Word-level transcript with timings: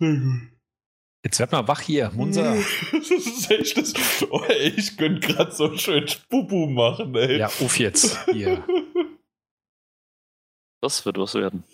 Jetzt 0.00 1.38
werd 1.38 1.52
mal 1.52 1.66
wach 1.66 1.80
hier, 1.80 2.10
Munzer. 2.14 2.54
das 2.92 3.10
ist 3.10 3.50
echt 3.50 3.76
das. 3.76 3.94
Oh, 4.30 4.42
ey, 4.48 4.74
ich 4.76 4.96
könnte 4.96 5.26
gerade 5.26 5.52
so 5.52 5.76
schön 5.76 6.06
Spupu 6.06 6.66
machen, 6.66 7.14
ey. 7.14 7.38
Ja, 7.38 7.46
uff 7.60 7.78
jetzt. 7.78 8.18
Hier. 8.30 8.62
Das 10.82 11.06
wird 11.06 11.16
was 11.16 11.34
werden. 11.34 11.64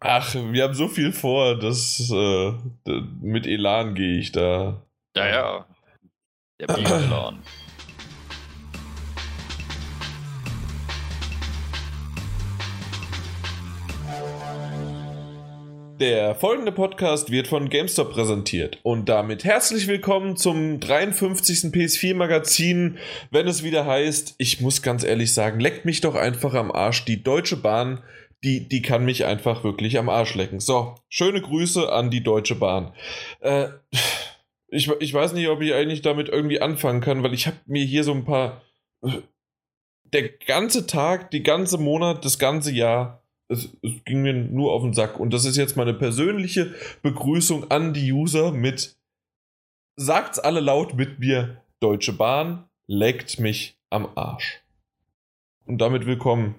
Ach, 0.00 0.34
wir 0.34 0.64
haben 0.64 0.74
so 0.74 0.88
viel 0.88 1.12
vor, 1.12 1.58
dass 1.58 2.10
äh, 2.10 2.52
mit 3.20 3.46
Elan 3.46 3.94
gehe 3.94 4.18
ich 4.18 4.32
da. 4.32 4.80
Ja, 5.16 5.28
ja. 5.28 5.66
Der 6.60 6.68
Bioelan. 6.68 7.42
Der 16.00 16.36
folgende 16.36 16.70
Podcast 16.70 17.32
wird 17.32 17.48
von 17.48 17.70
GameStop 17.70 18.12
präsentiert 18.12 18.78
und 18.84 19.08
damit 19.08 19.42
herzlich 19.42 19.88
willkommen 19.88 20.36
zum 20.36 20.78
53. 20.78 21.72
PS4 21.72 22.14
Magazin, 22.14 22.98
wenn 23.32 23.48
es 23.48 23.64
wieder 23.64 23.84
heißt, 23.84 24.36
ich 24.38 24.60
muss 24.60 24.82
ganz 24.82 25.02
ehrlich 25.02 25.34
sagen, 25.34 25.58
leckt 25.58 25.84
mich 25.84 26.00
doch 26.00 26.14
einfach 26.14 26.54
am 26.54 26.70
Arsch. 26.70 27.04
Die 27.04 27.24
Deutsche 27.24 27.56
Bahn, 27.56 28.00
die, 28.44 28.68
die 28.68 28.80
kann 28.80 29.04
mich 29.04 29.24
einfach 29.24 29.64
wirklich 29.64 29.98
am 29.98 30.08
Arsch 30.08 30.36
lecken. 30.36 30.60
So, 30.60 30.94
schöne 31.08 31.40
Grüße 31.40 31.90
an 31.90 32.12
die 32.12 32.22
Deutsche 32.22 32.54
Bahn. 32.54 32.94
Äh, 33.40 33.66
ich, 34.68 34.88
ich 35.00 35.12
weiß 35.12 35.32
nicht, 35.32 35.48
ob 35.48 35.60
ich 35.62 35.74
eigentlich 35.74 36.02
damit 36.02 36.28
irgendwie 36.28 36.60
anfangen 36.60 37.00
kann, 37.00 37.24
weil 37.24 37.34
ich 37.34 37.48
habe 37.48 37.56
mir 37.66 37.84
hier 37.84 38.04
so 38.04 38.12
ein 38.12 38.24
paar... 38.24 38.62
Der 40.04 40.28
ganze 40.28 40.86
Tag, 40.86 41.32
die 41.32 41.42
ganze 41.42 41.76
Monat, 41.76 42.24
das 42.24 42.38
ganze 42.38 42.70
Jahr 42.72 43.24
es, 43.48 43.68
es, 43.82 44.04
ging 44.04 44.22
mir 44.22 44.34
nur 44.34 44.72
auf 44.72 44.82
den 44.82 44.92
Sack. 44.92 45.18
Und 45.18 45.32
das 45.32 45.44
ist 45.44 45.56
jetzt 45.56 45.76
meine 45.76 45.94
persönliche 45.94 46.74
Begrüßung 47.02 47.70
an 47.70 47.92
die 47.92 48.12
User 48.12 48.52
mit 48.52 48.96
Sagt's 49.96 50.38
alle 50.38 50.60
laut 50.60 50.94
mit 50.94 51.18
mir, 51.18 51.60
Deutsche 51.80 52.12
Bahn 52.12 52.68
leckt 52.86 53.40
mich 53.40 53.76
am 53.90 54.08
Arsch. 54.14 54.60
Und 55.66 55.78
damit 55.78 56.06
willkommen. 56.06 56.54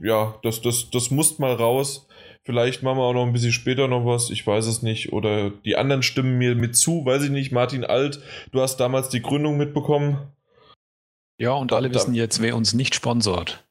Ja, 0.00 0.38
das, 0.42 0.62
das, 0.62 0.90
das 0.90 1.10
muss 1.10 1.38
mal 1.38 1.52
raus. 1.52 2.06
Vielleicht 2.44 2.82
machen 2.82 2.98
wir 2.98 3.02
auch 3.02 3.12
noch 3.12 3.26
ein 3.26 3.32
bisschen 3.32 3.52
später 3.52 3.88
noch 3.88 4.06
was, 4.06 4.30
ich 4.30 4.46
weiß 4.46 4.66
es 4.66 4.80
nicht. 4.80 5.12
Oder 5.12 5.50
die 5.50 5.76
anderen 5.76 6.02
stimmen 6.02 6.38
mir 6.38 6.54
mit 6.54 6.76
zu, 6.76 7.04
weiß 7.04 7.24
ich 7.24 7.30
nicht. 7.30 7.52
Martin 7.52 7.84
Alt, 7.84 8.22
du 8.52 8.60
hast 8.60 8.78
damals 8.78 9.08
die 9.08 9.20
Gründung 9.20 9.58
mitbekommen. 9.58 10.18
Ja, 11.38 11.52
und 11.52 11.72
alle 11.72 11.88
da, 11.90 11.96
wissen 11.96 12.14
jetzt, 12.14 12.40
wer 12.40 12.56
uns 12.56 12.74
nicht 12.74 12.94
sponsort. 12.94 13.64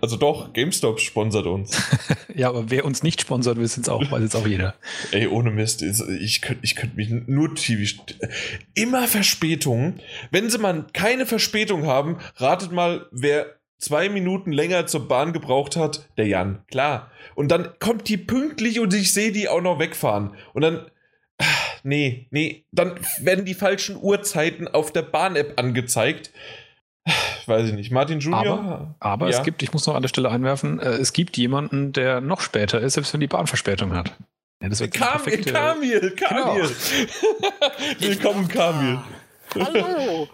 Also 0.00 0.16
doch, 0.16 0.52
GameStop 0.52 1.00
sponsert 1.00 1.46
uns. 1.46 1.80
ja, 2.34 2.48
aber 2.48 2.70
wer 2.70 2.84
uns 2.84 3.02
nicht 3.02 3.20
sponsert, 3.20 3.58
wissen 3.58 3.82
es 3.82 3.88
auch, 3.88 4.10
weiß 4.10 4.22
jetzt 4.22 4.34
auch 4.34 4.46
jeder. 4.46 4.74
Ey, 5.10 5.26
ohne 5.26 5.50
Mist, 5.50 5.82
ich 5.82 6.40
könnte 6.40 6.64
ich 6.64 6.76
könnt 6.76 6.96
mich 6.96 7.10
nur 7.10 7.54
TV. 7.54 8.02
Immer 8.74 9.06
Verspätungen. 9.06 10.00
Wenn 10.30 10.48
sie 10.48 10.58
mal 10.58 10.86
keine 10.94 11.26
Verspätung 11.26 11.86
haben, 11.86 12.18
ratet 12.36 12.72
mal, 12.72 13.06
wer 13.10 13.56
zwei 13.78 14.08
Minuten 14.08 14.50
länger 14.50 14.86
zur 14.86 15.08
Bahn 15.08 15.34
gebraucht 15.34 15.76
hat, 15.76 16.08
der 16.16 16.26
Jan, 16.26 16.64
klar. 16.68 17.10
Und 17.34 17.50
dann 17.50 17.78
kommt 17.78 18.08
die 18.08 18.16
pünktlich 18.16 18.80
und 18.80 18.94
ich 18.94 19.12
sehe 19.12 19.32
die 19.32 19.48
auch 19.50 19.60
noch 19.60 19.78
wegfahren. 19.78 20.34
Und 20.54 20.62
dann, 20.62 20.90
nee, 21.82 22.28
nee, 22.30 22.64
dann 22.72 22.98
werden 23.20 23.44
die 23.44 23.54
falschen 23.54 23.96
Uhrzeiten 24.00 24.68
auf 24.68 24.90
der 24.90 25.02
Bahn-App 25.02 25.58
angezeigt 25.60 26.30
weiß 27.46 27.68
ich 27.68 27.74
nicht. 27.74 27.90
Martin 27.90 28.20
Junior? 28.20 28.58
Aber, 28.58 28.94
aber 29.00 29.30
ja. 29.30 29.38
es 29.38 29.44
gibt, 29.44 29.62
ich 29.62 29.72
muss 29.72 29.86
noch 29.86 29.94
an 29.94 30.02
der 30.02 30.08
Stelle 30.08 30.30
einwerfen, 30.30 30.80
äh, 30.80 30.90
es 30.90 31.12
gibt 31.12 31.36
jemanden, 31.36 31.92
der 31.92 32.20
noch 32.20 32.40
später 32.40 32.80
ist, 32.80 32.94
selbst 32.94 33.12
wenn 33.12 33.20
die 33.20 33.26
Bahn 33.26 33.46
Verspätung 33.46 33.94
hat. 33.94 34.16
Ja, 34.62 34.68
das 34.70 34.78
Kamil, 34.78 35.44
Kamil, 35.44 36.10
Kamil. 36.12 36.14
Genau. 36.16 36.56
Willkommen, 37.98 38.48
Kamil. 38.48 38.98
Hallo. 39.54 40.28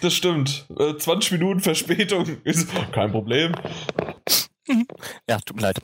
Das 0.00 0.14
stimmt. 0.14 0.66
20 0.98 1.32
äh, 1.32 1.34
Minuten 1.36 1.60
Verspätung 1.60 2.26
ist 2.44 2.68
kein 2.92 3.10
Problem. 3.10 3.52
Ja, 5.28 5.38
tut 5.40 5.56
mir 5.56 5.62
leid. 5.62 5.78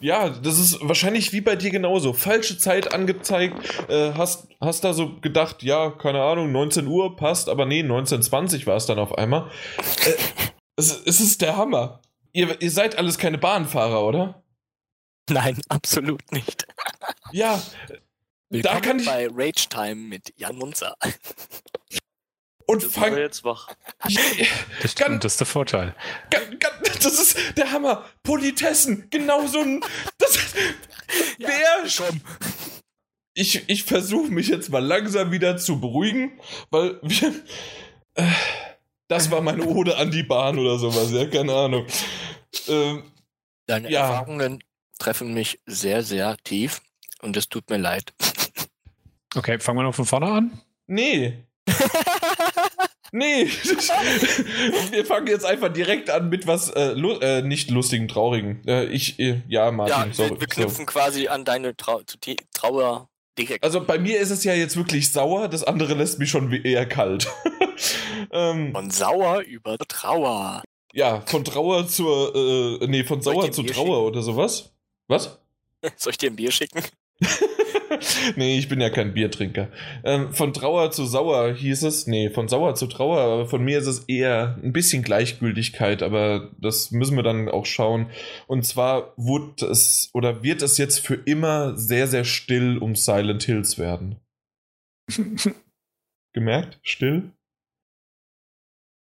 Ja, 0.00 0.30
das 0.30 0.58
ist 0.58 0.78
wahrscheinlich 0.80 1.32
wie 1.32 1.40
bei 1.40 1.56
dir 1.56 1.70
genauso. 1.70 2.12
Falsche 2.12 2.56
Zeit 2.58 2.92
angezeigt. 2.94 3.56
Äh, 3.88 4.12
hast, 4.14 4.48
hast 4.60 4.82
da 4.84 4.92
so 4.94 5.20
gedacht, 5.20 5.62
ja, 5.62 5.90
keine 5.90 6.22
Ahnung, 6.22 6.50
19 6.52 6.86
Uhr 6.86 7.16
passt, 7.16 7.48
aber 7.48 7.66
nee, 7.66 7.82
19.20 7.82 8.66
war 8.66 8.76
es 8.76 8.86
dann 8.86 8.98
auf 8.98 9.16
einmal. 9.16 9.50
Äh, 10.06 10.14
es, 10.76 11.02
es 11.04 11.20
ist 11.20 11.42
der 11.42 11.56
Hammer. 11.56 12.00
Ihr, 12.32 12.60
ihr 12.60 12.70
seid 12.70 12.96
alles 12.98 13.18
keine 13.18 13.38
Bahnfahrer, 13.38 14.04
oder? 14.04 14.42
Nein, 15.30 15.60
absolut 15.68 16.20
nicht. 16.32 16.66
Ja, 17.32 17.62
Willkommen 18.50 18.74
da 18.74 18.80
kann 18.80 18.98
ich. 18.98 19.06
bei 19.06 19.28
Rage 19.30 19.68
Time 19.68 19.94
mit 19.96 20.32
Jan 20.36 20.56
Munzer. 20.56 20.94
Und 22.66 22.82
fang. 22.82 23.16
jetzt 23.16 23.44
wach. 23.44 23.68
Das 24.82 24.92
stimmt, 24.92 25.24
das 25.24 25.32
ist 25.32 25.40
der 25.40 25.46
Vorteil. 25.46 25.94
das 26.30 27.18
ist 27.18 27.36
der 27.56 27.72
Hammer. 27.72 28.04
Politessen, 28.22 29.08
genau 29.10 29.46
so 29.46 29.60
ein. 29.60 29.80
Das, 30.18 30.36
ja, 31.38 31.48
wer. 31.48 31.88
Schon. 31.88 32.22
Ich, 33.34 33.68
ich 33.68 33.84
versuche 33.84 34.30
mich 34.30 34.48
jetzt 34.48 34.70
mal 34.70 34.84
langsam 34.84 35.30
wieder 35.30 35.56
zu 35.56 35.80
beruhigen, 35.80 36.40
weil 36.70 36.98
wir. 37.02 37.34
Äh, 38.14 38.24
das 39.08 39.30
war 39.30 39.42
meine 39.42 39.64
Ode 39.66 39.96
an 39.98 40.10
die 40.10 40.22
Bahn 40.22 40.58
oder 40.58 40.78
sowas, 40.78 41.10
ja, 41.12 41.26
keine 41.26 41.54
Ahnung. 41.54 41.86
Ähm, 42.68 43.02
Deine 43.66 43.90
ja. 43.90 44.00
Erfahrungen 44.00 44.62
treffen 44.98 45.34
mich 45.34 45.60
sehr, 45.66 46.02
sehr 46.02 46.36
tief 46.38 46.80
und 47.20 47.36
es 47.36 47.48
tut 47.48 47.68
mir 47.68 47.78
leid. 47.78 48.14
Okay, 49.34 49.58
fangen 49.58 49.78
wir 49.78 49.82
noch 49.82 49.94
von 49.94 50.06
vorne 50.06 50.26
an? 50.26 50.60
Nee. 50.86 51.44
Nee, 53.16 53.46
wir 54.90 55.06
fangen 55.06 55.28
jetzt 55.28 55.46
einfach 55.46 55.72
direkt 55.72 56.10
an 56.10 56.30
mit 56.30 56.48
was 56.48 56.70
äh, 56.70 56.94
lu 56.94 57.12
äh, 57.20 57.42
nicht 57.42 57.70
lustigen, 57.70 58.08
traurigen. 58.08 58.60
Äh, 58.66 58.86
ich, 58.86 59.20
äh, 59.20 59.40
ja, 59.46 59.70
Martin, 59.70 60.08
ja, 60.08 60.12
sorry, 60.12 60.30
wir, 60.30 60.40
wir 60.40 60.46
knüpfen 60.48 60.78
so. 60.78 60.86
quasi 60.86 61.28
an 61.28 61.44
deine 61.44 61.76
Trau 61.76 62.02
Trauer 62.52 63.08
direkt. 63.38 63.62
Also 63.62 63.84
bei 63.84 64.00
mir 64.00 64.18
ist 64.18 64.30
es 64.30 64.42
ja 64.42 64.52
jetzt 64.52 64.76
wirklich 64.76 65.12
sauer, 65.12 65.46
das 65.46 65.62
andere 65.62 65.94
lässt 65.94 66.18
mich 66.18 66.28
schon 66.28 66.52
eher 66.52 66.86
kalt. 66.86 67.28
ähm, 68.32 68.72
von 68.72 68.90
sauer 68.90 69.42
über 69.42 69.78
Trauer. 69.78 70.64
Ja, 70.92 71.20
von 71.20 71.44
Trauer 71.44 71.86
zur, 71.86 72.34
äh, 72.34 72.86
nee, 72.88 73.04
von 73.04 73.22
sauer 73.22 73.52
zu 73.52 73.62
Trauer 73.62 73.84
schicken? 73.84 74.06
oder 74.08 74.22
sowas. 74.22 74.72
Was? 75.06 75.38
Soll 75.96 76.10
ich 76.10 76.18
dir 76.18 76.30
ein 76.30 76.36
Bier 76.36 76.50
schicken? 76.50 76.82
nee, 78.36 78.58
ich 78.58 78.68
bin 78.68 78.80
ja 78.80 78.90
kein 78.90 79.14
Biertrinker. 79.14 79.68
Ähm, 80.04 80.32
von 80.32 80.52
Trauer 80.52 80.90
zu 80.90 81.04
Sauer 81.04 81.52
hieß 81.52 81.82
es. 81.84 82.06
Nee, 82.06 82.30
von 82.30 82.48
Sauer 82.48 82.74
zu 82.74 82.86
Trauer. 82.86 83.20
Aber 83.20 83.46
von 83.46 83.64
mir 83.64 83.78
ist 83.78 83.86
es 83.86 84.00
eher 84.00 84.58
ein 84.62 84.72
bisschen 84.72 85.02
Gleichgültigkeit. 85.02 86.02
Aber 86.02 86.50
das 86.58 86.90
müssen 86.90 87.16
wir 87.16 87.22
dann 87.22 87.48
auch 87.48 87.66
schauen. 87.66 88.10
Und 88.46 88.66
zwar 88.66 89.12
wurde 89.16 89.66
es 89.66 90.10
oder 90.12 90.42
wird 90.42 90.62
es 90.62 90.78
jetzt 90.78 91.00
für 91.00 91.14
immer 91.14 91.76
sehr, 91.76 92.06
sehr 92.06 92.24
still 92.24 92.78
um 92.78 92.94
Silent 92.96 93.42
Hills 93.44 93.78
werden. 93.78 94.16
Gemerkt? 96.32 96.78
Still? 96.82 97.30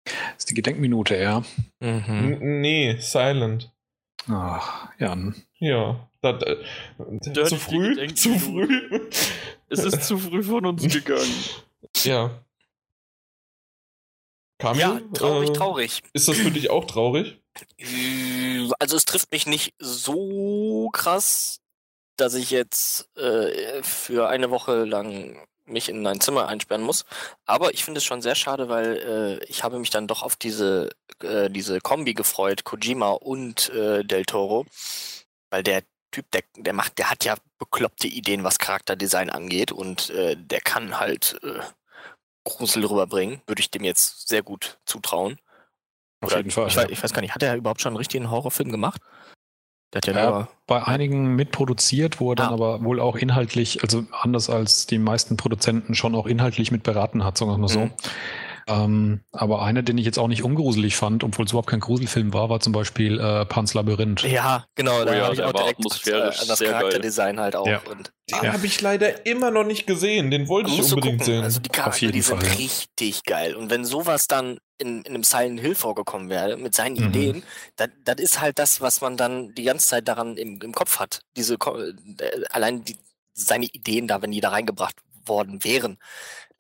Das 0.05 0.39
ist 0.39 0.51
die 0.51 0.55
Gedenkminute, 0.55 1.17
ja. 1.17 1.45
Mhm. 1.81 2.61
Nee, 2.61 2.97
Silent. 2.99 3.73
Ach, 4.29 4.89
Jan. 4.99 5.35
Ja. 5.59 6.10
Das, 6.23 6.43
äh, 6.43 7.45
zu 7.47 7.57
früh? 7.57 8.15
Zu 8.15 8.39
früh? 8.39 9.09
es 9.69 9.85
ist 9.85 10.05
zu 10.05 10.19
früh 10.19 10.43
von 10.43 10.67
uns 10.67 10.83
gegangen. 10.93 11.45
Ja. 12.05 12.43
Kamil, 14.59 14.81
ja, 14.81 15.01
traurig, 15.15 15.49
äh, 15.49 15.53
traurig. 15.55 16.03
Ist 16.13 16.29
das 16.29 16.37
für 16.37 16.51
dich 16.51 16.69
auch 16.69 16.85
traurig? 16.85 17.41
Also 18.79 18.97
es 18.97 19.07
trifft 19.07 19.33
mich 19.33 19.47
nicht 19.47 19.75
so 19.79 20.91
krass, 20.93 21.61
dass 22.17 22.35
ich 22.35 22.51
jetzt 22.51 23.09
äh, 23.17 23.83
für 23.83 24.29
eine 24.29 24.51
Woche 24.51 24.85
lang 24.85 25.39
mich 25.65 25.89
in 25.89 26.07
ein 26.07 26.21
Zimmer 26.21 26.49
einsperren 26.49 26.83
muss. 26.83 27.07
Aber 27.47 27.73
ich 27.73 27.85
finde 27.85 27.99
es 27.99 28.05
schon 28.05 28.21
sehr 28.21 28.35
schade, 28.35 28.69
weil 28.69 29.41
äh, 29.41 29.45
ich 29.47 29.65
habe 29.65 29.79
mich 29.79 29.91
dann 29.91 30.07
doch 30.07 30.23
auf 30.23 30.37
diese, 30.37 30.91
äh, 31.23 31.49
diese 31.49 31.81
Kombi 31.81 32.13
gefreut, 32.13 32.65
Kojima 32.65 33.11
und 33.11 33.71
äh, 33.71 34.05
Del 34.05 34.27
Toro. 34.27 34.67
Weil 35.49 35.63
der 35.63 35.83
Typ, 36.11 36.31
der, 36.33 36.43
der 36.57 36.73
macht, 36.73 36.99
der 36.99 37.11
hat 37.11 37.25
ja 37.25 37.37
bekloppte 37.59 38.09
Ideen, 38.09 38.45
was 38.45 38.59
Charakterdesign 38.59 39.31
angeht 39.31 39.73
und 39.73 40.11
äh, 40.11 40.37
der 40.37 40.61
kann 40.61 40.99
halt 40.99 41.39
äh, 41.43 41.61
Grusel 42.45 42.85
rüberbringen. 42.85 43.43
Würde 43.47 43.61
ich 43.61 43.71
dem 43.71 43.85
jetzt 43.85 44.29
sehr 44.29 44.43
gut 44.43 44.79
zutrauen. 44.85 45.39
Auf 46.21 46.31
Oder, 46.31 46.39
jeden 46.39 46.51
Fall. 46.51 46.69
Ich, 46.69 46.75
ja. 46.75 46.83
weiß, 46.83 46.91
ich, 46.91 47.03
weiß, 47.03 47.13
gar 47.13 47.23
nicht, 47.23 47.35
hat 47.35 47.43
er 47.43 47.57
überhaupt 47.57 47.81
schon 47.81 47.91
einen 47.91 47.99
richtigen 47.99 48.31
Horrorfilm 48.31 48.71
gemacht? 48.71 49.01
Der 49.93 49.99
hat 49.99 50.07
ja, 50.07 50.15
ja 50.15 50.49
bei 50.67 50.85
einigen 50.85 51.35
mitproduziert, 51.35 52.21
wo 52.21 52.33
er 52.33 52.37
dann 52.37 52.51
ah. 52.51 52.55
aber 52.55 52.85
wohl 52.85 53.01
auch 53.01 53.17
inhaltlich, 53.17 53.83
also 53.83 54.05
anders 54.13 54.49
als 54.49 54.87
die 54.87 54.99
meisten 54.99 55.37
Produzenten, 55.37 55.95
schon 55.95 56.15
auch 56.15 56.27
inhaltlich 56.27 56.71
mitberaten 56.71 57.25
hat, 57.25 57.39
sagen 57.39 57.51
wir 57.51 57.59
mal 57.59 57.69
so. 57.69 57.87
Mhm. 57.87 57.93
Ähm, 58.67 59.21
aber 59.33 59.63
einer, 59.63 59.83
den 59.83 59.99
ich 59.99 60.05
jetzt 60.05 60.19
auch 60.19 60.29
nicht 60.29 60.43
ungruselig 60.43 60.97
fand, 60.97 61.25
obwohl 61.25 61.45
es 61.45 61.53
überhaupt 61.53 61.69
kein 61.71 61.81
Gruselfilm 61.81 62.33
war, 62.33 62.49
war 62.51 62.61
zum 62.61 62.73
Beispiel 62.73 63.19
äh, 63.19 63.45
Pans 63.47 63.75
Labyrinth. 63.75 64.23
Ja, 64.23 64.65
genau, 64.75 65.05
da 65.05 65.13
Oh 65.13 65.15
ja, 65.15 65.25
habe 65.25 65.35
ich 65.35 65.43
auch 65.43 65.53
direkt 65.53 65.79
atmosphärisch 65.79 66.39
äh, 66.39 66.43
an 66.43 66.49
das 66.49 66.59
sehr 66.59 66.69
geil. 66.71 66.81
Charakterdesign 66.81 67.41
halt 67.41 67.57
auch. 67.57 67.67
Ja. 67.67 67.81
Und 67.91 68.13
Den 68.31 68.45
Ja. 68.45 68.53
habe 68.53 68.67
ich 68.67 68.81
leider 68.81 69.27
immer 69.27 69.51
noch 69.51 69.65
nicht 69.65 69.87
gesehen. 69.87 70.31
Den 70.31 70.49
wollte 70.49 70.71
ich 70.71 70.83
unbedingt 70.83 71.25
sehen. 71.25 71.43
Also 71.43 71.61
die 71.61 71.69
Charakter, 71.69 72.01
jeden 72.01 72.13
die 72.13 72.23
sind 72.23 72.39
Fall, 72.39 72.47
ja. 72.47 72.55
richtig 72.55 73.25
geil. 73.25 73.55
Und 73.55 73.71
wenn 73.71 73.85
sowas 73.85 74.27
dann 74.29 74.59
in, 74.79 75.03
in 75.03 75.15
einem 75.15 75.25
Silent 75.25 75.61
Hill 75.61 75.75
vorgekommen 75.75 76.29
wäre, 76.31 76.57
mit 76.57 76.75
seinen 76.75 76.97
Mhm. 76.97 77.09
Ideen, 77.09 77.43
das 77.77 77.89
das 78.05 78.17
ist 78.17 78.41
halt 78.41 78.59
das, 78.59 78.81
was 78.81 79.01
man 79.01 79.17
dann 79.17 79.55
die 79.55 79.65
ganze 79.65 79.87
Zeit 79.89 80.09
daran 80.09 80.37
im, 80.37 80.61
im 80.63 80.73
Kopf 80.73 80.99
hat. 81.01 81.21
Diese 81.37 81.55
äh, 81.55 82.45
allein 82.51 82.85
die, 82.85 82.97
seine 83.35 83.67
Ideen 83.67 84.07
da, 84.07 84.23
wenn 84.23 84.31
die 84.33 84.41
da 84.41 84.51
reingebracht 84.51 84.97
worden 85.27 85.63
wären. 85.65 85.99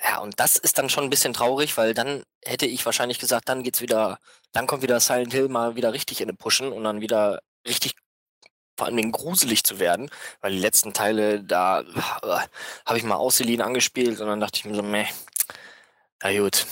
Ja, 0.02 0.18
und 0.18 0.38
das 0.40 0.56
ist 0.56 0.78
dann 0.78 0.88
schon 0.88 1.04
ein 1.04 1.10
bisschen 1.10 1.32
traurig, 1.34 1.76
weil 1.76 1.94
dann 1.94 2.22
hätte 2.44 2.66
ich 2.66 2.86
wahrscheinlich 2.86 3.18
gesagt, 3.18 3.48
dann 3.48 3.62
geht's 3.62 3.80
wieder, 3.82 4.18
dann 4.52 4.66
kommt 4.66 4.82
wieder 4.82 4.98
Silent 5.00 5.32
Hill 5.32 5.48
mal 5.48 5.76
wieder 5.76 5.92
richtig 5.92 6.20
in 6.20 6.28
den 6.28 6.36
Pushen 6.36 6.72
und 6.72 6.84
dann 6.84 7.00
wieder 7.00 7.40
richtig 7.66 7.94
vor 8.78 8.86
allem 8.86 8.96
Dingen 8.96 9.12
gruselig 9.12 9.62
zu 9.64 9.78
werden, 9.78 10.10
weil 10.40 10.52
die 10.52 10.58
letzten 10.58 10.94
Teile, 10.94 11.44
da 11.44 11.80
äh, 11.82 11.84
habe 12.86 12.98
ich 12.98 13.04
mal 13.04 13.16
Ausselin 13.16 13.60
angespielt 13.60 14.20
und 14.20 14.26
dann 14.26 14.40
dachte 14.40 14.58
ich 14.58 14.64
mir 14.64 14.74
so, 14.74 14.82
meh, 14.82 15.06
na 16.22 16.38
gut, 16.38 16.66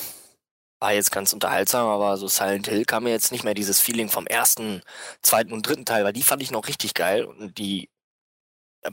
war 0.80 0.92
jetzt 0.92 1.10
ganz 1.12 1.32
unterhaltsam, 1.32 1.86
aber 1.88 2.16
so 2.16 2.28
Silent 2.28 2.68
Hill 2.68 2.84
kam 2.84 3.04
mir 3.04 3.10
jetzt 3.10 3.32
nicht 3.32 3.44
mehr 3.44 3.54
dieses 3.54 3.80
Feeling 3.80 4.08
vom 4.08 4.26
ersten, 4.26 4.82
zweiten 5.22 5.52
und 5.52 5.66
dritten 5.66 5.84
Teil, 5.84 6.04
weil 6.04 6.12
die 6.12 6.22
fand 6.22 6.42
ich 6.42 6.50
noch 6.50 6.68
richtig 6.68 6.94
geil 6.94 7.24
und 7.24 7.58
die 7.58 7.90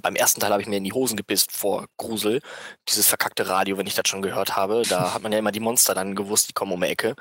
beim 0.02 0.16
ersten 0.16 0.40
Teil 0.40 0.52
habe 0.52 0.62
ich 0.62 0.68
mir 0.68 0.78
in 0.78 0.84
die 0.84 0.94
Hosen 0.94 1.18
gepisst 1.18 1.52
vor 1.52 1.86
Grusel. 1.98 2.42
Dieses 2.90 3.08
verkackte 3.08 3.48
Radio, 3.48 3.78
wenn 3.78 3.88
ich 3.88 3.96
das 3.96 4.08
schon 4.08 4.22
gehört 4.22 4.56
habe. 4.56 4.84
Da 4.88 5.14
hat 5.14 5.24
man 5.24 5.32
ja 5.32 5.40
immer 5.40 5.52
die 5.52 5.60
Monster 5.60 5.94
dann 5.94 6.16
gewusst, 6.16 6.50
die 6.50 6.54
kommen 6.54 6.72
um 6.72 6.82
die 6.82 6.88
Ecke. 6.88 7.16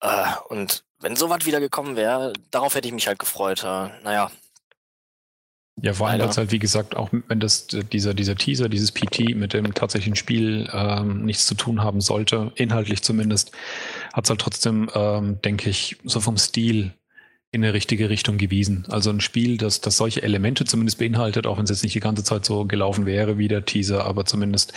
Äh, 0.00 0.26
und 0.48 0.84
wenn 1.00 1.16
sowas 1.16 1.44
wieder 1.46 1.60
gekommen 1.60 1.96
wäre, 1.96 2.32
darauf 2.50 2.74
hätte 2.74 2.88
ich 2.88 2.94
mich 2.94 3.06
halt 3.06 3.18
gefreut. 3.18 3.62
Äh, 3.62 3.88
naja, 4.02 4.30
Ja, 5.80 5.92
vor 5.92 6.08
allem, 6.08 6.20
weil 6.20 6.28
es 6.28 6.36
halt, 6.36 6.50
wie 6.50 6.58
gesagt, 6.58 6.96
auch 6.96 7.10
wenn 7.12 7.38
das 7.40 7.68
dieser, 7.68 8.14
dieser 8.14 8.34
Teaser, 8.34 8.68
dieses 8.68 8.90
PT 8.90 9.36
mit 9.36 9.52
dem 9.52 9.74
tatsächlichen 9.74 10.16
Spiel 10.16 10.68
ähm, 10.72 11.24
nichts 11.24 11.46
zu 11.46 11.54
tun 11.54 11.82
haben 11.82 12.00
sollte, 12.00 12.52
inhaltlich 12.56 13.02
zumindest, 13.02 13.52
hat 14.12 14.24
es 14.24 14.30
halt 14.30 14.40
trotzdem, 14.40 14.90
ähm, 14.94 15.40
denke 15.42 15.70
ich, 15.70 15.96
so 16.04 16.20
vom 16.20 16.36
Stil 16.36 16.94
in 17.50 17.64
eine 17.64 17.72
richtige 17.72 18.10
Richtung 18.10 18.36
gewiesen. 18.36 18.84
Also 18.90 19.08
ein 19.08 19.20
Spiel, 19.20 19.56
das, 19.56 19.80
das 19.80 19.96
solche 19.96 20.22
Elemente 20.22 20.66
zumindest 20.66 20.98
beinhaltet, 20.98 21.46
auch 21.46 21.56
wenn 21.56 21.64
es 21.64 21.70
jetzt 21.70 21.82
nicht 21.82 21.94
die 21.94 22.00
ganze 22.00 22.22
Zeit 22.22 22.44
so 22.44 22.66
gelaufen 22.66 23.06
wäre 23.06 23.38
wie 23.38 23.48
der 23.48 23.64
Teaser, 23.64 24.04
aber 24.04 24.26
zumindest 24.26 24.74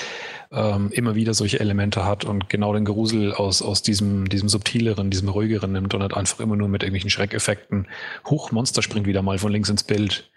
ähm, 0.51 0.89
immer 0.91 1.13
wieder 1.15 1.33
solche 1.33 1.59
Elemente 1.59 2.06
hat 2.06 2.23
und 2.23 2.50
genau 2.50 2.73
den 2.73 2.85
Grusel 2.85 3.33
aus, 3.33 3.62
aus 3.62 3.81
diesem, 3.81 4.29
diesem 4.29 4.47
subtileren, 4.47 5.09
diesem 5.09 5.27
ruhigeren 5.27 5.73
nimmt 5.73 5.94
und 5.94 6.01
nicht 6.01 6.15
einfach 6.15 6.39
immer 6.39 6.56
nur 6.56 6.69
mit 6.69 6.83
irgendwelchen 6.83 7.09
Schreckeffekten. 7.09 7.88
Huch, 8.29 8.51
Monster 8.51 8.81
springt 8.81 9.06
wieder 9.06 9.21
mal 9.21 9.38
von 9.38 9.51
links 9.51 9.69
ins 9.69 9.83
Bild. 9.83 10.31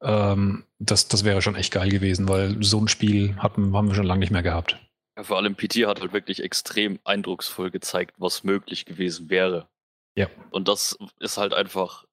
Ähm, 0.00 0.62
das, 0.78 1.08
das 1.08 1.24
wäre 1.24 1.42
schon 1.42 1.56
echt 1.56 1.72
geil 1.72 1.88
gewesen, 1.88 2.28
weil 2.28 2.62
so 2.62 2.78
ein 2.78 2.88
Spiel 2.88 3.34
hatten, 3.38 3.74
haben 3.74 3.88
wir 3.88 3.96
schon 3.96 4.06
lange 4.06 4.20
nicht 4.20 4.32
mehr 4.32 4.44
gehabt. 4.44 4.78
Ja, 5.16 5.24
vor 5.24 5.38
allem 5.38 5.56
PT 5.56 5.86
hat 5.86 6.00
halt 6.00 6.12
wirklich 6.12 6.42
extrem 6.42 7.00
eindrucksvoll 7.04 7.72
gezeigt, 7.72 8.14
was 8.18 8.44
möglich 8.44 8.84
gewesen 8.84 9.28
wäre. 9.28 9.68
Ja. 10.16 10.28
Und 10.50 10.68
das 10.68 10.98
ist 11.18 11.38
halt 11.38 11.52
einfach 11.52 12.04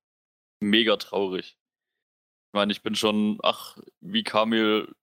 mega 0.59 0.97
traurig. 0.97 1.57
Ich 2.47 2.53
meine, 2.53 2.71
ich 2.71 2.81
bin 2.81 2.95
schon, 2.95 3.39
ach, 3.43 3.77
wie 4.01 4.23
Kamil 4.23 4.93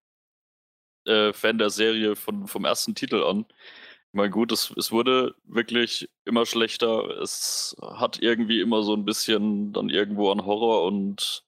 äh, 1.06 1.32
Fan 1.32 1.58
der 1.58 1.70
Serie 1.70 2.16
von, 2.16 2.46
vom 2.46 2.64
ersten 2.64 2.94
Titel 2.94 3.22
an. 3.22 3.46
Ich 3.48 4.14
meine, 4.14 4.30
gut, 4.30 4.52
es, 4.52 4.72
es 4.76 4.92
wurde 4.92 5.34
wirklich 5.44 6.08
immer 6.24 6.46
schlechter. 6.46 7.20
Es 7.20 7.76
hat 7.80 8.20
irgendwie 8.20 8.60
immer 8.60 8.82
so 8.82 8.94
ein 8.94 9.04
bisschen 9.04 9.72
dann 9.72 9.90
irgendwo 9.90 10.30
an 10.30 10.44
Horror 10.44 10.84
und 10.84 11.44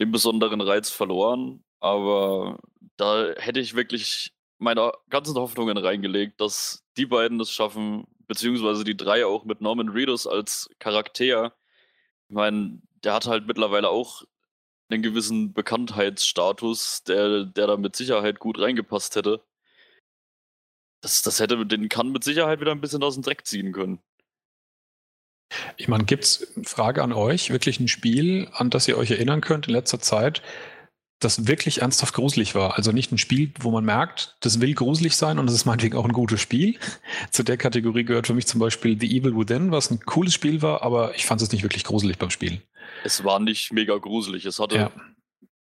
den 0.00 0.10
besonderen 0.10 0.60
Reiz 0.60 0.90
verloren. 0.90 1.64
Aber 1.80 2.58
da 2.96 3.32
hätte 3.36 3.60
ich 3.60 3.74
wirklich 3.74 4.32
meine 4.58 4.92
ganzen 5.08 5.34
Hoffnungen 5.36 5.78
reingelegt, 5.78 6.40
dass 6.40 6.84
die 6.96 7.06
beiden 7.06 7.40
es 7.40 7.50
schaffen, 7.50 8.06
beziehungsweise 8.30 8.84
die 8.84 8.96
drei 8.96 9.26
auch 9.26 9.44
mit 9.44 9.60
Norman 9.60 9.88
Reedus 9.88 10.28
als 10.28 10.70
Charakter. 10.78 11.52
Ich 12.28 12.34
meine, 12.34 12.80
der 13.02 13.14
hat 13.14 13.26
halt 13.26 13.48
mittlerweile 13.48 13.88
auch 13.88 14.22
einen 14.88 15.02
gewissen 15.02 15.52
Bekanntheitsstatus, 15.52 17.02
der, 17.02 17.44
der 17.44 17.66
da 17.66 17.76
mit 17.76 17.96
Sicherheit 17.96 18.38
gut 18.38 18.60
reingepasst 18.60 19.16
hätte. 19.16 19.42
Das, 21.00 21.22
das 21.22 21.40
hätte 21.40 21.66
den 21.66 21.88
kann 21.88 22.12
mit 22.12 22.22
Sicherheit 22.22 22.60
wieder 22.60 22.70
ein 22.70 22.80
bisschen 22.80 23.02
aus 23.02 23.14
dem 23.14 23.24
Dreck 23.24 23.44
ziehen 23.46 23.72
können. 23.72 23.98
Ich 25.76 25.88
meine, 25.88 26.04
gibt's 26.04 26.52
Frage 26.62 27.02
an 27.02 27.12
euch, 27.12 27.50
wirklich 27.50 27.80
ein 27.80 27.88
Spiel, 27.88 28.48
an 28.52 28.70
das 28.70 28.86
ihr 28.86 28.96
euch 28.96 29.10
erinnern 29.10 29.40
könnt 29.40 29.66
in 29.66 29.72
letzter 29.72 29.98
Zeit, 29.98 30.40
das 31.20 31.46
wirklich 31.46 31.82
ernsthaft 31.82 32.14
gruselig 32.14 32.54
war? 32.54 32.76
Also 32.76 32.92
nicht 32.92 33.12
ein 33.12 33.18
Spiel, 33.18 33.52
wo 33.60 33.70
man 33.70 33.84
merkt, 33.84 34.36
das 34.40 34.60
will 34.60 34.74
gruselig 34.74 35.14
sein 35.16 35.38
und 35.38 35.46
das 35.46 35.54
ist 35.54 35.64
meinetwegen 35.66 35.96
auch 35.96 36.04
ein 36.04 36.12
gutes 36.12 36.40
Spiel. 36.40 36.78
Zu 37.30 37.42
der 37.42 37.56
Kategorie 37.56 38.04
gehört 38.04 38.26
für 38.26 38.34
mich 38.34 38.46
zum 38.46 38.58
Beispiel 38.60 38.98
The 38.98 39.06
Evil 39.16 39.36
Within, 39.36 39.70
was 39.70 39.90
ein 39.90 40.00
cooles 40.00 40.34
Spiel 40.34 40.62
war, 40.62 40.82
aber 40.82 41.14
ich 41.14 41.26
fand 41.26 41.40
es 41.42 41.52
nicht 41.52 41.62
wirklich 41.62 41.84
gruselig 41.84 42.18
beim 42.18 42.30
Spiel. 42.30 42.62
Es 43.04 43.22
war 43.24 43.38
nicht 43.38 43.72
mega 43.72 43.96
gruselig. 43.96 44.44
Es 44.46 44.58
hatte 44.58 44.76
Ja. 44.76 44.86
ein 44.86 45.14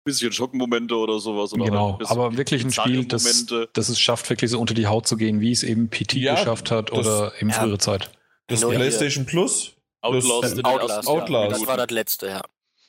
bisschen 0.04 0.30
Schockmomente 0.32 0.94
oder 0.94 1.18
sowas. 1.18 1.52
Oder 1.52 1.64
halt 1.64 1.72
Genau, 1.72 1.92
ein 1.92 1.98
bisschen 1.98 2.16
aber 2.18 2.36
wirklich 2.36 2.64
ein 2.64 2.72
Spiel, 2.72 3.04
das, 3.06 3.46
das 3.72 3.88
es 3.88 3.98
schafft, 3.98 4.30
wirklich 4.30 4.50
so 4.50 4.60
unter 4.60 4.74
die 4.74 4.86
Haut 4.86 5.06
zu 5.08 5.16
gehen, 5.16 5.40
wie 5.40 5.50
es 5.52 5.62
eben 5.62 5.88
PT 5.90 6.14
Ja, 6.20 6.34
geschafft 6.36 6.70
hat 6.70 6.90
das- 6.90 6.98
oder 6.98 7.32
in 7.40 7.48
ja. 7.48 7.54
frühere 7.54 7.78
Zeit. 7.78 8.10
Das 8.46 8.60
Nur 8.60 8.70
hier. 8.70 8.78
PlayStation 8.78 9.26
Plus? 9.26 9.72
Outlast 10.02 10.44
das- 10.44 10.54
den 10.54 10.64
Outlast, 10.64 10.90
ersten 10.98 11.06
ja. 11.12 11.20
Outlast. 11.22 11.60
das 11.62 11.66
war 11.66 11.76
das 11.78 11.90
letzte, 11.90 12.26
ja. 12.28 12.42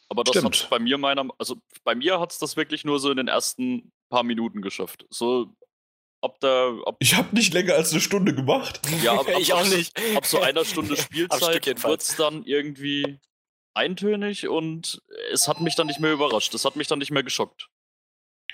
Aber 0.10 0.24
das 0.24 0.38
Stimmt. 0.38 0.64
hat 0.64 0.70
bei 0.70 0.80
mir 0.80 0.98
meiner, 0.98 1.28
also 1.38 1.58
bei 1.84 1.96
mir 1.96 2.20
hat 2.20 2.32
es 2.32 2.40
das 2.40 2.56
wirklich 2.56 2.86
nur 2.86 3.00
so 3.00 3.12
in 3.12 3.18
den 3.18 3.28
ersten 3.28 3.92
paar 4.10 4.24
Minuten 4.24 4.62
geschafft. 4.62 5.06
So 5.10 5.54
ab 6.22 6.40
der, 6.40 6.76
ab, 6.86 6.96
Ich 7.00 7.16
habe 7.16 7.36
nicht 7.36 7.54
länger 7.54 7.74
als 7.74 7.92
eine 7.92 8.02
Stunde 8.02 8.34
gemacht. 8.34 8.82
ja, 9.04 9.14
ab, 9.20 9.28
ab, 9.28 9.40
ich 9.40 9.54
auch 9.54 9.68
nicht. 9.68 9.98
ab 10.16 10.26
so 10.26 10.40
einer 10.40 10.66
Stunde 10.66 10.96
Spielzeit 10.98 11.84
wird 11.84 12.02
es 12.02 12.16
dann 12.16 12.44
irgendwie 12.46 13.20
eintönig 13.74 14.48
und 14.48 15.02
es 15.32 15.48
hat 15.48 15.62
mich 15.62 15.76
dann 15.76 15.88
nicht 15.88 16.00
mehr 16.00 16.14
überrascht. 16.14 16.54
Es 16.54 16.66
hat 16.66 16.76
mich 16.76 16.88
dann 16.88 17.00
nicht 17.00 17.12
mehr 17.12 17.24
geschockt. 17.24 17.70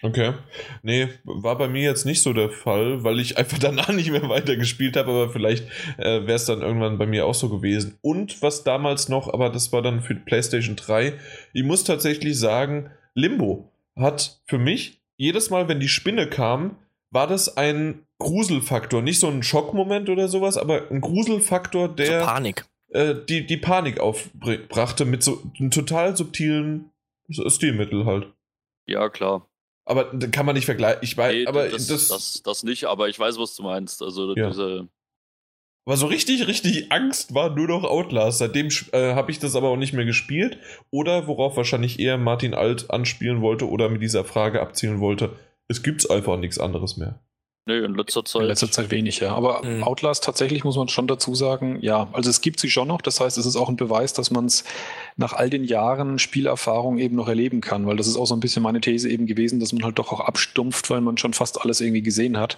Okay. 0.04 0.34
Nee, 0.82 1.08
war 1.24 1.58
bei 1.58 1.68
mir 1.70 1.82
jetzt 1.84 2.06
nicht 2.06 2.22
so 2.22 2.34
der 2.34 2.50
Fall, 2.50 3.04
weil 3.04 3.20
ich 3.20 3.38
einfach 3.38 3.58
danach 3.60 3.90
nicht 3.90 4.12
mehr 4.12 4.28
weitergespielt 4.30 4.98
habe, 4.98 5.10
aber 5.12 5.30
vielleicht 5.30 5.66
äh, 5.98 6.28
wäre 6.28 6.34
es 6.34 6.46
dann 6.46 6.62
irgendwann 6.62 6.98
bei 6.98 7.06
mir 7.06 7.26
auch 7.26 7.34
so 7.34 7.50
gewesen. 7.50 7.98
Und 8.02 8.42
was 8.42 8.64
damals 8.64 9.08
noch, 9.10 9.34
aber 9.34 9.50
das 9.50 9.72
war 9.72 9.82
dann 9.82 10.02
für 10.02 10.14
die 10.16 10.22
PlayStation 10.22 10.76
3, 10.76 11.14
ich 11.54 11.64
muss 11.64 11.84
tatsächlich 11.86 12.38
sagen, 12.38 12.92
Limbo 13.16 13.72
hat 13.96 14.42
für 14.46 14.58
mich 14.58 15.00
jedes 15.16 15.50
Mal, 15.50 15.68
wenn 15.70 15.80
die 15.80 15.88
Spinne 15.88 16.28
kam, 16.28 16.76
war 17.10 17.28
das 17.28 17.56
ein 17.58 18.06
Gruselfaktor. 18.20 19.02
Nicht 19.02 19.20
so 19.20 19.28
ein 19.28 19.44
Schockmoment 19.44 20.10
oder 20.10 20.28
sowas, 20.28 20.58
aber 20.58 20.90
ein 20.92 21.00
Gruselfaktor, 21.00 21.90
So 21.90 21.94
der 21.94 22.26
Panik. 22.26 22.66
äh, 22.90 23.16
die, 23.30 23.46
die 23.46 23.58
Panik 23.58 24.00
aufbrachte 24.00 25.06
mit 25.06 25.24
so 25.24 25.44
einem 25.60 25.72
total 25.72 26.18
subtilen 26.18 26.90
Stilmittel 27.30 28.06
halt. 28.06 28.28
Ja, 28.88 29.10
klar. 29.10 29.48
Aber 29.86 30.06
da 30.14 30.28
kann 30.28 30.46
man 30.46 30.56
nicht 30.56 30.66
vergleichen. 30.66 31.00
Ich 31.02 31.18
weiß, 31.18 31.34
Nee, 31.34 31.46
aber 31.46 31.68
das, 31.68 31.88
das, 31.88 32.08
das, 32.08 32.42
das, 32.44 32.64
nicht, 32.64 32.86
aber 32.86 33.10
ich 33.10 33.20
weiß, 33.20 33.38
was 33.38 33.56
du 33.56 33.64
meinst. 33.64 34.02
Also 34.02 34.34
Ja. 34.36 34.50
diese, 34.50 34.88
Aber 35.86 35.98
so 35.98 36.08
richtig, 36.08 36.48
richtig 36.48 36.92
Angst 36.92 37.34
war 37.34 37.50
nur 37.50 37.68
noch 37.68 37.84
Outlast. 37.84 38.38
Seitdem 38.38 38.70
äh, 38.94 39.14
habe 39.14 39.32
ich 39.32 39.40
das 39.40 39.56
aber 39.56 39.70
auch 39.70 39.76
nicht 39.76 39.94
mehr 39.94 40.06
gespielt. 40.06 40.58
Oder 40.90 41.28
worauf 41.28 41.58
wahrscheinlich 41.58 42.00
eher 42.00 42.18
Martin 42.18 42.54
Alt 42.54 42.92
anspielen 42.92 43.42
wollte 43.42 43.70
oder 43.70 43.90
mit 43.90 44.02
dieser 44.02 44.24
Frage 44.24 44.62
abzielen 44.62 45.02
wollte, 45.02 45.36
es 45.68 45.84
gibt 45.84 46.10
einfach 46.10 46.38
nichts 46.38 46.60
anderes 46.60 46.96
mehr. 46.98 47.20
Nee, 47.66 47.78
in 47.80 47.96
letzter 47.96 48.24
Zeit. 48.26 48.42
In 48.42 48.48
letzter 48.48 48.72
Zeit 48.72 48.92
wenig, 48.92 49.20
ja. 49.20 49.34
Aber 49.36 49.64
Mhm. 49.64 49.84
Outlast 49.84 50.24
tatsächlich 50.24 50.64
muss 50.64 50.76
man 50.76 50.90
schon 50.90 51.08
dazu 51.08 51.36
sagen, 51.36 51.80
ja, 51.82 52.08
also 52.14 52.30
es 52.30 52.42
gibt 52.42 52.60
sie 52.60 52.70
schon 52.70 52.88
noch. 52.88 53.02
Das 53.02 53.20
heißt, 53.20 53.38
es 53.38 53.46
ist 53.46 53.56
auch 53.56 53.70
ein 53.70 53.78
Beweis, 53.78 54.14
dass 54.14 54.32
man 54.32 54.46
es 54.46 54.64
nach 55.16 55.34
all 55.34 55.50
den 55.50 55.64
Jahren 55.64 56.20
Spielerfahrung 56.20 56.98
eben 56.98 57.16
noch 57.16 57.28
erleben 57.28 57.62
kann, 57.62 57.86
weil 57.88 57.98
das 57.98 58.08
ist 58.08 58.18
auch 58.18 58.26
so 58.26 58.36
ein 58.36 58.40
bisschen 58.40 58.64
meine 58.64 58.82
These 58.82 59.10
eben 59.10 59.26
gewesen, 59.26 59.60
dass 59.60 59.74
man 59.74 59.84
halt 59.84 60.00
doch 60.00 60.12
auch 60.12 60.22
abstumpft, 60.22 60.90
weil 60.90 61.02
man 61.02 61.18
schon 61.18 61.34
fast 61.34 61.62
alles 61.62 61.82
irgendwie 61.82 62.02
gesehen 62.02 62.38
hat. 62.38 62.58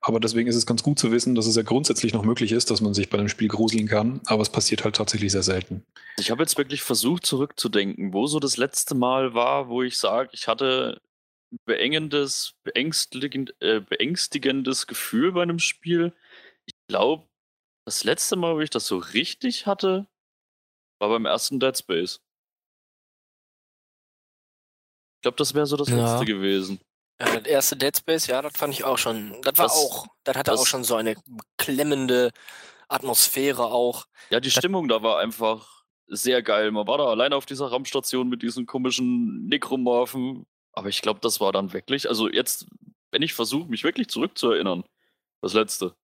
Aber 0.00 0.20
deswegen 0.20 0.48
ist 0.48 0.54
es 0.54 0.64
ganz 0.64 0.84
gut 0.84 0.98
zu 0.98 1.10
wissen, 1.10 1.34
dass 1.34 1.46
es 1.46 1.56
ja 1.56 1.62
grundsätzlich 1.62 2.14
noch 2.14 2.22
möglich 2.22 2.52
ist, 2.52 2.70
dass 2.70 2.80
man 2.80 2.94
sich 2.94 3.10
bei 3.10 3.18
einem 3.18 3.28
Spiel 3.28 3.48
gruseln 3.48 3.88
kann. 3.88 4.20
Aber 4.26 4.42
es 4.42 4.48
passiert 4.48 4.84
halt 4.84 4.94
tatsächlich 4.94 5.32
sehr 5.32 5.42
selten. 5.42 5.84
Ich 6.18 6.30
habe 6.30 6.42
jetzt 6.42 6.56
wirklich 6.56 6.82
versucht 6.82 7.26
zurückzudenken, 7.26 8.12
wo 8.12 8.28
so 8.28 8.38
das 8.38 8.56
letzte 8.56 8.94
Mal 8.94 9.34
war, 9.34 9.68
wo 9.68 9.82
ich 9.82 9.98
sage, 9.98 10.28
ich 10.32 10.46
hatte 10.46 11.00
beengendes, 11.64 12.54
beängstigend, 12.64 13.54
äh, 13.60 13.80
beängstigendes 13.80 14.86
Gefühl 14.86 15.32
bei 15.32 15.42
einem 15.42 15.58
Spiel. 15.58 16.14
Ich 16.66 16.74
glaube, 16.88 17.26
das 17.86 18.04
letzte 18.04 18.36
Mal, 18.36 18.54
wo 18.56 18.60
ich 18.60 18.70
das 18.70 18.86
so 18.86 18.98
richtig 18.98 19.66
hatte, 19.66 20.06
war 21.00 21.08
beim 21.08 21.24
ersten 21.26 21.58
Dead 21.60 21.76
Space. 21.76 22.20
Ich 25.16 25.22
glaube, 25.22 25.36
das 25.36 25.54
wäre 25.54 25.66
so 25.66 25.76
das 25.76 25.88
Ja. 25.88 25.96
letzte 26.12 26.26
gewesen. 26.26 26.80
Ja, 27.20 27.38
das 27.40 27.46
erste 27.46 27.76
Dead 27.76 27.96
Space, 27.96 28.26
ja, 28.28 28.42
das 28.42 28.52
fand 28.56 28.74
ich 28.74 28.84
auch 28.84 28.98
schon. 28.98 29.32
Das 29.42 29.58
war 29.58 29.66
Das- 29.66 29.72
auch, 29.76 30.06
das 30.24 30.36
hatte 30.36 30.50
das- 30.52 30.60
auch 30.60 30.66
schon 30.66 30.84
so 30.84 30.94
eine 30.94 31.16
klemmende 31.56 32.30
Atmosphäre 32.88 33.66
auch. 33.66 34.06
Ja, 34.30 34.38
die 34.40 34.50
Stimmung 34.50 34.88
da 34.88 35.02
war 35.02 35.18
einfach 35.18 35.84
sehr 36.06 36.42
geil. 36.42 36.70
Man 36.70 36.86
war 36.86 36.98
da 36.98 37.06
alleine 37.06 37.36
auf 37.36 37.44
dieser 37.46 37.66
Raumstation 37.68 38.28
mit 38.28 38.42
diesen 38.42 38.66
komischen 38.66 39.46
Nekromorphen. 39.46 40.46
Aber 40.78 40.88
ich 40.88 41.02
glaube, 41.02 41.18
das 41.20 41.40
war 41.40 41.50
dann 41.50 41.72
wirklich, 41.72 42.08
also 42.08 42.28
jetzt, 42.30 42.66
wenn 43.10 43.22
ich 43.22 43.34
versuche, 43.34 43.68
mich 43.68 43.82
wirklich 43.82 44.08
zurückzuerinnern, 44.08 44.84
das 45.42 45.54
letzte. 45.54 45.96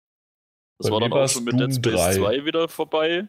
Das 0.78 0.88
Bei 0.88 0.94
war 0.94 1.00
dann 1.00 1.12
auch 1.12 1.28
schon 1.28 1.44
mit 1.44 1.58
Dead 1.58 1.72
Space 1.72 2.00
3. 2.00 2.16
2 2.16 2.44
wieder 2.44 2.68
vorbei. 2.68 3.28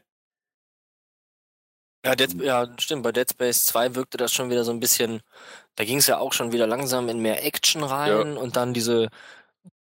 Ja, 2.03 2.15
Dead, 2.15 2.33
ja, 2.41 2.67
stimmt, 2.79 3.03
bei 3.03 3.11
Dead 3.11 3.29
Space 3.29 3.65
2 3.65 3.93
wirkte 3.93 4.17
das 4.17 4.33
schon 4.33 4.49
wieder 4.49 4.63
so 4.63 4.71
ein 4.71 4.79
bisschen, 4.79 5.21
da 5.75 5.85
ging 5.85 5.99
es 5.99 6.07
ja 6.07 6.17
auch 6.17 6.33
schon 6.33 6.51
wieder 6.51 6.65
langsam 6.65 7.09
in 7.09 7.19
mehr 7.19 7.45
Action 7.45 7.83
rein 7.83 8.37
und 8.37 8.55
dann 8.55 8.73
diese, 8.73 9.09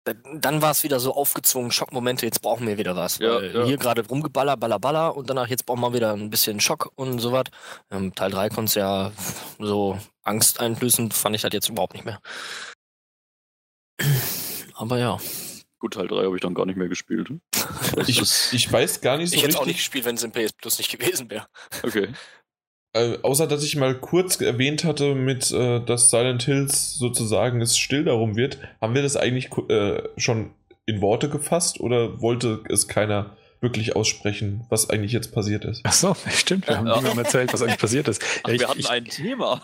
dann 0.04 0.62
war 0.62 0.72
es 0.72 0.82
wieder 0.82 0.98
so 1.00 1.14
aufgezwungen, 1.14 1.70
Schockmomente, 1.70 2.26
jetzt 2.26 2.42
brauchen 2.42 2.66
wir 2.66 2.78
wieder 2.78 2.96
was. 2.96 3.18
Ja, 3.18 3.36
weil 3.36 3.54
ja. 3.54 3.64
Hier 3.64 3.76
gerade 3.76 4.06
rumgeballer, 4.06 4.56
baller, 4.56 4.78
baller 4.78 5.16
und 5.16 5.30
danach 5.30 5.48
jetzt 5.48 5.66
brauchen 5.66 5.80
wir 5.80 5.92
wieder 5.92 6.12
ein 6.12 6.30
bisschen 6.30 6.60
Schock 6.60 6.90
und 6.96 7.18
sowas. 7.18 7.44
Ähm, 7.90 8.14
Teil 8.14 8.30
3 8.30 8.48
konnte 8.48 8.70
es 8.70 8.74
ja 8.74 9.12
so 9.58 9.98
angsteinflößend, 10.24 11.14
fand 11.14 11.36
ich 11.36 11.42
das 11.42 11.52
jetzt 11.52 11.68
überhaupt 11.68 11.94
nicht 11.94 12.04
mehr. 12.04 12.20
Aber 14.74 14.98
ja, 14.98 15.18
Gut, 15.82 15.94
Teil 15.94 16.06
3 16.06 16.26
habe 16.26 16.36
ich 16.36 16.40
dann 16.40 16.54
gar 16.54 16.64
nicht 16.64 16.76
mehr 16.76 16.88
gespielt. 16.88 17.28
Ich, 18.06 18.20
ich 18.52 18.72
weiß 18.72 19.00
gar 19.00 19.18
nicht 19.18 19.30
so 19.30 19.36
ich 19.36 19.42
hätte 19.42 19.54
es 19.54 19.56
auch 19.56 19.66
nicht 19.66 19.76
gespielt, 19.76 20.04
wenn 20.04 20.14
es 20.14 20.22
im 20.22 20.30
PS 20.30 20.52
Plus 20.52 20.78
nicht 20.78 20.90
gewesen 20.90 21.28
wäre. 21.28 21.46
Okay. 21.82 22.08
Äh, 22.94 23.18
außer 23.22 23.46
dass 23.46 23.64
ich 23.64 23.76
mal 23.76 23.94
kurz 23.94 24.40
erwähnt 24.40 24.84
hatte, 24.84 25.14
mit, 25.14 25.50
äh, 25.50 25.80
dass 25.80 26.10
Silent 26.10 26.42
Hills 26.42 26.94
sozusagen 26.98 27.60
es 27.60 27.76
still 27.78 28.04
darum 28.04 28.36
wird. 28.36 28.58
Haben 28.80 28.94
wir 28.94 29.02
das 29.02 29.16
eigentlich 29.16 29.50
äh, 29.68 30.02
schon 30.16 30.50
in 30.86 31.00
Worte 31.00 31.28
gefasst 31.28 31.80
oder 31.80 32.20
wollte 32.20 32.60
es 32.68 32.88
keiner 32.88 33.36
wirklich 33.60 33.94
aussprechen, 33.94 34.66
was 34.70 34.90
eigentlich 34.90 35.12
jetzt 35.12 35.32
passiert 35.32 35.64
ist? 35.64 35.80
Ach 35.84 35.92
so, 35.92 36.16
stimmt. 36.30 36.66
Wir 36.68 36.76
haben 36.78 36.86
Ja. 36.86 36.96
niemandem 36.96 37.24
erzählt, 37.24 37.52
was 37.52 37.62
eigentlich 37.62 37.78
passiert 37.78 38.08
ist. 38.08 38.22
Ach, 38.42 38.48
Ja, 38.48 38.54
ich, 38.54 38.60
wir 38.60 38.68
hatten 38.68 38.80
ich 38.80 38.90
ein 38.90 39.04
Thema. 39.04 39.62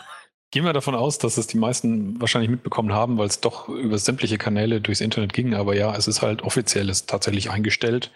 gehe 0.53 0.63
mal 0.63 0.73
davon 0.73 0.95
aus, 0.95 1.19
dass 1.19 1.37
es 1.37 1.49
die 1.49 1.59
meisten 1.59 2.21
wahrscheinlich 2.21 2.51
mitbekommen 2.51 2.93
haben, 2.93 3.19
weil 3.19 3.27
es 3.27 3.41
doch 3.41 3.69
über 3.69 3.99
sämtliche 3.99 4.39
Kanäle 4.39 4.81
durchs 4.81 5.01
Internet 5.01 5.33
ging. 5.33 5.55
Aber 5.55 5.75
ja, 5.75 5.95
es 5.97 6.07
ist 6.09 6.23
halt 6.23 6.43
offiziell 6.43 6.89
ist 6.89 7.11
tatsächlich 7.11 7.51
eingestellt, 7.51 8.11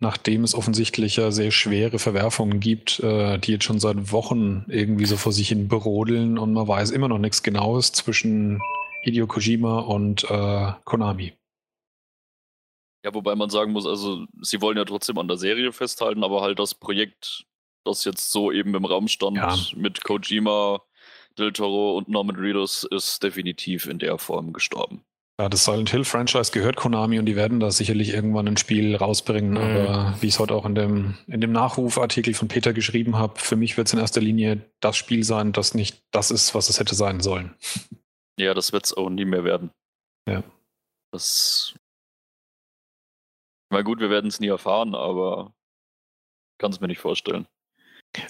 nachdem 0.00 0.44
es 0.44 0.54
offensichtlich 0.54 1.16
ja 1.16 1.30
sehr 1.30 1.50
schwere 1.50 1.98
Verwerfungen 1.98 2.58
gibt, 2.58 3.00
äh, 3.00 3.38
die 3.38 3.52
jetzt 3.52 3.64
schon 3.64 3.78
seit 3.78 4.12
Wochen 4.12 4.64
irgendwie 4.68 5.04
so 5.04 5.16
vor 5.16 5.32
sich 5.32 5.48
hin 5.48 5.68
brodeln 5.68 6.38
und 6.38 6.52
man 6.54 6.66
weiß 6.66 6.90
immer 6.90 7.08
noch 7.08 7.18
nichts 7.18 7.42
Genaues 7.42 7.92
zwischen 7.92 8.60
Hideo 9.02 9.26
Kojima 9.26 9.80
und 9.80 10.24
äh, 10.24 10.72
Konami. 10.84 11.34
Ja, 13.04 13.14
wobei 13.14 13.34
man 13.34 13.48
sagen 13.50 13.72
muss, 13.72 13.86
also 13.86 14.26
sie 14.42 14.60
wollen 14.60 14.76
ja 14.76 14.84
trotzdem 14.84 15.18
an 15.18 15.28
der 15.28 15.38
Serie 15.38 15.72
festhalten, 15.72 16.24
aber 16.24 16.42
halt 16.42 16.58
das 16.58 16.74
Projekt, 16.74 17.46
das 17.84 18.04
jetzt 18.04 18.30
so 18.30 18.52
eben 18.52 18.74
im 18.74 18.84
Raum 18.84 19.08
stand 19.08 19.36
Ja. 19.36 19.56
mit 19.74 20.02
Kojima, 20.04 20.82
Del 21.38 21.52
Toro 21.52 21.96
und 21.96 22.08
Norman 22.08 22.36
Reedus 22.36 22.84
ist 22.84 23.22
definitiv 23.22 23.86
in 23.86 23.98
der 23.98 24.18
Form 24.18 24.52
gestorben. 24.52 25.04
Ja, 25.40 25.48
das 25.48 25.64
Silent 25.64 25.88
Hill 25.88 26.04
Franchise 26.04 26.52
gehört 26.52 26.76
Konami 26.76 27.18
und 27.18 27.24
die 27.24 27.34
werden 27.34 27.60
da 27.60 27.70
sicherlich 27.70 28.12
irgendwann 28.12 28.46
ein 28.46 28.58
Spiel 28.58 28.94
rausbringen. 28.94 29.52
Mhm. 29.52 29.56
Aber 29.56 30.14
wie 30.20 30.26
ich 30.26 30.34
es 30.34 30.38
heute 30.38 30.54
auch 30.54 30.66
in 30.66 30.74
dem, 30.74 31.16
in 31.28 31.40
dem 31.40 31.50
Nachrufartikel 31.50 32.34
von 32.34 32.48
Peter 32.48 32.74
geschrieben 32.74 33.16
habe, 33.16 33.40
für 33.40 33.56
mich 33.56 33.78
wird 33.78 33.86
es 33.86 33.94
in 33.94 34.00
erster 34.00 34.20
Linie 34.20 34.70
das 34.80 34.98
Spiel 34.98 35.24
sein, 35.24 35.52
das 35.52 35.72
nicht 35.72 36.04
das 36.10 36.30
ist, 36.30 36.54
was 36.54 36.68
es 36.68 36.78
hätte 36.78 36.94
sein 36.94 37.20
sollen. 37.20 37.54
Ja, 38.38 38.52
das 38.52 38.74
wird 38.74 38.84
es 38.84 38.94
auch 38.94 39.08
nie 39.08 39.24
mehr 39.24 39.42
werden. 39.42 39.70
Ja. 40.28 40.44
Das. 41.10 41.74
Mal 43.70 43.82
gut, 43.82 44.00
wir 44.00 44.10
werden 44.10 44.26
es 44.26 44.40
nie 44.40 44.48
erfahren, 44.48 44.94
aber 44.94 45.54
kann 46.58 46.70
es 46.70 46.82
mir 46.82 46.88
nicht 46.88 47.00
vorstellen. 47.00 47.46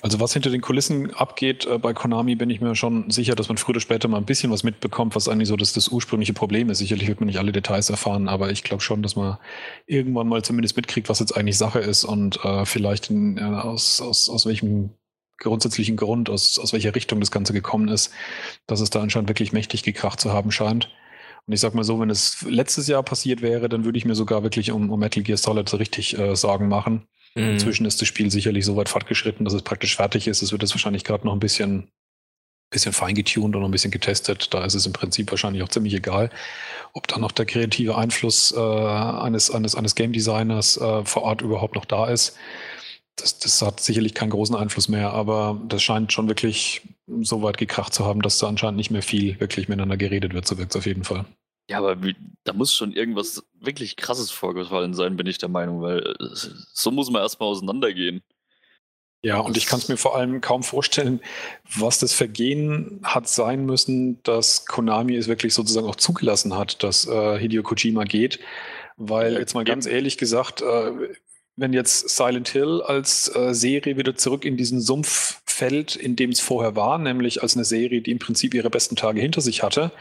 Also 0.02 0.20
was 0.20 0.34
hinter 0.34 0.50
den 0.50 0.60
Kulissen 0.60 1.14
abgeht 1.14 1.66
äh, 1.66 1.78
bei 1.78 1.94
Konami, 1.94 2.34
bin 2.34 2.50
ich 2.50 2.60
mir 2.60 2.74
schon 2.74 3.10
sicher, 3.10 3.34
dass 3.34 3.48
man 3.48 3.56
früher 3.56 3.70
oder 3.70 3.80
später 3.80 4.08
mal 4.08 4.18
ein 4.18 4.26
bisschen 4.26 4.52
was 4.52 4.62
mitbekommt, 4.62 5.16
was 5.16 5.26
eigentlich 5.26 5.48
so 5.48 5.56
das, 5.56 5.72
das 5.72 5.88
ursprüngliche 5.88 6.34
Problem 6.34 6.68
ist. 6.68 6.78
Sicherlich 6.78 7.08
wird 7.08 7.20
man 7.20 7.28
nicht 7.28 7.38
alle 7.38 7.52
Details 7.52 7.88
erfahren, 7.88 8.28
aber 8.28 8.50
ich 8.50 8.62
glaube 8.62 8.82
schon, 8.82 9.02
dass 9.02 9.16
man 9.16 9.38
irgendwann 9.86 10.28
mal 10.28 10.42
zumindest 10.42 10.76
mitkriegt, 10.76 11.08
was 11.08 11.20
jetzt 11.20 11.34
eigentlich 11.34 11.56
Sache 11.56 11.78
ist 11.78 12.04
und 12.04 12.44
äh, 12.44 12.66
vielleicht 12.66 13.08
in, 13.10 13.38
äh, 13.38 13.42
aus, 13.42 14.02
aus, 14.02 14.28
aus 14.28 14.44
welchem 14.44 14.90
grundsätzlichen 15.38 15.96
Grund, 15.96 16.28
aus, 16.28 16.58
aus 16.58 16.74
welcher 16.74 16.94
Richtung 16.94 17.18
das 17.20 17.30
Ganze 17.30 17.54
gekommen 17.54 17.88
ist, 17.88 18.12
dass 18.66 18.80
es 18.80 18.90
da 18.90 19.00
anscheinend 19.00 19.30
wirklich 19.30 19.52
mächtig 19.52 19.82
gekracht 19.82 20.20
zu 20.20 20.32
haben 20.32 20.50
scheint. 20.50 20.90
Und 21.46 21.54
ich 21.54 21.60
sag 21.60 21.74
mal 21.74 21.84
so, 21.84 21.98
wenn 21.98 22.10
es 22.10 22.42
letztes 22.42 22.86
Jahr 22.86 23.02
passiert 23.02 23.40
wäre, 23.40 23.70
dann 23.70 23.86
würde 23.86 23.96
ich 23.96 24.04
mir 24.04 24.14
sogar 24.14 24.42
wirklich 24.42 24.72
um, 24.72 24.90
um 24.90 25.00
Metal 25.00 25.22
Gear 25.22 25.38
Solid 25.38 25.70
so 25.70 25.78
richtig 25.78 26.18
äh, 26.18 26.36
Sorgen 26.36 26.68
machen. 26.68 27.08
Mhm. 27.34 27.50
Inzwischen 27.50 27.86
ist 27.86 28.00
das 28.00 28.08
Spiel 28.08 28.30
sicherlich 28.30 28.64
so 28.64 28.76
weit 28.76 28.88
fortgeschritten, 28.88 29.44
dass 29.44 29.54
es 29.54 29.62
praktisch 29.62 29.96
fertig 29.96 30.26
ist. 30.26 30.42
Es 30.42 30.52
wird 30.52 30.62
jetzt 30.62 30.74
wahrscheinlich 30.74 31.04
gerade 31.04 31.26
noch 31.26 31.32
ein 31.32 31.40
bisschen, 31.40 31.88
bisschen 32.70 32.92
feingetuned 32.92 33.54
und 33.54 33.60
noch 33.62 33.68
ein 33.68 33.72
bisschen 33.72 33.90
getestet. 33.90 34.52
Da 34.52 34.64
ist 34.64 34.74
es 34.74 34.86
im 34.86 34.92
Prinzip 34.92 35.30
wahrscheinlich 35.30 35.62
auch 35.62 35.68
ziemlich 35.68 35.94
egal, 35.94 36.30
ob 36.92 37.06
da 37.06 37.18
noch 37.18 37.32
der 37.32 37.46
kreative 37.46 37.96
Einfluss 37.96 38.52
äh, 38.52 38.58
eines, 38.58 39.50
eines, 39.50 39.74
eines 39.74 39.94
Game 39.94 40.12
Designers 40.12 40.76
äh, 40.76 41.04
vor 41.04 41.22
Ort 41.22 41.42
überhaupt 41.42 41.74
noch 41.74 41.84
da 41.84 42.08
ist. 42.08 42.36
Das, 43.16 43.38
das 43.38 43.60
hat 43.62 43.80
sicherlich 43.80 44.14
keinen 44.14 44.30
großen 44.30 44.56
Einfluss 44.56 44.88
mehr, 44.88 45.12
aber 45.12 45.60
das 45.68 45.82
scheint 45.82 46.12
schon 46.12 46.28
wirklich 46.28 46.82
so 47.20 47.42
weit 47.42 47.58
gekracht 47.58 47.92
zu 47.92 48.04
haben, 48.04 48.22
dass 48.22 48.38
da 48.38 48.48
anscheinend 48.48 48.76
nicht 48.76 48.90
mehr 48.90 49.02
viel 49.02 49.38
wirklich 49.40 49.68
miteinander 49.68 49.96
geredet 49.96 50.32
wird. 50.32 50.46
So 50.46 50.58
wirkt 50.58 50.72
es 50.72 50.78
auf 50.78 50.86
jeden 50.86 51.04
Fall. 51.04 51.26
Ja, 51.70 51.78
aber 51.78 52.02
wie, 52.02 52.16
da 52.42 52.52
muss 52.52 52.74
schon 52.74 52.92
irgendwas 52.92 53.44
wirklich 53.60 53.94
krasses 53.94 54.32
vorgefallen 54.32 54.92
sein, 54.92 55.16
bin 55.16 55.28
ich 55.28 55.38
der 55.38 55.48
Meinung, 55.48 55.80
weil 55.82 56.00
äh, 56.00 56.26
so 56.72 56.90
muss 56.90 57.10
man 57.12 57.22
erstmal 57.22 57.48
auseinandergehen. 57.48 58.22
Ja, 59.22 59.38
und 59.38 59.56
ich 59.56 59.66
kann 59.66 59.78
es 59.78 59.88
mir 59.88 59.96
vor 59.96 60.16
allem 60.16 60.40
kaum 60.40 60.64
vorstellen, 60.64 61.20
was 61.78 62.00
das 62.00 62.12
Vergehen 62.12 63.00
hat 63.04 63.28
sein 63.28 63.66
müssen, 63.66 64.20
dass 64.24 64.66
Konami 64.66 65.14
es 65.14 65.28
wirklich 65.28 65.54
sozusagen 65.54 65.86
auch 65.86 65.94
zugelassen 65.94 66.56
hat, 66.56 66.82
dass 66.82 67.06
äh, 67.06 67.38
Hideo 67.38 67.62
Kojima 67.62 68.02
geht. 68.02 68.40
Weil 68.96 69.34
jetzt 69.34 69.54
mal 69.54 69.64
ganz 69.64 69.86
ehrlich 69.86 70.18
gesagt, 70.18 70.62
äh, 70.62 70.90
wenn 71.54 71.72
jetzt 71.72 72.08
Silent 72.08 72.48
Hill 72.48 72.82
als 72.82 73.32
äh, 73.36 73.54
Serie 73.54 73.96
wieder 73.96 74.16
zurück 74.16 74.44
in 74.44 74.56
diesen 74.56 74.80
Sumpf 74.80 75.40
fällt, 75.46 75.94
in 75.94 76.16
dem 76.16 76.30
es 76.30 76.40
vorher 76.40 76.74
war, 76.74 76.98
nämlich 76.98 77.42
als 77.44 77.54
eine 77.54 77.64
Serie, 77.64 78.00
die 78.00 78.10
im 78.10 78.18
Prinzip 78.18 78.54
ihre 78.54 78.70
besten 78.70 78.96
Tage 78.96 79.20
hinter 79.20 79.40
sich 79.40 79.62
hatte, 79.62 79.92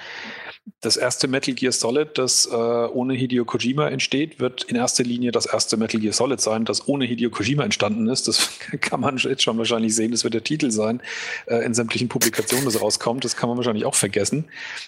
das 0.81 0.97
erste 0.97 1.27
Metal 1.27 1.53
Gear 1.53 1.71
Solid, 1.71 2.17
das 2.17 2.45
äh, 2.45 2.55
ohne 2.55 3.13
Hideo 3.13 3.45
Kojima 3.45 3.87
entsteht, 3.87 4.39
wird 4.39 4.63
in 4.63 4.75
erster 4.75 5.03
Linie 5.03 5.31
das 5.31 5.45
erste 5.45 5.77
Metal 5.77 5.99
Gear 5.99 6.13
Solid 6.13 6.39
sein, 6.41 6.65
das 6.65 6.87
ohne 6.87 7.05
Hideo 7.05 7.29
Kojima 7.29 7.63
entstanden 7.63 8.07
ist. 8.07 8.27
Das 8.27 8.49
kann 8.81 9.01
man 9.01 9.17
jetzt 9.17 9.43
schon 9.43 9.57
wahrscheinlich 9.57 9.95
sehen. 9.95 10.11
Das 10.11 10.23
wird 10.23 10.33
der 10.33 10.43
Titel 10.43 10.71
sein 10.71 11.01
äh, 11.47 11.63
in 11.65 11.73
sämtlichen 11.73 12.09
Publikationen, 12.09 12.65
das 12.65 12.81
rauskommt. 12.81 13.23
Das 13.25 13.35
kann 13.35 13.49
man 13.49 13.57
wahrscheinlich 13.57 13.85
auch 13.85 13.95
vergessen, 13.95 14.45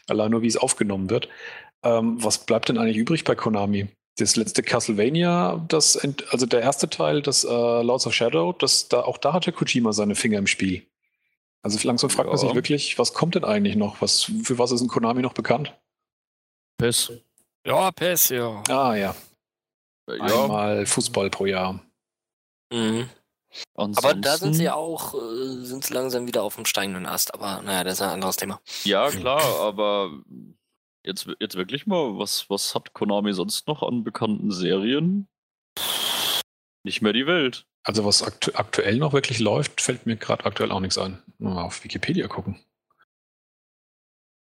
allein 0.08 0.32
nur 0.32 0.42
wie 0.42 0.48
es 0.48 0.58
aufgenommen 0.58 1.10
wird. 1.10 1.30
Ähm, 1.84 2.24
was 2.24 2.46
bleibt 2.46 2.70
denn 2.70 2.78
eigentlich 2.78 2.98
übrig 2.98 3.24
bei 3.24 3.36
Konami? 3.36 3.88
Das 4.18 4.36
letzte 4.36 4.62
Castlevania, 4.62 5.66
das 5.70 5.98
also 6.30 6.46
der 6.46 6.62
erste 6.62 6.90
Teil, 6.90 7.22
das 7.22 7.44
äh, 7.44 7.48
Lords 7.48 8.06
of 8.06 8.14
Shadow, 8.14 8.54
das 8.54 8.90
da 8.90 9.02
auch 9.02 9.18
da 9.18 9.34
hatte 9.34 9.52
Kojima 9.52 9.94
seine 9.94 10.16
Finger 10.16 10.38
im 10.38 10.48
Spiel. 10.48 10.84
Also 11.63 11.80
langsam 11.88 12.10
fragt 12.10 12.27
man 12.27 12.36
Ja. 12.38 12.41
sich 12.41 12.53
wirklich, 12.56 12.98
was 12.98 13.13
kommt 13.13 13.36
denn 13.36 13.44
eigentlich 13.46 13.75
noch? 13.75 14.01
Was, 14.01 14.24
für 14.44 14.58
was 14.58 14.72
ist 14.72 14.82
ein 14.82 14.88
Konami 14.88 15.22
noch 15.22 15.34
bekannt? 15.34 15.77
PES. 16.77 17.12
Ja, 17.65 17.91
PES, 17.91 18.30
ja. 18.30 18.63
Ah 18.70 18.96
ja, 18.96 19.15
Ja, 20.10 20.44
einmal 20.44 20.86
Fußball 20.86 21.30
pro 21.30 21.46
Jahr. 21.46 21.80
Mhm. 22.74 23.10
Aber 23.75 24.13
da 24.15 24.38
sind 24.38 24.53
sie 24.56 24.70
ansonsten- 24.70 24.70
auch, 24.70 25.13
äh, 25.13 25.65
sind 25.65 25.84
sie 25.86 25.94
langsam 25.94 26.25
wieder 26.25 26.41
auf 26.44 26.56
dem 26.56 26.65
steigenden 26.65 27.06
Ast. 27.06 27.34
Aber 27.34 27.62
naja, 27.62 27.84
das 27.84 27.96
ist 27.96 28.01
ein 28.01 28.10
anderes 28.10 28.38
Thema. 28.38 28.60
Ja, 28.86 29.10
klar, 29.12 29.41
aber 29.60 30.24
jetzt, 31.06 31.27
jetzt 31.39 31.56
wirklich 31.56 31.86
mal, 31.86 32.18
was, 32.18 32.50
was 32.50 32.74
hat 32.74 32.94
Konami 32.94 33.34
sonst 33.34 33.68
noch 33.68 33.84
an 33.84 34.03
bekannten 34.03 34.51
Serien? 34.51 35.27
Nicht 36.84 37.01
mehr 37.01 37.13
die 37.13 37.27
Welt. 37.27 37.68
Also 37.84 38.06
was 38.06 38.22
aktu 38.22 38.52
aktuell 38.54 38.98
noch 38.98 39.14
wirklich 39.14 39.40
läuft, 39.40 39.82
fällt 39.82 40.06
mir 40.06 40.16
gerade 40.16 40.46
aktuell 40.46 40.72
auch 40.72 40.80
nichts 40.80 40.98
ein. 40.98 41.22
Mal 41.40 41.64
auf 41.64 41.84
Wikipedia 41.84 42.28
gucken. 42.28 42.60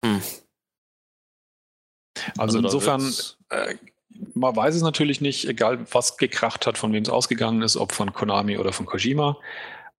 Hm. 0.03 0.21
Also, 2.37 2.59
da 2.59 2.65
insofern, 2.65 3.13
äh, 3.49 3.75
man 4.33 4.55
weiß 4.55 4.75
es 4.75 4.81
natürlich 4.81 5.21
nicht, 5.21 5.47
egal 5.47 5.85
was 5.91 6.17
gekracht 6.17 6.65
hat, 6.65 6.77
von 6.77 6.93
wem 6.93 7.03
es 7.03 7.09
ausgegangen 7.09 7.61
ist, 7.61 7.77
ob 7.77 7.91
von 7.91 8.13
Konami 8.13 8.57
oder 8.57 8.73
von 8.73 8.87
Kojima. 8.87 9.37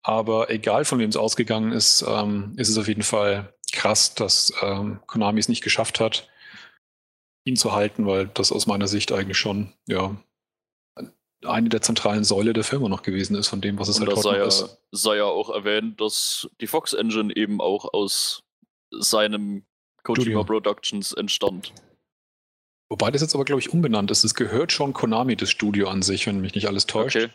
Aber 0.03 0.51
egal 0.51 0.85
von 0.85 0.99
wem 0.99 1.11
es 1.11 1.17
ausgegangen 1.17 1.73
ist, 1.73 2.05
ähm, 2.07 2.55
ist 2.57 2.69
es 2.69 2.79
auf 2.79 2.89
jeden 2.89 3.03
Fall 3.03 3.53
krass, 3.73 4.15
dass 4.15 4.53
ähm, 4.63 5.01
Konami 5.07 5.39
es 5.39 5.49
nicht 5.49 5.63
geschafft 5.63 6.01
hat, 6.01 6.29
ihn 7.45 7.57
zu 7.57 7.73
halten, 7.73 8.07
weil 8.07 8.29
das 8.29 8.53
aus 8.53 8.67
meiner 8.67 8.89
Sicht 8.89 9.13
eigentlich 9.13 9.39
schon 9.39 9.75
ja 9.87 10.17
eine 11.45 11.69
der 11.69 11.83
zentralen 11.83 12.25
Säule 12.25 12.53
der 12.53 12.65
Firma 12.65 12.89
noch 12.89 13.03
gewesen 13.03 13.37
ist, 13.37 13.49
von 13.49 13.61
dem, 13.61 13.79
was 13.79 13.89
es 13.89 13.99
Und 14.01 14.09
halt 14.09 14.17
heute 14.17 14.23
sei 14.23 14.31
noch 14.33 14.39
ja, 14.39 14.47
ist. 14.47 14.79
sei 14.93 15.17
ja 15.17 15.25
auch 15.25 15.51
erwähnt, 15.51 16.01
dass 16.01 16.49
die 16.61 16.67
Fox 16.67 16.93
Engine 16.93 17.35
eben 17.35 17.61
auch 17.61 17.93
aus 17.93 18.43
seinem 18.91 19.65
Kojima 20.03 20.23
Studio. 20.23 20.45
Productions 20.45 21.13
entstand. 21.13 21.73
Wobei 22.91 23.11
das 23.11 23.21
jetzt 23.23 23.35
aber, 23.35 23.45
glaube 23.45 23.61
ich, 23.61 23.73
umbenannt 23.73 24.11
ist. 24.11 24.25
Es 24.25 24.35
gehört 24.35 24.73
schon 24.73 24.95
Konami, 24.95 25.37
das 25.37 25.51
Studio 25.51 25.89
an 25.89 26.03
sich, 26.03 26.27
wenn 26.27 26.41
mich 26.41 26.55
nicht 26.55 26.67
alles 26.69 26.87
täuscht. 26.87 27.17
Okay. 27.17 27.29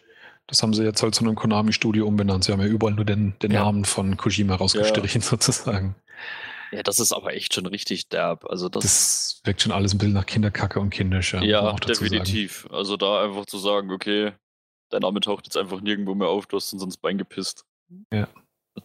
Das 0.47 0.61
haben 0.61 0.73
sie 0.73 0.83
jetzt 0.83 1.01
halt 1.01 1.15
zu 1.15 1.23
einem 1.23 1.35
Konami-Studio 1.35 2.05
umbenannt. 2.05 2.43
Sie 2.43 2.51
haben 2.51 2.59
ja 2.59 2.67
überall 2.67 2.93
nur 2.93 3.05
den, 3.05 3.35
den 3.41 3.51
Ja. 3.51 3.63
Namen 3.63 3.85
von 3.85 4.17
Kojima 4.17 4.55
rausgestrichen, 4.55 5.21
sozusagen. 5.21 5.95
Ja, 6.73 6.81
das 6.83 6.99
ist 6.99 7.11
aber 7.13 7.33
echt 7.33 7.53
schon 7.53 7.65
richtig 7.67 8.09
derb. 8.09 8.45
Also 8.45 8.67
das, 8.67 8.83
Das 8.83 9.41
wirkt 9.43 9.61
schon 9.61 9.71
alles 9.71 9.93
ein 9.93 9.99
bisschen 9.99 10.13
nach 10.13 10.25
Kinderkacke 10.25 10.79
und 10.79 10.89
Kindisch. 10.89 11.33
muss 11.33 11.45
ja, 11.45 11.61
auch 11.61 11.79
dazu 11.79 11.93
sagen. 12.03 12.09
definitiv. 12.09 12.67
Also 12.71 12.97
da 12.97 13.23
einfach 13.23 13.45
zu 13.45 13.57
sagen, 13.59 13.91
okay, 13.91 14.33
dein 14.89 15.01
Name 15.01 15.19
taucht 15.19 15.45
jetzt 15.45 15.55
einfach 15.57 15.81
nirgendwo 15.81 16.15
mehr 16.15 16.29
auf, 16.29 16.47
du 16.47 16.57
hast 16.57 16.73
uns 16.73 16.81
ins 16.83 16.97
Bein 16.97 17.17
gepisst. 17.17 17.65
Ja. 18.11 18.27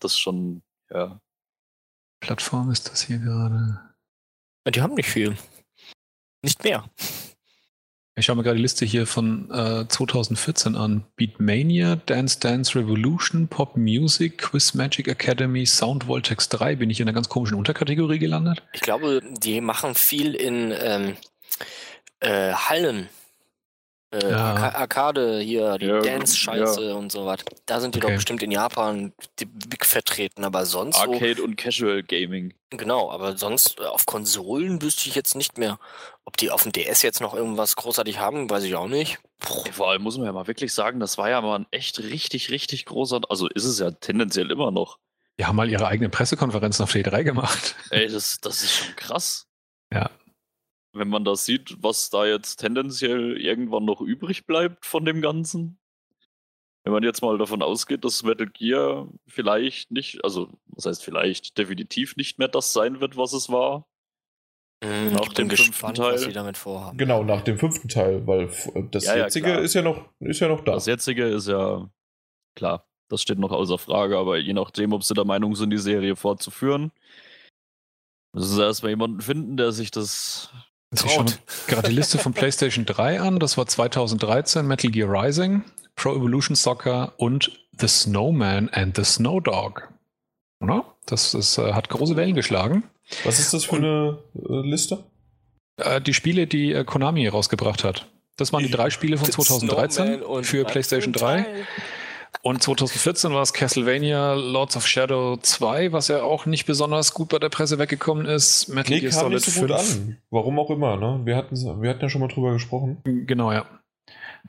Das 0.01 0.13
ist 0.13 0.19
schon, 0.19 0.63
ja. 0.91 1.19
Plattform 2.21 2.71
ist 2.71 2.91
das 2.91 3.03
hier 3.03 3.19
gerade. 3.19 3.81
Ja, 4.67 4.71
Die 4.71 4.83
haben 4.83 4.95
nicht 4.95 5.09
viel. 5.09 5.37
Nicht 6.43 6.63
mehr. 6.63 6.85
Ich 8.19 8.27
schaue 8.27 8.35
mir 8.35 8.43
gerade 8.43 8.57
die 8.57 8.63
Liste 8.63 8.85
hier 8.85 9.07
von 9.07 9.49
äh, 9.53 9.87
2014 9.87 10.75
an. 10.75 11.05
Beatmania, 11.15 11.95
Dance 11.95 12.41
Dance 12.41 12.77
Revolution, 12.77 13.47
Pop 13.47 13.77
Music, 13.77 14.39
Quiz 14.39 14.75
Magic 14.75 15.07
Academy, 15.07 15.65
Sound 15.65 16.09
Voltex 16.09 16.49
3. 16.49 16.77
Bin 16.77 16.91
ich 16.91 16.99
in 16.99 17.07
einer 17.07 17.15
ganz 17.15 17.29
komischen 17.29 17.57
Unterkategorie 17.57 18.19
gelandet? 18.19 18.65
Ich 18.73 18.81
glaube, 18.81 19.23
die 19.41 19.61
machen 19.61 19.95
viel 19.95 20.35
in 20.35 20.75
ähm, 20.77 21.17
äh, 22.19 22.53
Hallen. 22.55 23.09
Äh, 24.11 24.31
Ja. 24.31 24.37
Arca 24.55 24.79
Arcade 24.79 25.39
hier, 25.41 25.77
die 25.79 25.87
Ja, 25.87 26.01
Dance-Scheiße 26.01 26.95
und 26.97 27.13
so 27.13 27.27
was. 27.27 27.41
Da 27.67 27.81
sind 27.81 27.95
die 27.95 28.01
doch 28.01 28.09
Okay. 28.09 28.17
bestimmt 28.17 28.43
in 28.43 28.51
Japan 28.51 29.13
vertreten, 29.81 30.45
aber 30.45 30.65
sonst 30.67 30.97
so, 30.97 31.03
Arcade 31.13 31.43
und 31.43 31.57
Casual 31.57 32.03
Gaming. 32.03 32.55
genau, 32.71 33.11
aber 33.11 33.37
sonst 33.37 33.79
äh, 33.81 33.85
auf 33.85 34.07
Konsolen 34.07 34.81
wüsste 34.83 35.09
ich 35.09 35.15
jetzt 35.15 35.35
nicht 35.35 35.59
mehr. 35.59 35.79
Ob 36.25 36.37
die 36.37 36.51
auf 36.51 36.63
dem 36.63 36.73
DS 36.73 37.03
jetzt 37.03 37.21
noch 37.21 37.35
irgendwas 37.35 37.77
großartig 37.77 38.19
haben, 38.19 38.49
weiß 38.49 38.65
ich 38.65 38.75
auch 38.77 38.89
nicht. 38.89 39.19
Puh. 39.41 39.63
Ey, 39.67 39.73
Vor 39.73 39.91
allem 39.91 40.03
muss 40.03 40.17
man 40.17 40.27
ja 40.27 40.33
mal 40.33 40.47
wirklich 40.47 40.73
sagen, 40.73 41.01
das 41.01 41.19
war 41.19 41.29
ja 41.31 41.41
mal 41.41 41.61
ein 41.61 41.67
echt 41.71 41.99
richtig, 41.99 42.51
richtig 42.51 42.87
großer, 42.87 43.21
also 43.29 43.47
ist 43.49 43.65
es 43.65 43.79
ja 43.79 43.91
tendenziell 43.91 44.51
immer 44.51 44.71
noch. 44.71 44.99
Die 45.39 45.45
haben 45.47 45.55
mal 45.57 45.71
ihre 45.71 45.87
eigenen 45.87 46.11
Pressekonferenzen 46.11 46.83
auf 46.83 46.93
T3 46.93 47.23
gemacht. 47.25 47.77
Ey, 47.91 48.09
das, 48.09 48.41
das 48.41 48.63
ist 48.63 48.73
schon 48.75 48.97
krass. 48.97 49.47
Ja. 49.93 50.11
Wenn 50.99 51.09
man 51.09 51.25
das 51.25 51.45
sieht, 51.45 51.77
was 51.83 52.11
da 52.11 52.27
jetzt 52.27 52.57
tendenziell 52.57 53.37
irgendwann 53.41 53.85
noch 53.85 54.01
übrig 54.01 54.47
bleibt 54.47 54.85
von 54.85 55.05
dem 55.05 55.21
Ganzen. 55.23 55.79
Wenn 56.85 56.93
man 56.93 57.03
jetzt 57.03 57.23
mal 57.23 57.37
davon 57.39 57.63
ausgeht, 57.63 58.05
dass 58.05 58.23
Metal 58.23 58.47
Gear 58.49 59.09
vielleicht 59.27 59.91
nicht, 59.91 60.25
also 60.25 60.51
was 60.67 60.87
heißt 60.87 61.05
vielleicht, 61.05 61.57
definitiv 61.59 62.17
nicht 62.17 62.39
mehr 62.39 62.49
das 62.49 62.73
sein 62.73 63.01
wird, 63.01 63.17
was 63.17 63.33
es 63.33 63.49
war. 63.51 63.87
Hm, 64.83 65.13
Nach 65.13 65.23
ich 65.23 65.35
bin 65.35 65.49
dem 65.49 65.51
fünften 65.51 65.71
gespannt, 65.73 65.97
Teil. 65.99 66.13
was 66.15 66.23
sie 66.23 66.33
damit 66.33 66.57
vorhaben. 66.57 66.97
Genau, 66.99 67.25
nach 67.25 67.43
dem 67.43 67.59
fünften 67.59 67.89
Teil, 67.89 68.27
weil 68.27 68.45
f- 68.45 68.71
das 68.91 69.05
Ja, 69.05 69.17
ja, 69.17 69.25
jetzige 69.25 69.47
klar. 69.47 69.61
ist 69.61 69.75
ja 69.75 69.83
noch, 69.83 70.09
ist 70.21 70.41
ja 70.41 70.49
noch 70.49 70.63
da. 70.65 70.73
Das 70.73 70.87
jetzige 70.87 71.27
ist 71.27 71.49
ja 71.49 71.91
klar, 72.55 72.89
das 73.09 73.23
steht 73.23 73.39
noch 73.39 73.53
außer 73.53 73.79
Frage, 73.79 74.17
aber 74.17 74.39
je 74.39 74.53
nachdem, 74.53 74.93
ob 74.93 75.03
sie 75.03 75.15
der 75.15 75.25
Meinung 75.25 75.57
sind, 75.57 75.71
die 75.71 75.79
Serie 75.79 76.15
fortzuführen, 76.17 76.93
müssen 78.33 78.55
sie 78.55 78.63
erstmal 78.63 78.91
jemanden 78.91 79.21
finden, 79.21 79.57
der 79.57 79.73
sich 79.73 79.91
das. 79.91 80.53
Ich 80.91 81.01
schaue 81.01 81.25
mir 81.25 81.39
gerade 81.67 81.89
die 81.89 81.95
Liste 81.95 82.19
von 82.19 82.33
PlayStation 82.33 82.87
3 82.87 83.21
an. 83.21 83.39
Das 83.39 83.59
war 83.59 83.67
2013 83.67 84.67
Metal 84.67 84.91
Gear 84.91 85.09
Rising, 85.11 85.65
Pro 85.97 86.15
Evolution 86.15 86.57
Soccer 86.57 87.13
und 87.19 87.51
The 87.79 87.89
Snowman 87.89 88.69
and 88.71 88.97
the 88.97 89.05
Snow 89.05 89.41
Dog. 89.43 89.89
Oder? 90.61 90.85
Das 91.07 91.35
ist, 91.35 91.59
äh, 91.59 91.73
hat 91.73 91.89
große 91.89 92.17
Wellen 92.17 92.35
geschlagen. 92.35 92.85
Was 93.25 93.39
ist 93.39 93.55
das 93.55 93.65
für 93.65 93.77
eine 93.77 94.19
äh, 94.35 94.69
Liste? 94.69 95.05
Äh, 95.77 96.01
die 96.01 96.15
Spiele, 96.15 96.47
die 96.47 96.73
äh, 96.73 96.85
Konami 96.85 97.29
rausgebracht 97.29 97.85
hat. 97.85 98.07
Das 98.37 98.53
waren 98.53 98.63
die 98.63 98.71
drei 98.71 98.91
Spiele 98.91 99.19
von 99.19 99.31
2013 99.31 100.07
Snowman 100.07 100.23
und 100.23 100.45
für 100.45 100.65
PlayStation 100.65 101.13
für 101.13 101.27
ein 101.27 101.45
3. 101.45 101.67
Und 102.43 102.63
2014 102.63 103.33
war 103.33 103.43
es 103.43 103.53
Castlevania 103.53 104.35
Lords 104.35 104.77
of 104.77 104.87
Shadow 104.87 105.37
2, 105.37 105.93
was 105.93 106.09
ja 106.09 106.23
auch 106.23 106.47
nicht 106.47 106.67
besonders 106.67 107.13
gut 107.13 107.29
bei 107.31 107.39
der 107.39 107.49
Presse 107.49 107.79
weggekommen 107.79 108.27
ist. 108.27 108.69
Metal 108.69 108.95
Nee, 108.95 109.01
Gear 109.01 109.13
Solid 109.13 109.33
nicht 109.45 109.45
so 109.55 109.61
gut 109.61 109.71
5. 109.71 109.81
an. 109.97 110.19
Warum 110.31 110.59
auch 110.59 110.71
immer, 110.71 110.97
ne? 110.97 111.21
Wir 111.25 111.37
hatten, 111.37 111.57
wir 111.83 111.91
hatten 111.91 112.01
ja 112.01 112.09
schon 112.09 112.21
mal 112.21 112.29
drüber 112.29 112.53
gesprochen. 112.53 112.99
Genau, 113.05 113.53
ja. 113.53 113.67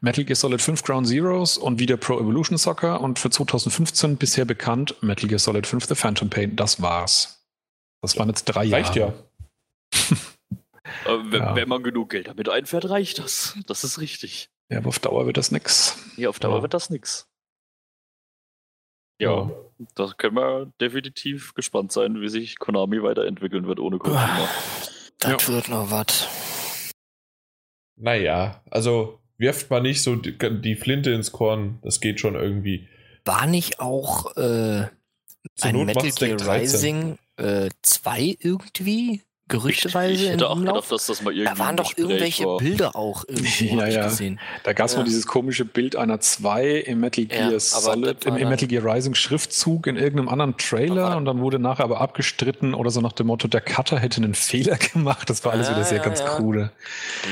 Metal 0.01 0.23
Gear 0.23 0.35
Solid 0.35 0.61
5 0.61 0.83
Ground 0.83 1.07
Zeroes 1.07 1.57
und 1.57 1.79
wieder 1.79 1.97
Pro 1.97 2.19
Evolution 2.19 2.57
Soccer 2.57 3.01
und 3.01 3.17
für 3.19 3.31
2015 3.31 4.17
bisher 4.17 4.45
bekannt 4.45 4.95
Metal 5.01 5.27
Gear 5.27 5.39
Solid 5.39 5.65
5 5.65 5.85
The 5.85 5.95
Phantom 5.95 6.29
Pain. 6.29 6.55
Das 6.55 6.81
war's. 6.81 7.43
Das 8.01 8.15
waren 8.17 8.29
jetzt 8.29 8.45
drei 8.45 8.69
Reicht 8.69 8.95
Jahre. 8.95 9.13
Äh, 9.91 10.15
wenn, 11.31 11.41
Ja. 11.41 11.55
wenn 11.55 11.67
man 11.67 11.83
genug 11.83 12.11
Geld 12.11 12.27
damit 12.27 12.49
einfährt, 12.49 12.87
reicht 12.89 13.19
das. 13.19 13.57
Das 13.67 13.83
ist 13.83 13.99
richtig. 13.99 14.49
Ja, 14.69 14.77
aber 14.77 14.89
auf 14.89 14.99
Dauer 14.99 15.25
wird 15.25 15.37
das 15.37 15.51
nix. 15.51 15.97
Hier 16.15 16.29
auf 16.29 16.39
Dauer 16.39 16.57
Ja. 16.57 16.61
wird 16.61 16.73
das 16.75 16.89
nix. 16.91 17.27
Ja, 19.19 19.51
da 19.95 20.13
können 20.17 20.35
wir 20.35 20.71
definitiv 20.79 21.53
gespannt 21.53 21.91
sein, 21.91 22.21
wie 22.21 22.29
sich 22.29 22.57
Konami 22.57 23.03
weiterentwickeln 23.03 23.67
wird 23.67 23.79
ohne 23.79 23.97
Kojima. 23.97 24.49
Das 25.19 25.49
wird 25.49 25.69
noch 25.69 25.91
was. 25.91 26.93
Naja, 27.97 28.63
also 28.71 29.19
wirft 29.37 29.69
mal 29.69 29.81
nicht 29.81 30.01
so 30.01 30.15
die, 30.15 30.37
die 30.61 30.75
Flinte 30.75 31.11
ins 31.11 31.31
Korn. 31.31 31.79
Das 31.81 31.99
geht 31.99 32.19
schon 32.19 32.35
irgendwie. 32.35 32.87
War 33.25 33.45
nicht 33.45 33.81
auch 33.81 34.35
äh, 34.37 34.87
ein 35.61 35.75
Not 35.75 35.85
Metal 35.87 36.11
Gear 36.11 36.37
13. 36.37 36.59
Rising 36.61 37.17
äh, 37.37 37.69
2 37.81 38.37
irgendwie? 38.39 39.23
Gerüchteweise 39.49 40.13
ich 40.13 40.29
hätte 40.29 40.45
im 40.45 40.49
auch 40.49 40.55
Umlauf? 40.55 40.75
gedacht, 40.75 40.91
dass 40.93 41.05
das 41.07 41.21
mal 41.21 41.33
irgendwie 41.33 41.53
Da 41.53 41.59
waren 41.59 41.75
doch 41.75 41.85
Gespräch 41.95 42.05
irgendwelche 42.09 42.45
war. 42.45 42.57
Bilder 42.57 42.95
auch 42.95 43.25
irgendwie, 43.27 43.75
Ja, 43.75 43.87
ich 43.87 43.95
ja. 43.95 44.03
gesehen. 44.05 44.39
Da 44.63 44.73
gab 44.73 44.85
es 44.87 44.93
Ja. 44.93 44.99
mal 44.99 45.03
dieses 45.05 45.27
komische 45.27 45.65
Bild 45.65 45.95
einer 45.95 46.19
2 46.19 46.67
im 46.69 46.99
Metal 47.01 47.23
Ja, 47.25 47.29
Gear 47.29 47.47
aber 47.47 47.59
Solid, 47.59 48.25
im, 48.25 48.35
Metal 48.49 48.67
Gear 48.67 48.83
Rising 48.85 49.15
Schriftzug 49.15 49.87
in 49.87 49.95
irgendeinem 49.97 50.29
anderen 50.29 50.55
Trailer 50.57 51.17
und 51.17 51.25
dann 51.25 51.39
wurde 51.41 51.59
nachher 51.59 51.83
aber 51.83 51.99
abgestritten 51.99 52.73
oder 52.73 52.89
so 52.91 53.01
nach 53.01 53.13
dem 53.13 53.27
Motto, 53.27 53.47
der 53.47 53.61
Cutter 53.61 53.99
hätte 53.99 54.21
einen 54.21 54.33
Fehler 54.35 54.77
gemacht. 54.93 55.29
Das 55.29 55.43
war 55.43 55.51
alles 55.53 55.67
Ja, 55.67 55.75
wieder 55.75 55.83
sehr 55.85 55.97
ja, 55.97 56.03
ganz 56.03 56.19
ja. 56.19 56.25
krude. 56.27 56.71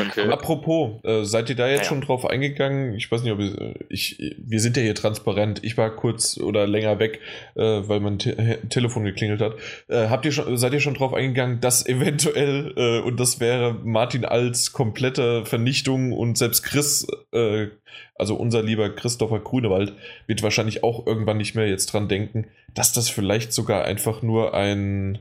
Okay. 0.10 0.30
Apropos, 0.32 1.04
äh, 1.04 1.24
seid 1.24 1.50
ihr 1.50 1.56
da 1.56 1.68
jetzt 1.68 1.84
Ja. 1.84 1.86
schon 1.86 2.02
drauf 2.02 2.26
eingegangen? 2.26 2.96
Ich 2.96 3.12
weiß 3.12 3.24
nicht, 3.24 3.32
ob 3.32 3.40
ihr, 3.40 3.76
ich, 3.90 4.36
wir 4.38 4.60
sind 4.60 4.76
ja 4.78 4.84
hier 4.84 4.96
transparent. 4.96 5.60
Ich 5.64 5.78
war 5.78 5.90
kurz 5.92 6.38
oder 6.38 6.66
länger 6.68 7.00
weg, 7.00 7.20
äh, 7.56 7.62
weil 7.62 8.00
mein 8.00 8.18
Te 8.20 8.58
Telefon 8.70 9.04
geklingelt 9.04 9.42
hat. 9.42 9.54
Äh, 9.88 10.08
habt 10.10 10.26
ihr 10.26 10.32
schon, 10.32 10.58
seid 10.58 10.74
ihr 10.74 10.80
schon 10.80 10.94
drauf 10.96 11.14
eingegangen, 11.14 11.62
dass 11.62 11.86
eventuell, 11.86 12.07
äh, 12.08 13.00
und 13.02 13.20
das 13.20 13.40
wäre 13.40 13.74
Martin 13.74 14.26
als 14.26 14.72
komplette 14.74 15.46
Vernichtung 15.46 16.12
und 16.14 16.38
selbst 16.38 16.64
Chris, 16.64 17.08
äh, 17.32 17.68
also 18.16 18.36
unser 18.36 18.64
lieber 18.64 18.90
Christopher 18.90 19.40
Grunewald, 19.40 19.94
wird 20.26 20.42
wahrscheinlich 20.44 20.84
auch 20.84 21.06
irgendwann 21.06 21.38
nicht 21.38 21.56
mehr 21.56 21.68
jetzt 21.68 21.88
dran 21.94 22.08
denken, 22.08 22.48
dass 22.74 22.94
das 22.94 23.10
vielleicht 23.10 23.54
sogar 23.54 23.86
einfach 23.86 24.22
nur 24.22 24.54
ein 24.54 25.20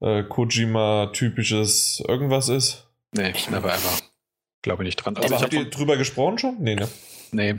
äh, 0.00 0.22
Kojima-typisches 0.24 2.02
irgendwas 2.06 2.48
ist? 2.48 2.86
Nee, 3.12 3.32
never 3.50 3.68
ever. 3.72 3.92
Glaube 4.62 4.84
nicht 4.84 4.96
dran. 4.96 5.16
Aber 5.16 5.24
Also 5.24 5.34
habt 5.36 5.44
hab 5.44 5.52
ihr 5.52 5.68
drüber 5.70 5.96
gesprochen 5.96 6.38
schon? 6.38 6.56
Nee, 6.60 6.76
ne? 6.76 6.88
nee, 7.32 7.56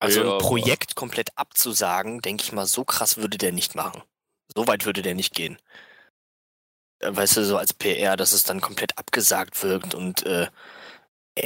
Also 0.00 0.20
Ja, 0.20 0.26
ein 0.26 0.32
aber- 0.32 0.38
Projekt 0.38 0.94
komplett 0.96 1.30
abzusagen, 1.36 2.20
denke 2.20 2.42
ich 2.44 2.52
mal, 2.52 2.66
so 2.66 2.84
krass 2.84 3.16
würde 3.16 3.38
der 3.38 3.52
nicht 3.52 3.74
machen. 3.74 4.02
So 4.54 4.66
weit 4.66 4.84
würde 4.84 5.02
der 5.02 5.14
nicht 5.14 5.34
gehen. 5.34 5.56
Weißt 7.04 7.36
du, 7.36 7.44
so 7.44 7.56
als 7.56 7.72
PR, 7.74 8.16
dass 8.16 8.32
es 8.32 8.44
dann 8.44 8.60
komplett 8.60 8.96
abgesagt 8.98 9.62
wirkt 9.62 9.94
und 9.94 10.24
äh, 10.24 10.46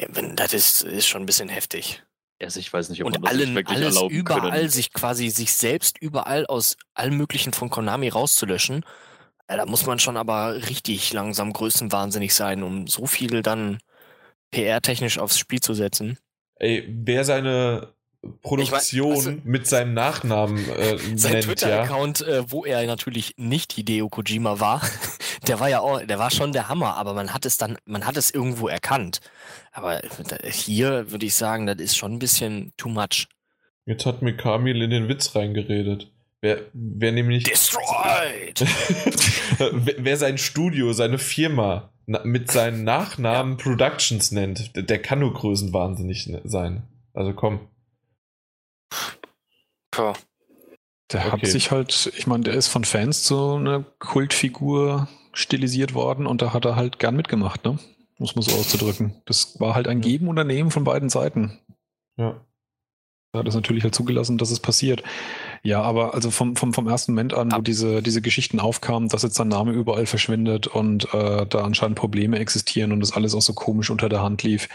wenn 0.09 0.37
das 0.37 0.53
ist, 0.53 0.83
ist 0.83 1.07
schon 1.07 1.23
ein 1.23 1.27
bisschen 1.27 1.49
heftig. 1.49 2.03
Also 2.42 2.61
ich 2.61 2.73
weiß 2.73 2.90
nicht, 2.90 3.03
ob 3.03 3.11
man 3.11 3.23
Und 3.23 3.25
das 3.25 3.37
sich 3.38 3.40
allen, 3.47 3.55
wirklich 3.55 3.77
alles 3.79 3.95
erlauben 3.97 4.14
überall 4.16 4.51
können. 4.51 4.69
sich 4.69 4.92
quasi 4.92 5.31
sich 5.31 5.53
selbst 5.55 5.97
überall 6.01 6.47
aus 6.47 6.77
allem 6.95 7.16
möglichen 7.16 7.53
von 7.55 7.71
Konami 7.71 8.09
rauszulöschen. 8.09 8.85
äh, 9.47 9.57
Da 9.57 9.64
muss 9.66 9.87
man 9.87 9.99
schon 9.99 10.16
aber 10.16 10.57
richtig 10.69 11.12
langsam 11.12 11.53
größenwahnsinnig 11.53 12.35
sein, 12.35 12.62
um 12.62 12.87
so 12.87 13.07
viel 13.07 13.42
dann 13.42 13.79
PR-technisch 14.51 15.19
aufs 15.19 15.38
Spiel 15.38 15.61
zu 15.61 15.73
setzen. 15.75 16.19
Ey, 16.59 16.85
wer 16.88 17.25
seine 17.25 17.96
Produktion 18.43 19.12
Ich 19.12 19.25
mein, 19.25 19.35
also- 19.35 19.41
mit 19.45 19.67
seinem 19.67 19.95
Nachnamen 19.95 20.69
äh, 20.71 20.99
Sein 21.17 21.33
nennt, 21.33 21.35
ja. 21.35 21.41
Twitter-Account, 21.43 22.21
äh, 22.23 22.51
wo 22.51 22.65
er 22.65 22.85
natürlich 22.87 23.35
nicht 23.37 23.73
Hideo 23.73 24.09
Kojima 24.09 24.61
war, 24.61 24.83
der 25.47 25.61
war 25.61 25.69
ja 25.69 25.81
auch, 25.81 26.01
der 26.03 26.19
war 26.19 26.31
schon 26.31 26.53
der 26.53 26.69
Hammer, 26.69 26.97
aber 26.97 27.15
man 27.15 27.33
hat 27.33 27.47
es 27.47 27.57
dann, 27.59 27.79
man 27.85 28.07
hat 28.07 28.17
es 28.17 28.31
irgendwo 28.31 28.69
erkannt. 28.69 29.21
Aber 29.73 30.01
hier 30.45 31.11
würde 31.11 31.27
ich 31.27 31.35
sagen, 31.35 31.67
das 31.67 31.77
ist 31.79 31.97
schon 31.97 32.12
ein 32.15 32.19
bisschen 32.19 32.73
too 32.77 32.89
much. 32.89 33.29
Jetzt 33.85 34.07
hat 34.07 34.23
mir 34.23 34.37
Kamil 34.37 34.83
in 34.83 34.91
den 34.91 35.09
Witz 35.09 35.35
reingeredet. 35.37 36.11
Wer, 36.41 36.61
wer 36.73 37.12
nämlich. 37.12 37.45
Destroyed! 37.45 38.61
wer, 39.59 39.95
wer 39.99 40.17
sein 40.17 40.39
Studio, 40.39 40.93
seine 40.93 41.19
Firma 41.19 41.91
na, 42.07 42.21
mit 42.25 42.51
seinen 42.51 42.85
Nachnamen 42.85 43.57
Productions 43.57 44.31
nennt, 44.33 44.77
der, 44.77 44.85
der 44.85 45.03
kann 45.03 45.21
nur 45.21 45.33
größenwahnsinnig 45.35 46.27
ne- 46.29 46.41
sein. 46.45 46.85
Also 47.15 47.33
komm. 47.33 47.61
Puh. 49.97 50.13
der 51.13 51.25
hat 51.25 51.35
Okay. 51.35 51.47
sich 51.47 51.71
halt, 51.71 52.13
ich 52.17 52.27
meine, 52.27 52.45
der 52.45 52.55
ist 52.55 52.69
von 52.69 52.85
Fans 52.85 53.25
so 53.27 53.55
eine 53.55 53.85
Kultfigur 53.99 55.09
stilisiert 55.33 55.95
worden 55.95 56.27
und 56.27 56.43
da 56.43 56.53
hat 56.53 56.65
er 56.65 56.77
halt 56.77 56.99
gern 56.99 57.17
mitgemacht, 57.17 57.65
ne? 57.65 57.79
Muss 58.19 58.35
man 58.35 58.43
so 58.43 58.57
auszudrücken. 58.57 59.21
Das 59.27 59.61
war 59.61 59.75
halt 59.75 59.87
ein 59.89 60.01
Geben 60.01 60.29
und 60.29 60.39
ein 60.39 60.47
Nehmen 60.47 60.71
von 60.71 60.85
beiden 60.85 61.11
Seiten. 61.11 61.59
Ja. 62.17 62.41
Da 63.33 63.41
hat 63.41 63.49
es 63.49 63.55
natürlich 63.55 63.85
halt 63.85 63.95
zugelassen, 63.95 64.39
dass 64.39 64.51
es 64.51 64.61
passiert. 64.61 65.03
Ja, 65.63 65.83
aber 65.83 66.15
also 66.15 66.31
vom, 66.31 66.57
vom, 66.57 66.73
vom 66.73 66.89
ersten 66.89 67.13
Moment 67.13 67.35
an, 67.35 67.53
wo 67.53 67.61
diese, 67.61 68.03
diese 68.03 68.23
Geschichten 68.23 68.59
aufkamen, 68.59 69.11
dass 69.11 69.23
jetzt 69.23 69.35
sein 69.35 69.49
Name 69.49 69.73
überall 69.73 70.07
verschwindet 70.07 70.67
und 70.67 71.13
äh, 71.13 71.45
da 71.47 71.63
anscheinend 71.63 71.99
Probleme 71.99 72.39
existieren 72.39 72.93
und 72.93 73.01
das 73.01 73.13
alles 73.13 73.35
auch 73.35 73.43
so 73.43 73.53
komisch 73.53 73.91
unter 73.91 74.09
der 74.09 74.23
Hand 74.23 74.43
lief. 74.43 74.71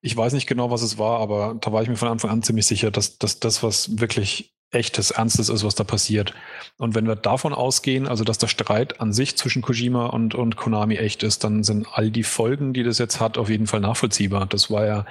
Ich 0.00 0.16
weiß 0.16 0.34
nicht 0.34 0.46
genau, 0.46 0.70
was 0.70 0.82
es 0.82 0.98
war, 0.98 1.18
aber 1.18 1.56
da 1.60 1.72
war 1.72 1.82
ich 1.82 1.88
mir 1.88 1.96
von 1.96 2.08
Anfang 2.08 2.30
an 2.30 2.42
ziemlich 2.44 2.66
sicher, 2.66 2.92
dass, 2.92 3.18
dass 3.18 3.40
das, 3.40 3.64
was 3.64 3.98
wirklich 3.98 4.54
echtes, 4.76 5.10
ernstes 5.10 5.48
ist, 5.48 5.64
was 5.64 5.74
da 5.74 5.84
passiert. 5.84 6.34
Und 6.76 6.94
wenn 6.94 7.06
wir 7.06 7.16
davon 7.16 7.54
ausgehen, 7.54 8.06
also 8.06 8.22
dass 8.22 8.38
der 8.38 8.48
Streit 8.48 9.00
an 9.00 9.12
sich 9.12 9.36
zwischen 9.36 9.62
Kojima 9.62 10.06
und, 10.06 10.34
und 10.34 10.56
Konami 10.56 10.96
echt 10.96 11.22
ist, 11.22 11.42
dann 11.42 11.64
sind 11.64 11.86
all 11.92 12.10
die 12.10 12.22
Folgen, 12.22 12.74
die 12.74 12.82
das 12.82 12.98
jetzt 12.98 13.18
hat, 13.18 13.38
auf 13.38 13.48
jeden 13.48 13.66
Fall 13.66 13.80
nachvollziehbar. 13.80 14.46
Das 14.46 14.70
war 14.70 14.86
ja 14.86 15.06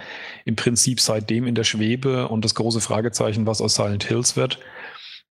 im 0.45 0.55
Prinzip 0.55 0.99
seitdem 1.01 1.47
in 1.47 1.55
der 1.55 1.63
Schwebe 1.63 2.27
und 2.27 2.45
das 2.45 2.55
große 2.55 2.81
Fragezeichen, 2.81 3.47
was 3.47 3.61
aus 3.61 3.75
Silent 3.75 4.03
Hills 4.03 4.35
wird. 4.35 4.59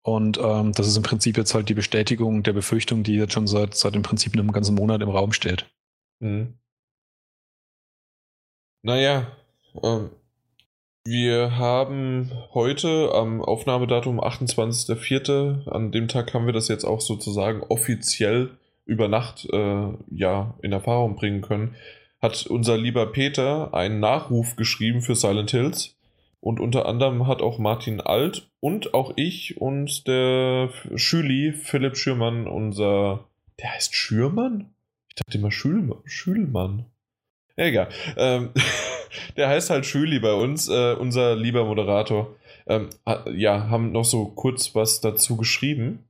Und 0.02 0.38
ähm, 0.38 0.72
das 0.72 0.86
ist 0.86 0.96
im 0.96 1.02
Prinzip 1.02 1.36
jetzt 1.36 1.54
halt 1.54 1.68
die 1.68 1.74
Bestätigung 1.74 2.42
der 2.42 2.52
Befürchtung, 2.52 3.02
die 3.02 3.16
jetzt 3.16 3.34
schon 3.34 3.46
seit, 3.46 3.74
seit 3.74 3.94
im 3.96 4.02
Prinzip 4.02 4.32
einem 4.32 4.52
ganzen 4.52 4.74
Monat 4.74 5.02
im 5.02 5.10
Raum 5.10 5.32
steht. 5.32 5.66
Mhm. 6.20 6.54
Naja, 8.82 9.36
ähm, 9.82 10.10
wir 11.04 11.56
haben 11.56 12.30
heute 12.52 13.12
am 13.14 13.42
Aufnahmedatum 13.42 14.20
28.04., 14.20 15.68
an 15.68 15.92
dem 15.92 16.08
Tag 16.08 16.34
haben 16.34 16.46
wir 16.46 16.52
das 16.52 16.68
jetzt 16.68 16.84
auch 16.84 17.00
sozusagen 17.00 17.62
offiziell 17.62 18.50
über 18.84 19.08
Nacht 19.08 19.48
äh, 19.52 19.88
ja, 20.10 20.54
in 20.62 20.72
Erfahrung 20.72 21.16
bringen 21.16 21.40
können, 21.40 21.76
hat 22.20 22.46
unser 22.46 22.76
lieber 22.76 23.06
Peter 23.06 23.72
einen 23.72 24.00
Nachruf 24.00 24.56
geschrieben 24.56 25.00
für 25.00 25.14
Silent 25.14 25.52
Hills. 25.52 25.96
Und 26.40 26.58
unter 26.58 26.86
anderem 26.86 27.26
hat 27.26 27.42
auch 27.42 27.58
Martin 27.58 28.00
Alt 28.00 28.48
und 28.60 28.94
auch 28.94 29.12
ich 29.16 29.60
und 29.60 30.06
der 30.06 30.70
Schüli, 30.96 31.52
Philipp 31.52 31.96
Schürmann, 31.96 32.46
unser. 32.46 33.24
Der 33.58 33.74
heißt 33.74 33.94
Schürmann? 33.94 34.70
Ich 35.08 35.16
dachte 35.16 35.36
immer 35.36 35.50
Schül 35.50 35.94
Schülmann. 36.04 36.86
Egal. 37.56 37.88
Ähm, 38.16 38.50
der 39.36 39.48
heißt 39.48 39.70
halt 39.70 39.86
Schüli 39.86 40.18
bei 40.18 40.32
uns, 40.32 40.68
äh, 40.68 40.94
unser 40.94 41.36
lieber 41.36 41.64
Moderator. 41.64 42.36
Ähm, 42.66 42.90
ja, 43.32 43.68
haben 43.68 43.92
noch 43.92 44.04
so 44.04 44.26
kurz 44.26 44.74
was 44.74 45.00
dazu 45.00 45.36
geschrieben. 45.36 46.08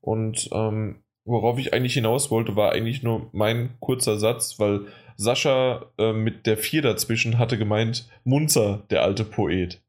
Und 0.00 0.48
ähm, 0.52 1.02
worauf 1.24 1.58
ich 1.58 1.72
eigentlich 1.72 1.94
hinaus 1.94 2.30
wollte, 2.30 2.56
war 2.56 2.72
eigentlich 2.72 3.02
nur 3.02 3.28
mein 3.32 3.70
kurzer 3.80 4.18
Satz, 4.18 4.58
weil 4.58 4.86
Sascha 5.16 5.86
äh, 5.98 6.12
mit 6.12 6.46
der 6.46 6.56
4 6.56 6.82
dazwischen 6.82 7.38
hatte 7.38 7.58
gemeint, 7.58 8.08
Munzer, 8.24 8.82
der 8.90 9.02
alte 9.02 9.24
Poet. 9.24 9.80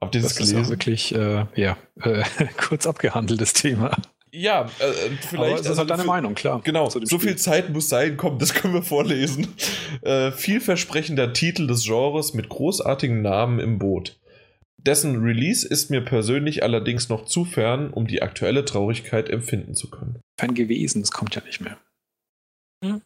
Habt 0.00 0.14
ihr 0.14 0.22
das, 0.22 0.34
das 0.34 0.38
gelesen? 0.38 0.62
ist 0.62 0.70
wirklich, 0.70 1.14
äh, 1.14 1.46
ja, 1.54 1.76
äh, 2.02 2.24
kurz 2.56 2.86
abgehandeltes 2.86 3.52
Thema. 3.52 3.96
Ja, 4.32 4.64
äh, 4.78 4.92
vielleicht. 5.28 5.52
Aber 5.52 5.56
das 5.56 5.66
ist 5.66 5.78
halt 5.78 5.90
deine 5.90 6.04
Meinung, 6.04 6.34
klar. 6.34 6.60
Genau, 6.64 6.88
so 6.88 7.00
Spiel. 7.00 7.18
viel 7.18 7.36
Zeit 7.36 7.70
muss 7.70 7.88
sein, 7.88 8.16
komm, 8.16 8.38
das 8.38 8.54
können 8.54 8.74
wir 8.74 8.82
vorlesen. 8.82 9.48
Äh, 10.02 10.30
vielversprechender 10.32 11.32
Titel 11.32 11.66
des 11.66 11.84
Genres 11.84 12.32
mit 12.32 12.48
großartigen 12.48 13.22
Namen 13.22 13.58
im 13.58 13.78
Boot. 13.78 14.18
Dessen 14.78 15.22
Release 15.22 15.66
ist 15.66 15.90
mir 15.90 16.00
persönlich 16.00 16.62
allerdings 16.62 17.08
noch 17.08 17.26
zu 17.26 17.44
fern, 17.44 17.90
um 17.90 18.06
die 18.06 18.22
aktuelle 18.22 18.64
Traurigkeit 18.64 19.28
empfinden 19.28 19.74
zu 19.74 19.90
können. 19.90 20.20
Fern 20.38 20.54
gewesen, 20.54 21.02
es 21.02 21.10
kommt 21.10 21.34
ja 21.34 21.42
nicht 21.44 21.60
mehr. 21.60 21.76
Mhm. 22.82 23.02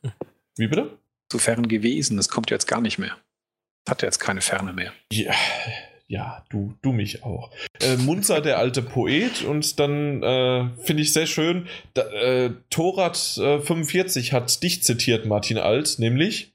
Wie 0.56 0.68
bitte? 0.68 0.96
Zu 1.30 1.38
fern 1.38 1.66
gewesen, 1.66 2.18
es 2.18 2.28
kommt 2.28 2.50
jetzt 2.50 2.68
gar 2.68 2.80
nicht 2.80 2.98
mehr. 2.98 3.16
Hat 3.88 4.02
ja 4.02 4.06
jetzt 4.06 4.20
keine 4.20 4.40
Ferne 4.40 4.72
mehr. 4.72 4.92
Ja, 5.12 5.34
ja, 6.06 6.44
du, 6.50 6.74
du 6.82 6.92
mich 6.92 7.24
auch. 7.24 7.50
Äh, 7.80 7.96
Munzer, 7.96 8.40
der 8.40 8.58
alte 8.58 8.82
Poet, 8.82 9.42
und 9.42 9.78
dann 9.80 10.22
äh, 10.22 10.68
finde 10.82 11.02
ich 11.02 11.12
sehr 11.12 11.26
schön, 11.26 11.66
da, 11.94 12.02
äh, 12.02 12.52
Torat 12.70 13.38
äh, 13.38 13.60
45 13.60 14.32
hat 14.32 14.62
dich 14.62 14.82
zitiert, 14.82 15.26
Martin 15.26 15.58
Alt, 15.58 15.98
nämlich. 15.98 16.52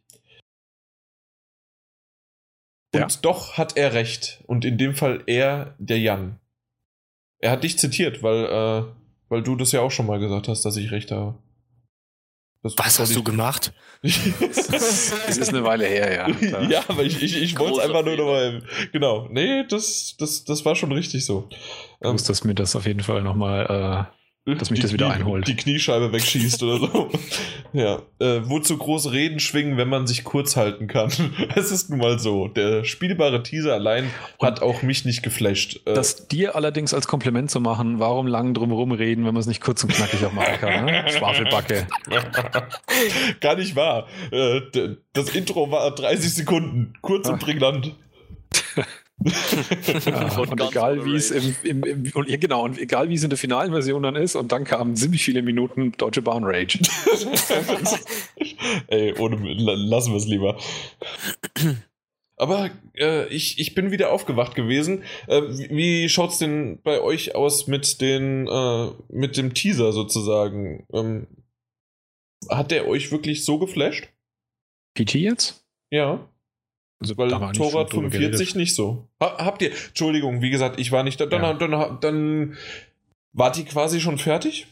Und 2.93 3.01
ja. 3.01 3.07
doch 3.21 3.57
hat 3.57 3.77
er 3.77 3.93
recht. 3.93 4.41
Und 4.47 4.65
in 4.65 4.77
dem 4.77 4.95
Fall 4.95 5.23
er, 5.27 5.75
der 5.77 5.99
Jan. 5.99 6.39
Er 7.39 7.51
hat 7.51 7.63
dich 7.63 7.77
zitiert, 7.77 8.23
weil, 8.23 8.45
äh, 8.45 8.83
weil 9.29 9.43
du 9.43 9.55
das 9.55 9.71
ja 9.71 9.81
auch 9.81 9.91
schon 9.91 10.07
mal 10.07 10.19
gesagt 10.19 10.47
hast, 10.47 10.63
dass 10.63 10.75
ich 10.75 10.91
recht 10.91 11.11
habe. 11.11 11.37
Das 12.61 12.73
Was 12.77 12.99
hast 12.99 13.15
du 13.15 13.23
gemacht? 13.23 13.71
Es 14.01 15.37
ist 15.37 15.49
eine 15.49 15.63
Weile 15.63 15.85
her, 15.85 16.13
ja. 16.41 16.61
ja, 16.61 16.83
aber 16.87 17.03
ich, 17.03 17.21
ich, 17.21 17.41
ich 17.41 17.57
wollte 17.59 17.79
es 17.79 17.85
einfach 17.85 18.03
nur 18.03 18.15
nochmal. 18.15 18.63
Genau. 18.91 19.27
Nee, 19.29 19.65
das, 19.67 20.15
das, 20.17 20.43
das 20.43 20.65
war 20.65 20.75
schon 20.75 20.91
richtig 20.91 21.25
so. 21.25 21.49
Du 22.01 22.11
musst 22.11 22.29
ähm, 22.29 22.47
mir 22.47 22.55
das 22.55 22.75
auf 22.75 22.85
jeden 22.85 23.01
Fall 23.01 23.21
nochmal 23.21 24.09
äh, 24.09 24.18
dass 24.45 24.69
mich 24.69 24.79
die, 24.79 24.83
das 24.83 24.93
wieder 24.93 25.09
einholt. 25.09 25.47
Die 25.47 25.55
Kniescheibe 25.55 26.11
wegschießt 26.11 26.63
oder 26.63 26.79
so. 26.79 27.09
ja. 27.73 28.01
Äh, 28.19 28.41
wozu 28.49 28.77
große 28.77 29.11
Reden 29.11 29.39
schwingen, 29.39 29.77
wenn 29.77 29.89
man 29.89 30.07
sich 30.07 30.23
kurz 30.23 30.55
halten 30.55 30.87
kann? 30.87 31.11
es 31.55 31.71
ist 31.71 31.89
nun 31.89 31.99
mal 31.99 32.19
so. 32.19 32.47
Der 32.47 32.83
spielbare 32.83 33.43
Teaser 33.43 33.73
allein 33.73 34.09
Und 34.37 34.47
hat 34.47 34.61
auch 34.61 34.81
mich 34.81 35.05
nicht 35.05 35.23
geflasht. 35.23 35.81
Äh, 35.85 35.93
das 35.93 36.27
dir 36.27 36.55
allerdings 36.55 36.93
als 36.93 37.07
Kompliment 37.07 37.51
zu 37.51 37.59
machen, 37.59 37.99
warum 37.99 38.27
lang 38.27 38.53
drumherum 38.53 38.91
reden, 38.91 39.25
wenn 39.25 39.33
man 39.33 39.41
es 39.41 39.47
nicht 39.47 39.61
kurz 39.61 39.83
und 39.83 39.93
knackig 39.93 40.25
auch 40.25 40.33
machen 40.33 40.59
kann? 40.59 40.85
Ne? 40.85 41.05
Schwafelbacke. 41.09 41.87
Gar 43.39 43.55
nicht 43.55 43.75
wahr. 43.75 44.07
Äh, 44.31 44.61
das 45.13 45.29
Intro 45.35 45.69
war 45.71 45.91
30 45.93 46.33
Sekunden. 46.33 46.93
Kurz 47.01 47.29
und 47.29 47.39
prägnant. 47.39 47.95
Ja, 50.05 50.37
und 50.37 50.61
egal 50.61 51.05
wie 51.05 51.15
es 51.15 51.31
im, 51.31 51.55
im, 51.63 51.83
im, 51.83 52.11
und, 52.13 52.27
genau, 52.39 52.63
und 52.63 52.79
egal 52.79 53.09
wie 53.09 53.15
es 53.15 53.23
in 53.23 53.29
der 53.29 53.37
finalen 53.37 53.71
Version 53.71 54.03
dann 54.03 54.15
ist, 54.15 54.35
und 54.35 54.51
dann 54.51 54.63
kamen 54.63 54.95
ziemlich 54.95 55.23
viele 55.23 55.41
Minuten 55.41 55.91
Deutsche 55.97 56.21
Bahn 56.21 56.43
Rage. 56.45 56.77
Ey, 58.87 59.13
ohne, 59.17 59.35
lassen 59.53 60.11
wir 60.11 60.17
es 60.17 60.25
lieber. 60.25 60.57
Aber 62.37 62.71
äh, 62.95 63.27
ich, 63.27 63.59
ich 63.59 63.75
bin 63.75 63.91
wieder 63.91 64.13
aufgewacht 64.13 64.55
gewesen. 64.55 65.03
Äh, 65.27 65.41
wie 65.69 66.07
schaut's 66.07 66.37
denn 66.37 66.79
bei 66.81 67.01
euch 67.01 67.35
aus 67.35 67.67
mit 67.67 67.99
den 67.99 68.47
äh, 68.47 68.87
mit 69.09 69.35
dem 69.35 69.53
Teaser 69.53 69.91
sozusagen? 69.91 70.85
Ähm, 70.93 71.27
hat 72.49 72.71
der 72.71 72.87
euch 72.87 73.11
wirklich 73.11 73.43
so 73.43 73.59
geflasht? 73.59 74.07
PT 74.93 75.15
jetzt? 75.15 75.65
Ja. 75.91 76.28
Also, 76.99 77.17
Weil 77.17 77.29
Torwart 77.53 77.91
45 77.91 78.55
nicht 78.55 78.75
so. 78.75 79.07
Ha, 79.21 79.37
habt 79.45 79.61
ihr, 79.61 79.71
Entschuldigung, 79.71 80.41
wie 80.41 80.49
gesagt, 80.49 80.79
ich 80.79 80.91
war 80.91 81.03
nicht 81.03 81.19
da. 81.21 81.25
Dann, 81.25 81.41
ja. 81.41 81.53
dann, 81.53 81.71
dann, 81.71 81.99
dann 82.01 82.57
war 83.31 83.51
die 83.51 83.63
quasi 83.63 84.01
schon 84.01 84.17
fertig? 84.17 84.67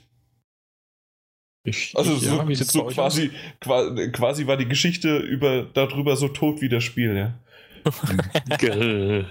Ich, 1.63 1.94
also 1.96 2.13
ich, 2.13 2.22
so, 2.22 2.36
ja, 2.36 2.56
so 2.56 2.84
quasi, 2.86 3.32
quasi, 3.60 4.12
quasi 4.12 4.48
war 4.48 4.58
die 4.58 4.68
Geschichte 4.68 5.18
über, 5.18 5.63
darüber 5.63 6.16
so 6.16 6.30
tot 6.30 6.62
wie 6.62 6.70
das 6.70 6.84
Spiel, 6.84 7.16
ja. 7.16 7.40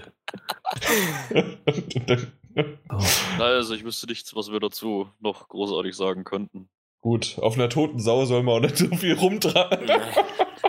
Also 3.37 3.75
ich 3.75 3.83
wüsste 3.83 4.07
nichts, 4.07 4.35
was 4.35 4.51
wir 4.51 4.59
dazu 4.59 5.07
noch 5.19 5.47
großartig 5.47 5.95
sagen 5.95 6.23
könnten. 6.23 6.69
Gut, 7.01 7.37
auf 7.39 7.53
einer 7.55 7.69
toten 7.69 7.99
Sau 7.99 8.25
soll 8.25 8.41
man 8.43 8.55
auch 8.55 8.59
nicht 8.61 8.77
so 8.77 8.87
viel 8.95 9.13
rumtragen. 9.13 9.87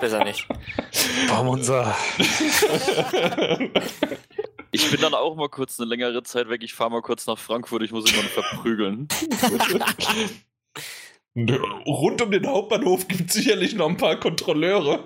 Besser 0.01 0.25
nicht. 0.25 0.47
unser. 1.47 1.97
Ich 4.71 4.91
bin 4.91 5.01
dann 5.01 5.15
auch 5.15 5.35
mal 5.35 5.49
kurz 5.49 5.81
eine 5.81 5.89
längere 5.89 6.23
Zeit 6.23 6.49
weg. 6.49 6.63
Ich 6.63 6.75
fahre 6.75 6.91
mal 6.91 7.03
kurz 7.03 7.27
nach 7.27 7.39
Frankfurt. 7.39 7.83
Ich 7.83 7.93
muss 7.93 8.11
jemanden 8.11 8.31
verprügeln. 8.31 9.09
Rund 11.87 12.23
um 12.23 12.31
den 12.31 12.47
Hauptbahnhof 12.47 13.07
gibt 13.07 13.31
es 13.31 13.35
sicherlich 13.35 13.75
noch 13.75 13.89
ein 13.89 13.97
paar 13.97 14.17
Kontrolleure. 14.17 15.05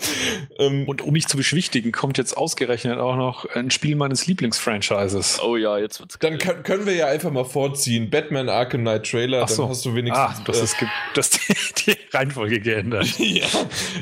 Ähm, 0.59 0.89
und 0.89 1.03
um 1.03 1.13
mich 1.13 1.27
zu 1.27 1.37
beschwichtigen, 1.37 1.93
kommt 1.93 2.19
jetzt 2.19 2.37
ausgerechnet 2.37 2.99
auch 2.99 3.17
noch 3.17 3.45
ein 3.55 3.71
Spiel 3.71 3.97
meines 3.97 4.27
Lieblingsfranchises. 4.27 5.41
Oh 5.43 5.57
ja, 5.57 5.79
jetzt 5.79 6.01
wird's 6.01 6.19
Dann 6.19 6.39
kann, 6.39 6.63
können 6.63 6.87
wir 6.87 6.95
ja 6.95 7.07
einfach 7.07 7.31
mal 7.31 7.45
vorziehen. 7.45 8.11
Batman 8.11 8.49
Arkham 8.49 8.83
Knight 8.83 9.11
Trailer, 9.11 9.43
Ach 9.45 9.49
so. 9.49 9.63
dann 9.63 9.71
hast 9.71 9.85
du 9.85 9.95
wenigstens. 9.95 10.39
Ah, 10.39 10.43
das 10.45 10.61
äh, 10.61 10.65
ist 10.65 10.77
das 11.15 11.31
die, 11.31 11.55
die 11.87 11.97
Reihenfolge 12.13 12.61
geändert. 12.61 13.07
ja. 13.19 13.47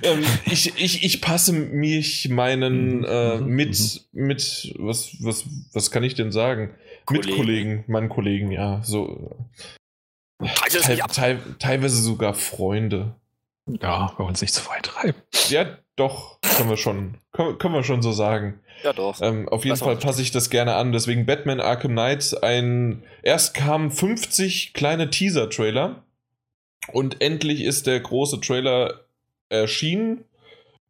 Ähm, 0.03 0.25
ich, 0.47 0.73
ich, 0.79 1.03
ich 1.05 1.21
passe 1.21 1.53
mich 1.53 2.29
meinen 2.29 2.99
mhm. 2.99 3.07
äh, 3.09 3.37
mhm. 3.39 3.47
mit, 3.47 4.03
mhm. 4.13 4.27
mit, 4.27 4.75
was, 4.79 5.17
was, 5.21 5.45
was 5.73 5.91
kann 5.91 6.03
ich 6.03 6.15
denn 6.15 6.33
sagen? 6.33 6.71
Kollegen. 7.07 7.27
Mit 7.27 7.37
Kollegen, 7.37 7.85
meinen 7.89 8.09
Kollegen, 8.09 8.53
ja. 8.53 8.83
So 8.85 9.37
Teil, 10.71 10.99
teil, 10.99 11.41
teilweise 11.59 12.03
sogar 12.03 12.35
Freunde. 12.35 13.15
Ja, 13.67 14.13
wir 14.17 14.25
wollen 14.25 14.35
es 14.35 14.41
nicht 14.41 14.55
zu 14.55 14.69
weit 14.69 14.85
treiben. 14.85 15.21
Ja, 15.49 15.79
doch, 15.97 16.41
können 16.57 16.71
wir 16.71 16.77
schon, 16.77 17.19
können, 17.33 17.59
können 17.59 17.75
wir 17.75 17.85
schon 17.85 18.03
so 18.03 18.13
sagen. 18.13 18.61
Ja, 18.83 18.93
doch. 18.93 19.21
Ähm, 19.21 19.49
auf 19.49 19.65
jeden 19.65 19.75
das 19.75 19.83
Fall 19.83 19.97
passe 19.97 20.23
ich 20.23 20.31
das 20.31 20.51
gerne 20.51 20.75
an. 20.75 20.93
Deswegen 20.93 21.27
Batman 21.27 21.61
Arkham 21.61 21.93
Knight, 21.93 22.43
ein, 22.43 23.03
erst 23.23 23.55
kamen 23.55 23.91
50 23.91 24.73
kleine 24.73 25.11
Teaser-Trailer 25.11 26.03
Und 26.93 27.21
endlich 27.21 27.63
ist 27.63 27.87
der 27.87 28.01
große 28.01 28.41
Trailer 28.41 29.01
erschienen. 29.51 30.25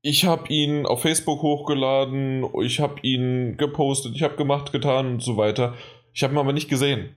Ich 0.03 0.25
habe 0.25 0.49
ihn 0.49 0.87
auf 0.87 1.03
Facebook 1.03 1.43
hochgeladen, 1.43 2.47
ich 2.62 2.81
habe 2.81 3.01
ihn 3.03 3.57
gepostet, 3.59 4.14
ich 4.14 4.23
habe 4.23 4.37
gemacht, 4.37 4.73
getan 4.73 5.07
und 5.07 5.23
so 5.23 5.37
weiter. 5.37 5.75
Ich 6.14 6.23
habe 6.23 6.35
ihn 6.35 6.38
aber 6.38 6.53
nicht 6.53 6.71
gesehen. 6.71 7.16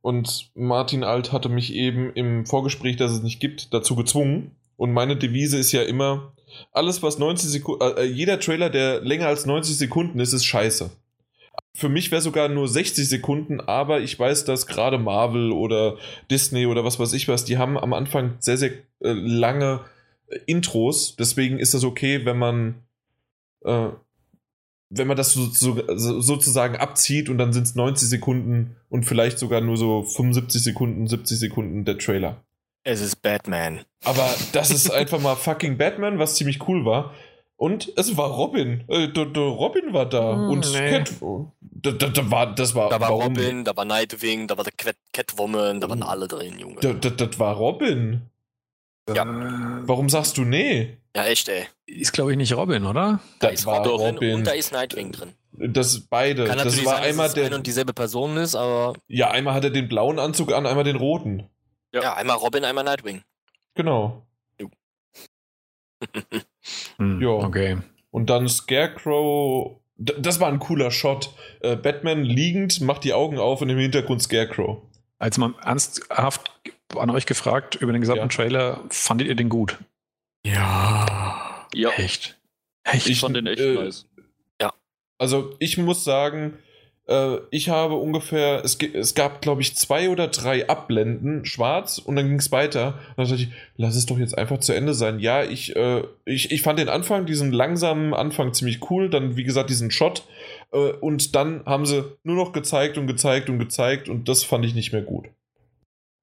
Und 0.00 0.50
Martin 0.54 1.04
Alt 1.04 1.32
hatte 1.32 1.48
mich 1.48 1.74
eben 1.74 2.12
im 2.12 2.46
Vorgespräch, 2.46 2.96
das 2.96 3.12
es 3.12 3.22
nicht 3.22 3.40
gibt, 3.40 3.74
dazu 3.74 3.96
gezwungen. 3.96 4.52
Und 4.76 4.92
meine 4.92 5.16
Devise 5.16 5.58
ist 5.58 5.72
ja 5.72 5.82
immer, 5.82 6.32
alles 6.72 7.02
was 7.02 7.18
90 7.18 7.50
Sekunden, 7.50 7.82
äh, 7.82 8.04
jeder 8.04 8.40
Trailer, 8.40 8.70
der 8.70 9.00
länger 9.00 9.26
als 9.26 9.46
90 9.46 9.76
Sekunden 9.76 10.20
ist, 10.20 10.32
ist 10.32 10.44
scheiße. 10.44 10.90
Für 11.74 11.88
mich 11.88 12.10
wäre 12.10 12.22
sogar 12.22 12.48
nur 12.48 12.68
60 12.68 13.08
Sekunden, 13.08 13.60
aber 13.60 14.00
ich 14.00 14.18
weiß, 14.18 14.44
dass 14.44 14.66
gerade 14.66 14.98
Marvel 14.98 15.52
oder 15.52 15.96
Disney 16.30 16.66
oder 16.66 16.84
was 16.84 16.98
weiß 16.98 17.12
ich 17.12 17.28
was, 17.28 17.44
die 17.44 17.58
haben 17.58 17.78
am 17.78 17.92
Anfang 17.92 18.36
sehr, 18.40 18.56
sehr 18.56 18.70
äh, 19.00 19.12
lange 19.12 19.80
äh, 20.28 20.38
Intros. 20.46 21.16
Deswegen 21.16 21.58
ist 21.58 21.74
das 21.74 21.84
okay, 21.84 22.24
wenn 22.24 22.38
man 22.38 22.82
äh, 23.64 23.88
wenn 24.90 25.06
man 25.06 25.16
das 25.16 25.32
so, 25.32 25.46
so, 25.46 26.20
sozusagen 26.20 26.76
abzieht 26.76 27.28
und 27.28 27.38
dann 27.38 27.52
sind 27.52 27.64
es 27.64 27.74
90 27.74 28.08
Sekunden 28.08 28.76
und 28.88 29.04
vielleicht 29.04 29.38
sogar 29.38 29.60
nur 29.60 29.76
so 29.76 30.02
75 30.02 30.62
Sekunden, 30.62 31.06
70 31.06 31.38
Sekunden 31.38 31.84
der 31.84 31.98
Trailer. 31.98 32.42
Es 32.84 33.00
ist 33.00 33.16
Batman. 33.16 33.80
Aber 34.04 34.34
das 34.52 34.70
ist 34.70 34.90
einfach 34.90 35.20
mal 35.20 35.36
fucking 35.36 35.76
Batman, 35.76 36.18
was 36.18 36.36
ziemlich 36.36 36.66
cool 36.68 36.84
war. 36.84 37.12
Und 37.56 37.92
es 37.96 38.16
war 38.16 38.30
Robin. 38.30 38.84
Äh, 38.88 39.08
der, 39.08 39.26
der 39.26 39.42
Robin 39.42 39.92
war 39.92 40.06
da. 40.06 40.36
Hm, 40.36 40.50
und 40.50 40.72
nee. 40.72 40.90
Cat, 40.90 41.12
da, 41.60 41.90
da, 41.90 42.06
da 42.08 42.30
war, 42.30 42.54
das 42.54 42.74
war, 42.74 42.88
Da 42.88 43.00
war 43.00 43.10
warum? 43.10 43.36
Robin, 43.36 43.64
da 43.64 43.76
war 43.76 43.84
Nightwing, 43.84 44.46
da 44.46 44.56
war 44.56 44.62
der 44.62 44.72
Cat 44.72 44.96
Catwoman, 45.12 45.80
da 45.80 45.88
waren 45.88 46.04
alle 46.04 46.28
drin, 46.28 46.56
Junge. 46.58 46.76
Da, 46.80 46.92
da, 46.92 47.10
das 47.10 47.38
war 47.40 47.56
Robin. 47.56 48.22
Ja. 49.14 49.22
Äh, 49.24 49.88
Warum 49.88 50.08
sagst 50.08 50.36
du 50.38 50.42
nee? 50.42 50.98
Ja, 51.16 51.24
echt, 51.24 51.48
ey. 51.48 51.66
Ist, 51.86 52.12
glaube 52.12 52.30
ich, 52.32 52.36
nicht 52.36 52.54
Robin, 52.56 52.84
oder? 52.84 53.20
Da 53.40 53.48
Das 53.50 53.60
ist 53.60 53.66
war 53.66 53.86
Robin, 53.86 54.14
Robin. 54.14 54.34
und 54.34 54.46
da 54.46 54.52
ist 54.52 54.72
Nightwing 54.72 55.12
drin. 55.12 55.32
Das 55.52 56.00
beide. 56.00 56.44
Kann 56.44 56.58
das 56.58 56.66
war 56.66 56.72
sein, 56.74 56.84
dass 57.02 57.08
einmal 57.10 57.26
es 57.28 57.34
eine 57.34 57.48
der. 57.48 57.58
und 57.58 57.66
dieselbe 57.66 57.92
Person 57.94 58.36
ist, 58.36 58.54
aber 58.54 58.94
Ja, 59.08 59.30
einmal 59.30 59.54
hat 59.54 59.64
er 59.64 59.70
den 59.70 59.88
blauen 59.88 60.18
Anzug 60.18 60.52
an, 60.52 60.66
einmal 60.66 60.84
den 60.84 60.96
roten. 60.96 61.48
Ja. 61.92 62.02
ja, 62.02 62.14
einmal 62.14 62.36
Robin, 62.36 62.64
einmal 62.64 62.84
Nightwing. 62.84 63.22
Genau. 63.74 64.22
Hm, 66.98 67.20
Ja. 67.20 67.28
Okay. 67.30 67.78
Und 68.10 68.30
dann 68.30 68.48
Scarecrow. 68.48 69.80
D 69.96 70.14
das 70.18 70.38
war 70.38 70.48
ein 70.48 70.58
cooler 70.60 70.90
Shot. 70.90 71.30
Äh, 71.60 71.76
Batman 71.76 72.22
liegend, 72.22 72.80
macht 72.80 73.02
die 73.04 73.14
Augen 73.14 73.38
auf 73.38 73.62
und 73.62 73.68
im 73.68 73.78
Hintergrund 73.78 74.22
Scarecrow. 74.22 74.82
Als 75.18 75.38
mal 75.38 75.54
ernsthaft 75.64 76.50
an 76.96 77.10
euch 77.10 77.26
gefragt 77.26 77.76
über 77.76 77.92
den 77.92 78.00
gesamten 78.00 78.22
Ja. 78.22 78.28
Trailer, 78.28 78.84
fandet 78.90 79.28
ihr 79.28 79.34
den 79.34 79.48
gut? 79.48 79.78
Ja. 80.44 81.66
Ja, 81.74 81.90
Echt? 81.90 82.38
Echt? 82.84 83.08
ich 83.08 83.20
fand 83.20 83.36
den 83.36 83.46
echt 83.46 83.60
äh, 83.60 83.74
nice. 83.74 84.06
Also 85.18 85.56
ich 85.58 85.76
muss 85.78 86.04
sagen, 86.04 86.58
äh, 87.08 87.38
ich 87.50 87.68
habe 87.70 87.94
ungefähr, 87.94 88.62
es, 88.64 88.78
es 88.80 89.14
gab 89.16 89.42
glaube 89.42 89.62
ich 89.62 89.74
zwei 89.74 90.10
oder 90.10 90.28
drei 90.28 90.68
Abblenden, 90.68 91.44
schwarz 91.44 91.98
und 91.98 92.14
dann 92.16 92.28
ging 92.28 92.38
es 92.38 92.52
weiter. 92.52 93.00
Und 93.08 93.18
dann 93.18 93.28
dachte 93.28 93.42
ich, 93.42 93.48
lass 93.76 93.96
es 93.96 94.06
doch 94.06 94.18
jetzt 94.18 94.38
einfach 94.38 94.60
zu 94.60 94.72
Ende 94.72 94.94
sein. 94.94 95.18
Ja, 95.18 95.42
ich, 95.42 95.74
äh, 95.74 96.04
ich, 96.24 96.52
ich 96.52 96.62
fand 96.62 96.78
den 96.78 96.88
Anfang, 96.88 97.26
diesen 97.26 97.50
langsamen 97.52 98.14
Anfang 98.14 98.54
ziemlich 98.54 98.90
cool, 98.90 99.10
dann 99.10 99.36
wie 99.36 99.44
gesagt 99.44 99.70
diesen 99.70 99.90
Shot 99.90 100.22
äh, 100.72 100.78
und 100.78 101.34
dann 101.34 101.64
haben 101.66 101.84
sie 101.84 102.04
nur 102.22 102.36
noch 102.36 102.52
gezeigt 102.52 102.96
und 102.96 103.08
gezeigt 103.08 103.50
und 103.50 103.58
gezeigt 103.58 104.08
und 104.08 104.28
das 104.28 104.44
fand 104.44 104.64
ich 104.64 104.74
nicht 104.74 104.92
mehr 104.92 105.02
gut. 105.02 105.26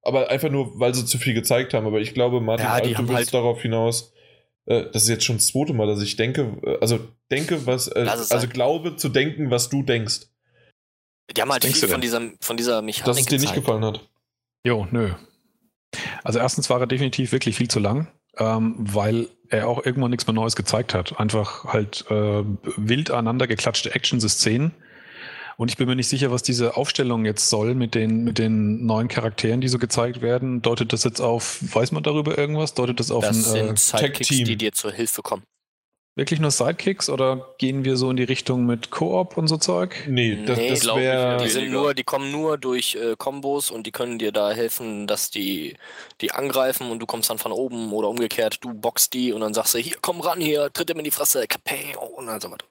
Aber 0.06 0.30
einfach 0.30 0.50
nur, 0.50 0.78
weil 0.78 0.94
sie 0.94 1.04
zu 1.04 1.18
viel 1.18 1.34
gezeigt 1.34 1.74
haben. 1.74 1.86
Aber 1.86 2.00
ich 2.00 2.14
glaube, 2.14 2.40
Martin, 2.40 2.66
Ja, 2.66 2.80
du 2.80 2.88
willst 3.08 3.12
halt- 3.12 3.34
darauf 3.34 3.60
hinaus. 3.60 4.12
äh, 4.66 4.84
Das 4.92 5.02
ist 5.04 5.08
jetzt 5.08 5.24
schon 5.24 5.36
das 5.36 5.48
zweite 5.48 5.72
Mal, 5.74 5.86
dass 5.86 6.00
ich 6.02 6.16
denke, 6.16 6.56
äh, 6.64 6.78
also 6.80 6.98
denke, 7.30 7.66
was, 7.66 7.88
äh, 7.88 8.06
also 8.08 8.24
sein. 8.24 8.48
glaube 8.50 8.96
zu 8.96 9.08
denken, 9.08 9.50
was 9.50 9.68
du 9.68 9.82
denkst, 9.82 10.26
Die 11.36 11.40
haben 11.42 11.50
halt 11.52 11.64
denkst 11.64 11.78
viel 11.80 11.88
du 11.88 11.92
von 11.92 12.00
dieser, 12.00 12.20
von 12.40 12.56
dieser 12.56 12.82
Mechanik 12.82 13.04
dass 13.06 13.18
es 13.20 13.26
dir 13.26 13.38
nicht 13.38 13.48
gezeigt. 13.54 13.66
gefallen 13.66 13.84
hat. 13.84 14.08
Jo, 14.64 14.86
nö. 14.90 15.12
Also 16.24 16.38
erstens 16.38 16.68
war 16.70 16.80
er 16.80 16.86
definitiv 16.86 17.32
wirklich 17.32 17.56
viel 17.56 17.68
zu 17.68 17.78
lang, 17.80 18.08
ähm, 18.38 18.74
weil 18.78 19.28
er 19.48 19.68
auch 19.68 19.84
irgendwann 19.84 20.10
nichts 20.10 20.26
mehr 20.26 20.34
Neues 20.34 20.56
gezeigt 20.56 20.94
hat. 20.94 21.18
Einfach 21.18 21.64
halt 21.64 22.04
äh, 22.10 22.44
wild 22.76 23.10
aneinander 23.10 23.46
geklatschte 23.46 23.94
Action-Szenen. 23.94 24.72
Und 25.56 25.70
ich 25.70 25.76
bin 25.78 25.88
mir 25.88 25.96
nicht 25.96 26.08
sicher, 26.08 26.30
was 26.30 26.42
diese 26.42 26.76
Aufstellung 26.76 27.24
jetzt 27.24 27.48
soll 27.48 27.74
mit 27.74 27.94
den, 27.94 28.24
mit 28.24 28.38
den 28.38 28.84
neuen 28.84 29.08
Charakteren, 29.08 29.60
die 29.60 29.68
so 29.68 29.78
gezeigt 29.78 30.20
werden. 30.20 30.60
Deutet 30.62 30.92
das 30.92 31.04
jetzt 31.04 31.20
auf, 31.20 31.58
weiß 31.74 31.92
man 31.92 32.02
darüber 32.02 32.36
irgendwas? 32.36 32.74
Deutet 32.74 33.00
das 33.00 33.10
auf 33.10 33.24
Das 33.24 33.36
ein, 33.36 33.56
äh, 33.56 33.66
sind 33.66 33.78
Sidekicks, 33.78 34.28
die 34.28 34.56
dir 34.56 34.72
zur 34.72 34.92
Hilfe 34.92 35.22
kommen. 35.22 35.44
wirklich 36.14 36.40
nur 36.40 36.50
Sidekicks 36.50 37.08
oder 37.10 37.54
gehen 37.58 37.84
wir 37.84 37.96
so 37.96 38.10
in 38.10 38.16
die 38.16 38.24
Richtung 38.24 38.64
mit 38.66 38.90
Koop 38.90 39.36
und 39.36 39.48
so 39.48 39.56
Zeug? 39.58 39.94
Nee, 40.08 40.44
das, 40.46 40.58
Nee, 40.58 40.70
das 40.70 40.84
wäre. 40.86 41.42
Die, 41.42 41.48
sind 41.50 41.70
nur, 41.70 41.94
die 41.94 42.04
kommen 42.04 42.30
nur 42.32 42.56
durch 42.58 42.94
äh, 42.94 43.16
Kombos 43.16 43.70
und 43.70 43.86
die 43.86 43.92
können 43.92 44.18
dir 44.18 44.32
da 44.32 44.50
helfen, 44.52 45.06
dass 45.06 45.30
die, 45.30 45.76
die 46.22 46.32
angreifen 46.32 46.90
und 46.90 47.00
du 47.00 47.06
kommst 47.06 47.28
dann 47.30 47.38
von 47.38 47.52
oben 47.52 47.92
oder 47.92 48.08
umgekehrt, 48.08 48.58
du 48.62 48.72
boxst 48.74 49.12
die 49.14 49.32
und 49.32 49.40
dann 49.42 49.54
sagst 49.54 49.74
du, 49.74 49.78
hier, 49.78 49.96
komm 50.00 50.20
ran, 50.20 50.40
hier, 50.40 50.72
tritt 50.72 50.90
ihm 50.90 50.98
in 50.98 51.04
die 51.04 51.10
Fresse, 51.10 51.46
kapä, 51.46 51.96
und 52.16 52.26
dann 52.26 52.40
so 52.40 52.50
weiter. 52.50 52.66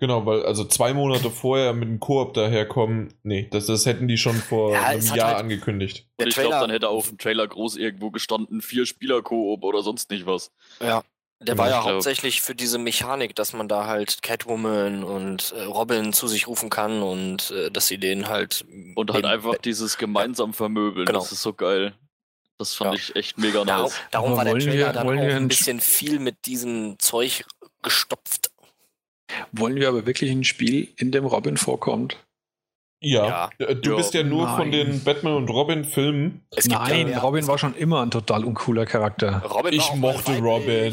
Genau, 0.00 0.24
weil 0.26 0.44
also 0.44 0.64
zwei 0.64 0.94
Monate 0.94 1.28
vorher 1.30 1.72
mit 1.72 1.88
dem 1.88 1.98
Koop 1.98 2.34
daherkommen, 2.34 3.14
nee, 3.24 3.48
das, 3.50 3.66
das 3.66 3.84
hätten 3.84 4.06
die 4.06 4.16
schon 4.16 4.36
vor 4.36 4.72
Ja, 4.72 4.84
einem 4.84 5.04
Jahr 5.14 5.28
halt- 5.28 5.38
angekündigt. 5.38 6.06
Der 6.18 6.26
Und 6.26 6.28
ich 6.30 6.34
glaube, 6.36 6.50
dann 6.54 6.70
hätte 6.70 6.88
auf 6.88 7.08
dem 7.08 7.18
Trailer 7.18 7.48
groß 7.48 7.76
irgendwo 7.76 8.10
gestanden, 8.12 8.62
vier 8.62 8.86
Spieler 8.86 9.22
Koop 9.22 9.64
oder 9.64 9.82
sonst 9.82 10.10
nicht 10.10 10.24
was. 10.26 10.52
Ja. 10.80 11.02
Der 11.40 11.56
war 11.56 11.68
ja 11.70 11.84
hauptsächlich 11.84 12.40
für 12.42 12.56
diese 12.56 12.78
Mechanik, 12.78 13.36
dass 13.36 13.52
man 13.52 13.68
da 13.68 13.86
halt 13.86 14.22
Catwoman 14.22 15.04
und 15.04 15.52
äh, 15.56 15.62
Robin 15.64 16.12
zu 16.12 16.26
sich 16.26 16.48
rufen 16.48 16.68
kann 16.68 17.00
und 17.02 17.52
äh, 17.52 17.70
dass 17.70 17.86
sie 17.86 17.98
den 17.98 18.28
halt. 18.28 18.64
Und 18.96 19.12
halt 19.12 19.24
einfach 19.24 19.56
dieses 19.58 19.98
gemeinsam 19.98 20.52
vermöbeln, 20.52 21.06
Genau. 21.06 21.20
das 21.20 21.30
ist 21.30 21.42
so 21.42 21.52
geil. 21.52 21.94
Das 22.58 22.74
fand 22.74 22.94
Ja. 22.94 22.98
ich 23.00 23.14
echt 23.14 23.38
mega 23.38 23.64
Darum, 23.64 23.84
nice. 23.84 23.94
darum 24.10 24.28
Aber 24.30 24.38
war 24.38 24.44
der 24.46 24.54
Trailer 24.54 24.72
wir- 24.74 24.92
dann 24.92 25.06
auch 25.08 25.12
ein- 25.12 25.46
bisschen 25.46 25.78
viel 25.80 26.18
mit 26.18 26.44
diesem 26.46 26.98
Zeug 26.98 27.44
gestopft. 27.82 28.47
Wollen 29.52 29.76
wir 29.76 29.88
aber 29.88 30.06
wirklich 30.06 30.30
ein 30.30 30.44
Spiel, 30.44 30.88
in 30.96 31.10
dem 31.10 31.26
Robin 31.26 31.56
vorkommt? 31.56 32.16
Ja, 33.00 33.50
äh, 33.58 33.76
du 33.76 33.90
Ja. 33.90 33.96
bist 33.96 34.12
ja 34.14 34.22
nur 34.24 34.48
von 34.48 34.70
Nein. 34.70 34.72
den 34.72 35.04
Batman 35.04 35.34
und 35.34 35.48
Robin 35.50 35.84
Filmen. 35.84 36.42
Es 36.56 36.64
gibt 36.64 36.74
Nein, 36.80 37.08
ja- 37.08 37.20
Robin 37.20 37.46
war 37.46 37.56
schon 37.58 37.74
immer 37.76 38.02
ein 38.02 38.10
total 38.10 38.44
uncooler 38.44 38.86
Charakter. 38.86 39.42
Robin 39.44 39.72
Ich 39.72 39.94
mochte. 39.94 40.36
Robin. 40.38 40.92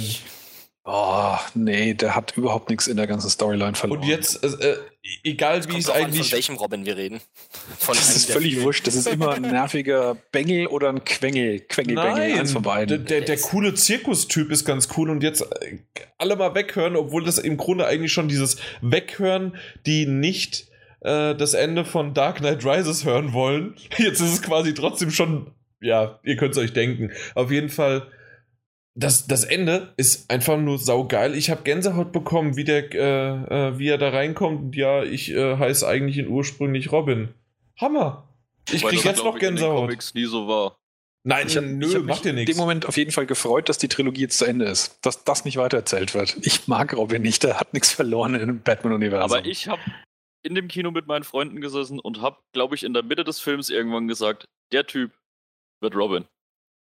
Oh, 0.87 1.35
nee, 1.55 1.95
der 1.95 2.15
hat 2.15 2.37
überhaupt 2.37 2.69
nichts 2.69 2.85
in 2.85 2.95
der 2.95 3.07
ganzen 3.07 3.27
Storyline 3.31 3.73
verloren. 3.73 4.01
Und 4.01 4.07
jetzt, 4.07 4.43
äh, 4.43 4.47
äh, 4.47 4.77
egal 5.23 5.67
wie 5.67 5.77
es 5.77 5.85
drauf 5.85 5.95
an, 5.95 6.03
eigentlich. 6.03 6.29
Von 6.29 6.31
welchem 6.33 6.55
Robin 6.57 6.85
wir 6.85 6.95
reden. 6.95 7.21
Von 7.79 7.95
Das 7.95 8.15
ist 8.15 8.29
der 8.29 8.35
völlig 8.35 8.61
wurscht. 8.61 8.85
Das 8.85 8.93
ist 8.93 9.07
immer 9.07 9.31
ein 9.31 9.41
nerviger 9.41 10.15
Bengel 10.31 10.67
oder 10.67 10.89
ein 10.89 11.03
Quengel. 11.03 11.61
Quengelbengel, 11.61 12.39
eins 12.39 12.51
von 12.51 12.61
der, 12.61 12.69
beiden. 12.69 13.05
der, 13.05 13.21
der 13.21 13.37
coole 13.37 13.73
Zirkustyp 13.73 14.51
ist 14.51 14.63
ganz 14.63 14.87
cool 14.95 15.09
und 15.09 15.23
jetzt 15.23 15.41
äh, 15.41 15.79
alle 16.19 16.35
mal 16.35 16.53
weghören, 16.53 16.95
obwohl 16.95 17.23
das 17.23 17.39
im 17.39 17.57
Grunde 17.57 17.87
eigentlich 17.87 18.13
schon 18.13 18.27
dieses 18.27 18.57
Weghören, 18.81 19.57
die 19.87 20.05
nicht 20.05 20.67
äh, 21.01 21.33
das 21.33 21.55
Ende 21.55 21.83
von 21.83 22.13
Dark 22.13 22.37
Knight 22.37 22.63
Rises 22.63 23.05
hören 23.05 23.33
wollen. 23.33 23.75
Jetzt 23.97 24.21
ist 24.21 24.33
es 24.33 24.41
quasi 24.43 24.75
trotzdem 24.75 25.09
schon, 25.09 25.51
ja, 25.81 26.19
ihr 26.23 26.35
könnt 26.35 26.51
es 26.51 26.57
euch 26.59 26.73
denken. 26.73 27.11
Auf 27.33 27.49
jeden 27.49 27.69
Fall, 27.69 28.07
das, 28.95 29.27
das 29.27 29.43
Ende 29.43 29.93
ist 29.97 30.29
einfach 30.31 30.57
nur 30.57 30.79
saugeil. 30.79 31.35
Ich 31.35 31.49
habe 31.49 31.63
Gänsehaut 31.63 32.13
bekommen, 32.13 32.55
wie, 32.55 32.63
der, 32.63 32.93
äh, 32.93 33.67
äh, 33.69 33.77
wie 33.77 33.89
er 33.89 33.97
da 33.97 34.09
reinkommt. 34.09 34.61
Und 34.61 34.75
ja, 34.75 35.03
ich 35.03 35.31
äh, 35.31 35.57
heiße 35.57 35.85
eigentlich 35.87 36.17
in 36.17 36.29
ursprünglich 36.29 36.91
Robin. 36.91 37.29
Hammer. 37.79 38.29
Ich 38.69 38.81
Wobei 38.81 38.91
krieg 38.91 39.03
das, 39.03 39.17
jetzt 39.17 39.23
noch 39.23 39.35
in 39.35 39.41
Gänsehaut. 39.41 39.81
Comics 39.81 40.13
nie 40.13 40.25
so 40.25 40.47
war. 40.47 40.77
Nein, 41.27 41.47
Ich 41.47 41.57
hab, 41.57 41.65
nö, 41.65 41.87
ich 41.87 41.95
hab 41.95 42.03
macht 42.03 42.25
in 42.25 42.45
dem 42.45 42.57
Moment 42.57 42.85
auf 42.85 42.97
jeden 42.97 43.11
Fall 43.11 43.25
gefreut, 43.25 43.67
dass 43.67 43.79
die 43.79 43.87
Trilogie 43.87 44.21
jetzt 44.21 44.37
zu 44.37 44.45
Ende 44.45 44.65
ist. 44.65 44.99
Dass 45.01 45.23
das 45.23 45.43
nicht 45.43 45.57
weitererzählt 45.57 46.13
wird. 46.13 46.37
Ich 46.41 46.67
mag 46.67 46.95
Robin 46.95 47.21
nicht, 47.21 47.43
der 47.43 47.59
hat 47.59 47.73
nichts 47.73 47.91
verloren 47.91 48.35
im 48.35 48.61
Batman-Universum. 48.61 49.39
Aber 49.39 49.45
ich 49.45 49.67
habe 49.67 49.81
in 50.43 50.53
dem 50.53 50.67
Kino 50.67 50.91
mit 50.91 51.07
meinen 51.07 51.23
Freunden 51.23 51.59
gesessen 51.59 51.99
und 51.99 52.21
habe, 52.21 52.37
glaube 52.53 52.75
ich, 52.75 52.83
in 52.83 52.93
der 52.93 53.01
Mitte 53.03 53.23
des 53.23 53.39
Films 53.39 53.71
irgendwann 53.71 54.07
gesagt, 54.07 54.45
der 54.71 54.85
Typ 54.85 55.11
wird 55.81 55.95
Robin. 55.95 56.25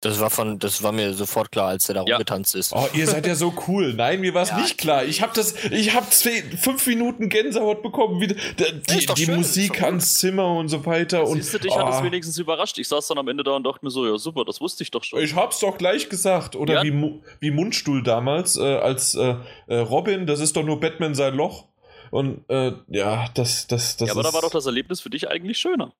Das 0.05 0.19
war 0.19 0.29
von, 0.29 0.59
das 0.59 0.83
war 0.83 0.91
mir 0.91 1.13
sofort 1.13 1.51
klar, 1.51 1.69
als 1.69 1.87
der 1.87 1.95
da 1.95 2.03
Ja. 2.05 2.15
rumgetanzt 2.15 2.53
ist. 2.53 2.73
Oh, 2.73 2.87
ihr 2.93 3.07
seid 3.07 3.25
ja 3.25 3.33
so 3.33 3.51
cool. 3.67 3.93
Nein, 3.93 4.21
mir 4.21 4.35
war 4.35 4.43
es 4.43 4.49
Ja, 4.51 4.57
nicht 4.59 4.77
klar. 4.77 5.03
Ich 5.03 5.23
habe 5.23 5.31
das, 5.35 5.55
ich 5.71 5.95
habe 5.95 6.05
fünf 6.05 6.85
Minuten 6.85 7.27
Gänsehaut 7.29 7.81
bekommen, 7.81 8.21
wie 8.21 8.27
die, 8.27 8.35
die, 8.35 9.01
schön, 9.25 9.37
Musik 9.37 9.81
ans 9.81 10.13
Zimmer 10.13 10.55
und 10.57 10.67
so 10.69 10.85
weiter. 10.85 11.27
Und 11.27 11.37
Siehst 11.41 11.55
du, 11.55 11.59
dich 11.59 11.75
hat 11.75 11.89
es 11.91 12.01
oh, 12.01 12.03
wenigstens 12.03 12.37
überrascht. 12.37 12.77
Ich 12.77 12.87
saß 12.87 13.07
dann 13.07 13.17
am 13.17 13.27
Ende 13.27 13.43
da 13.43 13.51
und 13.55 13.63
dachte 13.63 13.79
mir 13.83 13.89
so, 13.89 14.05
ja 14.05 14.17
super, 14.19 14.45
das 14.45 14.61
wusste 14.61 14.83
ich 14.83 14.91
doch 14.91 15.03
schon. 15.03 15.19
ich 15.21 15.35
hab's 15.35 15.59
doch 15.59 15.77
gleich 15.77 16.07
gesagt. 16.07 16.55
Oder 16.55 16.75
Ja. 16.75 16.83
wie, 16.83 17.21
wie 17.39 17.49
Mundstuhl 17.51 18.03
damals, 18.03 18.57
äh, 18.57 18.61
als 18.61 19.15
äh, 19.15 19.35
äh, 19.67 19.77
Robin, 19.77 20.27
das 20.27 20.39
ist 20.39 20.55
doch 20.55 20.63
nur 20.63 20.79
Batman 20.79 21.15
sein 21.15 21.33
Loch. 21.33 21.65
Und 22.11 22.47
äh, 22.49 22.73
ja, 22.89 23.25
das, 23.33 23.65
das, 23.67 23.97
das 23.97 24.07
ja, 24.07 24.13
aber 24.13 24.21
ist, 24.21 24.27
da 24.29 24.33
war 24.33 24.41
doch 24.43 24.51
das 24.51 24.67
Erlebnis 24.67 25.01
für 25.01 25.09
dich 25.09 25.27
eigentlich 25.29 25.57
schöner. 25.57 25.93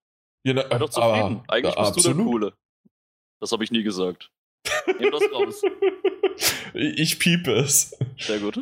Ja, 0.44 0.54
na, 0.54 0.62
War 0.70 0.78
doch 0.78 0.96
aber- 0.96 1.16
zufrieden. 1.16 1.42
eigentlich 1.48 1.76
bist 1.76 2.06
du 2.06 2.14
der. 2.14 2.24
Coole. 2.24 2.54
Das 3.46 3.52
habe 3.52 3.64
ich 3.64 3.70
nie 3.70 3.84
gesagt. 3.84 4.32
Nimm 5.00 5.12
das 5.12 5.22
raus. 5.32 5.62
Ich 6.74 7.20
piepe 7.20 7.54
es. 7.54 7.96
Sehr 8.20 8.40
gut. 8.40 8.60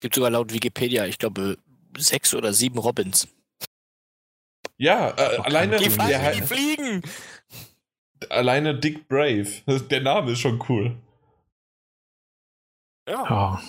Gibt 0.00 0.14
sogar 0.14 0.30
laut 0.30 0.54
Wikipedia, 0.54 1.04
ich 1.04 1.18
glaube, 1.18 1.58
sechs 1.98 2.32
oder 2.32 2.54
sieben 2.54 2.78
Robins. 2.78 3.28
Ja, 4.78 5.10
äh, 5.10 5.36
alleine, 5.38 5.78
Die, 5.78 5.88
der, 5.88 5.90
fliegen, 5.90 6.32
die 6.32 6.42
fliegen! 6.42 7.02
alleine 8.30 8.78
Dick 8.78 9.08
Brave. 9.08 9.48
Der 9.90 10.00
Name 10.00 10.32
ist 10.32 10.38
schon 10.40 10.62
cool. 10.68 10.96
Ja. 13.08 13.24
Ja. 13.28 13.60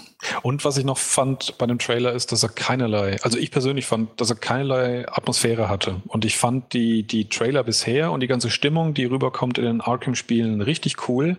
Und 0.41 0.65
was 0.65 0.78
ich 0.78 0.86
noch 0.86 0.97
fand 0.97 1.58
bei 1.58 1.67
dem 1.67 1.78
Trailer 1.78 2.12
ist, 2.13 2.32
dass 2.32 2.41
er 2.41 2.50
keinerlei, 2.50 3.17
also 3.21 3.38
ich 3.38 3.52
persönlich 3.52 3.86
fand, 3.86 4.19
dass 4.19 4.32
er 4.32 4.36
keinerlei 4.36 5.08
Atmosphäre 5.08 5.69
hatte. 5.69 6.02
Und 6.08 6.26
ich 6.26 6.38
fand 6.38 6.73
die, 6.73 7.04
die 7.04 7.30
Trailer 7.30 7.63
bisher 7.63 8.12
und 8.12 8.21
die 8.21 8.28
ganze 8.28 8.50
Stimmung, 8.50 8.93
die 8.93 9.06
rüberkommt 9.06 9.58
in 9.58 9.65
den 9.65 9.82
Arkham-Spielen, 9.82 10.62
richtig 10.62 11.08
cool. 11.08 11.38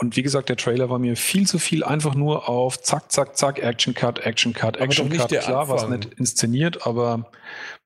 Und 0.00 0.16
wie 0.16 0.22
gesagt, 0.22 0.48
der 0.48 0.56
Trailer 0.56 0.88
war 0.90 0.98
mir 0.98 1.16
viel 1.16 1.46
zu 1.46 1.58
viel 1.58 1.82
einfach 1.82 2.14
nur 2.14 2.48
auf 2.48 2.80
zack, 2.80 3.10
zack, 3.10 3.36
zack, 3.36 3.58
Action 3.58 3.94
Cut, 3.94 4.20
Action 4.20 4.52
Cut, 4.52 4.76
Action 4.76 5.10
Cut. 5.10 5.28
Klar, 5.28 5.68
was 5.68 5.82
Anfang. 5.82 5.98
nicht 5.98 6.14
inszeniert, 6.14 6.86
aber 6.86 7.30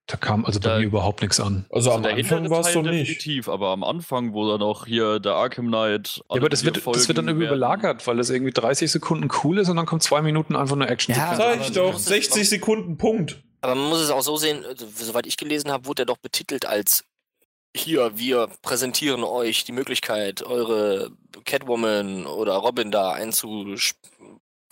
da 0.07 0.17
kam 0.17 0.45
also 0.45 0.59
bei 0.61 0.69
Da- 0.69 0.79
mir 0.79 0.85
überhaupt 0.87 1.23
nichts 1.23 1.39
an. 1.41 1.65
Also, 1.71 1.93
am 1.93 2.03
der 2.03 2.15
Anfang 2.15 2.51
war 2.51 2.61
es 2.61 2.73
doch 2.73 2.83
nicht. 2.83 3.09
definitiv, 3.09 3.49
aber 3.49 3.69
am 3.71 3.85
Anfang, 3.85 4.35
wo 4.35 4.49
dann 4.51 4.61
auch 4.63 4.87
hier 4.87 5.21
der 5.21 5.35
Arkham 5.35 5.69
Knight. 5.69 6.17
Ja, 6.17 6.23
aber 6.39 6.49
das 6.49 6.65
wird, 6.65 6.85
das 6.87 7.09
wird 7.09 7.19
dann 7.19 7.29
irgendwie 7.29 7.47
überlagert, 7.47 8.07
weil 8.07 8.17
das 8.17 8.29
irgendwie 8.31 8.53
30 8.53 8.91
Sekunden 8.91 9.29
cool 9.45 9.59
ist 9.59 9.69
und 9.69 9.77
dann 9.77 9.87
kommt 9.87 10.03
zwei 10.03 10.21
Minuten 10.23 10.57
einfach 10.57 10.77
nur 10.77 10.89
Action. 10.89 11.15
Ja, 11.15 11.35
Sag 11.37 11.61
ich 11.61 11.73
doch, 11.73 11.93
musst 11.93 12.07
es 12.07 12.13
60 12.13 12.49
Sekunden, 12.49 12.97
Punkt. 12.99 13.43
Aber 13.61 13.75
man 13.77 13.89
muss 13.91 14.01
es 14.01 14.11
auch 14.11 14.23
so 14.23 14.37
sehen, 14.37 14.65
also, 14.67 14.87
soweit 14.93 15.27
ich 15.27 15.37
gelesen 15.37 15.71
habe, 15.71 15.87
wurde 15.87 16.03
er 16.03 16.07
doch 16.07 16.19
betitelt 16.19 16.67
als 16.67 17.05
hier, 17.75 18.19
wir 18.19 18.49
präsentieren 18.61 19.25
euch 19.25 19.65
die 19.65 19.73
Möglichkeit, 19.73 20.43
eure 20.43 21.11
Catwoman 21.47 22.27
oder 22.27 22.55
Robin 22.55 22.91
da 22.91 23.13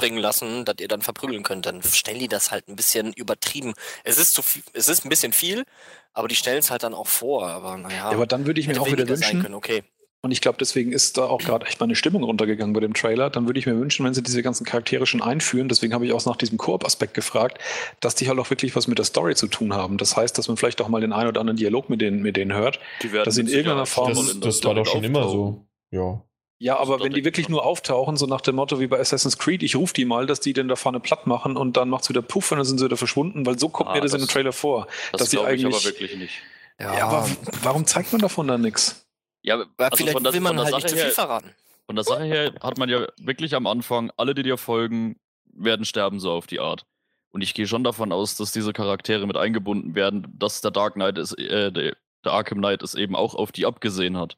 einzuspringen 0.00 0.18
lassen, 0.18 0.64
dass 0.64 0.76
ihr 0.80 0.88
dann 0.88 1.02
verprügeln 1.02 1.42
könnt. 1.42 1.66
Dann 1.66 1.82
stellen 1.82 2.18
die 2.18 2.28
das 2.28 2.50
halt 2.50 2.68
ein 2.68 2.76
bisschen 2.76 3.12
übertrieben. 3.12 3.74
Es 4.04 4.18
ist 4.18 4.34
zu 4.34 4.42
viel, 4.42 4.62
es 4.72 4.88
ist 4.88 5.04
ein 5.04 5.08
bisschen 5.08 5.32
viel, 5.32 5.64
aber 6.12 6.28
die 6.28 6.34
stellen 6.34 6.58
es 6.58 6.70
halt 6.70 6.82
dann 6.82 6.94
auch 6.94 7.06
vor. 7.08 7.46
Aber 7.48 7.76
naja, 7.76 7.96
Ja, 7.96 8.04
aber 8.10 8.26
dann 8.26 8.46
würde 8.46 8.60
ich 8.60 8.68
mir 8.68 8.80
auch 8.80 8.86
wieder 8.90 9.08
wünschen, 9.08 9.42
können, 9.42 9.54
okay. 9.54 9.82
Und 10.22 10.32
ich 10.32 10.42
glaube, 10.42 10.58
deswegen 10.60 10.92
ist 10.92 11.16
da 11.16 11.24
auch 11.24 11.38
gerade 11.38 11.64
echt 11.64 11.80
meine 11.80 11.94
Stimmung 11.96 12.22
runtergegangen 12.24 12.74
bei 12.74 12.80
dem 12.80 12.92
Trailer. 12.92 13.30
Dann 13.30 13.46
würde 13.46 13.58
ich 13.58 13.64
mir 13.64 13.78
wünschen, 13.80 14.04
wenn 14.04 14.12
sie 14.12 14.22
diese 14.22 14.42
ganzen 14.42 14.66
Charaktere 14.66 15.06
schon 15.06 15.22
einführen, 15.22 15.68
deswegen 15.70 15.94
habe 15.94 16.04
ich 16.04 16.12
auch 16.12 16.22
nach 16.26 16.36
diesem 16.36 16.58
Koop-Aspekt 16.58 17.14
gefragt, 17.14 17.58
dass 18.00 18.16
die 18.16 18.28
halt 18.28 18.38
auch 18.38 18.50
wirklich 18.50 18.76
was 18.76 18.86
mit 18.86 18.98
der 18.98 19.06
Story 19.06 19.34
zu 19.34 19.46
tun 19.46 19.72
haben. 19.72 19.96
Das 19.96 20.18
heißt, 20.18 20.36
dass 20.36 20.46
man 20.48 20.58
vielleicht 20.58 20.82
auch 20.82 20.88
mal 20.88 21.00
den 21.00 21.14
einen 21.14 21.28
oder 21.30 21.40
anderen 21.40 21.56
Dialog 21.56 21.88
mit 21.88 22.02
denen, 22.02 22.20
mit 22.20 22.36
denen 22.36 22.52
hört. 22.52 22.80
Die 23.02 23.12
werden 23.12 23.24
dass 23.24 23.36
sie 23.36 23.40
in 23.40 23.46
irgendeiner 23.48 23.86
Form- 23.86 24.12
Das, 24.14 24.40
das 24.40 24.62
war 24.64 24.74
doch 24.74 24.84
schon 24.84 25.04
immer 25.04 25.26
so. 25.26 25.66
Ja. 25.90 26.22
Ja, 26.62 26.76
aber 26.78 26.92
Also, 26.94 27.04
wenn 27.06 27.12
die 27.14 27.24
wirklich 27.24 27.48
nur 27.48 27.64
auftauchen, 27.64 28.18
so 28.18 28.26
nach 28.26 28.42
dem 28.42 28.56
Motto 28.56 28.78
wie 28.80 28.86
bei 28.86 29.00
Assassin's 29.00 29.38
Creed, 29.38 29.62
ich 29.62 29.76
rufe 29.76 29.94
die 29.94 30.04
mal, 30.04 30.26
dass 30.26 30.40
die 30.40 30.52
denn 30.52 30.68
da 30.68 30.76
vorne 30.76 31.00
platt 31.00 31.26
machen 31.26 31.56
und 31.56 31.78
dann 31.78 31.88
macht's 31.88 32.10
wieder 32.10 32.20
Puff 32.20 32.52
und 32.52 32.58
dann 32.58 32.66
sind 32.66 32.76
sie 32.78 32.84
wieder 32.84 32.98
verschwunden, 32.98 33.46
weil 33.46 33.58
so 33.58 33.70
kommt 33.70 33.88
Ah, 33.88 33.94
mir 33.94 34.02
das, 34.02 34.12
in 34.12 34.18
dem 34.18 34.26
das- 34.26 34.32
Trailer 34.34 34.52
vor. 34.52 34.86
Das 35.12 35.20
dass 35.20 35.30
sie 35.30 35.36
glaube 35.38 35.54
ich 35.54 35.64
aber 35.64 35.74
eigentlich- 35.74 35.84
wirklich 35.86 36.16
nicht. 36.16 36.34
Ja, 36.78 36.92
aber 37.08 37.26
w- 37.28 37.36
warum 37.62 37.86
zeigt 37.86 38.12
man 38.12 38.20
davon 38.20 38.46
dann 38.46 38.60
nichts? 38.60 39.06
Ja, 39.42 39.54
also 39.78 39.96
vielleicht 39.96 40.12
von 40.12 40.22
der, 40.22 40.34
will 40.34 40.40
man 40.40 40.56
von 40.56 40.56
der 40.58 40.64
halt 40.66 40.74
nicht 40.74 40.82
Sache 40.82 40.90
zu 40.90 40.96
viel 40.96 41.04
her, 41.06 41.12
verraten. 41.12 41.50
Von 41.86 41.96
der 41.96 42.04
Sache 42.04 42.24
her 42.24 42.52
hat 42.62 42.76
man 42.76 42.88
ja 42.90 43.06
wirklich 43.18 43.54
am 43.54 43.66
Anfang, 43.66 44.12
alle, 44.18 44.34
die 44.34 44.42
dir 44.42 44.58
folgen, 44.58 45.16
werden 45.52 45.86
sterben, 45.86 46.20
so 46.20 46.30
auf 46.30 46.46
die 46.46 46.60
Art. 46.60 46.84
Und 47.30 47.40
ich 47.40 47.54
gehe 47.54 47.66
schon 47.66 47.84
davon 47.84 48.12
aus, 48.12 48.36
dass 48.36 48.52
diese 48.52 48.74
Charaktere 48.74 49.26
mit 49.26 49.36
eingebunden 49.38 49.94
werden, 49.94 50.26
dass 50.38 50.60
der 50.60 50.70
Dark 50.72 50.94
Knight 50.94 51.16
ist, 51.16 51.38
äh, 51.38 51.72
der, 51.72 51.96
der 52.24 52.32
Arkham 52.32 52.58
Knight 52.58 52.82
es 52.82 52.94
eben 52.94 53.16
auch 53.16 53.34
auf 53.34 53.50
die 53.50 53.64
abgesehen 53.64 54.18
hat. 54.18 54.36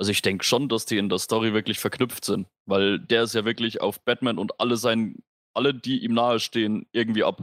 Also 0.00 0.12
ich 0.12 0.22
denke 0.22 0.44
schon, 0.44 0.70
dass 0.70 0.86
die 0.86 0.96
in 0.96 1.10
der 1.10 1.18
Story 1.18 1.52
wirklich 1.52 1.78
verknüpft 1.78 2.24
sind, 2.24 2.46
weil 2.64 2.98
der 2.98 3.24
ist 3.24 3.34
ja 3.34 3.44
wirklich 3.44 3.82
auf 3.82 4.00
Batman 4.00 4.38
und 4.38 4.58
alle 4.58 4.78
sein, 4.78 5.16
alle, 5.52 5.74
die 5.74 6.02
ihm 6.02 6.14
nahestehen, 6.14 6.86
irgendwie 6.92 7.22
ab, 7.22 7.38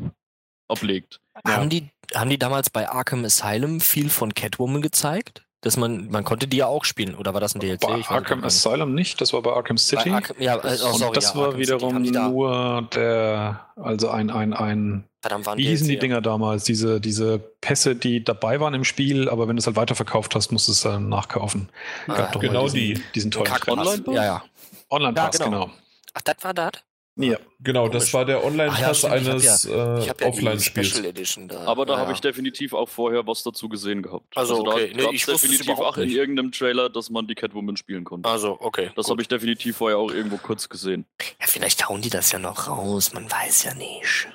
ablegt. 0.67 1.21
Ja. 1.45 1.57
Haben, 1.57 1.69
die, 1.69 1.91
haben 2.15 2.31
die 2.31 2.39
damals 2.39 2.71
bei 2.71 2.89
Arkham 2.89 3.23
Asylum 3.23 3.79
viel 3.79 4.09
von 4.09 4.33
Catwoman 4.33 4.81
gezeigt? 4.81 5.43
Dass 5.61 5.77
man, 5.77 6.09
man 6.09 6.23
konnte 6.23 6.47
die 6.47 6.57
ja 6.57 6.65
auch 6.65 6.83
spielen, 6.83 7.13
oder 7.13 7.35
war 7.35 7.41
das 7.41 7.53
ein 7.53 7.59
DLC? 7.59 7.81
Bei 7.81 8.03
Arkham. 8.07 8.43
Asylum 8.43 8.95
nicht, 8.95 9.21
das 9.21 9.33
war 9.33 9.43
bei 9.43 9.51
Arkham 9.51 9.77
City. 9.77 10.09
Bei 10.09 10.15
Arkham, 10.15 10.37
ja, 10.39 10.55
äh, 10.55 10.77
oh, 10.81 10.87
und 10.87 10.97
sorry, 10.97 11.13
das 11.13 11.33
ja, 11.33 11.35
war 11.35 11.45
Arkham 11.45 11.59
wiederum 11.59 12.01
nur 12.01 12.89
der, 12.95 13.67
also 13.75 14.09
ein, 14.09 14.31
ein, 14.31 14.53
ein, 14.53 15.07
verdammt, 15.27 15.45
war 15.45 15.53
ein 15.53 15.59
wie 15.59 15.67
hießen 15.67 15.87
die. 15.87 15.99
Dinger 15.99 16.21
damals? 16.21 16.63
Diese, 16.63 17.01
diese 17.01 17.39
Pässe, 17.39 17.95
die 17.95 18.23
dabei 18.23 18.59
waren 18.59 18.73
im 18.73 18.83
Spiel, 18.83 19.29
aber 19.29 19.47
wenn 19.47 19.55
du 19.55 19.59
es 19.59 19.67
halt 19.67 19.75
weiterverkauft 19.75 20.35
hast, 20.35 20.51
musst 20.51 20.67
du 20.67 20.71
es 20.71 20.81
dann 20.81 21.09
nachkaufen. 21.09 21.69
Ah, 22.07 22.15
Gab 22.15 22.31
doch 22.31 22.41
mal 22.41 22.47
genau 22.47 22.63
diesen, 22.63 22.79
die. 22.79 23.01
Diesen 23.15 23.31
tollen 23.31 23.45
Kackpass. 23.45 23.75
Trend. 23.75 24.07
Online-Pass? 24.07 24.15
Ja, 24.15 24.23
ja. 24.23 24.43
Online-Pass, 24.89 25.39
Ja, 25.39 25.45
genau. 25.45 25.65
genau. 25.65 25.77
Ach, 26.13 26.21
das 26.21 26.35
war 26.43 26.53
das? 26.53 26.71
Ja. 27.19 27.37
Genau, 27.59 27.89
das 27.89 28.13
war 28.13 28.25
der 28.25 28.37
ja, 28.37 28.43
Online-Pass 28.43 29.03
hab 29.03 29.11
eines 29.11 29.65
Ich 29.65 29.71
äh, 29.71 30.05
ja 30.05 30.13
die 30.13 30.23
Offline-Spiels. 30.23 30.87
Special 30.87 31.05
Edition 31.05 31.47
da. 31.47 31.65
Aber 31.65 31.85
da 31.85 31.93
ja. 31.93 31.99
habe 31.99 32.13
ich 32.13 32.21
definitiv 32.21 32.73
auch 32.73 32.87
vorher 32.87 33.25
was 33.25 33.41
dazu 33.41 33.67
gesehen 33.67 34.03
gehabt. 34.03 34.37
Also, 34.37 34.59
okay. 34.59 34.93
da 34.95 35.09
Nee, 35.09 35.15
ich 35.15 35.25
definitiv 35.25 35.69
auch 35.69 35.97
in 35.97 36.09
irgendeinem 36.09 36.51
Trailer, 36.51 36.89
dass 36.89 37.09
man 37.09 37.25
die 37.25 37.33
Catwoman 37.33 37.75
spielen 37.75 38.03
konnte. 38.03 38.29
Also, 38.29 38.57
okay. 38.59 38.91
Das 38.95 39.09
habe 39.09 39.21
ich 39.23 39.27
definitiv 39.27 39.77
vorher 39.77 39.97
auch 39.97 40.11
irgendwo 40.11 40.37
kurz 40.37 40.69
gesehen. 40.69 41.05
Ja, 41.41 41.47
vielleicht 41.47 41.89
hauen 41.89 42.01
die 42.01 42.11
das 42.11 42.31
ja 42.31 42.37
noch 42.37 42.67
raus, 42.67 43.13
man 43.13 43.29
weiß 43.29 43.63
ja 43.63 43.73
nicht. 43.73 44.27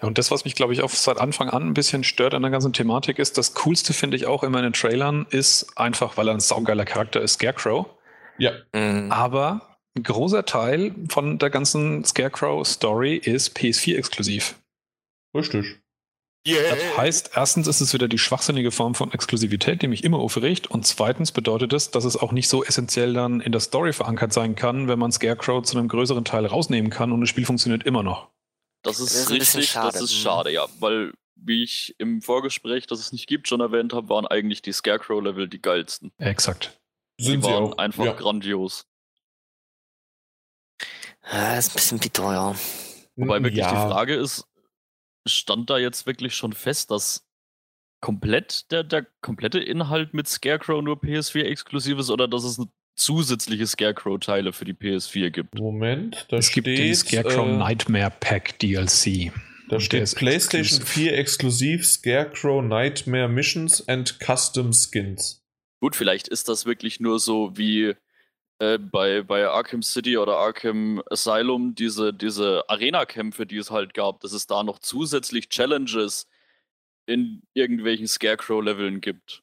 Und 0.00 0.18
das, 0.18 0.30
was 0.30 0.44
mich, 0.44 0.54
glaube 0.54 0.72
ich, 0.72 0.82
auch 0.82 0.90
seit 0.90 1.18
Anfang 1.18 1.48
an 1.48 1.66
ein 1.66 1.74
bisschen 1.74 2.04
stört 2.04 2.34
an 2.34 2.42
der 2.42 2.50
ganzen 2.50 2.72
Thematik, 2.72 3.18
ist, 3.18 3.36
das 3.38 3.54
Coolste 3.54 3.92
finde 3.92 4.16
ich 4.16 4.26
auch 4.26 4.42
immer 4.42 4.58
in 4.58 4.64
den 4.64 4.72
Trailern, 4.72 5.26
ist 5.30 5.76
einfach, 5.76 6.16
weil 6.16 6.28
er 6.28 6.34
ein 6.34 6.40
saugeiler 6.40 6.84
Charakter 6.84 7.20
ist, 7.20 7.34
Scarecrow. 7.34 7.86
Ja, 8.38 8.52
Mhm. 8.72 9.10
Aber 9.10 9.76
ein 9.96 10.02
großer 10.04 10.44
Teil 10.44 10.94
von 11.08 11.38
der 11.38 11.50
ganzen 11.50 12.04
Scarecrow-Story 12.04 13.16
ist 13.16 13.56
PS4-exklusiv. 13.58 14.54
richtig. 16.64 16.82
Das 16.88 16.98
heißt, 16.98 17.30
erstens 17.34 17.68
ist 17.68 17.80
es 17.80 17.94
wieder 17.94 18.08
die 18.08 18.18
schwachsinnige 18.18 18.72
Form 18.72 18.94
von 18.96 19.12
Exklusivität, 19.12 19.80
die 19.80 19.86
mich 19.86 20.02
immer 20.02 20.18
aufregt. 20.18 20.66
Und 20.66 20.86
zweitens 20.86 21.30
bedeutet 21.30 21.72
es, 21.72 21.92
dass 21.92 22.04
es 22.04 22.16
auch 22.16 22.32
nicht 22.32 22.48
so 22.48 22.64
essentiell 22.64 23.12
dann 23.12 23.40
in 23.40 23.52
der 23.52 23.60
Story 23.60 23.92
verankert 23.92 24.32
sein 24.32 24.56
kann, 24.56 24.88
wenn 24.88 24.98
man 24.98 25.12
Scarecrow 25.12 25.62
zu 25.62 25.78
einem 25.78 25.88
größeren 25.88 26.24
Teil 26.24 26.46
rausnehmen 26.46 26.90
kann 26.90 27.12
und 27.12 27.20
das 27.20 27.28
Spiel 27.28 27.44
funktioniert 27.44 27.84
immer 27.84 28.02
noch. 28.02 28.28
Das 28.82 28.98
ist, 29.00 29.14
Das 29.14 29.20
ist 29.22 29.30
richtig, 29.30 29.70
schade. 29.70 29.92
das 29.92 30.02
ist 30.02 30.12
Mhm. 30.16 30.22
schade, 30.22 30.52
ja. 30.52 30.66
Weil, 30.80 31.12
wie 31.36 31.62
ich 31.62 31.94
im 31.98 32.20
Vorgespräch, 32.22 32.86
das 32.86 32.98
es 33.00 33.12
nicht 33.12 33.26
gibt, 33.28 33.48
schon 33.48 33.60
erwähnt 33.60 33.92
habe, 33.92 34.08
waren 34.08 34.26
eigentlich 34.26 34.62
die 34.62 34.72
Scarecrow-Level 34.72 35.48
die 35.48 35.60
geilsten. 35.62 36.12
Exakt. 36.18 36.78
Sind 37.20 37.42
die 37.42 37.46
sie 37.46 37.52
waren 37.52 37.64
auch. 37.72 37.78
einfach 37.78 38.04
ja. 38.04 38.12
grandios. 38.12 38.86
Ja, 41.30 41.56
ist 41.56 41.70
ein 41.70 41.74
bisschen 41.74 41.98
bitter, 42.00 42.32
ja. 42.32 42.56
Wobei 43.16 43.42
wirklich 43.42 43.58
ja. 43.60 43.70
die 43.70 43.92
Frage 43.92 44.14
ist, 44.16 44.46
stand 45.26 45.70
da 45.70 45.78
jetzt 45.78 46.06
wirklich 46.06 46.34
schon 46.34 46.52
fest, 46.52 46.90
dass 46.90 47.24
komplett 48.00 48.70
der, 48.72 48.82
der 48.82 49.06
komplette 49.20 49.60
Inhalt 49.60 50.14
mit 50.14 50.26
Scarecrow 50.26 50.82
nur 50.82 50.96
PS4 50.96 51.44
exklusiv 51.44 51.98
ist 51.98 52.10
oder 52.10 52.26
dass 52.26 52.42
es 52.42 52.60
zusätzliche 52.94 53.66
Scarecrow-Teile 53.66 54.52
für 54.52 54.64
die 54.64 54.74
PS4 54.74 55.30
gibt? 55.30 55.58
Moment, 55.58 56.26
da 56.30 56.38
es 56.38 56.46
steht. 56.46 56.64
gibt 56.64 56.78
den 56.78 56.94
Scarecrow 56.94 57.46
äh, 57.46 57.56
Nightmare 57.56 58.12
Pack 58.20 58.58
DLC. 58.58 59.32
Da 59.68 59.80
steht 59.80 60.14
PlayStation 60.14 60.80
exklusiv. 60.80 60.88
4 60.88 61.18
exklusiv 61.18 61.86
Scarecrow 61.86 62.62
Nightmare 62.62 63.28
Missions 63.28 63.86
and 63.88 64.18
Custom 64.20 64.72
Skins. 64.72 65.42
Gut, 65.80 65.96
vielleicht 65.96 66.28
ist 66.28 66.48
das 66.48 66.66
wirklich 66.66 67.00
nur 67.00 67.18
so 67.18 67.56
wie 67.56 67.94
äh, 68.58 68.78
bei, 68.78 69.22
bei 69.22 69.48
Arkham 69.48 69.82
City 69.82 70.16
oder 70.16 70.36
Arkham 70.36 71.02
Asylum 71.10 71.74
diese, 71.74 72.12
diese 72.12 72.68
Arena-Kämpfe, 72.68 73.46
die 73.46 73.56
es 73.56 73.70
halt 73.70 73.94
gab, 73.94 74.20
dass 74.20 74.32
es 74.32 74.46
da 74.46 74.62
noch 74.62 74.78
zusätzlich 74.78 75.48
Challenges 75.48 76.28
in 77.06 77.42
irgendwelchen 77.54 78.06
Scarecrow-Leveln 78.06 79.00
gibt. 79.00 79.41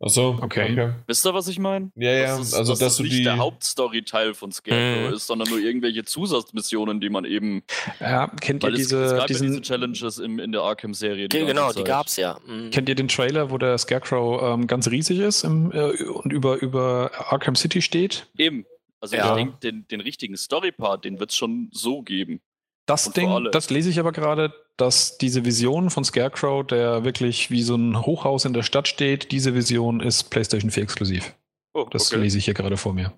Achso, 0.00 0.38
Okay. 0.40 0.72
okay. 0.72 0.92
Wisst 1.08 1.26
ihr, 1.26 1.34
was 1.34 1.48
ich 1.48 1.58
meine? 1.58 1.90
Ja, 1.96 2.12
ja, 2.12 2.36
dass 2.38 2.48
es, 2.48 2.54
also 2.54 2.72
dass 2.72 2.78
dass 2.78 2.92
es 2.92 2.96
du 2.98 3.02
nicht 3.02 3.16
die. 3.18 3.22
der 3.24 3.38
Hauptstory-Teil 3.38 4.32
von 4.34 4.52
Scarecrow 4.52 5.08
Mhm. 5.08 5.14
ist, 5.16 5.26
sondern 5.26 5.48
nur 5.48 5.58
irgendwelche 5.58 6.04
Zusatzmissionen, 6.04 7.00
die 7.00 7.10
man 7.10 7.24
eben. 7.24 7.64
Ja, 7.98 8.28
kennt 8.40 8.62
ihr 8.62 8.68
Weil 8.68 8.74
es, 8.74 8.82
es 8.82 8.88
diese, 8.88 9.06
gab 9.10 9.18
ja 9.20 9.26
diese 9.26 9.44
diesen, 9.46 9.62
Challenges 9.62 10.18
im, 10.18 10.38
in 10.38 10.52
der 10.52 10.62
Arkham-Serie. 10.62 11.28
Ganze 11.28 11.46
genau, 11.46 11.72
die 11.72 11.82
gab's 11.82 12.16
ja. 12.16 12.38
Mhm. 12.46 12.70
kennt 12.70 12.88
ihr 12.88 12.94
den 12.94 13.08
Trailer, 13.08 13.50
wo 13.50 13.58
der 13.58 13.76
Scarecrow 13.76 14.40
ähm, 14.54 14.66
ganz 14.68 14.88
riesig 14.88 15.18
ist 15.18 15.42
im, 15.42 15.72
äh, 15.72 16.02
und 16.04 16.32
über, 16.32 16.62
über 16.62 17.10
Arkham 17.32 17.56
City 17.56 17.82
steht? 17.82 18.28
Eben. 18.36 18.66
Also 19.00 19.16
Ja. 19.16 19.30
ich 19.30 19.36
denke, 19.36 19.58
den, 19.62 19.86
den 19.88 20.00
richtigen 20.00 20.36
Story-Part, 20.36 21.04
den 21.04 21.18
wird 21.18 21.30
es 21.30 21.36
schon 21.36 21.70
so 21.72 22.02
geben. 22.02 22.40
Das 22.88 23.06
Und 23.06 23.16
Ding, 23.18 23.48
das 23.52 23.68
lese 23.68 23.90
ich 23.90 24.00
aber 24.00 24.12
gerade, 24.12 24.50
dass 24.78 25.18
diese 25.18 25.44
Vision 25.44 25.90
von 25.90 26.04
Scarecrow, 26.04 26.66
der 26.66 27.04
wirklich 27.04 27.50
wie 27.50 27.62
so 27.62 27.76
ein 27.76 28.00
Hochhaus 28.00 28.46
in 28.46 28.54
der 28.54 28.62
Stadt 28.62 28.88
steht, 28.88 29.30
diese 29.30 29.54
Vision 29.54 30.00
ist 30.00 30.30
PlayStation 30.30 30.70
4 30.70 30.84
exklusiv. 30.84 31.34
Oh, 31.74 31.86
Das 31.90 32.10
okay. 32.10 32.22
lese 32.22 32.38
ich 32.38 32.46
hier 32.46 32.54
gerade 32.54 32.78
vor 32.78 32.94
mir. 32.94 33.12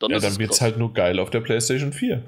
Dann 0.00 0.10
ja, 0.10 0.18
dann 0.20 0.32
es 0.32 0.38
wird's 0.38 0.56
krass. 0.56 0.62
halt 0.62 0.78
nur 0.78 0.94
geil 0.94 1.18
auf 1.20 1.28
der 1.28 1.40
PlayStation 1.42 1.92
4. 1.92 2.24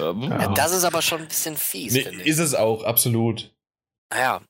Ähm, 0.00 0.22
Ja. 0.30 0.48
Das 0.54 0.72
ist 0.72 0.84
aber 0.84 1.02
schon 1.02 1.22
ein 1.22 1.28
bisschen 1.28 1.56
fies, 1.56 1.94
nee, 1.94 2.22
ist 2.22 2.38
es 2.38 2.54
auch, 2.54 2.84
absolut. 2.84 3.52
Naja, 4.10 4.40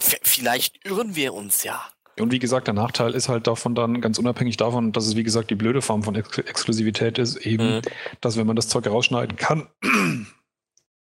vielleicht 0.00 0.84
irren 0.84 1.14
wir 1.14 1.34
uns 1.34 1.62
ja. 1.62 1.88
Und 2.18 2.32
wie 2.32 2.38
gesagt, 2.38 2.66
der 2.66 2.74
Nachteil 2.74 3.12
ist 3.14 3.28
halt 3.28 3.46
davon 3.46 3.74
dann, 3.74 4.00
ganz 4.00 4.18
unabhängig 4.18 4.56
davon, 4.56 4.92
dass 4.92 5.06
es 5.06 5.16
wie 5.16 5.22
gesagt 5.22 5.50
die 5.50 5.54
blöde 5.54 5.82
Form 5.82 6.02
von 6.02 6.14
Ex 6.14 6.38
Exklusivität 6.38 7.18
ist, 7.18 7.36
eben, 7.36 7.76
Mhm. 7.76 7.82
dass 8.22 8.36
wenn 8.38 8.46
man 8.46 8.56
das 8.56 8.68
Zeug 8.68 8.86
rausschneiden 8.86 9.36
kann, 9.36 9.68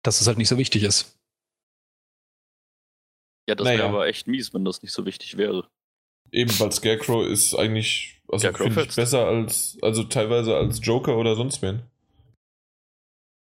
dass 0.03 0.21
es 0.21 0.27
halt 0.27 0.37
nicht 0.37 0.47
so 0.47 0.57
wichtig 0.57 0.83
ist. 0.83 1.17
Ja, 3.49 3.55
das 3.55 3.65
Naja. 3.65 3.79
wäre 3.79 3.89
aber 3.89 4.07
echt 4.07 4.27
mies, 4.27 4.53
wenn 4.53 4.63
das 4.63 4.81
nicht 4.81 4.93
so 4.93 5.05
wichtig 5.05 5.35
wäre. 5.37 5.67
Eben, 6.31 6.57
weil 6.59 6.71
Scarecrow 6.71 7.25
ist 7.27 7.55
eigentlich, 7.55 8.21
also 8.29 8.53
finde 8.53 8.83
ich 8.83 8.95
besser 8.95 9.25
als, 9.27 9.77
also 9.81 10.03
teilweise 10.05 10.55
als 10.55 10.79
Joker 10.81 11.17
oder 11.17 11.35
sonst 11.35 11.61
wen. 11.61 11.81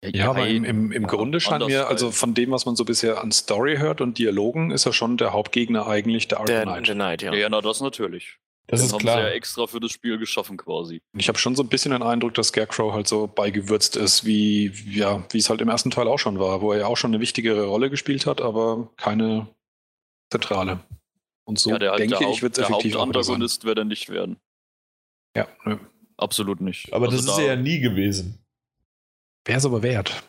Ja, 0.05 0.30
aber 0.30 0.46
im, 0.46 0.64
im, 0.64 0.92
im 0.92 1.07
Grunde 1.09 1.40
scheint 1.40 1.66
mir, 1.66 1.88
also 1.88 2.07
halt. 2.07 2.14
von 2.14 2.32
dem, 2.34 2.53
was 2.53 2.66
man 2.66 2.76
so 2.76 2.84
bisher 2.84 3.20
an 3.22 3.32
Story 3.32 3.78
hört 3.78 4.01
und 4.01 4.18
Dialogen, 4.18 4.70
ist 4.70 4.86
er 4.86 4.92
schon 4.92 5.16
der 5.16 5.32
Hauptgegner 5.32 5.88
eigentlich 5.88 6.28
der 6.28 6.44
Der, 6.44 6.59
Arkham 6.61 6.72
Knight. 6.74 6.88
der 6.88 6.94
Knight, 6.94 7.22
ja. 7.22 7.32
Ja, 7.32 7.38
ja, 7.40 7.49
na, 7.49 7.61
das 7.61 7.80
natürlich. 7.80 8.38
Das 8.68 8.80
Den 8.80 8.86
ist 8.86 8.92
haben 8.92 9.01
klar. 9.01 9.16
sie 9.16 9.22
ja 9.24 9.28
extra 9.30 9.66
für 9.66 9.80
das 9.80 9.90
Spiel 9.90 10.18
geschaffen 10.18 10.57
quasi. 10.57 11.01
Ich 11.16 11.26
habe 11.28 11.38
schon 11.38 11.57
so 11.57 11.62
ein 11.62 11.68
bisschen 11.68 11.90
den 11.92 12.03
Eindruck, 12.03 12.34
dass 12.34 12.49
Scarecrow 12.49 12.92
halt 12.92 13.09
so 13.09 13.26
beigewürzt 13.26 13.96
ist, 13.96 14.24
wie, 14.24 14.70
ja, 14.90 15.24
wie 15.30 15.38
es 15.38 15.51
halt 15.51 15.61
im 15.62 15.68
ersten 15.68 15.90
Teil 15.90 16.07
auch 16.07 16.18
schon 16.18 16.38
war, 16.38 16.61
wo 16.61 16.72
er 16.72 16.80
ja 16.80 16.86
auch 16.86 16.96
schon 16.96 17.11
eine 17.12 17.20
wichtigere 17.20 17.64
Rolle 17.66 17.90
gespielt 17.90 18.26
hat, 18.26 18.40
aber 18.40 18.90
keine 18.96 19.49
zentrale. 20.30 20.80
Und 21.44 21.59
so 21.59 21.70
ja, 21.70 21.78
der, 21.78 21.96
denke 21.96 22.18
der, 22.18 22.28
ich, 22.28 22.42
wird 22.42 22.53
es 22.53 22.57
der 22.59 22.66
effektiv 22.66 22.92
sein. 22.92 23.01
Hauptantagonist 23.01 23.64
wird 23.64 23.78
er 23.78 23.84
nicht 23.86 24.11
werden. 24.11 24.36
Ja, 25.34 25.49
nö. 25.64 25.78
Absolut 26.18 26.61
nicht. 26.61 26.92
Aber 26.92 27.07
Also 27.07 27.16
das 27.16 27.26
ist 27.26 27.38
er 27.38 27.46
ja 27.46 27.57
nie 27.57 27.80
gewesen. 27.80 28.38
Wäre 29.45 29.59
es 29.59 29.64
aber 29.64 29.82
wert. 29.82 30.22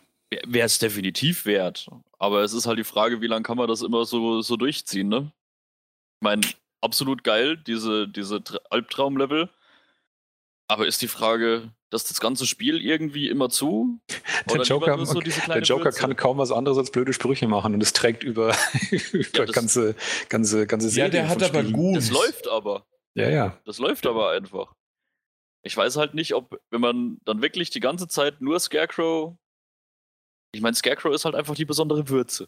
Wäre 0.45 0.65
es 0.65 0.77
definitiv 0.77 1.45
wert. 1.45 1.87
Aber 2.19 2.41
es 2.43 2.53
ist 2.53 2.67
halt 2.67 2.77
die 2.79 2.83
Frage, 2.83 3.21
wie 3.21 3.27
lange 3.27 3.43
kann 3.43 3.57
man 3.57 3.67
das 3.67 3.81
immer 3.81 4.05
so, 4.05 4.41
so 4.41 4.57
durchziehen, 4.57 5.07
ne? 5.09 5.31
Ich 6.19 6.23
meine, 6.23 6.41
absolut 6.81 7.23
geil, 7.23 7.57
diese, 7.57 8.07
diese 8.07 8.37
Tra- 8.37 8.59
Albtraumlevel. 8.69 9.49
Aber 10.67 10.85
ist 10.85 11.01
die 11.01 11.07
Frage, 11.07 11.71
dass 11.89 12.03
das 12.03 12.19
ganze 12.19 12.45
Spiel 12.45 12.79
irgendwie 12.79 13.27
immer 13.27 13.49
zu? 13.49 13.99
Der 14.47 14.61
Joker, 14.61 15.03
so 15.05 15.19
diese 15.19 15.41
der 15.47 15.61
Joker 15.63 15.91
kann 15.91 16.15
kaum 16.15 16.37
was 16.37 16.51
anderes 16.51 16.77
als 16.77 16.91
blöde 16.91 17.11
Sprüche 17.13 17.47
machen 17.47 17.73
und 17.73 17.81
es 17.81 17.93
trägt 17.93 18.23
über, 18.23 18.55
über 18.91 19.45
das- 19.45 19.51
ganze, 19.55 19.95
ganze, 20.29 20.67
ganze 20.67 20.87
Ja, 20.87 20.91
Serien 20.91 21.11
der 21.11 21.29
hat 21.29 21.41
aber 21.41 21.59
Spielen. 21.61 21.73
gut. 21.73 21.97
Das 21.97 22.11
läuft 22.11 22.47
aber. 22.47 22.85
Ja, 23.15 23.29
ja. 23.29 23.57
Das 23.65 23.79
läuft 23.79 24.05
aber 24.05 24.29
einfach. 24.31 24.75
Ich 25.63 25.75
weiß 25.75 25.97
halt 25.97 26.13
nicht, 26.13 26.33
ob, 26.35 26.59
wenn 26.71 26.81
man 26.81 27.19
dann 27.25 27.41
wirklich 27.41 27.69
die 27.69 27.79
ganze 27.81 28.07
Zeit 28.07 28.39
nur 28.41 28.59
Scarecrow. 28.59 29.35
Ich 30.53 30.61
meine, 30.61 30.75
Scarecrow 30.75 31.13
ist 31.13 31.25
halt 31.25 31.35
einfach 31.35 31.55
die 31.55 31.65
besondere 31.65 32.07
Würze, 32.09 32.47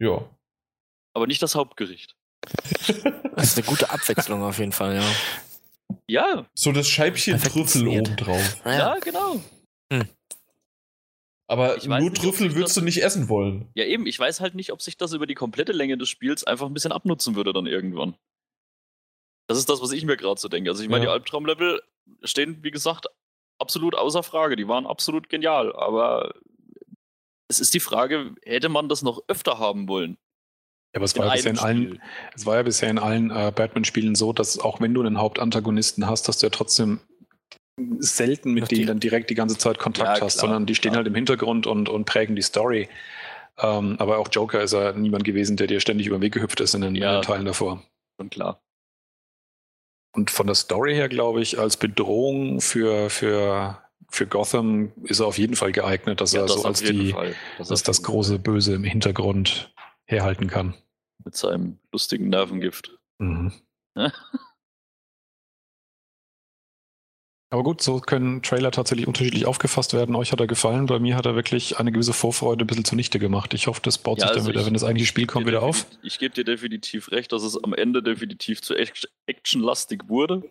Ja. 0.00 0.28
aber 1.14 1.26
nicht 1.26 1.42
das 1.42 1.54
Hauptgericht. 1.54 2.14
Das 3.36 3.52
ist 3.52 3.58
eine 3.58 3.66
gute 3.66 3.90
Abwechslung 3.90 4.42
auf 4.42 4.58
jeden 4.58 4.72
Fall, 4.72 4.96
ja. 4.96 5.12
Ja, 6.08 6.46
So 6.54 6.72
das 6.72 6.88
Scheibchen 6.88 7.32
Perfekt 7.34 7.54
Trüffel 7.54 7.82
inszeniert. 7.82 8.08
obendrauf. 8.08 8.60
ja, 8.66 8.98
genau. 8.98 9.40
Aber 11.48 11.76
Ich 11.78 11.86
nur 11.86 11.98
nicht, 12.00 12.16
Trüffel 12.16 12.54
würdest 12.54 12.76
du 12.76 12.80
nicht 12.82 13.02
essen 13.02 13.28
wollen. 13.28 13.70
Ja, 13.74 13.84
eben, 13.84 14.06
ich 14.06 14.18
weiß 14.18 14.40
halt 14.40 14.54
nicht, 14.54 14.72
ob 14.72 14.82
sich 14.82 14.96
das 14.98 15.12
über 15.14 15.26
die 15.26 15.34
komplette 15.34 15.72
Länge 15.72 15.96
des 15.98 16.08
Spiels 16.10 16.44
einfach 16.44 16.66
ein 16.66 16.74
bisschen 16.74 16.92
abnutzen 16.92 17.34
würde 17.34 17.52
dann 17.54 17.66
irgendwann. 17.66 18.14
Das 19.50 19.58
ist 19.58 19.68
das, 19.68 19.82
was 19.82 19.90
ich 19.90 20.04
mir 20.04 20.16
gerade 20.16 20.40
so 20.40 20.46
denke. 20.48 20.70
Also 20.70 20.80
ich 20.82 20.88
meine, 20.88 21.04
Ja. 21.06 21.10
die 21.10 21.14
Albtraumlevel 21.14 21.82
stehen, 22.22 22.58
wie 22.62 22.70
gesagt, 22.70 23.06
absolut 23.58 23.96
außer 23.96 24.22
Frage. 24.22 24.54
Die 24.54 24.68
waren 24.68 24.86
absolut 24.86 25.28
genial, 25.28 25.74
aber 25.74 26.34
es 27.48 27.58
ist 27.58 27.74
die 27.74 27.80
Frage, 27.80 28.34
hätte 28.44 28.68
man 28.68 28.88
das 28.88 29.02
noch 29.02 29.20
öfter 29.26 29.58
haben 29.58 29.88
wollen? 29.88 30.18
Ja, 30.94 30.98
aber 30.98 31.04
es 31.04 31.16
war, 31.18 31.26
ja 31.26 31.32
bisher 31.34 31.50
in 31.50 31.58
allen, 31.58 32.02
es 32.34 32.46
war 32.46 32.56
ja 32.56 32.62
bisher 32.62 32.90
in 32.90 32.98
allen 32.98 33.30
äh, 33.32 33.52
Batman-Spielen 33.54 34.14
so, 34.14 34.32
dass 34.32 34.58
auch 34.60 34.80
wenn 34.80 34.94
du 34.94 35.02
einen 35.02 35.18
Hauptantagonisten 35.18 36.06
hast, 36.06 36.28
dass 36.28 36.38
du 36.38 36.46
ja 36.46 36.50
trotzdem 36.50 37.00
selten 37.98 38.52
mit 38.52 38.70
denen 38.70 38.86
dann 38.86 39.00
direkt 39.00 39.30
die 39.30 39.34
ganze 39.34 39.58
Zeit 39.58 39.78
Kontakt 39.78 40.18
Ja, 40.18 40.24
hast, 40.24 40.34
klar, 40.38 40.42
sondern 40.48 40.66
die 40.66 40.74
stehen 40.76 40.90
klar. 40.92 40.98
halt 40.98 41.08
im 41.08 41.14
Hintergrund 41.16 41.66
und, 41.66 41.88
und 41.88 42.04
prägen 42.04 42.36
die 42.36 42.42
Story. 42.42 42.88
Ähm, 43.58 43.96
aber 43.98 44.18
auch 44.18 44.28
Joker 44.30 44.62
ist 44.62 44.72
ja 44.74 44.92
niemand 44.92 45.24
gewesen, 45.24 45.56
der 45.56 45.66
dir 45.66 45.80
ständig 45.80 46.06
über 46.06 46.18
den 46.18 46.22
Weg 46.22 46.34
gehüpft 46.34 46.60
ist 46.60 46.74
in 46.74 46.82
den, 46.82 46.94
Ja. 46.94 47.16
in 47.16 47.20
den 47.20 47.26
Teilen 47.26 47.44
davor. 47.46 47.82
Schon 48.20 48.30
klar. 48.30 48.60
Und 50.12 50.30
von 50.30 50.46
der 50.46 50.56
Story 50.56 50.94
her, 50.94 51.08
glaube 51.08 51.40
ich, 51.40 51.58
als 51.58 51.76
Bedrohung 51.76 52.60
für, 52.60 53.10
für, 53.10 53.78
für 54.08 54.26
Gotham 54.26 54.92
ist 55.04 55.20
er 55.20 55.26
auf 55.26 55.38
jeden 55.38 55.54
Fall 55.54 55.72
geeignet, 55.72 56.20
dass 56.20 56.32
Ja, 56.32 56.40
er 56.40 56.46
das 56.46 56.62
so 56.62 56.64
als, 56.64 56.82
die, 56.82 57.12
Fall. 57.12 57.34
Das 57.58 57.70
als 57.70 57.82
das 57.82 58.02
große 58.02 58.38
Böse 58.38 58.74
im 58.74 58.84
Hintergrund 58.84 59.72
herhalten 60.04 60.48
kann. 60.48 60.74
Mit 61.24 61.36
seinem 61.36 61.78
lustigen 61.92 62.28
Nervengift. 62.28 62.98
Mhm. 63.18 63.52
Aber 67.52 67.64
gut, 67.64 67.82
so 67.82 67.98
können 67.98 68.42
Trailer 68.42 68.70
tatsächlich 68.70 69.08
unterschiedlich 69.08 69.44
aufgefasst 69.44 69.92
werden. 69.92 70.14
Euch 70.14 70.30
hat 70.30 70.38
er 70.40 70.46
gefallen, 70.46 70.86
bei 70.86 71.00
mir 71.00 71.16
hat 71.16 71.26
er 71.26 71.34
wirklich 71.34 71.78
eine 71.78 71.90
gewisse 71.90 72.12
Vorfreude 72.12 72.64
ein 72.64 72.66
bisschen 72.68 72.84
zunichte 72.84 73.18
gemacht. 73.18 73.52
Ich 73.54 73.66
hoffe, 73.66 73.80
das 73.82 73.98
baut 73.98 74.18
Ja, 74.18 74.28
sich 74.28 74.36
also 74.36 74.46
dann 74.46 74.54
wieder, 74.54 74.66
wenn 74.66 74.74
das 74.74 74.84
eigentliche 74.84 75.08
Spiel 75.08 75.26
kommt, 75.26 75.46
wieder 75.48 75.62
auf. 75.62 75.84
Ich 76.02 76.20
gebe 76.20 76.32
dir 76.32 76.44
definitiv 76.44 77.10
recht, 77.10 77.32
dass 77.32 77.42
es 77.42 77.62
am 77.62 77.74
Ende 77.74 78.04
definitiv 78.04 78.62
zu 78.62 78.74
act- 78.76 79.10
actionlastig 79.26 80.08
wurde. 80.08 80.44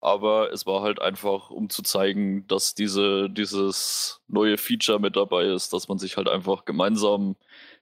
Aber 0.00 0.52
es 0.52 0.66
war 0.66 0.82
halt 0.82 1.00
einfach, 1.00 1.50
um 1.50 1.70
zu 1.70 1.82
zeigen, 1.82 2.46
dass 2.46 2.74
diese, 2.74 3.30
dieses 3.30 4.20
neue 4.28 4.58
Feature 4.58 5.00
mit 5.00 5.16
dabei 5.16 5.44
ist, 5.46 5.72
dass 5.72 5.88
man 5.88 5.98
sich 5.98 6.18
halt 6.18 6.28
einfach 6.28 6.66
gemeinsam 6.66 7.36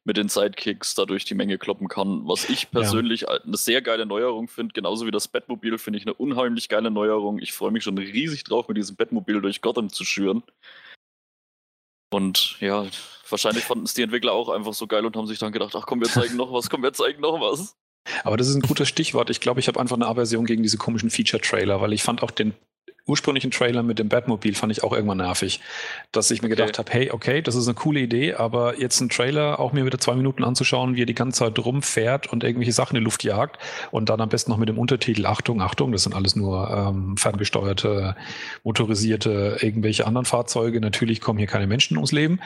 mit 0.07 0.17
den 0.17 0.29
Sidekicks 0.29 0.95
da 0.95 1.05
durch 1.05 1.25
die 1.25 1.35
Menge 1.35 1.59
kloppen 1.59 1.89
kann. 1.89 2.23
Was 2.27 2.49
ich 2.49 2.71
persönlich 2.71 3.29
eine 3.29 3.57
sehr 3.57 3.83
geile 3.83 4.07
Neuerung 4.07 4.47
finde, 4.47 4.73
genauso 4.73 5.05
wie 5.05 5.11
das 5.11 5.27
Batmobil, 5.27 5.79
finde 5.79 5.99
ich 5.99 6.07
eine 6.07 6.15
unheimlich 6.15 6.69
geile 6.69 6.93
Neuerung. 6.93 7.41
Ich 7.41 7.53
freue 7.53 7.73
mich 7.73 7.83
schon 7.83 7.99
riesig 7.99 8.45
drauf, 8.45 8.69
mit 8.69 8.77
diesem 8.77 8.95
Batmobil 8.95 9.41
durch 9.41 9.61
Gotham 9.61 9.91
zu 9.91 10.05
schüren. 10.05 10.45
Und 12.13 12.57
ja, 12.61 12.87
wahrscheinlich 13.29 13.65
fanden 13.65 13.85
es 13.85 13.95
die 13.95 14.03
Entwickler 14.03 14.33
auch 14.33 14.49
einfach 14.49 14.75
so 14.75 14.87
geil 14.87 15.05
und 15.05 15.17
haben 15.17 15.27
sich 15.27 15.41
dann 15.41 15.53
gedacht, 15.53 15.75
ach 15.75 15.87
komm, 15.87 16.01
wir 16.01 16.09
zeigen 16.09 16.37
noch 16.37 16.53
was, 16.53 16.71
komm, 16.71 16.85
wir 16.85 16.93
zeigen 16.93 17.21
noch 17.21 17.41
was. 17.41 17.77
Aber 18.23 18.37
das 18.37 18.49
ist 18.49 18.55
ein 18.55 18.63
gutes 18.63 18.89
Stichwort. 18.89 19.29
Ich 19.31 19.41
glaube, 19.41 19.59
ich 19.59 19.67
habe 19.67 19.81
einfach 19.81 19.97
eine 19.97 20.07
Aversion 20.07 20.47
gegen 20.47 20.63
diese 20.63 20.79
komischen 20.79 21.11
Feature-Trailer, 21.11 21.81
weil 21.81 21.93
ich 21.93 22.05
fand 22.05 22.23
auch 22.23 22.31
den 22.31 22.55
ursprünglichen 23.07 23.51
Trailer 23.51 23.83
mit 23.83 23.99
dem 23.99 24.09
Batmobil 24.09 24.55
fand 24.55 24.73
ich 24.73 24.83
auch 24.83 24.93
irgendwann 24.93 25.19
nervig. 25.19 25.61
Dass 26.13 26.31
ich 26.31 26.43
mir 26.43 26.47
Okay. 26.47 26.57
gedacht 26.57 26.79
habe, 26.79 26.91
hey, 26.93 27.11
okay, 27.11 27.43
das 27.43 27.55
ist 27.55 27.67
eine 27.69 27.75
coole 27.75 28.01
Idee, 28.01 28.35
aber 28.35 28.79
jetzt 28.81 29.01
einen 29.01 29.11
Trailer 29.11 29.59
auch 29.61 29.73
mir 29.73 29.85
wieder 29.87 29.99
zwei 29.99 30.15
Minuten 30.15 30.45
anzuschauen, 30.45 30.97
wie 30.97 31.03
er 31.03 31.07
die 31.07 31.15
ganze 31.15 31.41
Zeit 31.41 31.59
rumfährt 31.59 32.33
und 32.33 32.45
irgendwelche 32.45 32.73
Sachen 32.73 32.97
in 32.97 33.01
die 33.03 33.05
Luft 33.05 33.25
jagt 33.25 33.59
und 33.91 34.09
dann 34.09 34.21
am 34.21 34.29
besten 34.29 34.51
noch 34.51 34.59
mit 34.59 34.69
dem 34.69 34.79
Untertitel, 34.79 35.27
Achtung, 35.27 35.61
Achtung, 35.63 35.93
das 35.93 36.03
sind 36.03 36.15
alles 36.15 36.37
nur 36.37 36.69
ähm, 36.71 37.17
ferngesteuerte, 37.17 38.17
motorisierte, 38.65 39.59
irgendwelche 39.61 40.07
anderen 40.07 40.27
Fahrzeuge. 40.27 40.81
Natürlich 40.81 41.21
kommen 41.21 41.39
hier 41.39 41.49
keine 41.49 41.67
Menschen 41.67 41.97
ums 41.97 42.13
Leben. 42.13 42.41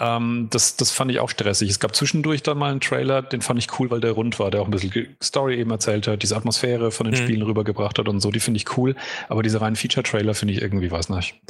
Ähm, 0.00 0.48
das, 0.50 0.76
das 0.76 0.90
fand 0.90 1.10
ich 1.10 1.20
auch 1.20 1.28
stressig. 1.28 1.68
Es 1.68 1.78
gab 1.78 1.94
zwischendurch 1.94 2.42
dann 2.42 2.58
mal 2.58 2.70
einen 2.70 2.80
Trailer, 2.80 3.20
den 3.22 3.42
fand 3.42 3.58
ich 3.58 3.78
cool, 3.78 3.90
weil 3.90 4.00
der 4.00 4.12
rund 4.12 4.38
war, 4.38 4.50
der 4.50 4.62
auch 4.62 4.64
ein 4.64 4.70
bisschen 4.70 5.16
Story 5.22 5.56
eben 5.58 5.70
erzählt 5.70 6.08
hat, 6.08 6.22
diese 6.22 6.36
Atmosphäre 6.36 6.90
von 6.90 7.04
den 7.04 7.12
Mhm. 7.14 7.24
Spielen 7.24 7.42
rübergebracht 7.42 7.98
hat 7.98 8.08
und 8.08 8.20
so, 8.20 8.30
die 8.30 8.40
finde 8.40 8.58
ich 8.58 8.76
cool. 8.78 8.96
Aber 9.28 9.42
diese 9.42 9.60
reinen 9.60 9.76
Feature-Trailer 9.76 10.34
finde 10.34 10.54
ich 10.54 10.62
irgendwie, 10.62 10.90
weiß 10.90 11.10
nicht. 11.10 11.40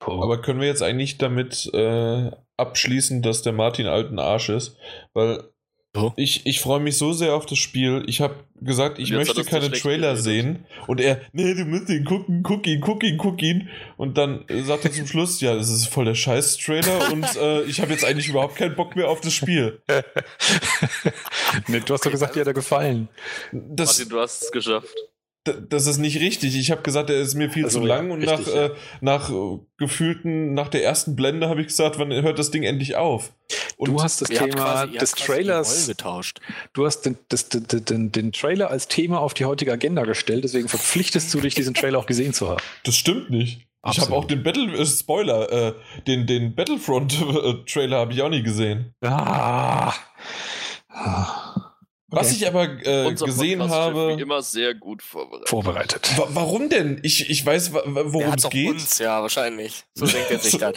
Puh. 0.00 0.22
Aber 0.22 0.40
können 0.40 0.60
wir 0.60 0.66
jetzt 0.66 0.82
eigentlich 0.82 1.18
damit 1.18 1.70
äh, 1.74 2.30
abschließen, 2.56 3.22
dass 3.22 3.42
der 3.42 3.52
Martin 3.52 3.86
alten 3.86 4.18
Arsch 4.18 4.48
ist? 4.48 4.76
Weil 5.12 5.44
So? 5.94 6.14
ich, 6.16 6.46
ich 6.46 6.60
freue 6.60 6.80
mich 6.80 6.96
so 6.96 7.12
sehr 7.12 7.34
auf 7.34 7.44
das 7.44 7.58
Spiel. 7.58 8.02
Ich 8.06 8.22
habe 8.22 8.36
gesagt, 8.62 8.98
ich 8.98 9.12
möchte 9.12 9.44
keine 9.44 9.70
Trailer 9.70 10.16
sehen. 10.16 10.64
Und 10.86 11.00
er, 11.00 11.20
nee, 11.32 11.52
du 11.54 11.66
musst 11.66 11.90
ihn 11.90 12.04
gucken, 12.04 12.42
guck 12.42 12.66
ihn, 12.66 12.80
guck 12.80 13.04
ihn, 13.04 13.18
guck 13.18 13.42
ihn. 13.42 13.68
Und 13.98 14.16
dann 14.16 14.44
sagt 14.64 14.86
er 14.86 14.92
zum 14.92 15.06
Schluss, 15.06 15.40
ja, 15.42 15.54
das 15.54 15.68
ist 15.68 15.88
voll 15.88 16.06
der 16.06 16.14
Scheiß-Trailer 16.14 17.12
und 17.12 17.36
äh, 17.36 17.62
ich 17.64 17.80
habe 17.80 17.92
jetzt 17.92 18.06
eigentlich 18.06 18.28
überhaupt 18.28 18.56
keinen 18.56 18.74
Bock 18.74 18.96
mehr 18.96 19.10
auf 19.10 19.20
das 19.20 19.34
Spiel. 19.34 19.82
nee, 21.68 21.80
du 21.80 21.92
hast 21.92 22.06
doch 22.06 22.10
gesagt, 22.10 22.36
dir 22.36 22.40
hat 22.40 22.46
er 22.46 22.54
gefallen. 22.54 23.08
Das, 23.52 23.98
Martin, 23.98 24.08
du 24.08 24.20
hast 24.20 24.44
es 24.44 24.52
geschafft. 24.52 24.96
Das 25.44 25.88
ist 25.88 25.98
nicht 25.98 26.20
richtig. 26.20 26.56
Ich 26.56 26.70
habe 26.70 26.82
gesagt, 26.82 27.10
er 27.10 27.16
ist 27.20 27.34
mir 27.34 27.50
viel 27.50 27.64
Also, 27.64 27.80
zu 27.80 27.86
ja, 27.86 27.96
lang 27.96 28.10
und 28.12 28.20
richtig, 28.22 28.46
nach, 28.46 28.54
ja. 28.54 28.66
äh, 28.66 28.70
nach 29.00 29.30
äh, 29.30 29.58
gefühlten, 29.76 30.54
nach 30.54 30.68
der 30.68 30.84
ersten 30.84 31.16
Blende 31.16 31.48
habe 31.48 31.60
ich 31.60 31.66
gesagt, 31.66 31.98
wann 31.98 32.12
hört 32.12 32.38
das 32.38 32.52
Ding 32.52 32.62
endlich 32.62 32.94
auf? 32.94 33.32
Und 33.76 33.90
du 33.90 34.00
hast 34.02 34.20
das 34.20 34.28
Thema 34.28 34.46
quasi- 34.86 34.98
des 34.98 35.10
Trailers, 35.12 35.86
getauscht. 35.88 36.40
du 36.74 36.86
hast 36.86 37.00
den, 37.02 37.18
das, 37.28 37.48
den, 37.48 37.66
den, 37.66 38.12
den 38.12 38.30
Trailer 38.32 38.70
als 38.70 38.86
Thema 38.86 39.18
auf 39.18 39.34
die 39.34 39.44
heutige 39.44 39.72
Agenda 39.72 40.04
gestellt, 40.04 40.44
deswegen 40.44 40.68
verpflichtest 40.68 41.34
du 41.34 41.40
dich, 41.40 41.54
diesen 41.56 41.74
Trailer 41.74 41.98
auch 41.98 42.06
gesehen 42.06 42.32
zu 42.32 42.48
haben. 42.48 42.62
das 42.84 42.94
stimmt 42.96 43.30
nicht. 43.30 43.66
Ich 43.84 43.98
habe 43.98 44.02
Absolut. 44.12 44.12
auch 44.18 44.24
den 44.28 44.44
Battle 44.44 44.72
äh, 44.78 44.86
Spoiler, 44.86 45.50
äh, 45.50 45.72
den 46.06 46.24
den 46.28 46.54
Battlefront 46.54 47.14
äh, 47.20 47.64
Trailer 47.68 47.98
habe 47.98 48.12
ich 48.12 48.22
auch 48.22 48.28
nie 48.30 48.44
gesehen. 48.44 48.94
Ah. 49.02 49.92
Ah. 50.88 51.71
Was 52.12 52.32
ich 52.32 52.46
aber 52.46 52.68
äh, 52.84 53.06
Unser 53.06 53.26
gesehen 53.26 53.68
habe. 53.70 54.16
Wie 54.16 54.22
immer 54.22 54.42
sehr 54.42 54.74
gut 54.74 55.02
vorbereitet. 55.02 55.48
Vorbereitet. 55.48 56.10
Wa 56.16 56.28
warum 56.30 56.68
denn? 56.68 57.00
Ich, 57.02 57.30
ich 57.30 57.44
weiß, 57.44 57.72
worum 57.72 58.30
hat 58.30 58.38
es 58.38 58.50
geht. 58.50 58.68
uns, 58.70 58.98
ja, 58.98 59.22
wahrscheinlich. 59.22 59.84
So 59.94 60.06
denkt 60.06 60.30
er 60.30 60.38
sich 60.38 60.56
das. 60.58 60.74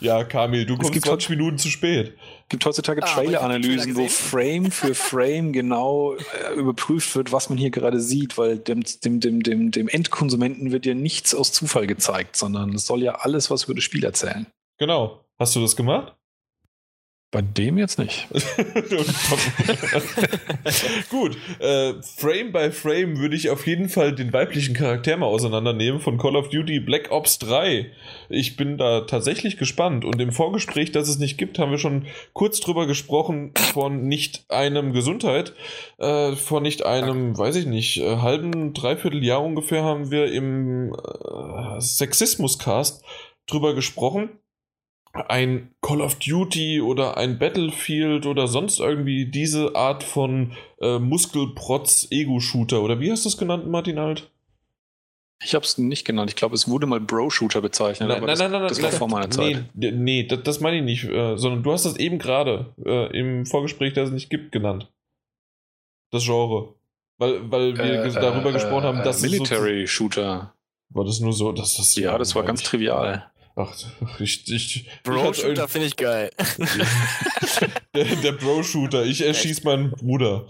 Ja, 0.00 0.24
Kamil, 0.24 0.66
du 0.66 0.76
kommst 0.76 0.92
gibt 0.92 1.06
20 1.06 1.30
Minuten 1.30 1.58
zu 1.58 1.68
spät. 1.70 2.14
Es 2.42 2.48
gibt 2.50 2.66
heutzutage 2.66 3.02
Ah, 3.02 3.06
Trailer-Analysen, 3.06 3.94
Trailer 3.94 4.08
wo. 4.08 4.08
Frame 4.08 4.70
für 4.70 4.94
Frame 4.94 5.52
genau 5.52 6.14
äh, 6.14 6.54
überprüft 6.54 7.16
wird, 7.16 7.32
was 7.32 7.48
man 7.48 7.56
hier 7.56 7.70
gerade 7.70 8.00
sieht, 8.00 8.36
weil 8.36 8.58
dem, 8.58 8.82
dem, 9.02 9.20
dem, 9.20 9.42
dem, 9.42 9.70
dem 9.70 9.88
Endkonsumenten 9.88 10.70
wird 10.70 10.84
ja 10.84 10.92
nichts 10.94 11.34
aus 11.34 11.52
Zufall 11.52 11.86
gezeigt, 11.86 12.36
sondern 12.36 12.74
es 12.74 12.86
soll 12.86 13.02
ja 13.02 13.12
alles 13.16 13.50
was 13.50 13.64
über 13.64 13.74
das 13.74 13.84
Spiel 13.84 14.04
erzählen. 14.04 14.46
Genau. 14.78 15.24
Hast 15.38 15.56
du 15.56 15.60
das 15.60 15.74
gemacht? 15.76 16.14
Bei 17.34 17.42
dem 17.42 17.78
jetzt 17.78 17.98
nicht. 17.98 18.28
Gut, 21.10 21.36
äh, 21.58 21.94
Frame 22.00 22.52
by 22.52 22.70
Frame 22.70 23.18
würde 23.18 23.34
ich 23.34 23.50
auf 23.50 23.66
jeden 23.66 23.88
Fall 23.88 24.14
den 24.14 24.32
weiblichen 24.32 24.72
Charakter 24.72 25.16
mal 25.16 25.26
auseinandernehmen 25.26 26.00
von 26.00 26.16
Call 26.16 26.36
of 26.36 26.50
Duty 26.50 26.78
Black 26.78 27.10
Ops 27.10 27.40
3. 27.40 27.90
Ich 28.28 28.54
bin 28.54 28.78
da 28.78 29.00
tatsächlich 29.00 29.56
gespannt 29.56 30.04
und 30.04 30.20
im 30.20 30.30
Vorgespräch, 30.30 30.92
das 30.92 31.08
es 31.08 31.18
nicht 31.18 31.36
gibt, 31.36 31.58
haben 31.58 31.72
wir 31.72 31.78
schon 31.78 32.06
kurz 32.34 32.60
drüber 32.60 32.86
gesprochen 32.86 33.52
von 33.72 34.06
nicht 34.06 34.44
einem 34.48 34.92
Gesundheit, 34.92 35.54
äh, 35.98 36.36
von 36.36 36.62
nicht 36.62 36.86
einem, 36.86 37.36
weiß 37.36 37.56
ich 37.56 37.66
nicht, 37.66 37.96
äh, 37.96 38.18
halben, 38.18 38.74
dreiviertel 38.74 39.24
Jahr 39.24 39.42
ungefähr 39.42 39.82
haben 39.82 40.12
wir 40.12 40.32
im 40.32 40.94
äh, 40.94 41.80
Sexismus-Cast 41.80 43.02
drüber 43.48 43.74
gesprochen 43.74 44.38
ein 45.14 45.70
Call 45.80 46.00
of 46.00 46.16
Duty 46.16 46.80
oder 46.80 47.16
ein 47.16 47.38
Battlefield 47.38 48.26
oder 48.26 48.48
sonst 48.48 48.80
irgendwie 48.80 49.26
diese 49.26 49.76
Art 49.76 50.02
von 50.02 50.52
äh, 50.80 50.98
Muskelprotz-Ego-Shooter 50.98 52.82
oder 52.82 53.00
wie 53.00 53.10
hast 53.12 53.24
du 53.24 53.28
es 53.28 53.36
genannt, 53.38 53.68
Martin 53.68 53.98
Alt? 53.98 54.30
Ich 55.42 55.54
habe 55.54 55.64
es 55.64 55.78
nicht 55.78 56.06
genannt. 56.06 56.30
Ich 56.30 56.36
glaube, 56.36 56.54
es 56.54 56.68
wurde 56.68 56.86
mal 56.86 57.00
Bro-Shooter 57.00 57.60
bezeichnet. 57.60 58.10
aber 58.10 58.26
das, 58.26 58.38
das 58.38 58.82
war 58.82 58.90
vor 58.92 59.08
meiner 59.08 59.30
Zeit. 59.30 59.64
Nee, 59.74 59.90
nee 59.92 60.22
das, 60.24 60.42
das 60.42 60.60
meine 60.60 60.78
ich 60.78 60.82
nicht, 60.82 61.04
äh, 61.04 61.36
sondern 61.36 61.62
du 61.62 61.72
hast 61.72 61.84
das 61.84 61.96
eben 61.96 62.18
gerade 62.18 62.72
äh, 62.84 63.16
im 63.18 63.44
Vorgespräch, 63.44 63.92
das 63.92 64.08
es 64.08 64.14
nicht 64.14 64.30
gibt, 64.30 64.52
genannt. 64.52 64.90
Das 66.10 66.24
Genre. 66.24 66.74
Weil, 67.18 67.50
weil 67.50 67.76
wir 67.76 68.04
Äh, 68.04 68.12
darüber 68.12 68.50
äh, 68.50 68.52
gesprochen 68.54 68.84
haben, 68.84 69.00
äh, 69.00 69.04
dass 69.04 69.20
Military-Shooter. 69.22 70.54
war 70.90 71.04
das 71.04 71.20
nur 71.20 71.32
so, 71.32 71.52
dass 71.52 71.76
das 71.76 71.94
Ja, 71.96 72.16
das 72.16 72.34
war 72.34 72.42
ganz 72.44 72.62
trivial. 72.62 73.30
Ach, 73.56 73.72
ich, 74.18 74.48
ich, 74.48 74.76
ich 74.76 75.02
Bro-Shooter 75.04 75.68
finde 75.68 75.86
ich 75.86 75.96
geil. 75.96 76.30
der, 77.94 78.04
der 78.04 78.32
Bro-Shooter, 78.32 79.04
ich 79.04 79.24
erschieß 79.24 79.62
meinen 79.62 79.90
Bruder. 79.90 80.46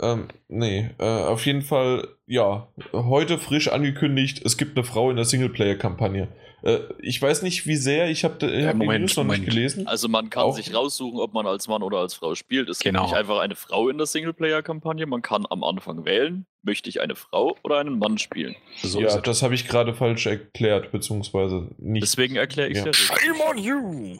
Ähm, 0.00 0.28
nee, 0.48 0.90
äh, 0.98 1.04
auf 1.04 1.46
jeden 1.46 1.62
Fall, 1.62 2.08
ja, 2.26 2.68
heute 2.92 3.38
frisch 3.38 3.68
angekündigt, 3.68 4.42
es 4.44 4.56
gibt 4.56 4.76
eine 4.76 4.84
Frau 4.84 5.10
in 5.10 5.16
der 5.16 5.24
Singleplayer-Kampagne. 5.24 6.28
Äh, 6.66 6.80
ich 6.98 7.22
weiß 7.22 7.42
nicht, 7.42 7.66
wie 7.66 7.76
sehr, 7.76 8.10
ich 8.10 8.24
habe 8.24 8.44
Ja, 8.46 8.66
hab 8.66 8.72
die 8.72 8.78
Moment, 8.78 9.02
News 9.02 9.16
noch 9.16 9.22
Moment. 9.24 9.44
nicht 9.44 9.54
gelesen. 9.54 9.86
Also 9.86 10.08
man 10.08 10.30
kann 10.30 10.42
Auch- 10.42 10.56
sich 10.56 10.74
raussuchen, 10.74 11.20
ob 11.20 11.32
man 11.32 11.46
als 11.46 11.68
Mann 11.68 11.82
oder 11.84 11.98
als 11.98 12.14
Frau 12.14 12.34
spielt. 12.34 12.68
Es 12.68 12.80
Genau. 12.80 13.02
gibt 13.02 13.10
nicht 13.12 13.18
einfach 13.20 13.38
eine 13.38 13.54
Frau 13.54 13.88
in 13.88 13.98
der 13.98 14.06
Singleplayer-Kampagne. 14.06 15.06
Man 15.06 15.22
kann 15.22 15.46
am 15.48 15.62
Anfang 15.62 16.04
wählen, 16.04 16.44
möchte 16.62 16.88
ich 16.88 17.00
eine 17.00 17.14
Frau 17.14 17.56
oder 17.62 17.78
einen 17.78 17.98
Mann 18.00 18.18
spielen. 18.18 18.56
So 18.82 19.00
ja, 19.00 19.16
das 19.20 19.42
habe 19.42 19.54
ich 19.54 19.68
gerade 19.68 19.94
falsch 19.94 20.26
erklärt, 20.26 20.90
beziehungsweise 20.90 21.68
nicht. 21.78 22.02
Deswegen 22.02 22.34
erkläre 22.34 22.68
ich 22.68 22.78
es 22.78 22.84
Ja. 22.84 22.92
Shame 22.92 23.40
on 23.48 23.58
you! 23.58 24.18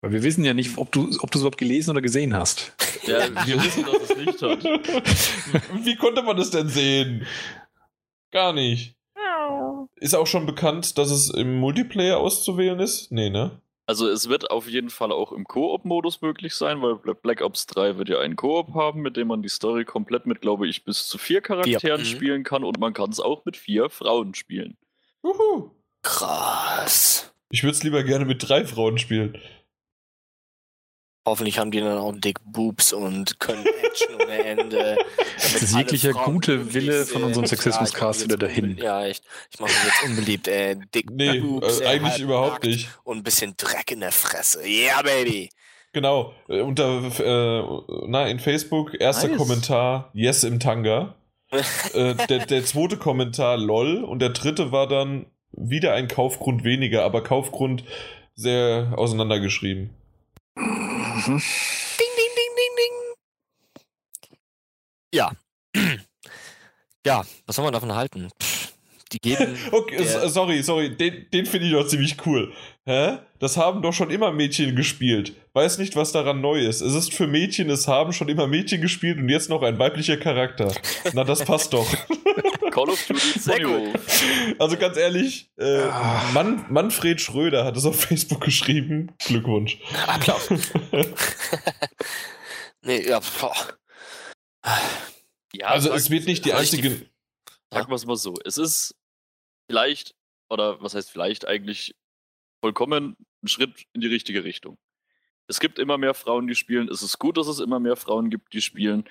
Weil 0.00 0.12
wir 0.12 0.22
wissen 0.22 0.44
ja 0.44 0.54
nicht, 0.54 0.78
ob 0.78 0.92
du 0.92 1.10
ob 1.20 1.30
du 1.30 1.38
es 1.38 1.42
überhaupt 1.42 1.58
gelesen 1.58 1.90
oder 1.90 2.00
gesehen 2.00 2.32
hast. 2.34 2.72
Ja, 3.06 3.18
wir 3.46 3.62
wissen, 3.62 3.84
dass 3.84 4.10
es 4.10 4.16
nicht 4.16 4.40
hat. 4.42 4.64
Wie 5.84 5.96
konnte 5.96 6.22
man 6.22 6.36
das 6.38 6.50
denn 6.50 6.68
sehen? 6.68 7.26
Gar 8.32 8.52
nicht. 8.54 8.95
Ist 9.96 10.14
auch 10.14 10.26
schon 10.26 10.46
bekannt, 10.46 10.98
dass 10.98 11.10
es 11.10 11.30
im 11.30 11.58
Multiplayer 11.58 12.18
auszuwählen 12.18 12.80
ist? 12.80 13.10
Nee, 13.12 13.30
ne? 13.30 13.60
Also 13.88 14.08
es 14.08 14.28
wird 14.28 14.50
auf 14.50 14.68
jeden 14.68 14.90
Fall 14.90 15.12
auch 15.12 15.30
im 15.30 15.44
Koop-Modus 15.44 16.20
möglich 16.20 16.54
sein, 16.54 16.82
weil 16.82 16.96
Bla- 16.96 17.12
Black 17.14 17.40
Ops 17.40 17.66
3 17.66 17.98
wird 17.98 18.08
ja 18.08 18.18
einen 18.18 18.34
Koop 18.34 18.74
haben, 18.74 19.00
mit 19.00 19.16
dem 19.16 19.28
man 19.28 19.42
die 19.42 19.48
Story 19.48 19.84
komplett 19.84 20.26
mit, 20.26 20.40
glaube 20.40 20.66
ich, 20.66 20.84
bis 20.84 21.06
zu 21.06 21.18
vier 21.18 21.40
Charakteren 21.40 22.00
Mhm. 22.00 22.04
spielen 22.04 22.42
kann 22.42 22.64
und 22.64 22.80
man 22.80 22.92
kann 22.94 23.10
es 23.10 23.20
auch 23.20 23.44
mit 23.44 23.56
vier 23.56 23.88
Frauen 23.88 24.34
spielen. 24.34 24.76
Uhu. 25.22 25.70
Krass. 26.02 27.32
Ich 27.50 27.62
würde 27.62 27.76
es 27.76 27.82
lieber 27.84 28.02
gerne 28.02 28.24
mit 28.24 28.48
drei 28.48 28.64
Frauen 28.64 28.98
spielen. 28.98 29.38
Hoffentlich 31.26 31.58
haben 31.58 31.72
die 31.72 31.80
dann 31.80 31.98
auch 31.98 32.12
dick 32.16 32.38
Boobs 32.44 32.92
und 32.92 33.40
können 33.40 33.66
Action 33.82 34.14
ohne 34.14 34.44
Ende. 34.44 34.96
Das 35.36 35.54
ist 35.60 35.76
jeglicher 35.76 36.12
gute 36.12 36.72
Wille 36.72 37.04
von 37.04 37.24
unserem 37.24 37.46
Sexismus-Cast 37.46 38.22
wieder 38.22 38.36
dahin. 38.36 38.78
Ja, 38.78 39.04
echt. 39.04 39.24
Ich 39.50 39.58
mache 39.58 39.72
mich 39.72 39.84
jetzt 39.84 40.04
unbeliebt, 40.04 40.46
ey. 40.46 40.76
Dick 40.94 41.10
Nee, 41.10 41.40
Boobs, 41.40 41.80
äh, 41.80 41.86
eigentlich 41.86 42.20
überhaupt 42.20 42.62
nicht. 42.64 42.88
Und 43.02 43.18
ein 43.18 43.22
bisschen 43.24 43.56
Dreck 43.56 43.90
in 43.90 44.00
der 44.00 44.12
Fresse. 44.12 44.62
Yeah, 44.64 45.02
baby. 45.02 45.50
Genau, 45.92 46.32
äh, 46.48 46.60
unter, 46.60 47.02
äh, 47.18 47.64
na, 48.06 48.28
in 48.28 48.38
Facebook, 48.38 48.94
erster 49.00 49.26
Nice. 49.28 49.36
Kommentar, 49.38 50.10
yes 50.14 50.44
im 50.44 50.60
Tanga. 50.60 51.16
äh, 51.92 52.14
der, 52.28 52.46
der 52.46 52.64
zweite 52.64 52.98
Kommentar, 52.98 53.56
lol. 53.56 54.04
Und 54.04 54.20
der 54.20 54.30
dritte 54.30 54.70
war 54.70 54.86
dann 54.86 55.26
wieder 55.50 55.94
ein 55.94 56.06
Kaufgrund 56.06 56.62
weniger, 56.62 57.02
aber 57.02 57.22
Kaufgrund 57.22 57.82
sehr 58.34 58.92
auseinandergeschrieben. 58.96 59.90
Mhm. 61.26 61.42
Ding, 61.98 62.12
ding, 62.16 62.32
ding, 62.36 62.52
ding, 62.56 62.74
ding. 62.76 62.94
Ja. 65.10 65.32
ja, 67.02 67.24
was 67.46 67.54
soll 67.56 67.64
man 67.64 67.72
davon 67.72 67.90
halten? 67.90 68.30
Pff, 68.38 68.55
die 69.12 69.18
geben. 69.18 69.56
Okay, 69.72 70.04
sorry, 70.28 70.62
sorry, 70.62 70.96
den, 70.96 71.26
den 71.32 71.46
finde 71.46 71.66
ich 71.66 71.72
doch 71.72 71.86
ziemlich 71.86 72.16
cool. 72.26 72.52
Hä? 72.84 73.18
Das 73.38 73.56
haben 73.56 73.82
doch 73.82 73.92
schon 73.92 74.10
immer 74.10 74.32
Mädchen 74.32 74.76
gespielt. 74.76 75.34
Weiß 75.52 75.78
nicht, 75.78 75.96
was 75.96 76.12
daran 76.12 76.40
neu 76.40 76.60
ist. 76.60 76.80
Es 76.80 76.94
ist 76.94 77.12
für 77.14 77.26
Mädchen, 77.26 77.68
es 77.70 77.88
haben 77.88 78.12
schon 78.12 78.28
immer 78.28 78.46
Mädchen 78.46 78.80
gespielt 78.80 79.18
und 79.18 79.28
jetzt 79.28 79.50
noch 79.50 79.62
ein 79.62 79.78
weiblicher 79.78 80.16
Charakter. 80.16 80.72
Na, 81.12 81.24
das 81.24 81.44
passt 81.44 81.72
doch. 81.72 81.86
Call 82.70 82.90
of 82.90 83.06
Duty 83.06 83.38
Sehr 83.38 83.56
Zero. 83.56 83.92
Also 84.58 84.76
ganz 84.76 84.96
ehrlich, 84.96 85.50
äh, 85.58 85.82
Ah. 85.84 86.22
Mann, 86.34 86.66
Manfred 86.68 87.20
Schröder 87.20 87.64
hat 87.64 87.76
es 87.76 87.86
auf 87.86 88.00
Facebook 88.00 88.42
geschrieben. 88.42 89.12
Glückwunsch. 89.24 89.78
Applaus. 90.06 90.48
nee, 92.82 93.06
ja. 93.08 93.20
Boah. 93.40 93.54
Ja, 95.52 95.68
also 95.68 95.92
es 95.94 96.10
wird 96.10 96.26
nicht 96.26 96.44
die 96.44 96.50
soll 96.50 96.62
ich 96.62 96.70
die- 96.70 96.76
einzige. 96.78 97.06
Sagen 97.76 97.90
wir 97.90 97.96
es 97.96 98.06
mal 98.06 98.16
so. 98.16 98.34
Es 98.44 98.58
ist 98.58 98.96
vielleicht, 99.68 100.14
oder 100.48 100.80
was 100.80 100.94
heißt 100.94 101.10
vielleicht 101.10 101.46
eigentlich 101.46 101.94
vollkommen 102.60 103.16
ein 103.42 103.48
Schritt 103.48 103.86
in 103.92 104.00
die 104.00 104.06
richtige 104.06 104.44
Richtung. 104.44 104.78
Es 105.48 105.60
gibt 105.60 105.78
immer 105.78 105.98
mehr 105.98 106.14
Frauen, 106.14 106.46
die 106.46 106.54
spielen. 106.54 106.88
Es 106.88 107.02
ist 107.02 107.18
gut, 107.18 107.36
dass 107.36 107.46
es 107.46 107.60
immer 107.60 107.78
mehr 107.78 107.96
Frauen 107.96 108.30
gibt, 108.30 108.52
die 108.52 108.62
spielen. 108.62 109.04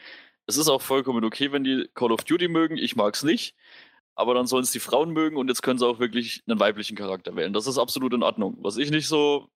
Es 0.48 0.58
ist 0.58 0.68
auch 0.68 0.82
vollkommen 0.82 1.24
okay, 1.24 1.52
wenn 1.52 1.64
die 1.64 1.90
Call 1.94 2.12
of 2.12 2.24
Duty 2.24 2.48
mögen. 2.48 2.78
Ich 2.78 2.96
mag 2.96 3.14
es 3.14 3.24
nicht. 3.24 3.56
Aber 4.16 4.34
dann 4.34 4.48
sollen 4.48 4.64
es 4.64 4.72
die 4.72 4.80
Frauen 4.80 5.12
mögen 5.12 5.38
und 5.38 5.50
jetzt 5.50 5.62
können 5.62 5.78
sie 5.78 5.86
auch 5.86 6.00
wirklich 6.00 6.42
einen 6.48 6.60
weiblichen 6.60 6.96
Charakter 6.96 7.36
wählen. 7.36 7.54
Das 7.54 7.68
ist 7.68 7.78
absolut 7.78 8.14
in 8.14 8.24
Ordnung. 8.24 8.58
Was 8.62 8.78
ich 8.78 8.90
nicht 8.90 9.08
so 9.08 9.50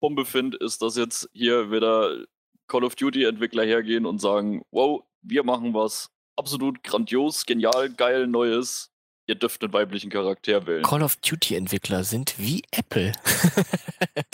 Bombe 0.00 0.24
finde, 0.24 0.58
ist, 0.58 0.82
dass 0.82 0.96
jetzt 0.96 1.30
hier 1.32 1.70
wieder 1.70 2.26
Call 2.66 2.84
of 2.84 2.96
Duty-Entwickler 2.96 3.64
hergehen 3.64 4.04
und 4.04 4.20
sagen, 4.20 4.62
wow, 4.70 5.04
wir 5.22 5.44
machen 5.44 5.74
was 5.74 6.11
absolut 6.36 6.82
grandios, 6.82 7.46
genial, 7.46 7.90
geil, 7.90 8.26
Neues. 8.26 8.90
Ihr 9.26 9.36
dürft 9.36 9.62
einen 9.62 9.72
weiblichen 9.72 10.10
Charakter 10.10 10.66
wählen. 10.66 10.82
Call 10.82 11.02
of 11.02 11.16
Duty 11.16 11.54
Entwickler 11.54 12.02
sind 12.04 12.34
wie 12.38 12.62
Apple. 12.72 13.12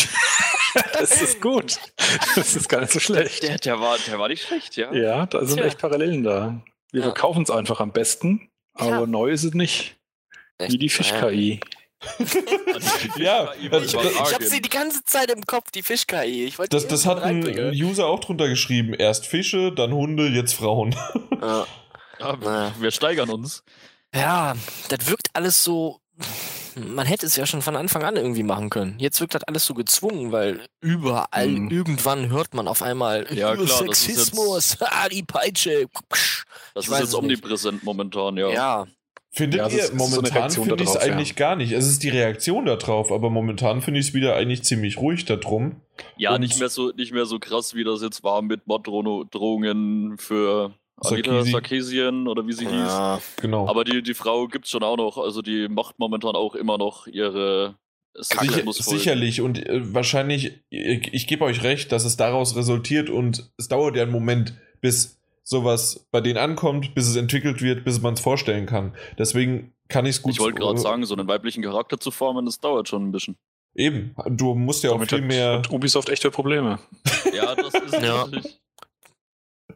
Das 0.92 1.20
ist 1.22 1.40
gut. 1.40 1.78
Das 2.36 2.55
ist 2.55 2.68
gar 2.68 2.80
nicht 2.82 2.92
so 2.92 3.01
schlecht. 3.01 3.42
Der, 3.42 3.57
der, 3.59 3.80
war, 3.80 3.96
der 4.07 4.18
war 4.18 4.28
nicht 4.28 4.42
schlecht, 4.44 4.76
ja. 4.76 4.92
Ja, 4.92 5.26
da 5.26 5.44
sind 5.44 5.57
Tja. 5.57 5.66
echt 5.66 5.78
Parallelen 5.78 6.22
da. 6.22 6.62
Wir 6.92 7.01
Ja. 7.01 7.07
verkaufen 7.07 7.42
es 7.42 7.51
einfach 7.51 7.80
am 7.80 7.90
besten, 7.92 8.51
aber 8.74 8.90
Ja. 9.01 9.07
neu 9.07 9.30
ist 9.30 9.44
es 9.44 9.55
nicht. 9.55 9.96
Echt? 10.59 10.72
Wie 10.72 10.78
die 10.78 10.88
Fisch-KI. 10.88 11.61
Ja, 13.16 13.53
Ich, 13.61 13.70
das- 13.70 13.84
ich, 13.86 13.94
ich 13.94 14.34
habe 14.34 14.44
sie 14.44 14.61
die 14.61 14.68
ganze 14.68 15.03
Zeit 15.05 15.30
im 15.30 15.44
Kopf, 15.46 15.70
die 15.70 15.82
Fisch-KI. 15.82 16.53
Das, 16.70 16.86
das 16.86 17.07
hat 17.07 17.22
ein. 17.22 17.42
User 17.74 18.07
auch 18.07 18.20
drunter 18.20 18.49
geschrieben. 18.49 18.94
Erst 18.94 19.26
Fische, 19.26 19.72
dann 19.72 19.92
Hunde, 19.92 20.28
jetzt 20.28 20.53
Frauen. 20.55 20.94
Ja. 21.40 21.66
Ja, 22.20 22.36
Naja. 22.40 22.72
wir 22.78 22.90
steigern 22.90 23.30
uns. 23.30 23.62
Ja, 24.14 24.54
das 24.88 25.08
wirkt 25.08 25.28
alles 25.34 25.62
so. 25.62 26.00
Man 26.76 27.06
hätte 27.06 27.26
es 27.26 27.34
ja 27.36 27.44
schon 27.46 27.60
von 27.62 27.74
Anfang 27.76 28.02
an 28.04 28.16
irgendwie 28.16 28.42
machen 28.44 28.70
können. 28.70 28.96
Jetzt 28.98 29.20
wirkt 29.20 29.34
das 29.34 29.42
alles 29.44 29.66
so 29.66 29.74
gezwungen, 29.74 30.30
weil 30.32 30.60
überall, 30.80 31.48
Mhm. 31.48 31.70
irgendwann 31.70 32.30
hört 32.30 32.54
man 32.54 32.68
auf 32.68 32.82
einmal 32.82 33.26
Ja, 33.34 33.54
klar, 33.54 33.66
das 33.66 33.80
ist 33.80 34.04
Sexismus, 34.04 34.76
ah, 34.80 35.08
die 35.08 35.22
Peitsche. 35.24 35.86
Das 36.74 36.84
Ich 36.86 36.90
ist 36.90 36.98
jetzt 36.98 36.98
es 37.00 37.06
nicht. 37.08 37.14
omnipräsent 37.14 37.82
momentan, 37.84 38.36
ja. 38.36 38.48
Ja. 38.50 38.86
Findet 39.30 39.60
Ja, 39.60 39.68
ihr? 39.68 39.86
so 39.88 39.94
momentan 39.94 40.38
Reaktion 40.38 40.66
finde 40.66 40.82
ich 40.84 40.88
es 40.88 40.94
darauf, 40.94 41.06
ja. 41.08 41.12
eigentlich 41.14 41.36
gar 41.36 41.56
nicht. 41.56 41.72
Es 41.72 41.86
ist 41.86 42.02
die 42.02 42.08
Reaktion 42.08 42.64
darauf, 42.64 43.12
aber 43.12 43.28
momentan 43.28 43.82
finde 43.82 44.00
ich 44.00 44.08
es 44.08 44.14
wieder 44.14 44.36
eigentlich 44.36 44.62
ziemlich 44.64 44.98
ruhig 44.98 45.24
darum. 45.26 45.80
Ja, 46.16 46.34
Und- 46.34 46.40
nicht 46.40 46.58
mehr 46.58 46.68
so 46.70 46.90
nicht 46.96 47.12
mehr 47.12 47.26
so 47.26 47.38
krass, 47.38 47.74
wie 47.74 47.84
das 47.84 48.02
jetzt 48.02 48.22
war 48.24 48.40
mit 48.42 48.66
Morddrohungen 48.66 50.16
für 50.18 50.72
Anita 51.01 51.30
Sarkeesian. 51.30 51.53
Sarkeesian 51.53 52.28
oder 52.28 52.46
wie 52.46 52.53
sie 52.53 52.64
hieß. 52.66 52.72
Ja, 52.72 53.20
Genau. 53.40 53.68
Aber 53.68 53.84
die, 53.84 54.03
die 54.03 54.14
Frau 54.14 54.46
gibt's 54.49 54.70
schon 54.70 54.82
auch 54.82 54.96
noch. 54.96 55.18
Also 55.18 55.42
die 55.42 55.68
macht 55.68 55.99
momentan 55.99 56.34
auch 56.34 56.55
immer 56.55 56.78
noch 56.78 57.07
ihre 57.07 57.76
Sicher, 58.20 58.62
sicherlich 58.72 59.40
und 59.42 59.64
äh, 59.64 59.94
wahrscheinlich, 59.94 60.61
ich, 60.70 61.14
ich 61.14 61.26
gebe 61.28 61.44
euch 61.44 61.62
recht, 61.62 61.92
dass 61.92 62.05
es 62.05 62.16
daraus 62.16 62.57
resultiert 62.57 63.11
und 63.11 63.49
es 63.59 63.68
dauert 63.68 63.94
ja 63.94 64.03
einen 64.03 64.11
Moment, 64.11 64.55
bis 64.80 65.20
sowas 65.44 66.07
bei 66.11 66.20
denen 66.20 66.36
ankommt, 66.38 66.94
bis 66.96 67.07
es 67.07 67.14
entwickelt 67.14 67.62
wird, 67.62 67.84
bis 67.84 68.01
man 68.01 68.14
es 68.14 68.20
vorstellen 68.20 68.66
kann. 68.66 68.92
Deswegen 69.18 69.72
kann 69.88 70.05
ich 70.05 70.16
es 70.16 70.22
gut 70.22 70.32
Ich 70.32 70.40
wollte 70.40 70.59
gerade 70.61 70.78
äh, 70.78 70.82
sagen, 70.82 71.05
so 71.07 71.14
einen 71.14 71.28
weiblichen 71.28 71.62
Charakter 71.62 72.01
zu 72.01 72.11
formen, 72.11 72.44
das 72.44 72.59
dauert 72.59 72.88
schon 72.88 73.09
ein 73.09 73.12
bisschen. 73.12 73.36
Eben, 73.76 74.14
du 74.26 74.55
musst 74.55 74.82
ja 74.82 74.90
auch 74.90 74.94
Damit 74.94 75.11
viel 75.11 75.20
hat, 75.20 75.28
mehr. 75.28 75.53
hat 75.59 75.70
Ubisoft 75.70 76.09
echte 76.09 76.30
Probleme. 76.32 76.80
Ja, 77.32 77.55
das 77.55 77.72
ist 77.74 77.92
Ja. 78.03 78.26
natürlich. 78.26 78.59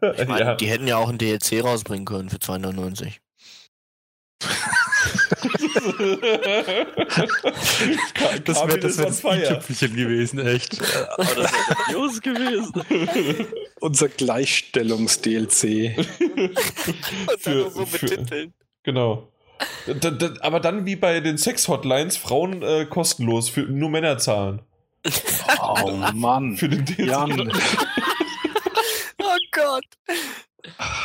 ich 0.19 0.27
meine, 0.27 0.41
ja. 0.41 0.55
die 0.57 0.67
hätten 0.67 0.87
ja 0.89 0.97
auch 0.97 1.09
ein 1.09 1.19
DLC 1.19 1.63
rausbringen 1.63 2.05
können 2.05 2.29
für 2.29 2.39
2,99. 2.39 3.19
Kamil 8.45 8.79
ist 8.85 9.01
on 9.01 9.13
fire. 9.13 9.43
i-Tüpfelchen 9.43 9.95
gewesen, 9.95 10.41
echt. 10.41 10.81
Aber 11.13 11.25
das 11.35 11.53
wäre 11.53 11.75
grandios 11.75 12.21
gewesen. 12.23 13.47
Unser 13.81 14.09
Gleichstellungs-DLC. 14.09 15.97
Und 15.99 16.11
Für- 17.39 17.63
dann 17.65 17.71
so 17.71 17.87
betiteln. 17.87 18.53
Genau. 18.83 19.29
Da, 19.87 20.11
da, 20.11 20.35
aber 20.41 20.59
dann 20.59 20.87
wie 20.87 20.97
bei 20.97 21.21
den 21.21 21.39
Sex-Hotlines, 21.39 22.17
Frauen 22.17 22.63
äh, 22.63 22.85
kostenlos, 22.87 23.49
für, 23.49 23.61
nur 23.63 23.91
Männer 23.91 24.19
zahlen. 24.19 24.63
Oh 25.61 25.91
Mann. 26.15 26.57
Für 26.57 26.69
den 26.69 26.85
DLC. 26.85 27.09
Jan. 27.09 27.53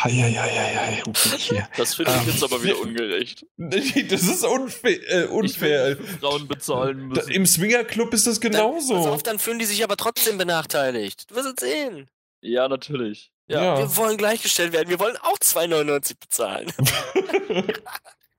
Eieieiei, 0.04 1.02
hier. 1.38 1.68
Das 1.78 1.96
finde 1.96 2.12
ich 2.12 2.18
Ähm, 2.22 2.28
jetzt 2.30 2.44
aber 2.44 2.62
wieder 2.64 2.80
ungerecht. 2.80 3.46
Das 3.58 4.24
ist 4.24 4.44
unfair. 4.44 5.00
Äh, 5.10 5.26
unfair. 5.28 5.96
nicht 5.96 5.98
für 6.10 6.18
Frauen 6.20 6.48
bezahlen 6.48 7.10
Da, 7.14 7.22
müssen. 7.22 7.32
Im 7.32 7.46
Swingerclub 7.46 8.14
ist 8.14 8.28
das 8.28 8.40
Dann, 8.40 8.52
pass 8.52 8.60
genauso. 8.88 8.96
auf, 9.10 9.24
dann 9.24 9.40
fühlen 9.40 9.60
die 9.60 9.66
sich 9.66 9.84
aber 9.84 9.98
trotzdem 9.98 10.38
benachteiligt. 10.38 11.30
Du 11.32 11.36
wirst 11.36 11.48
es 11.62 11.68
sehen. 11.70 12.08
Ja, 12.42 12.68
natürlich. 12.68 13.32
Ja, 13.48 13.64
Ja. 13.64 13.78
wir 13.80 13.96
wollen 13.98 14.18
gleichgestellt 14.18 14.74
werden. 14.74 14.90
Wir 14.90 15.00
wollen 15.00 15.18
auch 15.18 15.38
2,99 15.40 16.20
bezahlen. 16.20 16.72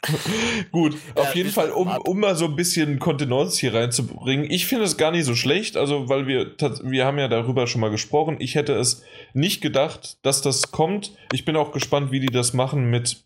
Gut, 0.72 0.96
Ja, 1.16 1.22
auf 1.22 1.34
jeden 1.34 1.48
wir 1.48 1.52
Fall, 1.52 1.70
um, 1.70 1.88
um 1.88 2.20
mal 2.20 2.36
so 2.36 2.44
ein 2.44 2.56
bisschen 2.56 2.98
Kontenance 2.98 3.58
hier 3.58 3.74
reinzubringen. 3.74 4.48
Ich 4.50 4.66
finde 4.66 4.84
es 4.84 4.96
gar 4.96 5.10
nicht 5.10 5.24
so 5.24 5.34
schlecht, 5.34 5.76
also 5.76 6.08
weil 6.08 6.26
wir, 6.26 6.54
wir 6.82 7.04
haben 7.04 7.18
ja 7.18 7.28
darüber 7.28 7.66
schon 7.66 7.80
mal 7.80 7.90
gesprochen. 7.90 8.36
Ich 8.38 8.54
hätte 8.54 8.74
es 8.74 9.02
nicht 9.34 9.60
gedacht, 9.60 10.18
dass 10.22 10.40
das 10.40 10.70
kommt. 10.70 11.16
Ich 11.32 11.44
bin 11.44 11.56
auch 11.56 11.72
gespannt, 11.72 12.12
wie 12.12 12.20
die 12.20 12.26
das 12.26 12.52
machen 12.52 12.90
mit, 12.90 13.24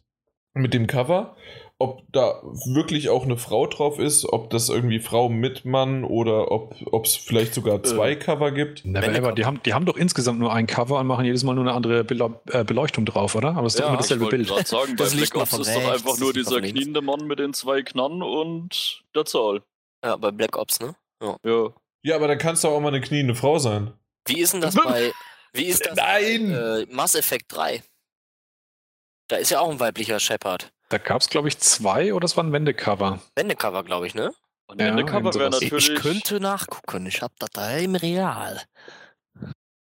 mit 0.55 0.73
dem 0.73 0.87
Cover. 0.87 1.37
Ob 1.83 2.03
da 2.13 2.41
wirklich 2.67 3.09
auch 3.09 3.25
eine 3.25 3.37
Frau 3.37 3.67
drauf 3.67 3.99
ist, 3.99 4.25
ob 4.25 4.51
das 4.51 4.69
irgendwie 4.69 5.01
Frau 5.01 5.29
mit 5.29 5.65
Mann 5.65 6.05
oder 6.05 6.51
ob 6.53 6.77
es 7.05 7.17
vielleicht 7.17 7.55
sogar 7.55 7.83
zwei 7.83 8.15
Cover 8.15 8.53
gibt. 8.53 8.85
Never 8.85 9.07
Wenn- 9.07 9.15
ever. 9.17 9.33
Die 9.33 9.45
haben, 9.45 9.61
die 9.65 9.75
haben 9.75 9.85
doch 9.85 9.97
insgesamt 9.97 10.39
nur 10.39 10.53
ein 10.53 10.67
Cover 10.67 11.01
und 11.01 11.07
machen 11.09 11.25
jedes 11.25 11.43
Mal 11.43 11.55
nur 11.55 11.65
eine 11.65 11.73
andere 11.75 12.05
Bele 12.05 12.41
äh, 12.51 12.63
Beleuchtung 12.65 13.05
drauf, 13.05 13.35
oder? 13.35 13.57
Aber 13.57 13.67
es 13.67 13.75
ist 13.75 13.81
doch 13.81 13.87
Ja, 13.87 13.91
immer 13.91 14.01
Ich 14.01 14.07
dasselbe 14.07 14.27
Bild. 14.29 14.47
gerade 14.49 14.67
sagen, 14.67 14.97
bei 14.97 15.05
Das 15.05 15.15
Licht 15.15 15.33
Black 15.33 15.43
Ops 15.53 15.59
ist 15.67 15.75
doch 15.77 15.93
einfach 15.93 16.19
nur 16.19 16.33
dieser 16.33 16.61
kniende 16.61 17.03
Mann 17.03 17.27
mit 17.27 17.39
den 17.41 17.53
zwei 17.53 17.83
Knarren 17.83 18.23
und 18.23 19.03
der 19.15 19.25
Zahl. 19.25 19.63
Ja, 20.05 20.17
bei 20.17 20.31
Black 20.31 20.57
Ops, 20.57 20.79
ne? 20.81 20.95
Ja. 21.45 21.69
Ja, 22.05 22.17
aber 22.17 22.29
dann 22.29 22.39
kannst 22.39 22.65
du 22.65 22.69
auch 22.69 22.81
mal 22.81 22.89
eine 22.89 23.01
kniende 23.01 23.35
Frau 23.35 23.59
sein. 23.59 23.93
Wie 24.27 24.41
ist 24.41 24.53
denn 24.55 24.61
das 24.61 24.75
bei. 24.77 25.13
Wie 25.53 25.65
ist 25.65 25.85
das 25.85 25.97
Nein! 25.97 26.51
bei 26.53 26.83
äh, 26.83 26.87
Mass 26.91 27.15
Effect 27.15 27.47
3? 27.55 27.83
Da 29.29 29.37
ist 29.37 29.51
ja 29.51 29.61
auch 29.61 29.71
ein 29.71 29.81
weiblicher 29.81 30.19
Shepard. 30.21 30.73
Da 30.93 30.99
gab 30.99 31.23
es, 31.23 31.31
glaube 31.31 31.49
ich, 31.49 31.57
zwei 31.59 32.13
oder 32.13 32.27
es 32.27 32.37
war 32.37 32.45
ein 32.45 32.53
Wendecover. 32.53 33.19
Wendecover, 33.35 33.83
glaube 33.83 34.07
ich, 34.07 34.15
ne? 34.15 34.31
Und 34.67 34.79
Ja, 34.79 34.89
ja, 34.89 35.03
Cover 35.05 35.17
irgend 35.21 35.35
wäre 35.37 35.51
natürlich. 35.51 35.89
ich 35.89 35.95
könnte 35.97 36.39
nachgucken. 36.39 37.07
Ich 37.07 37.23
hab 37.23 37.33
das 37.39 37.49
da 37.51 37.77
im 37.79 37.95
Real. 37.95 38.61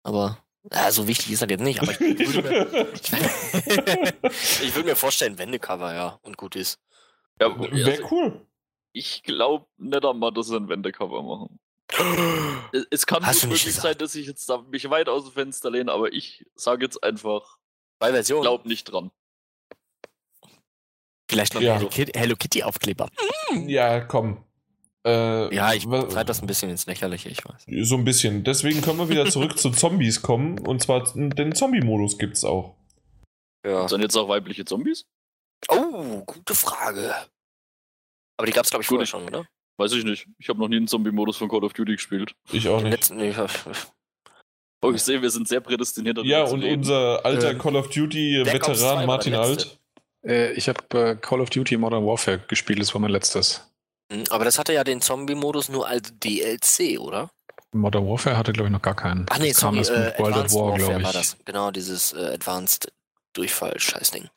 Aber. 0.03 0.39
Ja, 0.73 0.91
so 0.91 1.07
wichtig 1.09 1.33
ist 1.33 1.43
das 1.43 1.51
jetzt 1.51 1.61
nicht, 1.61 1.83
aber 1.83 1.91
ich 1.93 2.01
würde 2.35 2.49
mir, 2.49 4.15
ich 4.63 4.75
würde 4.75 4.89
mir 4.91 4.97
vorstellen, 4.97 5.37
Wendecover, 5.37 5.93
ja, 5.93 6.19
und 6.23 6.37
gut 6.37 6.55
ist. 6.57 6.79
ja, 7.41 7.49
Wäre 7.59 7.91
also, 7.91 8.09
cool. 8.11 8.47
ich 8.93 9.23
glaube 9.25 9.67
nicht 9.77 10.05
einmal, 10.05 10.33
dass 10.33 10.47
sie 10.47 10.57
ein 10.57 10.69
Wendecover 10.69 11.23
machen. 11.23 11.59
Es- 12.91 13.05
kann 13.07 13.27
Hast 13.27 13.41
gut 13.41 13.51
möglich 13.51 13.65
gesagt. 13.65 13.83
sein, 13.83 13.99
dass 13.99 14.15
ich 14.15 14.27
jetzt 14.27 14.49
da 14.49 14.59
mich 14.63 14.89
weit 14.89 15.09
aus 15.09 15.25
dem 15.25 15.33
Fenster 15.33 15.71
lehne, 15.71 15.91
aber 15.93 16.13
ich 16.13 16.47
sage 16.55 16.85
jetzt 16.85 17.03
einfach, 17.03 17.59
Bei 17.99 18.13
Version. 18.13 18.41
glaub 18.43 18.65
nicht 18.65 18.85
dran. 18.85 19.11
Vielleicht 21.33 21.55
noch 21.55 21.61
Ja. 21.63 21.73
ein 21.75 21.79
Hello 21.81 21.89
Kitty, 21.91 22.13
Hello 22.19 22.37
Kitty 22.37 22.63
Aufkleber. 22.63 23.09
Ja, 23.67 24.01
komm. 24.01 24.45
Äh, 25.07 25.55
Ja, 25.55 25.73
ich 25.73 25.85
treibe 25.85 26.25
das 26.27 26.41
ein 26.41 26.47
bisschen 26.47 26.71
ins 26.71 26.87
Lächerliche, 26.87 27.29
ich 27.29 27.45
weiß. 27.45 27.65
So 27.89 27.97
ein 27.97 28.05
bisschen. 28.05 28.45
Deswegen 28.45 28.83
können 28.83 28.99
wir 28.99 29.09
wieder 29.09 29.27
zurück 29.31 29.59
zu 29.59 29.71
Zombies 29.71 30.23
kommen. 30.23 30.59
Und 30.59 30.83
zwar 30.83 31.03
den 31.15 31.55
Zombie-Modus 31.55 32.19
gibt's 32.19 32.45
auch. 32.45 32.77
Ja. 33.67 33.89
Sind 33.89 34.03
jetzt 34.03 34.17
auch 34.17 34.29
weibliche 34.29 34.65
Zombies? 34.65 35.07
Oh, 35.69 36.23
gute 36.27 36.55
Frage. 36.55 37.15
Aber 38.37 38.47
die 38.47 38.53
gab 38.53 38.65
es, 38.65 38.71
glaube 38.71 38.83
ich, 38.83 38.89
vorher 38.89 39.07
schon, 39.07 39.25
oder? 39.25 39.47
Weiß 39.79 39.93
ich 39.93 40.05
nicht. 40.05 40.27
Ich 40.39 40.49
habe 40.49 40.59
noch 40.61 40.69
nie 40.69 40.77
einen 40.77 40.89
Zombie-Modus 40.89 41.37
von 41.37 41.49
Call 41.49 41.65
of 41.65 41.73
Duty 41.73 41.93
gespielt. 41.93 42.35
Ich 42.53 42.69
auch 42.69 42.79
Den 42.79 42.85
nicht. 42.85 42.93
letzten, 42.93 43.17
nee, 43.17 43.35
Oh, 44.85 44.91
ich 44.93 45.03
sehe, 45.03 45.23
wir 45.23 45.31
sind 45.31 45.47
sehr 45.47 45.61
prädestiniert. 45.61 46.19
Ja, 46.25 46.43
und 46.45 46.61
reden. 46.63 46.81
unser 46.81 47.25
alter 47.25 47.51
Ähm, 47.53 47.59
Call 47.59 47.77
of 47.77 47.89
Black 47.89 47.97
Ops 47.97 48.05
2 48.05 48.45
Duty-Veteran 48.45 49.07
Martin. 49.07 49.35
Alt. 49.35 49.79
Äh, 50.25 50.53
ich 50.53 50.69
habe 50.69 50.81
äh, 51.11 51.17
Call 51.17 51.41
of 51.41 51.51
Duty 51.51 51.77
Modern 51.77 52.07
Warfare 52.07 52.39
gespielt, 52.49 52.81
das 52.81 52.95
war 52.95 53.01
mein 53.01 53.11
letztes. 53.11 53.69
Hm, 54.13 54.25
Aber 54.31 54.45
das 54.45 54.59
hatte 54.59 54.73
ja 54.73 54.85
den 54.85 55.01
Zombie-Modus 55.01 55.69
nur 55.69 55.87
als 55.87 56.13
DLC, 56.19 56.99
oder? 57.01 57.31
Modern 57.75 58.07
Warfare 58.07 58.37
hatte, 58.37 58.53
glaube 58.53 58.69
ich, 58.69 58.73
noch 58.73 58.83
gar 58.83 58.95
keinen. 58.95 59.27
Ach 59.31 59.39
nee, 59.39 59.49
das 59.49 59.61
kam 59.61 59.83
sorry, 59.83 59.99
äh, 59.99 60.05
mit 60.11 60.19
World 60.19 60.35
Advanced 60.35 60.57
at 60.57 60.61
War, 60.61 60.67
Warfare 60.73 60.79
glaube 60.79 61.03
war 61.05 61.11
ich. 61.11 61.17
das. 61.17 61.37
Genau, 61.45 61.71
dieses 61.71 62.13
äh, 62.13 62.35
Advanced 62.35 62.93
Durchfall-Scheißding. 63.35 64.29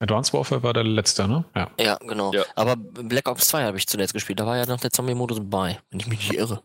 Advanced 0.00 0.32
Warfare 0.34 0.62
war 0.64 0.72
der 0.72 0.82
letzte, 0.84 1.28
ne? 1.28 1.44
Ja. 1.54 1.70
Ja, 1.78 1.96
genau. 1.98 2.32
Ja. 2.32 2.44
Aber 2.56 2.74
Black 2.76 3.28
Ops 3.28 3.46
2 3.48 3.62
habe 3.62 3.76
ich 3.78 3.86
zuletzt 3.86 4.12
gespielt. 4.14 4.40
Da 4.40 4.46
war 4.46 4.56
ja 4.56 4.66
noch 4.66 4.80
der 4.80 4.90
Zombie-Modus 4.90 5.40
bei, 5.44 5.80
wenn 5.90 6.00
ich 6.00 6.08
mich 6.08 6.18
nicht 6.18 6.34
irre. 6.34 6.62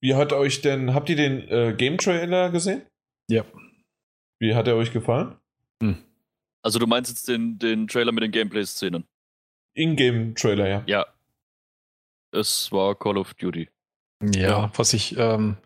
Wie 0.00 0.14
hat 0.14 0.32
euch 0.32 0.62
denn, 0.62 0.94
habt 0.94 1.10
ihr 1.10 1.16
den 1.16 1.46
äh, 1.48 1.74
Game-Trailer 1.76 2.50
gesehen? 2.50 2.86
Ja. 3.28 3.44
Wie 4.40 4.54
hat 4.54 4.66
er 4.68 4.76
euch 4.76 4.92
gefallen? 4.92 5.36
Also 6.62 6.78
du 6.78 6.86
meinst 6.86 7.10
jetzt 7.10 7.28
den, 7.28 7.58
den 7.58 7.86
Trailer 7.88 8.12
mit 8.12 8.22
den 8.22 8.32
Gameplay-Szenen? 8.32 9.04
In-Game-Trailer, 9.74 10.68
ja. 10.68 10.82
Ja. 10.86 11.06
Es 12.32 12.70
war 12.72 12.94
Call 12.94 13.16
of 13.16 13.34
Duty. 13.34 13.68
Ja, 14.34 14.48
Ja. 14.48 14.72
was 14.76 14.92
ich, 14.92 15.16
ähm, 15.16 15.56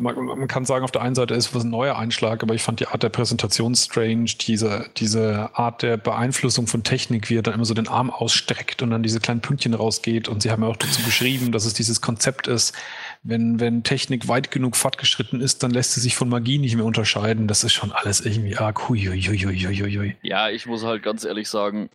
man, 0.00 0.14
man 0.16 0.48
kann 0.48 0.64
sagen, 0.64 0.84
auf 0.84 0.90
der 0.90 1.02
einen 1.02 1.14
Seite 1.14 1.34
ist 1.34 1.54
was 1.54 1.64
ein 1.64 1.70
neuer 1.70 1.96
Einschlag, 1.96 2.42
aber 2.42 2.54
ich 2.54 2.62
fand 2.62 2.80
die 2.80 2.86
Art 2.88 3.02
der 3.02 3.08
Präsentation 3.08 3.74
strange, 3.74 4.30
diese, 4.40 4.90
diese 4.96 5.50
Art 5.56 5.82
der 5.82 5.96
Beeinflussung 5.96 6.66
von 6.66 6.82
Technik, 6.84 7.30
wie 7.30 7.38
er 7.38 7.42
dann 7.42 7.54
immer 7.54 7.64
so 7.64 7.74
den 7.74 7.88
Arm 7.88 8.10
ausstreckt 8.10 8.82
und 8.82 8.90
dann 8.90 9.02
diese 9.02 9.20
kleinen 9.20 9.40
Pünktchen 9.40 9.74
rausgeht. 9.74 10.28
Und 10.28 10.42
sie 10.42 10.50
haben 10.50 10.62
ja 10.62 10.68
auch 10.68 10.76
dazu 10.76 11.02
geschrieben, 11.02 11.52
dass 11.52 11.64
es 11.64 11.74
dieses 11.74 12.00
Konzept 12.00 12.46
ist, 12.48 12.76
wenn, 13.22 13.60
wenn 13.60 13.82
Technik 13.84 14.28
weit 14.28 14.50
genug 14.50 14.76
fortgeschritten 14.76 15.40
ist, 15.40 15.62
dann 15.62 15.70
lässt 15.70 15.92
sie 15.92 16.00
sich 16.00 16.16
von 16.16 16.28
Magie 16.28 16.58
nicht 16.58 16.76
mehr 16.76 16.84
unterscheiden. 16.84 17.48
Das 17.48 17.64
ist 17.64 17.72
schon 17.72 17.92
alles 17.92 18.20
irgendwie 18.20 18.56
arg. 18.56 18.88
Huiuiuiuiui. 18.88 20.16
Ja, 20.22 20.48
ich 20.50 20.66
muss 20.66 20.84
halt 20.84 21.02
ganz 21.02 21.24
ehrlich 21.24 21.48
sagen, 21.48 21.90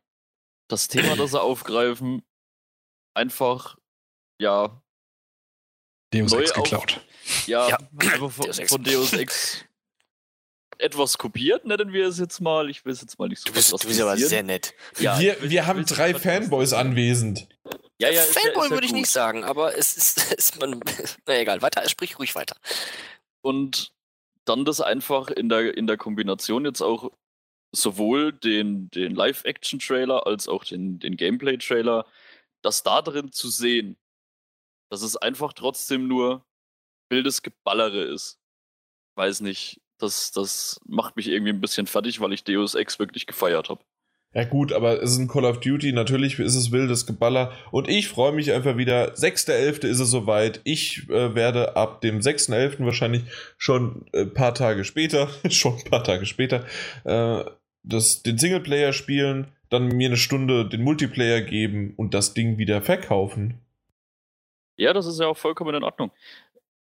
das 0.67 0.87
Thema, 0.87 1.15
das 1.15 1.31
sie 1.31 1.41
aufgreifen, 1.41 2.21
einfach, 3.13 3.77
ja, 4.39 4.81
Deus 6.13 6.33
Ex 6.33 6.51
auf- 6.51 6.63
geklaut. 6.63 7.01
ja, 7.47 7.69
Ja. 7.69 7.77
einfach 7.99 8.31
von, 8.31 8.45
Deus 8.45 8.59
Ex. 8.59 8.69
von 8.71 8.83
Deus 8.83 9.13
Ex 9.13 9.65
etwas 10.79 11.17
kopiert, 11.17 11.65
nennen 11.65 11.93
wir 11.93 12.07
es 12.07 12.19
jetzt 12.19 12.41
mal. 12.41 12.69
Ich 12.69 12.83
will 12.85 12.91
es 12.93 13.01
jetzt 13.01 13.17
mal 13.19 13.27
nicht 13.29 13.39
so 13.39 13.45
Du 13.47 13.53
bist, 13.53 13.71
du 13.71 13.87
bist 13.87 14.01
aber 14.01 14.17
sehr 14.17 14.43
nett. 14.43 14.73
Ja, 14.99 15.19
wir 15.19 15.37
wir 15.41 15.65
haben 15.65 15.85
drei 15.85 16.13
Fanboys 16.13 16.73
anwesend. 16.73 17.47
Ja, 18.01 18.09
ja, 18.09 18.21
Fanboy 18.21 18.69
würde 18.69 18.85
ich 18.85 18.91
gut. 18.91 19.01
nicht 19.01 19.09
sagen, 19.11 19.43
aber 19.43 19.77
es 19.77 19.95
ist, 19.95 20.33
ist 20.37 20.59
man. 20.59 20.79
Na 21.25 21.37
egal, 21.37 21.61
weiter, 21.61 21.87
sprich 21.87 22.17
ruhig 22.19 22.35
weiter. 22.35 22.55
Und 23.41 23.93
dann 24.45 24.65
das 24.65 24.81
einfach 24.81 25.29
in 25.29 25.49
der, 25.49 25.77
in 25.77 25.87
der 25.87 25.97
Kombination 25.97 26.65
jetzt 26.65 26.81
auch 26.81 27.11
sowohl 27.71 28.33
den, 28.33 28.89
den 28.91 29.15
Live-Action-Trailer 29.15 30.27
als 30.27 30.47
auch 30.47 30.63
den, 30.63 30.99
den 30.99 31.17
Gameplay-Trailer, 31.17 32.05
das 32.61 32.83
da 32.83 33.01
drin 33.01 33.31
zu 33.31 33.49
sehen, 33.49 33.97
dass 34.89 35.01
es 35.01 35.17
einfach 35.17 35.53
trotzdem 35.53 36.07
nur 36.07 36.45
wildes 37.09 37.41
Geballere 37.41 38.03
ist. 38.03 38.39
Weiß 39.15 39.41
nicht, 39.41 39.81
das, 39.97 40.31
das 40.31 40.79
macht 40.85 41.15
mich 41.15 41.27
irgendwie 41.27 41.51
ein 41.51 41.61
bisschen 41.61 41.87
fertig, 41.87 42.19
weil 42.19 42.33
ich 42.33 42.43
Deus 42.43 42.75
Ex 42.75 42.99
wirklich 42.99 43.25
gefeiert 43.25 43.69
habe. 43.69 43.83
Ja 44.33 44.45
gut, 44.45 44.73
aber 44.73 45.01
es 45.03 45.11
ist 45.11 45.19
ein 45.19 45.27
Call 45.27 45.45
of 45.45 45.59
Duty, 45.59 45.93
natürlich 45.93 46.39
ist 46.39 46.55
es 46.55 46.71
wildes 46.71 47.05
Geballer 47.05 47.51
und 47.71 47.87
ich 47.87 48.07
freue 48.07 48.31
mich 48.31 48.51
einfach 48.51 48.77
wieder. 48.77 49.13
6.11. 49.13 49.85
ist 49.85 49.99
es 49.99 50.09
soweit. 50.09 50.59
Ich 50.63 51.07
äh, 51.09 51.35
werde 51.35 51.75
ab 51.75 52.01
dem 52.01 52.19
6.11. 52.19 52.83
wahrscheinlich 52.83 53.23
schon 53.57 54.05
ein 54.11 54.19
äh, 54.21 54.25
paar 54.25 54.55
Tage 54.55 54.85
später, 54.85 55.29
schon 55.49 55.77
ein 55.77 55.83
paar 55.83 56.03
Tage 56.03 56.25
später, 56.25 56.65
äh, 57.03 57.43
das, 57.83 58.23
den 58.23 58.39
Singleplayer 58.39 58.91
spielen, 58.91 59.51
dann 59.69 59.89
mir 59.89 60.07
eine 60.07 60.17
Stunde 60.17 60.67
den 60.67 60.81
Multiplayer 60.81 61.41
geben 61.41 61.93
und 61.95 62.15
das 62.15 62.33
Ding 62.33 62.57
wieder 62.57 62.81
verkaufen. 62.81 63.59
Ja, 64.77 64.93
das 64.93 65.05
ist 65.05 65.19
ja 65.19 65.27
auch 65.27 65.37
vollkommen 65.37 65.75
in 65.75 65.83
Ordnung. 65.83 66.11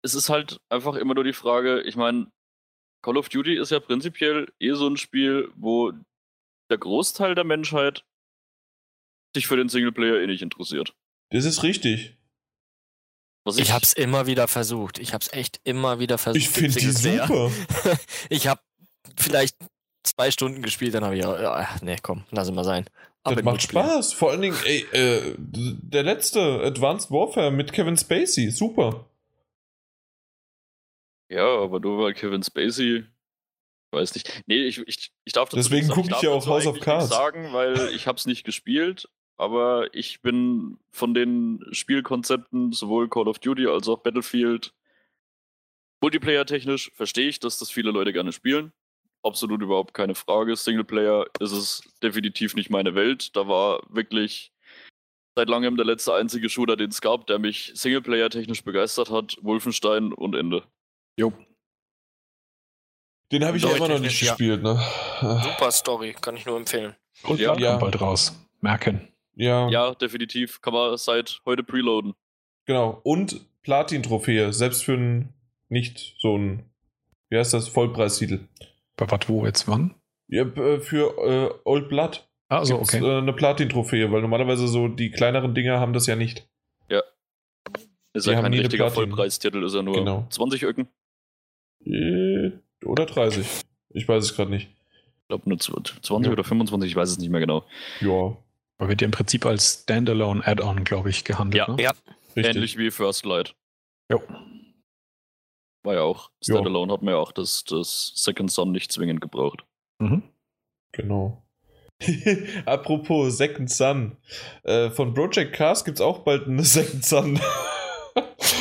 Es 0.03 0.13
ist 0.13 0.29
halt 0.29 0.59
einfach 0.69 0.95
immer 0.95 1.15
nur 1.15 1.23
die 1.23 1.33
Frage, 1.33 1.81
ich 1.81 1.95
meine, 1.95 2.27
Call 3.01 3.17
of 3.17 3.29
Duty 3.29 3.57
ist 3.57 3.71
ja 3.71 3.79
prinzipiell 3.79 4.51
eh 4.59 4.73
so 4.73 4.87
ein 4.87 4.97
Spiel, 4.97 5.49
wo 5.55 5.93
der 6.73 6.79
Großteil 6.79 7.35
der 7.35 7.43
Menschheit 7.43 8.03
sich 9.35 9.45
für 9.45 9.55
den 9.55 9.69
Singleplayer 9.69 10.21
eh 10.21 10.27
nicht 10.27 10.41
interessiert. 10.41 10.95
Das 11.29 11.45
ist 11.45 11.61
richtig. 11.61 12.17
Was 13.45 13.57
ich, 13.57 13.65
ich 13.65 13.71
hab's 13.71 13.93
immer 13.93 14.25
wieder 14.25 14.47
versucht. 14.47 14.97
Ich 14.97 15.13
hab's 15.13 15.31
echt 15.33 15.61
immer 15.63 15.99
wieder 15.99 16.17
versucht. 16.17 16.43
Ich 16.43 16.49
finde 16.49 16.79
die 16.79 16.91
super. 16.91 17.51
ich 18.29 18.47
hab 18.47 18.63
vielleicht 19.15 19.55
zwei 20.01 20.31
Stunden 20.31 20.63
gespielt, 20.63 20.95
dann 20.95 21.03
habe 21.03 21.15
ich 21.15 21.21
ja, 21.21 21.77
nee, 21.83 21.97
komm, 22.01 22.23
lass 22.31 22.47
es 22.47 22.55
mal 22.55 22.63
sein. 22.63 22.85
Aber 23.23 23.35
das 23.35 23.45
macht 23.45 23.61
Spaß. 23.61 24.13
Vor 24.13 24.31
allen 24.31 24.41
Dingen, 24.41 24.57
ey, 24.65 24.81
äh, 24.93 25.35
der 25.37 26.01
letzte 26.01 26.61
Advanced 26.63 27.11
Warfare 27.11 27.51
mit 27.51 27.71
Kevin 27.71 27.97
Spacey, 27.97 28.49
super. 28.49 29.05
Ja, 31.29 31.45
aber 31.45 31.79
nur 31.79 32.03
weil 32.03 32.13
Kevin 32.15 32.41
Spacey 32.41 33.05
weiß 33.93 34.15
nicht. 34.15 34.43
Nee, 34.47 34.63
ich, 34.63 34.79
ich, 34.79 35.11
ich 35.23 35.33
darf 35.33 35.49
das 35.49 35.67
Deswegen 35.67 35.87
gucke 35.87 36.09
ich 36.11 36.21
ja 36.21 36.31
auch 36.31 36.45
House 36.47 36.67
of 36.67 36.79
Cards. 36.79 37.09
sagen, 37.09 37.53
weil 37.53 37.75
ich 37.95 38.07
habe 38.07 38.17
es 38.17 38.25
nicht 38.25 38.43
gespielt, 38.43 39.07
aber 39.37 39.93
ich 39.93 40.21
bin 40.21 40.77
von 40.91 41.13
den 41.13 41.63
Spielkonzepten, 41.71 42.71
sowohl 42.71 43.09
Call 43.09 43.27
of 43.27 43.39
Duty 43.39 43.67
als 43.67 43.87
auch 43.87 43.99
Battlefield, 43.99 44.73
Multiplayer-technisch 46.03 46.91
verstehe 46.95 47.29
ich, 47.29 47.39
dass 47.39 47.59
das 47.59 47.71
viele 47.71 47.91
Leute 47.91 48.11
gerne 48.11 48.33
spielen. 48.33 48.73
Absolut 49.23 49.61
überhaupt 49.61 49.93
keine 49.93 50.15
Frage. 50.15 50.57
Singleplayer 50.57 51.27
ist 51.39 51.53
es 51.53 51.81
definitiv 52.03 52.55
nicht 52.55 52.69
meine 52.69 52.93
Welt. 52.93 53.33
Da 53.37 53.47
war 53.47 53.81
wirklich 53.87 54.51
seit 55.37 55.47
langem 55.47 55.77
der 55.77 55.85
letzte 55.85 56.13
einzige 56.13 56.49
Shooter, 56.49 56.75
den 56.75 56.89
es 56.89 56.99
gab, 56.99 57.25
der 57.27 57.39
mich 57.39 57.71
Singleplayer-technisch 57.75 58.65
begeistert 58.65 59.11
hat. 59.11 59.37
Wolfenstein 59.41 60.11
und 60.11 60.35
Ende. 60.35 60.63
Jo, 61.17 61.31
den 63.33 63.45
habe 63.45 63.57
ich 63.57 63.63
ja 63.63 63.75
immer 63.75 63.87
noch 63.87 63.99
nicht 63.99 64.21
ja. 64.21 64.29
gespielt, 64.29 64.61
ne? 64.61 64.79
Super 65.19 65.71
Story, 65.71 66.15
kann 66.19 66.37
ich 66.37 66.45
nur 66.45 66.55
empfehlen. 66.55 66.95
Und 67.23 67.39
ja, 67.39 67.57
ja. 67.57 67.77
bald 67.77 67.99
raus. 67.99 68.39
Merken. 68.61 69.07
Ja. 69.35 69.67
Ja, 69.69 69.95
definitiv. 69.95 70.61
Kann 70.61 70.73
man 70.73 70.97
seit 70.97 71.41
heute 71.45 71.63
preloaden. 71.63 72.13
Genau. 72.65 73.01
Und 73.03 73.41
Platin-Trophäe, 73.63 74.53
selbst 74.53 74.83
für 74.83 74.93
einen 74.93 75.33
nicht 75.69 76.15
so 76.19 76.37
ein, 76.37 76.69
wie 77.29 77.37
heißt 77.37 77.53
das, 77.53 77.67
Vollpreistitel. 77.67 78.41
Bei 78.95 79.09
was, 79.09 79.27
wo, 79.27 79.45
jetzt, 79.45 79.67
wann? 79.67 79.95
Ja, 80.27 80.45
für 80.45 81.17
äh, 81.25 81.59
Old 81.63 81.89
Blood. 81.89 82.27
Ah, 82.49 82.63
so, 82.63 82.75
okay. 82.75 82.99
Äh, 82.99 83.17
eine 83.17 83.33
Platin-Trophäe, 83.33 84.11
weil 84.11 84.21
normalerweise 84.21 84.67
so 84.67 84.87
die 84.87 85.09
kleineren 85.09 85.55
Dinger 85.55 85.79
haben 85.79 85.93
das 85.93 86.05
ja 86.05 86.15
nicht. 86.15 86.47
Ja. 86.89 87.01
Ist 88.13 88.27
ja 88.27 88.39
kein 88.39 88.53
richtiger 88.53 88.91
Vollpreistitel, 88.91 89.63
ist 89.63 89.73
ja 89.73 89.81
nur 89.81 89.95
genau. 89.95 90.27
20 90.29 90.63
Öcken. 90.63 90.87
Äh, 91.85 92.51
oder 92.85 93.05
30. 93.05 93.45
Ich 93.89 94.07
weiß 94.07 94.23
es 94.23 94.35
gerade 94.35 94.51
nicht. 94.51 94.69
Ich 95.21 95.27
glaube 95.27 95.47
nur 95.49 95.59
20 95.59 96.25
ja. 96.25 96.31
oder 96.31 96.43
25, 96.43 96.91
ich 96.91 96.95
weiß 96.95 97.09
es 97.09 97.17
nicht 97.17 97.29
mehr 97.29 97.39
genau. 97.39 97.65
Ja. 98.01 98.37
Aber 98.77 98.89
wird 98.89 99.01
ja 99.01 99.05
im 99.05 99.11
Prinzip 99.11 99.45
als 99.45 99.83
Standalone 99.83 100.45
Add-on, 100.45 100.83
glaube 100.83 101.09
ich, 101.09 101.23
gehandelt. 101.23 101.67
Ja, 101.67 101.73
ne? 101.73 101.83
ja. 101.83 101.93
ähnlich 102.35 102.77
wie 102.77 102.91
First 102.91 103.25
Light. 103.25 103.55
Jo. 104.11 104.21
War 105.83 105.95
ja 105.95 106.01
auch, 106.01 106.31
Standalone 106.41 106.91
jo. 106.91 106.97
hat 106.97 107.03
man 107.03 107.13
ja 107.13 107.19
auch 107.19 107.31
das, 107.31 107.63
das 107.65 108.13
Second 108.15 108.51
Son 108.51 108.71
nicht 108.71 108.91
zwingend 108.91 109.21
gebraucht. 109.21 109.65
Mhm. 109.99 110.23
Genau. 110.91 111.43
Apropos 112.65 113.37
Second 113.37 113.69
Son. 113.69 114.17
Äh, 114.63 114.89
von 114.89 115.13
Project 115.13 115.53
Cars 115.53 115.85
gibt 115.85 115.97
es 115.97 116.01
auch 116.01 116.19
bald 116.19 116.47
eine 116.47 116.63
Second 116.63 117.05
Son. 117.05 117.39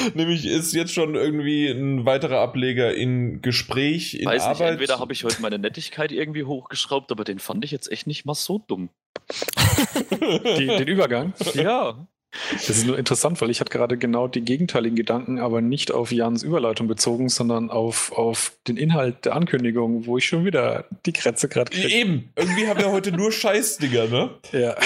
Nämlich 0.14 0.46
ist 0.46 0.72
jetzt 0.72 0.92
schon 0.92 1.14
irgendwie 1.14 1.68
ein 1.68 2.04
weiterer 2.04 2.40
Ableger 2.40 2.94
in 2.94 3.42
Gespräch, 3.42 4.14
in 4.14 4.26
Weiß 4.26 4.42
Arbeit. 4.42 4.58
Nicht, 4.58 4.68
entweder 4.68 4.98
habe 4.98 5.12
ich 5.12 5.24
heute 5.24 5.42
meine 5.42 5.58
Nettigkeit 5.58 6.12
irgendwie 6.12 6.44
hochgeschraubt, 6.44 7.10
aber 7.12 7.24
den 7.24 7.38
fand 7.38 7.64
ich 7.64 7.70
jetzt 7.70 7.90
echt 7.90 8.06
nicht 8.06 8.24
mal 8.24 8.34
so 8.34 8.62
dumm. 8.66 8.88
Die, 10.58 10.66
den 10.66 10.88
Übergang? 10.88 11.34
Ja. 11.54 12.06
Das 12.52 12.70
ist 12.70 12.86
nur 12.86 12.98
interessant, 12.98 13.40
weil 13.40 13.50
ich 13.50 13.60
hatte 13.60 13.70
gerade 13.70 13.98
genau 13.98 14.26
die 14.26 14.40
gegenteiligen 14.40 14.96
Gedanken, 14.96 15.38
aber 15.38 15.60
nicht 15.60 15.92
auf 15.92 16.12
Jans 16.12 16.42
Überleitung 16.42 16.88
bezogen, 16.88 17.28
sondern 17.28 17.70
auf, 17.70 18.12
auf 18.12 18.52
den 18.66 18.76
Inhalt 18.76 19.24
der 19.26 19.36
Ankündigung, 19.36 20.06
wo 20.06 20.16
ich 20.16 20.26
schon 20.26 20.44
wieder 20.44 20.86
die 21.04 21.12
Krätze 21.12 21.48
gerade 21.48 21.70
kriege. 21.70 21.88
Eben, 21.88 22.30
irgendwie 22.36 22.66
haben 22.66 22.80
wir 22.80 22.90
heute 22.90 23.12
nur 23.12 23.32
Scheißdinger, 23.32 24.06
ne? 24.06 24.30
Ja. 24.52 24.60
ja, 24.60 24.76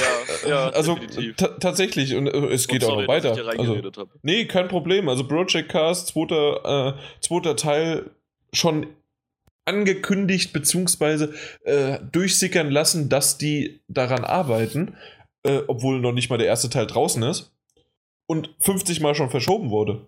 ja 0.48 0.68
also 0.70 0.98
tatsächlich, 1.60 2.14
und 2.16 2.26
äh, 2.26 2.36
es 2.52 2.66
geht 2.66 2.82
und 2.82 2.90
sorry, 2.90 3.04
auch 3.04 3.06
noch 3.06 3.08
weiter. 3.08 3.58
also, 3.58 3.80
nee, 4.22 4.46
kein 4.46 4.68
Problem. 4.68 5.08
Also 5.08 5.26
Project 5.26 5.68
Cast, 5.68 6.08
zweiter, 6.08 6.96
äh, 6.96 7.20
zweiter 7.20 7.54
Teil, 7.54 8.10
schon 8.52 8.86
angekündigt 9.66 10.52
beziehungsweise 10.52 11.34
äh, 11.64 11.98
durchsickern 12.12 12.70
lassen, 12.70 13.08
dass 13.08 13.36
die 13.36 13.80
daran 13.88 14.24
arbeiten 14.24 14.94
äh, 15.46 15.64
obwohl 15.68 16.00
noch 16.00 16.12
nicht 16.12 16.30
mal 16.30 16.38
der 16.38 16.46
erste 16.46 16.68
Teil 16.68 16.86
draußen 16.86 17.22
ist 17.22 17.54
und 18.26 18.54
50 18.60 19.00
Mal 19.00 19.14
schon 19.14 19.30
verschoben 19.30 19.70
wurde. 19.70 20.06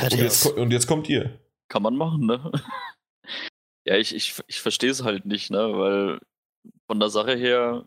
Und 0.00 0.14
jetzt, 0.14 0.46
und 0.46 0.70
jetzt 0.70 0.86
kommt 0.86 1.08
ihr. 1.08 1.38
Kann 1.68 1.82
man 1.82 1.96
machen, 1.96 2.26
ne? 2.26 2.50
ja, 3.86 3.96
ich, 3.96 4.14
ich, 4.14 4.40
ich 4.46 4.60
verstehe 4.60 4.90
es 4.90 5.04
halt 5.04 5.26
nicht, 5.26 5.50
ne? 5.50 5.58
Weil 5.58 6.20
von 6.86 6.98
der 6.98 7.10
Sache 7.10 7.36
her, 7.36 7.86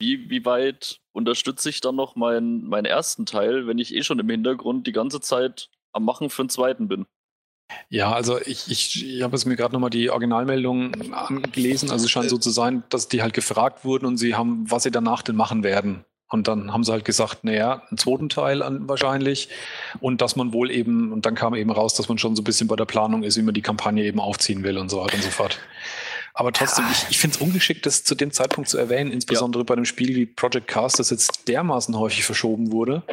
wie, 0.00 0.30
wie 0.30 0.44
weit 0.44 1.00
unterstütze 1.12 1.68
ich 1.68 1.80
dann 1.80 1.96
noch 1.96 2.16
meinen, 2.16 2.64
meinen 2.66 2.86
ersten 2.86 3.26
Teil, 3.26 3.66
wenn 3.66 3.78
ich 3.78 3.94
eh 3.94 4.02
schon 4.02 4.18
im 4.18 4.28
Hintergrund 4.28 4.86
die 4.86 4.92
ganze 4.92 5.20
Zeit 5.20 5.70
am 5.92 6.04
Machen 6.04 6.30
für 6.30 6.44
den 6.44 6.48
zweiten 6.48 6.88
bin? 6.88 7.06
Ja, 7.88 8.12
also 8.12 8.40
ich, 8.40 8.70
ich, 8.70 9.16
ich 9.16 9.22
habe 9.22 9.36
es 9.36 9.44
mir 9.44 9.56
gerade 9.56 9.72
nochmal 9.72 9.90
die 9.90 10.10
Originalmeldung 10.10 11.12
angelesen. 11.12 11.90
Also 11.90 12.06
es 12.06 12.10
scheint 12.10 12.30
so 12.30 12.38
zu 12.38 12.50
sein, 12.50 12.82
dass 12.88 13.08
die 13.08 13.22
halt 13.22 13.34
gefragt 13.34 13.84
wurden 13.84 14.06
und 14.06 14.16
sie 14.16 14.34
haben, 14.34 14.70
was 14.70 14.82
sie 14.82 14.90
danach 14.90 15.22
denn 15.22 15.36
machen 15.36 15.62
werden. 15.62 16.04
Und 16.28 16.48
dann 16.48 16.72
haben 16.72 16.82
sie 16.82 16.90
halt 16.90 17.04
gesagt, 17.04 17.44
naja, 17.44 17.82
einen 17.90 17.98
zweiten 17.98 18.28
Teil 18.28 18.62
an, 18.62 18.88
wahrscheinlich. 18.88 19.48
Und 20.00 20.20
dass 20.20 20.36
man 20.36 20.52
wohl 20.52 20.70
eben, 20.70 21.12
und 21.12 21.26
dann 21.26 21.34
kam 21.34 21.54
eben 21.54 21.70
raus, 21.70 21.94
dass 21.94 22.08
man 22.08 22.18
schon 22.18 22.34
so 22.34 22.42
ein 22.42 22.44
bisschen 22.44 22.66
bei 22.66 22.76
der 22.76 22.86
Planung 22.86 23.22
ist, 23.22 23.36
wie 23.36 23.42
man 23.42 23.54
die 23.54 23.62
Kampagne 23.62 24.02
eben 24.04 24.18
aufziehen 24.18 24.64
will 24.64 24.78
und 24.78 24.90
so 24.90 25.00
weiter 25.00 25.14
und 25.14 25.22
so 25.22 25.30
fort. 25.30 25.60
Aber 26.32 26.50
trotzdem, 26.50 26.84
ich, 26.90 27.06
ich 27.10 27.18
finde 27.18 27.36
es 27.36 27.40
ungeschickt, 27.40 27.86
das 27.86 28.02
zu 28.02 28.16
dem 28.16 28.32
Zeitpunkt 28.32 28.68
zu 28.68 28.76
erwähnen, 28.76 29.12
insbesondere 29.12 29.62
ja. 29.62 29.64
bei 29.66 29.74
einem 29.74 29.84
Spiel 29.84 30.16
wie 30.16 30.26
Project 30.26 30.66
Cast, 30.66 30.98
das 30.98 31.10
jetzt 31.10 31.46
dermaßen 31.46 31.96
häufig 31.96 32.24
verschoben 32.24 32.72
wurde. 32.72 33.04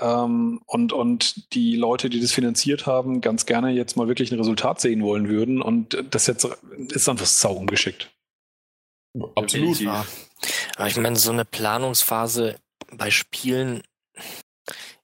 Ähm, 0.00 0.60
und, 0.66 0.92
und 0.92 1.54
die 1.54 1.76
Leute, 1.76 2.10
die 2.10 2.20
das 2.20 2.32
finanziert 2.32 2.86
haben, 2.86 3.20
ganz 3.20 3.46
gerne 3.46 3.70
jetzt 3.70 3.96
mal 3.96 4.08
wirklich 4.08 4.32
ein 4.32 4.38
Resultat 4.38 4.80
sehen 4.80 5.02
wollen 5.02 5.28
würden. 5.28 5.62
Und 5.62 6.04
das 6.10 6.26
jetzt 6.26 6.48
ist 6.88 7.08
einfach 7.08 7.26
sau 7.26 7.54
ungeschickt. 7.54 8.10
Absolut. 9.34 9.80
Ja. 9.80 10.04
Aber 10.76 10.88
ich 10.88 10.96
meine, 10.96 11.16
so 11.16 11.30
eine 11.30 11.44
Planungsphase 11.44 12.56
bei 12.92 13.10
Spielen 13.10 13.82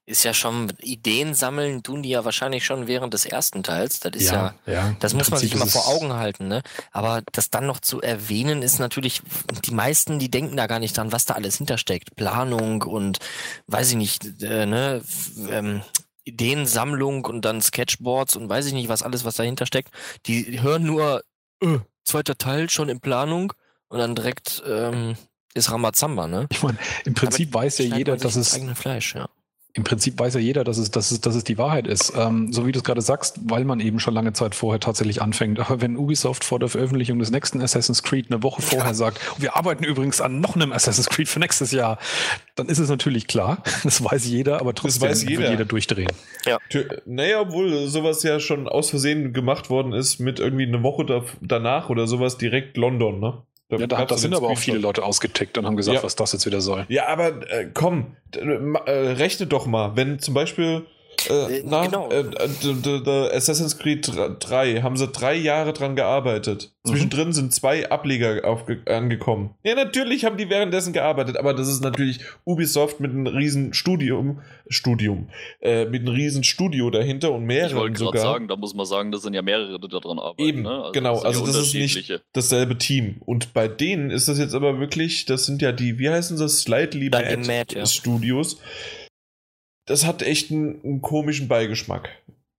ist 0.05 0.23
ja 0.23 0.33
schon 0.33 0.73
Ideen 0.81 1.33
sammeln, 1.33 1.81
tun 1.81 2.03
die 2.03 2.09
ja 2.09 2.25
wahrscheinlich 2.25 2.65
schon 2.65 2.87
während 2.87 3.13
des 3.13 3.25
ersten 3.25 3.63
Teils. 3.63 4.01
Das 4.01 4.13
ist 4.13 4.31
ja, 4.31 4.53
ja, 4.65 4.73
ja. 4.73 4.95
das 4.99 5.13
muss 5.13 5.31
man 5.31 5.39
sich 5.39 5.55
mal 5.55 5.67
vor 5.67 5.87
Augen 5.87 6.13
halten, 6.13 6.47
ne? 6.49 6.61
Aber 6.91 7.21
das 7.31 7.49
dann 7.49 7.65
noch 7.65 7.79
zu 7.79 8.01
erwähnen, 8.01 8.61
ist 8.63 8.79
natürlich, 8.79 9.21
die 9.63 9.71
meisten, 9.71 10.19
die 10.19 10.29
denken 10.29 10.57
da 10.57 10.67
gar 10.67 10.79
nicht 10.79 10.97
dran, 10.97 11.13
was 11.13 11.25
da 11.25 11.35
alles 11.35 11.57
hintersteckt. 11.57 12.15
Planung 12.17 12.81
und 12.81 13.19
weiß 13.67 13.91
ich 13.91 13.95
nicht, 13.95 14.43
äh, 14.43 14.65
ne, 14.65 15.01
ähm, 15.49 15.81
Ideensammlung 16.25 17.25
und 17.25 17.43
dann 17.45 17.61
Sketchboards 17.61 18.35
und 18.35 18.49
weiß 18.49 18.65
ich 18.65 18.73
nicht, 18.73 18.89
was 18.89 19.03
alles, 19.03 19.23
was 19.23 19.35
dahinter 19.35 19.65
steckt. 19.65 19.91
Die 20.25 20.61
hören 20.61 20.83
nur, 20.83 21.23
äh, 21.61 21.79
zweiter 22.03 22.37
Teil 22.37 22.69
schon 22.69 22.89
in 22.89 22.99
Planung 22.99 23.53
und 23.87 23.99
dann 23.99 24.15
direkt 24.15 24.63
ähm, 24.67 25.15
ist 25.53 25.71
Ramazamba, 25.71 26.27
ne? 26.27 26.47
Ich 26.51 26.61
meine, 26.61 26.77
im 27.05 27.13
Prinzip 27.13 27.53
Damit 27.53 27.65
weiß 27.65 27.77
ja 27.77 27.95
jeder, 27.95 28.17
dass 28.17 28.35
es 28.35 28.53
eigene 28.53 28.75
Fleisch, 28.75 29.15
ja 29.15 29.29
im 29.75 29.83
Prinzip 29.83 30.19
weiß 30.19 30.35
ja 30.35 30.39
jeder, 30.39 30.63
dass 30.63 30.77
es, 30.77 30.91
dass 30.91 31.09
es, 31.09 31.19
dass 31.21 31.33
es 31.33 31.43
die 31.43 31.57
Wahrheit 31.57 31.87
ist. 31.87 32.13
Ähm, 32.15 32.53
so 32.53 32.67
wie 32.67 32.71
du 32.71 32.77
es 32.77 32.83
gerade 32.83 33.01
sagst, 33.01 33.39
weil 33.45 33.65
man 33.65 33.79
eben 33.79 33.99
schon 33.99 34.13
lange 34.13 34.31
Zeit 34.31 34.53
vorher 34.53 34.79
tatsächlich 34.79 35.19
anfängt. 35.19 35.59
Aber 35.59 35.81
wenn 35.81 35.97
Ubisoft 35.97 36.43
vor 36.43 36.59
der 36.59 36.69
Veröffentlichung 36.69 37.17
des 37.17 37.31
nächsten 37.31 37.59
Assassin's 37.59 38.03
Creed 38.03 38.27
eine 38.29 38.43
Woche 38.43 38.61
vorher 38.61 38.89
ja. 38.89 38.93
sagt, 38.93 39.19
wir 39.41 39.55
arbeiten 39.55 39.83
übrigens 39.83 40.21
an 40.21 40.39
noch 40.39 40.55
einem 40.55 40.71
Assassin's 40.71 41.09
Creed 41.09 41.27
für 41.27 41.39
nächstes 41.39 41.71
Jahr, 41.71 41.97
dann 42.53 42.67
ist 42.67 42.77
es 42.77 42.89
natürlich 42.89 43.27
klar. 43.27 43.63
Das 43.83 44.03
weiß 44.03 44.25
jeder, 44.27 44.61
aber 44.61 44.73
trotzdem 44.73 45.09
das 45.09 45.21
weiß 45.21 45.29
jeder. 45.29 45.41
wird 45.41 45.51
jeder 45.51 45.65
durchdrehen. 45.65 46.11
Ja. 46.45 46.57
Naja, 47.05 47.41
obwohl 47.41 47.87
sowas 47.87 48.23
ja 48.23 48.39
schon 48.39 48.67
aus 48.67 48.91
Versehen 48.91 49.33
gemacht 49.33 49.69
worden 49.69 49.93
ist 49.93 50.19
mit 50.19 50.39
irgendwie 50.39 50.63
eine 50.63 50.83
Woche 50.83 51.05
da, 51.05 51.23
danach 51.41 51.89
oder 51.89 52.07
sowas 52.07 52.37
direkt 52.37 52.77
London, 52.77 53.19
ne? 53.19 53.41
Ja, 53.79 53.87
da, 53.87 54.05
da 54.05 54.17
sind 54.17 54.33
aber 54.33 54.49
auch 54.49 54.57
viele 54.57 54.77
Leute 54.77 55.03
ausgetickt 55.03 55.57
und 55.57 55.65
haben 55.65 55.77
gesagt, 55.77 55.97
ja. 55.97 56.03
was 56.03 56.15
das 56.15 56.33
jetzt 56.33 56.45
wieder 56.45 56.61
soll. 56.61 56.85
Ja, 56.89 57.07
aber 57.07 57.49
äh, 57.51 57.69
komm, 57.73 58.15
äh, 58.35 58.91
rechne 58.91 59.47
doch 59.47 59.65
mal, 59.65 59.95
wenn 59.95 60.19
zum 60.19 60.33
Beispiel 60.33 60.85
äh, 61.29 61.59
äh, 61.59 61.63
na, 61.65 61.85
genau. 61.85 62.09
Äh, 62.09 63.35
Assassin's 63.35 63.77
Creed 63.77 64.11
3 64.39 64.81
haben 64.81 64.97
sie 64.97 65.07
drei 65.07 65.35
Jahre 65.35 65.73
dran 65.73 65.95
gearbeitet. 65.95 66.71
Mhm. 66.83 66.89
Zwischendrin 66.89 67.33
sind 67.33 67.53
zwei 67.53 67.89
Ableger 67.89 68.41
angekommen. 68.85 69.51
Ja, 69.63 69.75
natürlich 69.75 70.25
haben 70.25 70.37
die 70.37 70.49
währenddessen 70.49 70.93
gearbeitet, 70.93 71.37
aber 71.37 71.53
das 71.53 71.67
ist 71.67 71.81
natürlich 71.81 72.19
Ubisoft 72.45 72.99
mit 72.99 73.11
einem 73.11 73.27
riesen 73.27 73.73
Studium, 73.73 74.41
Studium, 74.67 75.29
äh, 75.61 75.85
mit 75.85 76.01
einem 76.01 76.15
riesen 76.15 76.43
Studio 76.43 76.89
dahinter 76.89 77.31
und 77.31 77.45
mehrere. 77.45 77.67
Ich 77.67 77.75
wollte 77.75 77.99
gerade 77.99 78.19
sagen, 78.19 78.47
da 78.47 78.55
muss 78.55 78.73
man 78.73 78.85
sagen, 78.85 79.11
das 79.11 79.21
sind 79.21 79.33
ja 79.33 79.41
mehrere, 79.41 79.79
die 79.79 79.87
daran 79.87 80.19
arbeiten. 80.19 80.41
Eben, 80.41 80.61
ne? 80.63 80.69
also 80.69 80.91
genau, 80.91 81.15
das 81.15 81.25
also 81.25 81.45
das 81.45 81.57
ist 81.57 81.73
nicht 81.73 82.21
dasselbe 82.33 82.77
Team. 82.77 83.17
Und 83.25 83.53
bei 83.53 83.67
denen 83.67 84.11
ist 84.11 84.27
das 84.27 84.39
jetzt 84.39 84.53
aber 84.53 84.79
wirklich, 84.79 85.25
das 85.25 85.45
sind 85.45 85.61
ja 85.61 85.71
die, 85.71 85.99
wie 85.99 86.09
heißen 86.09 86.37
sie, 86.37 86.49
Slightly 86.49 87.09
Mad, 87.09 87.37
Mad 87.37 87.75
ja. 87.75 87.85
Studios 87.85 88.57
das 89.85 90.05
hat 90.05 90.21
echt 90.21 90.51
einen, 90.51 90.83
einen 90.83 91.01
komischen 91.01 91.47
Beigeschmack. 91.47 92.09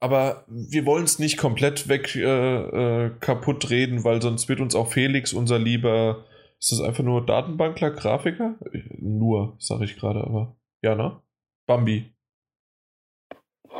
Aber 0.00 0.44
wir 0.48 0.84
wollen 0.84 1.04
es 1.04 1.18
nicht 1.18 1.38
komplett 1.38 1.88
weg 1.88 2.14
äh, 2.14 3.06
äh, 3.06 3.10
kaputt 3.20 3.70
reden, 3.70 4.04
weil 4.04 4.20
sonst 4.20 4.48
wird 4.48 4.60
uns 4.60 4.74
auch 4.74 4.92
Felix, 4.92 5.32
unser 5.32 5.58
lieber, 5.58 6.26
ist 6.58 6.72
das 6.72 6.80
einfach 6.80 7.04
nur 7.04 7.24
Datenbankler, 7.24 7.90
Grafiker? 7.90 8.56
Nur, 8.98 9.56
sage 9.58 9.84
ich 9.84 9.96
gerade, 9.96 10.22
aber 10.22 10.56
ja, 10.82 10.94
ne? 10.94 11.20
Bambi. 11.66 12.10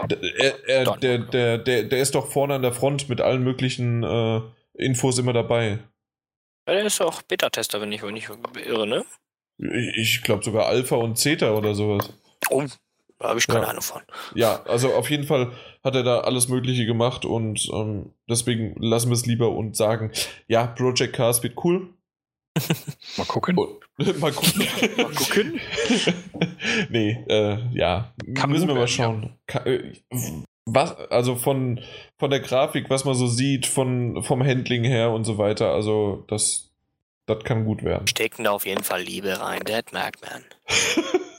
Der, 0.09 0.69
er, 0.69 0.97
der, 0.97 1.19
der, 1.19 1.59
der, 1.59 1.83
der 1.85 1.99
ist 2.01 2.15
doch 2.15 2.27
vorne 2.27 2.55
an 2.55 2.63
der 2.63 2.73
Front 2.73 3.09
mit 3.09 3.21
allen 3.21 3.45
möglichen 3.45 4.03
äh, 4.03 4.41
Infos 4.75 5.19
immer 5.19 5.33
dabei. 5.33 5.79
Ja, 6.67 6.75
der 6.75 6.87
ist 6.87 7.01
auch 7.01 7.23
Beta-Tester, 7.23 7.81
wenn 7.81 7.93
ich 7.93 8.03
mich 8.03 8.13
nicht 8.13 8.31
irre, 8.67 8.87
ne? 8.87 9.05
Ich 9.97 10.23
glaube 10.23 10.43
sogar 10.43 10.67
Alpha 10.67 10.97
und 10.97 11.17
Zeta 11.19 11.53
oder 11.53 11.75
sowas. 11.75 12.13
Oh, 12.51 12.65
habe 13.29 13.39
ich 13.39 13.47
keine 13.47 13.63
ja. 13.63 13.69
Ahnung 13.69 13.83
von. 13.83 14.03
Ja, 14.35 14.63
also 14.65 14.95
auf 14.95 15.11
jeden 15.11 15.25
Fall 15.25 15.53
hat 15.83 15.95
er 15.95 16.03
da 16.03 16.21
alles 16.21 16.49
Mögliche 16.49 16.87
gemacht 16.87 17.25
und 17.25 17.69
ähm, 17.73 18.13
deswegen 18.29 18.75
lassen 18.81 19.09
wir 19.09 19.15
es 19.15 19.27
lieber 19.27 19.51
und 19.51 19.77
sagen, 19.77 20.11
ja, 20.49 20.67
Project 20.67 21.15
Cars 21.15 21.43
wird 21.43 21.65
cool. 21.65 21.89
mal 23.17 23.27
gucken. 23.27 23.59
Und, 23.59 23.81
mal 24.21 24.33
gucken. 24.33 24.67
mal 24.97 25.13
gucken. 25.13 25.61
nee, 26.89 27.25
äh, 27.29 27.59
ja. 27.73 28.13
Kann 28.35 28.51
Müssen 28.51 28.69
wir 28.69 28.75
mal 28.75 28.89
schauen. 28.89 29.37
Ja. 29.53 29.67
Äh, 29.67 29.93
was, 30.67 30.97
also 31.11 31.37
von, 31.37 31.81
von 32.17 32.31
der 32.31 32.41
Grafik, 32.41 32.89
was 32.89 33.05
man 33.05 33.15
so 33.15 33.27
sieht, 33.27 33.67
von, 33.67 34.23
vom 34.23 34.43
Handling 34.43 34.85
her 34.85 35.11
und 35.11 35.25
so 35.25 35.37
weiter, 35.37 35.73
also 35.73 36.25
das, 36.29 36.71
das 37.27 37.45
kann 37.45 37.65
gut 37.65 37.83
werden. 37.83 38.07
Stecken 38.07 38.45
da 38.45 38.53
auf 38.53 38.65
jeden 38.65 38.83
Fall 38.85 39.03
Liebe 39.03 39.41
rein, 39.41 39.61
das 39.65 39.93
merkt 39.93 40.23
man. 40.23 40.43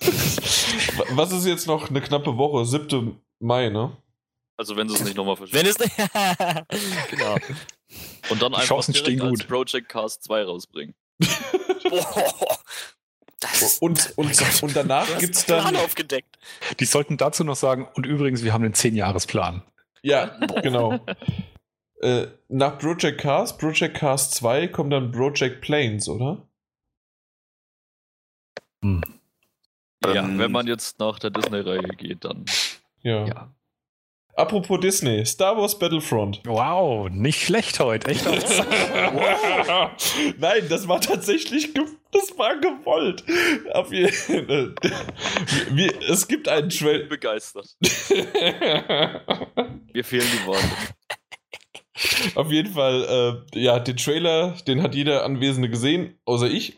Was 1.12 1.32
ist 1.32 1.46
jetzt 1.46 1.68
noch 1.68 1.90
eine 1.90 2.02
knappe 2.02 2.38
Woche? 2.38 2.66
7. 2.66 3.20
Mai, 3.40 3.70
ne? 3.70 3.96
Also 4.58 4.78
wenn 4.78 4.88
sie 4.88 4.96
es 4.96 5.04
nicht 5.04 5.18
nochmal 5.18 5.36
verschieben. 5.36 5.60
Wenn 5.60 5.68
es 5.68 5.78
Genau. 7.10 7.38
Und 8.30 8.42
dann 8.42 8.54
einfach 8.54 8.68
Chancen 8.68 8.94
direkt 8.94 9.22
als 9.22 9.40
gut. 9.40 9.48
Project 9.48 9.90
Cast 9.90 10.24
2 10.24 10.44
rausbringen. 10.44 10.96
Boah. 11.90 12.60
Das, 13.40 13.80
und, 13.80 14.14
und, 14.16 14.64
und 14.64 14.76
danach 14.76 15.18
gibt 15.20 15.36
es 15.36 15.46
dann. 15.46 15.62
Plan 15.62 15.76
aufgedeckt. 15.76 16.38
Die 16.80 16.86
sollten 16.86 17.18
dazu 17.18 17.44
noch 17.44 17.56
sagen, 17.56 17.88
und 17.94 18.06
übrigens, 18.06 18.44
wir 18.44 18.54
haben 18.54 18.64
einen 18.64 18.74
10-Jahres-Plan. 18.74 19.62
Ja, 20.02 20.38
genau. 20.62 21.00
äh, 22.02 22.28
nach 22.48 22.80
Project 22.80 23.20
Cars, 23.20 23.58
Project 23.58 23.98
Cars 23.98 24.32
2 24.32 24.70
kommt 24.70 24.94
dann 24.94 25.12
Project 25.12 25.62
Planes, 25.62 26.08
oder? 26.08 26.48
Hm. 28.84 29.02
Ja, 30.14 30.24
ähm, 30.24 30.40
wenn 30.40 30.52
man 30.52 30.68
jetzt 30.68 31.00
nach 31.00 31.20
der 31.20 31.30
Disney-Reihe 31.30 31.88
geht, 31.98 32.26
dann. 32.26 32.46
Ja. 33.02 33.26
ja. 33.26 33.56
Apropos 34.38 34.82
Disney, 34.82 35.26
Star 35.26 35.56
Wars 35.58 35.80
Battlefront. 35.80 36.42
Wow, 36.44 37.10
nicht 37.10 37.42
schlecht 37.42 37.80
heute, 37.80 38.12
echt 38.12 38.26
wow. 38.26 39.92
Nein, 40.38 40.68
das 40.68 40.90
war 40.90 41.00
tatsächlich, 41.00 41.74
das 42.12 42.38
war 42.38 42.58
gewollt. 42.58 43.24
Auf 43.72 43.94
jeden 43.94 44.12
Fall. 44.12 44.76
Es 46.10 46.28
gibt 46.28 46.50
einen 46.50 46.70
Trailer. 46.70 47.06
begeistert. 47.06 47.78
Mir 49.94 50.04
fehlen 50.04 50.28
die 50.34 50.46
Worte. 50.46 50.68
Auf 52.36 52.52
jeden 52.52 52.74
Fall, 52.74 53.44
äh, 53.54 53.60
ja, 53.60 53.80
den 53.80 53.96
Trailer, 53.96 54.58
den 54.68 54.84
hat 54.84 54.96
jeder 54.96 55.24
Anwesende 55.24 55.70
gesehen, 55.70 56.20
außer 56.26 56.48
ich. 56.48 56.78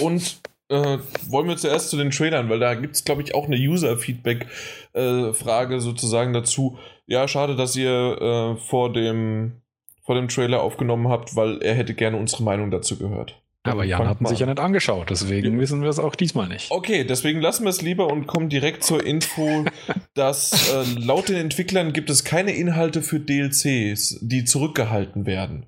Und 0.00 0.40
äh, 0.68 0.98
wollen 1.28 1.48
wir 1.48 1.56
zuerst 1.56 1.90
zu 1.90 1.96
den 1.96 2.10
Trailern, 2.10 2.48
weil 2.48 2.60
da 2.60 2.74
gibt 2.74 2.94
es, 2.96 3.04
glaube 3.04 3.22
ich, 3.22 3.34
auch 3.34 3.46
eine 3.46 3.56
User-Feedback-Frage 3.56 5.76
äh, 5.76 5.80
sozusagen 5.80 6.32
dazu. 6.32 6.78
Ja, 7.06 7.26
schade, 7.26 7.56
dass 7.56 7.74
ihr 7.76 8.20
äh, 8.20 8.56
vor, 8.56 8.92
dem, 8.92 9.62
vor 10.02 10.14
dem 10.14 10.28
Trailer 10.28 10.62
aufgenommen 10.62 11.08
habt, 11.08 11.34
weil 11.36 11.62
er 11.62 11.74
hätte 11.74 11.94
gerne 11.94 12.18
unsere 12.18 12.42
Meinung 12.42 12.70
dazu 12.70 12.98
gehört. 12.98 13.40
Aber 13.64 13.84
Jan 13.84 14.08
hat 14.08 14.26
sich 14.26 14.38
ja 14.38 14.46
nicht 14.46 14.60
angeschaut, 14.60 15.10
deswegen 15.10 15.54
ja. 15.54 15.60
wissen 15.60 15.82
wir 15.82 15.90
es 15.90 15.98
auch 15.98 16.14
diesmal 16.14 16.48
nicht. 16.48 16.70
Okay, 16.70 17.04
deswegen 17.04 17.40
lassen 17.40 17.64
wir 17.64 17.70
es 17.70 17.82
lieber 17.82 18.06
und 18.06 18.26
kommen 18.26 18.48
direkt 18.48 18.82
zur 18.82 19.04
Info, 19.04 19.64
dass 20.14 20.72
äh, 20.72 20.84
laut 20.98 21.28
den 21.28 21.36
Entwicklern 21.36 21.92
gibt 21.92 22.08
es 22.08 22.24
keine 22.24 22.52
Inhalte 22.52 23.02
für 23.02 23.20
DLCs, 23.20 24.20
die 24.22 24.44
zurückgehalten 24.44 25.26
werden. 25.26 25.66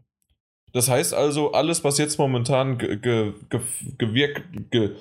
Das 0.73 0.89
heißt 0.89 1.15
also, 1.15 1.53
alles, 1.53 1.83
was 1.85 1.99
jetzt 1.99 2.19
momentan 2.19 2.79
ge 2.79 2.97
ge 2.97 3.33
gewirkt, 3.99 4.43
ge 4.71 4.97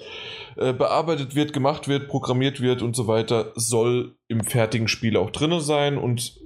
äh, 0.57 0.73
bearbeitet 0.73 1.35
wird, 1.35 1.53
gemacht 1.53 1.87
wird, 1.87 2.07
programmiert 2.07 2.61
wird 2.61 2.81
und 2.81 2.95
so 2.95 3.07
weiter, 3.07 3.51
soll 3.55 4.15
im 4.27 4.43
fertigen 4.43 4.87
Spiel 4.87 5.15
auch 5.17 5.29
drin 5.29 5.59
sein 5.59 5.97
und 5.97 6.39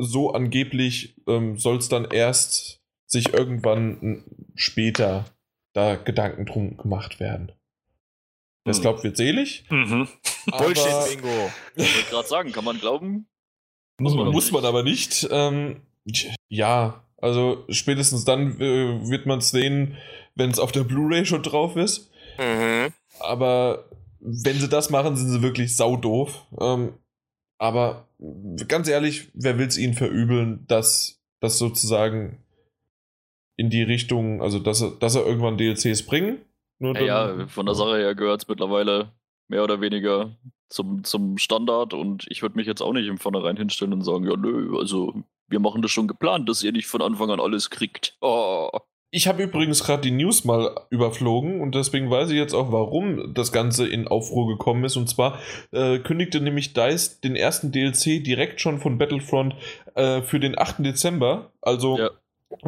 so 0.00 0.32
angeblich 0.32 1.16
ähm, 1.26 1.58
soll 1.58 1.76
es 1.76 1.88
dann 1.88 2.06
erst 2.06 2.80
sich 3.06 3.32
irgendwann 3.34 4.24
später 4.54 5.26
da 5.72 5.96
Gedanken 5.96 6.46
drum 6.46 6.76
gemacht 6.76 7.20
werden. 7.20 7.52
Das 8.64 8.78
hm. 8.78 8.82
glaubt 8.82 9.04
wird 9.04 9.16
selig. 9.16 9.64
Mhm. 9.70 10.08
Bullshit-Bingo. 10.46 11.50
Ich 11.76 11.94
wollte 11.94 12.10
gerade 12.10 12.28
sagen, 12.28 12.52
kann 12.52 12.64
man 12.64 12.80
glauben? 12.80 13.28
Muss 13.98 14.14
man, 14.14 14.28
muss 14.28 14.50
man 14.50 14.64
aber 14.64 14.82
nicht. 14.82 15.28
Ähm, 15.30 15.82
ja, 16.48 17.04
also 17.24 17.64
spätestens 17.70 18.26
dann 18.26 18.60
äh, 18.60 19.08
wird 19.08 19.24
man 19.24 19.38
es 19.38 19.50
sehen, 19.50 19.96
wenn 20.34 20.50
es 20.50 20.58
auf 20.58 20.72
der 20.72 20.84
Blu-ray 20.84 21.24
schon 21.24 21.42
drauf 21.42 21.74
ist. 21.74 22.10
Mhm. 22.38 22.92
Aber 23.18 23.88
wenn 24.20 24.60
sie 24.60 24.68
das 24.68 24.90
machen, 24.90 25.16
sind 25.16 25.30
sie 25.30 25.40
wirklich 25.40 25.74
saudoof. 25.74 26.44
Ähm, 26.60 26.92
aber 27.56 28.08
ganz 28.68 28.88
ehrlich, 28.88 29.30
wer 29.32 29.58
will 29.58 29.66
es 29.66 29.78
ihnen 29.78 29.94
verübeln, 29.94 30.66
dass 30.68 31.22
das 31.40 31.56
sozusagen 31.56 32.44
in 33.56 33.70
die 33.70 33.82
Richtung, 33.82 34.42
also 34.42 34.58
dass 34.58 34.82
er, 34.82 34.90
dass 34.90 35.14
er 35.14 35.24
irgendwann 35.24 35.56
DLCs 35.56 36.04
bringen? 36.04 36.42
Nur 36.78 37.00
ja, 37.00 37.46
von 37.46 37.64
der 37.64 37.74
Sache 37.74 37.96
her 37.96 38.14
gehört 38.14 38.42
es 38.42 38.48
mittlerweile 38.48 39.12
mehr 39.48 39.64
oder 39.64 39.80
weniger 39.80 40.36
zum, 40.68 41.04
zum 41.04 41.38
Standard 41.38 41.94
und 41.94 42.26
ich 42.28 42.42
würde 42.42 42.56
mich 42.56 42.66
jetzt 42.66 42.82
auch 42.82 42.92
nicht 42.92 43.06
im 43.06 43.16
Vornherein 43.16 43.56
hinstellen 43.56 43.94
und 43.94 44.02
sagen, 44.02 44.28
ja 44.28 44.36
nö, 44.36 44.76
also 44.78 45.24
wir 45.48 45.60
machen 45.60 45.82
das 45.82 45.90
schon 45.90 46.08
geplant, 46.08 46.48
dass 46.48 46.62
ihr 46.62 46.72
nicht 46.72 46.86
von 46.86 47.02
Anfang 47.02 47.30
an 47.30 47.40
alles 47.40 47.70
kriegt. 47.70 48.16
Oh. 48.20 48.70
Ich 49.16 49.28
habe 49.28 49.44
übrigens 49.44 49.84
gerade 49.84 50.02
die 50.02 50.10
News 50.10 50.44
mal 50.44 50.74
überflogen 50.90 51.60
und 51.60 51.76
deswegen 51.76 52.10
weiß 52.10 52.30
ich 52.30 52.36
jetzt 52.36 52.52
auch, 52.52 52.72
warum 52.72 53.32
das 53.32 53.52
Ganze 53.52 53.86
in 53.86 54.08
Aufruhr 54.08 54.48
gekommen 54.48 54.82
ist. 54.82 54.96
Und 54.96 55.08
zwar 55.08 55.38
äh, 55.70 56.00
kündigte 56.00 56.40
nämlich 56.40 56.72
DICE 56.72 57.20
den 57.20 57.36
ersten 57.36 57.70
DLC 57.70 58.24
direkt 58.24 58.60
schon 58.60 58.80
von 58.80 58.98
Battlefront 58.98 59.54
äh, 59.94 60.20
für 60.22 60.40
den 60.40 60.58
8. 60.58 60.84
Dezember, 60.84 61.52
also 61.62 61.96
ja. 61.96 62.10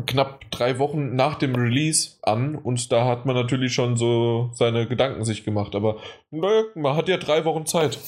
knapp 0.07 0.49
drei 0.53 0.79
Wochen 0.79 1.17
nach 1.17 1.35
dem 1.35 1.57
Release 1.57 2.19
an. 2.23 2.55
Und 2.55 2.93
da 2.93 3.07
hat 3.07 3.27
man 3.27 3.35
natürlich 3.35 3.75
schon 3.75 3.97
so 3.97 4.51
seine 4.55 4.87
Gedanken 4.87 5.25
sich 5.25 5.43
gemacht. 5.43 5.75
Aber 5.75 5.97
naja, 6.31 6.63
man 6.77 6.95
hat 6.95 7.09
ja 7.09 7.17
drei 7.17 7.45
Wochen 7.45 7.67
Zeit. 7.67 7.99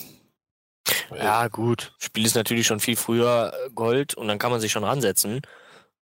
Ja, 1.14 1.49
gut. 1.49 1.95
Spiel 1.99 2.26
ist 2.26 2.36
natürlich 2.36 2.66
schon 2.66 2.80
viel 2.80 2.97
früher 2.97 3.53
äh, 3.53 3.70
Gold 3.70 4.14
und 4.14 4.28
dann 4.28 4.39
kann 4.39 4.51
man 4.51 4.61
sich 4.61 4.72
schon 4.72 4.84
ransetzen. 4.84 5.41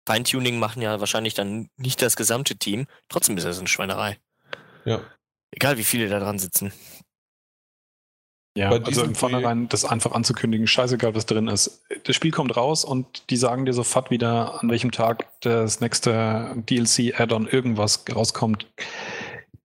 Feintuning 0.05 0.59
machen 0.59 0.81
ja 0.81 0.99
wahrscheinlich 0.99 1.34
dann 1.34 1.69
nicht 1.77 2.01
das 2.01 2.15
gesamte 2.15 2.55
Team. 2.55 2.88
Trotzdem 3.09 3.38
ist 3.38 3.45
das 3.45 3.59
eine 3.59 3.67
Schweinerei. 3.67 4.17
Ja. 4.86 5.01
Egal 5.51 5.77
wie 5.77 5.84
viele 5.84 6.09
da 6.09 6.19
dran 6.19 6.39
sitzen. 6.39 6.73
Ja, 8.55 8.69
also 8.69 9.03
im 9.03 9.15
Vornherein 9.15 9.67
das 9.67 9.84
einfach 9.84 10.11
anzukündigen, 10.11 10.67
scheißegal, 10.67 11.15
was 11.15 11.25
drin 11.25 11.47
ist. 11.47 11.81
Das 12.03 12.15
Spiel 12.15 12.29
kommt 12.29 12.55
raus 12.55 12.86
und 12.86 13.29
die 13.31 13.38
sagen 13.38 13.65
dir 13.65 13.73
sofort 13.73 14.11
wieder, 14.11 14.61
an 14.61 14.69
welchem 14.69 14.91
Tag 14.91 15.25
das 15.41 15.81
nächste 15.81 16.53
DLC, 16.55 17.19
Add-on, 17.19 17.47
irgendwas 17.47 18.05
rauskommt. 18.13 18.67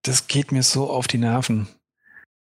Das 0.02 0.26
geht 0.26 0.52
mir 0.52 0.62
so 0.62 0.88
auf 0.88 1.06
die 1.06 1.18
Nerven. 1.18 1.68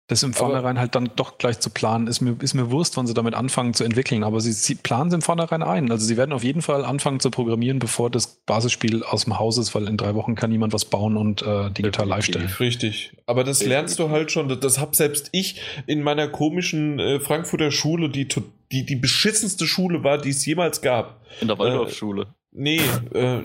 Das 0.09 0.23
im 0.23 0.35
Vornherein 0.35 0.79
halt 0.79 0.95
dann 0.95 1.11
doch 1.17 1.39
gleich 1.39 1.61
zu 1.61 1.71
planen, 1.71 2.07
ist 2.07 2.21
mir, 2.21 2.37
ist 2.41 2.55
mir 2.55 2.71
Wurst, 2.71 2.97
wann 2.97 3.07
sie 3.07 3.15
damit 3.15 3.35
anfangen 3.35 3.73
zu 3.73 3.85
entwickeln. 3.85 4.25
Aber 4.25 4.41
sie, 4.41 4.53
sie 4.53 4.75
planen 4.75 5.09
es 5.09 5.15
im 5.15 5.23
Vornherein 5.23 5.63
ein. 5.63 5.91
Also 5.91 6.05
sie 6.05 6.17
werden 6.17 6.33
auf 6.33 6.43
jeden 6.43 6.61
Fall 6.61 6.85
anfangen 6.85 7.21
zu 7.21 7.31
programmieren, 7.31 7.79
bevor 7.79 8.11
das 8.11 8.27
Basisspiel 8.45 9.05
aus 9.05 9.25
dem 9.25 9.39
Haus 9.39 9.59
ist, 9.59 9.75
weil 9.75 9.87
in 9.87 9.97
drei 9.97 10.15
Wochen 10.15 10.35
kann 10.35 10.51
niemand 10.51 10.73
was 10.73 10.85
bauen 10.85 11.17
und 11.17 11.43
äh, 11.43 11.71
digital 11.71 12.09
live 12.09 12.25
stellen. 12.25 12.51
Richtig. 12.59 13.13
Aber 13.27 13.45
das 13.45 13.65
lernst 13.65 13.99
du 14.01 14.11
halt 14.11 14.33
schon. 14.33 14.49
Das, 14.61 14.81
hab 14.81 14.97
selbst 14.97 15.29
ich 15.33 15.61
in 15.87 16.03
meiner 16.03 16.29
komischen 16.29 16.99
äh, 16.99 17.21
Frankfurter 17.21 17.71
Schule, 17.71 18.11
die, 18.11 18.29
die 18.73 18.85
die 18.85 18.97
beschissenste 18.97 19.67
Schule 19.67 20.03
war, 20.03 20.19
die 20.19 20.31
es 20.31 20.45
jemals 20.45 20.83
gab. 20.83 21.21
In 21.41 21.49
der 21.49 21.59
Waldorfschule. 21.59 22.23
Äh, 22.23 22.27
nee, 22.53 22.81
äh, 23.15 23.41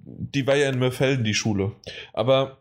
die 0.00 0.46
war 0.46 0.56
ja 0.56 0.70
in 0.70 0.78
Mörfelden, 0.78 1.24
die 1.24 1.34
Schule. 1.34 1.72
Aber 2.12 2.59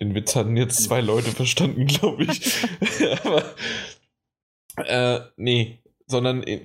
den 0.00 0.14
Witz 0.14 0.34
hatten 0.34 0.56
jetzt 0.56 0.82
zwei 0.82 1.00
Leute 1.00 1.30
verstanden, 1.30 1.86
glaube 1.86 2.24
ich. 2.24 2.64
Aber 3.24 3.44
äh, 4.76 5.20
nee, 5.36 5.78
sondern 6.06 6.42
äh, 6.42 6.60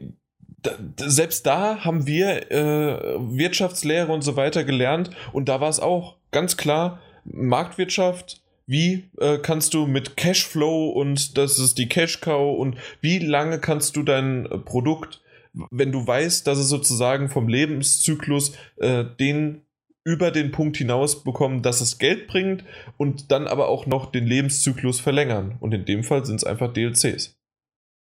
selbst 0.97 1.45
da 1.45 1.83
haben 1.83 2.07
wir 2.07 2.51
äh, 2.51 3.17
Wirtschaftslehre 3.19 4.11
und 4.11 4.21
so 4.21 4.35
weiter 4.35 4.63
gelernt 4.63 5.11
und 5.33 5.49
da 5.49 5.61
war 5.61 5.69
es 5.69 5.79
auch 5.79 6.17
ganz 6.31 6.57
klar 6.57 7.01
Marktwirtschaft. 7.25 8.41
Wie 8.69 9.09
äh, 9.17 9.37
kannst 9.37 9.73
du 9.73 9.87
mit 9.87 10.17
Cashflow 10.17 10.89
und 10.89 11.37
das 11.37 11.57
ist 11.57 11.77
die 11.77 11.87
Cash 11.87 12.19
Cow 12.19 12.59
und 12.59 12.75
wie 12.99 13.19
lange 13.19 13.59
kannst 13.59 13.95
du 13.95 14.03
dein 14.03 14.45
Produkt, 14.65 15.21
wenn 15.71 15.93
du 15.93 16.05
weißt, 16.05 16.45
dass 16.45 16.57
es 16.57 16.67
sozusagen 16.67 17.29
vom 17.29 17.47
Lebenszyklus 17.47 18.53
äh, 18.75 19.05
den 19.19 19.61
über 20.07 20.31
den 20.31 20.51
Punkt 20.53 20.77
hinaus 20.77 21.21
bekommen, 21.21 21.61
dass 21.61 21.81
es 21.81 21.97
Geld 21.97 22.27
bringt 22.27 22.63
und 22.95 23.29
dann 23.29 23.45
aber 23.45 23.67
auch 23.67 23.87
noch 23.87 24.09
den 24.09 24.25
Lebenszyklus 24.25 25.01
verlängern. 25.01 25.57
Und 25.59 25.73
in 25.73 25.83
dem 25.83 26.01
Fall 26.01 26.25
sind 26.25 26.37
es 26.37 26.45
einfach 26.45 26.71
DLCs. 26.71 27.35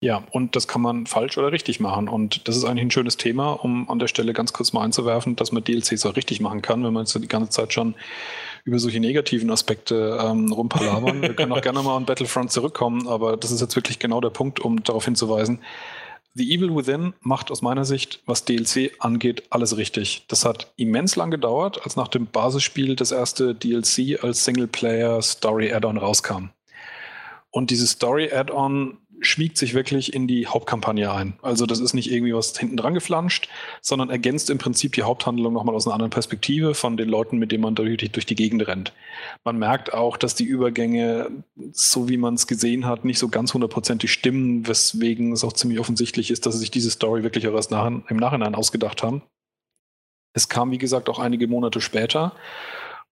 Ja, 0.02 0.24
und 0.30 0.56
das 0.56 0.66
kann 0.66 0.80
man 0.80 1.04
falsch 1.04 1.36
oder 1.36 1.52
richtig 1.52 1.78
machen. 1.78 2.08
Und 2.08 2.48
das 2.48 2.56
ist 2.56 2.64
eigentlich 2.64 2.86
ein 2.86 2.90
schönes 2.90 3.18
Thema, 3.18 3.52
um 3.52 3.90
an 3.90 3.98
der 3.98 4.06
Stelle 4.06 4.32
ganz 4.32 4.54
kurz 4.54 4.72
mal 4.72 4.82
einzuwerfen, 4.82 5.36
dass 5.36 5.52
man 5.52 5.62
DLCs 5.62 6.06
auch 6.06 6.16
richtig 6.16 6.40
machen 6.40 6.62
kann, 6.62 6.82
wenn 6.84 6.94
man 6.94 7.04
jetzt 7.04 7.14
die 7.14 7.28
ganze 7.28 7.50
Zeit 7.50 7.74
schon 7.74 7.94
über 8.64 8.78
solche 8.78 8.98
negativen 8.98 9.50
Aspekte 9.50 10.18
ähm, 10.22 10.52
rumpalabern. 10.52 11.20
Wir 11.20 11.34
können 11.34 11.52
auch 11.52 11.60
gerne 11.62 11.82
mal 11.82 11.98
an 11.98 12.06
Battlefront 12.06 12.50
zurückkommen, 12.50 13.08
aber 13.08 13.36
das 13.36 13.50
ist 13.50 13.60
jetzt 13.60 13.76
wirklich 13.76 13.98
genau 13.98 14.22
der 14.22 14.30
Punkt, 14.30 14.58
um 14.58 14.82
darauf 14.82 15.04
hinzuweisen. 15.04 15.60
The 16.40 16.54
Evil 16.54 16.74
Within 16.74 17.12
macht 17.20 17.50
aus 17.50 17.60
meiner 17.60 17.84
Sicht, 17.84 18.22
was 18.24 18.46
DLC 18.46 18.92
angeht, 18.98 19.42
alles 19.50 19.76
richtig. 19.76 20.24
Das 20.28 20.46
hat 20.46 20.72
immens 20.76 21.14
lang 21.14 21.30
gedauert, 21.30 21.82
als 21.84 21.96
nach 21.96 22.08
dem 22.08 22.28
Basisspiel 22.28 22.96
das 22.96 23.12
erste 23.12 23.54
DLC 23.54 24.24
als 24.24 24.46
Singleplayer 24.46 25.20
Story 25.20 25.70
Add-on 25.70 25.98
rauskam. 25.98 26.48
Und 27.50 27.68
dieses 27.68 27.90
Story 27.90 28.32
Add-on 28.32 28.96
schmiegt 29.20 29.58
sich 29.58 29.74
wirklich 29.74 30.14
in 30.14 30.26
die 30.26 30.46
Hauptkampagne 30.46 31.12
ein. 31.12 31.34
Also 31.42 31.66
das 31.66 31.78
ist 31.78 31.92
nicht 31.92 32.10
irgendwie 32.10 32.34
was 32.34 32.56
hinten 32.56 32.76
dran 32.76 32.94
geflanscht, 32.94 33.48
sondern 33.80 34.10
ergänzt 34.10 34.50
im 34.50 34.58
Prinzip 34.58 34.94
die 34.94 35.02
Haupthandlung 35.02 35.52
nochmal 35.52 35.74
aus 35.74 35.86
einer 35.86 35.94
anderen 35.94 36.10
Perspektive 36.10 36.74
von 36.74 36.96
den 36.96 37.08
Leuten, 37.08 37.38
mit 37.38 37.52
denen 37.52 37.62
man 37.62 37.74
durch, 37.74 37.96
durch 38.12 38.26
die 38.26 38.34
Gegend 38.34 38.66
rennt. 38.66 38.92
Man 39.44 39.58
merkt 39.58 39.92
auch, 39.92 40.16
dass 40.16 40.34
die 40.34 40.44
Übergänge, 40.44 41.30
so 41.72 42.08
wie 42.08 42.16
man 42.16 42.34
es 42.34 42.46
gesehen 42.46 42.86
hat, 42.86 43.04
nicht 43.04 43.18
so 43.18 43.28
ganz 43.28 43.52
hundertprozentig 43.52 44.12
stimmen, 44.12 44.66
weswegen 44.66 45.32
es 45.32 45.44
auch 45.44 45.52
ziemlich 45.52 45.78
offensichtlich 45.78 46.30
ist, 46.30 46.46
dass 46.46 46.54
sie 46.54 46.60
sich 46.60 46.70
diese 46.70 46.90
Story 46.90 47.22
wirklich 47.22 47.46
auch 47.46 47.54
erst 47.54 47.70
nach, 47.70 47.86
im 47.86 48.16
Nachhinein 48.16 48.54
ausgedacht 48.54 49.02
haben. 49.02 49.22
Es 50.32 50.48
kam, 50.48 50.70
wie 50.70 50.78
gesagt, 50.78 51.08
auch 51.08 51.18
einige 51.18 51.48
Monate 51.48 51.80
später. 51.80 52.34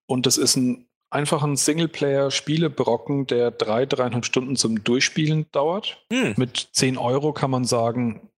Und 0.07 0.25
das 0.25 0.37
ist 0.37 0.55
ein 0.55 0.88
einfach 1.09 1.43
ein 1.43 1.55
Singleplayer-Spielebrocken, 1.55 3.27
der 3.27 3.51
drei, 3.51 3.85
dreieinhalb 3.85 4.25
Stunden 4.25 4.55
zum 4.55 4.83
Durchspielen 4.83 5.47
dauert. 5.51 6.03
Hm. 6.11 6.35
Mit 6.37 6.69
10 6.73 6.97
Euro 6.97 7.33
kann 7.33 7.51
man 7.51 7.65
sagen, 7.65 8.29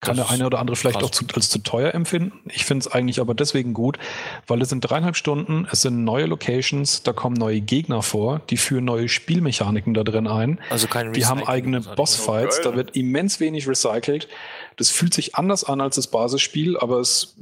kann 0.00 0.16
das 0.16 0.28
der 0.28 0.34
eine 0.34 0.46
oder 0.46 0.60
andere 0.60 0.76
vielleicht 0.76 1.02
auch 1.02 1.10
zu, 1.10 1.26
als 1.34 1.50
zu 1.50 1.58
teuer 1.58 1.94
empfinden. 1.94 2.50
Ich 2.50 2.64
finde 2.64 2.86
es 2.86 2.92
eigentlich 2.92 3.20
aber 3.20 3.34
deswegen 3.34 3.74
gut, 3.74 3.98
weil 4.46 4.62
es 4.62 4.70
sind 4.70 4.80
dreieinhalb 4.80 5.14
Stunden, 5.14 5.68
es 5.70 5.82
sind 5.82 6.04
neue 6.04 6.24
Locations, 6.24 7.02
da 7.02 7.12
kommen 7.12 7.36
neue 7.36 7.60
Gegner 7.60 8.02
vor, 8.02 8.40
die 8.48 8.56
führen 8.56 8.86
neue 8.86 9.08
Spielmechaniken 9.08 9.92
da 9.92 10.02
drin 10.02 10.26
ein. 10.26 10.58
Also 10.70 10.86
kein 10.86 11.12
Die 11.12 11.26
haben 11.26 11.46
eigene 11.46 11.82
Bossfights, 11.82 12.62
da 12.62 12.74
wird 12.74 12.96
immens 12.96 13.40
wenig 13.40 13.68
recycelt. 13.68 14.28
Das 14.76 14.88
fühlt 14.88 15.12
sich 15.12 15.34
anders 15.34 15.64
an 15.64 15.82
als 15.82 15.96
das 15.96 16.06
Basisspiel, 16.06 16.78
aber 16.78 17.00
es 17.00 17.36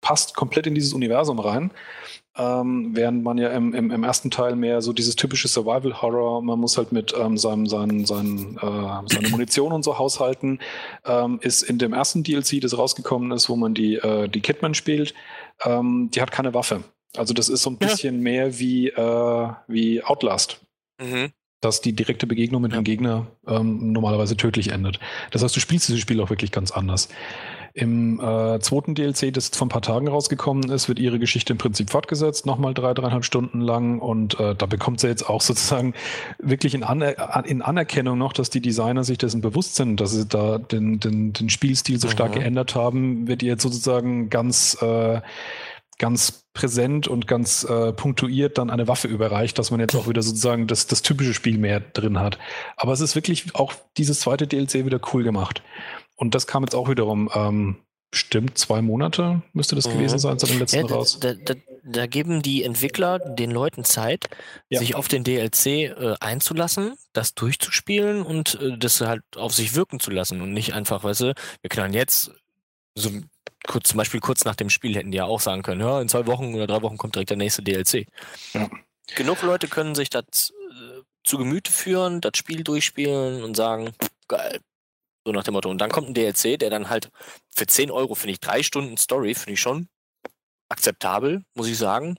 passt 0.00 0.36
komplett 0.36 0.68
in 0.68 0.74
dieses 0.76 0.92
Universum 0.92 1.40
rein. 1.40 1.72
Ähm, 2.36 2.90
während 2.94 3.22
man 3.22 3.38
ja 3.38 3.50
im, 3.50 3.74
im, 3.74 3.92
im, 3.92 4.02
ersten 4.02 4.28
Teil 4.30 4.56
mehr 4.56 4.82
so 4.82 4.92
dieses 4.92 5.14
typische 5.14 5.46
Survival-Horror, 5.46 6.42
man 6.42 6.58
muss 6.58 6.76
halt 6.76 6.90
mit 6.90 7.14
ähm, 7.16 7.38
seinem, 7.38 7.66
seinen, 7.66 8.04
seinen, 8.06 8.56
äh, 8.56 9.02
seine 9.06 9.28
Munition 9.30 9.72
und 9.72 9.84
so 9.84 9.98
haushalten, 9.98 10.58
ähm, 11.04 11.38
ist 11.42 11.62
in 11.62 11.78
dem 11.78 11.92
ersten 11.92 12.24
DLC, 12.24 12.60
das 12.60 12.76
rausgekommen 12.76 13.30
ist, 13.30 13.48
wo 13.48 13.54
man 13.54 13.74
die, 13.74 13.96
äh, 13.96 14.28
die 14.28 14.40
Kidman 14.40 14.74
spielt, 14.74 15.14
ähm, 15.64 16.10
die 16.12 16.20
hat 16.20 16.32
keine 16.32 16.54
Waffe. 16.54 16.82
Also 17.16 17.34
das 17.34 17.48
ist 17.48 17.62
so 17.62 17.70
ein 17.70 17.78
bisschen 17.78 18.16
ja. 18.16 18.22
mehr 18.22 18.58
wie, 18.58 18.88
äh, 18.88 19.48
wie 19.68 20.02
Outlast. 20.02 20.60
Mhm 21.00 21.32
dass 21.64 21.80
die 21.80 21.94
direkte 21.94 22.26
Begegnung 22.26 22.62
mit 22.62 22.72
ja. 22.72 22.78
dem 22.78 22.84
Gegner 22.84 23.26
ähm, 23.46 23.92
normalerweise 23.92 24.36
tödlich 24.36 24.68
endet. 24.68 25.00
Das 25.30 25.42
heißt, 25.42 25.56
du 25.56 25.60
spielst 25.60 25.88
dieses 25.88 26.00
Spiel 26.00 26.20
auch 26.20 26.30
wirklich 26.30 26.52
ganz 26.52 26.70
anders. 26.70 27.08
Im 27.76 28.20
äh, 28.20 28.60
zweiten 28.60 28.94
DLC, 28.94 29.34
das 29.34 29.48
vor 29.48 29.66
ein 29.66 29.68
paar 29.68 29.82
Tagen 29.82 30.06
rausgekommen 30.06 30.70
ist, 30.70 30.86
wird 30.88 31.00
ihre 31.00 31.18
Geschichte 31.18 31.52
im 31.52 31.58
Prinzip 31.58 31.90
fortgesetzt, 31.90 32.46
nochmal 32.46 32.72
drei, 32.72 32.94
dreieinhalb 32.94 33.24
Stunden 33.24 33.60
lang. 33.60 33.98
Und 33.98 34.38
äh, 34.38 34.54
da 34.54 34.66
bekommt 34.66 35.00
sie 35.00 35.08
jetzt 35.08 35.28
auch 35.28 35.40
sozusagen 35.42 35.92
wirklich 36.38 36.74
in, 36.74 36.84
Aner 36.84 37.44
in 37.44 37.62
Anerkennung 37.62 38.16
noch, 38.16 38.32
dass 38.32 38.48
die 38.48 38.60
Designer 38.60 39.02
sich 39.02 39.18
dessen 39.18 39.40
bewusst 39.40 39.74
sind, 39.74 40.00
dass 40.00 40.12
sie 40.12 40.24
da 40.24 40.58
den, 40.58 41.00
den, 41.00 41.32
den 41.32 41.50
Spielstil 41.50 41.98
so 41.98 42.08
stark 42.08 42.36
mhm. 42.36 42.40
geändert 42.40 42.76
haben, 42.76 43.26
wird 43.26 43.42
ihr 43.42 43.50
jetzt 43.50 43.62
sozusagen 43.62 44.30
ganz 44.30 44.80
äh, 44.80 45.20
ganz 45.98 46.44
präsent 46.54 47.08
und 47.08 47.26
ganz 47.26 47.64
äh, 47.64 47.92
punktuiert 47.92 48.58
dann 48.58 48.70
eine 48.70 48.88
Waffe 48.88 49.08
überreicht, 49.08 49.58
dass 49.58 49.70
man 49.70 49.80
jetzt 49.80 49.94
auch 49.94 50.08
wieder 50.08 50.22
sozusagen 50.22 50.66
das, 50.66 50.86
das 50.86 51.02
typische 51.02 51.34
Spiel 51.34 51.58
mehr 51.58 51.80
drin 51.80 52.20
hat. 52.20 52.38
Aber 52.76 52.92
es 52.92 53.00
ist 53.00 53.14
wirklich 53.14 53.54
auch 53.54 53.74
dieses 53.96 54.20
zweite 54.20 54.46
DLC 54.46 54.86
wieder 54.86 55.00
cool 55.12 55.24
gemacht. 55.24 55.62
Und 56.16 56.34
das 56.34 56.46
kam 56.46 56.62
jetzt 56.62 56.74
auch 56.74 56.88
wiederum, 56.88 57.30
ähm, 57.34 57.84
bestimmt 58.14 58.56
zwei 58.56 58.80
Monate 58.80 59.42
müsste 59.52 59.74
das 59.74 59.88
mhm. 59.88 59.94
gewesen 59.94 60.20
sein 60.20 60.38
seit 60.38 60.50
dem 60.50 60.60
letzten 60.60 60.86
ja, 60.86 60.94
raus. 60.94 61.18
Da, 61.18 61.34
da, 61.34 61.54
da, 61.82 62.06
geben 62.06 62.42
die 62.42 62.62
Entwickler 62.62 63.18
den 63.18 63.50
Leuten 63.50 63.82
Zeit, 63.84 64.28
ja. 64.68 64.78
sich 64.78 64.94
auf 64.94 65.08
den 65.08 65.24
DLC 65.24 65.66
äh, 65.66 66.14
einzulassen, 66.20 66.94
das 67.12 67.34
durchzuspielen 67.34 68.22
und 68.22 68.54
äh, 68.60 68.78
das 68.78 69.00
halt 69.00 69.22
auf 69.36 69.52
sich 69.52 69.74
wirken 69.74 69.98
zu 69.98 70.12
lassen 70.12 70.42
und 70.42 70.52
nicht 70.52 70.74
einfach, 70.74 71.02
weißt 71.02 71.22
du, 71.22 71.34
wir 71.60 71.70
können 71.70 71.92
jetzt 71.92 72.30
so 72.94 73.10
kurz, 73.66 73.88
zum 73.88 73.98
Beispiel 73.98 74.20
kurz 74.20 74.44
nach 74.44 74.54
dem 74.54 74.70
Spiel 74.70 74.94
hätten 74.94 75.10
die 75.10 75.16
ja 75.16 75.24
auch 75.24 75.40
sagen 75.40 75.62
können, 75.62 75.80
ja, 75.80 76.00
in 76.00 76.08
zwei 76.08 76.26
Wochen 76.28 76.54
oder 76.54 76.68
drei 76.68 76.82
Wochen 76.82 76.98
kommt 76.98 77.16
direkt 77.16 77.30
der 77.30 77.36
nächste 77.36 77.62
DLC. 77.62 78.06
Ja. 78.52 78.70
Genug 79.16 79.42
Leute 79.42 79.66
können 79.66 79.96
sich 79.96 80.08
das 80.08 80.52
äh, 80.70 81.02
zu 81.24 81.36
Gemüte 81.36 81.72
führen, 81.72 82.20
das 82.20 82.36
Spiel 82.36 82.62
durchspielen 82.62 83.42
und 83.42 83.56
sagen, 83.56 83.92
geil, 84.28 84.60
so 85.24 85.32
nach 85.32 85.44
dem 85.44 85.54
Motto. 85.54 85.70
Und 85.70 85.78
dann 85.78 85.90
kommt 85.90 86.08
ein 86.08 86.14
DLC, 86.14 86.58
der 86.58 86.70
dann 86.70 86.88
halt 86.88 87.10
für 87.54 87.66
10 87.66 87.90
Euro, 87.90 88.14
finde 88.14 88.32
ich, 88.32 88.40
drei 88.40 88.62
Stunden 88.62 88.96
Story, 88.96 89.34
finde 89.34 89.52
ich 89.52 89.60
schon 89.60 89.88
akzeptabel, 90.68 91.44
muss 91.54 91.68
ich 91.68 91.78
sagen. 91.78 92.16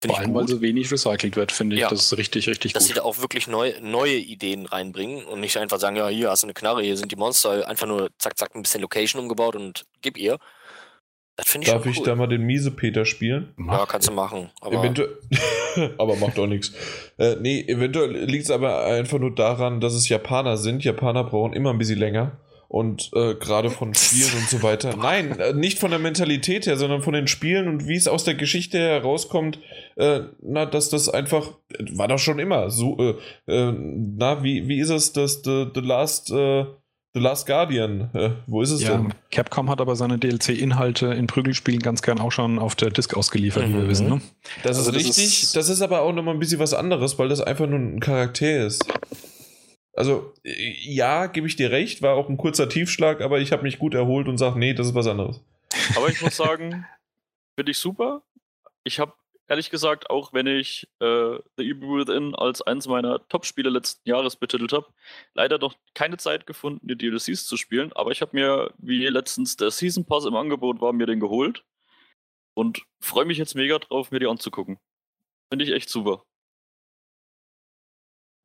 Find 0.00 0.14
Vor 0.14 0.20
allem, 0.20 0.34
weil 0.34 0.46
so 0.46 0.60
wenig 0.60 0.92
recycelt 0.92 1.34
wird, 1.34 1.50
finde 1.50 1.74
ich, 1.74 1.82
ja. 1.82 1.88
das 1.88 2.04
ist 2.04 2.16
richtig, 2.16 2.48
richtig 2.48 2.72
Dass 2.72 2.84
gut. 2.84 2.88
sie 2.88 2.94
da 2.94 3.02
auch 3.02 3.18
wirklich 3.18 3.48
neu, 3.48 3.74
neue 3.80 4.14
Ideen 4.14 4.66
reinbringen 4.66 5.24
und 5.24 5.40
nicht 5.40 5.56
einfach 5.56 5.80
sagen, 5.80 5.96
ja, 5.96 6.06
hier 6.06 6.30
hast 6.30 6.44
du 6.44 6.46
eine 6.46 6.54
Knarre, 6.54 6.82
hier 6.82 6.96
sind 6.96 7.10
die 7.10 7.16
Monster, 7.16 7.66
einfach 7.66 7.88
nur 7.88 8.10
zack, 8.18 8.38
zack, 8.38 8.54
ein 8.54 8.62
bisschen 8.62 8.80
Location 8.80 9.20
umgebaut 9.20 9.56
und 9.56 9.86
gib 10.00 10.16
ihr. 10.16 10.38
Das 11.38 11.50
finde 11.50 11.68
ich 11.68 11.72
Darf 11.72 11.86
ich 11.86 11.98
cool. 11.98 12.04
da 12.04 12.16
mal 12.16 12.26
den 12.26 12.42
miese 12.42 12.72
Peter 12.72 13.04
spielen? 13.04 13.54
Ja, 13.64 13.86
kannst 13.86 14.08
du 14.08 14.12
machen. 14.12 14.50
Aber, 14.60 14.80
eventuell, 14.80 15.16
aber 15.98 16.16
macht 16.16 16.36
auch 16.36 16.48
nichts. 16.48 16.72
Äh, 17.16 17.36
nee, 17.40 17.64
eventuell 17.66 18.24
liegt 18.24 18.44
es 18.44 18.50
aber 18.50 18.84
einfach 18.84 19.20
nur 19.20 19.32
daran, 19.32 19.80
dass 19.80 19.94
es 19.94 20.08
Japaner 20.08 20.56
sind. 20.56 20.82
Japaner 20.82 21.22
brauchen 21.22 21.52
immer 21.52 21.70
ein 21.70 21.78
bisschen 21.78 22.00
länger. 22.00 22.38
Und 22.66 23.12
äh, 23.14 23.36
gerade 23.36 23.70
von 23.70 23.94
Spielen 23.94 24.36
und 24.36 24.48
so 24.48 24.64
weiter. 24.64 24.96
Nein, 24.96 25.38
äh, 25.38 25.52
nicht 25.52 25.78
von 25.78 25.90
der 25.90 26.00
Mentalität 26.00 26.66
her, 26.66 26.76
sondern 26.76 27.02
von 27.02 27.14
den 27.14 27.28
Spielen 27.28 27.68
und 27.68 27.86
wie 27.86 27.96
es 27.96 28.08
aus 28.08 28.24
der 28.24 28.34
Geschichte 28.34 28.80
herauskommt, 28.80 29.60
äh, 29.94 30.22
na, 30.42 30.66
dass 30.66 30.90
das 30.90 31.08
einfach, 31.08 31.52
war 31.92 32.08
doch 32.08 32.18
schon 32.18 32.40
immer 32.40 32.70
so, 32.70 32.98
äh, 32.98 33.14
äh, 33.46 33.72
na, 33.72 34.42
wie, 34.42 34.66
wie 34.66 34.80
ist 34.80 34.90
es, 34.90 35.12
dass 35.12 35.42
The, 35.44 35.68
the 35.72 35.82
Last 35.82 36.32
äh, 36.32 36.66
The 37.18 37.24
Last 37.24 37.46
Guardian, 37.48 38.10
äh, 38.14 38.30
wo 38.46 38.62
ist 38.62 38.70
es 38.70 38.82
ja, 38.82 38.96
denn? 38.96 39.12
Capcom 39.32 39.68
hat 39.68 39.80
aber 39.80 39.96
seine 39.96 40.18
DLC-Inhalte 40.18 41.08
in 41.08 41.26
Prügelspielen 41.26 41.80
ganz 41.80 42.00
gern 42.00 42.20
auch 42.20 42.30
schon 42.30 42.60
auf 42.60 42.76
der 42.76 42.90
Disc 42.90 43.12
ausgeliefert, 43.16 43.66
mhm. 43.66 43.70
wie 43.70 43.74
wir 43.74 43.82
mhm. 43.82 43.88
wissen. 43.88 44.08
Ne? 44.08 44.20
Das 44.62 44.78
also 44.78 44.92
ist 44.92 44.96
das 44.96 45.18
richtig, 45.18 45.42
ist 45.42 45.56
das 45.56 45.68
ist 45.68 45.82
aber 45.82 46.02
auch 46.02 46.12
nochmal 46.12 46.34
ein 46.34 46.38
bisschen 46.38 46.60
was 46.60 46.74
anderes, 46.74 47.18
weil 47.18 47.28
das 47.28 47.40
einfach 47.40 47.66
nur 47.66 47.80
ein 47.80 47.98
Charakter 47.98 48.66
ist. 48.66 48.84
Also, 49.94 50.32
ja, 50.44 51.26
gebe 51.26 51.48
ich 51.48 51.56
dir 51.56 51.72
recht, 51.72 52.02
war 52.02 52.14
auch 52.14 52.28
ein 52.28 52.36
kurzer 52.36 52.68
Tiefschlag, 52.68 53.20
aber 53.20 53.40
ich 53.40 53.50
habe 53.50 53.64
mich 53.64 53.80
gut 53.80 53.94
erholt 53.94 54.28
und 54.28 54.38
sage, 54.38 54.56
nee, 54.56 54.72
das 54.72 54.86
ist 54.86 54.94
was 54.94 55.08
anderes. 55.08 55.40
Aber 55.96 56.08
ich 56.08 56.22
muss 56.22 56.36
sagen, 56.36 56.86
finde 57.56 57.72
ich 57.72 57.78
super. 57.78 58.22
Ich 58.84 59.00
habe 59.00 59.12
ehrlich 59.48 59.70
gesagt, 59.70 60.10
auch 60.10 60.32
wenn 60.32 60.46
ich 60.46 60.88
äh, 61.00 61.38
The 61.56 61.70
Evil 61.70 62.06
Within 62.06 62.34
als 62.34 62.62
eines 62.62 62.86
meiner 62.86 63.26
Top-Spiele 63.28 63.70
letzten 63.70 64.08
Jahres 64.08 64.36
betitelt 64.36 64.72
habe, 64.72 64.86
leider 65.34 65.58
noch 65.58 65.74
keine 65.94 66.18
Zeit 66.18 66.46
gefunden, 66.46 66.86
die 66.86 66.96
DLCs 66.96 67.46
zu 67.46 67.56
spielen. 67.56 67.92
Aber 67.94 68.12
ich 68.12 68.20
habe 68.20 68.36
mir, 68.36 68.72
wie 68.78 69.06
letztens 69.06 69.56
der 69.56 69.70
Season 69.70 70.04
Pass 70.04 70.26
im 70.26 70.36
Angebot 70.36 70.80
war, 70.80 70.92
mir 70.92 71.06
den 71.06 71.20
geholt 71.20 71.64
und 72.54 72.82
freue 73.00 73.24
mich 73.24 73.38
jetzt 73.38 73.54
mega 73.54 73.78
drauf, 73.78 74.10
mir 74.10 74.20
die 74.20 74.26
anzugucken. 74.26 74.78
Finde 75.50 75.64
ich 75.64 75.72
echt 75.72 75.88
super. 75.88 76.24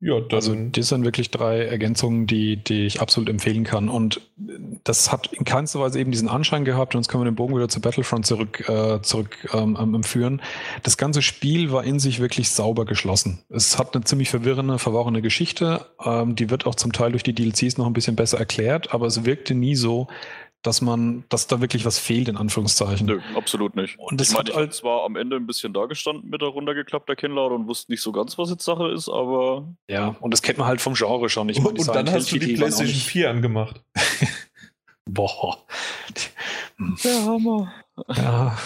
Ja, 0.04 0.16
also 0.32 0.54
das 0.54 0.88
sind 0.88 1.02
wirklich 1.06 1.30
drei 1.30 1.64
Ergänzungen, 1.64 2.26
die, 2.26 2.58
die 2.58 2.84
ich 2.84 3.00
absolut 3.00 3.30
empfehlen 3.30 3.64
kann. 3.64 3.88
Und 3.88 4.20
das 4.84 5.10
hat 5.10 5.32
in 5.32 5.46
keinster 5.46 5.80
Weise 5.80 5.98
eben 5.98 6.10
diesen 6.10 6.28
Anschein 6.28 6.66
gehabt, 6.66 6.94
und 6.94 7.00
jetzt 7.00 7.08
können 7.08 7.24
wir 7.24 7.30
den 7.30 7.36
Bogen 7.36 7.56
wieder 7.56 7.70
zu 7.70 7.80
Battlefront 7.80 8.26
zurück, 8.26 8.68
äh, 8.68 9.00
zurück 9.00 9.48
ähm, 9.54 9.78
ähm, 9.80 10.02
führen. 10.02 10.42
Das 10.82 10.98
ganze 10.98 11.22
Spiel 11.22 11.72
war 11.72 11.84
in 11.84 12.00
sich 12.00 12.20
wirklich 12.20 12.50
sauber 12.50 12.84
geschlossen. 12.84 13.38
Es 13.48 13.78
hat 13.78 13.94
eine 13.94 14.04
ziemlich 14.04 14.28
verwirrende, 14.28 14.78
verworrene 14.78 15.22
Geschichte. 15.22 15.86
Ähm, 16.04 16.36
die 16.36 16.50
wird 16.50 16.66
auch 16.66 16.74
zum 16.74 16.92
Teil 16.92 17.12
durch 17.12 17.22
die 17.22 17.34
DLCs 17.34 17.78
noch 17.78 17.86
ein 17.86 17.94
bisschen 17.94 18.14
besser 18.14 18.38
erklärt, 18.38 18.92
aber 18.92 19.06
es 19.06 19.24
wirkte 19.24 19.54
nie 19.54 19.74
so, 19.74 20.08
dass 20.64 20.80
man, 20.80 21.24
dass 21.28 21.46
da 21.46 21.60
wirklich 21.60 21.84
was 21.84 21.98
fehlt, 21.98 22.26
in 22.26 22.38
Anführungszeichen. 22.38 23.06
Nö, 23.06 23.20
absolut 23.36 23.76
nicht. 23.76 23.98
Und 23.98 24.18
das 24.18 24.30
ich 24.30 24.34
meine, 24.34 24.44
hat 24.44 24.48
ich 24.48 24.56
halt, 24.56 24.74
zwar 24.74 25.04
am 25.04 25.14
Ende 25.14 25.36
ein 25.36 25.46
bisschen 25.46 25.74
dagestanden 25.74 26.30
mit 26.30 26.40
der 26.40 26.48
runtergeklappter 26.48 27.14
Kinnlade 27.14 27.54
und 27.54 27.68
wusste 27.68 27.92
nicht 27.92 28.00
so 28.00 28.12
ganz, 28.12 28.38
was 28.38 28.48
jetzt 28.48 28.64
Sache 28.64 28.88
ist, 28.88 29.10
aber. 29.10 29.68
ja, 29.88 30.16
und 30.20 30.32
das 30.32 30.40
kennt 30.40 30.58
man 30.58 30.66
halt 30.66 30.80
vom 30.80 30.94
Genre 30.94 31.28
schon. 31.28 31.50
Ich 31.50 31.60
meine, 31.60 31.78
und 31.78 31.88
dann 31.88 32.10
hast 32.10 32.32
du 32.32 32.38
die 32.38 32.54
PlayStation 32.54 32.96
4 32.96 33.30
angemacht. 33.30 33.82
Boah. 35.04 35.58
Der 37.04 37.24
Hammer. 37.24 37.72
Ja. 38.16 38.56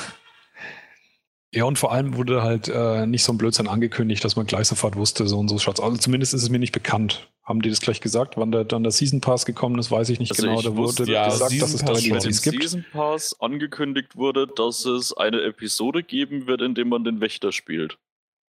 Ja, 1.55 1.65
und 1.65 1.79
vor 1.79 1.93
allem 1.93 2.17
wurde 2.17 2.43
halt 2.43 2.69
äh, 2.69 3.07
nicht 3.07 3.25
so 3.25 3.33
ein 3.33 3.39
Blödsinn 3.39 3.69
angekündigt, 3.69 4.23
dass 4.23 4.37
man 4.37 4.47
gleich 4.47 4.69
sofort 4.69 4.97
wusste, 4.97 5.27
so 5.27 5.39
und 5.39 5.49
so 5.49 5.59
schaut's. 5.59 5.81
Also 5.81 5.97
zumindest 5.97 6.35
ist 6.35 6.43
es 6.43 6.51
mir 6.51 6.59
nicht 6.59 6.73
bekannt. 6.73 7.31
Haben 7.43 7.63
die 7.63 7.71
das 7.71 7.81
gleich 7.81 8.03
gesagt? 8.03 8.37
Wann 8.37 8.53
der, 8.53 8.65
dann 8.65 8.83
der 8.83 8.93
Season 8.93 9.23
Pass 9.23 9.47
gekommen 9.47 9.79
ist, 9.79 9.91
weiß 9.91 10.11
ich 10.11 10.19
nicht 10.19 10.33
Also 10.33 10.43
genau. 10.43 10.59
ich 10.59 10.65
Da 10.67 10.77
wurde 10.77 11.11
ja, 11.11 11.25
gesagt, 11.25 11.51
Season 11.51 11.61
dass 11.61 11.75
es 11.75 11.85
drei 11.87 12.01
dem 12.01 12.21
DLCs 12.21 12.43
gibt. 12.43 12.63
Season 12.63 12.85
Pass 12.93 13.41
angekündigt 13.41 14.17
wurde, 14.17 14.47
dass 14.47 14.85
es 14.85 15.17
eine 15.17 15.41
Episode 15.41 16.03
geben 16.03 16.47
wird, 16.47 16.61
in 16.61 16.75
der 16.75 16.85
man 16.85 17.05
den 17.05 17.23
Wächter 17.23 17.51
spielt. 17.51 17.97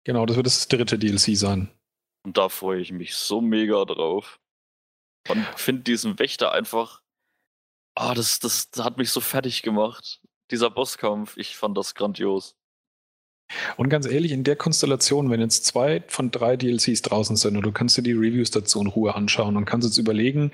Genau, 0.04 0.26
das 0.26 0.36
wird 0.36 0.48
das 0.48 0.68
dritte 0.68 0.98
DLC 0.98 1.38
sein. 1.38 1.70
Und 2.26 2.38
da 2.38 2.50
freue 2.50 2.82
ich 2.82 2.92
mich 2.92 3.14
so 3.14 3.42
mega 3.42 3.86
drauf. 3.86 4.40
Und 5.30 5.46
finde 5.56 5.84
diesen 5.84 6.18
Wächter 6.18 6.52
einfach. 6.52 7.02
Ah, 7.94 8.16
das, 8.16 8.40
das, 8.40 8.72
das 8.72 8.84
hat 8.84 8.98
mich 8.98 9.12
so 9.12 9.22
fertig 9.22 9.62
gemacht. 9.62 10.22
Dieser 10.50 10.72
Bosskampf, 10.72 11.38
ich 11.38 11.58
fand 11.58 11.78
das 11.78 11.94
grandios. 11.94 12.56
Und 13.78 13.90
ganz 13.90 14.06
ehrlich, 14.06 14.32
in 14.32 14.44
der 14.44 14.56
Konstellation, 14.56 15.30
wenn 15.30 15.40
jetzt 15.40 15.66
zwei 15.66 16.04
von 16.08 16.32
drei 16.32 16.58
DLCs 16.58 17.02
draußen 17.02 17.36
sind 17.36 17.56
und 17.56 17.66
du 17.66 17.72
kannst 17.72 17.98
dir 17.98 18.02
die 18.02 18.14
Reviews 18.14 18.52
dazu 18.52 18.82
in 18.82 18.88
Ruhe 18.88 19.16
anschauen 19.16 19.56
und 19.56 19.66
kannst 19.66 19.88
jetzt 19.88 19.98
überlegen, 19.98 20.52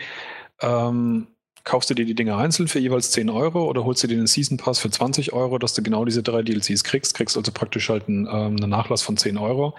ähm, 0.62 1.28
kaufst 1.64 1.90
du 1.90 1.94
dir 1.94 2.06
die 2.06 2.16
Dinge 2.16 2.36
einzeln 2.36 2.68
für 2.68 2.80
jeweils 2.80 3.12
10 3.12 3.30
Euro 3.30 3.66
oder 3.66 3.86
holst 3.86 4.04
du 4.04 4.08
dir 4.08 4.18
den 4.18 4.28
Season 4.28 4.58
Pass 4.58 4.80
für 4.80 4.90
20 4.90 5.34
Euro, 5.34 5.58
dass 5.58 5.74
du 5.74 5.82
genau 5.82 6.06
diese 6.06 6.24
drei 6.24 6.42
DLCs 6.42 6.84
kriegst, 6.84 7.16
kriegst 7.16 7.38
also 7.38 7.52
praktisch 7.52 7.90
halt 7.90 8.08
einen, 8.08 8.28
ähm, 8.28 8.58
einen 8.58 8.70
Nachlass 8.70 9.02
von 9.02 9.18
10 9.18 9.38
Euro. 9.38 9.76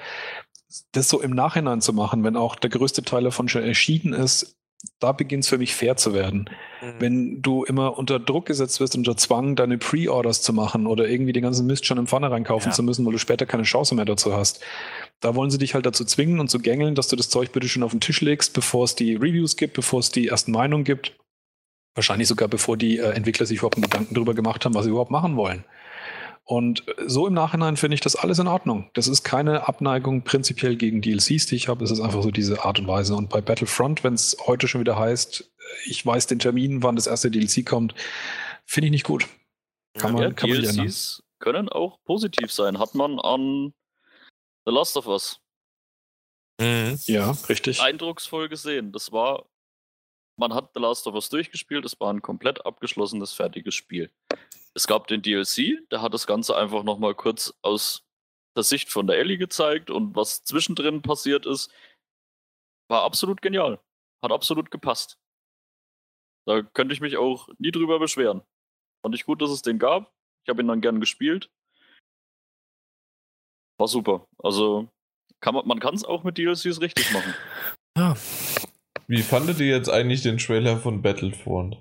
Das 0.93 1.09
so 1.09 1.21
im 1.21 1.33
Nachhinein 1.33 1.81
zu 1.81 1.93
machen, 1.93 2.25
wenn 2.25 2.37
auch 2.37 2.57
der 2.57 2.71
größte 2.71 3.03
Teil 3.03 3.25
davon 3.25 3.49
schon 3.49 3.63
erschienen 3.63 4.13
ist, 4.13 4.57
da 5.01 5.13
beginnt 5.13 5.45
es 5.45 5.49
für 5.49 5.59
mich 5.59 5.75
fair 5.75 5.97
zu 5.97 6.15
werden. 6.15 6.51
Mhm. 6.83 6.95
Wenn 6.99 7.43
du 7.43 7.65
immer 7.65 7.99
unter 7.99 8.19
Druck 8.19 8.47
gesetzt 8.47 8.81
wirst, 8.81 8.97
unter 8.97 9.17
Zwang, 9.17 9.57
deine 9.57 9.79
Pre-Orders 9.79 10.43
zu 10.43 10.53
machen 10.53 10.87
oder 10.87 11.09
irgendwie 11.09 11.33
den 11.33 11.43
ganzen 11.43 11.67
Mist 11.67 11.87
schon 11.87 11.99
im 11.99 12.07
Pfanne 12.07 12.31
reinkaufen 12.31 12.71
Ja. 12.71 12.75
zu 12.75 12.83
müssen, 12.83 13.05
weil 13.07 13.13
du 13.13 13.19
später 13.19 13.47
keine 13.47 13.63
Chance 13.63 13.95
mehr 13.95 14.05
dazu 14.05 14.35
hast, 14.35 14.61
da 15.21 15.35
wollen 15.35 15.51
sie 15.51 15.59
dich 15.59 15.75
halt 15.75 15.87
dazu 15.87 16.05
zwingen 16.05 16.41
und 16.41 16.51
zu 16.51 16.59
gängeln, 16.59 16.95
dass 16.95 17.09
du 17.09 17.17
das 17.17 17.31
Zeug 17.31 17.53
bitte 17.53 17.69
schon 17.69 17.83
auf 17.83 17.93
den 17.93 18.01
Tisch 18.01 18.21
legst, 18.21 18.53
bevor 18.53 18.85
es 18.85 18.95
die 18.95 19.15
Reviews 19.15 19.57
gibt, 19.57 19.75
bevor 19.75 20.01
es 20.01 20.11
die 20.11 20.29
ersten 20.29 20.53
Meinungen 20.53 20.85
gibt. 20.85 21.17
Wahrscheinlich 21.95 22.29
sogar 22.29 22.49
bevor 22.49 22.77
die 22.77 22.99
äh, 22.99 23.11
Entwickler 23.13 23.47
sich 23.47 23.59
überhaupt 23.59 23.77
einen 23.77 23.85
Gedanken 23.85 24.15
darüber 24.15 24.35
gemacht 24.35 24.65
haben, 24.65 24.75
was 24.75 24.85
sie 24.85 24.91
überhaupt 24.91 25.13
machen 25.13 25.37
wollen. 25.37 25.65
Und 26.47 26.87
äh, 26.89 26.95
so 27.07 27.27
im 27.27 27.35
Nachhinein 27.35 27.77
finde 27.77 27.95
ich 27.95 28.01
das 28.01 28.17
alles 28.17 28.39
in 28.39 28.47
Ordnung. 28.47 28.91
Das 28.95 29.09
ist 29.09 29.23
keine 29.25 29.67
Abneigung 29.69 30.23
prinzipiell 30.23 30.77
gegen 30.77 31.01
DLCs, 31.01 31.47
die 31.47 31.57
ich 31.57 31.69
habe. 31.69 31.85
Es 31.85 31.91
ist 31.91 32.01
einfach 32.01 32.23
so 32.23 32.31
diese 32.31 32.65
Art 32.65 32.79
und 32.79 32.87
Weise. 32.87 33.15
Und 33.17 33.31
bei 33.31 33.41
Battlefront, 33.41 34.05
wenn 34.05 34.15
es 34.15 34.37
heute 34.47 34.69
schon 34.69 34.81
wieder 34.81 34.99
heißt, 34.99 35.41
äh, 35.41 35.91
ich 35.91 36.05
weiß 36.05 36.27
den 36.27 36.39
Termin, 36.39 36.83
wann 36.83 36.97
das 36.97 37.07
erste 37.07 37.31
DLC 37.31 37.65
kommt, 37.65 37.95
finde 38.67 38.87
ich 38.89 38.93
nicht 38.93 39.05
gut. 39.05 39.27
Kann 39.99 40.13
man, 40.13 40.23
Ja, 40.23 40.31
kann 40.33 40.51
man 40.51 40.59
nicht 40.59 40.69
ändern. 40.69 40.87
DLCs 40.87 41.23
können 41.39 41.69
auch 41.69 41.99
positiv 42.05 42.53
sein. 42.53 42.79
Hat 42.79 42.95
man 42.95 43.19
an 43.21 43.73
The 44.67 44.73
Last 44.73 44.97
of 44.97 45.07
Us 45.07 45.41
Mhm. 46.61 46.99
Ja, 47.07 47.33
richtig. 47.49 47.81
eindrucksvoll 47.81 48.49
gesehen. 48.49 48.93
Das 48.93 49.11
war, 49.11 49.45
man 50.37 50.55
hat 50.55 50.71
The 50.75 50.81
Last 50.81 51.07
of 51.07 51.15
Us 51.15 51.29
durchgespielt, 51.29 51.85
es 51.85 51.99
war 52.01 52.13
ein 52.13 52.23
komplett 52.23 52.65
abgeschlossenes, 52.65 53.33
fertiges 53.33 53.75
Spiel. 53.75 54.11
Es 54.75 54.87
gab 54.87 55.07
den 55.07 55.23
DLC, 55.23 55.89
der 55.91 56.03
hat 56.03 56.15
das 56.15 56.27
Ganze 56.27 56.57
einfach 56.57 56.83
nochmal 56.83 57.15
kurz 57.15 57.55
aus 57.63 58.05
der 58.57 58.65
Sicht 58.65 58.91
von 58.91 59.07
der 59.07 59.19
Ellie 59.19 59.39
gezeigt 59.39 59.91
und 59.91 60.15
was 60.17 60.43
zwischendrin 60.45 61.03
passiert 61.03 61.47
ist, 61.47 61.73
war 62.89 63.03
absolut 63.03 63.43
genial. 63.43 63.81
Hat 64.23 64.33
absolut 64.33 64.71
gepasst. 64.71 65.19
Da 66.47 66.63
könnte 66.63 66.95
ich 66.95 67.01
mich 67.01 67.17
auch 67.17 67.49
nie 67.59 67.71
drüber 67.71 67.99
beschweren. 67.99 68.43
Fand 69.03 69.15
ich 69.15 69.25
gut, 69.25 69.43
dass 69.43 69.51
es 69.51 69.63
den 69.63 69.79
gab. 69.79 70.13
Ich 70.45 70.51
habe 70.51 70.63
ihn 70.63 70.69
dann 70.69 70.81
gern 70.81 71.01
gespielt. 71.01 71.51
War 73.79 73.89
super. 73.89 74.27
Also 74.39 74.89
kann 75.41 75.55
man, 75.55 75.67
man 75.67 75.81
kann 75.81 75.95
es 75.95 76.05
auch 76.05 76.23
mit 76.23 76.39
DLCs 76.39 76.81
richtig 76.81 77.13
machen. 77.13 77.35
Ja. 77.97 78.15
Wie 79.07 79.23
fandet 79.23 79.61
ihr 79.61 79.67
jetzt 79.67 79.89
eigentlich 79.91 80.23
den 80.23 80.39
Trailer 80.39 80.79
von 80.79 81.03
Battlefront? 81.03 81.77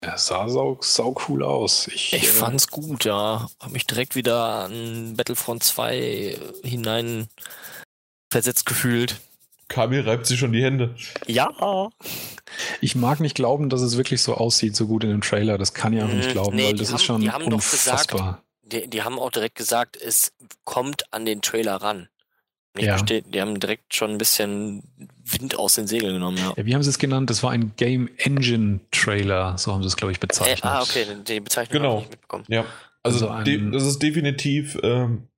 Er 0.00 0.18
sah 0.18 0.48
sau, 0.48 0.78
sau 0.82 1.14
cool 1.28 1.42
aus. 1.42 1.88
Ich, 1.88 2.12
Ich 2.12 2.24
äh, 2.24 2.26
fand's 2.26 2.68
gut, 2.68 3.04
ja. 3.04 3.48
Hab 3.60 3.70
mich 3.70 3.86
direkt 3.86 4.16
wieder 4.16 4.64
an 4.64 5.14
Battlefront 5.16 5.62
2 5.62 6.38
hinein 6.62 7.28
versetzt 8.30 8.66
gefühlt. 8.66 9.20
Kamil 9.68 10.02
reibt 10.02 10.26
sich 10.26 10.38
schon 10.38 10.52
die 10.52 10.62
Hände. 10.62 10.94
Ja. 11.26 11.90
Ich 12.82 12.94
mag 12.94 13.20
nicht 13.20 13.34
glauben, 13.34 13.70
dass 13.70 13.80
es 13.80 13.96
wirklich 13.96 14.20
so 14.22 14.34
aussieht, 14.34 14.76
so 14.76 14.86
gut 14.86 15.04
in 15.04 15.10
dem 15.10 15.22
Trailer. 15.22 15.56
Das 15.56 15.72
kann 15.72 15.94
ich 15.94 16.02
einfach 16.02 16.14
nicht 16.14 16.28
Mhm. 16.28 16.32
glauben, 16.32 16.56
Nee, 16.56 16.66
weil 16.66 16.74
das 16.74 16.88
haben- 16.88 16.96
ist 16.96 17.02
schon 17.04 17.20
die 17.22 17.30
haben 17.30 17.48
doch 17.48 17.56
gesagt, 17.58 18.12
unfassbar. 18.12 18.42
Die, 18.62 18.88
die 18.88 19.02
haben 19.02 19.18
auch 19.18 19.30
direkt 19.30 19.54
gesagt, 19.56 19.96
es 19.96 20.32
kommt 20.64 21.12
an 21.12 21.24
den 21.24 21.40
Trailer 21.40 21.76
ran. 21.76 22.08
Ich 22.76 22.86
Ja. 22.86 22.96
verstehe, 22.96 23.22
die 23.22 23.40
haben 23.40 23.60
direkt 23.60 23.94
schon 23.94 24.10
ein 24.10 24.18
bisschen 24.18 24.82
Wind 25.24 25.56
aus 25.58 25.76
den 25.76 25.86
Segeln 25.86 26.14
genommen, 26.14 26.38
ja. 26.38 26.52
Ja, 26.56 26.66
wie 26.66 26.74
haben 26.74 26.82
sie 26.82 26.90
es 26.90 26.98
genannt? 26.98 27.30
Das 27.30 27.42
war 27.44 27.52
ein 27.52 27.72
Game 27.76 28.10
Engine 28.18 28.80
Trailer, 28.90 29.56
so 29.58 29.72
haben 29.72 29.82
sie 29.82 29.86
es, 29.88 29.96
glaube 29.96 30.10
ich, 30.12 30.18
Äh, 30.18 30.26
bezeichnet. 30.26 30.64
ah, 30.64 30.82
okay, 30.82 31.04
die 31.26 31.38
Bezeichnung 31.40 31.72
Genau. 31.80 31.88
habe 31.90 31.98
ich 32.02 32.06
nicht 32.08 32.10
mitbekommen. 32.12 32.44
Ja. 32.48 32.64
Also, 33.04 33.28
Also 33.28 33.50
ein- 33.50 33.70
das 33.72 33.84
ist 33.84 34.02
definitiv 34.02 34.76
ähm, 34.82 35.28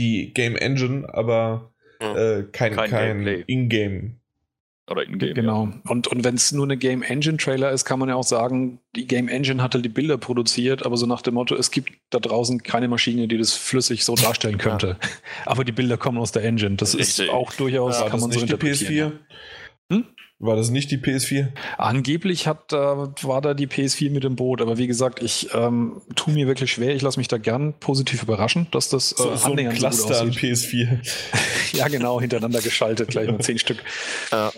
die 0.00 0.32
Game 0.34 0.56
Engine, 0.56 1.08
aber 1.12 1.72
äh, 2.00 2.42
kein, 2.52 2.74
Kein 2.76 2.90
kein. 2.90 3.26
In-Game. 3.26 4.20
Oder 4.90 5.04
in-game. 5.04 5.34
Genau. 5.34 5.68
Und, 5.86 6.06
und 6.06 6.24
wenn 6.24 6.34
es 6.34 6.52
nur 6.52 6.64
eine 6.64 6.76
Game 6.76 7.02
Engine 7.02 7.36
Trailer 7.36 7.70
ist, 7.72 7.84
kann 7.84 7.98
man 7.98 8.08
ja 8.08 8.14
auch 8.14 8.24
sagen, 8.24 8.80
die 8.96 9.06
Game 9.06 9.28
Engine 9.28 9.62
hat 9.62 9.74
halt 9.74 9.84
die 9.84 9.90
Bilder 9.90 10.16
produziert, 10.16 10.84
aber 10.86 10.96
so 10.96 11.06
nach 11.06 11.22
dem 11.22 11.34
Motto, 11.34 11.54
es 11.54 11.70
gibt 11.70 11.92
da 12.10 12.18
draußen 12.18 12.62
keine 12.62 12.88
Maschine, 12.88 13.28
die 13.28 13.36
das 13.36 13.52
flüssig 13.54 14.04
so 14.04 14.14
darstellen 14.14 14.58
könnte. 14.58 14.96
Aber 15.44 15.64
die 15.64 15.72
Bilder 15.72 15.98
kommen 15.98 16.18
aus 16.18 16.32
der 16.32 16.44
Engine. 16.44 16.76
Das 16.76 16.94
ist 16.94 17.20
Richtig. 17.20 17.30
auch 17.30 17.52
durchaus, 17.52 18.00
War 18.00 18.08
kann 18.08 18.20
man 18.20 18.30
so 18.32 18.40
nicht 18.40 18.48
die 18.48 18.52
interpretieren. 18.52 19.12
PS4? 19.12 19.18
War 20.40 20.54
das 20.54 20.70
nicht 20.70 20.92
die 20.92 20.98
PS4? 20.98 21.48
Angeblich 21.78 22.46
hat, 22.46 22.72
äh, 22.72 22.76
war 22.76 23.40
da 23.40 23.54
die 23.54 23.66
PS4 23.66 24.10
mit 24.12 24.24
im 24.24 24.36
Boot, 24.36 24.60
aber 24.62 24.78
wie 24.78 24.86
gesagt, 24.86 25.20
ich 25.20 25.52
ähm, 25.52 26.00
tue 26.14 26.32
mir 26.32 26.46
wirklich 26.46 26.70
schwer. 26.72 26.94
Ich 26.94 27.02
lasse 27.02 27.18
mich 27.18 27.26
da 27.26 27.38
gern 27.38 27.74
positiv 27.74 28.22
überraschen, 28.22 28.68
dass 28.70 28.88
das 28.88 29.10
äh, 29.12 29.16
So, 29.16 29.36
so 29.36 29.46
ein 29.46 29.52
annähernd 29.52 29.80
so 29.80 29.88
gut 29.88 29.96
Cluster 29.96 30.20
an 30.20 30.28
aussieht. 30.28 30.42
PS4. 30.42 30.98
Ja, 31.76 31.88
genau, 31.88 32.18
hintereinander 32.18 32.62
geschaltet, 32.62 33.10
gleich 33.10 33.30
mal 33.30 33.40
zehn 33.40 33.58
Stück. 33.58 33.84
Ja. 34.32 34.50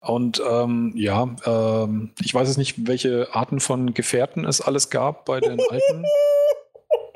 Und 0.00 0.42
ähm, 0.46 0.92
ja, 0.94 1.34
ähm, 1.46 2.12
ich 2.22 2.34
weiß 2.34 2.48
jetzt 2.48 2.58
nicht, 2.58 2.86
welche 2.86 3.28
Arten 3.32 3.60
von 3.60 3.94
Gefährten 3.94 4.44
es 4.44 4.60
alles 4.60 4.90
gab 4.90 5.24
bei 5.24 5.40
den 5.40 5.58
alten. 5.58 6.04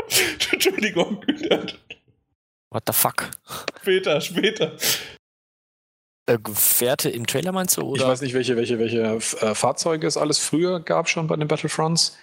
Entschuldigung. 0.53 1.23
What 2.71 2.85
the 2.87 2.93
fuck? 2.93 3.31
später, 3.83 4.21
später. 4.21 4.73
Äh, 6.31 6.39
Gefährte 6.39 7.11
im 7.11 7.27
Trailer 7.27 7.53
meinst 7.53 7.77
du? 7.77 7.83
Oder? 7.83 8.03
Ich 8.03 8.09
weiß 8.09 8.21
nicht, 8.23 8.35
welche, 8.35 8.57
welche, 8.57 8.79
welche 8.79 9.03
äh, 9.03 9.55
Fahrzeuge 9.55 10.07
es 10.07 10.17
alles 10.17 10.39
früher 10.39 10.81
gab 10.81 11.09
schon 11.09 11.27
bei 11.27 11.37
den 11.37 11.49
Battlefronts. 11.49 12.17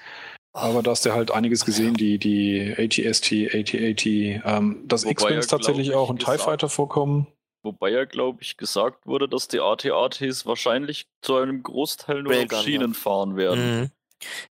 Aber 0.54 0.82
da 0.82 0.92
hast 0.92 1.06
du 1.06 1.14
halt 1.14 1.30
einiges 1.30 1.66
gesehen, 1.66 1.94
die, 1.94 2.18
die 2.18 2.74
ATST, 2.78 3.54
AT-AT, 3.54 4.06
ähm, 4.06 4.84
dass 4.88 5.04
Wobei 5.04 5.12
X-Wings 5.12 5.46
ja, 5.46 5.58
tatsächlich 5.58 5.94
auch 5.94 6.10
in 6.10 6.18
TIE 6.18 6.38
Fighter 6.38 6.70
vorkommen. 6.70 7.28
Wobei 7.64 7.90
ja, 7.90 8.06
glaube 8.06 8.42
ich, 8.42 8.56
gesagt 8.56 9.06
wurde, 9.06 9.28
dass 9.28 9.50
die 9.50 9.60
AT-ATs 9.60 10.46
wahrscheinlich 10.46 11.06
zu 11.22 11.36
einem 11.36 11.62
Großteil 11.62 12.24
nur 12.24 12.34
Railgun, 12.34 12.58
auf 12.58 12.64
Schienen 12.64 12.94
fahren 12.94 13.36
werden. 13.36 13.82
Mhm. 13.82 13.92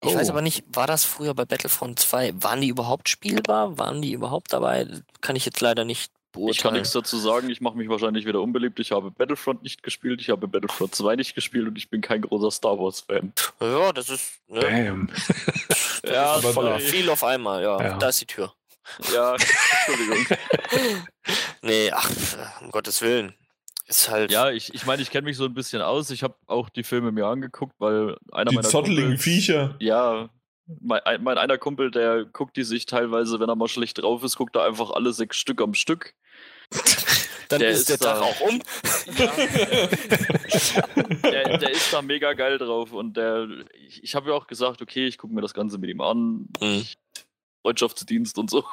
Ich 0.04 0.14
weiß 0.14 0.28
Oh. 0.28 0.32
aber 0.32 0.42
nicht, 0.42 0.64
war 0.68 0.86
das 0.86 1.04
früher 1.04 1.34
bei 1.34 1.44
Battlefront 1.44 1.98
2? 1.98 2.34
Waren 2.36 2.60
die 2.60 2.68
überhaupt 2.68 3.08
spielbar? 3.08 3.78
Waren 3.78 4.02
die 4.02 4.12
überhaupt 4.12 4.52
dabei? 4.52 4.86
Kann 5.22 5.34
ich 5.34 5.44
jetzt 5.44 5.60
leider 5.60 5.84
nicht 5.84 6.12
Ich 6.36 6.58
kann 6.58 6.70
beurteilen. 6.72 6.74
nichts 6.74 6.92
dazu 6.92 7.16
sagen, 7.18 7.50
ich 7.50 7.60
mache 7.60 7.76
mich 7.76 7.88
wahrscheinlich 7.88 8.26
wieder 8.26 8.40
unbeliebt. 8.40 8.78
Ich 8.80 8.92
habe 8.92 9.10
Battlefront 9.10 9.62
nicht 9.62 9.82
gespielt, 9.82 10.20
ich 10.20 10.30
habe 10.30 10.46
Battlefront 10.48 10.94
2 10.94 11.16
nicht 11.16 11.34
gespielt 11.34 11.66
und 11.66 11.76
ich 11.78 11.90
bin 11.90 12.00
kein 12.00 12.22
großer 12.22 12.50
Star 12.50 12.78
Wars-Fan. 12.78 13.32
Ja, 13.60 13.92
das 13.92 14.10
ist 14.10 14.40
ne, 14.48 14.60
Bam. 14.60 15.10
Ja, 16.06 16.38
voll 16.40 16.78
viel 16.80 17.08
auf 17.10 17.24
einmal, 17.24 17.62
ja. 17.62 17.80
Ja. 17.82 17.96
Da 17.98 18.08
ist 18.10 18.20
die 18.20 18.26
Tür. 18.26 18.52
Ja, 19.12 19.34
Entschuldigung. 19.34 20.38
Nee, 21.62 21.90
ach, 21.92 22.08
um 22.60 22.70
Gottes 22.70 23.02
Willen. 23.02 23.34
Ist 23.88 24.08
halt. 24.10 24.30
Ja, 24.32 24.50
ich, 24.50 24.74
ich 24.74 24.86
meine, 24.86 25.02
ich 25.02 25.10
kenne 25.10 25.24
mich 25.26 25.36
so 25.36 25.44
ein 25.44 25.54
bisschen 25.54 25.82
aus. 25.82 26.10
Ich 26.10 26.22
habe 26.22 26.34
auch 26.46 26.68
die 26.68 26.82
Filme 26.84 27.12
mir 27.12 27.26
angeguckt, 27.26 27.74
weil 27.78 28.16
einer 28.32 28.50
Die 28.50 28.56
meiner 28.56 28.68
zotteligen 28.68 29.12
Kumpels- 29.12 29.22
Viecher. 29.22 29.76
Ja, 29.80 30.28
mein, 30.80 31.00
ein- 31.00 31.22
mein 31.22 31.38
einer 31.38 31.58
Kumpel, 31.58 31.90
der 31.92 32.24
guckt 32.24 32.56
die 32.56 32.64
sich 32.64 32.86
teilweise, 32.86 33.38
wenn 33.40 33.48
er 33.48 33.54
mal 33.56 33.68
schlecht 33.68 34.00
drauf 34.02 34.22
ist, 34.24 34.36
guckt 34.36 34.56
er 34.56 34.64
einfach 34.64 34.90
alle 34.90 35.12
sechs 35.12 35.36
Stück 35.36 35.60
am 35.60 35.74
Stück. 35.74 36.14
dann 37.48 37.60
der 37.60 37.70
ist 37.70 37.88
der 37.88 37.94
ist 37.94 38.02
Tag 38.02 38.16
da- 38.18 38.22
auch 38.22 38.40
um. 38.40 38.60
Der, 41.22 41.58
der 41.58 41.70
ist 41.70 41.92
da 41.92 42.02
mega 42.02 42.32
geil 42.34 42.58
drauf 42.58 42.92
und 42.92 43.16
der, 43.16 43.46
ich, 43.86 44.02
ich 44.02 44.14
habe 44.14 44.30
ja 44.30 44.36
auch 44.36 44.46
gesagt, 44.46 44.82
okay, 44.82 45.06
ich 45.06 45.18
gucke 45.18 45.34
mir 45.34 45.40
das 45.40 45.54
Ganze 45.54 45.78
mit 45.78 45.90
ihm 45.90 46.00
an. 46.00 46.48
Mhm. 46.60 46.84
Freundschaftsdienst 47.62 48.38
und 48.38 48.50
so. 48.50 48.64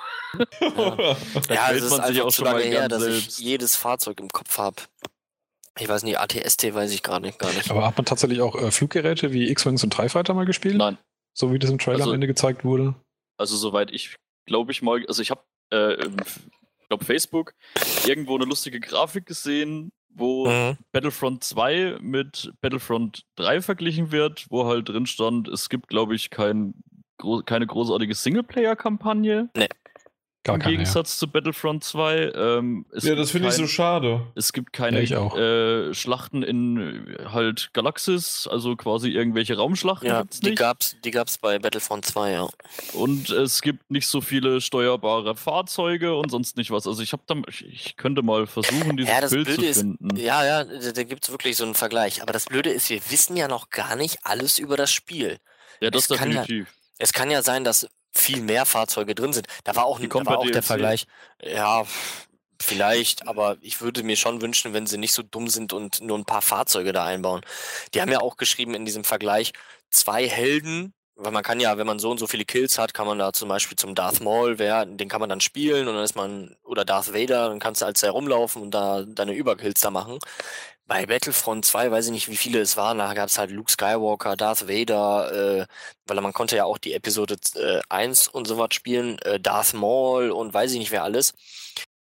Ja, 0.61 1.15
quält 1.41 1.77
es 1.77 1.83
ist 1.85 1.91
man 1.91 2.01
sich 2.01 2.01
einfach 2.01 2.23
auch 2.25 2.29
zu 2.29 2.35
schon 2.37 2.45
mal 2.45 2.51
lange 2.59 2.63
her, 2.65 2.87
dass 2.87 3.01
selbst. 3.03 3.39
ich 3.39 3.45
jedes 3.45 3.75
Fahrzeug 3.75 4.19
im 4.19 4.29
Kopf 4.29 4.57
habe. 4.57 4.75
Ich 5.79 5.87
weiß 5.89 6.03
nicht, 6.03 6.19
ATST 6.19 6.73
weiß 6.73 6.91
ich 6.93 7.01
gerade 7.01 7.25
nicht, 7.25 7.39
gar 7.39 7.51
nicht. 7.53 7.71
Aber 7.71 7.85
hat 7.87 7.97
man 7.97 8.05
tatsächlich 8.05 8.41
auch 8.41 8.55
äh, 8.55 8.69
Fluggeräte 8.71 9.33
wie 9.33 9.49
X-Wings 9.49 9.83
und 9.83 9.95
TIE 9.95 10.09
Fighter 10.09 10.33
mal 10.35 10.45
gespielt? 10.45 10.75
Nein, 10.77 10.97
So 11.35 11.51
wie 11.51 11.57
das 11.59 11.71
im 11.71 11.79
Trailer 11.79 11.99
Also- 11.99 12.11
am 12.11 12.15
Ende 12.15 12.27
gezeigt 12.27 12.63
wurde? 12.63 12.95
also 13.39 13.57
soweit 13.57 13.91
ich 13.91 14.15
glaube 14.47 14.71
ich 14.71 14.83
mal, 14.83 15.03
also 15.07 15.21
ich 15.23 15.31
habe, 15.31 15.41
äh, 15.71 16.07
ich 16.83 16.89
glaube 16.89 17.05
Facebook, 17.05 17.53
irgendwo 18.05 18.35
eine 18.35 18.45
lustige 18.45 18.79
Grafik 18.79 19.25
gesehen, 19.25 19.91
wo 20.09 20.47
Mhm. 20.47 20.77
Battlefront 20.91 21.43
2 21.43 21.97
mit 22.01 22.53
Battlefront 22.61 23.25
3 23.35 23.61
verglichen 23.61 24.11
wird, 24.11 24.45
wo 24.49 24.65
halt 24.65 24.89
drin 24.89 25.05
stand, 25.07 25.47
es 25.47 25.69
gibt, 25.69 25.87
glaube 25.87 26.13
ich, 26.15 26.29
kein, 26.29 26.75
gro 27.17 27.41
keine 27.43 27.65
großartige 27.65 28.13
Singleplayer-Kampagne 28.13 29.49
Gar 30.45 30.55
im 30.55 30.61
keine. 30.61 30.73
Ja. 30.73 30.77
Gegensatz 30.79 31.17
zu 31.19 31.27
Battlefront 31.29 31.83
2. 31.85 32.31
Ähm, 32.35 32.85
es 32.91 33.03
ja, 33.03 33.11
gibt 33.11 33.21
das 33.21 33.31
finde 33.31 33.47
ich 33.47 33.53
so 33.55 33.65
schade. 33.65 34.27
Es 34.35 34.51
gibt 34.51 34.73
keine 34.73 35.01
Ja, 35.03 35.33
äh, 35.37 35.93
Schlachten 35.93 36.43
in 36.43 37.15
halt 37.31 37.69
Galaxis, 37.73 38.45
also 38.51 38.75
quasi 38.75 39.09
irgendwelche 39.09 39.55
Raumschlachten 39.55 40.07
Ja, 40.09 40.21
gibt's 40.23 40.41
die 40.41 40.49
nicht. 40.49 40.59
gab's, 40.59 40.97
die 41.05 41.11
gab's 41.11 41.37
bei 41.37 41.59
Battlefront 41.59 42.05
2, 42.05 42.31
ja. 42.31 42.47
Und 42.91 43.29
es 43.29 43.61
gibt 43.61 43.89
nicht 43.89 44.07
so 44.07 44.19
viele 44.19 44.59
steuerbare 44.59 45.35
Fahrzeuge 45.35 46.15
und 46.15 46.29
sonst 46.29 46.57
nicht 46.57 46.71
was. 46.71 46.87
Also 46.87 47.01
ich 47.01 47.13
habe 47.13 47.23
da, 47.25 47.35
ich, 47.47 47.65
ich 47.65 47.95
könnte 47.95 48.21
mal 48.21 48.45
versuchen, 48.45 48.97
dieses 48.97 49.13
Ja, 49.13 49.21
das 49.21 49.31
Bild 49.31 49.47
zu 49.47 49.53
Blöde 49.55 49.69
ist- 49.69 49.77
finden. 49.79 50.15
Ja, 50.17 50.43
ja, 50.45 50.63
da, 50.65 50.91
da 50.91 51.03
gibt's 51.03 51.31
wirklich 51.31 51.55
so 51.55 51.63
einen 51.63 51.75
Vergleich. 51.75 52.21
Aber 52.21 52.33
das 52.33 52.45
Blöde 52.47 52.69
ist, 52.69 52.89
wir 52.89 52.99
wissen 53.09 53.37
ja 53.37 53.47
noch 53.47 53.69
gar 53.69 53.95
nicht 53.95 54.17
alles 54.23 54.59
über 54.59 54.75
das 54.75 54.91
Spiel. 54.91 55.37
Ja, 55.79 55.89
das 55.89 56.09
es 56.09 56.17
kann 56.17 56.31
ja- 56.31 56.41
definitiv. 56.41 56.73
Es 56.99 57.13
kann 57.13 57.31
ja 57.31 57.41
sein, 57.41 57.63
dass 57.63 57.87
viel 58.13 58.41
mehr 58.41 58.65
Fahrzeuge 58.65 59.15
drin 59.15 59.33
sind. 59.33 59.47
Da 59.63 59.75
war 59.75 59.85
auch, 59.85 59.99
da 59.99 60.25
war 60.25 60.39
auch 60.39 60.43
der 60.43 60.53
DLC. 60.53 60.65
Vergleich. 60.65 61.05
Ja, 61.41 61.83
vielleicht, 62.61 63.27
aber 63.27 63.57
ich 63.61 63.81
würde 63.81 64.03
mir 64.03 64.15
schon 64.15 64.41
wünschen, 64.41 64.73
wenn 64.73 64.87
sie 64.87 64.97
nicht 64.97 65.13
so 65.13 65.23
dumm 65.23 65.49
sind 65.49 65.73
und 65.73 66.01
nur 66.01 66.17
ein 66.17 66.25
paar 66.25 66.41
Fahrzeuge 66.41 66.93
da 66.93 67.05
einbauen. 67.05 67.41
Die 67.93 68.01
haben 68.01 68.11
ja 68.11 68.21
auch 68.21 68.37
geschrieben 68.37 68.73
in 68.73 68.85
diesem 68.85 69.03
Vergleich, 69.03 69.51
zwei 69.89 70.27
Helden, 70.27 70.93
weil 71.15 71.31
man 71.31 71.43
kann 71.43 71.59
ja, 71.59 71.77
wenn 71.77 71.85
man 71.85 71.99
so 71.99 72.09
und 72.09 72.17
so 72.17 72.25
viele 72.25 72.45
Kills 72.45 72.79
hat, 72.79 72.93
kann 72.93 73.05
man 73.05 73.19
da 73.19 73.33
zum 73.33 73.49
Beispiel 73.49 73.77
zum 73.77 73.93
Darth 73.93 74.21
Maul, 74.21 74.57
wer, 74.57 74.85
den 74.85 75.09
kann 75.09 75.19
man 75.19 75.29
dann 75.29 75.41
spielen 75.41 75.87
und 75.87 75.95
dann 75.95 76.03
ist 76.03 76.15
man, 76.15 76.55
oder 76.63 76.85
Darth 76.85 77.13
Vader, 77.13 77.49
dann 77.49 77.59
kannst 77.59 77.81
du 77.81 77.85
als 77.85 78.01
herumlaufen 78.01 78.61
und 78.61 78.71
da 78.71 79.03
deine 79.03 79.33
Überkills 79.33 79.81
da 79.81 79.91
machen. 79.91 80.17
Bei 80.85 81.05
Battlefront 81.05 81.65
2 81.65 81.91
weiß 81.91 82.07
ich 82.07 82.11
nicht, 82.11 82.27
wie 82.29 82.37
viele 82.37 82.59
es 82.59 82.75
waren. 82.75 82.97
Da 82.97 83.13
gab 83.13 83.29
es 83.29 83.37
halt 83.37 83.51
Luke 83.51 83.71
Skywalker, 83.71 84.35
Darth 84.35 84.67
Vader, 84.67 85.61
äh, 85.61 85.67
weil 86.05 86.21
man 86.21 86.33
konnte 86.33 86.57
ja 86.57 86.65
auch 86.65 86.77
die 86.77 86.93
Episode 86.93 87.37
äh, 87.55 87.81
1 87.89 88.27
und 88.27 88.47
so 88.47 88.57
was 88.57 88.73
spielen, 88.73 89.17
äh, 89.19 89.39
Darth 89.39 89.73
Maul 89.73 90.31
und 90.31 90.53
weiß 90.53 90.73
ich 90.73 90.79
nicht 90.79 90.91
wer 90.91 91.03
alles. 91.03 91.33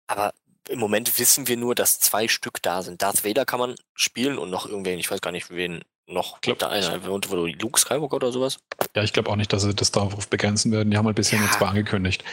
Aber 0.06 0.32
im 0.68 0.78
Moment 0.78 1.18
wissen 1.18 1.48
wir 1.48 1.56
nur, 1.56 1.74
dass 1.74 1.98
zwei 2.00 2.28
Stück 2.28 2.62
da 2.62 2.82
sind. 2.82 3.02
Darth 3.02 3.24
Vader 3.24 3.44
kann 3.46 3.60
man 3.60 3.74
spielen 3.94 4.38
und 4.38 4.50
noch 4.50 4.66
irgendwen, 4.66 4.98
ich 4.98 5.10
weiß 5.10 5.20
gar 5.20 5.32
nicht, 5.32 5.50
wen 5.50 5.82
noch. 6.08 6.40
Glaub- 6.40 6.58
da 6.58 6.68
einer, 6.68 7.00
wo- 7.06 7.18
Luke 7.46 7.78
Skywalker 7.78 8.16
oder 8.16 8.32
sowas? 8.32 8.58
Ja, 8.96 9.02
ich 9.02 9.12
glaube 9.12 9.30
auch 9.30 9.36
nicht, 9.36 9.52
dass 9.52 9.62
sie 9.62 9.74
das 9.74 9.92
darauf 9.92 10.28
begrenzen 10.28 10.72
werden. 10.72 10.90
Die 10.90 10.96
haben 10.96 11.06
halt 11.06 11.16
bisher 11.16 11.38
nur 11.38 11.48
Ja. 11.48 11.54
zwei 11.54 11.66
angekündigt. 11.66 12.24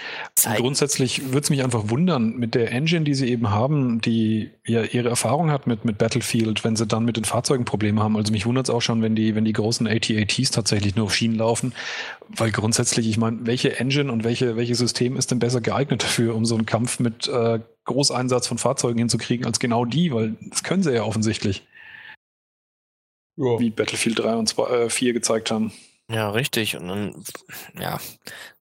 Grundsätzlich 0.57 1.25
würde 1.27 1.39
es 1.39 1.49
mich 1.49 1.63
einfach 1.63 1.89
wundern, 1.89 2.35
mit 2.37 2.55
der 2.55 2.71
Engine, 2.71 3.03
die 3.03 3.13
sie 3.13 3.27
eben 3.29 3.49
haben, 3.49 3.99
die 4.01 4.51
ja 4.65 4.83
ihre 4.83 5.09
Erfahrung 5.09 5.51
hat 5.51 5.67
mit, 5.67 5.85
mit 5.85 5.97
Battlefield, 5.97 6.63
wenn 6.63 6.75
sie 6.75 6.85
dann 6.87 7.05
mit 7.05 7.17
den 7.17 7.25
Fahrzeugen 7.25 7.65
Probleme 7.65 8.01
haben. 8.01 8.15
Also 8.17 8.31
mich 8.31 8.45
wundert 8.45 8.67
es 8.69 8.73
auch 8.73 8.81
schon, 8.81 9.01
wenn 9.01 9.15
die, 9.15 9.35
wenn 9.35 9.45
die 9.45 9.53
großen 9.53 9.87
AT-ATs 9.87 10.51
tatsächlich 10.51 10.95
nur 10.95 11.05
auf 11.05 11.15
Schienen 11.15 11.35
laufen. 11.35 11.73
Weil 12.29 12.51
grundsätzlich, 12.51 13.07
ich 13.07 13.17
meine, 13.17 13.39
welche 13.41 13.79
Engine 13.79 14.11
und 14.11 14.23
welche, 14.23 14.55
welches 14.55 14.77
System 14.79 15.17
ist 15.17 15.31
denn 15.31 15.39
besser 15.39 15.61
geeignet 15.61 16.03
dafür, 16.03 16.35
um 16.35 16.45
so 16.45 16.55
einen 16.55 16.65
Kampf 16.65 16.99
mit 16.99 17.27
äh, 17.27 17.59
Großeinsatz 17.85 18.47
von 18.47 18.57
Fahrzeugen 18.57 18.97
hinzukriegen, 18.99 19.45
als 19.45 19.59
genau 19.59 19.85
die? 19.85 20.11
Weil 20.13 20.35
das 20.49 20.63
können 20.63 20.81
sie 20.83 20.93
ja 20.93 21.03
offensichtlich, 21.03 21.63
Ja. 23.37 23.59
wie 23.59 23.69
Battlefield 23.69 24.19
3 24.19 24.35
und 24.35 24.47
2, 24.47 24.85
äh, 24.85 24.89
4 24.89 25.13
gezeigt 25.13 25.51
haben. 25.51 25.73
Ja, 26.09 26.29
richtig. 26.29 26.77
Und 26.77 26.87
dann, 26.87 27.23
ja, 27.79 27.99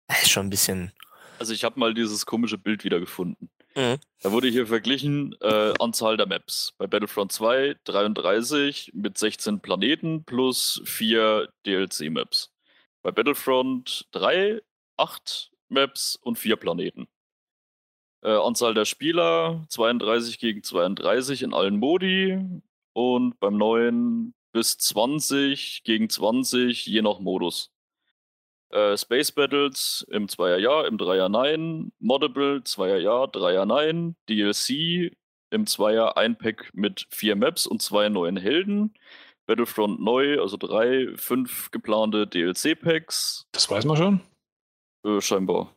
ist 0.09 0.31
schon 0.31 0.47
ein 0.47 0.51
bisschen. 0.51 0.93
Also 1.39 1.53
ich 1.53 1.65
habe 1.65 1.79
mal 1.79 1.95
dieses 1.95 2.27
komische 2.27 2.59
Bild 2.59 2.85
wiedergefunden. 2.85 3.51
Mhm. 3.77 3.99
Da 4.23 4.33
wurde 4.33 4.49
hier 4.49 4.67
verglichen 4.67 5.35
äh, 5.41 5.75
Anzahl 5.79 6.17
der 6.17 6.27
Maps. 6.27 6.75
Bei 6.79 6.87
Battlefront 6.87 7.33
2 7.33 7.77
33 7.85 8.93
mit 8.95 9.19
16 9.19 9.61
Planeten 9.61 10.25
plus 10.25 10.81
4 10.85 11.49
DLC-Maps. 11.67 12.53
Bei 13.03 13.11
Battlefront 13.11 14.07
3 14.13 14.63
8 14.97 15.51
Maps 15.69 16.17
und 16.23 16.39
4 16.39 16.57
Planeten. 16.57 17.09
Äh, 18.23 18.31
Anzahl 18.31 18.75
der 18.75 18.85
Spieler 18.85 19.65
32 19.69 20.39
gegen 20.39 20.63
32 20.63 21.43
in 21.43 21.53
allen 21.53 21.77
Modi 21.77 22.39
und 22.93 23.39
beim 23.41 23.57
neuen 23.57 24.35
bis 24.55 24.79
20 24.79 25.83
gegen 25.85 26.09
20 26.09 26.87
je 26.87 27.03
nach 27.03 27.19
Modus. 27.19 27.73
Äh, 28.71 28.97
Space 28.97 29.33
Battles 29.33 30.07
im 30.11 30.29
Zweier 30.29 30.59
Ja, 30.59 30.87
im 30.87 30.97
Dreier 30.97 31.29
Nein, 31.29 31.93
Moddable, 31.99 32.63
Zweier 32.63 32.99
Ja, 32.99 33.27
Dreier 33.27 33.67
Nein, 33.67 34.17
DLC 34.29 35.11
im 35.51 35.67
Zweier 35.67 36.17
ein 36.17 36.39
Pack 36.39 36.71
mit 36.73 37.07
vier 37.11 37.37
Maps 37.37 37.67
und 37.67 37.83
zwei 37.83 38.09
neuen 38.09 38.37
Helden, 38.37 38.95
Battlefront 39.47 40.01
neu, 40.01 40.41
also 40.41 40.57
drei, 40.57 41.09
fünf 41.17 41.71
geplante 41.73 42.27
DLC-Packs, 42.27 43.47
Das 43.53 43.69
weiß 43.69 43.85
man 43.85 43.97
schon. 43.97 44.21
äh, 45.05 45.21
scheinbar. 45.21 45.75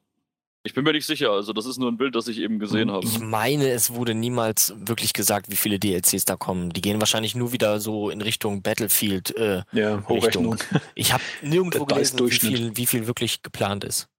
Ich 0.67 0.73
bin 0.73 0.83
mir 0.83 0.91
nicht 0.91 1.05
sicher, 1.05 1.31
also 1.31 1.53
das 1.53 1.65
ist 1.65 1.77
nur 1.77 1.89
ein 1.89 1.95
Bild, 1.95 2.13
das 2.13 2.27
ich 2.27 2.39
eben 2.39 2.59
gesehen 2.59 2.91
habe. 2.91 3.05
Ich 3.05 3.19
meine, 3.19 3.69
es 3.69 3.93
wurde 3.93 4.13
niemals 4.13 4.73
wirklich 4.77 5.13
gesagt, 5.13 5.49
wie 5.49 5.55
viele 5.55 5.79
DLCs 5.79 6.25
da 6.25 6.35
kommen. 6.35 6.71
Die 6.71 6.81
gehen 6.81 6.99
wahrscheinlich 6.99 7.35
nur 7.35 7.53
wieder 7.53 7.79
so 7.79 8.09
in 8.09 8.19
Richtung 8.21 8.61
Battlefield. 8.61 9.33
Äh, 9.37 9.63
Ja, 9.71 10.03
Hochrechnung. 10.09 10.57
ich 10.93 11.13
habe 11.13 11.23
nirgendwo 11.41 11.85
gelesen, 11.85 12.19
wie 12.19 12.31
viel, 12.31 12.75
wie 12.75 12.85
viel 12.85 13.07
wirklich 13.07 13.43
geplant 13.43 13.85
ist. 13.85 14.09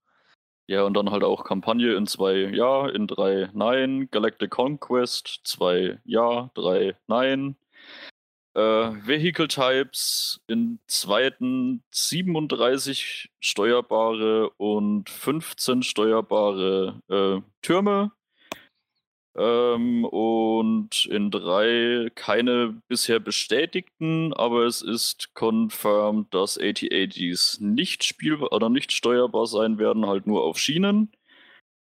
Ja, 0.67 0.85
und 0.85 0.95
dann 0.95 1.11
halt 1.11 1.23
auch 1.23 1.45
Kampagne 1.45 1.93
in 1.95 2.07
zwei 2.07 2.37
Ja, 2.55 2.89
in 2.89 3.07
drei 3.07 3.51
Nein, 3.53 4.09
Galactic 4.11 4.49
Conquest, 4.49 5.41
zwei 5.45 5.99
Ja, 6.07 6.51
drei 6.55 6.97
Nein. 7.09 7.57
Äh, 8.59 9.07
Vehicle 9.07 9.47
Types 9.47 10.41
in 10.49 10.81
zweiten 10.89 11.85
37 11.93 13.31
steuerbare 13.39 14.51
und 14.57 15.09
15 15.09 15.85
steuerbare 15.85 17.01
äh, 17.09 17.41
Türme. 17.63 18.11
Ähm, 19.37 20.05
und 20.05 21.07
in 21.07 21.31
drei 21.31 22.11
keine 22.17 22.83
bisher 22.89 23.21
bestätigten, 23.21 24.33
aber 24.33 24.65
es 24.65 24.83
ist 24.83 25.35
confirmed, 25.35 26.35
dass 26.35 26.59
AT-ATs 26.59 27.61
nicht 27.61 28.03
spielbar 28.03 28.53
oder 28.53 28.71
nicht 28.71 28.91
steuerbar 28.91 29.47
sein 29.47 29.79
werden, 29.79 30.07
halt 30.07 30.27
nur 30.27 30.43
auf 30.43 30.59
Schienen. 30.59 31.13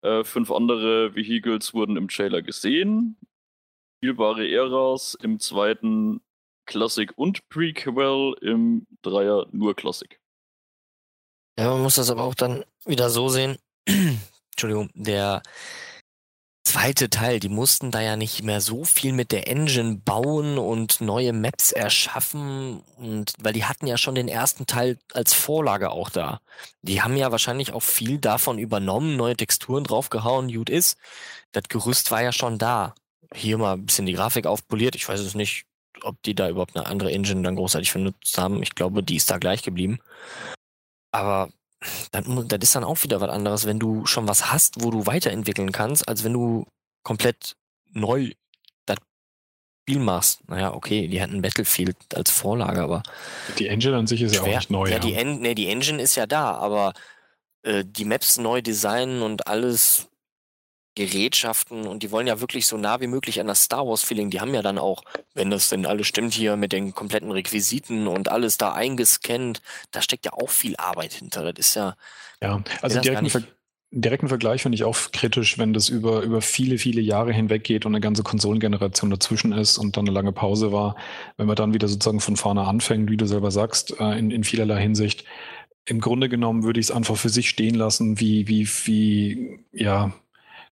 Äh, 0.02 0.26
fünf 0.26 0.52
andere 0.52 1.16
Vehicles 1.16 1.74
wurden 1.74 1.96
im 1.96 2.10
Trailer 2.10 2.42
gesehen. 2.42 3.16
Spielbare 4.00 4.46
Eras 4.50 5.18
im 5.22 5.40
zweiten 5.40 6.20
Classic 6.66 7.12
und 7.16 7.48
Prequel, 7.50 8.36
im 8.42 8.88
Dreier 9.02 9.48
nur 9.52 9.76
Classic. 9.76 10.20
Ja, 11.58 11.70
man 11.72 11.84
muss 11.84 11.96
das 11.96 12.10
aber 12.10 12.24
auch 12.24 12.36
dann 12.36 12.66
wieder 12.86 13.10
so 13.10 13.30
sehen. 13.30 13.58
Entschuldigung, 14.52 14.90
der 14.94 15.42
zweite 16.66 17.10
Teil, 17.10 17.40
die 17.40 17.50
mussten 17.50 17.92
da 17.92 18.02
ja 18.02 18.18
nicht 18.18 18.44
mehr 18.44 18.60
so 18.60 18.84
viel 18.84 19.14
mit 19.14 19.32
der 19.32 19.48
Engine 19.48 19.96
bauen 19.96 20.58
und 20.58 21.00
neue 21.00 21.32
Maps 21.32 21.72
erschaffen 21.72 22.82
und 22.98 23.34
weil 23.40 23.54
die 23.54 23.64
hatten 23.66 23.88
ja 23.88 23.98
schon 23.98 24.16
den 24.16 24.28
ersten 24.28 24.66
Teil 24.66 24.98
als 25.14 25.34
Vorlage 25.34 25.92
auch 25.92 26.10
da. 26.10 26.42
Die 26.82 27.02
haben 27.02 27.16
ja 27.16 27.32
wahrscheinlich 27.32 27.72
auch 27.72 27.84
viel 27.84 28.18
davon 28.18 28.58
übernommen, 28.58 29.16
neue 29.16 29.38
Texturen 29.38 29.86
draufgehauen, 29.86 30.52
gut 30.52 30.70
ist. 30.70 30.98
Das 31.54 31.64
Gerüst 31.70 32.12
war 32.12 32.22
ja 32.22 32.34
schon 32.34 32.58
da. 32.58 32.96
Hier 33.34 33.58
mal 33.58 33.74
ein 33.74 33.86
bisschen 33.86 34.06
die 34.06 34.14
Grafik 34.14 34.46
aufpoliert. 34.46 34.96
Ich 34.96 35.08
weiß 35.08 35.20
es 35.22 35.36
nicht, 35.36 35.66
ob 36.06 36.22
die 36.24 36.36
da 36.36 36.50
überhaupt 36.50 36.76
eine 36.76 36.86
andere 36.86 37.12
Engine 37.12 37.42
dann 37.42 37.56
großartig 37.56 37.92
benutzt 37.92 38.38
haben. 38.38 38.62
Ich 38.62 38.76
glaube, 38.76 39.04
die 39.04 39.16
ist 39.16 39.30
da 39.30 39.38
gleich 39.38 39.64
geblieben. 39.64 40.00
Aber 41.12 41.50
dann, 42.12 42.48
das 42.48 42.60
ist 42.62 42.76
dann 42.76 42.84
auch 42.84 43.04
wieder 43.04 43.22
was 43.22 43.30
anderes, 43.30 43.66
wenn 43.66 43.80
du 43.80 44.06
schon 44.06 44.28
was 44.28 44.52
hast, 44.52 44.84
wo 44.84 44.92
du 44.92 45.06
weiterentwickeln 45.06 45.72
kannst, 45.72 46.08
als 46.08 46.24
wenn 46.24 46.34
du 46.34 46.66
komplett 47.04 47.56
neu 47.92 48.32
das 48.86 48.98
Spiel 49.84 50.00
machst. 50.00 50.48
Naja, 50.48 50.74
okay, 50.74 51.08
die 51.08 51.22
hatten 51.22 51.42
Battlefield 51.42 51.98
als 52.14 52.32
Vorlage, 52.32 52.82
aber. 52.82 53.04
Die 53.60 53.68
Engine 53.68 53.98
an 53.98 54.08
sich 54.08 54.22
ist 54.22 54.36
schwer. 54.36 54.48
ja 54.48 54.52
auch 54.52 54.60
nicht 54.60 54.70
neu. 54.70 54.88
Ja, 54.88 54.94
ja. 54.94 55.00
Die, 55.00 55.14
en 55.14 55.40
nee, 55.40 55.56
die 55.56 55.68
Engine 55.70 56.02
ist 56.02 56.16
ja 56.16 56.26
da, 56.26 56.52
aber 56.56 56.94
äh, 57.64 57.84
die 57.86 58.06
Maps 58.06 58.38
neu 58.38 58.62
designen 58.62 59.22
und 59.22 59.48
alles 59.48 60.08
Gerätschaften 60.96 61.86
und 61.86 62.04
die 62.04 62.12
wollen 62.12 62.26
ja 62.26 62.40
wirklich 62.40 62.68
so 62.68 62.78
nah 62.78 63.02
wie 63.02 63.08
möglich 63.08 63.40
an 63.42 63.48
das 63.48 63.64
Star 63.64 63.86
Wars 63.86 64.02
Feeling. 64.02 64.30
Die 64.30 64.40
haben 64.40 64.54
ja 64.54 64.62
dann 64.62 64.78
auch, 64.78 65.04
wenn 65.34 65.52
das 65.52 65.70
denn 65.70 65.86
alles 65.86 66.08
stimmt 66.08 66.34
hier 66.34 66.56
mit 66.56 66.72
den 66.72 66.94
kompletten 66.94 67.32
Requisiten 67.32 68.08
und 68.08 68.30
alles 68.30 68.58
da 68.58 68.74
eingescannt, 68.74 69.62
da 69.92 70.02
steckt 70.02 70.26
ja 70.26 70.34
auch 70.34 70.50
viel 70.50 70.76
Arbeit 70.78 71.14
hinter. 71.14 71.52
Das 71.52 71.68
ist 71.68 71.76
ja. 71.76 71.96
Ja, 72.42 72.64
also 72.82 73.00
direkten, 73.00 73.30
Ver 73.30 73.44
direkten 73.92 74.28
Vergleich 74.28 74.62
finde 74.62 74.76
ich 74.76 74.84
auch 74.84 74.98
kritisch, 75.12 75.58
wenn 75.58 75.74
das 75.74 75.90
über, 75.90 76.22
über 76.22 76.42
viele, 76.42 76.78
viele 76.78 77.02
Jahre 77.02 77.34
hinweg 77.34 77.64
geht 77.64 77.86
und 77.86 77.94
eine 77.94 78.02
ganze 78.02 78.24
Konsolengeneration 78.24 79.10
dazwischen 79.10 79.52
ist 79.52 79.78
und 79.78 79.98
dann 79.98 80.06
eine 80.06 80.14
lange 80.14 80.32
Pause 80.32 80.72
war. 80.72 80.96
Wenn 81.38 81.48
man 81.48 81.56
dann 81.56 81.74
wieder 81.74 81.88
sozusagen 81.88 82.20
von 82.20 82.36
vorne 82.38 82.62
anfängt, 82.62 83.10
wie 83.10 83.18
du 83.18 83.28
selber 83.28 83.52
sagst, 83.52 84.00
äh, 84.00 84.18
in, 84.18 84.32
in 84.32 84.44
vielerlei 84.44 84.82
Hinsicht. 84.82 85.26
Im 85.86 86.02
Grunde 86.02 86.30
genommen 86.30 86.64
würde 86.64 86.80
ich 86.80 86.88
es 86.88 86.92
einfach 86.92 87.16
für 87.16 87.30
sich 87.30 87.50
stehen 87.50 87.76
lassen, 87.76 88.20
wie, 88.20 88.48
wie, 88.48 88.68
wie, 88.86 89.60
ja, 89.72 90.14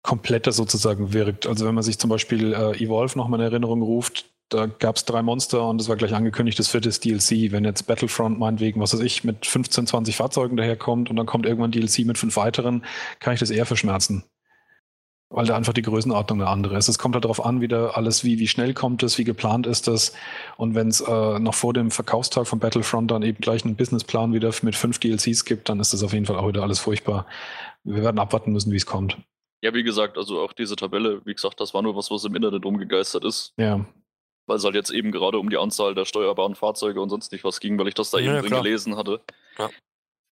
kompletter 0.03 0.51
sozusagen 0.51 1.13
wirkt. 1.13 1.47
Also 1.47 1.65
wenn 1.65 1.75
man 1.75 1.83
sich 1.83 1.99
zum 1.99 2.09
Beispiel 2.09 2.53
äh, 2.53 2.83
Evolve 2.83 3.17
nochmal 3.17 3.39
in 3.39 3.45
Erinnerung 3.45 3.81
ruft, 3.81 4.25
da 4.51 4.65
gab 4.65 4.97
es 4.97 5.05
drei 5.05 5.21
Monster 5.21 5.65
und 5.67 5.79
es 5.79 5.87
war 5.87 5.95
gleich 5.95 6.13
angekündigt, 6.13 6.59
das 6.59 6.67
vierte 6.67 6.89
DLC. 6.89 7.51
Wenn 7.51 7.63
jetzt 7.63 7.83
Battlefront 7.87 8.37
meinetwegen, 8.37 8.81
was 8.81 8.93
weiß 8.93 8.99
ich, 8.99 9.23
mit 9.23 9.45
15, 9.45 9.87
20 9.87 10.15
Fahrzeugen 10.15 10.57
daherkommt 10.57 11.09
und 11.09 11.15
dann 11.15 11.25
kommt 11.25 11.45
irgendwann 11.45 11.71
DLC 11.71 11.99
mit 11.99 12.17
fünf 12.17 12.35
weiteren, 12.35 12.83
kann 13.19 13.33
ich 13.33 13.39
das 13.39 13.49
eher 13.49 13.65
verschmerzen. 13.65 14.25
Weil 15.29 15.45
da 15.45 15.55
einfach 15.55 15.71
die 15.71 15.81
Größenordnung 15.81 16.41
eine 16.41 16.49
andere 16.49 16.77
ist. 16.77 16.89
Es 16.89 16.99
kommt 16.99 17.15
halt 17.15 17.23
darauf 17.23 17.45
an, 17.45 17.61
wieder 17.61 17.95
alles, 17.95 18.25
wie, 18.25 18.39
wie 18.39 18.49
schnell 18.49 18.73
kommt 18.73 19.03
es, 19.03 19.17
wie 19.17 19.23
geplant 19.23 19.65
ist 19.65 19.87
das. 19.87 20.11
Und 20.57 20.75
wenn 20.75 20.89
es 20.89 20.99
äh, 20.99 21.39
noch 21.39 21.53
vor 21.53 21.73
dem 21.73 21.89
Verkaufstag 21.89 22.45
von 22.45 22.59
Battlefront 22.59 23.09
dann 23.09 23.23
eben 23.23 23.39
gleich 23.39 23.63
einen 23.63 23.77
Businessplan 23.77 24.33
wieder 24.33 24.51
mit 24.63 24.75
fünf 24.75 24.99
DLCs 24.99 25.45
gibt, 25.45 25.69
dann 25.69 25.79
ist 25.79 25.93
das 25.93 26.03
auf 26.03 26.11
jeden 26.11 26.25
Fall 26.25 26.35
auch 26.35 26.49
wieder 26.49 26.63
alles 26.63 26.79
furchtbar. 26.79 27.25
Wir 27.85 28.03
werden 28.03 28.19
abwarten 28.19 28.51
müssen, 28.51 28.73
wie 28.73 28.77
es 28.77 28.85
kommt. 28.85 29.17
Ja, 29.61 29.73
wie 29.73 29.83
gesagt, 29.83 30.17
also 30.17 30.41
auch 30.41 30.53
diese 30.53 30.75
Tabelle, 30.75 31.23
wie 31.25 31.33
gesagt, 31.33 31.59
das 31.59 31.73
war 31.73 31.81
nur 31.81 31.95
was, 31.95 32.09
was 32.09 32.25
im 32.25 32.35
Internet 32.35 32.65
rumgegeistert 32.65 33.23
ist. 33.23 33.53
Ja. 33.57 33.85
Weil 34.47 34.57
es 34.57 34.63
halt 34.63 34.75
jetzt 34.75 34.89
eben 34.89 35.11
gerade 35.11 35.37
um 35.37 35.49
die 35.49 35.57
Anzahl 35.57 35.93
der 35.93 36.05
steuerbaren 36.05 36.55
Fahrzeuge 36.55 36.99
und 36.99 37.09
sonst 37.09 37.31
nicht 37.31 37.43
was 37.43 37.59
ging, 37.59 37.77
weil 37.77 37.87
ich 37.87 37.93
das 37.93 38.09
da 38.09 38.17
ja, 38.17 38.39
eben 38.39 38.47
drin 38.47 38.63
gelesen 38.63 38.95
hatte. 38.97 39.21
Ja. 39.59 39.69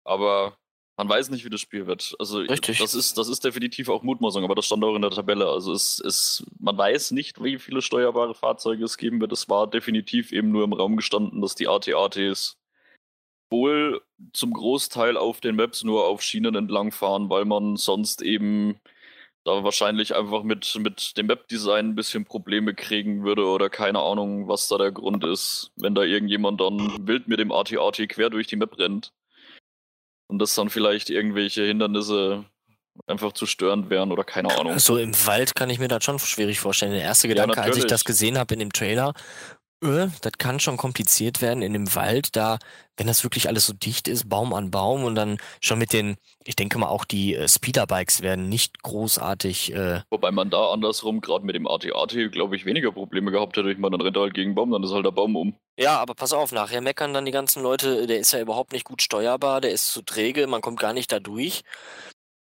Aber 0.04 0.56
man 0.96 1.08
weiß 1.08 1.30
nicht, 1.30 1.44
wie 1.44 1.50
das 1.50 1.60
Spiel 1.60 1.86
wird. 1.86 2.14
Also 2.18 2.38
Richtig. 2.38 2.78
das 2.78 2.94
ist, 2.94 3.18
das 3.18 3.28
ist 3.28 3.44
definitiv 3.44 3.88
auch 3.88 4.02
Mutmaßung, 4.02 4.44
aber 4.44 4.54
das 4.54 4.66
stand 4.66 4.82
auch 4.84 4.94
in 4.94 5.02
der 5.02 5.10
Tabelle. 5.10 5.48
Also 5.48 5.72
es, 5.72 6.00
es, 6.00 6.46
man 6.58 6.78
weiß 6.78 7.10
nicht, 7.10 7.42
wie 7.42 7.58
viele 7.58 7.82
steuerbare 7.82 8.34
Fahrzeuge 8.34 8.84
es 8.84 8.96
geben 8.96 9.20
wird. 9.20 9.32
Es 9.32 9.48
war 9.48 9.66
definitiv 9.66 10.32
eben 10.32 10.52
nur 10.52 10.64
im 10.64 10.72
Raum 10.72 10.96
gestanden, 10.96 11.42
dass 11.42 11.54
die 11.54 11.68
AT-ATs 11.68 12.56
wohl 13.50 14.00
zum 14.32 14.52
Großteil 14.52 15.16
auf 15.16 15.40
den 15.40 15.56
Maps 15.56 15.84
nur 15.84 16.06
auf 16.06 16.22
Schienen 16.22 16.54
entlangfahren, 16.54 17.28
weil 17.28 17.44
man 17.44 17.76
sonst 17.76 18.22
eben 18.22 18.80
da 19.46 19.62
wahrscheinlich 19.62 20.16
einfach 20.16 20.42
mit, 20.42 20.76
mit 20.80 21.16
dem 21.16 21.28
Webdesign 21.28 21.90
ein 21.90 21.94
bisschen 21.94 22.24
Probleme 22.24 22.74
kriegen 22.74 23.22
würde 23.22 23.46
oder 23.46 23.70
keine 23.70 24.00
Ahnung, 24.00 24.48
was 24.48 24.66
da 24.66 24.76
der 24.76 24.90
Grund 24.90 25.24
ist, 25.24 25.70
wenn 25.76 25.94
da 25.94 26.02
irgendjemand 26.02 26.60
dann 26.60 27.06
wild 27.06 27.28
mit 27.28 27.38
dem 27.38 27.52
AT-AT 27.52 28.08
quer 28.08 28.28
durch 28.28 28.48
die 28.48 28.56
Map 28.56 28.76
rennt. 28.76 29.12
Und 30.28 30.40
das 30.40 30.56
dann 30.56 30.68
vielleicht 30.68 31.10
irgendwelche 31.10 31.62
Hindernisse 31.62 32.44
einfach 33.06 33.32
zu 33.32 33.46
störend 33.46 33.88
wären 33.88 34.10
oder 34.10 34.24
keine 34.24 34.58
Ahnung. 34.58 34.80
So 34.80 34.96
im 34.96 35.14
Wald 35.26 35.54
kann 35.54 35.70
ich 35.70 35.78
mir 35.78 35.86
das 35.86 36.02
schon 36.02 36.18
schwierig 36.18 36.58
vorstellen. 36.58 36.92
Der 36.92 37.02
erste 37.02 37.28
Gedanke, 37.28 37.56
ja, 37.56 37.62
als 37.62 37.76
ich 37.76 37.86
das 37.86 38.04
gesehen 38.04 38.38
habe 38.38 38.54
in 38.54 38.60
dem 38.60 38.72
Trailer, 38.72 39.14
das 39.80 40.32
kann 40.38 40.58
schon 40.58 40.76
kompliziert 40.76 41.42
werden 41.42 41.62
in 41.62 41.74
dem 41.74 41.94
Wald, 41.94 42.34
da, 42.34 42.58
wenn 42.96 43.06
das 43.06 43.24
wirklich 43.24 43.48
alles 43.48 43.66
so 43.66 43.74
dicht 43.74 44.08
ist, 44.08 44.28
Baum 44.28 44.54
an 44.54 44.70
Baum 44.70 45.04
und 45.04 45.14
dann 45.14 45.38
schon 45.60 45.78
mit 45.78 45.92
den, 45.92 46.16
ich 46.44 46.56
denke 46.56 46.78
mal 46.78 46.88
auch 46.88 47.04
die 47.04 47.34
äh, 47.34 47.46
Speederbikes 47.46 48.22
werden 48.22 48.48
nicht 48.48 48.82
großartig. 48.82 49.74
Äh 49.74 50.00
Wobei 50.10 50.30
man 50.30 50.48
da 50.48 50.72
andersrum, 50.72 51.20
gerade 51.20 51.44
mit 51.44 51.54
dem 51.54 51.66
AT-AT, 51.66 52.32
glaube 52.32 52.56
ich, 52.56 52.64
weniger 52.64 52.90
Probleme 52.90 53.30
gehabt 53.30 53.56
hätte. 53.56 53.70
Ich 53.70 53.78
meine, 53.78 53.98
dann 53.98 54.00
rennt 54.00 54.16
er 54.16 54.22
halt 54.22 54.34
gegen 54.34 54.54
Baum, 54.54 54.70
dann 54.70 54.82
ist 54.82 54.92
halt 54.92 55.04
der 55.04 55.10
Baum 55.10 55.36
um. 55.36 55.54
Ja, 55.78 55.98
aber 55.98 56.14
pass 56.14 56.32
auf, 56.32 56.52
nachher 56.52 56.80
meckern 56.80 57.12
dann 57.12 57.26
die 57.26 57.32
ganzen 57.32 57.62
Leute, 57.62 58.06
der 58.06 58.18
ist 58.18 58.32
ja 58.32 58.40
überhaupt 58.40 58.72
nicht 58.72 58.84
gut 58.84 59.02
steuerbar, 59.02 59.60
der 59.60 59.72
ist 59.72 59.92
zu 59.92 60.00
träge, 60.00 60.46
man 60.46 60.62
kommt 60.62 60.80
gar 60.80 60.94
nicht 60.94 61.12
da 61.12 61.20
durch. 61.20 61.62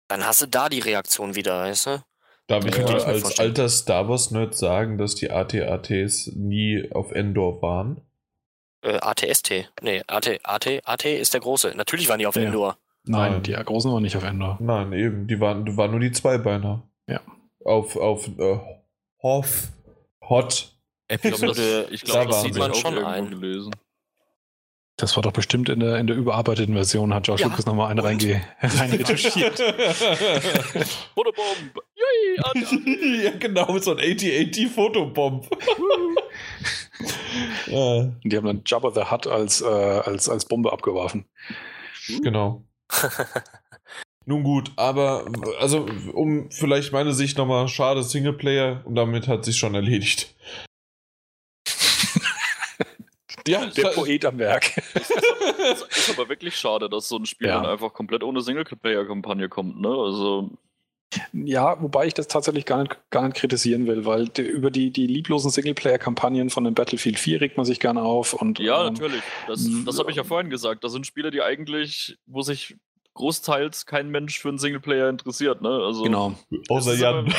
Dann 0.07 0.25
hast 0.25 0.41
du 0.41 0.45
da 0.45 0.69
die 0.69 0.79
Reaktion 0.79 1.35
wieder, 1.35 1.63
weißt 1.63 1.87
du? 1.87 2.03
Darf 2.47 2.65
ich 2.65 2.77
mal 2.77 3.01
als 3.01 3.39
alter 3.39 3.69
Star 3.69 4.07
Wars-Nerd 4.07 4.55
sagen, 4.55 4.97
dass 4.97 5.15
die 5.15 5.31
AT-ATs 5.31 6.31
nie 6.35 6.91
auf 6.91 7.11
Endor 7.11 7.61
waren? 7.61 8.01
Äh, 8.81 8.99
ATST. 8.99 9.71
Nee, 9.81 10.03
AT, 10.05 10.39
AT, 10.43 10.81
AT 10.85 11.05
ist 11.05 11.33
der 11.33 11.41
große. 11.41 11.73
Natürlich 11.75 12.07
waren 12.07 12.19
die 12.19 12.27
auf 12.27 12.35
ja. 12.35 12.43
Endor. 12.43 12.77
Nein, 13.03 13.31
Nein, 13.33 13.43
die 13.43 13.53
großen 13.53 13.91
waren 13.91 14.03
nicht 14.03 14.15
auf 14.15 14.23
Endor. 14.23 14.57
Nein, 14.59 14.93
eben. 14.93 15.27
Die 15.27 15.39
waren, 15.39 15.75
waren 15.75 15.91
nur 15.91 15.99
die 15.99 16.11
Zweibeiner. 16.11 16.83
Ja. 17.07 17.21
Auf, 17.63 17.95
auf 17.95 18.27
äh, 18.37 18.59
Hoff, 19.21 19.69
Hot. 20.29 20.71
Ich 21.07 21.21
glaube, 21.21 21.87
ich 21.91 22.01
glaub, 22.01 22.27
das 22.27 22.41
sieht 22.43 22.57
man 22.57 22.73
schon 22.73 22.97
ein. 23.03 23.29
Gelesen. 23.29 23.71
Das 24.97 25.15
war 25.17 25.23
doch 25.23 25.33
bestimmt 25.33 25.67
in 25.67 25.81
der, 25.81 25.97
in 25.97 26.07
der 26.07 26.15
überarbeiteten 26.15 26.73
Version, 26.73 27.13
hat 27.13 27.27
Josh 27.27 27.41
ja. 27.41 27.47
Lucas 27.47 27.65
nochmal 27.65 27.91
eine 27.91 28.01
reinge 28.01 28.41
reinretuschiert. 28.61 29.59
Fotobomb! 31.15 31.81
ja, 33.23 33.31
genau, 33.37 33.73
mit 33.73 33.83
so 33.83 33.91
einem 33.91 33.99
8080 33.99 34.69
Fotobomb. 34.69 35.49
ja. 37.67 38.03
Die 38.23 38.37
haben 38.37 38.45
dann 38.45 38.61
Jabba 38.65 38.91
the 38.91 39.11
Hutt 39.11 39.27
als, 39.27 39.61
äh, 39.61 39.65
als, 39.65 40.29
als 40.29 40.45
Bombe 40.45 40.71
abgeworfen. 40.71 41.25
Genau. 42.21 42.63
Nun 44.25 44.43
gut, 44.43 44.71
aber 44.77 45.25
also 45.59 45.87
um 46.13 46.49
vielleicht 46.51 46.93
meine 46.93 47.13
Sicht 47.13 47.37
nochmal, 47.37 47.67
schade 47.67 48.01
Singleplayer 48.01 48.81
und 48.85 48.95
damit 48.95 49.27
hat 49.27 49.43
sich 49.43 49.57
schon 49.57 49.75
erledigt. 49.75 50.33
Ja, 53.47 53.65
der 53.65 53.89
Poet 53.89 54.25
am 54.25 54.39
Werk. 54.39 54.77
ist 55.89 56.09
aber 56.17 56.29
wirklich 56.29 56.55
schade, 56.55 56.89
dass 56.89 57.07
so 57.07 57.17
ein 57.17 57.25
Spiel 57.25 57.47
ja. 57.47 57.61
dann 57.61 57.65
einfach 57.65 57.93
komplett 57.93 58.23
ohne 58.23 58.41
Singleplayer-Kampagne 58.41 59.49
kommt, 59.49 59.79
ne? 59.79 59.89
Also. 59.89 60.51
Ja, 61.31 61.81
wobei 61.81 62.07
ich 62.07 62.13
das 62.13 62.27
tatsächlich 62.27 62.65
gar 62.65 62.81
nicht, 62.81 62.97
gar 63.09 63.23
nicht 63.23 63.37
kritisieren 63.37 63.87
will, 63.87 64.05
weil 64.05 64.27
die, 64.27 64.41
über 64.41 64.71
die, 64.71 64.91
die 64.91 65.07
lieblosen 65.07 65.51
Singleplayer-Kampagnen 65.51 66.49
von 66.49 66.63
dem 66.63 66.73
Battlefield 66.73 67.19
4 67.19 67.41
regt 67.41 67.57
man 67.57 67.65
sich 67.65 67.79
gerne 67.79 68.01
auf. 68.01 68.33
Und, 68.33 68.59
ja, 68.59 68.87
ähm, 68.87 68.93
natürlich. 68.93 69.21
Das, 69.47 69.67
das 69.85 69.99
habe 69.99 70.09
ich 70.09 70.17
ja 70.17 70.23
vorhin 70.23 70.49
gesagt. 70.49 70.83
Das 70.83 70.91
sind 70.91 71.05
Spiele, 71.05 71.31
die 71.31 71.41
eigentlich, 71.41 72.17
wo 72.25 72.41
sich 72.41 72.75
großteils 73.13 73.85
kein 73.85 74.09
Mensch 74.09 74.39
für 74.39 74.49
einen 74.49 74.57
Singleplayer 74.57 75.09
interessiert, 75.09 75.61
ne? 75.61 75.69
Also, 75.69 76.03
genau. 76.03 76.35
Außer 76.69 76.95
Jan. 76.95 77.33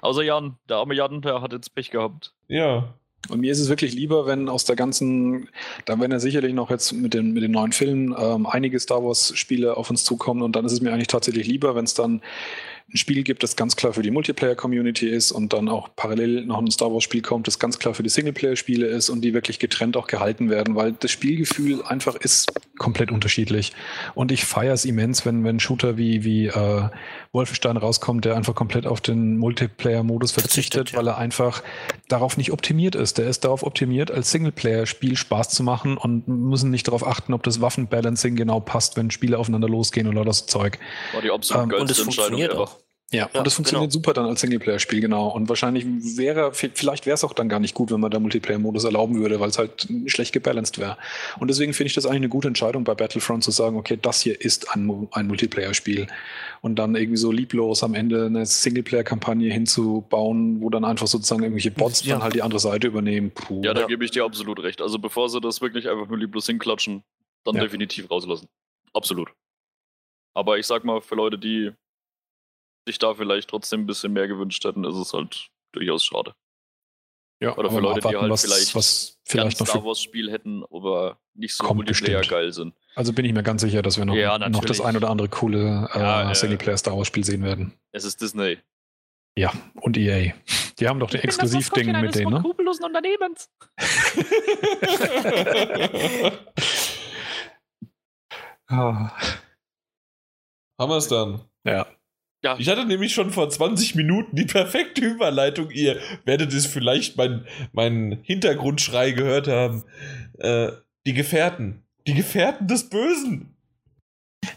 außer 0.00 0.22
Jan. 0.22 0.58
Der 0.68 0.78
arme 0.78 0.94
Jan, 0.94 1.22
der 1.22 1.40
hat 1.40 1.52
jetzt 1.52 1.74
Pech 1.74 1.90
gehabt. 1.90 2.34
Ja. 2.48 2.94
Und 3.28 3.40
mir 3.40 3.52
ist 3.52 3.60
es 3.60 3.68
wirklich 3.68 3.94
lieber, 3.94 4.26
wenn 4.26 4.48
aus 4.48 4.64
der 4.64 4.76
ganzen, 4.76 5.48
da 5.84 5.98
werden 6.00 6.12
ja 6.12 6.18
sicherlich 6.18 6.54
noch 6.54 6.70
jetzt 6.70 6.92
mit 6.92 7.14
den, 7.14 7.32
mit 7.32 7.42
den 7.42 7.52
neuen 7.52 7.72
Filmen 7.72 8.14
ähm, 8.18 8.46
einige 8.46 8.80
Star 8.80 9.04
Wars-Spiele 9.04 9.76
auf 9.76 9.90
uns 9.90 10.04
zukommen. 10.04 10.42
Und 10.42 10.56
dann 10.56 10.64
ist 10.64 10.72
es 10.72 10.80
mir 10.80 10.92
eigentlich 10.92 11.08
tatsächlich 11.08 11.46
lieber, 11.46 11.74
wenn 11.74 11.84
es 11.84 11.94
dann 11.94 12.22
ein 12.92 12.96
Spiel 12.96 13.22
gibt, 13.22 13.42
das 13.42 13.54
ganz 13.54 13.76
klar 13.76 13.92
für 13.92 14.02
die 14.02 14.10
Multiplayer-Community 14.10 15.08
ist 15.08 15.30
und 15.30 15.52
dann 15.52 15.68
auch 15.68 15.90
parallel 15.94 16.44
noch 16.44 16.58
ein 16.58 16.70
Star 16.70 16.92
Wars-Spiel 16.92 17.22
kommt, 17.22 17.46
das 17.46 17.58
ganz 17.58 17.78
klar 17.78 17.94
für 17.94 18.02
die 18.02 18.08
Singleplayer-Spiele 18.08 18.86
ist 18.86 19.10
und 19.10 19.20
die 19.22 19.32
wirklich 19.32 19.58
getrennt 19.60 19.96
auch 19.96 20.08
gehalten 20.08 20.50
werden, 20.50 20.74
weil 20.74 20.92
das 20.92 21.10
Spielgefühl 21.10 21.82
einfach 21.84 22.16
ist 22.16 22.52
komplett 22.78 23.12
unterschiedlich. 23.12 23.72
Und 24.14 24.32
ich 24.32 24.44
feiere 24.44 24.74
es 24.74 24.84
immens, 24.84 25.24
wenn, 25.24 25.44
wenn 25.44 25.60
Shooter 25.60 25.98
wie, 25.98 26.24
wie 26.24 26.46
äh, 26.46 26.88
Wolfenstein 27.32 27.76
rauskommt, 27.76 28.24
der 28.24 28.36
einfach 28.36 28.56
komplett 28.56 28.86
auf 28.86 29.00
den 29.00 29.38
Multiplayer-Modus 29.38 30.32
verzichtet, 30.32 30.94
weil 30.94 31.06
er 31.06 31.16
einfach 31.16 31.62
darauf 32.08 32.36
nicht 32.36 32.50
optimiert 32.50 32.96
ist. 32.96 33.18
Der 33.18 33.28
ist 33.28 33.44
darauf 33.44 33.62
optimiert, 33.62 34.10
als 34.10 34.32
Singleplayer-Spiel 34.32 35.16
Spaß 35.16 35.50
zu 35.50 35.62
machen 35.62 35.96
und 35.96 36.26
müssen 36.26 36.70
nicht 36.70 36.88
darauf 36.88 37.06
achten, 37.06 37.34
ob 37.34 37.44
das 37.44 37.60
Waffenbalancing 37.60 38.34
genau 38.34 38.58
passt, 38.58 38.96
wenn 38.96 39.12
Spiele 39.12 39.38
aufeinander 39.38 39.68
losgehen 39.68 40.08
oder 40.08 40.24
das 40.24 40.46
Zeug. 40.46 40.78
War 41.12 41.22
die 41.22 41.30
absolut 41.30 41.72
ähm, 41.72 41.80
und 41.80 41.90
es 41.90 42.00
funktioniert 42.00 42.56
auch. 42.56 42.79
Ja, 43.12 43.28
Ja, 43.32 43.38
und 43.40 43.44
das 43.46 43.54
funktioniert 43.54 43.90
genau. 43.90 43.92
super 43.92 44.12
dann 44.12 44.26
als 44.26 44.40
Singleplayer-Spiel, 44.40 45.00
genau. 45.00 45.28
Und 45.28 45.48
wahrscheinlich 45.48 45.84
wäre, 46.16 46.52
vielleicht 46.54 47.06
wäre 47.06 47.14
es 47.14 47.24
auch 47.24 47.32
dann 47.32 47.48
gar 47.48 47.58
nicht 47.58 47.74
gut, 47.74 47.90
wenn 47.90 47.98
man 47.98 48.10
da 48.12 48.20
Multiplayer-Modus 48.20 48.84
erlauben 48.84 49.16
würde, 49.18 49.40
weil 49.40 49.48
es 49.48 49.58
halt 49.58 49.88
schlecht 50.06 50.32
gebalanced 50.32 50.78
wäre. 50.78 50.96
Und 51.40 51.48
deswegen 51.48 51.72
finde 51.74 51.88
ich 51.88 51.94
das 51.94 52.06
eigentlich 52.06 52.18
eine 52.18 52.28
gute 52.28 52.46
Entscheidung 52.46 52.84
bei 52.84 52.94
Battlefront 52.94 53.42
zu 53.42 53.50
sagen, 53.50 53.76
okay, 53.76 53.98
das 54.00 54.20
hier 54.20 54.40
ist 54.40 54.70
ein, 54.76 55.08
ein 55.10 55.26
Multiplayer-Spiel. 55.26 56.06
Und 56.60 56.76
dann 56.78 56.94
irgendwie 56.94 57.16
so 57.16 57.32
lieblos 57.32 57.82
am 57.82 57.94
Ende 57.94 58.26
eine 58.26 58.46
Singleplayer-Kampagne 58.46 59.52
hinzubauen, 59.52 60.60
wo 60.62 60.70
dann 60.70 60.84
einfach 60.84 61.08
sozusagen 61.08 61.42
irgendwelche 61.42 61.72
Bots 61.72 62.04
Ja. 62.04 62.14
dann 62.14 62.22
halt 62.22 62.34
die 62.34 62.42
andere 62.42 62.60
Seite 62.60 62.86
übernehmen. 62.86 63.32
Puh. 63.32 63.62
Ja, 63.64 63.74
da 63.74 63.80
Ja. 63.82 63.86
gebe 63.88 64.04
ich 64.04 64.12
dir 64.12 64.24
absolut 64.24 64.60
recht. 64.62 64.80
Also 64.80 65.00
bevor 65.00 65.28
sie 65.28 65.40
das 65.40 65.60
wirklich 65.60 65.88
einfach 65.88 66.06
nur 66.06 66.18
lieblos 66.18 66.46
hinklatschen, 66.46 67.02
dann 67.44 67.56
Ja. 67.56 67.62
definitiv 67.62 68.08
rauslassen. 68.08 68.46
Absolut. 68.92 69.32
Aber 70.34 70.58
ich 70.58 70.66
sag 70.66 70.84
mal, 70.84 71.00
für 71.00 71.16
Leute, 71.16 71.38
die 71.38 71.72
sich 72.86 72.98
da 72.98 73.14
vielleicht 73.14 73.50
trotzdem 73.50 73.82
ein 73.82 73.86
bisschen 73.86 74.12
mehr 74.12 74.28
gewünscht 74.28 74.64
hätten, 74.64 74.84
ist 74.84 74.96
es 74.96 75.12
halt 75.12 75.48
durchaus 75.72 76.04
schade. 76.04 76.34
ja, 77.42 77.56
oder 77.56 77.70
für 77.70 77.80
Leute, 77.80 78.00
die 78.00 78.06
abwarten, 78.08 78.22
halt 78.22 78.32
was, 78.32 78.42
vielleicht 78.42 78.74
was 78.74 79.18
vielleicht 79.24 79.60
noch 79.60 79.66
Star 79.66 79.80
für, 79.82 79.86
Wars 79.86 80.00
Spiel 80.00 80.30
hätten, 80.30 80.64
aber 80.70 81.18
nicht 81.34 81.54
so 81.54 81.64
Kommt 81.64 81.76
Multiplayer 81.78 82.18
bestimmt. 82.18 82.38
geil 82.38 82.52
sind. 82.52 82.74
Also 82.96 83.12
bin 83.12 83.24
ich 83.24 83.32
mir 83.32 83.42
ganz 83.42 83.62
sicher, 83.62 83.82
dass 83.82 83.98
wir 83.98 84.04
noch, 84.04 84.14
Ja, 84.14 84.36
noch 84.48 84.64
das 84.64 84.80
ein 84.80 84.96
oder 84.96 85.10
andere 85.10 85.28
coole 85.28 85.88
äh, 85.94 85.98
Ja, 85.98 86.34
Singleplayer-Star 86.34 86.96
Wars-Spiel 86.96 87.24
sehen 87.24 87.42
werden. 87.44 87.72
Es 87.92 88.04
ist 88.04 88.20
Disney. 88.20 88.58
Ja, 89.38 89.52
und 89.74 89.96
EA. 89.96 90.32
Die 90.80 90.88
haben 90.88 90.98
doch 90.98 91.08
den 91.10 91.20
Exklusivding 91.20 92.00
mit 92.00 92.14
denen, 92.16 92.32
ne? 92.32 92.40
skrupellosen 92.40 92.84
Unternehmens. 92.84 93.48
Ah, 98.72 99.10
Haben 100.78 100.90
wir 100.90 100.96
es 100.96 101.08
dann? 101.08 101.40
ja. 101.64 101.86
Ja, 102.42 102.56
Ich 102.58 102.68
hatte 102.68 102.86
nämlich 102.86 103.12
schon 103.12 103.30
vor 103.30 103.50
20 103.50 103.94
Minuten 103.94 104.34
die 104.34 104.46
perfekte 104.46 105.04
Überleitung. 105.04 105.70
Ihr 105.70 106.00
werdet 106.24 106.52
es 106.54 106.66
vielleicht 106.66 107.16
mein, 107.16 107.46
meinen 107.72 108.22
Hintergrundschrei 108.22 109.10
gehört 109.10 109.46
haben. 109.46 109.84
Äh, 110.38 110.72
die 111.06 111.12
Gefährten. 111.12 111.82
Die 112.06 112.14
Gefährten 112.14 112.66
des 112.66 112.88
Bösen. 112.88 113.54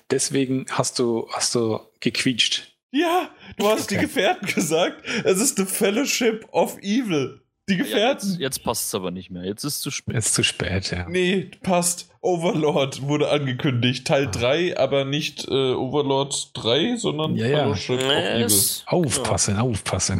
Deswegen 0.09 0.65
hast 0.69 0.97
du, 0.99 1.27
hast 1.31 1.55
du 1.55 1.79
gequietscht. 1.99 2.69
Ja, 2.91 3.29
du 3.57 3.67
hast 3.67 3.91
die 3.91 3.95
Okay. 3.95 4.05
Gefährten 4.05 4.47
gesagt. 4.47 5.03
Es 5.25 5.41
ist 5.41 5.57
the 5.57 5.65
Fellowship 5.65 6.47
of 6.51 6.77
Evil. 6.79 7.41
Die 7.69 7.73
ja 7.75 7.83
Gefährten. 7.83 8.29
jetzt, 8.31 8.39
jetzt 8.39 8.63
passt 8.63 8.87
es 8.87 8.95
aber 8.95 9.09
nicht 9.11 9.29
mehr. 9.29 9.43
Jetzt 9.45 9.63
ist 9.63 9.75
es 9.75 9.81
zu 9.81 9.89
spät. 9.91 10.15
Ist 10.17 10.33
zu 10.33 10.43
spät, 10.43 10.91
ja. 10.91 11.07
Nee, 11.07 11.49
passt. 11.61 12.09
Overlord 12.21 13.03
wurde 13.03 13.29
angekündigt. 13.29 14.05
Teil 14.07 14.29
3, 14.29 14.77
aber 14.77 15.05
nicht 15.05 15.45
äh, 15.47 15.73
Overlord 15.73 16.51
3, 16.55 16.97
sondern 16.97 17.35
Ja, 17.35 17.47
ja. 17.47 17.57
Fellowship 17.59 17.99
of 17.99 18.05
Nee, 18.07 18.29
Evil. 18.33 18.45
es- 18.45 18.83
Aufpassen, 18.85 19.57
aufpassen. 19.57 20.19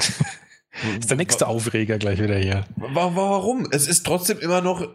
ist 0.99 1.10
der 1.10 1.18
nächste 1.18 1.48
Aufreger 1.48 1.98
gleich 1.98 2.22
wieder 2.22 2.38
hier. 2.38 2.65
Wa- 2.78 3.11
Warum? 3.14 3.68
Es 3.72 3.88
ist 3.88 4.06
trotzdem 4.06 4.40
immer 4.40 4.61
noch 4.61 4.88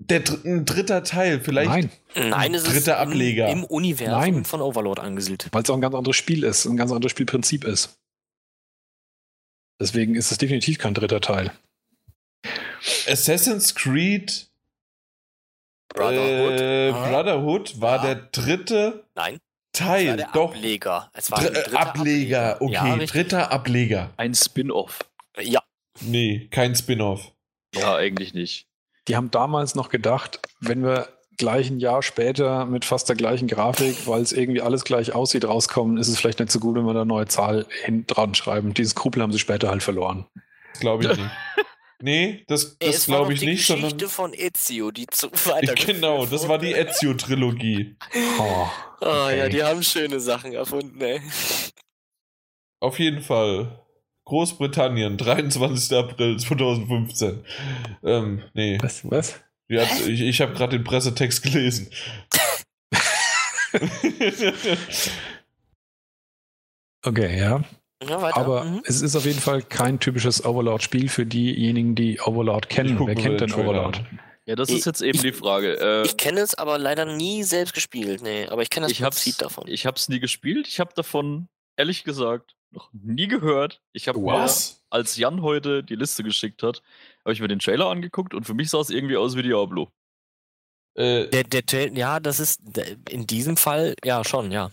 der 0.00 0.20
dr 0.20 0.38
ein 0.44 0.64
dritter 0.64 1.02
Teil. 1.02 1.40
Vielleicht. 1.40 1.68
Nein, 1.68 1.90
Nein, 2.14 2.54
es 2.54 2.62
ist 2.62 2.72
Dritter 2.86 3.02
im, 3.02 3.08
Ableger. 3.08 3.48
im 3.48 3.64
Universum 3.64 4.20
Nein. 4.20 4.44
von 4.44 4.60
Overlord 4.60 5.00
angesiedelt. 5.00 5.48
weil 5.52 5.64
es 5.64 5.70
auch 5.70 5.74
ein 5.74 5.80
ganz 5.80 5.96
anderes 5.96 6.16
Spiel 6.16 6.44
ist, 6.44 6.64
ein 6.66 6.76
ganz 6.76 6.92
anderes 6.92 7.10
Spielprinzip 7.10 7.64
ist. 7.64 7.98
Deswegen 9.80 10.14
ist 10.14 10.30
es 10.32 10.38
definitiv 10.38 10.78
kein 10.78 10.94
dritter 10.94 11.20
Teil. 11.20 11.50
Assassin's 13.08 13.74
Creed 13.74 14.46
Brotherhood. 15.88 16.60
Äh, 16.60 16.90
Ah. 16.90 17.08
Brotherhood 17.10 17.80
war 17.80 17.96
Ja. 17.96 18.14
der 18.14 18.14
dritte 18.32 19.04
Nein, 19.14 19.34
es 19.72 19.78
Teil. 19.80 20.08
war 20.08 20.16
der 20.16 20.28
Doch. 20.32 20.54
Ableger. 20.54 21.10
Es 21.14 21.30
war 21.30 21.40
Dr 21.40 21.56
ein 21.56 21.62
dritter 21.64 21.80
Ableger. 21.80 22.56
Okay, 22.60 22.72
Ja, 22.72 22.96
dritter 22.96 23.52
Ableger. 23.52 24.10
Ein 24.16 24.34
Spin-off. 24.34 24.98
Ja, 25.40 25.62
Nee, 26.00 26.46
kein 26.52 26.76
Spin-off. 26.76 27.32
Ja, 27.74 27.96
eigentlich 27.96 28.32
nicht. 28.32 28.66
Die 29.08 29.16
haben 29.16 29.30
damals 29.32 29.74
noch 29.74 29.88
gedacht, 29.88 30.38
wenn 30.60 30.84
wir 30.84 31.08
gleich 31.38 31.70
ein 31.70 31.80
Jahr 31.80 32.02
später 32.02 32.66
mit 32.66 32.84
fast 32.84 33.08
der 33.08 33.16
gleichen 33.16 33.48
Grafik, 33.48 34.06
weil 34.06 34.22
es 34.22 34.32
irgendwie 34.32 34.60
alles 34.60 34.84
gleich 34.84 35.12
aussieht, 35.12 35.44
rauskommen, 35.44 35.96
ist 35.98 36.08
es 36.08 36.18
vielleicht 36.18 36.38
nicht 36.40 36.52
so 36.52 36.60
gut, 36.60 36.76
wenn 36.76 36.84
wir 36.84 36.94
da 36.94 37.00
eine 37.02 37.08
neue 37.08 37.26
Zahl 37.26 37.66
hin 37.84 38.04
dran 38.06 38.34
schreiben. 38.34 38.74
Diese 38.74 38.90
Skrupel 38.90 39.22
haben 39.22 39.32
sie 39.32 39.38
später 39.40 39.70
halt 39.70 39.82
verloren. 39.82 40.26
Glaube 40.80 41.04
ich 41.04 41.16
nicht. 41.16 41.30
Nee, 42.00 42.44
das, 42.46 42.78
das 42.78 43.06
glaube 43.06 43.32
ich 43.34 43.40
die 43.40 43.46
nicht, 43.46 43.66
Geschichte 43.66 43.88
sondern. 43.90 44.08
von 44.08 44.32
Ezio, 44.34 44.90
die 44.92 45.06
zu 45.08 45.30
weiter. 45.46 45.74
Genau, 45.86 46.26
das 46.26 46.46
war 46.48 46.58
die 46.58 46.72
Ezio-Trilogie. 46.72 47.96
Oh, 48.38 48.66
Oh 49.00 49.06
ja, 49.06 49.44
Okay. 49.44 49.48
die 49.50 49.62
haben 49.62 49.82
schöne 49.82 50.18
Sachen 50.20 50.52
erfunden, 50.52 51.00
ey. 51.00 51.20
Auf 52.80 52.98
jeden 52.98 53.22
Fall. 53.22 53.84
Großbritannien, 54.24 55.16
23. 55.16 55.96
April 55.96 56.36
2015. 56.38 57.44
Ähm, 58.04 58.42
nee. 58.54 58.78
was? 58.82 59.08
Was? 59.10 59.40
Die 59.70 59.78
hat, 59.80 60.00
ich 60.06 60.20
ich 60.20 60.40
habe 60.40 60.52
gerade 60.54 60.76
den 60.78 60.84
Pressetext 60.84 61.42
gelesen. 61.42 61.90
Okay, 67.04 67.38
ja. 67.38 67.62
Ja. 68.06 68.18
Aber 68.34 68.64
Mhm. 68.64 68.82
es 68.84 69.02
ist 69.02 69.16
auf 69.16 69.24
jeden 69.24 69.40
Fall 69.40 69.62
kein 69.62 69.98
typisches 69.98 70.44
Overlord-Spiel 70.44 71.08
für 71.08 71.26
diejenigen, 71.26 71.94
die 71.94 72.20
Overlord 72.20 72.68
kennen. 72.68 72.98
Wer 73.04 73.14
kennt 73.16 73.40
den 73.40 73.48
denn 73.48 73.54
Overlord? 73.58 74.02
Ja, 74.46 74.54
das 74.56 74.68
Ich- 74.70 74.78
ist 74.78 74.84
jetzt 74.86 75.02
eben 75.02 75.16
ich- 75.16 75.22
die 75.22 75.32
Frage. 75.32 75.78
Äh, 75.78 76.06
Ich 76.06 76.16
kenne 76.16 76.40
es 76.40 76.54
aber 76.54 76.78
leider 76.78 77.04
nie 77.04 77.42
selbst 77.42 77.74
gespielt, 77.74 78.22
nee. 78.22 78.46
Aber 78.46 78.62
ich 78.62 78.70
kenne 78.70 78.84
das 78.86 78.92
ich 78.92 79.02
hab's, 79.02 79.16
Prinzip 79.22 79.38
davon. 79.38 79.64
ich 79.68 79.84
hab's 79.84 80.08
nie 80.08 80.20
gespielt. 80.20 80.66
Ich 80.68 80.80
habe 80.80 80.92
davon, 80.94 81.48
ehrlich 81.76 82.04
gesagt, 82.04 82.54
noch 82.70 82.88
nie 82.92 83.26
gehört. 83.28 83.82
Ich 83.92 84.08
habe 84.08 84.20
als 84.90 85.16
Jan 85.16 85.42
heute 85.42 85.82
die 85.82 85.96
Liste 85.96 86.22
geschickt 86.22 86.62
hat, 86.62 86.82
habe 87.24 87.32
ich 87.32 87.40
mir 87.40 87.48
den 87.48 87.58
Trailer 87.58 87.86
angeguckt 87.90 88.32
und 88.32 88.44
für 88.44 88.54
mich 88.54 88.70
sah 88.70 88.80
es 88.80 88.90
irgendwie 88.90 89.16
aus 89.16 89.36
wie 89.36 89.42
Diablo. 89.42 89.90
Äh, 90.94 91.28
Der, 91.28 91.44
der, 91.44 91.92
ja, 91.92 92.20
das 92.20 92.40
ist 92.40 92.60
in 93.10 93.26
diesem 93.26 93.56
Fall, 93.56 93.94
ja, 94.04 94.24
schon, 94.24 94.50
ja. 94.50 94.70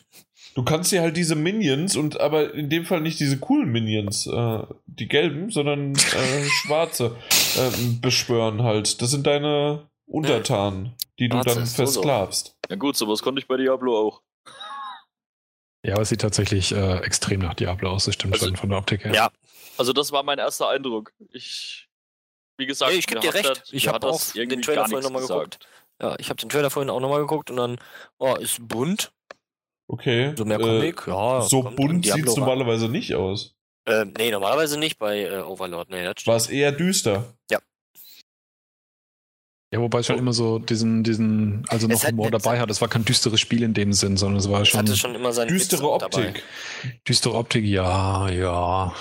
Du 0.56 0.64
kannst 0.64 0.92
dir 0.92 1.02
halt 1.02 1.16
diese 1.16 1.36
Minions 1.36 1.96
und 1.96 2.20
aber 2.20 2.54
in 2.56 2.70
dem 2.70 2.86
Fall 2.86 3.02
nicht 3.02 3.20
diese 3.20 3.38
coolen 3.38 3.72
Minions, 3.72 4.26
äh, 4.26 4.64
die 4.88 5.08
gelben, 5.08 5.52
sondern 5.52 5.94
äh, 5.96 6.44
schwarze 6.50 7.16
äh, 7.58 7.70
beschwören 8.02 8.64
halt. 8.64 9.02
Das 9.02 9.12
sind 9.12 9.28
deine 9.28 9.88
Untertanen, 10.08 10.96
die 11.20 11.30
du 11.30 11.36
Schwarze 11.38 11.54
dann 11.56 11.64
ist 11.64 11.76
so 11.78 11.84
versklavst. 11.84 12.56
Ja 12.70 12.76
gut, 12.78 12.96
sowas 12.98 13.22
konnte 13.22 13.40
ich 13.40 13.48
bei 13.48 13.58
Diablo 13.58 13.98
auch. 14.00 14.22
Ja, 15.84 15.94
aber 15.94 16.02
es 16.02 16.10
sieht 16.10 16.22
tatsächlich 16.22 16.72
äh, 16.72 16.98
extrem 17.02 17.42
nach 17.42 17.54
Diablo 17.54 17.92
aus, 17.92 18.06
das 18.06 18.16
stimmt 18.16 18.34
Also- 18.34 18.48
schon 18.48 18.56
von 18.56 18.70
der 18.70 18.80
Optik 18.80 19.04
her. 19.06 19.14
Ja. 19.14 19.32
Also 19.78 19.94
das 19.94 20.12
war 20.12 20.24
mein 20.24 20.40
erster 20.40 20.70
Eindruck. 20.70 21.12
Ich, 21.32 21.90
wie 22.58 22.66
gesagt, 22.66 22.92
Ey, 22.92 22.98
ich 22.98 23.08
geb 23.08 23.16
mir 23.18 23.22
dir 23.22 23.28
hat 23.28 23.36
recht. 23.36 23.50
das- 23.50 23.74
Ich 23.74 23.86
mir 23.86 23.90
hab 23.90 23.96
hat 23.96 24.04
das 24.06 24.30
auch 24.30 24.34
den 24.34 24.42
irgendwie 24.44 24.62
Trailer 24.62 24.76
gar 24.78 24.90
vorhin 24.90 24.98
nichts 25.12 25.28
noch 25.28 25.36
mal 25.36 25.44
gesagt. 25.44 25.68
Ja, 26.02 26.16
ich 26.18 26.30
habe 26.30 26.38
den 26.40 26.50
Trailer 26.50 26.70
vorhin 26.70 26.90
auch 26.90 27.00
nochmal 27.00 27.20
geguckt 27.22 27.52
und 27.52 27.58
dann, 27.58 27.78
oh, 28.18 28.36
ist 28.36 28.66
bunt. 28.68 29.12
Okay. 29.88 30.34
So 30.36 30.46
mehr 30.46 30.60
äh, 30.60 30.64
Comic, 30.64 31.08
ja. 31.08 31.42
so 31.42 31.62
bunt 31.64 32.06
sieht 32.06 32.26
es 32.28 32.36
normalerweise 32.36 32.90
nicht 32.90 33.14
aus. 33.16 33.54
Äh, 33.86 34.06
nee, 34.18 34.32
normalerweise 34.32 34.80
nicht 34.80 34.98
bei 34.98 35.22
äh, 35.26 35.38
Overlord. 35.42 35.90
Nee, 35.92 36.04
das 36.04 36.26
War 36.26 36.36
es 36.38 36.48
eher 36.50 36.72
düster. 36.72 37.36
Ja, 39.74 39.82
wobei 39.82 40.00
es 40.00 40.06
schon 40.06 40.18
immer 40.18 40.32
so 40.32 40.58
diesen, 40.60 41.04
diesen, 41.04 41.66
also 41.68 41.88
noch 41.88 41.96
Es 41.96 42.08
Humor 42.08 42.32
dabei 42.32 42.60
hat. 42.60 42.70
Es 42.70 42.80
war 42.82 42.88
kein 42.88 43.04
düsteres 43.04 43.42
Spiel 43.42 43.62
in 43.62 43.74
dem 43.74 43.92
Sinn, 43.94 44.16
sondern 44.16 44.38
es 44.40 44.50
war 44.50 44.62
Es 44.62 44.70
schon 44.70 44.80
hatte 44.82 44.96
schon 44.96 45.16
immer 45.16 45.34
seinen 45.34 45.50
Düstere 45.50 45.82
Witz 45.84 46.00
dabei. 46.00 46.28
Optik. 46.30 46.44
düstere 47.08 47.34
Optik. 47.34 47.66
Ja, 47.66 48.30
ja. 48.30 48.94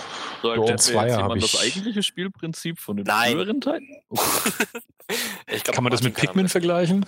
So, 0.43 0.53
Ja, 0.55 0.61
mir 0.61 0.77
Zweier 0.77 1.07
jetzt 1.07 1.17
jemand 1.19 1.43
das 1.45 1.55
ich- 1.55 1.61
eigentliche 1.61 2.03
Spielprinzip 2.03 2.79
von 2.81 2.97
den 2.97 3.07
Nein. 3.07 3.33
früheren 3.33 3.61
Teilen? 3.61 3.89
Ich 5.47 5.63
glaub, 5.63 5.75
Kann 5.75 5.85
man 5.85 5.91
das 5.91 6.03
mit 6.03 6.15
Pikmin 6.15 6.49
vergleichen? 6.49 7.05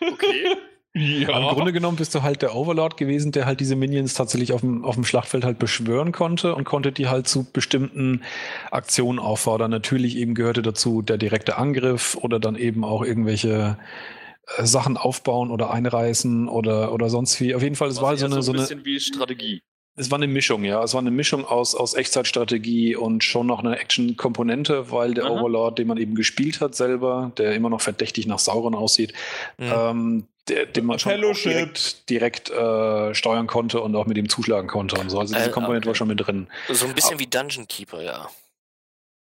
Okay. 0.00 0.56
Ja. 0.96 1.36
Im 1.40 1.54
Grunde 1.54 1.72
genommen 1.72 1.96
bist 1.96 2.14
du 2.14 2.22
halt 2.22 2.42
der 2.42 2.54
Overlord 2.54 2.96
gewesen, 2.96 3.32
der 3.32 3.46
halt 3.46 3.58
diese 3.58 3.74
Minions 3.74 4.14
tatsächlich 4.14 4.52
auf 4.52 4.60
dem, 4.60 4.84
auf 4.84 4.94
dem 4.94 5.04
Schlachtfeld 5.04 5.44
halt 5.44 5.58
beschwören 5.58 6.12
konnte 6.12 6.54
und 6.54 6.62
konnte 6.64 6.92
die 6.92 7.08
halt 7.08 7.26
zu 7.26 7.50
bestimmten 7.50 8.22
Aktionen 8.70 9.18
auffordern. 9.18 9.72
Natürlich 9.72 10.16
eben 10.16 10.34
gehörte 10.34 10.62
dazu 10.62 11.02
der 11.02 11.18
direkte 11.18 11.56
Angriff 11.56 12.16
oder 12.20 12.38
dann 12.38 12.54
eben 12.54 12.84
auch 12.84 13.04
irgendwelche 13.04 13.76
äh, 14.56 14.64
Sachen 14.64 14.96
aufbauen 14.96 15.50
oder 15.50 15.72
einreißen 15.72 16.48
oder, 16.48 16.92
oder 16.92 17.10
sonst 17.10 17.40
wie. 17.40 17.56
Auf 17.56 17.62
jeden 17.62 17.74
Fall, 17.74 17.88
es 17.88 18.00
war 18.00 18.10
halt 18.10 18.20
so 18.20 18.26
eine, 18.26 18.42
so 18.42 18.52
ein 18.52 18.58
eine, 18.58 18.62
bisschen 18.62 18.84
wie 18.84 19.00
Strategie. 19.00 19.62
Es 19.96 20.10
war 20.10 20.18
eine 20.18 20.26
Mischung, 20.26 20.64
ja. 20.64 20.82
Es 20.82 20.92
war 20.94 21.00
eine 21.00 21.10
Mischung 21.10 21.44
aus, 21.44 21.74
aus 21.74 21.94
Echtzeitstrategie 21.94 22.96
und 22.96 23.22
schon 23.22 23.46
noch 23.46 23.60
eine 23.60 23.78
Action-Komponente, 23.78 24.90
weil 24.90 25.14
der 25.14 25.24
Aha. 25.24 25.32
Overlord, 25.32 25.78
den 25.78 25.86
man 25.88 25.98
eben 25.98 26.14
gespielt 26.14 26.60
hat 26.60 26.74
selber, 26.74 27.32
der 27.38 27.54
immer 27.54 27.70
noch 27.70 27.80
verdächtig 27.80 28.26
nach 28.26 28.38
Sauron 28.38 28.74
aussieht, 28.74 29.12
Mhm. 29.58 29.72
ähm, 29.74 30.28
der, 30.48 30.66
den 30.66 30.84
man 30.84 30.98
schon 30.98 31.12
direkt, 31.20 32.10
direkt 32.10 32.50
äh, 32.50 33.14
steuern 33.14 33.46
konnte 33.46 33.80
und 33.80 33.96
auch 33.96 34.04
mit 34.06 34.18
ihm 34.18 34.28
zuschlagen 34.28 34.68
konnte 34.68 34.96
und 35.00 35.08
so. 35.10 35.18
Also 35.18 35.34
diese 35.34 35.48
Äh, 35.48 35.52
Komponente 35.52 35.86
okay. 35.86 35.88
war 35.88 35.94
schon 35.94 36.08
mit 36.08 36.20
drin. 36.26 36.48
So 36.70 36.86
ein 36.86 36.94
bisschen 36.94 37.18
wie 37.18 37.26
Dungeon 37.26 37.66
Keeper, 37.66 38.02
ja. 38.02 38.28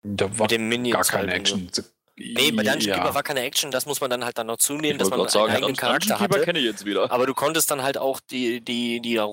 Da 0.02 0.38
war 0.38 0.48
gar 0.48 0.58
keine 1.04 1.32
halt 1.32 1.46
so. 1.48 1.56
Action. 1.56 1.70
Nee, 2.18 2.50
bei 2.52 2.62
Dungeon 2.62 2.80
ja. 2.80 2.94
Keeper 2.96 3.14
war 3.14 3.22
keine 3.22 3.40
Action, 3.42 3.70
das 3.70 3.84
muss 3.84 4.00
man 4.00 4.08
dann 4.08 4.24
halt 4.24 4.38
dann 4.38 4.46
noch 4.46 4.56
zunehmen, 4.56 4.98
dass 4.98 5.10
man 5.10 5.28
sagen, 5.28 5.44
einen 5.46 5.56
eigenen 5.56 5.74
Dungeon 5.74 5.76
Charakter 5.76 6.16
Keeper 6.16 6.34
hatte. 6.36 6.44
kenne 6.44 6.58
ich 6.60 6.64
jetzt 6.64 6.84
wieder. 6.86 7.10
Aber 7.12 7.26
du 7.26 7.34
konntest 7.34 7.70
dann 7.70 7.82
halt 7.82 7.98
auch 7.98 8.20
die, 8.20 8.60
die, 8.62 9.00
die 9.00 9.14
da 9.14 9.24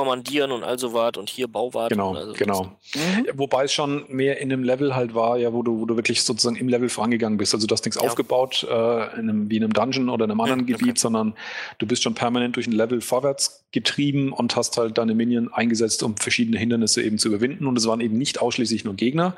rumkommandieren 0.00 0.52
und 0.52 0.62
also 0.62 0.92
was 0.94 1.16
und 1.16 1.28
hier 1.28 1.48
Bauwart. 1.48 1.90
Genau, 1.90 2.14
also 2.14 2.32
genau. 2.32 2.72
Ja, 2.94 3.32
Wobei 3.34 3.64
es 3.64 3.72
schon 3.72 4.04
mehr 4.08 4.40
in 4.40 4.52
einem 4.52 4.62
Level 4.62 4.94
halt 4.94 5.14
war, 5.14 5.36
ja, 5.36 5.52
wo 5.52 5.62
du, 5.62 5.80
wo 5.80 5.84
du 5.86 5.96
wirklich 5.96 6.22
sozusagen 6.22 6.56
im 6.56 6.68
Level 6.68 6.88
vorangegangen 6.88 7.38
bist. 7.38 7.54
Also 7.54 7.66
du 7.66 7.72
hast 7.72 7.84
nichts 7.84 8.00
Ja. 8.00 8.08
aufgebaut 8.08 8.66
äh, 8.68 8.74
in 9.18 9.28
einem, 9.28 9.50
wie 9.50 9.56
in 9.56 9.64
einem 9.64 9.72
Dungeon 9.72 10.08
oder 10.08 10.24
in 10.24 10.30
einem 10.30 10.40
anderen 10.40 10.62
okay. 10.62 10.72
Gebiet, 10.72 10.98
sondern 10.98 11.34
du 11.78 11.86
bist 11.86 12.02
schon 12.02 12.14
permanent 12.14 12.56
durch 12.56 12.66
ein 12.66 12.72
Level 12.72 13.00
vorwärts 13.00 13.64
getrieben 13.72 14.32
und 14.32 14.56
hast 14.56 14.76
halt 14.76 14.98
deine 14.98 15.14
Minion 15.14 15.52
eingesetzt, 15.52 16.02
um 16.02 16.16
verschiedene 16.16 16.58
Hindernisse 16.58 17.02
eben 17.02 17.18
zu 17.18 17.28
überwinden. 17.28 17.66
Und 17.66 17.76
es 17.76 17.86
waren 17.86 18.00
eben 18.00 18.16
nicht 18.16 18.40
ausschließlich 18.40 18.84
nur 18.84 18.94
Gegner. 18.94 19.36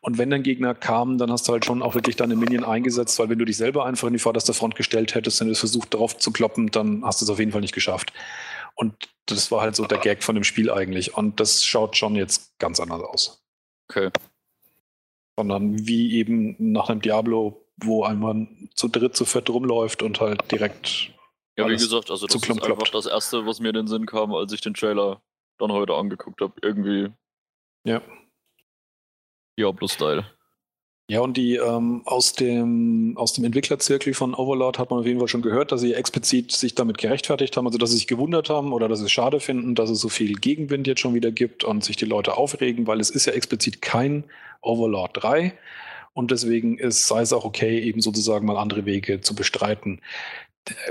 Und 0.00 0.18
wenn 0.18 0.30
dann 0.30 0.42
Gegner 0.42 0.74
kamen, 0.74 1.18
dann 1.18 1.30
hast 1.30 1.48
du 1.48 1.52
halt 1.52 1.64
schon 1.64 1.82
auch 1.82 1.94
wirklich 1.94 2.16
deine 2.16 2.36
Minion 2.36 2.64
eingesetzt, 2.64 3.18
weil 3.18 3.28
wenn 3.28 3.38
du 3.38 3.44
dich 3.44 3.56
selber 3.56 3.86
einfach 3.86 4.06
in 4.06 4.12
die 4.12 4.18
vorderste 4.18 4.54
Front 4.54 4.76
gestellt 4.76 5.14
hättest 5.14 5.40
und 5.42 5.50
es 5.50 5.58
versucht 5.58 5.94
darauf 5.94 6.16
zu 6.18 6.30
kloppen, 6.32 6.70
dann 6.70 7.04
hast 7.04 7.20
du 7.20 7.24
es 7.24 7.30
auf 7.30 7.38
jeden 7.38 7.52
Fall 7.52 7.60
nicht 7.60 7.74
geschafft. 7.74 8.12
Und 8.76 9.08
das 9.26 9.50
war 9.50 9.62
halt 9.62 9.74
so 9.74 9.86
der 9.86 9.98
Gag 9.98 10.22
von 10.22 10.34
dem 10.34 10.44
Spiel 10.44 10.70
eigentlich. 10.70 11.14
Und 11.14 11.40
das 11.40 11.64
schaut 11.64 11.96
schon 11.96 12.14
jetzt 12.14 12.58
ganz 12.58 12.78
anders 12.78 13.02
aus. 13.02 13.42
Okay. 13.88 14.10
Sondern 15.36 15.86
wie 15.86 16.14
eben 16.14 16.54
nach 16.58 16.88
einem 16.88 17.00
Diablo, 17.00 17.66
wo 17.78 18.04
einmal 18.04 18.46
zu 18.74 18.88
dritt, 18.88 19.16
zu 19.16 19.24
viert 19.24 19.50
rumläuft 19.50 20.02
und 20.02 20.20
halt 20.20 20.50
direkt. 20.50 21.12
Ja, 21.58 21.66
wie 21.68 21.72
gesagt, 21.72 22.10
also 22.10 22.26
das 22.26 22.36
ist 22.36 22.50
einfach 22.50 22.66
kloppt. 22.66 22.94
das 22.94 23.06
erste, 23.06 23.46
was 23.46 23.60
mir 23.60 23.68
in 23.68 23.74
den 23.74 23.86
Sinn 23.86 24.06
kam, 24.06 24.34
als 24.34 24.52
ich 24.52 24.60
den 24.60 24.74
Trailer 24.74 25.22
dann 25.58 25.72
heute 25.72 25.94
angeguckt 25.94 26.40
habe. 26.40 26.54
Irgendwie 26.62 27.10
Ja. 27.84 28.02
Diablo-Style. 29.58 30.35
Ja, 31.08 31.20
und 31.20 31.36
die 31.36 31.54
ähm, 31.54 32.02
aus 32.04 32.32
dem, 32.32 33.16
aus 33.16 33.32
dem 33.32 33.44
Entwicklerzirkel 33.44 34.12
von 34.12 34.34
Overlord 34.34 34.80
hat 34.80 34.90
man 34.90 34.98
auf 34.98 35.06
jeden 35.06 35.20
Fall 35.20 35.28
schon 35.28 35.42
gehört, 35.42 35.70
dass 35.70 35.80
sie 35.80 35.94
explizit 35.94 36.50
sich 36.50 36.74
damit 36.74 36.98
gerechtfertigt 36.98 37.56
haben, 37.56 37.64
also 37.66 37.78
dass 37.78 37.90
sie 37.90 37.96
sich 37.98 38.08
gewundert 38.08 38.50
haben 38.50 38.72
oder 38.72 38.88
dass 38.88 38.98
sie 38.98 39.04
es 39.04 39.12
schade 39.12 39.38
finden, 39.38 39.76
dass 39.76 39.88
es 39.88 40.00
so 40.00 40.08
viel 40.08 40.34
Gegenwind 40.34 40.88
jetzt 40.88 41.00
schon 41.00 41.14
wieder 41.14 41.30
gibt 41.30 41.62
und 41.62 41.84
sich 41.84 41.96
die 41.96 42.06
Leute 42.06 42.36
aufregen, 42.36 42.88
weil 42.88 42.98
es 42.98 43.10
ist 43.10 43.26
ja 43.26 43.34
explizit 43.34 43.82
kein 43.82 44.24
Overlord 44.62 45.22
3 45.22 45.52
und 46.12 46.32
deswegen 46.32 46.76
ist, 46.76 47.06
sei 47.06 47.20
es 47.20 47.32
auch 47.32 47.44
okay, 47.44 47.78
eben 47.78 48.00
sozusagen 48.00 48.44
mal 48.44 48.56
andere 48.56 48.84
Wege 48.84 49.20
zu 49.20 49.36
bestreiten. 49.36 50.00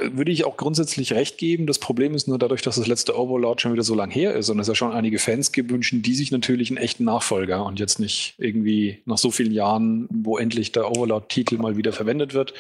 Würde 0.02 0.32
ich 0.32 0.46
auch 0.46 0.56
grundsätzlich 0.56 1.14
recht 1.14 1.38
geben. 1.38 1.68
Das 1.68 1.80
Problem 1.80 2.16
ist 2.16 2.28
nur 2.28 2.40
dadurch, 2.40 2.62
dass 2.62 2.76
das 2.76 2.88
letzte 2.88 3.18
Overlord 3.18 3.60
schon 3.60 3.74
wieder 3.74 3.84
so 3.84 3.94
lang 3.94 4.10
her 4.10 4.34
ist 4.34 4.50
und 4.50 4.60
es 4.60 4.68
ja 4.68 4.76
schon 4.76 4.94
einige 4.94 5.20
Fans 5.20 5.52
gibt, 5.52 5.70
wünschen 5.70 6.02
die 6.02 6.16
sich 6.16 6.32
natürlich 6.32 6.70
einen 6.70 6.78
echten 6.78 7.04
Nachfolger 7.04 7.66
und 7.66 7.80
jetzt 7.80 8.00
nicht 8.00 8.36
irgendwie 8.38 9.02
nach 9.06 9.18
so 9.18 9.32
vielen 9.32 9.52
Jahren, 9.52 10.08
wo 10.10 10.38
endlich 10.38 10.72
der 10.72 10.90
Overlord-Titel 10.90 11.58
mal 11.58 11.76
wieder 11.76 11.92
verwendet 11.92 12.34
wird, 12.34 12.54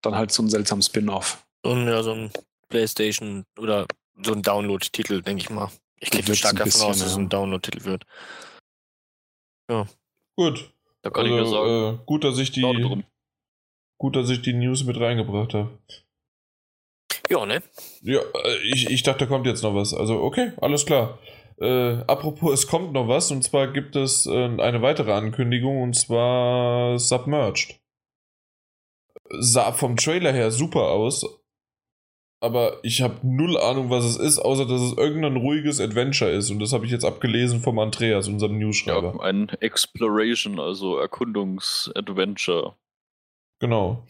dann 0.00 0.14
halt 0.14 0.32
so 0.32 0.42
ein 0.42 0.48
seltsames 0.48 0.86
Spin-off. 0.86 1.44
So 1.62 1.72
ein, 1.72 1.86
ja, 1.86 2.02
so 2.02 2.12
ein 2.12 2.30
Playstation 2.68 3.44
oder 3.58 3.86
so 4.22 4.32
ein 4.32 4.42
Download-Titel, 4.42 5.22
denke 5.22 5.42
ich 5.42 5.50
mal. 5.50 5.70
Ich 5.98 6.10
gehe 6.10 6.22
stark 6.34 6.56
davon 6.56 6.64
bisschen, 6.64 6.82
aus, 6.86 6.98
dass 6.98 7.08
es 7.08 7.16
ja. 7.16 7.22
ein 7.22 7.28
Download-Titel 7.28 7.84
wird. 7.84 8.04
Gut. 10.36 10.72
Da 11.02 11.10
kann 11.10 11.26
ich 11.26 11.32
nur 11.32 11.46
sagen, 11.46 11.56
Also, 11.56 11.92
äh, 11.92 11.98
gut, 12.06 12.24
dass 12.24 12.38
ich 12.38 12.50
die, 12.50 13.04
gut, 13.98 14.16
dass 14.16 14.30
ich 14.30 14.42
die 14.42 14.52
News 14.52 14.84
mit 14.84 14.98
reingebracht 14.98 15.54
habe. 15.54 15.78
Ja, 17.28 17.46
ne? 17.46 17.62
Ja, 18.02 18.20
äh, 18.20 18.56
ich, 18.72 18.90
ich 18.90 19.02
dachte, 19.02 19.20
da 19.20 19.26
kommt 19.26 19.46
jetzt 19.46 19.62
noch 19.62 19.74
was. 19.74 19.94
Also, 19.94 20.20
okay, 20.20 20.52
alles 20.60 20.86
klar. 20.86 21.18
Äh, 21.58 22.02
apropos, 22.06 22.52
es 22.52 22.66
kommt 22.66 22.92
noch 22.92 23.08
was, 23.08 23.30
und 23.30 23.42
zwar 23.42 23.72
gibt 23.72 23.96
es 23.96 24.26
äh, 24.26 24.44
eine 24.58 24.82
weitere 24.82 25.12
Ankündigung, 25.12 25.82
und 25.82 25.94
zwar 25.94 26.98
Submerged. 26.98 27.80
Sah 29.40 29.72
vom 29.72 29.96
Trailer 29.96 30.32
her 30.32 30.50
super 30.50 30.82
aus, 30.82 31.24
aber 32.40 32.78
ich 32.82 33.00
habe 33.00 33.18
null 33.22 33.56
Ahnung, 33.56 33.88
was 33.88 34.04
es 34.04 34.16
ist, 34.16 34.38
außer 34.38 34.66
dass 34.66 34.82
es 34.82 34.92
irgendein 34.98 35.36
ruhiges 35.36 35.80
Adventure 35.80 36.30
ist, 36.30 36.50
und 36.50 36.58
das 36.58 36.74
habe 36.74 36.84
ich 36.84 36.92
jetzt 36.92 37.04
abgelesen 37.04 37.60
vom 37.60 37.78
Andreas, 37.78 38.28
unserem 38.28 38.58
Newsschreiber. 38.58 39.14
Ja, 39.16 39.20
ein 39.22 39.48
Exploration, 39.60 40.60
also 40.60 40.98
Erkundungs-Adventure. 40.98 42.76
Genau. 43.58 44.06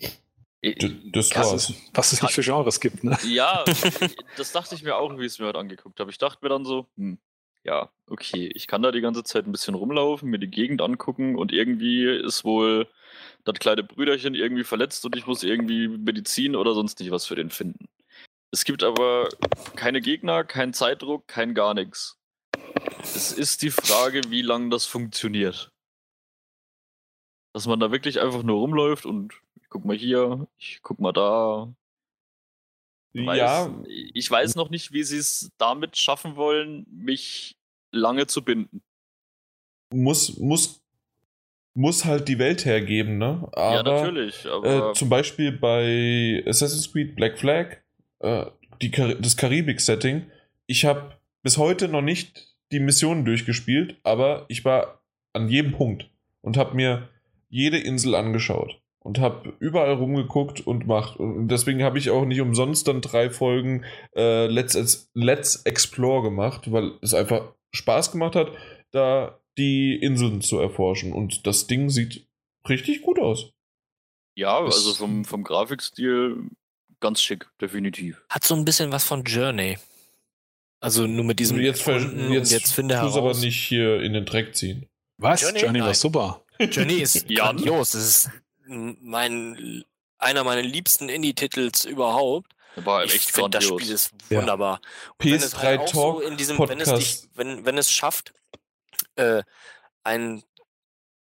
D 0.75 1.11
das 1.13 1.31
Was 1.31 1.53
war's. 1.53 1.71
es, 1.71 1.77
was 1.95 2.13
es 2.13 2.23
nicht 2.23 2.35
für 2.35 2.43
Genres 2.43 2.81
gibt, 2.81 3.05
ne? 3.05 3.19
Ja, 3.25 3.65
das 4.37 4.53
dachte 4.53 4.75
ich 4.75 4.83
mir 4.83 4.97
auch, 4.97 5.17
wie 5.19 5.23
ich 5.23 5.33
es 5.33 5.39
mir 5.39 5.47
heute 5.47 5.59
angeguckt 5.59 6.01
habe. 6.01 6.11
Ich 6.11 6.19
dachte 6.19 6.39
mir 6.43 6.49
dann 6.49 6.65
so, 6.65 6.87
hm, 6.97 7.19
ja, 7.65 7.91
okay, 8.07 8.51
ich 8.55 8.67
kann 8.67 8.83
da 8.83 8.93
die 8.93 9.01
ganze 9.01 9.25
Zeit 9.25 9.47
ein 9.47 9.53
bisschen 9.53 9.75
rumlaufen, 9.75 10.31
mir 10.31 10.39
die 10.39 10.51
Gegend 10.51 10.81
angucken 10.81 11.37
und 11.37 11.53
irgendwie 11.53 12.05
ist 12.05 12.45
wohl 12.45 12.89
das 13.45 13.59
kleine 13.59 13.83
Brüderchen 13.83 14.35
irgendwie 14.35 14.65
verletzt 14.65 15.05
und 15.05 15.17
ich 15.17 15.27
muss 15.27 15.43
irgendwie 15.43 15.89
Medizin 15.89 16.55
oder 16.57 16.75
sonst 16.75 17.01
nicht 17.01 17.11
was 17.11 17.27
für 17.27 17.35
den 17.35 17.51
finden. 17.51 17.89
Es 18.53 18.65
gibt 18.65 18.83
aber 18.83 19.29
keine 19.75 20.01
Gegner, 20.01 20.45
keinen 20.45 20.73
Zeitdruck, 20.73 21.27
kein 21.27 21.55
gar 21.55 21.75
nichts. 21.75 22.19
Es 23.03 23.33
ist 23.33 23.63
die 23.63 23.71
Frage, 23.71 24.23
wie 24.29 24.43
lange 24.43 24.71
das 24.71 24.87
funktioniert. 24.87 25.73
Dass 27.53 27.67
man 27.67 27.81
da 27.81 27.91
wirklich 27.91 28.21
einfach 28.21 28.43
nur 28.43 28.59
rumläuft 28.59 29.07
und 29.07 29.35
guck 29.77 29.85
mal 29.85 29.97
hier, 29.97 30.47
ich 30.57 30.81
guck 30.83 31.01
mal 31.01 31.13
da, 31.13 31.69
weiß, 33.13 33.37
Ja, 33.37 33.75
ich 33.87 34.31
weiß 34.31 34.55
noch 34.55 34.71
nicht, 34.71 34.93
wie 34.95 35.03
sie 35.03 35.19
es 35.19 35.51
damit 35.59 35.99
schaffen 35.99 36.37
wollen, 36.37 36.87
mich 36.91 37.59
lange 37.93 38.27
zu 38.27 38.43
binden. 38.43 38.81
muss, 39.93 40.39
muss, 40.39 40.83
muss 41.75 42.07
halt 42.07 42.27
die 42.29 42.39
Welt 42.39 42.65
hergeben, 42.65 43.19
ne? 43.19 43.47
Aber, 43.53 43.75
ja, 43.75 43.83
natürlich, 43.83 44.47
aber 44.47 44.91
Äh, 44.91 44.95
zum 44.95 45.11
Beispiel 45.11 45.53
bei 45.53 46.43
Assassin's 46.47 46.91
Creed 46.91 47.15
Black 47.15 47.39
Flag, 47.39 47.77
äh, 48.21 48.47
die, 48.81 48.91
das 48.91 49.37
Karibik-Setting. 49.37 50.31
Ich 50.67 50.87
habe 50.87 51.19
bis 51.43 51.59
heute 51.59 51.89
noch 51.89 52.01
nicht 52.01 52.57
die 52.73 52.81
Missionen 52.81 53.27
durchgespielt, 53.27 54.01
aber 54.05 54.47
ich 54.49 54.65
war 54.65 55.03
an 55.35 55.51
jedem 55.51 55.73
Punkt 55.73 56.09
und 56.41 56.57
habe 56.57 56.75
mir 56.75 57.11
jede 57.51 57.77
Insel 57.77 58.15
angeschaut 58.15 58.81
und 59.07 59.19
habe 59.21 59.55
überall 59.61 59.93
rumgeguckt 59.95 60.67
und 60.67 60.87
macht. 60.87 61.19
Und 61.19 61.49
deswegen 61.49 61.83
habe 61.83 61.99
ich 61.99 62.11
auch 62.11 62.25
nicht 62.25 62.41
umsonst 62.41 62.89
dann 62.89 63.01
drei 63.01 63.31
Folgen 63.31 63.85
äh, 64.15 64.47
Let's, 64.47 65.11
Let's 65.15 65.63
Explore 65.65 66.23
gemacht, 66.23 66.71
weil 66.73 66.93
es 67.03 67.15
einfach 67.15 67.53
Spaß 67.75 68.13
gemacht 68.13 68.35
hat, 68.37 68.51
da 68.91 69.39
die 69.59 69.95
Inseln 69.97 70.41
zu 70.43 70.59
erforschen. 70.59 71.13
Und 71.13 71.47
das 71.47 71.67
Ding 71.67 71.89
sieht 71.89 72.27
richtig 72.69 73.03
gut 73.03 73.19
aus. 73.19 73.53
ja, 74.37 74.59
es- 74.67 74.75
also 74.77 74.95
vom, 74.95 75.25
vom 75.25 75.43
Grafikstil 75.45 76.51
ganz 77.01 77.21
schick, 77.23 77.47
definitiv. 77.61 78.23
Hat 78.29 78.45
so 78.45 78.55
ein 78.55 78.65
bisschen 78.65 78.91
was 78.93 79.05
von 79.05 79.23
Journey. 79.25 79.79
Also 80.81 81.07
nur 81.07 81.25
mit 81.25 81.39
diesem 81.39 81.59
jetzt, 81.61 81.83
ver- 81.83 81.95
Erkunden 81.95 82.27
und 82.27 82.33
jetzt, 82.33 82.53
jetzt 82.53 82.73
finde 82.75 82.97
heraus. 82.97 83.17
aber 83.17 83.35
nicht 83.35 83.57
hier 83.63 84.01
in 84.03 84.13
den 84.13 84.25
Dreck 84.27 84.55
ziehen. 84.55 84.87
Was? 85.19 85.41
Journey? 85.43 85.61
Journey, 85.61 85.81
war 85.81 85.95
super. 85.95 86.45
Journey 86.59 86.95
ist 86.97 87.25
Ja. 87.31 87.45
grandios. 87.47 87.93
Das 87.93 88.03
ist 88.05 88.31
mein 88.67 89.85
einer 90.19 90.45
meiner 90.45 90.63
liebsten 90.63 91.09
Indie-Titels 91.09 91.85
überhaupt. 91.85 92.53
War 92.77 93.05
Ich 93.05 93.27
finde, 93.33 93.51
das. 93.51 93.65
Spiel 93.65 93.91
ist 93.91 94.11
Ja. 94.31 94.39
wunderbar. 94.41 94.81
Und 95.19 95.25
wenn 95.31 95.35
es 95.35 95.55
PS3 95.55 95.59
halt 95.63 95.81
auch 95.81 95.91
Talk 95.93 96.17
so 96.17 96.21
in 96.21 96.37
diesem, 96.37 96.59
wenn 96.59 96.81
es 96.81 96.93
dich, 96.95 97.09
Podcast. 97.23 97.29
wenn, 97.35 97.65
wenn 97.65 97.79
es 97.79 97.91
schafft, 97.91 98.33
äh, 99.17 99.43
ein 100.05 100.43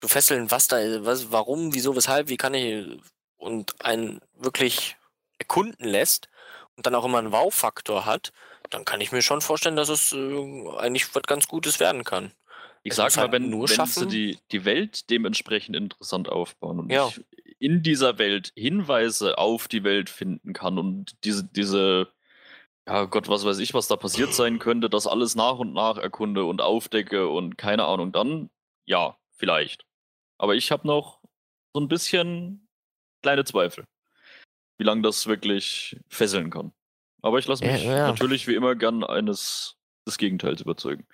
zu 0.01 0.09
fesseln, 0.09 0.51
was 0.51 0.69
da 0.69 0.79
ist, 0.79 1.05
was, 1.05 1.33
warum, 1.33 1.75
wieso, 1.75 1.97
weshalb, 1.97 2.29
wie 2.29 2.37
kann 2.37 2.55
ich 2.55 2.99
und 3.39 3.75
einen 3.85 4.21
wirklich 4.35 4.97
erkunden 5.39 5.87
lässt 5.87 6.29
und 6.77 6.87
dann 6.87 6.95
auch 6.95 7.05
immer 7.05 7.19
einen 7.19 7.33
Wow-Faktor 7.33 8.05
hat, 8.07 8.33
dann 8.71 8.85
kann 8.85 9.01
ich 9.01 9.13
mir 9.13 9.23
schon 9.23 9.41
vorstellen, 9.41 9.77
dass 9.77 9.89
es 9.89 10.13
äh, 10.13 10.69
eigentlich 10.79 11.15
was 11.15 11.23
ganz 11.23 11.47
Gutes 11.49 11.81
werden 11.81 12.05
kann. 12.05 12.33
Ich 12.87 12.93
Es 12.93 12.97
sag 12.99 13.07
muss 13.07 13.17
mal, 13.17 13.23
halt 13.23 13.33
wenn, 13.33 13.51
nur 13.51 13.69
wenn 13.69 13.87
sie 13.87 14.07
die, 14.07 14.39
die 14.53 14.65
Welt 14.65 15.11
dementsprechend 15.11 15.75
interessant 15.75 16.29
aufbauen 16.29 16.79
und 16.79 16.93
Ja. 16.93 17.09
ich 17.09 17.21
in 17.59 17.83
dieser 17.83 18.19
Welt 18.19 18.53
Hinweise 18.55 19.39
auf 19.39 19.67
die 19.67 19.83
Welt 19.83 20.09
finden 20.09 20.53
kann 20.53 20.79
und 20.79 21.17
diese, 21.25 21.43
diese, 21.43 22.13
ja 22.87 23.07
Gott, 23.07 23.29
was 23.29 23.45
weiß 23.45 23.59
ich, 23.59 23.75
was 23.75 23.89
da 23.89 23.97
passiert 23.97 24.33
sein 24.35 24.61
könnte, 24.61 24.89
das 24.89 25.09
alles 25.09 25.35
nach 25.35 25.59
und 25.59 25.73
nach 25.73 25.97
erkunde 25.99 26.45
und 26.45 26.61
aufdecke 26.61 27.29
und 27.29 27.59
keine 27.59 27.87
Ahnung, 27.87 28.13
dann 28.13 28.51
ja, 28.85 29.19
vielleicht. 29.33 29.85
Aber 30.39 30.55
ich 30.55 30.71
habe 30.71 30.87
noch 30.87 31.21
so 31.75 31.81
ein 31.81 31.89
bisschen 31.89 32.69
kleine 33.21 33.45
Zweifel, 33.45 33.85
wie 34.79 34.85
lange 34.85 35.03
das 35.03 35.27
wirklich 35.27 35.99
fesseln 36.09 36.51
kann. 36.51 36.73
Aber 37.21 37.41
ich 37.41 37.49
lasse 37.49 37.65
Ja, 37.65 37.73
mich 37.73 37.83
ja. 37.83 38.07
natürlich 38.07 38.47
wie 38.47 38.55
immer 38.55 38.77
gern 38.77 39.03
eines 39.03 39.77
des 40.07 40.19
Gegenteils 40.19 40.61
überzeugen. 40.61 41.05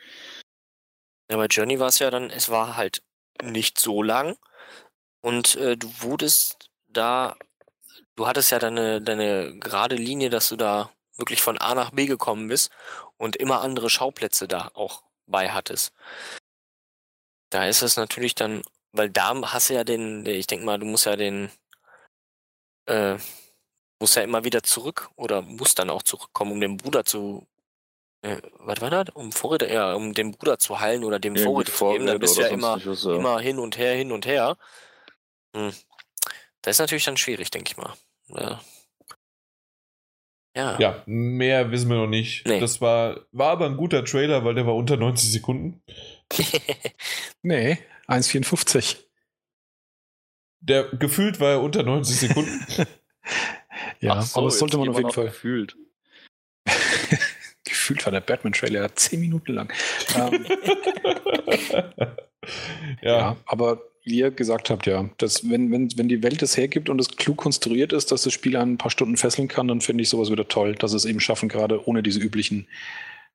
Ja, 1.32 1.38
bei 1.38 1.46
Journey 1.46 1.80
war 1.80 1.88
es 1.88 1.98
ja 1.98 2.10
dann, 2.10 2.28
es 2.28 2.50
war 2.50 2.76
halt 2.76 3.02
nicht 3.42 3.80
so 3.80 4.02
lang 4.02 4.36
und 5.22 5.56
äh, 5.56 5.78
du 5.78 5.88
wurdest 6.02 6.70
da, 6.88 7.36
du 8.16 8.26
hattest 8.26 8.50
ja 8.50 8.58
deine, 8.58 9.00
deine 9.00 9.58
gerade 9.58 9.96
Linie, 9.96 10.28
dass 10.28 10.50
du 10.50 10.56
da 10.56 10.92
wirklich 11.16 11.40
von 11.40 11.56
A 11.56 11.74
nach 11.74 11.90
B 11.92 12.04
gekommen 12.04 12.48
bist 12.48 12.70
und 13.16 13.36
immer 13.36 13.62
andere 13.62 13.88
Schauplätze 13.88 14.46
da 14.46 14.70
auch 14.74 15.04
bei 15.26 15.48
hattest. 15.50 15.94
Da 17.48 17.66
ist 17.66 17.80
es 17.80 17.96
natürlich 17.96 18.34
dann 18.34 18.62
weil 18.92 19.08
da 19.10 19.34
hast 19.50 19.70
du 19.70 19.74
ja 19.74 19.84
den, 19.84 20.26
ich 20.26 20.46
denke 20.46 20.66
mal, 20.66 20.78
du 20.78 20.84
musst 20.84 21.06
ja 21.06 21.16
den, 21.16 21.50
äh, 22.86 23.16
musst 23.98 24.16
ja 24.16 24.22
immer 24.22 24.44
wieder 24.44 24.62
zurück 24.62 25.10
oder 25.16 25.40
musst 25.40 25.78
dann 25.78 25.88
auch 25.88 26.02
zurückkommen, 26.02 26.52
um 26.52 26.60
den 26.60 26.76
Bruder 26.76 27.04
zu, 27.04 27.46
äh, 28.22 28.40
was 28.58 28.80
war 28.80 28.90
das? 28.90 29.08
Um 29.14 29.32
Vorräte, 29.32 29.72
ja, 29.72 29.94
um 29.94 30.14
den 30.14 30.32
Bruder 30.32 30.58
zu 30.58 30.80
heilen 30.80 31.04
oder 31.04 31.18
dem 31.18 31.36
Vorräte 31.36 31.72
zu 31.72 31.90
geben, 31.90 32.06
dann 32.06 32.18
bist 32.20 32.36
du 32.36 32.42
ja 32.42 32.48
immer, 32.48 32.80
was, 32.84 33.04
ja. 33.04 33.16
immer 33.16 33.40
hin 33.40 33.58
und 33.58 33.76
her, 33.76 33.94
hin 33.94 34.12
und 34.12 34.26
her. 34.26 34.56
Hm. 35.54 35.72
Das 36.62 36.76
ist 36.76 36.78
natürlich 36.78 37.04
dann 37.04 37.16
schwierig, 37.16 37.50
denke 37.50 37.72
ich 37.72 37.76
mal. 37.76 37.92
Ja. 38.28 38.60
Ja. 40.54 40.78
ja, 40.78 41.02
mehr 41.06 41.70
wissen 41.70 41.88
wir 41.88 41.96
noch 41.96 42.06
nicht. 42.06 42.46
Nee. 42.46 42.60
Das 42.60 42.80
war, 42.82 43.26
war 43.32 43.52
aber 43.52 43.66
ein 43.66 43.78
guter 43.78 44.04
Trailer, 44.04 44.44
weil 44.44 44.54
der 44.54 44.66
war 44.66 44.76
unter 44.76 44.98
90 44.98 45.32
Sekunden. 45.32 45.82
nee, 47.42 47.78
1,54. 48.06 48.98
Der 50.60 50.84
gefühlt 50.90 51.40
war 51.40 51.52
er 51.52 51.62
unter 51.62 51.82
90 51.82 52.16
Sekunden. 52.16 52.66
ja, 54.00 54.20
so, 54.20 54.38
aber 54.38 54.48
das 54.48 54.58
sollte 54.58 54.76
man 54.76 54.90
auf 54.90 54.98
jeden 54.98 55.10
Fall. 55.10 55.24
Gefühlt. 55.26 55.76
Gefühlt 57.82 58.04
war 58.06 58.12
der 58.12 58.20
Batman-Trailer 58.20 58.94
10 58.94 59.20
Minuten 59.20 59.54
lang. 59.54 59.72
ähm, 60.16 60.46
ja. 63.02 63.18
ja. 63.18 63.36
aber 63.46 63.82
wie 64.04 64.18
ihr 64.18 64.30
gesagt 64.30 64.70
habt, 64.70 64.86
ja, 64.86 65.10
dass 65.18 65.48
wenn, 65.48 65.70
wenn, 65.70 65.96
wenn 65.96 66.08
die 66.08 66.22
Welt 66.22 66.42
es 66.42 66.56
hergibt 66.56 66.88
und 66.88 67.00
es 67.00 67.16
klug 67.16 67.36
konstruiert 67.36 67.92
ist, 67.92 68.10
dass 68.12 68.22
das 68.22 68.32
Spiel 68.32 68.56
ein 68.56 68.78
paar 68.78 68.90
Stunden 68.90 69.16
fesseln 69.16 69.48
kann, 69.48 69.68
dann 69.68 69.80
finde 69.80 70.02
ich 70.02 70.08
sowas 70.08 70.30
wieder 70.30 70.48
toll, 70.48 70.74
dass 70.74 70.92
es 70.92 71.04
eben 71.04 71.20
schaffen, 71.20 71.48
gerade 71.48 71.86
ohne 71.88 72.02
diese 72.02 72.20
üblichen 72.20 72.66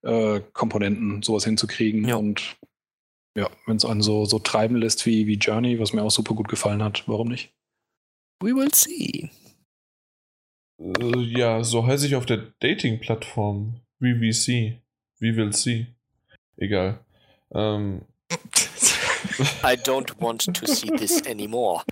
äh, 0.03 0.41
Komponenten 0.53 1.21
sowas 1.23 1.45
hinzukriegen. 1.45 2.07
Ja. 2.07 2.15
Und 2.15 2.57
ja, 3.37 3.49
wenn 3.65 3.77
es 3.77 3.85
einen 3.85 4.01
so, 4.01 4.25
so 4.25 4.39
treiben 4.39 4.75
lässt 4.75 5.05
wie, 5.05 5.27
wie 5.27 5.35
Journey, 5.35 5.79
was 5.79 5.93
mir 5.93 6.03
auch 6.03 6.11
super 6.11 6.35
gut 6.35 6.47
gefallen 6.47 6.83
hat, 6.83 7.03
warum 7.07 7.27
nicht? 7.27 7.53
We 8.41 8.53
will 8.53 8.73
see. 8.73 9.29
Äh, 10.79 11.17
ja, 11.17 11.63
so 11.63 11.85
heiße 11.85 12.07
ich 12.07 12.15
auf 12.15 12.25
der 12.25 12.53
Dating-Plattform. 12.59 13.81
VVC. 13.99 14.79
We 15.19 15.35
will 15.35 15.53
see. 15.53 15.87
Egal. 16.57 16.99
Ähm, 17.53 18.01
I 19.63 19.75
don't 19.75 20.19
want 20.19 20.53
to 20.53 20.67
see 20.67 20.89
this 20.89 21.25
anymore. 21.25 21.83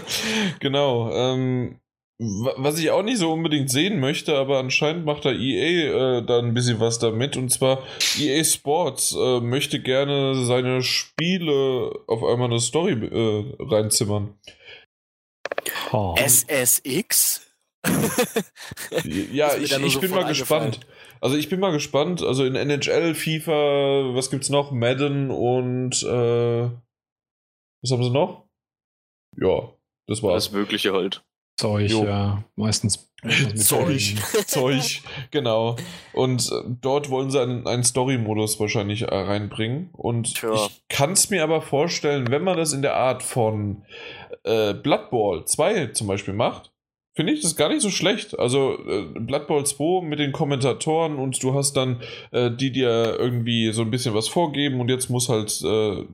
genau. 0.60 1.12
Ähm, 1.12 1.80
was 2.18 2.78
ich 2.78 2.90
auch 2.90 3.02
nicht 3.02 3.18
so 3.18 3.32
unbedingt 3.32 3.70
sehen 3.70 3.98
möchte, 3.98 4.36
aber 4.36 4.58
anscheinend 4.58 5.04
macht 5.04 5.24
da 5.24 5.32
EA 5.32 6.18
äh, 6.18 6.22
da 6.24 6.38
ein 6.38 6.54
bisschen 6.54 6.78
was 6.78 6.98
damit. 7.00 7.36
Und 7.36 7.50
zwar 7.50 7.82
EA 8.18 8.44
Sports 8.44 9.16
äh, 9.18 9.40
möchte 9.40 9.80
gerne 9.80 10.34
seine 10.44 10.82
Spiele 10.82 11.92
auf 12.06 12.22
einmal 12.22 12.50
eine 12.50 12.60
Story 12.60 12.92
äh, 12.92 13.56
reinzimmern. 13.58 14.34
Oh. 15.92 16.14
SSX? 16.16 17.43
Ja, 19.32 19.54
ich, 19.60 19.72
ich 19.72 20.00
bin 20.00 20.10
mal 20.10 20.24
gespannt. 20.24 20.80
Also 21.20 21.36
ich 21.36 21.48
bin 21.48 21.60
mal 21.60 21.72
gespannt. 21.72 22.22
Also 22.22 22.44
in 22.44 22.54
NHL, 22.54 23.14
FIFA, 23.14 24.14
was 24.14 24.30
gibt's 24.30 24.50
noch? 24.50 24.72
Madden 24.72 25.30
und 25.30 26.02
äh, 26.02 26.70
was 27.82 27.90
haben 27.90 28.02
sie 28.02 28.10
noch? 28.10 28.44
Ja, 29.36 29.72
das 30.06 30.22
war's. 30.22 30.44
Das 30.44 30.52
Mögliche 30.52 30.92
halt. 30.92 31.24
Zeug, 31.56 31.90
jo. 31.90 32.04
ja, 32.04 32.44
meistens. 32.56 33.10
Zeug, 33.54 34.16
Zeug, 34.46 35.00
genau. 35.30 35.76
Und 36.12 36.50
äh, 36.50 36.62
dort 36.80 37.08
wollen 37.08 37.30
sie 37.30 37.40
einen, 37.40 37.66
einen 37.66 37.84
Story-Modus 37.84 38.60
wahrscheinlich 38.60 39.02
äh, 39.02 39.14
reinbringen. 39.14 39.90
Und 39.92 40.34
Tja. 40.34 40.52
ich 40.52 40.82
kann 40.88 41.12
es 41.12 41.30
mir 41.30 41.42
aber 41.42 41.62
vorstellen, 41.62 42.30
wenn 42.30 42.44
man 42.44 42.58
das 42.58 42.72
in 42.72 42.82
der 42.82 42.96
Art 42.96 43.22
von 43.22 43.84
äh, 44.44 44.74
Blood 44.74 45.10
Bowl 45.10 45.44
2 45.44 45.88
zum 45.88 46.06
Beispiel 46.06 46.34
macht, 46.34 46.73
finde 47.14 47.32
ich 47.32 47.42
das 47.42 47.56
gar 47.56 47.68
nicht 47.68 47.82
so 47.82 47.90
schlecht. 47.90 48.38
Also 48.38 48.78
äh, 48.86 49.02
Blood 49.20 49.46
Bowl 49.46 49.64
2 49.64 50.04
mit 50.04 50.18
den 50.18 50.32
Kommentatoren 50.32 51.16
und 51.16 51.42
du 51.42 51.54
hast 51.54 51.74
dann 51.74 52.00
äh, 52.32 52.50
die 52.50 52.72
dir 52.72 53.16
irgendwie 53.18 53.72
so 53.72 53.82
ein 53.82 53.90
bisschen 53.90 54.14
was 54.14 54.28
vorgeben 54.28 54.80
und 54.80 54.88
jetzt 54.88 55.10
muss 55.10 55.28
halt, 55.28 55.62
äh, 55.62 56.04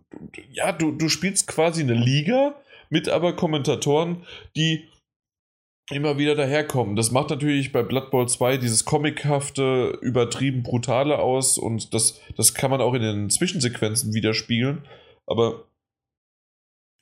ja, 0.52 0.72
du, 0.72 0.92
du 0.92 1.08
spielst 1.08 1.46
quasi 1.46 1.82
eine 1.82 1.94
Liga 1.94 2.54
mit 2.90 3.08
aber 3.08 3.34
Kommentatoren, 3.34 4.24
die 4.56 4.88
immer 5.90 6.18
wieder 6.18 6.34
daherkommen. 6.34 6.96
Das 6.96 7.10
macht 7.10 7.30
natürlich 7.30 7.72
bei 7.72 7.82
Blood 7.82 8.10
Bowl 8.10 8.28
2 8.28 8.58
dieses 8.58 8.84
comichafte, 8.84 9.98
übertrieben 10.02 10.62
brutale 10.62 11.18
aus 11.18 11.58
und 11.58 11.94
das, 11.94 12.20
das 12.36 12.54
kann 12.54 12.70
man 12.70 12.80
auch 12.80 12.94
in 12.94 13.02
den 13.02 13.30
Zwischensequenzen 13.30 14.14
widerspiegeln. 14.14 14.84
Aber 15.26 15.64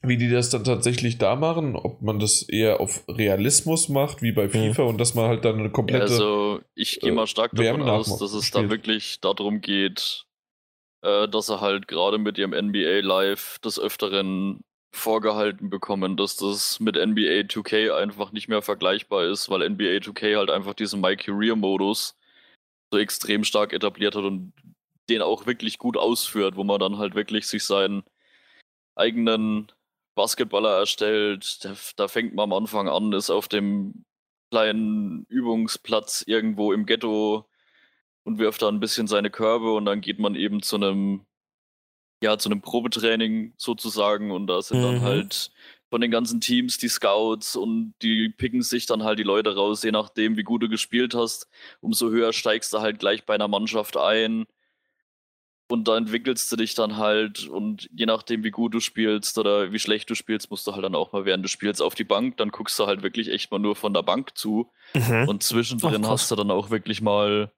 wie 0.03 0.17
die 0.17 0.31
das 0.31 0.51
dann 0.51 0.65
tatsächlich 0.65 1.19
da 1.19 1.35
machen, 1.35 1.75
ob 1.75 2.03
man 2.03 2.19
das 2.19 2.43
eher 2.43 2.81
auf 2.81 3.05
Realismus 3.09 3.89
macht, 3.89 4.23
wie 4.23 4.33
bei. 4.33 4.49
FIFA, 4.49 4.83
mhm. 4.83 4.89
und 4.89 4.99
dass 4.99 5.15
man 5.15 5.27
halt 5.29 5.45
dann 5.45 5.59
eine 5.59 5.71
komplette. 5.71 6.03
Also, 6.05 6.61
ich 6.75 7.01
gehe 7.01 7.13
mal 7.13 7.27
stark 7.27 7.53
äh, 7.55 7.65
davon 7.65 7.83
aus, 7.83 8.19
dass 8.19 8.33
es 8.33 8.51
da 8.51 8.71
wirklich 8.71 9.21
darum 9.21 9.61
geht, 9.61 10.25
äh, 11.03 11.29
dass 11.29 11.49
er 11.49 11.61
halt 11.61 11.89
gerade 11.89 12.19
mit 12.19 12.39
ihrem 12.39 12.53
NBA 12.53 13.01
Live 13.01 13.59
des 13.59 13.79
Öfteren 13.79 14.61
vorgehalten 14.93 15.69
bekommen, 15.69 16.17
dass 16.17 16.37
das 16.37 16.81
mit 16.81 16.97
NBA 16.97 17.47
2K 17.47 17.95
einfach 17.95 18.33
nicht 18.33 18.49
mehr 18.49 18.63
vergleichbar 18.63 19.25
ist, 19.27 19.51
weil 19.51 19.69
NBA 19.69 19.99
2K 19.99 20.37
halt 20.37 20.51
einfach 20.51 20.75
diesen 20.75 21.01
My 21.01 21.17
Career 21.17 21.57
Modus 21.57 22.17
so 22.91 22.99
extrem 22.99 23.45
stark 23.45 23.73
etabliert 23.73 24.15
hat 24.15 24.25
und 24.25 24.53
den 25.11 25.23
auch 25.23 25.47
wirklich 25.47 25.79
gut 25.79 25.97
ausführt, 25.97 26.57
wo 26.57 26.65
man 26.65 26.81
dann 26.81 26.99
halt 26.99 27.15
wirklich 27.15 27.47
sich 27.47 27.65
seinen 27.65 28.03
eigenen 28.97 29.71
Basketballer 30.19 30.77
erstellt. 30.77 31.65
Da, 31.65 31.75
da 31.97 32.09
fängt 32.09 32.35
man 32.35 32.45
am 32.45 32.53
Anfang 32.53 32.89
an, 32.89 33.13
ist 33.13 33.31
auf 33.31 33.49
dem 33.49 34.05
kleinen 34.51 35.25
Übungsplatz 35.29 36.25
irgendwo 36.27 36.73
im 36.73 36.87
Ghetto 36.87 37.49
und 38.25 38.39
wirft 38.39 38.63
da 38.63 38.69
ein 38.69 38.81
bisschen 38.81 39.07
seine 39.07 39.31
Körbe 39.31 39.73
und 39.73 39.85
dann 39.85 40.01
geht 40.01 40.19
man 40.19 40.35
eben 40.35 40.61
zu 40.61 40.77
einem 40.77 41.25
ja, 42.21 42.37
zu 42.37 42.49
einem 42.49 42.61
Probetraining 42.61 43.55
sozusagen 43.57 44.33
und 44.33 44.49
da 44.49 44.61
sind 44.61 44.81
mhm. 44.81 44.83
dann 44.83 45.01
halt 45.03 45.53
von 45.89 46.01
den 46.01 46.11
ganzen 46.11 46.41
Teams 46.41 46.77
die 46.79 46.89
Scouts 46.89 47.55
und 47.55 47.95
die 48.03 48.29
picken 48.29 48.63
sich 48.63 48.87
dann 48.87 49.05
halt 49.05 49.21
die 49.21 49.25
Leute 49.25 49.55
raus, 49.55 49.85
je 49.85 49.93
nachdem, 49.93 50.37
wie 50.37 50.43
gut 50.43 50.63
du 50.63 50.69
gespielt 50.69 51.15
hast. 51.15 51.49
Umso 51.81 52.11
höher 52.11 52.33
steigst 52.33 52.73
du 52.73 52.81
halt 52.81 52.99
gleich 52.99 53.25
bei 53.25 53.35
einer 53.35 53.47
Mannschaft 53.47 53.97
ein 53.97 54.47
und 55.71 55.87
da 55.87 55.97
entwickelst 55.97 56.51
du 56.51 56.57
dich 56.57 56.75
dann 56.75 56.97
halt 56.97 57.47
und 57.47 57.89
je 57.93 58.07
nachdem, 58.07 58.43
wie 58.43 58.51
gut 58.51 58.75
du 58.75 58.81
spielst 58.81 59.39
oder 59.39 59.73
wie 59.73 59.79
schlecht 59.79 60.09
du 60.11 60.15
spielst, 60.15 60.51
musst 60.51 60.67
du 60.67 60.73
halt 60.73 60.85
dann 60.85 60.95
auch 60.95 61.13
mal 61.13 61.25
während 61.25 61.45
des 61.45 61.51
Spiels 61.51 61.81
auf 61.81 61.95
die 61.95 62.05
Bank. 62.05 62.39
Dann 62.39 62.51
guckst 62.51 62.79
du 62.79 62.87
halt 62.87 63.03
wirklich 63.03 63.29
echt 63.29 63.51
mal 63.51 63.59
nur 63.59 63.77
von 63.77 63.93
der 63.93 64.03
Bank 64.03 64.37
zu 64.37 64.71
mhm. 64.95 65.29
und 65.29 65.43
zwischendrin 65.43 66.05
Ach, 66.05 66.11
hast 66.11 66.31
du 66.31 66.37
dann 66.37 66.51
auch 66.51 66.71
wirklich 66.71 67.01
mal 67.01 67.53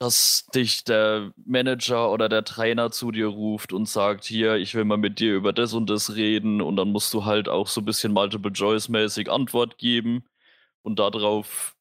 dass 0.00 0.46
dich 0.54 0.84
der 0.84 1.32
Manager 1.46 2.10
oder 2.10 2.28
der 2.28 2.44
Trainer 2.44 2.90
zu 2.90 3.10
dir 3.12 3.28
ruft 3.28 3.72
und 3.72 3.88
sagt, 3.88 4.24
hier, 4.24 4.56
ich 4.56 4.74
will 4.74 4.84
mal 4.84 4.98
mit 4.98 5.18
dir 5.20 5.34
über 5.34 5.52
das 5.52 5.72
und 5.72 5.88
das 5.88 6.14
reden 6.16 6.60
und 6.60 6.76
dann 6.76 6.90
musst 6.90 7.14
du 7.14 7.24
halt 7.24 7.48
auch 7.48 7.68
so 7.68 7.80
ein 7.80 7.84
bisschen 7.84 8.12
Multiple-Choice-mäßig 8.12 9.30
Antwort 9.30 9.78
geben 9.78 10.24
und 10.82 10.98
darauf 10.98 11.76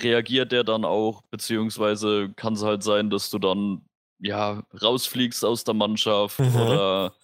reagiert 0.00 0.52
der 0.52 0.64
dann 0.64 0.84
auch, 0.84 1.22
beziehungsweise 1.30 2.30
kann 2.36 2.52
es 2.52 2.62
halt 2.62 2.82
sein, 2.82 3.08
dass 3.10 3.30
du 3.30 3.38
dann 3.38 3.85
ja 4.18 4.62
rausfliegst 4.80 5.44
aus 5.44 5.64
der 5.64 5.74
Mannschaft 5.74 6.38
mhm. 6.38 6.56
oder 6.56 7.14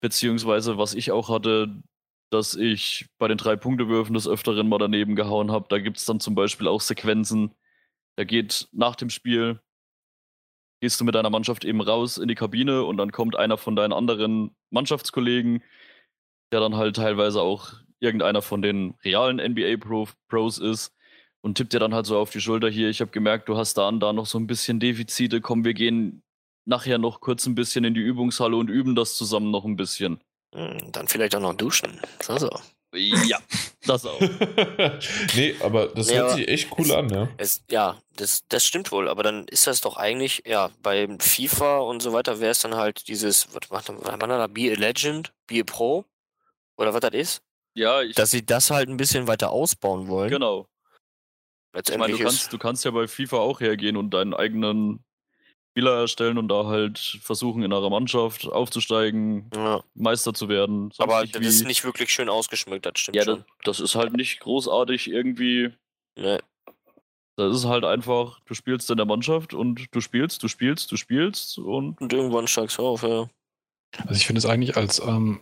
beziehungsweise 0.00 0.78
was 0.78 0.94
ich 0.94 1.10
auch 1.12 1.28
hatte, 1.28 1.82
dass 2.30 2.54
ich 2.54 3.06
bei 3.18 3.28
den 3.28 3.38
drei 3.38 3.56
Punktewürfen 3.56 4.14
des 4.14 4.26
Öfteren 4.26 4.68
mal 4.68 4.78
daneben 4.78 5.16
gehauen 5.16 5.52
habe. 5.52 5.66
Da 5.68 5.78
gibt 5.78 5.98
es 5.98 6.06
dann 6.06 6.18
zum 6.18 6.34
Beispiel 6.34 6.66
auch 6.66 6.80
Sequenzen, 6.80 7.54
da 8.16 8.24
geht 8.24 8.68
nach 8.72 8.96
dem 8.96 9.10
Spiel, 9.10 9.60
gehst 10.80 11.00
du 11.00 11.04
mit 11.04 11.14
deiner 11.14 11.30
Mannschaft 11.30 11.64
eben 11.64 11.80
raus 11.80 12.18
in 12.18 12.28
die 12.28 12.34
Kabine 12.34 12.84
und 12.84 12.96
dann 12.96 13.12
kommt 13.12 13.36
einer 13.36 13.58
von 13.58 13.76
deinen 13.76 13.92
anderen 13.92 14.56
Mannschaftskollegen, 14.70 15.62
der 16.52 16.60
dann 16.60 16.76
halt 16.76 16.96
teilweise 16.96 17.40
auch 17.40 17.72
irgendeiner 18.00 18.42
von 18.42 18.62
den 18.62 18.94
realen 19.04 19.36
NBA 19.36 19.76
-Pro 19.76 20.08
Pros 20.28 20.58
ist 20.58 20.92
und 21.42 21.56
tippt 21.56 21.72
dir 21.72 21.80
dann 21.80 21.94
halt 21.94 22.06
so 22.06 22.18
auf 22.18 22.30
die 22.30 22.40
Schulter 22.40 22.70
hier, 22.70 22.88
ich 22.88 23.00
habe 23.00 23.10
gemerkt, 23.10 23.48
du 23.48 23.56
hast 23.56 23.74
da 23.74 23.88
und 23.88 24.00
da 24.00 24.12
noch 24.12 24.26
so 24.26 24.38
ein 24.38 24.46
bisschen 24.46 24.80
Defizite, 24.80 25.40
komm, 25.40 25.64
wir 25.64 25.74
gehen 25.74 26.22
nachher 26.64 26.98
noch 26.98 27.20
kurz 27.20 27.46
ein 27.46 27.54
bisschen 27.54 27.84
in 27.84 27.94
die 27.94 28.00
Übungshalle 28.00 28.56
und 28.56 28.68
üben 28.68 28.94
das 28.94 29.16
zusammen 29.16 29.50
noch 29.50 29.64
ein 29.64 29.76
bisschen. 29.76 30.20
Hm, 30.54 30.92
dann 30.92 31.08
vielleicht 31.08 31.34
auch 31.34 31.40
noch 31.40 31.54
duschen. 31.54 32.00
So, 32.22 32.38
so. 32.38 32.50
Ja, 32.94 33.38
das 33.86 34.04
auch. 34.04 34.20
nee, 35.34 35.54
aber 35.60 35.86
das 35.86 36.08
nee, 36.08 36.16
hört 36.16 36.32
sich 36.32 36.46
echt 36.46 36.68
cool 36.78 36.84
es, 36.84 36.90
an, 36.90 37.08
ja. 37.08 37.28
Es, 37.38 37.64
ja, 37.70 37.98
das, 38.16 38.44
das 38.48 38.64
stimmt 38.64 38.92
wohl, 38.92 39.08
aber 39.08 39.22
dann 39.22 39.48
ist 39.48 39.66
das 39.66 39.80
doch 39.80 39.96
eigentlich, 39.96 40.42
ja, 40.46 40.70
bei 40.82 41.08
FIFA 41.18 41.78
und 41.78 42.02
so 42.02 42.12
weiter 42.12 42.38
wäre 42.38 42.50
es 42.50 42.60
dann 42.60 42.76
halt 42.76 43.08
dieses, 43.08 43.48
was 43.54 43.70
macht 43.70 43.88
man 43.88 44.28
da, 44.28 44.46
Be 44.46 44.70
a 44.70 44.74
Legend, 44.74 45.32
Be 45.46 45.60
a 45.60 45.64
Pro? 45.64 46.04
Oder 46.76 46.92
was 46.92 47.00
das 47.00 47.14
ist? 47.14 47.42
Ja, 47.74 48.02
ich. 48.02 48.14
Dass 48.14 48.30
sie 48.30 48.44
das 48.44 48.70
halt 48.70 48.90
ein 48.90 48.98
bisschen 48.98 49.26
weiter 49.26 49.50
ausbauen 49.50 50.08
wollen. 50.08 50.30
Genau. 50.30 50.66
Letztendlich 51.74 51.92
ich 51.92 51.98
meine, 51.98 52.18
du 52.18 52.24
kannst, 52.24 52.52
du 52.52 52.58
kannst 52.58 52.84
ja 52.84 52.90
bei 52.90 53.08
FIFA 53.08 53.38
auch 53.38 53.60
hergehen 53.60 53.96
und 53.96 54.10
deinen 54.10 54.34
eigenen 54.34 55.04
Spieler 55.70 56.00
erstellen 56.00 56.36
und 56.36 56.48
da 56.48 56.66
halt 56.66 56.98
versuchen, 57.22 57.62
in 57.62 57.72
einer 57.72 57.88
Mannschaft 57.88 58.46
aufzusteigen, 58.46 59.50
Ja. 59.54 59.82
Meister 59.94 60.34
zu 60.34 60.50
werden. 60.50 60.90
Sonst 60.92 61.00
Aber 61.00 61.26
das 61.26 61.40
ist 61.46 61.64
nicht 61.64 61.82
wirklich 61.84 62.12
schön 62.12 62.28
ausgeschmückt, 62.28 62.84
das 62.84 62.92
stimmt 62.96 63.16
ja, 63.16 63.24
das, 63.24 63.36
schon. 63.36 63.44
das 63.64 63.80
ist 63.80 63.94
halt 63.94 64.12
nicht 64.12 64.40
großartig 64.40 65.10
irgendwie. 65.10 65.70
Nee. 66.18 66.38
Das 67.36 67.56
ist 67.56 67.64
halt 67.64 67.84
einfach, 67.84 68.40
du 68.44 68.52
spielst 68.52 68.90
in 68.90 68.98
der 68.98 69.06
Mannschaft 69.06 69.54
und 69.54 69.86
du 69.90 70.00
spielst, 70.02 70.42
du 70.42 70.48
spielst, 70.48 70.92
du 70.92 70.96
spielst 70.98 71.56
und 71.56 71.98
Und 71.98 72.12
irgendwann 72.12 72.46
steigst 72.46 72.76
du 72.76 72.86
auf, 72.86 73.02
ja. 73.02 73.30
Also 73.98 74.14
ich 74.14 74.26
finde 74.26 74.40
es 74.40 74.46
eigentlich 74.46 74.76
als, 74.76 74.98
ähm, 75.00 75.40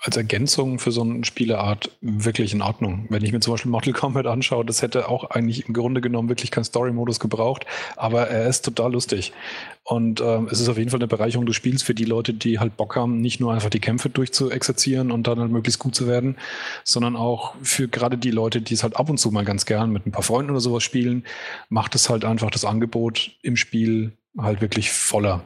als 0.00 0.16
Ergänzung 0.16 0.78
für 0.78 0.92
so 0.92 1.02
eine 1.02 1.24
Spieleart 1.24 1.90
wirklich 2.00 2.52
in 2.52 2.62
Ordnung. 2.62 3.06
Wenn 3.08 3.24
ich 3.24 3.32
mir 3.32 3.40
zum 3.40 3.54
Beispiel 3.54 3.70
Mortal 3.70 3.92
Kombat 3.92 4.26
anschaue, 4.26 4.64
das 4.64 4.80
hätte 4.80 5.08
auch 5.08 5.24
eigentlich 5.30 5.66
im 5.66 5.74
Grunde 5.74 6.00
genommen 6.00 6.28
wirklich 6.28 6.52
keinen 6.52 6.64
Story-Modus 6.64 7.18
gebraucht, 7.18 7.66
aber 7.96 8.28
er 8.28 8.48
ist 8.48 8.64
total 8.64 8.92
lustig. 8.92 9.32
Und 9.82 10.20
ähm, 10.20 10.48
es 10.52 10.60
ist 10.60 10.68
auf 10.68 10.78
jeden 10.78 10.90
Fall 10.90 11.00
eine 11.00 11.08
Bereicherung 11.08 11.46
des 11.46 11.56
Spiels 11.56 11.82
für 11.82 11.94
die 11.94 12.04
Leute, 12.04 12.32
die 12.32 12.60
halt 12.60 12.76
Bock 12.76 12.94
haben, 12.94 13.20
nicht 13.20 13.40
nur 13.40 13.52
einfach 13.52 13.70
die 13.70 13.80
Kämpfe 13.80 14.08
durchzuexerzieren 14.08 15.10
und 15.10 15.26
dann 15.26 15.40
halt 15.40 15.50
möglichst 15.50 15.80
gut 15.80 15.96
zu 15.96 16.06
werden, 16.06 16.36
sondern 16.84 17.16
auch 17.16 17.54
für 17.62 17.88
gerade 17.88 18.18
die 18.18 18.30
Leute, 18.30 18.60
die 18.60 18.74
es 18.74 18.84
halt 18.84 18.96
ab 18.96 19.10
und 19.10 19.18
zu 19.18 19.30
mal 19.32 19.44
ganz 19.44 19.66
gern 19.66 19.90
mit 19.90 20.06
ein 20.06 20.12
paar 20.12 20.22
Freunden 20.22 20.52
oder 20.52 20.60
sowas 20.60 20.84
spielen, 20.84 21.24
macht 21.70 21.94
es 21.96 22.08
halt 22.08 22.24
einfach 22.24 22.50
das 22.50 22.64
Angebot 22.64 23.32
im 23.42 23.56
Spiel 23.56 24.12
halt 24.36 24.60
wirklich 24.60 24.92
voller. 24.92 25.42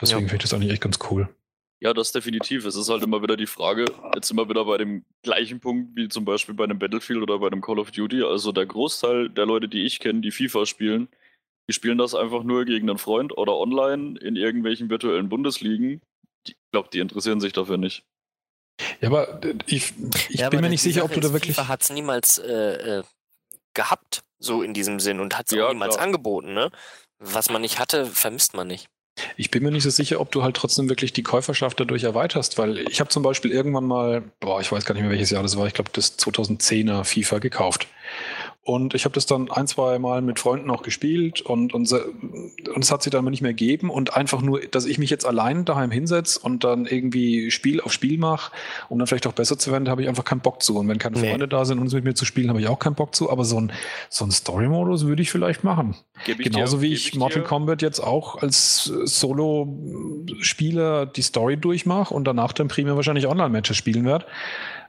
Deswegen 0.00 0.22
Ja. 0.22 0.28
finde 0.28 0.36
ich 0.36 0.50
das 0.50 0.54
eigentlich 0.54 0.72
echt 0.72 0.82
ganz 0.82 0.98
cool. 1.10 1.28
Ja, 1.82 1.94
das 1.94 2.12
definitiv. 2.12 2.66
Es 2.66 2.76
ist 2.76 2.90
halt 2.90 3.02
immer 3.02 3.22
wieder 3.22 3.36
die 3.38 3.46
Frage, 3.46 3.86
jetzt 4.14 4.30
immer 4.30 4.48
wieder 4.48 4.64
bei 4.66 4.76
dem 4.76 5.04
gleichen 5.22 5.60
Punkt 5.60 5.96
wie 5.96 6.08
zum 6.08 6.26
Beispiel 6.26 6.54
bei 6.54 6.64
einem 6.64 6.78
Battlefield 6.78 7.22
oder 7.22 7.38
bei 7.38 7.46
einem 7.46 7.62
Call 7.62 7.78
of 7.78 7.90
Duty. 7.90 8.22
Also 8.22 8.52
der 8.52 8.66
Großteil 8.66 9.30
der 9.30 9.46
Leute, 9.46 9.66
die 9.68 9.84
ich 9.86 9.98
kenne, 9.98 10.20
die 10.20 10.30
FIFA 10.30 10.66
spielen, 10.66 11.08
die 11.68 11.72
spielen 11.72 11.96
das 11.96 12.14
einfach 12.14 12.42
nur 12.42 12.66
gegen 12.66 12.90
einen 12.90 12.98
Freund 12.98 13.36
oder 13.36 13.56
online 13.56 14.18
in 14.20 14.36
irgendwelchen 14.36 14.90
virtuellen 14.90 15.28
Bundesligen. 15.30 16.02
Die- 16.46 16.52
Ich 16.52 16.70
glaube, 16.72 16.90
die 16.92 16.98
interessieren 17.00 17.40
sich 17.40 17.52
dafür 17.54 17.78
nicht. 17.78 18.04
Ja, 19.00 19.08
aber 19.08 19.42
äh, 19.42 19.54
ich, 19.66 19.94
ich 20.28 20.40
ja, 20.40 20.48
bin 20.50 20.58
aber 20.58 20.66
mir 20.66 20.70
nicht 20.70 20.82
sicher, 20.82 21.04
ob 21.04 21.12
du 21.12 21.20
da 21.20 21.32
wirklich. 21.32 21.56
FIFA 21.56 21.68
hat 21.68 21.82
es 21.82 21.90
niemals 21.90 22.38
äh, 22.38 22.98
äh, 22.98 23.02
gehabt, 23.74 24.22
so 24.38 24.62
in 24.62 24.74
diesem 24.74 25.00
Sinn, 25.00 25.18
und 25.20 25.36
hat 25.38 25.46
es 25.50 25.56
Ja, 25.56 25.66
auch 25.66 25.72
niemals 25.72 25.94
klar. 25.94 26.06
angeboten, 26.06 26.52
ne? 26.54 26.70
Was 27.18 27.50
man 27.50 27.62
nicht 27.62 27.78
hatte, 27.78 28.06
vermisst 28.06 28.54
man 28.54 28.66
nicht. 28.68 28.88
Ich 29.36 29.50
bin 29.50 29.62
mir 29.62 29.70
nicht 29.70 29.82
so 29.82 29.90
sicher, 29.90 30.20
ob 30.20 30.30
du 30.32 30.42
halt 30.42 30.56
trotzdem 30.56 30.88
wirklich 30.88 31.12
die 31.12 31.22
Käuferschaft 31.22 31.80
dadurch 31.80 32.04
erweiterst, 32.04 32.58
weil 32.58 32.78
ich 32.78 33.00
habe 33.00 33.10
zum 33.10 33.22
Beispiel 33.22 33.50
irgendwann 33.50 33.84
mal, 33.84 34.22
boah, 34.40 34.60
ich 34.60 34.70
weiß 34.70 34.84
gar 34.84 34.94
nicht 34.94 35.02
mehr 35.02 35.10
welches 35.10 35.30
Jahr 35.30 35.42
das 35.42 35.56
war, 35.56 35.66
ich 35.66 35.74
glaube 35.74 35.90
das 35.92 36.18
2010er 36.18 37.04
FIFA 37.04 37.38
gekauft. 37.38 37.86
Und 38.70 38.94
ich 38.94 39.04
habe 39.04 39.14
das 39.14 39.26
dann 39.26 39.50
ein, 39.50 39.66
zwei 39.66 39.98
Mal 39.98 40.22
mit 40.22 40.38
Freunden 40.38 40.70
auch 40.70 40.82
gespielt 40.82 41.40
und, 41.40 41.74
und, 41.74 41.86
se- 41.86 42.12
und 42.74 42.84
es 42.84 42.92
hat 42.92 43.02
sich 43.02 43.10
dann 43.10 43.24
nicht 43.24 43.42
mehr 43.42 43.52
gegeben 43.52 43.90
und 43.90 44.16
einfach 44.16 44.42
nur, 44.42 44.60
dass 44.60 44.86
ich 44.86 44.98
mich 44.98 45.10
jetzt 45.10 45.26
allein 45.26 45.64
daheim 45.64 45.90
hinsetze 45.90 46.38
und 46.40 46.62
dann 46.62 46.86
irgendwie 46.86 47.50
Spiel 47.50 47.80
auf 47.80 47.92
Spiel 47.92 48.16
mache, 48.18 48.52
um 48.88 48.98
dann 48.98 49.06
vielleicht 49.08 49.26
auch 49.26 49.32
besser 49.32 49.58
zu 49.58 49.72
werden, 49.72 49.84
da 49.86 49.90
habe 49.90 50.02
ich 50.02 50.08
einfach 50.08 50.24
keinen 50.24 50.40
Bock 50.40 50.62
zu. 50.62 50.78
Und 50.78 50.86
wenn 50.88 50.98
keine 50.98 51.18
Nee. 51.18 51.30
Freunde 51.30 51.48
da 51.48 51.64
sind, 51.64 51.78
um 51.80 51.86
es 51.86 51.92
mit 51.94 52.04
mir 52.04 52.14
zu 52.14 52.24
spielen, 52.24 52.48
habe 52.48 52.60
ich 52.60 52.68
auch 52.68 52.78
keinen 52.78 52.94
Bock 52.94 53.14
zu. 53.14 53.28
Aber 53.30 53.44
so 53.44 53.60
ein, 53.60 53.72
so 54.08 54.24
ein 54.24 54.30
Story-Modus 54.30 55.06
würde 55.06 55.22
ich 55.22 55.30
vielleicht 55.32 55.64
machen. 55.64 55.96
Ich 56.26 56.38
Genauso 56.38 56.76
dir, 56.76 56.82
wie 56.82 56.92
ich 56.92 57.10
dir- 57.10 57.18
Mortal 57.18 57.42
Kombat 57.42 57.82
jetzt 57.82 57.98
auch 58.00 58.40
als 58.40 58.92
äh, 58.94 59.06
Solo-Spieler 59.06 61.06
die 61.06 61.22
Story 61.22 61.56
durchmache 61.56 62.14
und 62.14 62.24
danach 62.24 62.52
dann 62.52 62.68
primär 62.68 62.94
wahrscheinlich 62.96 63.26
Online-Matches 63.26 63.76
spielen 63.76 64.04
werde. 64.04 64.26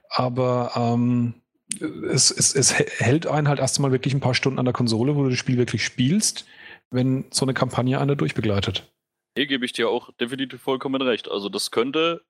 Aber 0.09 0.71
ähm, 0.75 1.33
es, 1.79 2.31
es, 2.31 2.55
es 2.55 2.73
hält 2.73 3.27
einen 3.27 3.47
halt 3.47 3.59
erst 3.59 3.79
mal 3.79 3.91
wirklich 3.91 4.13
ein 4.13 4.19
paar 4.19 4.33
Stunden 4.33 4.59
an 4.59 4.65
der 4.65 4.73
Konsole, 4.73 5.15
wo 5.15 5.23
du 5.23 5.29
das 5.29 5.39
Spiel 5.39 5.57
wirklich 5.57 5.83
spielst, 5.83 6.45
wenn 6.89 7.25
so 7.31 7.45
eine 7.45 7.53
Kampagne 7.53 7.99
einer 7.99 8.15
durchbegleitet. 8.15 8.91
Hier 9.37 9.47
gebe 9.47 9.65
ich 9.65 9.73
dir 9.73 9.89
auch 9.89 10.11
definitiv 10.13 10.61
vollkommen 10.61 11.01
recht. 11.01 11.29
Also 11.29 11.49
das 11.49 11.71
könnte 11.71 12.23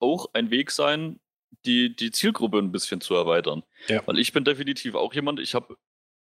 auch 0.00 0.30
ein 0.34 0.50
Weg 0.50 0.70
sein, 0.70 1.18
die, 1.64 1.94
die 1.94 2.10
Zielgruppe 2.10 2.58
ein 2.58 2.72
bisschen 2.72 3.00
zu 3.00 3.14
erweitern. 3.14 3.64
Ja. 3.88 4.06
Weil 4.06 4.18
ich 4.18 4.32
bin 4.32 4.44
definitiv 4.44 4.94
auch 4.94 5.12
jemand, 5.14 5.40
ich 5.40 5.54
habe 5.54 5.76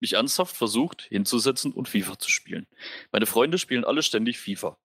mich 0.00 0.14
ernsthaft 0.14 0.56
versucht 0.56 1.02
hinzusetzen 1.02 1.72
und 1.72 1.88
FIFA 1.88 2.18
zu 2.18 2.30
spielen. 2.30 2.66
Meine 3.12 3.26
Freunde 3.26 3.58
spielen 3.58 3.84
alle 3.84 4.02
ständig 4.02 4.38
FIFA. 4.38 4.76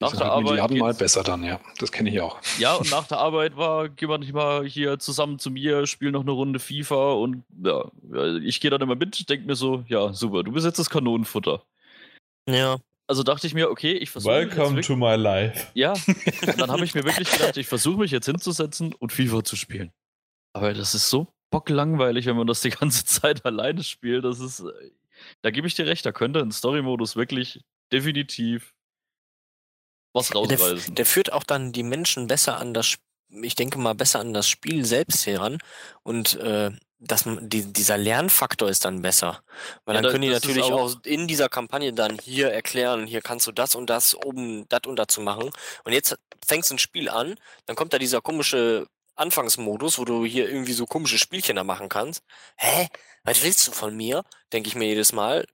Die 0.00 0.04
Nach 0.06 0.12
der 0.16 0.30
halt 0.32 0.48
Arbeit 0.60 0.70
geht's- 0.70 0.98
besser 0.98 1.22
dann, 1.22 1.44
ja. 1.44 1.60
Das 1.78 1.92
kenne 1.92 2.08
ich 2.08 2.20
auch. 2.22 2.40
Ja, 2.58 2.74
und 2.76 2.90
nach 2.90 3.06
der 3.06 3.18
Arbeit 3.18 3.58
war, 3.58 3.90
gehen 3.90 4.08
wir 4.08 4.16
nicht 4.16 4.32
mal 4.32 4.64
hier 4.64 4.98
zusammen 4.98 5.38
zu 5.38 5.50
mir, 5.50 5.86
spielen 5.86 6.12
noch 6.12 6.22
eine 6.22 6.30
Runde 6.30 6.58
FIFA 6.58 7.12
und 7.12 7.44
ja, 7.62 7.84
ich 8.42 8.60
gehe 8.60 8.70
dann 8.70 8.80
immer 8.80 8.94
mit, 8.96 9.28
denke 9.28 9.46
mir 9.46 9.56
so, 9.56 9.84
ja, 9.88 10.14
super, 10.14 10.42
du 10.42 10.52
bist 10.52 10.64
jetzt 10.64 10.78
das 10.78 10.88
Kanonenfutter. 10.88 11.62
Ja. 12.48 12.78
Also 13.06 13.22
dachte 13.24 13.46
ich 13.46 13.52
mir, 13.54 13.70
okay, 13.70 13.92
ich 13.92 14.08
versuche 14.08 14.32
mich 14.38 14.46
jetzt 14.48 14.56
Welcome 14.56 14.80
to 14.80 14.96
my 14.96 15.16
life. 15.16 15.66
Ja, 15.74 15.92
und 16.46 16.58
dann 16.60 16.70
habe 16.70 16.84
ich 16.84 16.94
mir 16.94 17.04
wirklich 17.04 17.30
gedacht, 17.30 17.56
ich 17.58 17.66
versuche 17.66 17.98
mich 17.98 18.10
jetzt 18.10 18.26
hinzusetzen 18.26 18.94
und 18.94 19.12
FIFA 19.12 19.44
zu 19.44 19.56
spielen. 19.56 19.92
Aber 20.54 20.72
das 20.72 20.94
ist 20.94 21.10
so 21.10 21.26
bocklangweilig, 21.50 22.24
wenn 22.26 22.36
man 22.36 22.46
das 22.46 22.62
die 22.62 22.70
ganze 22.70 23.04
Zeit 23.04 23.44
alleine 23.44 23.82
spielt. 23.82 24.24
Das 24.24 24.40
ist, 24.40 24.60
äh, 24.60 24.72
da 25.42 25.50
gebe 25.50 25.66
ich 25.66 25.74
dir 25.74 25.86
recht, 25.86 26.06
da 26.06 26.12
könnte 26.12 26.40
ein 26.40 26.52
Story-Modus 26.52 27.16
wirklich 27.16 27.60
definitiv 27.92 28.72
was 30.12 30.28
Der, 30.28 30.36
rausreißen. 30.36 30.94
der 30.94 31.06
führt 31.06 31.32
auch 31.32 31.44
dann 31.44 31.72
die 31.72 31.82
Menschen 31.82 32.26
besser 32.26 32.58
an 32.58 32.74
das, 32.74 32.96
ich 33.30 33.54
denke 33.54 33.78
mal, 33.78 33.94
besser 33.94 34.20
an 34.20 34.32
das 34.34 34.48
Spiel 34.48 34.84
selbst 34.84 35.26
heran. 35.26 35.58
Und 36.02 36.34
äh, 36.36 36.70
das, 36.98 37.24
die, 37.26 37.72
dieser 37.72 37.96
Lernfaktor 37.96 38.68
ist 38.68 38.84
dann 38.84 39.00
besser. 39.02 39.42
Weil 39.84 39.94
Ja, 39.94 40.02
dann 40.02 40.02
da- 40.04 40.10
können 40.10 40.22
die 40.22 40.28
natürlich 40.28 40.62
auch- 40.64 40.72
auch 40.96 41.04
in 41.04 41.26
dieser 41.28 41.48
Kampagne 41.48 41.92
dann 41.92 42.18
hier 42.18 42.50
erklären, 42.52 43.06
hier 43.06 43.22
kannst 43.22 43.46
du 43.46 43.52
das 43.52 43.74
und 43.74 43.88
das, 43.88 44.14
oben 44.14 44.68
das 44.68 44.80
und 44.86 44.96
das 44.96 45.06
zu 45.08 45.20
machen. 45.22 45.50
Und 45.84 45.92
jetzt 45.92 46.18
fängst 46.46 46.70
du 46.70 46.74
ein 46.74 46.78
Spiel 46.78 47.08
an, 47.08 47.36
dann 47.66 47.76
kommt 47.76 47.92
da 47.92 47.98
dieser 47.98 48.20
komische 48.20 48.86
Anfangsmodus, 49.16 49.98
wo 49.98 50.04
du 50.04 50.24
hier 50.24 50.48
irgendwie 50.48 50.72
so 50.72 50.86
komische 50.86 51.18
Spielchen 51.18 51.56
da 51.56 51.64
machen 51.64 51.88
kannst. 51.88 52.22
Hä? 52.56 52.88
Was 53.24 53.42
willst 53.42 53.68
du 53.68 53.72
von 53.72 53.94
mir? 53.94 54.24
Denke 54.52 54.68
ich 54.68 54.74
mir 54.74 54.86
jedes 54.86 55.12
Mal. 55.12 55.46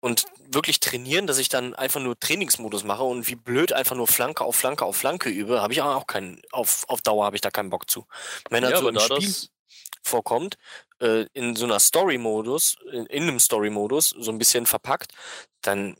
Und 0.00 0.26
wirklich 0.46 0.78
trainieren, 0.78 1.26
dass 1.26 1.38
ich 1.38 1.48
dann 1.48 1.74
einfach 1.74 2.00
nur 2.00 2.18
Trainingsmodus 2.18 2.84
mache 2.84 3.02
und 3.02 3.26
wie 3.26 3.34
blöd 3.34 3.72
einfach 3.72 3.96
nur 3.96 4.06
Flanke 4.06 4.44
auf 4.44 4.54
Flanke 4.54 4.84
auf 4.84 4.96
Flanke 4.96 5.28
übe, 5.28 5.60
habe 5.60 5.72
ich 5.72 5.82
auch 5.82 6.06
keinen, 6.06 6.40
auf, 6.52 6.84
auf 6.88 7.02
Dauer 7.02 7.24
habe 7.24 7.36
ich 7.36 7.42
da 7.42 7.50
keinen 7.50 7.70
Bock 7.70 7.90
zu. 7.90 8.06
Wenn 8.48 8.62
ja, 8.62 8.70
das 8.70 8.80
so 8.80 8.88
im 8.88 8.98
Spiel 8.98 9.34
vorkommt, 10.04 10.56
äh, 11.00 11.26
in 11.32 11.56
so 11.56 11.64
einer 11.64 11.80
Story-Modus, 11.80 12.76
in, 12.92 13.06
in 13.06 13.22
einem 13.24 13.40
Story-Modus, 13.40 14.14
so 14.18 14.30
ein 14.30 14.38
bisschen 14.38 14.66
verpackt, 14.66 15.12
dann 15.62 15.96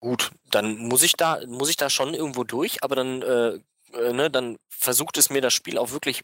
gut, 0.00 0.30
dann 0.50 0.76
muss 0.78 1.02
ich 1.02 1.12
da, 1.12 1.40
muss 1.46 1.70
ich 1.70 1.76
da 1.76 1.90
schon 1.90 2.14
irgendwo 2.14 2.44
durch, 2.44 2.82
aber 2.82 2.96
dann, 2.96 3.22
äh, 3.22 3.60
äh, 3.92 4.12
ne, 4.12 4.30
dann 4.30 4.58
versucht 4.68 5.18
es 5.18 5.30
mir 5.30 5.40
das 5.40 5.54
Spiel 5.54 5.78
auch 5.78 5.92
wirklich 5.92 6.22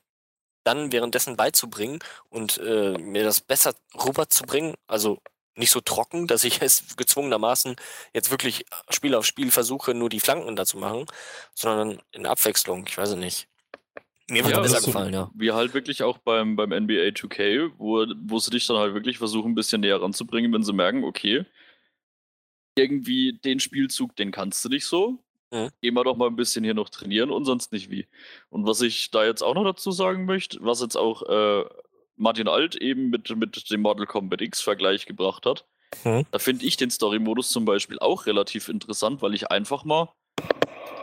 dann 0.64 0.90
währenddessen 0.90 1.36
beizubringen 1.36 2.00
und 2.28 2.58
äh, 2.58 2.98
mir 2.98 3.22
das 3.22 3.40
besser 3.40 3.74
rüberzubringen. 3.94 4.74
Also 4.88 5.20
nicht 5.56 5.70
so 5.70 5.80
trocken, 5.80 6.26
dass 6.26 6.44
ich 6.44 6.60
es 6.62 6.96
gezwungenermaßen 6.96 7.76
jetzt 8.14 8.30
wirklich 8.30 8.66
Spiel 8.90 9.14
auf 9.14 9.26
Spiel 9.26 9.50
versuche, 9.50 9.94
nur 9.94 10.08
die 10.08 10.20
Flanken 10.20 10.56
da 10.56 10.64
zu 10.64 10.78
machen, 10.78 11.06
sondern 11.54 12.00
in 12.12 12.26
Abwechslung. 12.26 12.86
Ich 12.86 12.96
weiß 12.96 13.10
es 13.10 13.16
nicht. 13.16 13.48
Mir 14.28 14.44
wird 14.44 14.56
Ja, 14.56 14.60
besser 14.60 14.80
gefallen, 14.80 15.14
ja. 15.14 15.30
wie 15.34 15.52
halt 15.52 15.72
wirklich 15.72 16.02
auch 16.02 16.18
beim, 16.18 16.56
beim 16.56 16.70
NBA 16.70 17.10
2K, 17.10 17.70
wo, 17.78 18.04
wo 18.24 18.38
sie 18.40 18.50
dich 18.50 18.66
dann 18.66 18.76
halt 18.76 18.92
wirklich 18.92 19.18
versuchen, 19.18 19.52
ein 19.52 19.54
bisschen 19.54 19.82
näher 19.82 20.02
ranzubringen, 20.02 20.52
wenn 20.52 20.64
sie 20.64 20.72
merken, 20.72 21.04
okay, 21.04 21.44
irgendwie 22.76 23.38
den 23.44 23.60
Spielzug, 23.60 24.16
den 24.16 24.32
kannst 24.32 24.64
du 24.64 24.68
nicht 24.68 24.86
so. 24.86 25.22
Mhm. 25.52 25.70
Gehen 25.80 25.94
wir 25.94 26.02
doch 26.02 26.16
mal 26.16 26.26
ein 26.26 26.34
bisschen 26.34 26.64
hier 26.64 26.74
noch 26.74 26.88
trainieren 26.88 27.30
und 27.30 27.44
sonst 27.44 27.70
nicht 27.70 27.88
wie. 27.88 28.08
Und 28.48 28.66
was 28.66 28.80
ich 28.80 29.12
da 29.12 29.24
jetzt 29.24 29.42
auch 29.42 29.54
noch 29.54 29.64
dazu 29.64 29.92
sagen 29.92 30.24
möchte, 30.24 30.58
was 30.60 30.80
jetzt 30.80 30.96
auch 30.96 31.22
äh, 31.22 31.64
Martin 32.16 32.48
Alt 32.48 32.76
eben 32.76 33.10
mit, 33.10 33.34
mit 33.36 33.70
dem 33.70 33.80
Mortal 33.82 34.06
Kombat 34.06 34.40
X-Vergleich 34.40 35.06
gebracht 35.06 35.46
hat, 35.46 35.66
Mhm. 36.04 36.26
da 36.32 36.38
finde 36.40 36.66
ich 36.66 36.76
den 36.76 36.90
Story-Modus 36.90 37.48
zum 37.48 37.64
Beispiel 37.64 37.98
auch 38.00 38.26
relativ 38.26 38.68
interessant, 38.68 39.22
weil 39.22 39.34
ich 39.34 39.50
einfach 39.50 39.84
mal 39.84 40.08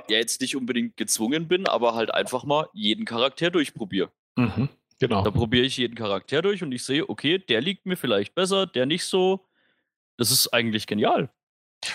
ja 0.10 0.18
jetzt 0.18 0.42
nicht 0.42 0.56
unbedingt 0.58 0.98
gezwungen 0.98 1.48
bin, 1.48 1.68
aber 1.68 1.96
halt 1.96 2.14
einfach 2.14 2.44
mal 2.44 2.68
jeden 2.74 3.06
Charakter 3.06 3.50
durchprobiere. 3.50 4.12
Mhm. 4.36 4.68
Genau. 5.00 5.24
Da 5.24 5.32
probiere 5.32 5.66
ich 5.66 5.78
jeden 5.78 5.96
Charakter 5.96 6.42
durch 6.42 6.64
und 6.64 6.72
ich 6.72 6.84
sehe, 6.84 7.08
okay, 7.10 7.40
der 7.40 7.62
liegt 7.62 7.86
mir 7.86 7.96
vielleicht 7.96 8.36
besser, 8.36 8.68
der 8.68 8.86
nicht 8.86 9.06
so. 9.06 9.46
Das 10.18 10.32
ist 10.32 10.54
eigentlich 10.54 10.86
genial. 10.86 11.30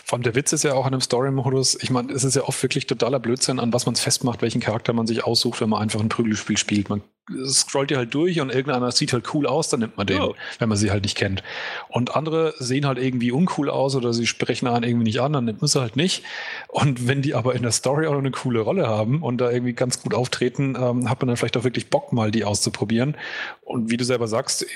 Vor 0.05 0.17
allem 0.17 0.23
der 0.23 0.35
Witz 0.35 0.53
ist 0.53 0.65
ja 0.65 0.75
auch 0.75 0.85
an 0.85 0.93
einem 0.93 1.01
Story-Modus, 1.01 1.83
ich 1.83 1.91
meine, 1.91 2.13
es 2.13 2.25
ist 2.25 2.37
ja 2.37 2.43
oft 2.43 2.63
wirklich 2.63 2.87
totaler 2.87 3.21
Blödsinn, 3.21 3.61
an 3.61 3.73
was 3.73 3.87
man 3.87 3.95
es 3.95 4.01
festmacht, 4.01 4.43
welchen 4.43 4.61
Charakter 4.61 4.93
man 4.93 5.07
sich 5.07 5.25
aussucht, 5.25 5.61
wenn 5.61 5.71
man 5.71 5.81
einfach 5.81 6.01
ein 6.01 6.09
Prügelspiel 6.09 6.57
spielt. 6.57 6.89
Man 6.89 7.03
scrollt 7.47 7.91
ihr 7.91 7.97
halt 7.99 8.15
durch 8.15 8.41
und 8.41 8.51
irgendeiner 8.51 8.91
sieht 8.93 9.13
halt 9.13 9.33
cool 9.35 9.47
aus, 9.47 9.69
dann 9.69 9.81
nimmt 9.81 9.97
man 9.97 10.07
den, 10.07 10.19
Ja. 10.19 10.29
wenn 10.59 10.69
man 10.69 10.79
sie 10.79 10.91
halt 10.91 11.03
nicht 11.05 11.17
kennt. 11.17 11.43
Und 11.89 12.17
andere 12.17 12.55
sehen 12.59 12.87
halt 12.87 12.99
irgendwie 12.99 13.33
uncool 13.33 13.71
aus 13.71 13.95
oder 13.97 14.13
sie 14.13 14.27
sprechen 14.27 14.67
einen 14.67 14.85
irgendwie 14.85 15.05
nicht 15.05 15.21
an, 15.21 15.33
dann 15.33 15.45
nimmt 15.45 15.61
man 15.61 15.69
sie 15.69 15.81
halt 15.81 15.97
nicht. 15.97 16.25
Und 16.69 17.07
wenn 17.07 17.23
die 17.23 17.35
aber 17.35 17.55
in 17.55 17.63
der 17.63 17.73
Story 17.73 18.07
auch 18.07 18.13
noch 18.13 18.19
eine 18.19 18.31
coole 18.31 18.61
Rolle 18.61 18.87
haben 18.87 19.23
und 19.23 19.39
da 19.39 19.51
irgendwie 19.51 19.73
ganz 19.75 20.03
gut 20.03 20.15
auftreten, 20.15 20.77
ähm, 20.79 21.09
hat 21.11 21.21
man 21.21 21.29
dann 21.29 21.37
vielleicht 21.37 21.57
auch 21.57 21.65
wirklich 21.65 21.91
Bock, 21.91 22.13
mal 22.13 22.31
die 22.31 22.45
auszuprobieren. 22.45 23.17
Und 23.63 23.91
wie 23.91 23.97
du 23.97 24.05
selber 24.05 24.29
sagst, 24.29 24.67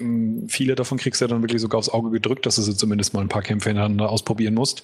viele 0.49 0.75
davon 0.75 0.99
kriegst 0.99 1.21
du 1.21 1.25
ja 1.25 1.29
dann 1.29 1.43
wirklich 1.43 1.61
sogar 1.63 1.79
aufs 1.79 1.89
Auge 1.89 2.11
gedrückt, 2.11 2.45
dass 2.47 2.57
du 2.57 2.63
sie 2.63 2.77
zumindest 2.77 3.15
mal 3.15 3.21
ein 3.21 3.29
paar 3.29 3.43
Kämpfe 3.43 3.71
hintereinander 3.71 4.11
ausprobieren 4.11 4.55
musst. 4.55 4.83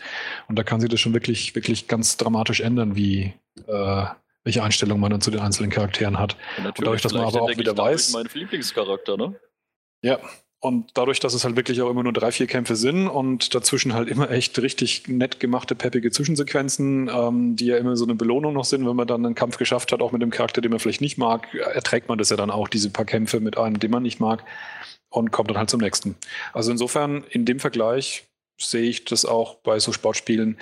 Und 0.48 0.58
da 0.58 0.62
kann 0.62 0.80
sich 0.80 0.88
das 0.90 1.00
schon 1.00 1.12
wirklich, 1.14 1.54
wirklich 1.54 1.88
ganz 1.88 2.16
dramatisch 2.16 2.60
ändern, 2.60 2.96
wie 2.96 3.34
äh, 3.66 4.04
welche 4.48 4.62
Einstellung 4.62 4.98
man 4.98 5.10
dann 5.10 5.20
zu 5.20 5.30
den 5.30 5.40
einzelnen 5.40 5.70
Charakteren 5.70 6.18
hat. 6.18 6.34
Und 6.56 6.64
natürlich, 6.64 6.84
dadurch, 6.86 7.02
dass 7.02 7.12
man 7.12 7.24
aber 7.26 7.42
auch 7.42 7.50
wieder 7.50 7.72
weiß- 7.72 8.14
meinen 8.14 8.30
Lieblingscharakter, 8.32 9.18
ne? 9.18 9.38
Ja. 10.02 10.18
Und 10.60 10.92
dadurch, 10.94 11.20
dass 11.20 11.34
es 11.34 11.44
halt 11.44 11.54
wirklich 11.54 11.82
auch 11.82 11.90
immer 11.90 12.02
nur 12.02 12.14
drei, 12.14 12.32
vier 12.32 12.46
Kämpfe 12.46 12.74
sind 12.74 13.08
und 13.08 13.54
dazwischen 13.54 13.92
halt 13.92 14.08
immer 14.08 14.30
echt 14.30 14.58
richtig 14.58 15.06
nett 15.06 15.38
gemachte, 15.38 15.74
peppige 15.74 16.10
Zwischensequenzen, 16.10 17.10
ähm, 17.14 17.56
die 17.56 17.66
ja 17.66 17.76
immer 17.76 17.94
so 17.94 18.06
eine 18.06 18.14
Belohnung 18.14 18.54
noch 18.54 18.64
sind, 18.64 18.88
wenn 18.88 18.96
man 18.96 19.06
dann 19.06 19.24
einen 19.26 19.34
Kampf 19.34 19.58
geschafft 19.58 19.92
hat, 19.92 20.00
auch 20.00 20.12
mit 20.12 20.22
dem 20.22 20.30
Charakter, 20.30 20.62
den 20.62 20.70
man 20.70 20.80
vielleicht 20.80 21.02
nicht 21.02 21.18
mag, 21.18 21.54
erträgt 21.54 22.08
man 22.08 22.16
das 22.16 22.30
ja 22.30 22.36
dann 22.36 22.50
auch, 22.50 22.68
diese 22.68 22.88
paar 22.88 23.04
Kämpfe 23.04 23.40
mit 23.40 23.58
einem, 23.58 23.78
den 23.78 23.90
man 23.90 24.02
nicht 24.02 24.18
mag 24.18 24.44
und 25.10 25.30
kommt 25.30 25.50
dann 25.50 25.58
halt 25.58 25.68
zum 25.68 25.80
nächsten. 25.80 26.16
Also 26.54 26.72
insofern, 26.72 27.22
in 27.28 27.44
dem 27.44 27.60
Vergleich 27.60 28.24
sehe 28.58 28.88
ich 28.88 29.04
das 29.04 29.24
auch 29.24 29.56
bei 29.56 29.78
so 29.78 29.92
Sportspielen, 29.92 30.58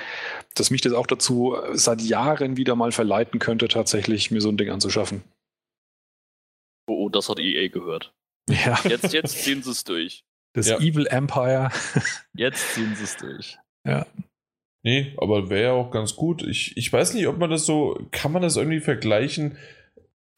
dass 0.55 0.71
mich 0.71 0.81
das 0.83 0.93
auch 0.93 1.07
dazu 1.07 1.57
seit 1.73 2.03
Jahren 2.03 2.57
wieder 2.57 2.77
mal 2.77 2.93
verleiten 2.93 3.41
könnte, 3.41 3.69
tatsächlich 3.69 4.31
mir 4.31 4.41
so 4.41 4.49
ein 4.51 4.57
Ding 4.57 4.71
anzuschaffen. 4.71 5.23
Oh, 6.89 7.07
oh, 7.07 7.09
das 7.09 7.29
hat 7.29 7.41
EA 7.41 7.69
gehört. 7.69 8.13
Ja, 8.49 8.79
Jetzt, 8.85 9.13
jetzt 9.13 9.43
ziehen 9.43 9.63
sie 9.63 9.71
es 9.71 9.83
durch. 9.85 10.25
das 10.53 10.69
Ja. 10.69 10.79
Evil 10.79 11.07
Empire. 11.07 11.71
Jetzt 12.35 12.75
ziehen 12.75 12.95
sie 12.95 13.05
es 13.05 13.17
durch. 13.17 13.59
Ja. 13.85 14.07
Nee, 14.85 15.15
aber 15.19 15.51
wäre 15.51 15.65
ja 15.65 15.73
auch 15.73 15.91
ganz 15.91 16.15
gut. 16.15 16.43
Ich, 16.43 16.77
ich 16.77 16.93
weiß 16.93 17.15
nicht, 17.15 17.27
ob 17.27 17.39
man 17.39 17.51
das 17.51 17.67
so, 17.67 17.99
kann 18.13 18.31
man 18.31 18.43
das 18.43 18.57
irgendwie 18.57 18.79
vergleichen? 18.79 19.59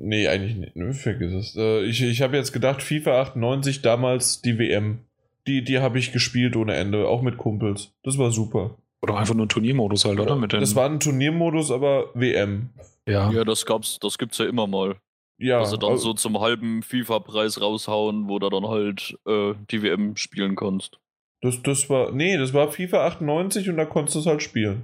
Nee, 0.01 0.29
eigentlich 0.29 0.57
nicht. 0.57 0.97
Vergiss 1.03 1.33
es. 1.33 1.57
Äh, 1.57 1.83
ich 1.85 2.01
ich 2.03 2.23
habe 2.23 2.37
jetzt 2.37 2.53
gedacht, 2.53 2.83
FIFA 2.83 3.21
98 3.21 3.83
damals 3.83 4.41
die 4.41 4.59
WM. 4.59 5.01
Die, 5.49 5.65
die 5.65 5.79
habe 5.79 5.99
ich 5.99 6.13
gespielt 6.13 6.55
ohne 6.57 6.75
Ende, 6.75 7.09
auch 7.09 7.23
mit 7.23 7.39
Kumpels. 7.39 7.93
Das 8.03 8.19
war 8.19 8.31
super. 8.31 8.77
Oder 9.03 9.17
einfach 9.17 9.35
nur 9.35 9.47
ein 9.47 9.49
Turniermodus 9.49 10.05
halt, 10.05 10.21
oder? 10.21 10.37
Mit 10.37 10.53
das 10.53 10.75
war 10.75 10.89
ein 10.89 11.01
Turniermodus, 11.01 11.71
aber 11.71 12.11
WM. 12.15 12.71
ja. 13.07 13.31
Ja, 13.31 13.45
das 13.45 13.65
gab's, 13.65 13.99
das 14.01 14.19
gibt's 14.19 14.39
ja 14.39 14.45
immer 14.47 14.67
mal. 14.67 14.97
Ja, 15.41 15.61
dass 15.61 15.71
sie 15.71 15.79
dann 15.79 15.91
also- 15.93 16.09
so 16.09 16.15
zum 16.15 16.39
halben 16.41 16.83
FIFA-Preis 16.83 17.61
raushauen, 17.61 18.29
wo 18.29 18.39
du 18.39 18.49
dann 18.51 18.67
halt 18.67 19.17
äh, 19.27 19.55
die 19.71 19.83
WM 19.83 20.17
spielen 20.17 20.57
kannst. 20.57 20.99
das, 21.41 21.63
das 21.63 21.89
war, 21.89 22.11
nee, 22.13 22.37
das 22.37 22.53
war 22.53 22.71
FIFA 22.73 23.07
98 23.07 23.69
und 23.69 23.77
da 23.77 23.85
konntest 23.85 24.17
du 24.17 24.19
es 24.21 24.27
halt 24.27 24.43
spielen. 24.43 24.83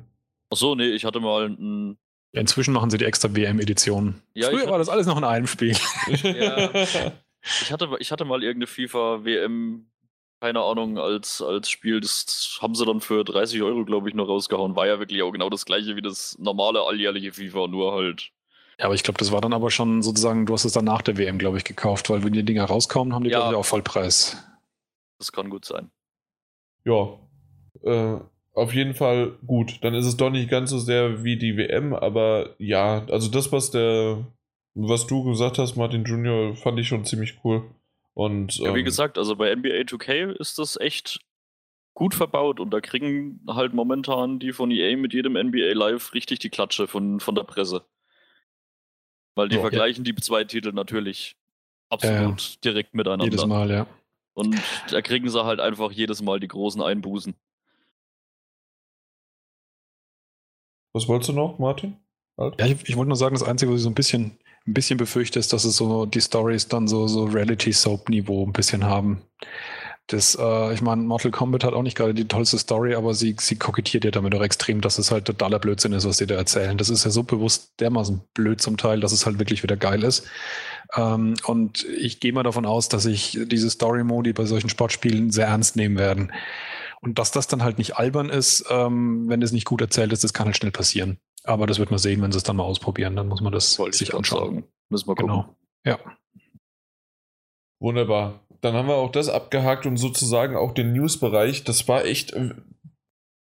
Achso, 0.51 0.75
nee, 0.77 0.87
ich 0.91 1.05
hatte 1.05 1.19
mal 1.21 1.49
ein. 1.49 1.99
Ja, 2.33 2.41
Inzwischen 2.41 2.73
machen 2.73 2.91
sie 2.91 2.99
die 2.99 3.05
extra 3.05 3.35
WM-Edition. 3.35 4.21
Ja, 4.35 4.49
Früher 4.51 4.69
war 4.71 4.79
das 4.79 4.89
alles 4.89 5.07
noch 5.07 5.19
in 5.19 5.25
einem 5.25 5.47
Spiel. 5.49 5.77
Ja. 6.23 6.71
Ich 7.61 7.71
hatte, 7.71 7.91
ich 7.99 8.11
hatte 8.11 8.25
mal 8.25 8.43
irgendeine 8.43 8.67
FIFA-WM, 8.67 9.85
keine 10.45 10.61
Ahnung, 10.61 10.99
als, 10.99 11.41
als 11.41 11.71
Spiel. 11.71 12.03
Das 12.03 12.59
haben 12.61 12.75
sie 12.75 12.85
dann 12.85 13.01
für 13.01 13.25
30 13.25 13.63
Euro, 13.63 13.87
glaube 13.87 14.11
ich, 14.11 14.15
noch 14.15 14.29
rausgehauen. 14.29 14.77
War 14.77 14.87
ja 14.87 14.99
wirklich 14.99 15.23
auch 15.23 15.31
genau 15.31 15.49
das 15.49 15.65
gleiche 15.65 15.97
wie 15.97 16.03
das 16.03 16.37
normale 16.39 16.83
alljährliche 16.83 17.33
FIFA, 17.33 17.67
nur 17.69 17.95
halt. 17.95 18.31
Ja, 18.79 18.85
aber 18.85 18.95
ich 18.95 19.03
glaube, 19.03 19.17
das 19.17 19.33
war 19.33 19.41
dann 19.41 19.55
aber 19.55 19.71
schon 19.71 20.03
sozusagen, 20.03 20.45
du 20.45 20.53
hast 20.53 20.67
es 20.67 20.75
dann 20.75 20.85
nach 20.85 21.01
der 21.01 21.17
WM, 21.17 21.39
glaube 21.39 21.57
ich, 21.57 21.65
gekauft, 21.65 22.11
weil 22.11 22.23
wenn 22.25 22.35
die 22.35 22.43
Dinger 22.45 22.67
rauskommen, 22.67 23.15
haben 23.15 23.25
die, 23.25 23.31
Ja. 23.31 23.39
glaube 23.39 23.55
ich, 23.55 23.59
auch 23.59 23.65
Vollpreis. 23.65 24.37
Das 25.19 25.33
kann 25.33 25.49
gut 25.49 25.65
sein. 25.65 25.91
ja. 26.85 27.19
Äh, 27.83 28.21
auf 28.53 28.73
jeden 28.75 28.95
Fall 28.95 29.39
gut. 29.47 29.79
Dann 29.83 29.95
ist 29.95 30.05
es 30.07 30.17
doch 30.19 30.29
nicht 30.31 30.51
ganz 30.51 30.69
so 30.71 30.79
sehr 30.79 31.25
wie 31.25 31.39
die 31.39 31.57
WM, 31.57 31.95
aber 31.95 32.55
ja, 32.59 33.05
also 33.11 33.31
das, 33.31 33.51
was 33.51 33.71
der, 33.71 34.27
was 34.75 35.07
du 35.07 35.25
gesagt 35.25 35.57
hast, 35.59 35.77
Martin 35.77 36.05
Junior, 36.05 36.55
fand 36.55 36.79
ich 36.79 36.87
schon 36.89 37.05
ziemlich 37.07 37.39
cool. 37.45 37.65
Und 38.15 38.59
Ja, 38.59 38.75
wie 38.75 38.81
ähm, 38.81 38.85
gesagt, 38.85 39.19
also 39.19 39.37
bei 39.37 39.55
NBA 39.55 39.85
2K 39.85 40.33
ist 40.39 40.59
das 40.59 40.77
echt 40.77 41.21
gut 41.95 42.15
verbaut 42.15 42.61
und 42.61 42.71
da 42.71 42.81
kriegen 42.81 43.41
halt 43.49 43.75
momentan 43.75 44.39
die 44.39 44.53
von 44.53 44.71
EA 44.71 44.97
mit 44.97 45.13
jedem 45.13 45.37
NBA 45.37 45.73
Live 45.75 46.15
richtig 46.15 46.39
die 46.41 46.51
Klatsche 46.51 46.87
von, 46.87 47.21
von 47.21 47.35
der 47.35 47.45
Presse. 47.45 47.85
Weil 49.37 49.49
die 49.49 49.57
Ja. 49.57 49.63
vergleichen 49.63 50.05
die 50.05 50.15
zwei 50.15 50.45
Titel 50.45 50.73
natürlich 50.73 51.37
absolut 51.91 52.65
direkt 52.65 52.95
miteinander. 52.95 53.25
Jedes 53.27 53.47
Mal, 53.47 53.71
ja. 53.71 53.87
Und 54.35 54.61
da 54.91 55.01
kriegen 55.03 55.29
sie 55.29 55.45
halt 55.45 55.61
einfach 55.61 55.93
jedes 55.93 56.23
Mal 56.23 56.41
die 56.41 56.49
großen 56.49 56.83
Einbußen. 56.83 57.35
was 60.95 61.09
wolltest 61.09 61.31
du 61.31 61.33
noch, 61.35 61.59
Martin? 61.59 61.97
Halt. 62.39 62.59
Ja, 62.59 62.67
ich, 62.67 62.89
ich 62.89 62.97
wollte 62.97 63.09
nur 63.09 63.17
sagen, 63.17 63.35
das 63.35 63.43
Einzige, 63.43 63.71
was 63.73 63.79
ich 63.79 63.83
so 63.83 63.91
ein 63.91 63.95
bisschen, 63.95 64.39
ein 64.67 64.75
bisschen 64.75 64.97
befürchte, 64.97 65.39
ist, 65.39 65.53
dass 65.53 65.65
es 65.65 65.77
so 65.77 66.07
die 66.07 66.21
Stories 66.21 66.69
dann 66.69 66.89
so, 66.89 67.07
so 67.07 67.25
Reality-Soap-Niveau 67.25 68.47
ein 68.47 68.53
bisschen 68.53 68.85
haben. 68.85 69.23
Das, 70.07 70.37
äh, 70.39 70.75
ich 70.75 70.83
meine, 70.83 71.03
Mortal 71.03 71.31
Kombat 71.31 71.65
hat 71.65 71.73
auch 71.73 71.83
nicht 71.83 71.97
gerade 71.97 72.13
die 72.13 72.29
tollste 72.29 72.59
Story, 72.59 72.95
aber 72.95 73.15
sie, 73.15 73.37
sie 73.41 73.57
kokettiert 73.57 74.05
ja 74.05 74.11
damit 74.11 74.35
auch 74.35 74.43
extrem, 74.43 74.83
dass 74.83 74.99
es 74.99 75.11
halt 75.11 75.25
totaler 75.25 75.59
Blödsinn 75.59 75.93
ist, 75.93 76.07
was 76.07 76.19
sie 76.19 76.27
da 76.27 76.35
erzählen. 76.35 76.77
Das 76.77 76.91
ist 76.91 77.05
ja 77.05 77.11
so 77.11 77.23
bewusst 77.23 77.73
dermaßen 77.81 78.21
blöd 78.35 78.61
zum 78.61 78.77
Teil, 78.77 79.01
dass 79.01 79.13
es 79.13 79.25
halt 79.25 79.39
wirklich 79.39 79.63
wieder 79.63 79.77
geil 79.77 80.03
ist. 80.03 80.27
Ähm, 80.95 81.35
und 81.47 81.85
ich 81.85 82.21
gehe 82.21 82.35
mal 82.35 82.43
davon 82.43 82.67
aus, 82.67 82.91
dass 82.91 83.05
sich 83.05 83.39
diese 83.47 83.71
Story-Modi 83.71 84.35
bei 84.35 84.45
solchen 84.45 84.69
Sportspielen 84.69 85.31
sehr 85.31 85.47
ernst 85.47 85.77
nehmen 85.77 85.97
werden. 85.97 86.33
Und 87.01 87.19
dass 87.19 87.31
das 87.31 87.47
dann 87.47 87.63
halt 87.63 87.79
nicht 87.79 87.97
albern 87.97 88.29
ist, 88.29 88.65
ähm, 88.71 89.29
wenn 89.29 89.41
es 89.41 89.53
nicht 89.53 89.67
gut 89.67 89.81
erzählt 89.81 90.13
ist, 90.13 90.25
das 90.25 90.35
kann 90.35 90.47
halt 90.47 90.57
schnell 90.57 90.73
passieren. 90.73 91.19
Aber 91.45 91.67
das 91.67 91.79
wird 91.79 91.91
man 91.91 91.99
sehen, 91.99 92.23
wenn 92.23 92.33
sie 92.33 92.39
es 92.39 92.45
dann 92.45 92.57
mal 92.57 92.65
ausprobieren. 92.65 93.17
Dann 93.17 93.29
muss 93.29 93.41
man 93.41 93.53
das 93.53 93.79
Wollte 93.79 93.95
ich 93.95 93.99
sich 93.99 94.15
anschauen. 94.15 94.45
sagen. 94.55 94.65
Müssen 94.89 95.09
wir 95.09 95.15
gucken. 95.15 95.29
Genau. 95.29 95.57
Ja. 95.85 95.99
Wunderbar. 97.81 98.41
Dann 98.61 98.75
haben 98.75 98.89
wir 98.89 98.95
auch 98.97 99.13
das 99.13 99.29
abgehakt 99.29 99.85
und 99.85 99.99
sozusagen 99.99 100.57
auch 100.57 100.73
den 100.73 100.93
News-Bereich. 100.93 101.65
Das 101.65 101.87
war 101.87 102.05
echt, 102.05 102.33
äh, 102.33 102.55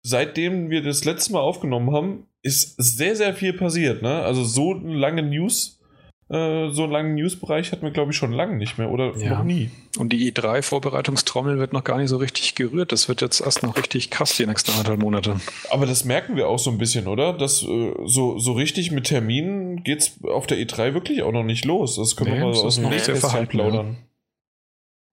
seitdem 0.01 0.69
wir 0.69 0.81
das 0.81 1.03
letzte 1.03 1.33
Mal 1.33 1.41
aufgenommen 1.41 1.93
haben, 1.93 2.27
ist 2.41 2.75
sehr, 2.77 3.17
sehr 3.17 3.33
viel 3.33 3.51
passiert. 3.53 4.01
Ne? 4.01 4.21
Also 4.23 4.45
so 4.45 4.73
lange 4.73 5.23
News, 5.23 5.78
äh, 6.29 6.69
so 6.69 6.83
einen 6.83 6.91
langen 6.91 7.15
News-Bereich 7.15 7.71
hatten 7.71 7.81
wir, 7.83 7.91
glaube 7.91 8.11
ich, 8.11 8.17
schon 8.17 8.31
lange 8.31 8.55
nicht 8.57 8.77
mehr 8.77 8.91
oder 8.91 9.15
Ja. 9.17 9.37
noch 9.39 9.43
nie. 9.43 9.71
Und 9.97 10.13
die 10.13 10.31
E3-Vorbereitungstrommel 10.31 11.57
wird 11.57 11.73
noch 11.73 11.83
gar 11.83 11.97
nicht 11.97 12.09
so 12.09 12.17
richtig 12.17 12.53
gerührt. 12.55 12.91
Das 12.91 13.07
wird 13.09 13.21
jetzt 13.21 13.41
erst 13.41 13.63
noch 13.63 13.75
richtig 13.77 14.09
krass 14.11 14.37
die 14.37 14.45
nächsten 14.45 14.71
anderthalb 14.71 14.99
Monate. 14.99 15.39
Aber 15.71 15.85
das 15.87 16.05
merken 16.05 16.35
wir 16.35 16.47
auch 16.47 16.59
so 16.59 16.69
ein 16.69 16.77
bisschen, 16.77 17.07
oder? 17.07 17.33
Dass 17.33 17.63
äh, 17.63 17.93
so, 18.05 18.37
so 18.37 18.53
richtig 18.53 18.91
mit 18.91 19.05
Terminen 19.05 19.83
geht's 19.83 20.19
auf 20.23 20.45
der 20.47 20.59
E3 20.59 20.93
wirklich 20.93 21.23
auch 21.23 21.31
noch 21.31 21.43
nicht 21.43 21.65
los. 21.65 21.95
Das 21.95 22.15
können 22.15 22.31
Nee, 22.31 22.37
wir 22.37 22.45
mal 22.45 22.51
das 22.51 22.61
aus 22.63 22.75
dem 22.75 22.85
Nähkästchen 22.89 23.15
verhalten, 23.17 23.47
plaudern. 23.49 23.97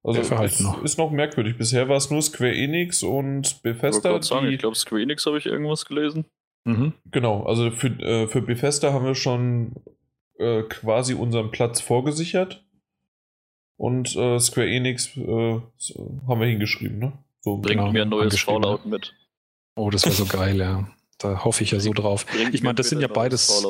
Also 0.04 0.20
Sehr 0.20 0.24
verhalten 0.28 0.54
ist, 0.54 0.60
noch. 0.60 0.82
ist 0.84 0.98
noch 0.98 1.10
merkwürdig. 1.10 1.56
Bisher 1.58 1.88
war 1.88 1.96
es 1.96 2.10
nur 2.10 2.22
Square 2.22 2.54
Enix 2.54 3.02
und 3.02 3.46
Ich 3.46 3.64
wollte 3.64 3.78
Bethesda. 3.80 4.10
gerade 4.10 4.24
sagen, 4.24 4.48
ich 4.48 4.58
glaube, 4.58 4.76
Square 4.76 5.02
Enix 5.02 5.26
habe 5.26 5.38
ich 5.38 5.46
irgendwas 5.46 5.84
gelesen. 5.86 6.26
Mhm. 6.64 6.92
Genau, 7.10 7.42
also 7.44 7.70
für, 7.70 7.88
äh, 7.88 8.28
für 8.28 8.42
Bethesda 8.42 8.92
haben 8.92 9.04
wir 9.04 9.14
schon 9.16 9.72
äh, 10.38 10.62
quasi 10.62 11.14
unseren 11.14 11.50
Platz 11.50 11.80
vorgesichert. 11.80 12.64
Und 13.78 14.16
äh, 14.16 14.38
Square 14.38 14.68
Enix 14.68 15.16
äh, 15.16 15.60
so, 15.76 16.20
haben 16.26 16.40
wir 16.40 16.46
hingeschrieben, 16.46 16.98
ne? 16.98 17.12
So, 17.40 17.58
Bringt 17.58 17.78
Genau, 17.80 17.92
mir 17.92 18.02
ein 18.02 18.08
neues 18.08 18.40
Fallout 18.40 18.86
mit. 18.86 19.14
Oh, 19.76 19.90
das 19.90 20.04
wäre 20.04 20.14
so 20.14 20.24
geil, 20.24 20.58
ja. 20.58 20.88
Da 21.18 21.44
hoffe 21.44 21.62
ich 21.62 21.70
ja 21.70 21.80
so 21.80 21.92
drauf. 21.92 22.26
Bringt 22.26 22.54
Ich 22.54 22.62
meine, 22.62 22.74
das 22.74 22.88
sind 22.88 23.00
ja 23.00 23.08
beides 23.08 23.64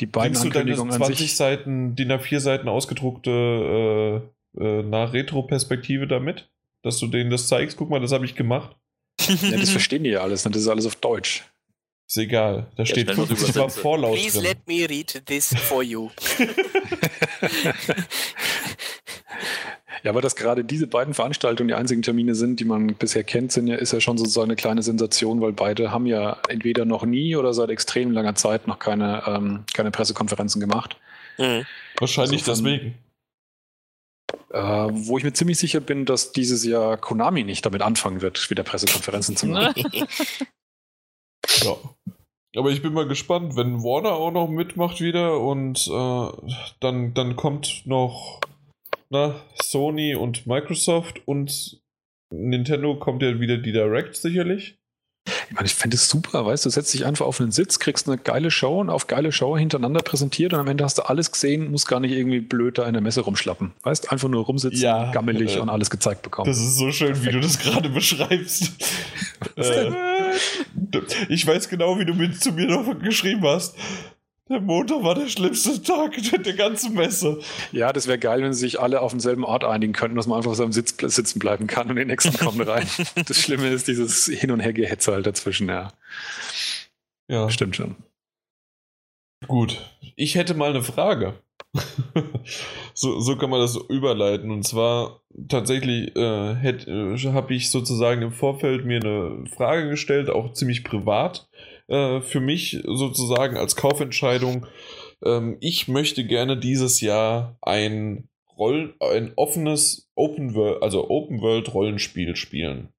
die 0.00 0.06
beiden 0.06 0.32
Bringst 0.32 0.44
du 0.44 0.48
deine 0.50 0.72
Ankündigungen 0.72 0.92
an 0.94 0.98
20 0.98 1.18
sich. 1.18 1.36
Seiten, 1.36 1.96
DIN 1.96 2.12
A4 2.12 2.40
Seiten 2.40 2.68
ausgedruckte 2.68 4.22
äh, 4.56 4.62
äh, 4.62 4.82
nach 4.82 5.12
Retro-Perspektive 5.12 6.06
damit? 6.06 6.50
Dass 6.82 6.98
du 6.98 7.08
denen 7.08 7.30
das 7.30 7.48
zeigst? 7.48 7.76
Guck 7.76 7.90
mal, 7.90 8.00
das 8.00 8.12
habe 8.12 8.24
ich 8.24 8.36
gemacht. 8.36 8.76
Ja, 9.20 9.56
das 9.58 9.70
verstehen 9.70 10.04
die 10.04 10.10
ja 10.10 10.20
alles. 10.20 10.44
Ne? 10.44 10.52
Das 10.52 10.62
ist 10.62 10.68
alles 10.68 10.86
auf 10.86 10.96
Deutsch. 10.96 11.44
Ist 12.08 12.16
egal. 12.16 12.66
Da 12.76 12.86
steht 12.86 13.04
schnell 13.12 13.16
noch 13.16 13.26
50 13.26 13.54
Mal. 13.56 13.68
Vorlaut 13.68 14.14
Please 14.16 14.38
drin. 14.40 14.48
let 14.48 14.66
me 14.66 14.86
read 14.88 15.22
this 15.26 15.54
for 15.54 15.82
you. 15.82 16.10
Ja, 20.04 20.12
aber 20.12 20.20
dass 20.20 20.36
gerade 20.36 20.62
diese 20.64 20.86
beiden 20.86 21.12
Veranstaltungen 21.12 21.66
die 21.66 21.74
einzigen 21.74 22.02
Termine 22.02 22.36
sind, 22.36 22.60
die 22.60 22.64
man 22.64 22.94
bisher 22.94 23.24
kennt, 23.24 23.50
sind 23.50 23.66
ja, 23.66 23.74
ist 23.74 23.92
ja 23.92 24.00
schon 24.00 24.16
so, 24.16 24.26
so 24.26 24.40
eine 24.42 24.54
kleine 24.54 24.80
Sensation, 24.84 25.40
weil 25.40 25.52
beide 25.52 25.90
haben 25.90 26.06
ja 26.06 26.38
entweder 26.48 26.84
noch 26.84 27.04
nie 27.04 27.34
oder 27.34 27.52
seit 27.52 27.68
extrem 27.70 28.12
langer 28.12 28.36
Zeit 28.36 28.68
noch 28.68 28.78
keine, 28.78 29.24
ähm, 29.26 29.64
keine 29.74 29.90
Pressekonferenzen 29.90 30.60
gemacht. 30.60 30.96
Mhm. 31.36 31.66
Wahrscheinlich 31.98 32.46
Also 32.46 32.54
von- 32.62 32.64
deswegen. 32.64 32.94
Äh, 34.52 34.88
wo 34.92 35.18
ich 35.18 35.24
mir 35.24 35.32
ziemlich 35.32 35.58
sicher 35.58 35.80
bin, 35.80 36.04
dass 36.04 36.30
dieses 36.30 36.64
Jahr 36.64 36.96
Konami 36.96 37.42
nicht 37.42 37.66
damit 37.66 37.82
anfangen 37.82 38.20
wird, 38.20 38.48
wieder 38.50 38.62
Pressekonferenzen 38.62 39.36
zu 39.36 39.46
machen. 39.46 39.84
Ja. 41.62 41.76
Aber 42.56 42.70
ich 42.70 42.82
bin 42.82 42.92
mal 42.92 43.06
gespannt, 43.06 43.56
wenn 43.56 43.82
Warner 43.82 44.12
auch 44.12 44.30
noch 44.30 44.48
mitmacht 44.48 45.00
wieder 45.00 45.40
und 45.40 45.86
äh, 45.86 46.52
dann, 46.80 47.14
dann 47.14 47.36
kommt 47.36 47.82
noch 47.86 48.40
na, 49.10 49.42
Sony 49.62 50.14
und 50.14 50.46
Microsoft 50.46 51.26
und 51.26 51.80
Nintendo 52.30 52.96
kommt 52.96 53.22
ja 53.22 53.40
wieder 53.40 53.58
die 53.58 53.72
Direct 53.72 54.16
sicherlich. 54.16 54.78
Ich 55.48 55.54
meine, 55.54 55.66
ich 55.66 55.74
fände 55.74 55.96
es 55.96 56.08
super, 56.08 56.44
weißt 56.44 56.66
du, 56.66 56.70
setzt 56.70 56.92
dich 56.92 57.06
einfach 57.06 57.24
auf 57.24 57.40
einen 57.40 57.52
Sitz, 57.52 57.78
kriegst 57.78 58.06
eine 58.06 58.18
geile 58.18 58.50
Show 58.50 58.80
und 58.80 58.90
auf 58.90 59.06
geile 59.06 59.32
Show 59.32 59.56
hintereinander 59.56 60.00
präsentiert 60.02 60.52
und 60.52 60.60
am 60.60 60.66
Ende 60.66 60.84
hast 60.84 60.98
du 60.98 61.02
alles 61.02 61.32
gesehen, 61.32 61.70
musst 61.70 61.88
gar 61.88 62.00
nicht 62.00 62.12
irgendwie 62.12 62.40
blöd 62.40 62.76
da 62.76 62.86
in 62.86 62.92
der 62.92 63.00
Messe 63.00 63.22
rumschlappen. 63.22 63.72
Weißt, 63.82 64.12
einfach 64.12 64.28
nur 64.28 64.44
rumsitzen, 64.44 64.80
Ja, 64.80 65.10
gammelig 65.10 65.56
äh, 65.56 65.60
und 65.60 65.70
alles 65.70 65.88
gezeigt 65.88 66.22
bekommen. 66.22 66.50
Das 66.50 66.58
ist 66.58 66.76
so 66.76 66.92
schön, 66.92 67.24
wie 67.24 67.30
du 67.30 67.40
das 67.40 67.58
gerade 67.58 67.88
beschreibst. 67.88 68.72
äh, 69.56 69.90
ich 71.28 71.46
weiß 71.46 71.68
genau, 71.68 71.98
wie 71.98 72.04
du 72.04 72.14
mir, 72.14 72.30
zu 72.32 72.52
mir 72.52 72.66
noch 72.66 72.98
geschrieben 72.98 73.42
hast. 73.44 73.74
Der 74.48 74.60
Montag 74.60 75.02
war 75.02 75.14
der 75.14 75.28
schlimmste 75.28 75.82
Tag 75.82 76.16
der 76.44 76.54
ganzen 76.54 76.94
Messe. 76.94 77.40
Ja, 77.72 77.92
das 77.92 78.06
wäre 78.06 78.18
geil, 78.18 78.42
wenn 78.42 78.54
sie 78.54 78.60
sich 78.60 78.80
alle 78.80 79.00
auf 79.02 79.12
denselben 79.12 79.44
Ort 79.44 79.64
einigen 79.64 79.92
könnten, 79.92 80.16
dass 80.16 80.26
man 80.26 80.38
einfach 80.38 80.52
auf 80.52 80.56
seinem 80.56 80.72
Sitz 80.72 80.94
sitzen 80.98 81.38
bleiben 81.38 81.66
kann 81.66 81.90
und 81.90 81.96
die 81.96 82.04
nächsten 82.04 82.36
kommen 82.38 82.60
rein. 82.60 82.86
Das 83.26 83.38
Schlimme 83.40 83.68
ist 83.68 83.88
dieses 83.88 84.26
Hin- 84.26 84.50
und 84.50 84.60
Hergehetze 84.60 85.12
halt 85.12 85.26
dazwischen, 85.26 85.68
ja. 85.68 85.92
Ja, 87.30 87.50
Stimmt 87.50 87.76
schon. 87.76 87.96
gut. 89.46 89.78
Ich 90.16 90.34
hätte 90.34 90.54
mal 90.54 90.70
eine 90.70 90.82
Frage. 90.82 91.34
so, 92.94 93.20
so 93.20 93.36
kann 93.36 93.50
man 93.50 93.60
das 93.60 93.76
überleiten. 93.88 94.50
Und 94.50 94.62
zwar 94.64 95.20
tatsächlich 95.48 96.16
äh, 96.16 96.70
äh, 96.70 97.18
habe 97.32 97.54
ich 97.54 97.70
sozusagen 97.70 98.22
im 98.22 98.32
Vorfeld 98.32 98.86
mir 98.86 99.00
eine 99.00 99.44
Frage 99.54 99.90
gestellt, 99.90 100.30
auch 100.30 100.54
ziemlich 100.54 100.84
privat 100.84 101.48
äh, 101.88 102.20
für 102.20 102.40
mich 102.40 102.82
sozusagen 102.84 103.56
als 103.56 103.76
Kaufentscheidung. 103.76 104.66
Ähm, 105.24 105.56
ich 105.60 105.88
möchte 105.88 106.24
gerne 106.24 106.58
dieses 106.58 107.00
Jahr 107.00 107.58
ein 107.62 108.28
Roll 108.56 108.96
ein 109.00 109.32
offenes 109.36 110.10
Open 110.16 110.54
World, 110.54 110.82
also 110.82 111.08
Open 111.10 111.40
World 111.40 111.72
Rollenspiel 111.72 112.34
spielen. 112.36 112.92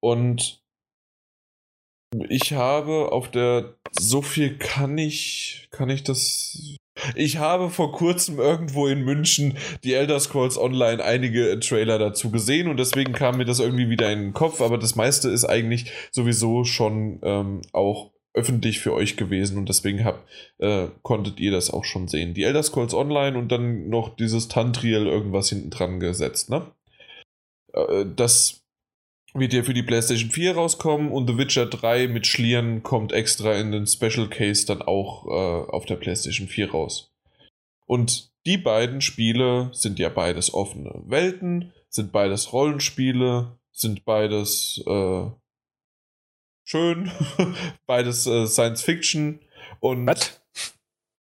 Und 0.00 0.62
ich 2.28 2.52
habe 2.52 3.12
auf 3.12 3.30
der 3.30 3.76
so 3.92 4.20
viel 4.20 4.58
kann 4.58 4.98
ich 4.98 5.68
kann 5.70 5.88
ich 5.90 6.02
das 6.02 6.76
ich 7.14 7.38
habe 7.38 7.70
vor 7.70 7.92
kurzem 7.92 8.38
irgendwo 8.38 8.86
in 8.86 9.02
München 9.02 9.56
die 9.84 9.94
Elder 9.94 10.20
Scrolls 10.20 10.58
Online 10.58 11.02
einige 11.02 11.58
Trailer 11.60 11.98
dazu 11.98 12.30
gesehen 12.30 12.68
und 12.68 12.78
deswegen 12.78 13.12
kam 13.12 13.36
mir 13.36 13.44
das 13.44 13.60
irgendwie 13.60 13.90
wieder 13.90 14.10
in 14.12 14.20
den 14.20 14.32
Kopf, 14.32 14.60
aber 14.60 14.78
das 14.78 14.96
meiste 14.96 15.28
ist 15.28 15.44
eigentlich 15.44 15.90
sowieso 16.10 16.64
schon 16.64 17.20
ähm, 17.22 17.62
auch 17.72 18.12
öffentlich 18.34 18.80
für 18.80 18.94
euch 18.94 19.16
gewesen 19.16 19.58
und 19.58 19.68
deswegen 19.68 20.04
hab, 20.04 20.26
äh, 20.58 20.88
konntet 21.02 21.38
ihr 21.38 21.52
das 21.52 21.70
auch 21.70 21.84
schon 21.84 22.08
sehen. 22.08 22.34
Die 22.34 22.44
Elder 22.44 22.62
Scrolls 22.62 22.94
Online 22.94 23.36
und 23.36 23.52
dann 23.52 23.88
noch 23.88 24.16
dieses 24.16 24.48
Tantriel 24.48 25.06
irgendwas 25.06 25.50
hinten 25.50 25.70
dran 25.70 26.00
gesetzt, 26.00 26.48
ne? 26.48 26.66
Äh, 27.74 28.06
das 28.16 28.61
wird 29.34 29.52
ja 29.52 29.62
für 29.62 29.74
die 29.74 29.82
PlayStation 29.82 30.30
4 30.30 30.54
rauskommen 30.54 31.10
und 31.10 31.26
The 31.26 31.38
Witcher 31.38 31.66
3 31.66 32.08
mit 32.08 32.26
Schlieren 32.26 32.82
kommt 32.82 33.12
extra 33.12 33.54
in 33.54 33.72
den 33.72 33.86
Special 33.86 34.28
Case 34.28 34.66
dann 34.66 34.82
auch 34.82 35.26
äh, 35.26 35.70
auf 35.70 35.86
der 35.86 35.96
PlayStation 35.96 36.48
4 36.48 36.70
raus. 36.70 37.12
Und 37.86 38.30
die 38.46 38.58
beiden 38.58 39.00
Spiele 39.00 39.70
sind 39.72 39.98
ja 39.98 40.08
beides 40.08 40.52
offene 40.52 41.02
Welten, 41.06 41.72
sind 41.88 42.12
beides 42.12 42.52
Rollenspiele, 42.52 43.58
sind 43.70 44.04
beides 44.04 44.82
äh, 44.86 45.30
schön, 46.64 47.10
beides 47.86 48.26
äh, 48.26 48.46
Science 48.46 48.82
Fiction 48.82 49.40
und 49.80 50.06
Was? 50.06 50.40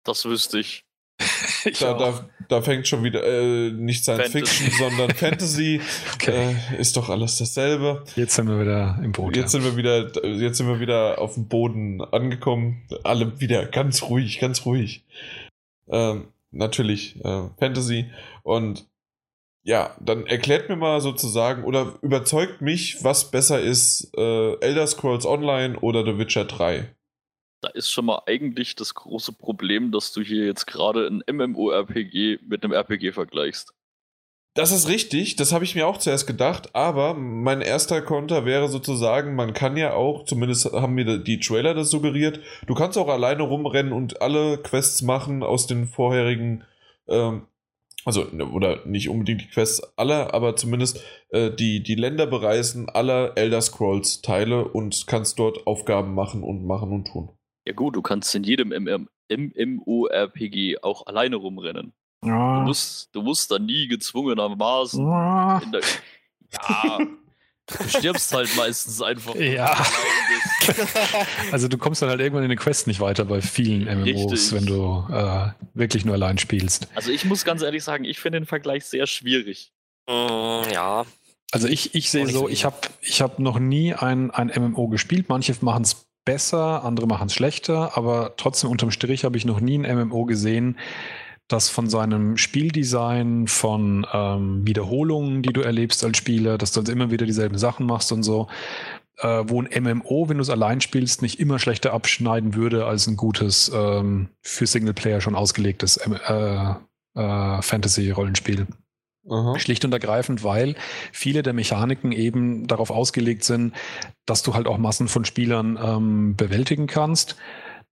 Das 0.05 0.25
wüsste 0.25 0.61
ich. 0.61 0.86
Ich 1.65 1.81
da, 1.81 1.95
auch. 1.95 1.99
da, 1.99 2.29
da 2.49 2.63
fängt 2.63 2.87
schon 2.87 3.03
wieder 3.03 3.25
äh, 3.25 3.73
nicht 3.73 4.05
Science 4.05 4.31
Fantasy. 4.31 4.65
Fiction, 4.65 4.79
sondern 4.79 5.11
Fantasy. 5.17 5.81
Okay. 6.15 6.55
Äh, 6.73 6.81
ist 6.81 6.97
doch 6.97 7.09
alles 7.09 7.39
dasselbe. 7.39 8.05
Jetzt 8.15 8.37
sind 8.37 8.49
wir 8.49 8.61
wieder 8.61 9.01
im 9.03 9.11
Boot. 9.11 9.35
Jetzt 9.35 9.53
ja. 9.55 9.61
sind 9.61 9.65
wir 9.65 9.77
wieder, 9.77 10.25
jetzt 10.25 10.59
sind 10.59 10.69
wir 10.69 10.79
wieder 10.79 11.21
auf 11.21 11.35
dem 11.35 11.49
Boden 11.49 12.01
angekommen. 12.01 12.83
Alle 13.03 13.41
wieder 13.41 13.67
ganz 13.67 14.05
ruhig, 14.05 14.39
ganz 14.39 14.65
ruhig. 14.65 15.05
Ähm, 15.89 16.29
natürlich 16.53 17.17
äh, 17.25 17.49
Fantasy 17.59 18.11
und 18.43 18.87
ja, 19.67 19.97
dann 20.01 20.27
erklärt 20.27 20.69
mir 20.69 20.77
mal 20.77 21.01
sozusagen 21.01 21.65
oder 21.65 21.95
überzeugt 22.01 22.61
mich, 22.61 23.03
was 23.03 23.33
besser 23.33 23.61
ist, 23.61 24.13
äh, 24.17 24.55
Elder 24.61 24.87
Scrolls 24.87 25.27
Online 25.27 25.77
oder 25.81 26.05
The 26.05 26.19
Witcher 26.19 26.45
3. 26.45 26.89
Da 27.61 27.69
ist 27.69 27.91
schon 27.91 28.07
mal 28.07 28.23
eigentlich 28.27 28.75
das 28.75 28.95
große 28.95 29.33
Problem, 29.33 29.91
dass 29.93 30.13
du 30.13 30.21
hier 30.21 30.45
jetzt 30.45 30.67
gerade 30.67 31.07
ein 31.07 31.23
MMORPG 31.27 32.39
mit 32.47 32.63
einem 32.63 32.73
RPG 32.73 33.13
vergleichst. 33.13 33.75
Das 34.57 34.73
ist 34.73 34.89
richtig, 34.89 35.37
das 35.37 35.53
habe 35.53 35.65
ich 35.65 35.75
mir 35.75 35.87
auch 35.87 35.99
zuerst 35.99 36.27
gedacht, 36.27 36.75
aber 36.75 37.13
mein 37.13 37.61
erster 37.61 38.01
Konter 38.01 38.47
wäre 38.47 38.69
sozusagen, 38.69 39.35
man 39.35 39.53
kann 39.53 39.77
ja 39.77 39.93
auch, 39.93 40.25
zumindest 40.25 40.73
haben 40.73 40.95
mir 40.95 41.19
die 41.19 41.41
Trailer 41.41 41.75
das 41.75 41.91
suggeriert, 41.91 42.41
du 42.67 42.73
kannst 42.73 42.97
auch 42.97 43.09
alleine 43.09 43.43
rumrennen 43.43 43.93
und 43.93 44.23
alle 44.23 44.57
Quests 44.57 45.03
machen 45.03 45.43
aus 45.43 45.67
den 45.67 45.87
vorherigen, 45.87 46.65
ähm, 47.07 47.43
also, 48.07 48.25
ne, 48.33 48.47
oder 48.47 48.87
nicht 48.87 49.11
unbedingt 49.11 49.43
die 49.43 49.49
Quests 49.49 49.83
aller, 49.99 50.33
aber 50.33 50.57
zumindest 50.57 51.05
äh, 51.29 51.51
die, 51.51 51.83
die 51.83 51.95
Länder 51.95 52.27
bereisen 52.27 52.89
aller 52.89 53.37
Elder 53.37 53.61
Scrolls 53.61 54.23
Teile 54.23 54.65
und 54.67 55.07
kannst 55.07 55.39
dort 55.39 55.67
Aufgaben 55.67 56.15
machen 56.15 56.43
und 56.43 56.65
machen 56.65 56.93
und 56.93 57.09
tun. 57.09 57.36
Ja 57.67 57.73
gut, 57.75 57.97
du 57.97 58.03
kannst 58.03 58.35
in 58.35 58.45
jedem 58.45 58.69
MM 58.73 59.09
MMORPG 59.29 60.79
auch 60.83 61.07
alleine 61.07 61.37
rumrennen. 61.37 61.93
Du 62.23 62.31
Ah. 62.31 62.61
musst, 62.65 63.15
du 63.15 63.23
musst 63.23 63.51
da 63.51 63.59
nie 63.59 63.89
gezwungenermaßen 63.89 65.05
Ah. 65.07 65.61
in 65.65 65.73
der, 65.73 65.81
Ja, 66.53 66.99
du 67.67 67.89
stirbst 67.89 68.33
halt 68.33 68.55
meistens 68.57 69.03
einfach. 69.03 69.35
Ja. 69.35 69.77
Also 71.53 71.69
du 71.69 71.79
kommst 71.79 72.03
dann 72.03 72.09
halt 72.09 72.21
irgendwann 72.21 72.43
in 72.43 72.49
den 72.49 72.59
Quest 72.59 72.87
nicht 72.89 72.99
weiter 72.99 73.25
bei 73.25 73.41
vielen 73.41 73.85
MMOs, 73.85 74.33
Richtig. 74.33 74.53
wenn 74.53 74.67
du 74.67 75.07
äh, 75.13 75.51
wirklich 75.75 76.05
nur 76.05 76.15
allein 76.15 76.39
spielst. 76.39 76.89
Also 76.97 77.11
ich 77.13 77.25
muss 77.25 77.45
ganz 77.45 77.63
ehrlich 77.63 77.85
sagen, 77.85 78.05
ich 78.05 78.19
finde 78.19 78.41
den 78.41 78.47
Vergleich 78.47 78.85
sehr 78.85 79.07
schwierig. 79.07 79.73
Mm, 80.09 80.63
ja. 80.73 81.05
Also 81.53 81.69
ich, 81.69 81.95
ich 81.95 82.11
sehe 82.11 82.27
so, 82.27 82.41
so 82.41 82.49
ich 82.49 82.65
habe 82.65 82.77
ich 83.01 83.23
hab 83.23 83.39
noch 83.39 83.59
nie 83.61 83.95
ein, 83.95 84.31
ein 84.33 84.49
MMO 84.57 84.89
gespielt. 84.89 85.29
Manche 85.29 85.55
machen 85.61 85.83
es 85.85 86.06
besser, 86.27 86.85
andere 86.85 87.07
machen 87.07 87.29
es 87.29 87.35
schlechter, 87.35 87.97
aber 87.97 88.35
trotzdem 88.37 88.69
unterm 88.69 88.91
Strich 88.91 89.25
habe 89.25 89.39
ich 89.39 89.47
noch 89.47 89.61
nie 89.61 89.79
ein 89.79 90.09
MMO 90.09 90.27
gesehen, 90.27 90.77
das 91.49 91.71
von 91.71 91.89
seinem 91.89 92.37
Spieldesign, 92.37 93.47
von 93.47 94.07
ähm, 94.13 94.67
Wiederholungen, 94.67 95.43
die 95.43 95.53
du 95.53 95.63
erlebst 95.63 96.05
als 96.05 96.19
Spieler, 96.19 96.59
dass 96.59 96.73
du 96.73 96.81
also 96.81 96.93
immer 96.93 97.11
wieder 97.11 97.25
dieselben 97.25 97.57
Sachen 97.57 97.87
machst 97.87 98.13
und 98.13 98.25
so, 98.25 98.49
äh, 99.19 99.45
wo 99.47 99.63
ein 99.63 99.83
MMO, 99.83 100.29
wenn 100.29 100.39
du 100.39 100.43
es 100.43 100.51
allein 100.51 100.81
spielst, 100.81 101.23
nicht 101.23 101.41
immer 101.41 101.59
schlechter 101.59 101.93
abschneiden 101.93 102.55
würde 102.55 102.85
als 102.87 103.07
ein 103.07 103.17
gutes, 103.17 103.71
ähm, 103.75 104.29
für 104.43 104.67
Singleplayer 104.67 105.21
schon 105.21 105.37
ausgelegtes 105.37 105.97
äh, 105.99 106.75
äh, 107.15 107.63
Fantasy-Rollenspiel. 107.63 108.67
Aha. 109.29 109.59
Schlicht 109.59 109.85
und 109.85 109.93
ergreifend, 109.93 110.45
weil 110.45 110.75
viele 111.13 111.43
der 111.43 111.53
Mechaniken 111.53 112.13
eben 112.13 112.67
darauf 112.67 112.91
ausgelegt 112.91 113.45
sind, 113.45 113.75
dass 114.25 114.43
du 114.43 114.55
halt 114.55 114.67
auch 114.67 114.79
Massen 114.79 115.09
von 115.09 115.25
Spielern 115.25 115.79
ähm, 115.83 116.37
bewältigen 116.37 116.87
kannst. 116.87 117.37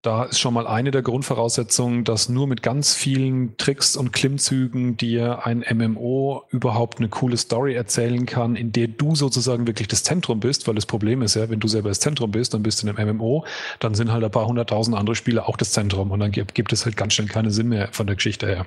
Da 0.04 0.24
ist 0.24 0.38
schon 0.38 0.52
mal 0.52 0.66
eine 0.66 0.90
der 0.90 1.00
Grundvoraussetzungen, 1.00 2.04
dass 2.04 2.28
nur 2.28 2.46
mit 2.46 2.62
ganz 2.62 2.94
vielen 2.94 3.56
Tricks 3.56 3.96
und 3.96 4.12
Klimmzügen 4.12 4.98
dir 4.98 5.46
ein 5.46 5.64
MMO 5.74 6.42
überhaupt 6.50 6.98
eine 6.98 7.08
coole 7.08 7.38
Story 7.38 7.72
erzählen 7.72 8.26
kann, 8.26 8.54
in 8.54 8.70
der 8.70 8.88
du 8.88 9.14
sozusagen 9.14 9.66
wirklich 9.66 9.88
das 9.88 10.02
Zentrum 10.02 10.40
bist, 10.40 10.68
weil 10.68 10.74
das 10.74 10.84
Problem 10.84 11.22
ist 11.22 11.36
ja, 11.36 11.48
wenn 11.48 11.58
du 11.58 11.68
selber 11.68 11.88
das 11.88 12.00
Zentrum 12.00 12.32
bist, 12.32 12.52
dann 12.52 12.62
bist 12.62 12.82
du 12.82 12.86
in 12.86 12.94
einem 12.94 13.16
MMO, 13.16 13.46
dann 13.80 13.94
sind 13.94 14.12
halt 14.12 14.22
ein 14.22 14.30
paar 14.30 14.46
hunderttausend 14.46 14.94
andere 14.94 15.16
Spieler 15.16 15.48
auch 15.48 15.56
das 15.56 15.72
Zentrum 15.72 16.10
und 16.10 16.20
dann 16.20 16.32
gibt, 16.32 16.54
gibt 16.54 16.74
es 16.74 16.84
halt 16.84 16.98
ganz 16.98 17.14
schnell 17.14 17.28
keinen 17.28 17.50
Sinn 17.50 17.70
mehr 17.70 17.88
von 17.92 18.06
der 18.06 18.16
Geschichte 18.16 18.46
her. 18.46 18.66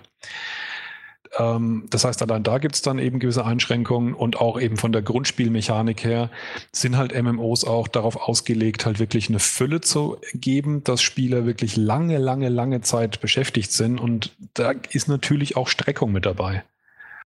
Ähm, 1.37 1.85
das 1.89 2.03
heißt, 2.03 2.21
allein 2.21 2.43
da 2.43 2.57
gibt 2.57 2.75
es 2.75 2.81
dann 2.81 2.99
eben 2.99 3.19
gewisse 3.19 3.45
Einschränkungen 3.45 4.13
und 4.13 4.37
auch 4.37 4.59
eben 4.59 4.77
von 4.77 4.91
der 4.91 5.01
Grundspielmechanik 5.01 6.03
her 6.03 6.29
sind 6.71 6.97
halt 6.97 7.13
MMOs 7.21 7.63
auch 7.65 7.87
darauf 7.87 8.15
ausgelegt, 8.15 8.85
halt 8.85 8.99
wirklich 8.99 9.29
eine 9.29 9.39
Fülle 9.39 9.81
zu 9.81 10.17
geben, 10.33 10.83
dass 10.83 11.01
Spieler 11.01 11.45
wirklich 11.45 11.77
lange, 11.77 12.17
lange, 12.17 12.49
lange 12.49 12.81
Zeit 12.81 13.21
beschäftigt 13.21 13.71
sind 13.71 13.99
und 13.99 14.35
da 14.53 14.71
ist 14.91 15.07
natürlich 15.07 15.55
auch 15.55 15.67
Streckung 15.67 16.11
mit 16.11 16.25
dabei. 16.25 16.63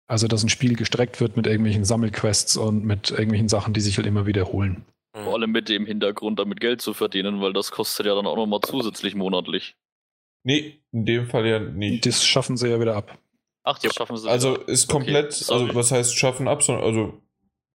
Also, 0.06 0.28
dass 0.28 0.42
ein 0.42 0.50
Spiel 0.50 0.76
gestreckt 0.76 1.20
wird 1.20 1.36
mit 1.36 1.46
irgendwelchen 1.46 1.84
Sammelquests 1.84 2.58
und 2.58 2.84
mit 2.84 3.10
irgendwelchen 3.10 3.48
Sachen, 3.48 3.72
die 3.72 3.80
sich 3.80 3.96
halt 3.96 4.06
immer 4.06 4.26
wiederholen. 4.26 4.84
Vor 5.14 5.34
allem 5.34 5.50
mit 5.50 5.68
dem 5.70 5.86
Hintergrund, 5.86 6.38
damit 6.38 6.60
Geld 6.60 6.82
zu 6.82 6.92
verdienen, 6.92 7.40
weil 7.40 7.54
das 7.54 7.70
kostet 7.70 8.04
ja 8.04 8.14
dann 8.14 8.26
auch 8.26 8.36
nochmal 8.36 8.60
zusätzlich 8.60 9.14
monatlich. 9.14 9.76
Nee, 10.42 10.80
in 10.92 11.06
dem 11.06 11.26
Fall 11.26 11.46
ja 11.46 11.58
nicht. 11.58 12.04
Das 12.04 12.26
schaffen 12.26 12.58
sie 12.58 12.68
ja 12.68 12.80
wieder 12.80 12.96
ab. 12.96 13.16
Ach, 13.64 13.78
das 13.78 13.94
schaffen 13.94 14.16
sie. 14.16 14.28
Also 14.28 14.54
wieder. 14.54 14.68
ist 14.68 14.84
Okay, 14.84 14.92
komplett, 14.92 15.32
sorry. 15.32 15.62
also 15.64 15.74
was 15.74 15.90
heißt 15.90 16.16
schaffen 16.18 16.46
ab, 16.48 16.62
sondern 16.62 16.84
also 16.84 17.20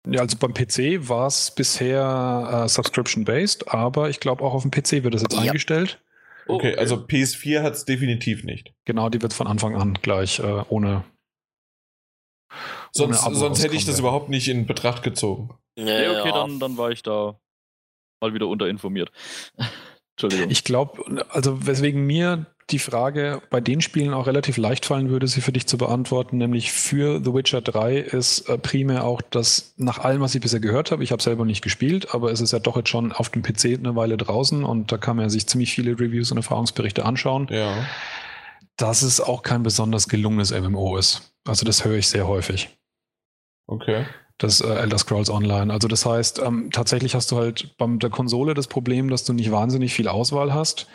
Ja, 0.06 0.20
also 0.20 0.36
beim 0.38 0.54
PC 0.54 1.08
war 1.08 1.26
es 1.26 1.50
bisher 1.50 2.62
äh, 2.64 2.68
subscription-based, 2.68 3.68
aber 3.74 4.10
ich 4.10 4.20
glaube 4.20 4.44
auch 4.44 4.54
auf 4.54 4.62
dem 4.62 4.70
PC 4.70 5.02
wird 5.02 5.14
das 5.14 5.22
jetzt 5.22 5.34
Ja. 5.34 5.40
eingestellt. 5.40 6.00
Oh, 6.46 6.54
okay, 6.54 6.76
also 6.76 6.96
PS4 6.96 7.62
hat 7.62 7.74
es 7.74 7.84
definitiv 7.84 8.44
nicht. 8.44 8.72
Genau, 8.86 9.08
die 9.10 9.20
wird 9.20 9.34
von 9.34 9.46
Anfang 9.46 9.76
an 9.76 9.94
gleich 10.00 10.38
äh, 10.38 10.62
ohne 10.68 11.04
Sonst, 12.92 13.20
sonst 13.20 13.62
hätte 13.62 13.76
ich 13.76 13.84
das 13.84 13.98
überhaupt 13.98 14.30
nicht 14.30 14.48
in 14.48 14.66
Betracht 14.66 15.02
gezogen. 15.02 15.50
Ja, 15.76 15.84
nee, 15.84 16.08
okay, 16.08 16.28
ja. 16.28 16.32
Dann, 16.32 16.58
dann 16.58 16.76
war 16.78 16.90
ich 16.90 17.02
da 17.02 17.38
mal 18.20 18.32
wieder 18.34 18.46
unterinformiert. 18.48 19.12
Entschuldigung. 20.16 20.50
Ich 20.50 20.64
glaube, 20.64 21.26
also 21.28 21.66
weswegen 21.66 22.04
mir 22.06 22.46
die 22.70 22.78
Frage 22.78 23.40
bei 23.48 23.60
den 23.60 23.80
Spielen 23.80 24.12
auch 24.12 24.26
relativ 24.26 24.58
leicht 24.58 24.84
fallen 24.84 25.08
würde, 25.08 25.26
sie 25.26 25.40
für 25.40 25.52
dich 25.52 25.66
zu 25.66 25.78
beantworten, 25.78 26.36
nämlich 26.36 26.70
für 26.72 27.22
The 27.24 27.32
Witcher 27.32 27.62
3 27.62 27.96
ist 27.96 28.48
äh, 28.48 28.58
primär 28.58 29.04
auch 29.04 29.22
das, 29.22 29.72
nach 29.76 29.98
allem, 29.98 30.20
was 30.20 30.34
ich 30.34 30.42
bisher 30.42 30.60
gehört 30.60 30.90
habe, 30.90 31.02
ich 31.02 31.10
habe 31.10 31.22
selber 31.22 31.44
nicht 31.44 31.62
gespielt, 31.62 32.14
aber 32.14 32.30
es 32.30 32.40
ist 32.40 32.52
ja 32.52 32.58
doch 32.58 32.76
jetzt 32.76 32.90
schon 32.90 33.12
auf 33.12 33.30
dem 33.30 33.42
PC 33.42 33.78
eine 33.78 33.96
Weile 33.96 34.16
draußen 34.16 34.64
und 34.64 34.92
da 34.92 34.98
kann 34.98 35.16
man 35.16 35.30
sich 35.30 35.46
ziemlich 35.46 35.72
viele 35.72 35.92
Reviews 35.92 36.30
und 36.30 36.36
Erfahrungsberichte 36.36 37.04
anschauen. 37.04 37.48
Ja. 37.50 37.86
Dass 38.76 39.02
es 39.02 39.20
auch 39.20 39.42
kein 39.42 39.62
besonders 39.62 40.08
gelungenes 40.08 40.52
MMO 40.52 40.98
ist. 40.98 41.32
Also 41.46 41.64
das 41.64 41.84
höre 41.84 41.96
ich 41.96 42.08
sehr 42.08 42.28
häufig. 42.28 42.68
Okay 43.66 44.04
das 44.38 44.60
äh, 44.60 44.68
Elder 44.68 44.98
Scrolls 44.98 45.30
Online. 45.30 45.72
Also 45.72 45.88
das 45.88 46.06
heißt, 46.06 46.38
ähm, 46.38 46.70
tatsächlich 46.72 47.14
hast 47.14 47.30
du 47.32 47.36
halt 47.36 47.76
bei 47.76 47.86
der 47.88 48.08
Konsole 48.10 48.54
das 48.54 48.68
Problem, 48.68 49.10
dass 49.10 49.24
du 49.24 49.32
nicht 49.32 49.50
wahnsinnig 49.50 49.92
viel 49.92 50.08
Auswahl 50.08 50.54
hast. 50.54 50.86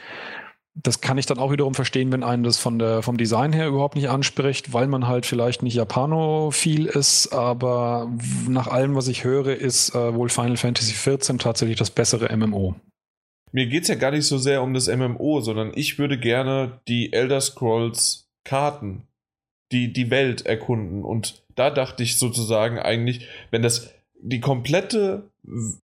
Das 0.76 1.02
kann 1.02 1.20
ich 1.20 1.28
dann 1.28 1.38
auch 1.38 1.52
wiederum 1.52 1.76
verstehen, 1.76 2.12
wenn 2.12 2.24
einen 2.24 2.44
das 2.44 2.58
von 2.58 2.80
der, 2.80 3.04
vom 3.04 3.18
Design 3.18 3.54
her 3.54 3.68
überhaupt 3.68 3.96
nicht 3.96 4.10
anspricht, 4.10 4.74
weil 4.74 4.88
man 4.88 5.08
halt 5.08 5.28
vielleicht 5.28 5.62
nicht 5.62 5.76
Japanophil 5.76 6.88
ist, 6.88 7.32
aber 7.32 8.12
nach 8.48 8.68
allem, 8.68 8.96
was 8.96 9.08
ich 9.08 9.24
höre, 9.24 9.56
ist 9.56 9.94
äh, 9.94 10.16
wohl 10.16 10.30
Final 10.30 10.58
Fantasy 10.58 10.94
XIV 10.94 11.38
tatsächlich 11.38 11.78
das 11.78 11.92
bessere 11.92 12.36
MMO. 12.36 12.76
Mir 13.52 13.68
geht 13.68 13.84
es 13.84 13.88
ja 13.88 13.96
gar 13.96 14.10
nicht 14.10 14.26
so 14.26 14.40
sehr 14.40 14.64
um 14.64 14.74
das 14.74 14.88
MMO, 14.88 15.42
sondern 15.42 15.72
ich 15.76 16.00
würde 16.00 16.20
gerne 16.20 16.82
die 16.88 17.14
Elder 17.14 17.40
Scrolls 17.40 18.28
Karten, 18.44 19.08
die, 19.72 19.94
die 19.94 20.10
Welt 20.10 20.46
erkunden. 20.46 21.04
Und 21.04 21.44
da 21.56 21.70
dachte 21.70 22.02
ich 22.02 22.18
sozusagen 22.18 22.80
eigentlich, 22.80 23.28
wenn 23.52 23.62
das 23.62 23.94
die 24.24 24.40
komplette 24.40 25.30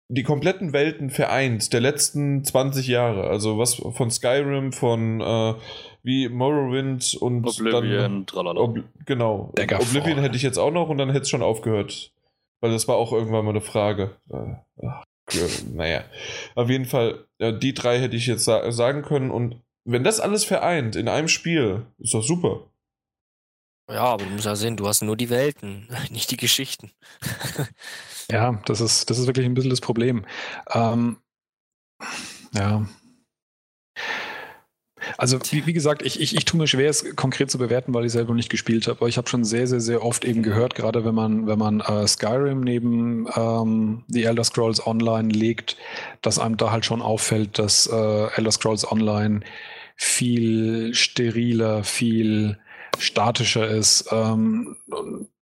die 0.08 0.24
kompletten 0.24 0.72
Welten 0.72 1.10
vereint 1.10 1.74
der 1.74 1.82
letzten 1.82 2.44
20 2.44 2.88
Jahre. 2.88 3.30
Also 3.30 3.58
was 3.58 3.76
von 3.76 4.10
Skyrim, 4.10 4.72
von 4.72 5.20
äh, 5.20 5.54
wie 6.02 6.30
Morrowind 6.30 7.16
und 7.16 7.46
Oblivion, 7.46 8.26
dann, 8.26 8.58
Ob, 8.58 8.78
genau. 9.06 9.52
Oblivion 9.58 10.20
hätte 10.20 10.38
ich 10.38 10.44
jetzt 10.44 10.58
auch 10.58 10.72
noch 10.72 10.88
und 10.88 10.98
dann 10.98 11.10
hätte 11.10 11.24
es 11.24 11.30
schon 11.30 11.44
aufgehört. 11.44 12.14
Weil 12.62 12.72
das 12.72 12.88
war 12.88 12.96
auch 12.96 13.12
irgendwann 13.12 13.44
mal 13.44 13.52
eine 13.52 13.62
Frage. 13.62 14.16
Äh, 14.30 14.86
ach, 14.86 15.04
naja. 15.74 16.04
Auf 16.56 16.70
jeden 16.70 16.86
Fall, 16.86 17.26
die 17.40 17.74
drei 17.74 18.00
hätte 18.00 18.16
ich 18.16 18.28
jetzt 18.28 18.46
sa 18.46 18.72
sagen 18.72 19.02
können. 19.02 19.30
Und 19.30 19.62
wenn 19.86 20.06
das 20.06 20.22
alles 20.22 20.46
vereint 20.46 20.96
in 20.96 21.10
einem 21.10 21.28
Spiel, 21.28 21.86
ist 22.00 22.14
doch 22.14 22.24
super. 22.24 22.62
Ja, 23.90 24.04
aber 24.04 24.24
du 24.24 24.32
musst 24.32 24.46
ja 24.46 24.56
sehen, 24.56 24.78
du 24.78 24.88
hast 24.88 25.02
nur 25.02 25.18
die 25.18 25.30
Welten, 25.30 25.90
nicht 26.12 26.32
die 26.32 26.38
Geschichten. 26.38 26.92
ja, 28.32 28.62
das 28.66 28.82
ist, 28.82 29.10
das 29.10 29.18
ist 29.18 29.28
wirklich 29.28 29.46
ein 29.46 29.54
bisschen 29.54 29.70
das 29.70 29.82
Problem. 29.82 30.26
Ähm, 30.74 31.18
ja. 32.54 32.86
Also, 35.18 35.40
wie, 35.52 35.66
wie 35.66 35.74
gesagt, 35.74 36.02
ich, 36.02 36.20
ich, 36.20 36.36
ich 36.36 36.46
tue 36.46 36.60
mir 36.60 36.68
schwer, 36.68 36.90
es 36.90 37.16
konkret 37.16 37.50
zu 37.50 37.58
bewerten, 37.58 37.94
weil 37.94 38.06
ich 38.06 38.12
selber 38.12 38.34
nicht 38.34 38.50
gespielt 38.50 38.88
habe. 38.88 39.00
Aber 39.00 39.08
ich 39.08 39.18
habe 39.18 39.30
schon 39.30 39.44
sehr, 39.44 39.66
sehr, 39.66 39.80
sehr 39.80 40.04
oft 40.04 40.26
eben 40.26 40.44
gehört, 40.44 40.76
gerade 40.76 41.06
wenn 41.06 41.16
man, 41.16 41.48
wenn 41.48 41.58
man 41.58 41.80
äh, 41.80 42.08
Skyrim 42.08 42.62
neben 42.62 43.28
ähm, 43.36 44.04
The 44.08 44.26
Elder 44.26 44.44
Scrolls 44.44 44.86
Online 44.86 45.30
legt, 45.30 45.78
dass 46.22 46.38
einem 46.38 46.58
da 46.58 46.72
halt 46.72 46.86
schon 46.86 47.02
auffällt, 47.02 47.58
dass 47.60 47.88
äh, 47.88 48.28
Elder 48.36 48.52
Scrolls 48.52 48.90
Online 48.90 49.42
viel 49.96 50.94
steriler, 50.94 51.84
viel 51.84 52.58
statischer 52.98 53.68
ist, 53.68 54.06
ähm, 54.12 54.76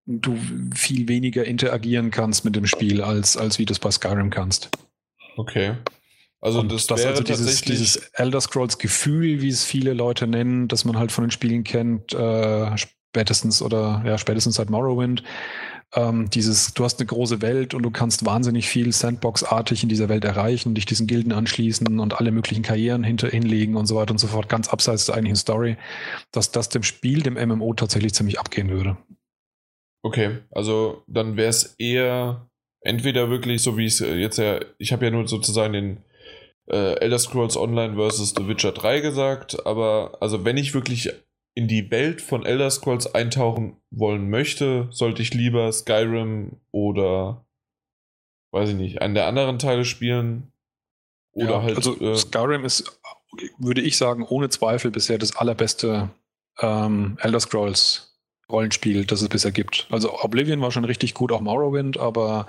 du 0.07 0.37
viel 0.73 1.07
weniger 1.07 1.45
interagieren 1.45 2.11
kannst 2.11 2.45
mit 2.45 2.55
dem 2.55 2.65
Spiel, 2.65 3.01
als, 3.01 3.37
als 3.37 3.59
wie 3.59 3.65
du 3.65 3.73
es 3.73 3.79
bei 3.79 3.91
Skyrim 3.91 4.29
kannst. 4.29 4.69
Okay. 5.35 5.75
Also 6.39 6.59
und 6.59 6.71
das, 6.71 6.87
das 6.87 7.05
also 7.05 7.23
dieses, 7.23 7.61
dieses 7.61 7.97
Elder 8.13 8.39
Scrolls 8.39 8.77
Gefühl, 8.77 9.41
wie 9.41 9.49
es 9.49 9.65
viele 9.65 9.93
Leute 9.93 10.27
nennen, 10.27 10.67
dass 10.67 10.85
man 10.85 10.97
halt 10.97 11.11
von 11.11 11.25
den 11.25 11.31
Spielen 11.31 11.63
kennt, 11.63 12.13
äh, 12.13 12.77
spätestens 12.77 13.61
oder 13.61 14.03
ja, 14.05 14.17
spätestens 14.17 14.55
seit 14.55 14.69
Morrowind, 14.69 15.23
ähm, 15.93 16.29
dieses, 16.29 16.73
du 16.73 16.83
hast 16.83 16.99
eine 16.99 17.07
große 17.07 17.41
Welt 17.41 17.73
und 17.73 17.83
du 17.83 17.91
kannst 17.91 18.25
wahnsinnig 18.25 18.67
viel 18.67 18.91
Sandbox-artig 18.91 19.83
in 19.83 19.89
dieser 19.89 20.09
Welt 20.09 20.25
erreichen, 20.25 20.75
dich 20.75 20.85
diesen 20.85 21.07
Gilden 21.07 21.31
anschließen 21.31 21.99
und 21.99 22.19
alle 22.19 22.31
möglichen 22.31 22.61
Karrieren 22.61 23.03
hinter, 23.03 23.29
hinlegen 23.29 23.75
und 23.75 23.87
so 23.87 23.95
weiter 23.95 24.11
und 24.11 24.19
so 24.19 24.27
fort, 24.27 24.47
ganz 24.47 24.67
abseits 24.67 25.05
der 25.05 25.15
eigentlichen 25.15 25.37
Story, 25.37 25.77
dass 26.31 26.51
das 26.51 26.69
dem 26.69 26.83
Spiel, 26.83 27.23
dem 27.23 27.33
MMO 27.33 27.73
tatsächlich 27.73 28.13
ziemlich 28.13 28.39
abgehen 28.39 28.69
würde. 28.69 28.97
Okay, 30.03 30.39
also 30.51 31.03
dann 31.07 31.37
wäre 31.37 31.49
es 31.49 31.75
eher 31.77 32.49
entweder 32.81 33.29
wirklich 33.29 33.61
so 33.61 33.77
wie 33.77 33.85
es 33.85 33.99
jetzt 33.99 34.37
ja, 34.37 34.59
ich 34.77 34.93
habe 34.93 35.05
ja 35.05 35.11
nur 35.11 35.27
sozusagen 35.27 35.73
den 35.73 35.97
äh, 36.67 36.99
Elder 36.99 37.19
Scrolls 37.19 37.57
Online 37.57 37.95
versus 37.95 38.33
The 38.35 38.47
Witcher 38.47 38.71
3 38.71 38.99
gesagt, 39.01 39.65
aber 39.65 40.17
also 40.21 40.45
wenn 40.45 40.57
ich 40.57 40.73
wirklich 40.73 41.11
in 41.55 41.67
die 41.67 41.89
Welt 41.89 42.21
von 42.21 42.45
Elder 42.45 42.69
Scrolls 42.69 43.15
eintauchen 43.15 43.77
wollen 43.89 44.29
möchte, 44.29 44.87
sollte 44.91 45.23
ich 45.23 45.33
lieber 45.33 45.71
Skyrim 45.71 46.57
oder 46.71 47.45
weiß 48.51 48.69
ich 48.69 48.75
nicht, 48.75 49.01
einen 49.01 49.15
der 49.15 49.27
anderen 49.27 49.59
Teile 49.59 49.85
spielen. 49.85 50.51
Oder 51.31 51.51
ja, 51.51 51.61
halt. 51.63 51.77
Also 51.77 51.99
äh, 51.99 52.15
Skyrim 52.15 52.63
ist, 52.63 52.99
würde 53.57 53.81
ich 53.81 53.97
sagen, 53.97 54.23
ohne 54.23 54.49
Zweifel 54.49 54.91
bisher 54.91 55.17
das 55.17 55.35
allerbeste 55.35 56.09
ähm, 56.59 57.17
Elder 57.21 57.39
Scrolls 57.39 58.16
Rollenspiel, 58.51 59.05
das 59.05 59.21
es 59.21 59.29
bisher 59.29 59.51
gibt. 59.51 59.87
Also 59.89 60.21
Oblivion 60.21 60.61
war 60.61 60.71
schon 60.71 60.85
richtig 60.85 61.13
gut, 61.13 61.31
auch 61.31 61.41
Morrowind, 61.41 61.97
aber 61.97 62.47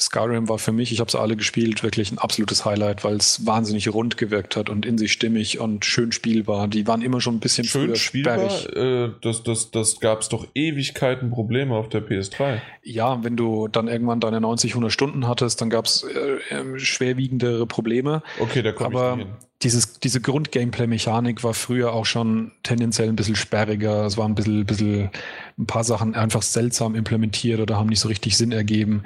Skyrim 0.00 0.48
war 0.48 0.58
für 0.58 0.72
mich, 0.72 0.92
ich 0.92 1.00
habe 1.00 1.08
es 1.08 1.14
alle 1.14 1.36
gespielt, 1.36 1.82
wirklich 1.82 2.10
ein 2.12 2.18
absolutes 2.18 2.64
Highlight, 2.64 3.04
weil 3.04 3.16
es 3.16 3.46
wahnsinnig 3.46 3.92
rund 3.92 4.16
gewirkt 4.16 4.56
hat 4.56 4.68
und 4.68 4.86
in 4.86 4.98
sich 4.98 5.12
stimmig 5.12 5.60
und 5.60 5.84
schön 5.84 6.12
spielbar. 6.12 6.68
Die 6.68 6.86
waren 6.86 7.02
immer 7.02 7.20
schon 7.20 7.36
ein 7.36 7.40
bisschen 7.40 7.64
schön 7.64 7.94
spielbar. 7.96 8.38
Äh, 8.76 9.10
das 9.22 9.42
das, 9.42 9.70
das 9.70 10.00
gab 10.00 10.20
es 10.20 10.28
doch 10.28 10.46
Ewigkeiten 10.54 11.30
Probleme 11.30 11.74
auf 11.74 11.88
der 11.88 12.06
PS3. 12.06 12.60
Ja, 12.82 13.22
wenn 13.24 13.36
du 13.36 13.68
dann 13.68 13.88
irgendwann 13.88 14.20
deine 14.20 14.40
90, 14.40 14.72
100 14.72 14.92
Stunden 14.92 15.26
hattest, 15.28 15.60
dann 15.60 15.70
gab 15.70 15.86
es 15.86 16.04
äh, 16.04 16.54
äh, 16.54 16.78
schwerwiegendere 16.78 17.66
Probleme. 17.66 18.22
Okay, 18.38 18.62
da 18.62 18.72
komme 18.72 18.94
ich 18.94 19.24
hin 19.24 19.34
dieses, 19.64 19.98
diese 19.98 20.20
Grund-Gameplay-Mechanik 20.20 21.42
war 21.42 21.54
früher 21.54 21.92
auch 21.92 22.04
schon 22.04 22.52
tendenziell 22.62 23.08
ein 23.08 23.16
bisschen 23.16 23.34
sperriger. 23.34 24.04
Es 24.04 24.18
waren 24.18 24.32
ein 24.32 24.34
bisschen, 24.34 24.66
bisschen 24.66 25.10
ein 25.58 25.66
paar 25.66 25.84
Sachen 25.84 26.14
einfach 26.14 26.42
seltsam 26.42 26.94
implementiert 26.94 27.60
oder 27.60 27.78
haben 27.78 27.88
nicht 27.88 28.00
so 28.00 28.08
richtig 28.08 28.36
Sinn 28.36 28.52
ergeben. 28.52 29.04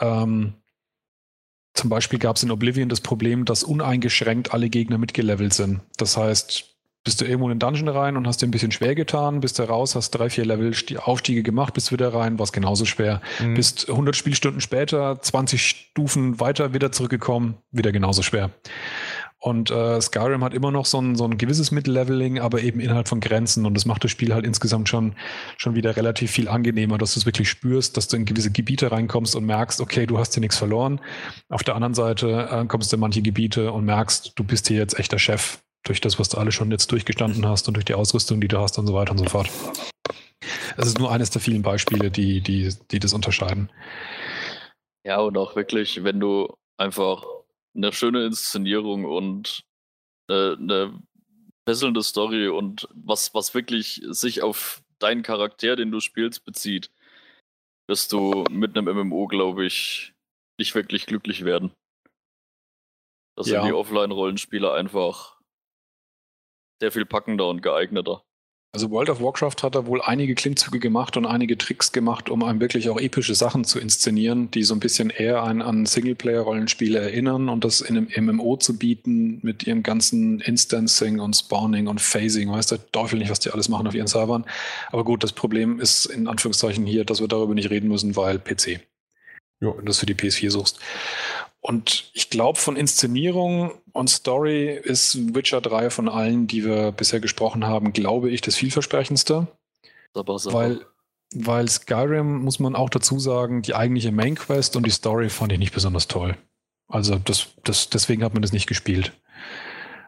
Ähm, 0.00 0.54
zum 1.74 1.88
Beispiel 1.88 2.18
gab 2.18 2.36
es 2.36 2.42
in 2.42 2.50
Oblivion 2.50 2.88
das 2.88 3.00
Problem, 3.00 3.44
dass 3.44 3.62
uneingeschränkt 3.62 4.52
alle 4.52 4.68
Gegner 4.68 4.98
mitgelevelt 4.98 5.54
sind. 5.54 5.80
Das 5.96 6.16
heißt, 6.16 6.70
bist 7.04 7.20
du 7.20 7.24
irgendwo 7.24 7.48
in 7.48 7.58
den 7.58 7.58
Dungeon 7.58 7.88
rein 7.88 8.16
und 8.18 8.26
hast 8.26 8.42
dir 8.42 8.46
ein 8.46 8.50
bisschen 8.50 8.72
schwer 8.72 8.94
getan, 8.94 9.40
bist 9.40 9.58
du 9.58 9.62
raus, 9.62 9.94
hast 9.94 10.10
drei, 10.10 10.28
vier 10.28 10.44
Level 10.44 10.74
Aufstiege 10.98 11.42
gemacht, 11.42 11.72
bist 11.72 11.92
wieder 11.92 12.12
rein, 12.12 12.38
war 12.38 12.44
es 12.44 12.52
genauso 12.52 12.84
schwer. 12.84 13.22
Mhm. 13.40 13.54
Bist 13.54 13.88
100 13.88 14.14
Spielstunden 14.14 14.60
später, 14.60 15.20
20 15.20 15.66
Stufen 15.66 16.40
weiter 16.40 16.74
wieder 16.74 16.92
zurückgekommen, 16.92 17.56
wieder 17.70 17.92
genauso 17.92 18.22
schwer. 18.22 18.50
Und 19.42 19.70
äh, 19.70 19.98
Skyrim 20.00 20.44
hat 20.44 20.52
immer 20.52 20.70
noch 20.70 20.84
so 20.84 21.00
ein, 21.00 21.16
so 21.16 21.24
ein 21.24 21.38
gewisses 21.38 21.70
Mittelleveling, 21.70 22.40
aber 22.40 22.60
eben 22.60 22.78
innerhalb 22.78 23.08
von 23.08 23.20
Grenzen. 23.20 23.64
Und 23.64 23.72
das 23.72 23.86
macht 23.86 24.04
das 24.04 24.10
Spiel 24.10 24.34
halt 24.34 24.44
insgesamt 24.44 24.90
schon, 24.90 25.14
schon 25.56 25.74
wieder 25.74 25.96
relativ 25.96 26.30
viel 26.30 26.46
angenehmer, 26.46 26.98
dass 26.98 27.14
du 27.14 27.20
es 27.20 27.26
wirklich 27.26 27.48
spürst, 27.48 27.96
dass 27.96 28.06
du 28.06 28.18
in 28.18 28.26
gewisse 28.26 28.50
Gebiete 28.50 28.92
reinkommst 28.92 29.34
und 29.34 29.46
merkst, 29.46 29.80
okay, 29.80 30.06
du 30.06 30.18
hast 30.18 30.34
hier 30.34 30.42
nichts 30.42 30.58
verloren. 30.58 31.00
Auf 31.48 31.62
der 31.62 31.74
anderen 31.74 31.94
Seite 31.94 32.48
äh, 32.50 32.66
kommst 32.66 32.92
du 32.92 32.96
in 32.96 33.00
manche 33.00 33.22
Gebiete 33.22 33.72
und 33.72 33.86
merkst, 33.86 34.32
du 34.36 34.44
bist 34.44 34.68
hier 34.68 34.76
jetzt 34.76 34.98
echter 34.98 35.18
Chef 35.18 35.60
durch 35.84 36.02
das, 36.02 36.18
was 36.18 36.28
du 36.28 36.36
alle 36.36 36.52
schon 36.52 36.70
jetzt 36.70 36.92
durchgestanden 36.92 37.46
hast 37.46 37.66
und 37.66 37.74
durch 37.74 37.86
die 37.86 37.94
Ausrüstung, 37.94 38.42
die 38.42 38.48
du 38.48 38.58
hast 38.58 38.78
und 38.78 38.86
so 38.86 38.92
weiter 38.92 39.12
und 39.12 39.18
so 39.18 39.24
fort. 39.24 39.48
Es 40.76 40.86
ist 40.86 40.98
nur 40.98 41.10
eines 41.10 41.30
der 41.30 41.40
vielen 41.40 41.62
Beispiele, 41.62 42.10
die, 42.10 42.42
die, 42.42 42.74
die 42.90 42.98
das 42.98 43.14
unterscheiden. 43.14 43.70
Ja, 45.04 45.18
und 45.20 45.38
auch 45.38 45.56
wirklich, 45.56 46.04
wenn 46.04 46.20
du 46.20 46.52
einfach 46.76 47.24
eine 47.74 47.92
schöne 47.92 48.24
Inszenierung 48.24 49.04
und 49.04 49.64
äh, 50.28 50.52
eine 50.52 51.00
fesselnde 51.68 52.02
Story 52.02 52.48
und 52.48 52.88
was, 52.92 53.34
was 53.34 53.54
wirklich 53.54 54.02
sich 54.08 54.42
auf 54.42 54.82
deinen 54.98 55.22
Charakter, 55.22 55.76
den 55.76 55.90
du 55.90 56.00
spielst, 56.00 56.44
bezieht, 56.44 56.90
wirst 57.88 58.12
du 58.12 58.44
mit 58.50 58.76
einem 58.76 59.08
MMO, 59.08 59.26
glaube 59.26 59.66
ich, 59.66 60.14
nicht 60.58 60.74
wirklich 60.74 61.06
glücklich 61.06 61.44
werden. 61.44 61.72
Da 63.36 63.44
sind 63.44 63.54
ja. 63.54 63.66
die 63.66 63.72
Offline-Rollenspiele 63.72 64.72
einfach 64.72 65.40
sehr 66.80 66.92
viel 66.92 67.06
packender 67.06 67.48
und 67.48 67.62
geeigneter. 67.62 68.24
Also 68.72 68.88
World 68.92 69.10
of 69.10 69.20
Warcraft 69.20 69.64
hat 69.64 69.74
da 69.74 69.86
wohl 69.86 70.00
einige 70.00 70.36
Klimmzüge 70.36 70.78
gemacht 70.78 71.16
und 71.16 71.26
einige 71.26 71.58
Tricks 71.58 71.90
gemacht, 71.90 72.30
um 72.30 72.44
einem 72.44 72.60
wirklich 72.60 72.88
auch 72.88 73.00
epische 73.00 73.34
Sachen 73.34 73.64
zu 73.64 73.80
inszenieren, 73.80 74.48
die 74.52 74.62
so 74.62 74.74
ein 74.74 74.80
bisschen 74.80 75.10
eher 75.10 75.42
an, 75.42 75.60
an 75.60 75.86
Singleplayer-Rollenspiele 75.86 77.00
erinnern 77.00 77.48
und 77.48 77.64
das 77.64 77.80
in 77.80 77.96
einem 77.96 78.36
MMO 78.36 78.58
zu 78.58 78.78
bieten 78.78 79.40
mit 79.42 79.66
ihrem 79.66 79.82
ganzen 79.82 80.40
Instancing 80.40 81.18
und 81.18 81.34
Spawning 81.34 81.88
und 81.88 82.00
Phasing. 82.00 82.52
Weiß 82.52 82.66
der 82.66 82.92
Teufel 82.92 83.18
nicht, 83.18 83.30
was 83.30 83.40
die 83.40 83.50
alles 83.50 83.68
machen 83.68 83.88
auf 83.88 83.94
ihren 83.94 84.06
Servern. 84.06 84.44
Aber 84.92 85.02
gut, 85.02 85.24
das 85.24 85.32
Problem 85.32 85.80
ist 85.80 86.06
in 86.06 86.28
Anführungszeichen 86.28 86.86
hier, 86.86 87.04
dass 87.04 87.20
wir 87.20 87.26
darüber 87.26 87.54
nicht 87.54 87.70
reden 87.70 87.88
müssen, 87.88 88.14
weil 88.14 88.38
PC. 88.38 88.80
Ja. 89.60 89.76
Wenn 89.76 89.84
du 89.84 89.90
es 89.90 89.98
für 89.98 90.06
die 90.06 90.14
PS4 90.14 90.50
suchst. 90.50 90.78
Und 91.60 92.10
ich 92.14 92.30
glaube, 92.30 92.58
von 92.58 92.76
Inszenierung 92.76 93.72
und 93.92 94.08
Story 94.08 94.80
ist 94.82 95.34
Witcher 95.34 95.60
3 95.60 95.90
von 95.90 96.08
allen, 96.08 96.46
die 96.46 96.64
wir 96.64 96.92
bisher 96.92 97.20
gesprochen 97.20 97.66
haben, 97.66 97.92
glaube 97.92 98.30
ich, 98.30 98.40
das 98.40 98.56
vielversprechendste. 98.56 99.46
Aber, 100.14 100.34
aber. 100.34 100.52
Weil, 100.52 100.80
weil 101.34 101.68
Skyrim, 101.68 102.42
muss 102.42 102.58
man 102.60 102.74
auch 102.74 102.88
dazu 102.88 103.18
sagen, 103.18 103.62
die 103.62 103.74
eigentliche 103.74 104.10
Main 104.10 104.36
Quest 104.36 104.74
und 104.74 104.86
die 104.86 104.90
Story 104.90 105.28
fand 105.28 105.52
ich 105.52 105.58
nicht 105.58 105.74
besonders 105.74 106.08
toll. 106.08 106.36
Also 106.88 107.16
das, 107.16 107.48
das, 107.62 107.90
deswegen 107.90 108.24
hat 108.24 108.32
man 108.32 108.42
das 108.42 108.52
nicht 108.52 108.66
gespielt. 108.66 109.12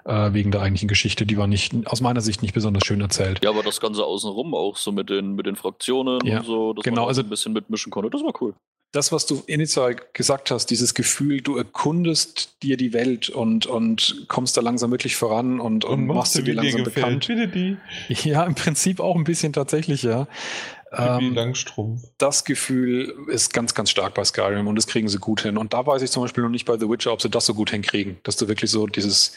Äh, 0.04 0.32
wegen 0.32 0.50
der 0.50 0.62
eigentlichen 0.62 0.88
Geschichte. 0.88 1.26
Die 1.26 1.36
war 1.36 1.46
nicht, 1.46 1.86
aus 1.86 2.00
meiner 2.00 2.22
Sicht 2.22 2.42
nicht 2.42 2.54
besonders 2.54 2.84
schön 2.84 3.00
erzählt. 3.00 3.44
Ja, 3.44 3.50
aber 3.50 3.62
das 3.62 3.80
Ganze 3.80 4.04
außenrum 4.04 4.52
auch 4.52 4.76
so 4.76 4.90
mit 4.90 5.10
den, 5.10 5.34
mit 5.34 5.46
den 5.46 5.54
Fraktionen 5.54 6.18
ja, 6.24 6.38
und 6.38 6.46
so, 6.46 6.72
dass 6.72 6.82
genau, 6.82 7.02
man 7.02 7.08
also, 7.08 7.22
ein 7.22 7.28
bisschen 7.28 7.52
mitmischen 7.52 7.92
konnte, 7.92 8.10
das 8.10 8.24
war 8.24 8.32
cool 8.40 8.54
das, 8.92 9.10
was 9.10 9.24
du 9.24 9.42
initial 9.46 9.96
gesagt 10.12 10.50
hast, 10.50 10.66
dieses 10.66 10.92
Gefühl, 10.92 11.40
du 11.40 11.56
erkundest 11.56 12.62
dir 12.62 12.76
die 12.76 12.92
Welt 12.92 13.30
und, 13.30 13.64
und 13.66 14.26
kommst 14.28 14.56
da 14.56 14.60
langsam 14.60 14.90
wirklich 14.90 15.16
voran 15.16 15.60
und, 15.60 15.86
und, 15.86 16.00
und 16.00 16.06
machst 16.06 16.34
du 16.34 16.42
dir 16.42 16.54
langsam 16.54 16.84
bekannt. 16.84 17.28
Die. 17.28 17.76
Ja, 18.22 18.44
im 18.44 18.54
Prinzip 18.54 19.00
auch 19.00 19.16
ein 19.16 19.24
bisschen 19.24 19.54
tatsächlich, 19.54 20.02
ja. 20.02 20.28
Ähm, 20.92 21.34
Langstrumpf. 21.34 22.02
Das 22.18 22.44
Gefühl 22.44 23.14
ist 23.28 23.54
ganz, 23.54 23.74
ganz 23.74 23.90
stark 23.90 24.12
bei 24.12 24.24
Skyrim 24.24 24.66
und 24.66 24.76
das 24.76 24.86
kriegen 24.86 25.08
sie 25.08 25.18
gut 25.18 25.40
hin. 25.40 25.56
Und 25.56 25.72
da 25.72 25.86
weiß 25.86 26.02
ich 26.02 26.10
zum 26.10 26.22
Beispiel 26.22 26.44
noch 26.44 26.50
nicht 26.50 26.66
bei 26.66 26.78
The 26.78 26.88
Witcher, 26.88 27.12
ob 27.12 27.22
sie 27.22 27.30
das 27.30 27.46
so 27.46 27.54
gut 27.54 27.70
hinkriegen, 27.70 28.18
dass 28.24 28.36
du 28.36 28.46
wirklich 28.46 28.70
so 28.70 28.86
dieses, 28.86 29.32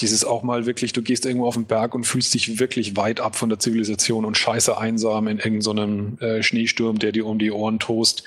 dieses 0.00 0.24
auch 0.24 0.42
mal 0.42 0.64
wirklich, 0.64 0.94
du 0.94 1.02
gehst 1.02 1.26
irgendwo 1.26 1.46
auf 1.46 1.54
den 1.54 1.66
Berg 1.66 1.94
und 1.94 2.04
fühlst 2.04 2.32
dich 2.32 2.58
wirklich 2.58 2.96
weit 2.96 3.20
ab 3.20 3.36
von 3.36 3.50
der 3.50 3.58
Zivilisation 3.58 4.24
und 4.24 4.38
scheiße 4.38 4.78
einsam 4.78 5.28
in 5.28 5.38
irgendeinem 5.38 6.16
so 6.18 6.26
äh, 6.26 6.42
Schneesturm, 6.42 6.98
der 6.98 7.12
dir 7.12 7.26
um 7.26 7.38
die 7.38 7.52
Ohren 7.52 7.78
tost, 7.78 8.24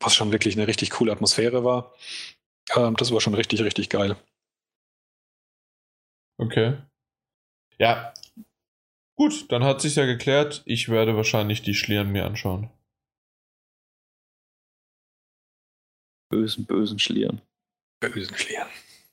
was 0.00 0.14
schon 0.14 0.32
wirklich 0.32 0.56
eine 0.56 0.66
richtig 0.66 0.90
coole 0.90 1.12
Atmosphäre 1.12 1.62
war. 1.64 1.94
Ähm, 2.74 2.96
das 2.96 3.12
war 3.12 3.20
schon 3.20 3.34
richtig, 3.34 3.62
richtig 3.62 3.88
geil. 3.88 4.16
Okay. 6.38 6.78
Ja. 7.78 8.14
Gut, 9.16 9.52
dann 9.52 9.62
hat 9.62 9.82
sich 9.82 9.96
ja 9.96 10.06
geklärt. 10.06 10.62
Ich 10.64 10.88
werde 10.88 11.14
wahrscheinlich 11.14 11.62
die 11.62 11.74
Schlieren 11.74 12.10
mir 12.10 12.24
anschauen. 12.24 12.70
Bösen, 16.30 16.64
bösen 16.64 16.98
Schlieren. 16.98 17.42
Bösen 18.00 18.36
Schlieren. 18.36 18.68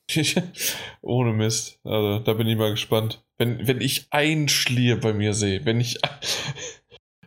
Ohne 1.01 1.34
Mist. 1.34 1.80
Also, 1.84 2.19
da 2.19 2.34
bin 2.34 2.47
ich 2.47 2.55
mal 2.55 2.72
gespannt. 2.72 3.26
Wenn, 3.38 3.68
wenn 3.68 3.81
ich 3.81 4.07
ein 4.11 4.47
Schlier 4.47 4.99
bei 4.99 5.14
mir 5.14 5.34
sehe, 5.34 5.65
wenn 5.65 5.81
ich. 5.81 5.99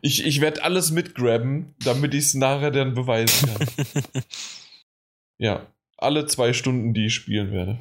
Ich, 0.02 0.24
ich 0.24 0.40
werde 0.40 0.62
alles 0.62 0.90
mitgraben, 0.90 1.74
damit 1.84 2.14
ich 2.14 2.24
es 2.24 2.34
nachher 2.34 2.70
dann 2.70 2.94
beweisen 2.94 3.48
kann. 3.48 4.04
ja. 5.38 5.66
Alle 5.96 6.26
zwei 6.26 6.54
Stunden, 6.54 6.94
die 6.94 7.06
ich 7.06 7.14
spielen 7.14 7.52
werde. 7.52 7.78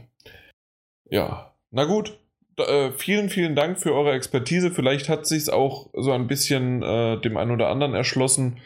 Ja. 1.09 1.55
Na 1.71 1.85
gut. 1.85 2.17
Äh, 2.57 2.91
vielen, 2.91 3.29
vielen 3.29 3.55
Dank 3.55 3.79
für 3.79 3.93
eure 3.93 4.11
Expertise. 4.11 4.71
Vielleicht 4.71 5.07
hat 5.07 5.25
sich 5.25 5.49
auch 5.49 5.89
so 5.93 6.11
ein 6.11 6.27
bisschen 6.27 6.83
äh, 6.83 7.21
dem 7.21 7.37
einen 7.37 7.51
oder 7.51 7.69
anderen 7.69 7.93
erschlossen, 7.93 8.59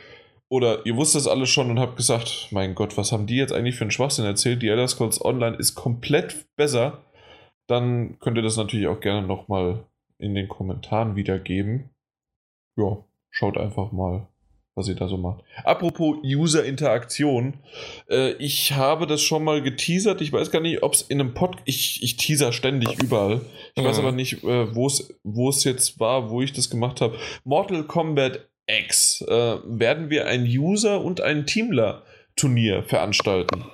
oder 0.53 0.85
ihr 0.85 0.95
wusstet 0.95 1.21
es 1.21 1.27
alles 1.27 1.49
schon 1.49 1.71
und 1.71 1.79
habt 1.79 1.97
gesagt, 1.97 2.49
mein 2.51 2.75
Gott, 2.75 2.95
was 2.95 3.11
haben 3.11 3.25
die 3.25 3.37
jetzt 3.37 3.51
eigentlich 3.51 3.75
für 3.75 3.85
einen 3.85 3.89
Schwachsinn 3.89 4.25
erzählt? 4.25 4.61
Die 4.61 4.67
Elder 4.67 4.87
Scrolls 4.87 5.19
Online 5.25 5.57
ist 5.57 5.73
komplett 5.73 6.45
besser. 6.55 7.01
Dann 7.65 8.19
könnt 8.19 8.37
ihr 8.37 8.43
das 8.43 8.55
natürlich 8.55 8.85
auch 8.85 8.99
gerne 8.99 9.25
nochmal 9.25 9.83
in 10.19 10.35
den 10.35 10.47
Kommentaren 10.47 11.15
wiedergeben. 11.15 11.89
Ja, 12.77 13.03
schaut 13.33 13.57
einfach 13.57 13.91
mal, 13.91 14.27
was 14.75 14.87
ihr 14.87 14.95
da 14.95 15.07
so 15.07 15.17
macht. 15.17 15.43
Apropos 15.63 16.17
User-Interaktion. 16.23 17.55
Äh, 18.09 18.33
ich 18.33 18.73
habe 18.73 19.07
das 19.07 19.21
schon 19.21 19.43
mal 19.43 19.61
geteasert. 19.61 20.21
Ich 20.21 20.31
weiß 20.31 20.51
gar 20.51 20.61
nicht, 20.61 20.83
ob 20.83 20.93
es 20.93 21.01
in 21.01 21.19
einem 21.19 21.33
Pod... 21.33 21.57
Ich, 21.65 22.01
ich 22.01 22.15
teaser 22.15 22.53
ständig 22.53 23.01
überall. 23.01 23.41
Ich 23.75 23.83
mhm. 23.83 23.87
weiß 23.87 23.99
aber 23.99 24.11
nicht, 24.11 24.43
äh, 24.43 24.73
wo 24.73 24.87
es 25.49 25.63
jetzt 25.63 25.99
war, 25.99 26.29
wo 26.29 26.41
ich 26.41 26.53
das 26.53 26.69
gemacht 26.69 27.01
habe. 27.01 27.17
Mortal 27.43 27.83
Kombat 27.83 28.47
X 28.67 29.21
äh, 29.27 29.57
werden 29.65 30.09
wir 30.09 30.27
ein 30.27 30.43
User- 30.43 31.01
und 31.01 31.21
ein 31.21 31.45
Teamler-Turnier 31.45 32.83
veranstalten. 32.83 33.65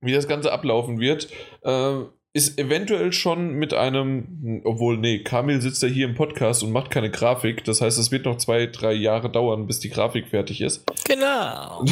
Wie 0.00 0.12
das 0.12 0.28
Ganze 0.28 0.50
ablaufen 0.50 0.98
wird, 0.98 1.28
äh, 1.62 2.00
ist 2.34 2.58
eventuell 2.58 3.12
schon 3.12 3.52
mit 3.54 3.72
einem, 3.74 4.60
obwohl, 4.64 4.98
nee, 4.98 5.20
Kamil 5.20 5.60
sitzt 5.60 5.82
ja 5.84 5.88
hier 5.88 6.06
im 6.06 6.16
Podcast 6.16 6.64
und 6.64 6.72
macht 6.72 6.90
keine 6.90 7.10
Grafik. 7.10 7.64
Das 7.64 7.80
heißt, 7.80 7.96
es 7.96 8.10
wird 8.10 8.24
noch 8.24 8.38
zwei, 8.38 8.66
drei 8.66 8.92
Jahre 8.92 9.30
dauern, 9.30 9.68
bis 9.68 9.78
die 9.78 9.88
Grafik 9.88 10.28
fertig 10.28 10.60
ist. 10.60 10.84
Genau. 11.04 11.84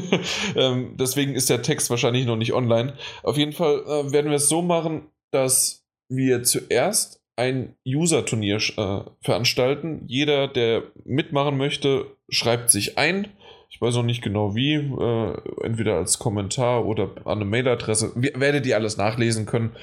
ähm, 0.56 0.96
deswegen 0.98 1.34
ist 1.34 1.50
der 1.50 1.60
Text 1.60 1.90
wahrscheinlich 1.90 2.24
noch 2.24 2.36
nicht 2.36 2.54
online. 2.54 2.94
Auf 3.22 3.36
jeden 3.36 3.52
Fall 3.52 3.82
äh, 3.86 4.10
werden 4.10 4.30
wir 4.30 4.36
es 4.36 4.48
so 4.48 4.62
machen, 4.62 5.02
dass 5.32 5.84
wir 6.08 6.44
zuerst 6.44 7.20
ein 7.36 7.74
User-Turnier 7.86 8.56
äh, 8.56 9.00
veranstalten. 9.20 10.04
Jeder, 10.06 10.48
der 10.48 10.84
mitmachen 11.04 11.58
möchte, 11.58 12.06
schreibt 12.30 12.70
sich 12.70 12.96
ein. 12.96 13.28
Ich 13.70 13.80
weiß 13.80 13.94
noch 13.94 14.02
nicht 14.02 14.22
genau 14.22 14.54
wie, 14.54 14.74
äh, 14.74 15.64
entweder 15.64 15.96
als 15.96 16.18
Kommentar 16.18 16.84
oder 16.84 17.12
an 17.24 17.38
eine 17.38 17.44
Mailadresse. 17.44 18.12
Werdet 18.16 18.66
ihr 18.66 18.76
alles 18.76 18.96
nachlesen 18.96 19.46
können. 19.46 19.76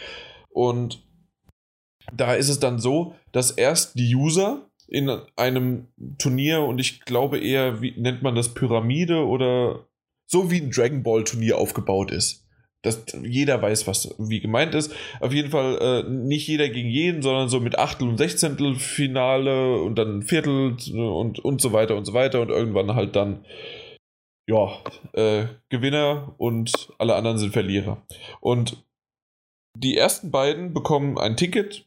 Und 0.49 1.03
da 2.13 2.33
ist 2.33 2.49
es 2.49 2.59
dann 2.59 2.79
so, 2.79 3.15
dass 3.31 3.51
erst 3.51 3.97
die 3.97 4.13
User 4.13 4.69
in 4.87 5.09
einem 5.35 5.87
Turnier 6.17 6.61
und 6.61 6.79
ich 6.79 7.01
glaube 7.01 7.39
eher, 7.39 7.81
wie 7.81 7.99
nennt 7.99 8.21
man 8.21 8.35
das, 8.35 8.53
Pyramide 8.53 9.25
oder 9.25 9.87
so 10.25 10.51
wie 10.51 10.61
ein 10.61 10.71
Dragon 10.71 11.03
Ball 11.03 11.23
Turnier 11.23 11.57
aufgebaut 11.57 12.11
ist 12.11 12.46
dass 12.87 13.05
jeder 13.21 13.61
weiß, 13.61 13.85
was 13.85 14.15
wie 14.17 14.39
gemeint 14.39 14.73
ist. 14.73 14.93
Auf 15.19 15.33
jeden 15.33 15.51
Fall 15.51 15.77
äh, 15.79 16.09
nicht 16.09 16.47
jeder 16.47 16.69
gegen 16.69 16.89
jeden, 16.89 17.21
sondern 17.21 17.49
so 17.49 17.59
mit 17.59 17.77
Achtel- 17.77 18.09
und 18.09 18.17
Sechzehntel 18.17 18.75
Finale 18.75 19.79
und 19.81 19.95
dann 19.95 20.23
Viertel 20.23 20.77
und, 20.93 21.39
und 21.39 21.61
so 21.61 21.73
weiter 21.73 21.95
und 21.95 22.05
so 22.05 22.13
weiter 22.13 22.41
und 22.41 22.49
irgendwann 22.49 22.95
halt 22.95 23.15
dann 23.15 23.45
ja, 24.49 24.81
äh, 25.13 25.47
Gewinner 25.69 26.33
und 26.37 26.89
alle 26.97 27.15
anderen 27.15 27.37
sind 27.37 27.51
Verlierer. 27.51 28.01
Und 28.39 28.83
die 29.77 29.97
ersten 29.97 30.31
beiden 30.31 30.73
bekommen 30.73 31.17
ein 31.17 31.37
Ticket 31.37 31.86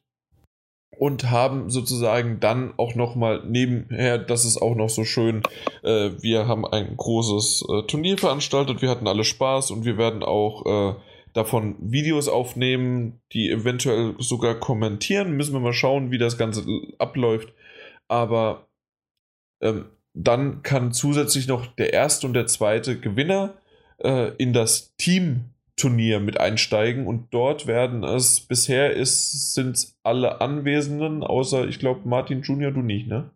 und 0.97 1.31
haben 1.31 1.71
sozusagen 1.71 2.41
dann 2.41 2.75
auch 2.77 2.95
nochmal 2.95 3.43
nebenher, 3.47 4.19
das 4.19 4.45
ist 4.45 4.59
auch 4.59 4.75
noch 4.75 4.91
so 4.91 5.05
schön, 5.05 5.43
äh, 5.83 6.11
wir 6.21 6.47
haben 6.47 6.67
ein 6.67 6.97
großes 6.97 7.65
äh, 7.69 7.83
Turnier 7.87 8.19
veranstaltet, 8.19 8.83
wir 8.83 8.91
hatten 8.91 9.09
alle 9.09 9.25
Spaß 9.25 9.71
und 9.71 9.85
wir 9.85 9.97
werden 9.97 10.23
auch 10.23 10.67
äh, 10.67 10.95
davon 11.33 11.77
Videos 11.81 12.29
aufnehmen, 12.29 13.21
die 13.33 13.51
eventuell 13.51 14.15
sogar 14.19 14.55
kommentieren. 14.57 15.37
Müssen 15.37 15.53
wir 15.53 15.61
mal 15.61 15.73
schauen, 15.73 16.11
wie 16.11 16.19
das 16.19 16.37
Ganze 16.37 16.65
abläuft. 16.99 17.53
Aber 18.09 18.67
ähm, 19.61 19.87
dann 20.13 20.63
kann 20.63 20.93
zusätzlich 20.93 21.47
noch 21.47 21.67
der 21.67 21.93
erste 21.93 22.27
und 22.27 22.35
der 22.35 22.47
zweite 22.47 22.99
Gewinner 22.99 23.55
äh, 23.99 24.35
in 24.37 24.53
das 24.53 24.97
Team 24.97 25.51
Turnier 25.81 26.21
mit 26.21 26.39
einsteigen 26.39 27.07
und 27.07 27.33
dort 27.33 27.67
werden 27.67 28.05
es, 28.05 28.41
bisher 28.41 28.93
ist, 28.95 29.55
sind 29.55 29.95
alle 30.03 30.41
Anwesenden, 30.41 31.23
außer 31.23 31.67
ich 31.67 31.79
glaube 31.79 32.09
Martin 32.09 32.43
Junior, 32.43 32.71
du 32.71 32.83
nicht, 32.83 33.09
ne? 33.09 33.31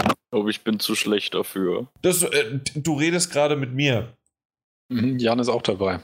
Ich 0.00 0.32
glaube, 0.32 0.50
ich 0.50 0.62
bin 0.62 0.78
zu 0.78 0.94
schlecht 0.94 1.34
dafür. 1.34 1.88
Das, 2.02 2.22
äh, 2.22 2.60
du 2.74 2.94
redest 2.94 3.32
gerade 3.32 3.56
mit 3.56 3.72
mir. 3.72 4.16
Mhm, 4.88 5.18
Jan 5.18 5.38
ist 5.38 5.48
auch 5.48 5.62
dabei. 5.62 6.00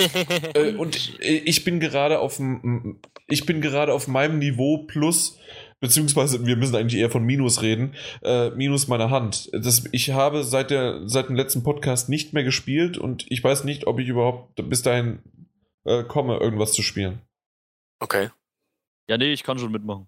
äh, 0.54 0.72
und 0.74 1.20
ich 1.20 1.64
bin 1.64 1.78
gerade 1.78 2.20
auf 2.20 2.40
ich 3.26 3.46
bin 3.46 3.60
gerade 3.60 3.92
auf 3.92 4.08
meinem 4.08 4.38
Niveau 4.38 4.78
plus 4.78 5.38
beziehungsweise 5.80 6.46
wir 6.46 6.56
müssen 6.56 6.76
eigentlich 6.76 7.00
eher 7.00 7.10
von 7.10 7.24
Minus 7.24 7.62
reden, 7.62 7.94
äh, 8.22 8.50
Minus 8.50 8.88
meiner 8.88 9.10
Hand. 9.10 9.50
Das, 9.52 9.84
ich 9.92 10.10
habe 10.10 10.44
seit, 10.44 10.70
der, 10.70 11.08
seit 11.08 11.28
dem 11.28 11.36
letzten 11.36 11.62
Podcast 11.62 12.08
nicht 12.08 12.32
mehr 12.32 12.44
gespielt 12.44 12.98
und 12.98 13.26
ich 13.28 13.42
weiß 13.42 13.64
nicht, 13.64 13.86
ob 13.86 13.98
ich 13.98 14.08
überhaupt 14.08 14.54
bis 14.68 14.82
dahin 14.82 15.20
äh, 15.84 16.04
komme, 16.04 16.36
irgendwas 16.36 16.72
zu 16.72 16.82
spielen. 16.82 17.20
Okay. 17.98 18.28
Ja, 19.08 19.18
nee, 19.18 19.32
ich 19.32 19.42
kann 19.42 19.58
schon 19.58 19.72
mitmachen. 19.72 20.06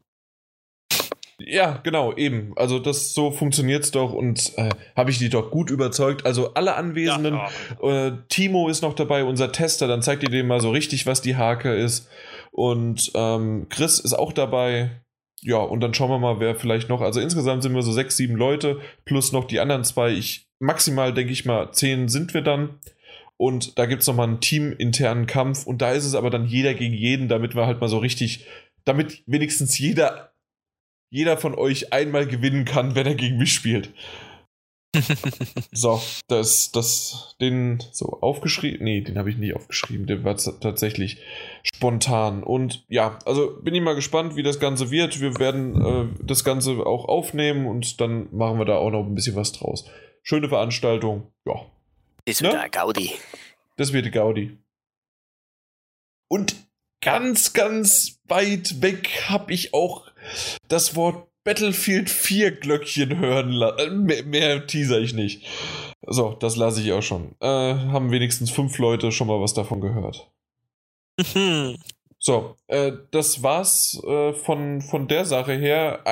Ja, 1.45 1.81
genau, 1.83 2.15
eben. 2.15 2.53
Also 2.57 2.79
das 2.79 3.15
so 3.15 3.31
funktioniert's 3.31 3.91
doch 3.91 4.13
und 4.13 4.57
äh, 4.57 4.71
habe 4.95 5.11
ich 5.11 5.19
die 5.19 5.29
doch 5.29 5.51
gut 5.51 5.71
überzeugt. 5.71 6.25
Also 6.25 6.55
alle 6.55 6.77
Anwesenden, 6.77 7.35
ja, 7.35 7.51
ja. 7.83 8.07
Äh, 8.07 8.13
Timo 8.29 8.69
ist 8.69 8.83
noch 8.83 8.95
dabei, 8.95 9.25
unser 9.25 9.51
Tester, 9.51 9.89
dann 9.89 10.03
zeigt 10.03 10.23
ihr 10.23 10.31
dem 10.31 10.47
mal 10.47 10.61
so 10.61 10.71
richtig, 10.71 11.07
was 11.07 11.21
die 11.21 11.37
Hake 11.37 11.75
ist. 11.75 12.09
Und 12.53 13.11
ähm, 13.15 13.67
Chris 13.71 13.99
ist 13.99 14.15
auch 14.15 14.33
dabei. 14.33 15.02
Ja, 15.45 15.57
und 15.57 15.81
dann 15.81 15.93
schauen 15.93 16.11
wir 16.11 16.19
mal, 16.19 16.39
wer 16.39 16.55
vielleicht 16.55 16.89
noch. 16.89 17.01
Also 17.01 17.21
insgesamt 17.21 17.63
sind 17.63 17.75
wir 17.75 17.83
so 17.83 17.93
sechs, 17.93 18.17
sieben 18.17 18.37
Leute, 18.37 18.81
plus 19.05 19.33
noch 19.33 19.45
die 19.45 19.59
anderen 19.59 19.83
zwei. 19.83 20.11
Ich 20.13 20.49
maximal, 20.61 21.13
denke 21.13 21.33
ich 21.33 21.45
mal, 21.45 21.73
zehn 21.73 22.09
sind 22.09 22.33
wir 22.33 22.43
dann. 22.43 22.79
Und 23.37 23.77
da 23.77 23.87
gibt 23.87 24.03
es 24.03 24.09
nochmal 24.09 24.29
einen 24.29 24.41
teaminternen 24.41 25.27
Kampf. 25.27 25.67
Und 25.67 25.83
da 25.83 25.93
ist 25.93 26.05
es 26.05 26.15
aber 26.15 26.31
dann 26.31 26.47
jeder 26.47 26.75
gegen 26.75 26.95
jeden, 26.95 27.29
damit 27.29 27.57
wir 27.57 27.67
halt 27.67 27.81
mal 27.81 27.89
so 27.89 27.99
richtig, 27.99 28.47
damit 28.85 29.25
wenigstens 29.27 29.77
jeder, 29.79 30.33
jeder 31.11 31.37
von 31.37 31.57
euch 31.57 31.93
einmal 31.93 32.27
gewinnen 32.27 32.65
kann, 32.65 32.95
wenn 32.95 33.07
er 33.07 33.17
gegen 33.17 33.39
mich 33.39 33.53
spielt. 33.53 33.93
So, 35.73 36.03
das, 36.29 36.71
das, 36.73 37.35
den 37.41 37.83
so 37.93 38.19
aufgeschrieben. 38.21 38.85
Nee, 38.85 39.01
den 39.01 39.19
habe 39.19 39.31
ich 39.31 39.37
nicht 39.39 39.55
aufgeschrieben. 39.55 40.07
Der 40.07 40.23
war 40.25 40.37
tatsächlich 40.37 41.19
spontan. 41.63 42.43
Und 42.43 42.85
ja, 42.89 43.19
also 43.25 43.59
bin 43.63 43.75
ich 43.75 43.81
mal 43.81 43.95
gespannt, 43.95 44.37
wie 44.37 44.43
das 44.43 44.61
Ganze 44.61 44.91
wird. 44.91 45.21
Wir 45.21 45.39
werden 45.39 45.85
äh, 45.85 46.25
das 46.25 46.45
Ganze 46.45 46.85
auch 46.85 47.07
aufnehmen 47.07 47.67
und 47.67 48.01
dann 48.01 48.29
machen 48.33 48.59
wir 48.59 48.67
da 48.67 48.77
auch 48.77 48.91
noch 48.91 49.07
ein 49.07 49.15
bisschen 49.15 49.37
was 49.37 49.53
draus. 49.53 49.87
Schöne 50.23 50.49
Veranstaltung. 50.49 51.33
Ja. 51.47 51.55
Das 52.27 52.43
wird 52.43 52.53
ne? 52.53 52.69
Gaudi. 52.71 53.13
Das 53.77 53.93
wird 53.93 54.13
Gaudi. 54.13 54.59
Und 56.29 56.55
ganz, 57.01 57.53
ganz 57.53 58.21
weit 58.29 58.81
weg 58.81 59.09
habe 59.29 59.53
ich 59.53 59.75
auch 59.75 60.07
das 60.69 60.97
Wort 60.97 61.32
Battlefield 61.45 62.09
4 62.09 62.53
Glöckchen 62.53 63.19
hören 63.19 63.51
lassen. 63.51 63.79
Äh, 63.79 63.91
mehr, 63.91 64.25
mehr 64.25 64.67
teaser 64.67 65.01
ich 65.01 65.15
nicht. 65.15 65.47
So, 66.07 66.33
das 66.33 66.57
lasse 66.57 66.81
ich 66.81 66.93
auch 66.93 67.03
schon. 67.03 67.35
Äh, 67.41 67.47
haben 67.47 68.11
wenigstens 68.11 68.51
fünf 68.51 68.79
Leute 68.79 69.13
schon 69.13 69.29
mal 69.29 69.41
was 69.41 69.55
davon 69.55 69.81
gehört. 69.81 70.31
so, 72.19 72.57
äh, 72.69 72.93
das 73.11 73.43
war's 73.43 74.01
äh, 74.05 74.33
von, 74.33 74.81
von 74.83 75.09
der 75.09 75.25
Sache 75.25 75.53
her. 75.53 76.05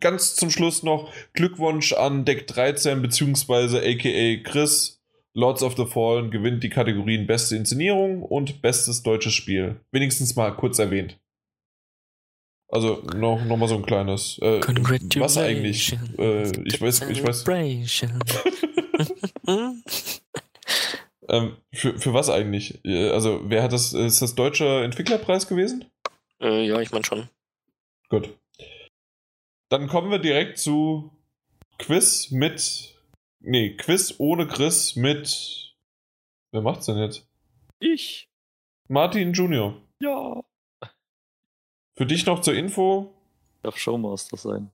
ganz 0.00 0.34
zum 0.34 0.50
Schluss 0.50 0.82
noch 0.82 1.12
Glückwunsch 1.32 1.92
an 1.92 2.24
Deck 2.24 2.46
13 2.46 3.02
beziehungsweise 3.02 3.78
aka 3.78 4.42
Chris. 4.42 4.96
Lords 5.36 5.62
of 5.62 5.76
the 5.76 5.84
Fallen 5.84 6.30
gewinnt 6.30 6.64
die 6.64 6.70
Kategorien 6.70 7.26
Beste 7.26 7.56
Inszenierung 7.56 8.22
und 8.22 8.62
Bestes 8.62 9.02
deutsches 9.02 9.34
Spiel. 9.34 9.78
Wenigstens 9.92 10.34
mal 10.34 10.50
kurz 10.52 10.78
erwähnt. 10.78 11.18
Also 12.68 13.02
noch, 13.14 13.44
noch 13.44 13.56
mal 13.56 13.68
so 13.68 13.76
ein 13.76 13.86
kleines. 13.86 14.38
Äh, 14.38 14.60
was 15.20 15.36
eigentlich? 15.38 15.96
Äh, 16.18 16.50
ich 16.64 16.80
weiß, 16.80 17.02
ich 17.02 17.24
weiß. 17.24 17.44
ähm, 21.28 21.56
für, 21.72 21.98
für 21.98 22.12
was 22.12 22.28
eigentlich? 22.28 22.84
Äh, 22.84 23.10
also 23.10 23.40
wer 23.44 23.62
hat 23.62 23.72
das? 23.72 23.92
Ist 23.92 24.20
das 24.20 24.34
deutsche 24.34 24.82
Entwicklerpreis 24.82 25.46
gewesen? 25.46 25.84
Äh, 26.40 26.66
ja, 26.66 26.80
ich 26.80 26.90
meine 26.90 27.04
schon. 27.04 27.28
Gut. 28.08 28.36
Dann 29.68 29.86
kommen 29.86 30.10
wir 30.10 30.18
direkt 30.18 30.58
zu 30.58 31.12
Quiz 31.78 32.30
mit. 32.30 32.94
Nee, 33.40 33.76
Quiz 33.76 34.16
ohne 34.18 34.48
Chris 34.48 34.96
mit. 34.96 35.76
Wer 36.50 36.62
macht's 36.62 36.86
denn 36.86 36.98
jetzt? 36.98 37.28
Ich. 37.78 38.28
Martin 38.88 39.32
Junior. 39.32 39.80
Ja. 40.00 40.42
Für 41.96 42.06
dich 42.06 42.26
noch 42.26 42.40
zur 42.40 42.54
Info. 42.54 43.14
Darf 43.62 43.78
Showmaster 43.78 44.36
sein. 44.36 44.70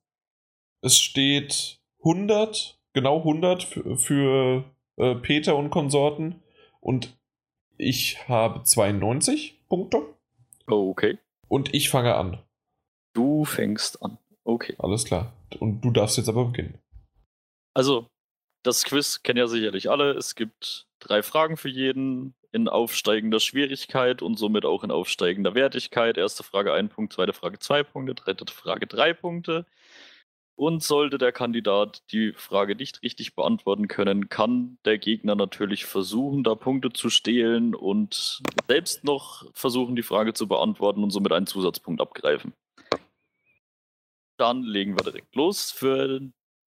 Es 0.82 0.98
steht 0.98 1.80
100, 2.00 2.80
genau 2.92 3.18
100 3.18 3.62
für, 3.62 3.96
für 3.96 4.64
äh, 4.96 5.14
Peter 5.14 5.56
und 5.56 5.70
Konsorten. 5.70 6.42
Und 6.80 7.16
ich 7.78 8.28
habe 8.28 8.64
92 8.64 9.60
Punkte. 9.68 10.02
Oh, 10.66 10.90
okay. 10.90 11.18
Und 11.48 11.72
ich 11.72 11.90
fange 11.90 12.16
an. 12.16 12.42
Du 13.14 13.44
fängst 13.44 14.02
an. 14.02 14.18
Okay. 14.42 14.74
Alles 14.78 15.04
klar. 15.04 15.32
Und 15.60 15.82
du 15.82 15.92
darfst 15.92 16.16
jetzt 16.16 16.28
aber 16.28 16.46
beginnen. 16.46 16.78
Also, 17.74 18.06
das 18.64 18.82
Quiz 18.84 19.22
kennen 19.22 19.38
ja 19.38 19.46
sicherlich 19.46 19.88
alle. 19.88 20.12
Es 20.12 20.34
gibt 20.34 20.88
drei 20.98 21.22
Fragen 21.22 21.56
für 21.56 21.68
jeden 21.68 22.34
in 22.52 22.68
aufsteigender 22.68 23.40
Schwierigkeit 23.40 24.22
und 24.22 24.38
somit 24.38 24.64
auch 24.64 24.84
in 24.84 24.90
aufsteigender 24.90 25.54
Wertigkeit. 25.54 26.18
Erste 26.18 26.42
Frage 26.42 26.72
ein 26.74 26.90
Punkt, 26.90 27.14
zweite 27.14 27.32
Frage 27.32 27.58
zwei 27.58 27.82
Punkte, 27.82 28.14
dritte 28.14 28.44
Frage 28.52 28.86
drei 28.86 29.14
Punkte. 29.14 29.66
Und 30.54 30.82
sollte 30.82 31.16
der 31.16 31.32
Kandidat 31.32 32.02
die 32.12 32.34
Frage 32.34 32.76
nicht 32.76 33.02
richtig 33.02 33.34
beantworten 33.34 33.88
können, 33.88 34.28
kann 34.28 34.76
der 34.84 34.98
Gegner 34.98 35.34
natürlich 35.34 35.86
versuchen, 35.86 36.44
da 36.44 36.54
Punkte 36.54 36.92
zu 36.92 37.08
stehlen 37.08 37.74
und 37.74 38.42
selbst 38.68 39.02
noch 39.02 39.50
versuchen, 39.54 39.96
die 39.96 40.02
Frage 40.02 40.34
zu 40.34 40.46
beantworten 40.46 41.02
und 41.02 41.10
somit 41.10 41.32
einen 41.32 41.46
Zusatzpunkt 41.46 42.02
abgreifen. 42.02 42.52
Dann 44.36 44.62
legen 44.62 44.94
wir 44.96 45.04
direkt 45.04 45.34
los 45.34 45.70
für, 45.70 46.20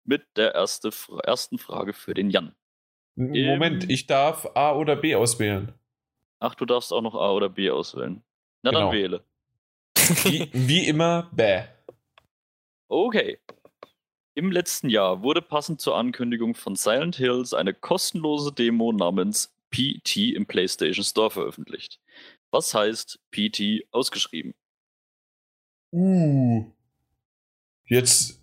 mit 0.03 0.26
der 0.36 0.56
erste, 0.56 0.90
ersten 1.24 1.60
Frage 1.60 1.94
für 1.94 2.16
den 2.16 2.32
Jan. 2.32 2.56
Moment, 3.16 3.84
ähm, 3.84 3.90
ich 3.90 4.08
darf 4.08 4.48
A 4.56 4.74
oder 4.74 4.96
B 4.96 5.16
auswählen. 5.16 5.74
Ach, 6.40 6.56
du 6.56 6.66
darfst 6.66 6.92
auch 6.92 7.02
noch 7.02 7.16
A 7.16 7.32
oder 7.32 7.50
B 7.50 7.70
auswählen. 7.70 8.24
Na 8.62 8.72
genau. 8.72 8.92
dann 8.92 8.92
wähle. 8.92 9.24
Wie, 10.24 10.50
wie 10.54 10.88
immer, 10.88 11.30
bäh. 11.32 11.64
Okay. 12.88 13.40
Im 14.36 14.52
letzten 14.52 14.90
Jahr 14.90 15.24
wurde 15.24 15.42
passend 15.42 15.80
zur 15.80 15.96
Ankündigung 15.96 16.56
von 16.56 16.76
Silent 16.76 17.16
Hills 17.16 17.54
eine 17.54 17.74
kostenlose 17.74 18.52
Demo 18.52 18.92
namens 18.92 19.56
PT 19.72 20.34
im 20.36 20.46
PlayStation 20.46 21.06
Store 21.06 21.32
veröffentlicht. 21.32 22.00
Was 22.52 22.74
heißt 22.74 23.20
PT 23.32 23.88
ausgeschrieben? 23.92 24.54
Uh. 25.94 26.66
Jetzt. 27.86 28.42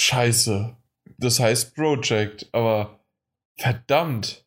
Scheiße. 0.00 0.76
Das 1.18 1.40
heißt 1.40 1.74
Project, 1.74 2.48
aber 2.52 2.97
Verdammt. 3.58 4.46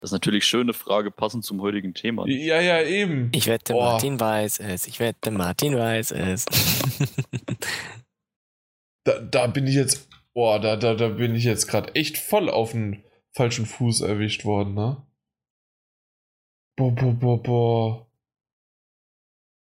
Das 0.00 0.08
ist 0.08 0.12
natürlich 0.12 0.44
eine 0.44 0.48
schöne 0.48 0.72
Frage, 0.72 1.10
passend 1.10 1.44
zum 1.44 1.60
heutigen 1.60 1.92
Thema. 1.92 2.26
Ja, 2.26 2.60
ja, 2.60 2.82
eben. 2.82 3.30
Ich 3.34 3.46
wette, 3.46 3.74
oh. 3.74 3.80
Martin 3.80 4.18
weiß 4.18 4.60
es. 4.60 4.86
Ich 4.86 4.98
wette, 4.98 5.30
Martin 5.30 5.76
weiß 5.76 6.12
es. 6.12 6.46
da, 9.04 9.20
da 9.20 9.46
bin 9.46 9.66
ich 9.66 9.74
jetzt, 9.74 10.08
boah, 10.32 10.58
da, 10.58 10.76
da, 10.76 10.94
da 10.94 11.08
bin 11.08 11.34
ich 11.34 11.44
jetzt 11.44 11.66
gerade 11.66 11.94
echt 11.94 12.16
voll 12.16 12.48
auf 12.48 12.72
den 12.72 13.04
falschen 13.32 13.66
Fuß 13.66 14.00
erwischt 14.00 14.46
worden, 14.46 14.74
ne? 14.74 15.06
Boah, 16.78 16.94
boah, 16.94 17.12
boah, 17.12 17.42
boah. 17.42 18.06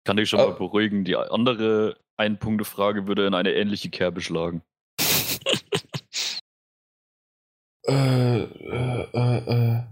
Kann 0.05 0.19
ich 0.19 0.29
schon 0.29 0.39
mal 0.39 0.53
beruhigen, 0.53 1.03
die 1.03 1.15
andere 1.15 1.99
Ein-Punkte-Frage 2.15 3.07
würde 3.07 3.25
in 3.25 3.33
eine 3.33 3.53
ähnliche 3.53 3.89
Kerbe 3.89 4.21
schlagen. 4.21 4.61
Äh, 7.89 8.43
äh, 8.43 9.07
äh, 9.13 9.77
äh. 9.77 9.83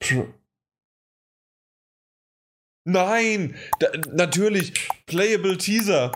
Pro 0.00 0.26
Nein! 2.84 3.56
Da, 3.78 3.88
natürlich! 4.12 4.72
Playable 5.06 5.56
Teaser! 5.56 6.12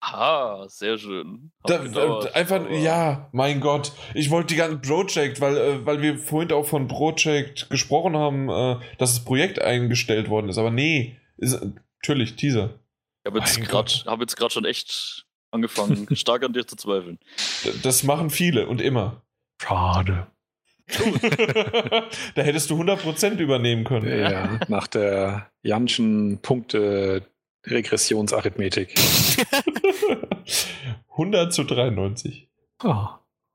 Ah, 0.00 0.66
sehr 0.68 0.98
schön. 0.98 1.52
Da, 1.62 1.78
gedauert, 1.78 2.34
einfach, 2.34 2.68
ja, 2.70 3.28
mein 3.32 3.60
Gott. 3.60 3.92
Ich 4.14 4.30
wollte 4.30 4.48
die 4.48 4.56
ganze 4.56 4.78
Project, 4.78 5.40
weil, 5.40 5.56
äh, 5.56 5.86
weil 5.86 6.02
wir 6.02 6.18
vorhin 6.18 6.50
auch 6.52 6.66
von 6.66 6.88
Project 6.88 7.70
gesprochen 7.70 8.16
haben, 8.16 8.48
äh, 8.48 8.80
dass 8.98 9.14
das 9.14 9.24
Projekt 9.24 9.62
eingestellt 9.62 10.28
worden 10.28 10.48
ist. 10.48 10.58
Aber 10.58 10.72
nee, 10.72 11.20
ist 11.36 11.62
natürlich 12.02 12.34
Teaser. 12.34 12.80
Ich 13.24 13.30
habe 13.30 13.38
jetzt 13.38 13.60
gerade 13.60 14.40
hab 14.40 14.52
schon 14.52 14.64
echt 14.64 15.24
angefangen, 15.52 16.08
stark 16.16 16.42
an 16.44 16.52
dir 16.52 16.66
zu 16.66 16.76
zweifeln. 16.76 17.18
Das 17.82 18.02
machen 18.02 18.30
viele 18.30 18.66
und 18.66 18.80
immer. 18.80 19.22
Schade. 19.60 20.26
da 22.34 22.42
hättest 22.42 22.70
du 22.70 22.80
100% 22.80 23.38
übernehmen 23.38 23.84
können. 23.84 24.18
Ja, 24.18 24.58
nach 24.68 24.88
der 24.88 25.50
Janschen 25.62 26.40
Punkte 26.42 27.22
Regressionsarithmetik. 27.66 28.94
100 31.12 31.52
zu 31.54 31.64
93. 31.64 32.48
Oh. 32.82 33.06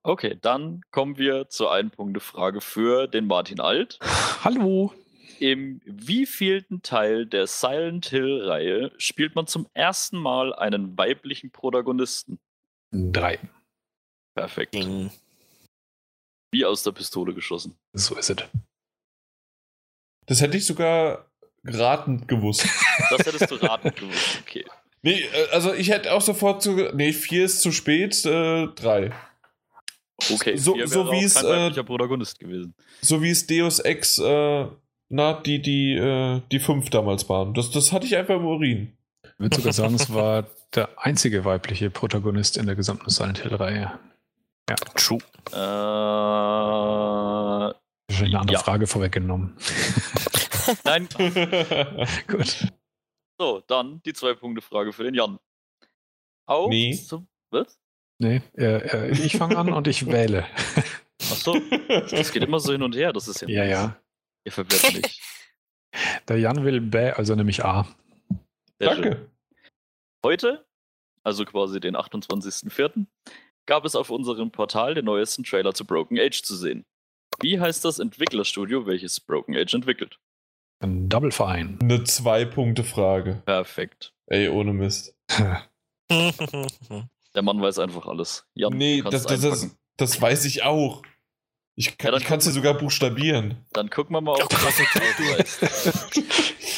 Okay, 0.03 0.37
dann 0.41 0.81
kommen 0.91 1.17
wir 1.17 1.49
zur 1.49 1.73
Ein-Punkte-Frage 1.73 2.61
für 2.61 3.07
den 3.07 3.27
Martin 3.27 3.59
Alt. 3.59 3.99
Hallo. 4.41 4.93
Im 5.39 5.81
wievielten 5.85 6.81
Teil 6.81 7.25
der 7.25 7.47
Silent 7.47 8.07
Hill-Reihe 8.07 8.91
spielt 8.97 9.35
man 9.35 9.47
zum 9.47 9.67
ersten 9.73 10.17
Mal 10.17 10.53
einen 10.53 10.97
weiblichen 10.97 11.51
Protagonisten? 11.51 12.39
Drei. 12.91 13.39
Perfekt. 14.35 14.73
Ding. 14.73 15.11
Wie 16.51 16.65
aus 16.65 16.83
der 16.83 16.91
Pistole 16.91 17.33
geschossen. 17.33 17.77
So 17.93 18.15
ist 18.15 18.29
es. 18.29 18.37
Das 20.27 20.41
hätte 20.41 20.57
ich 20.57 20.65
sogar 20.65 21.29
ratend 21.63 22.27
gewusst. 22.27 22.65
Das 23.09 23.25
hättest 23.25 23.49
du 23.49 23.55
ratend 23.55 23.95
gewusst, 23.95 24.39
okay. 24.41 24.65
Nee, 25.01 25.21
äh, 25.21 25.47
also 25.51 25.73
ich 25.73 25.89
hätte 25.89 26.11
auch 26.11 26.21
sofort 26.21 26.61
zu. 26.61 26.73
Nee, 26.93 27.13
vier 27.13 27.45
ist 27.45 27.61
zu 27.61 27.71
spät, 27.71 28.25
äh, 28.25 28.67
drei. 28.67 29.13
Okay, 30.31 30.57
so, 30.57 30.75
so 30.85 31.11
wie 31.11 31.23
es. 31.23 31.41
Äh, 31.41 31.83
Protagonist 31.83 32.39
gewesen. 32.39 32.73
So 33.01 33.21
wie 33.21 33.29
es 33.29 33.47
Deus 33.47 33.79
Ex 33.79 34.17
äh, 34.17 34.67
na, 35.09 35.33
die, 35.33 35.61
die, 35.61 35.93
äh, 35.95 36.41
die 36.51 36.59
fünf 36.59 36.89
damals 36.89 37.27
waren. 37.29 37.53
Das, 37.53 37.71
das 37.71 37.91
hatte 37.91 38.05
ich 38.05 38.15
einfach 38.17 38.35
im 38.35 38.45
Urin. 38.45 38.93
Ich 39.23 39.39
würde 39.39 39.55
sogar 39.57 39.73
sagen, 39.73 39.95
es 39.95 40.13
war 40.13 40.47
der 40.75 40.89
einzige 40.97 41.45
weibliche 41.45 41.89
Protagonist 41.89 42.57
in 42.57 42.65
der 42.65 42.75
gesamten 42.75 43.09
Silent 43.09 43.39
Hill-Reihe. 43.39 43.99
True. 44.95 45.19
Äh, 45.51 45.55
Wahrscheinlich 48.09 48.33
eine 48.33 48.39
andere 48.39 48.53
Ja. 48.57 48.59
Frage 48.59 48.87
vorweggenommen. 48.87 49.55
nein. 50.83 51.07
Gut. 52.27 52.67
So, 53.39 53.61
dann 53.67 54.01
die 54.03 54.13
Zwei-Punkte-Frage 54.13 54.91
für 54.93 55.03
den 55.03 55.13
Jan. 55.13 55.37
Auf 56.47 56.69
Nee. 56.69 56.93
zum. 56.95 57.27
Was? 57.51 57.79
Nee, 58.19 58.41
äh, 58.57 59.09
äh, 59.09 59.11
ich 59.11 59.37
fange 59.37 59.57
an 59.57 59.71
und 59.71 59.87
ich 59.87 60.07
wähle. 60.07 60.45
Achso, 61.31 61.55
das 62.09 62.31
geht 62.31 62.43
immer 62.43 62.59
so 62.59 62.71
hin 62.71 62.81
und 62.81 62.95
her. 62.95 63.13
Das 63.13 63.27
ist 63.27 63.41
ja. 63.41 63.47
Ja, 63.47 63.63
ja. 63.63 63.97
Ihr 64.47 64.53
verwirrt 64.53 64.93
mich. 64.93 65.21
Der 66.29 66.39
Jan 66.39 66.63
will 66.63 66.79
B, 66.79 67.11
also 67.11 67.35
nämlich 67.35 67.65
A. 67.65 67.85
Sehr 68.79 68.95
schön. 68.95 69.01
Danke. 69.03 69.31
Heute, 70.25 70.65
also 71.21 71.43
quasi 71.43 71.81
den 71.81 71.97
28.04., 71.97 73.07
gab 73.65 73.83
es 73.83 73.93
auf 73.93 74.09
unserem 74.09 74.51
Portal 74.51 74.93
den 74.93 75.03
neuesten 75.03 75.43
Trailer 75.43 75.73
zu 75.73 75.83
Broken 75.83 76.17
Age 76.17 76.41
zu 76.41 76.55
sehen. 76.55 76.85
Wie 77.41 77.59
heißt 77.59 77.83
das 77.83 77.99
Entwicklerstudio, 77.99 78.85
welches 78.85 79.19
Broken 79.19 79.53
Age 79.53 79.73
entwickelt? 79.73 80.17
Ein 80.79 81.09
Double 81.09 81.31
Verein. 81.31 81.77
Eine 81.81 82.05
Zwei-Punkte-Frage. 82.05 83.41
Perfekt. 83.45 84.13
Ey, 84.27 84.47
ohne 84.47 84.71
Mist. 84.71 85.13
Der 86.09 87.41
Mann 87.41 87.61
weiß 87.61 87.79
einfach 87.79 88.07
alles. 88.07 88.47
Jan, 88.53 88.77
nee, 88.77 89.01
das, 89.01 89.25
das, 89.25 89.41
das, 89.41 89.77
das 89.97 90.21
weiß 90.21 90.45
ich 90.45 90.63
auch. 90.63 91.01
Ich 91.79 91.95
kann 91.97 92.11
Ja, 92.13 92.19
es 92.35 92.43
dir 92.45 92.51
sogar 92.51 92.73
buchstabieren. 92.73 93.63
Dann 93.71 93.89
gucken 93.91 94.15
wir 94.15 94.21
mal, 94.21 94.41
ob 94.41 94.49
du 94.49 94.55
das 94.57 94.79
jetzt 94.79 94.97
auch 94.97 95.19
weißt. 95.37 96.75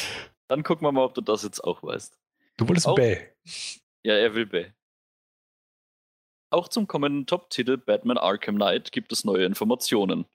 Dann 0.48 0.62
gucken 0.62 0.86
wir 0.86 0.92
mal, 0.92 1.04
ob 1.04 1.14
du 1.14 1.22
das 1.22 1.42
jetzt 1.42 1.64
auch 1.64 1.82
weißt. 1.82 2.16
Du 2.58 2.68
wolltest 2.68 2.86
Auch- 2.86 2.94
B. 2.96 3.16
Ja, 4.04 4.14
er 4.14 4.34
will 4.34 4.46
B. 4.46 4.66
Auch 6.52 6.68
zum 6.68 6.86
kommenden 6.86 7.26
Top-Titel 7.26 7.76
Batman 7.78 8.18
Arkham 8.18 8.56
Knight 8.56 8.92
gibt 8.92 9.12
es 9.12 9.24
neue 9.24 9.44
Informationen. 9.46 10.26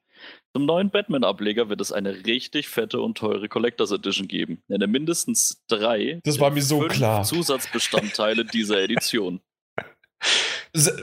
Zum 0.55 0.65
neuen 0.65 0.89
Batman-Ableger 0.89 1.67
wird 1.69 1.81
es 1.81 1.91
eine 1.91 2.25
richtig 2.25 2.69
fette 2.69 3.01
und 3.01 3.17
teure 3.17 3.49
Collectors 3.49 3.91
Edition 3.91 4.27
geben. 4.29 4.63
Nenne 4.69 4.87
mindestens 4.87 5.61
drei 5.67 6.21
Das 6.23 6.39
war 6.39 6.49
mir 6.51 6.61
so 6.63 6.79
fünf 6.79 6.93
klar. 6.93 7.23
Zusatzbestandteile 7.23 8.45
dieser 8.45 8.79
Edition. 8.81 9.41
S- 10.73 10.95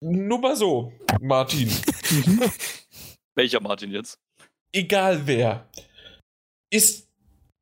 Nur 0.00 0.38
mal 0.38 0.54
so, 0.54 0.92
Martin. 1.20 1.70
Welcher 3.34 3.60
Martin 3.60 3.90
jetzt? 3.90 4.18
Egal 4.72 5.26
wer. 5.26 5.68
Ist, 6.70 7.08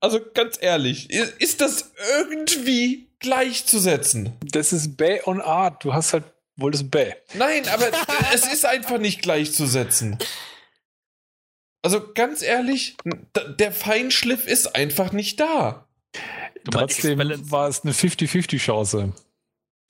also 0.00 0.20
ganz 0.34 0.58
ehrlich, 0.60 1.10
ist 1.10 1.60
das 1.60 1.92
irgendwie 2.18 3.08
gleichzusetzen? 3.18 4.32
Das 4.40 4.72
ist 4.72 4.96
B 4.96 5.20
und 5.22 5.40
A. 5.40 5.70
Du 5.70 5.92
hast 5.92 6.12
halt, 6.12 6.24
wolltest 6.56 6.90
B. 6.90 7.12
Nein, 7.34 7.66
aber 7.68 7.90
es 8.34 8.52
ist 8.52 8.64
einfach 8.64 8.98
nicht 8.98 9.22
gleichzusetzen. 9.22 10.18
Also 11.82 12.12
ganz 12.12 12.42
ehrlich, 12.42 12.96
der 13.58 13.72
Feinschliff 13.72 14.46
ist 14.46 14.74
einfach 14.74 15.12
nicht 15.12 15.40
da. 15.40 15.88
Du 16.64 16.70
Trotzdem 16.72 17.18
war 17.50 17.68
es 17.68 17.82
eine 17.82 17.92
50-50-Chance. 17.92 19.14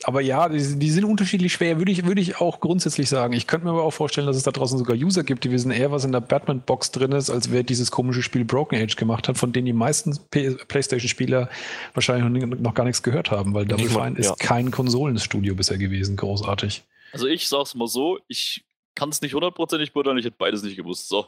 Aber 0.05 0.23
ja, 0.23 0.49
die, 0.49 0.79
die 0.79 0.91
sind 0.91 1.05
unterschiedlich 1.05 1.53
schwer, 1.53 1.79
würde 1.79 1.93
ich, 1.93 2.07
würde 2.07 2.21
ich 2.21 2.41
auch 2.41 2.61
grundsätzlich 2.61 3.09
sagen. 3.09 3.35
Ich 3.35 3.47
könnte 3.47 3.67
mir 3.67 3.73
aber 3.73 3.83
auch 3.83 3.93
vorstellen, 3.93 4.27
dass 4.27 4.37
es 4.37 4.43
da 4.43 4.51
draußen 4.51 4.79
sogar 4.79 4.97
User 4.97 5.25
gibt, 5.25 5.45
die 5.45 5.51
wissen 5.51 5.71
eher, 5.71 5.91
was 5.93 6.05
in 6.05 6.13
der 6.13 6.21
Batman-Box 6.21 6.93
drin 6.93 7.13
ist, 7.13 7.29
als 7.29 7.51
wer 7.51 7.63
dieses 7.63 7.91
komische 7.91 8.23
Spiel 8.23 8.45
Broken 8.45 8.81
Age 8.81 8.97
gemacht 8.97 9.29
hat, 9.29 9.37
von 9.37 9.53
denen 9.53 9.67
die 9.67 9.73
meisten 9.75 10.19
PlayStation-Spieler 10.31 11.51
wahrscheinlich 11.93 12.47
noch, 12.47 12.59
noch 12.59 12.75
gar 12.75 12.85
nichts 12.85 13.03
gehört 13.03 13.31
haben, 13.31 13.53
weil 13.53 13.67
Double 13.67 13.91
Fine 13.91 14.19
ist 14.19 14.31
ja. 14.31 14.35
kein 14.39 14.71
Konsolenstudio 14.71 15.55
bisher 15.55 15.77
gewesen, 15.77 16.17
großartig. 16.17 16.83
Also 17.13 17.27
ich 17.27 17.49
sag's 17.49 17.75
mal 17.75 17.89
so, 17.89 18.19
ich 18.29 18.65
kann 18.95 19.11
es 19.11 19.21
nicht 19.21 19.35
hundertprozentig 19.35 19.93
beurteilen, 19.93 20.19
ich 20.19 20.25
hätte 20.25 20.37
beides 20.39 20.63
nicht 20.63 20.77
gewusst. 20.77 21.09
So. 21.09 21.27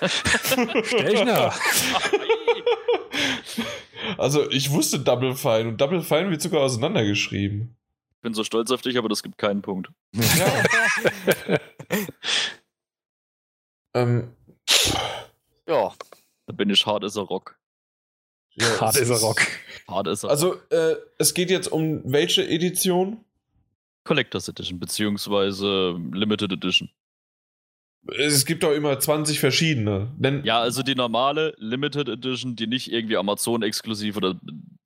Stechner. 0.84 1.52
Also 4.18 4.50
ich 4.50 4.70
wusste 4.70 4.98
Double 4.98 5.34
Fine 5.34 5.68
und 5.68 5.80
Double 5.80 6.02
Fine 6.02 6.30
wird 6.30 6.42
sogar 6.42 6.62
auseinandergeschrieben. 6.62 7.76
Ich 8.16 8.20
bin 8.22 8.34
so 8.34 8.44
stolz 8.44 8.70
auf 8.70 8.82
dich, 8.82 8.98
aber 8.98 9.08
das 9.08 9.22
gibt 9.22 9.38
keinen 9.38 9.62
Punkt. 9.62 9.90
Ja. 10.12 10.64
ähm, 13.94 14.32
ja, 15.68 15.92
Da 16.46 16.52
bin 16.52 16.70
ich 16.70 16.84
hart 16.86 17.04
as 17.04 17.16
a 17.16 17.22
Rock. 17.22 17.58
ja, 18.54 18.80
Hart 18.80 18.96
ist 18.96 19.10
er 19.10 19.18
Rock. 19.18 19.42
Hart 19.88 20.08
as 20.08 20.24
a 20.24 20.28
Also 20.28 20.56
äh, 20.70 20.96
es 21.18 21.34
geht 21.34 21.50
jetzt 21.50 21.70
um 21.70 22.02
welche 22.04 22.46
Edition? 22.48 23.24
Collectors 24.04 24.48
Edition, 24.48 24.78
beziehungsweise 24.80 25.96
Limited 26.12 26.52
Edition. 26.52 26.90
Es 28.08 28.44
gibt 28.44 28.62
doch 28.64 28.72
immer 28.72 28.98
20 28.98 29.38
verschiedene. 29.38 30.12
Denn 30.16 30.44
Ja, 30.44 30.60
also 30.60 30.82
die 30.82 30.94
normale 30.94 31.54
Limited 31.58 32.08
Edition, 32.08 32.56
die 32.56 32.66
nicht 32.66 32.90
irgendwie 32.90 33.16
Amazon-exklusiv 33.16 34.16
oder 34.16 34.40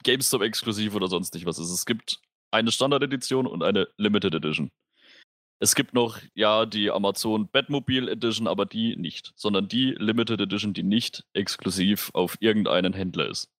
GameStop-exklusiv 0.04 0.94
oder 0.94 1.08
sonst 1.08 1.34
nicht 1.34 1.46
was 1.46 1.58
ist. 1.58 1.70
Es 1.70 1.86
gibt 1.86 2.20
eine 2.50 2.70
Standard-Edition 2.70 3.46
und 3.46 3.62
eine 3.62 3.88
Limited 3.96 4.34
Edition. 4.34 4.70
Es 5.58 5.74
gibt 5.74 5.94
noch, 5.94 6.20
ja, 6.34 6.66
die 6.66 6.90
Amazon 6.90 7.48
Batmobile 7.48 8.10
Edition, 8.10 8.46
aber 8.46 8.66
die 8.66 8.94
nicht, 8.96 9.32
sondern 9.36 9.68
die 9.68 9.92
Limited 9.92 10.40
Edition, 10.40 10.74
die 10.74 10.82
nicht 10.82 11.24
exklusiv 11.32 12.10
auf 12.12 12.36
irgendeinen 12.40 12.92
Händler 12.92 13.30
ist. 13.30 13.50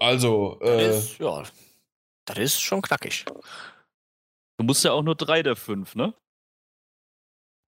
also, 0.00 0.58
das 0.60 0.70
äh, 0.70 0.98
ist, 0.98 1.18
ja, 1.18 1.42
das 2.26 2.38
ist 2.38 2.60
schon 2.60 2.82
knackig. 2.82 3.24
Du 4.56 4.64
musst 4.64 4.84
ja 4.84 4.92
auch 4.92 5.02
nur 5.02 5.16
drei 5.16 5.42
der 5.42 5.56
fünf, 5.56 5.96
ne? 5.96 6.14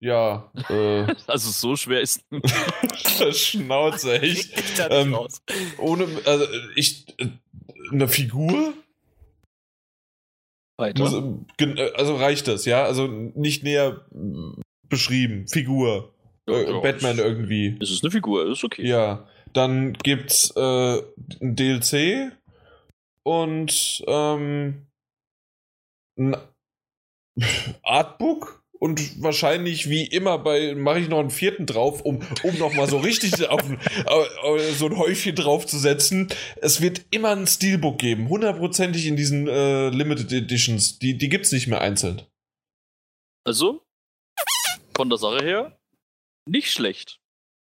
Ja, 0.00 0.50
äh, 0.68 1.14
Also 1.26 1.50
so 1.50 1.76
schwer 1.76 2.00
ist. 2.00 2.24
Schnauze, 3.32 4.16
ich 4.18 4.54
nicht 4.56 4.80
Ähm. 4.90 5.16
Ohne, 5.78 6.06
also 6.24 6.46
ich, 6.74 7.06
äh, 7.18 7.28
eine 7.92 8.08
Figur? 8.08 8.72
Weiter. 10.78 11.02
Muss, 11.02 11.12
äh, 11.60 11.64
äh, 11.64 11.92
also 11.94 12.16
reicht 12.16 12.48
das, 12.48 12.64
ja? 12.64 12.84
Also 12.84 13.06
nicht 13.06 13.62
näher 13.62 14.06
äh, 14.14 14.60
beschrieben. 14.88 15.46
Figur. 15.48 16.14
Äh, 16.48 16.52
Ja, 16.52 16.70
ja, 16.70 16.80
Batman 16.80 17.18
ist- 17.18 17.24
irgendwie. 17.24 17.76
Es 17.80 17.90
ist 17.90 18.02
eine 18.02 18.10
Figur, 18.10 18.50
ist 18.50 18.64
okay. 18.64 18.86
Ja. 18.86 19.28
Dann 19.52 19.92
gibt's 19.94 20.50
äh, 20.56 21.02
ein 21.42 21.56
DLC 21.56 22.32
und 23.24 24.02
ähm, 24.06 24.86
ein 26.18 26.36
Artbook 27.82 28.59
und 28.80 29.22
wahrscheinlich 29.22 29.88
wie 29.90 30.04
immer 30.06 30.38
bei 30.38 30.74
mache 30.74 31.00
ich 31.00 31.08
noch 31.08 31.20
einen 31.20 31.30
vierten 31.30 31.66
drauf, 31.66 32.00
um 32.00 32.20
um 32.42 32.58
noch 32.58 32.72
mal 32.72 32.88
so 32.88 32.98
richtig 32.98 33.46
auf 33.48 33.62
ein, 33.62 33.78
äh, 33.78 34.72
so 34.72 34.86
ein 34.86 34.96
Häufchen 34.96 35.36
draufzusetzen. 35.36 36.28
Es 36.56 36.80
wird 36.80 37.02
immer 37.10 37.30
ein 37.30 37.46
Steelbook 37.46 37.98
geben, 37.98 38.28
hundertprozentig 38.28 39.06
in 39.06 39.16
diesen 39.16 39.46
äh, 39.46 39.90
Limited 39.90 40.32
Editions. 40.32 40.98
Die 40.98 41.16
die 41.16 41.28
gibt's 41.28 41.52
nicht 41.52 41.66
mehr 41.66 41.82
einzeln. 41.82 42.22
Also, 43.44 43.82
von 44.96 45.08
der 45.08 45.18
Sache 45.18 45.44
her, 45.44 45.78
nicht 46.46 46.72
schlecht. 46.72 47.20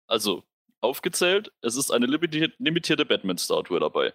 Also, 0.08 0.42
aufgezählt, 0.80 1.52
es 1.62 1.76
ist 1.76 1.90
eine 1.90 2.06
limitierte, 2.06 2.54
limitierte 2.58 3.06
Batman-Statue 3.06 3.80
dabei. 3.80 4.12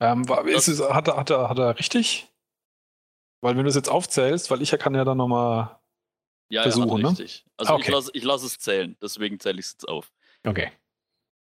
Ähm, 0.00 0.28
war, 0.28 0.46
ist 0.46 0.68
es, 0.68 0.80
hat, 0.80 1.08
er, 1.08 1.16
hat, 1.16 1.30
er, 1.30 1.48
hat 1.48 1.58
er 1.58 1.78
richtig? 1.78 2.28
Weil 3.40 3.56
wenn 3.56 3.64
du 3.64 3.68
es 3.68 3.76
jetzt 3.76 3.88
aufzählst, 3.90 4.50
weil 4.50 4.62
ich 4.62 4.70
ja 4.70 4.78
kann 4.78 4.94
ja 4.94 5.04
dann 5.04 5.18
nochmal. 5.18 5.81
Ja, 6.52 6.62
Versuchen, 6.64 6.88
ja, 6.88 6.96
ne? 6.98 7.08
richtig. 7.08 7.46
Also, 7.56 7.72
ich 7.76 7.80
Okay. 7.80 7.92
lasse 7.92 8.10
ich 8.12 8.24
lass 8.24 8.42
es 8.42 8.58
zählen, 8.58 8.94
deswegen 9.00 9.40
zähle 9.40 9.58
ich 9.58 9.64
es 9.66 9.72
jetzt 9.72 9.88
auf. 9.88 10.12
Okay. 10.44 10.70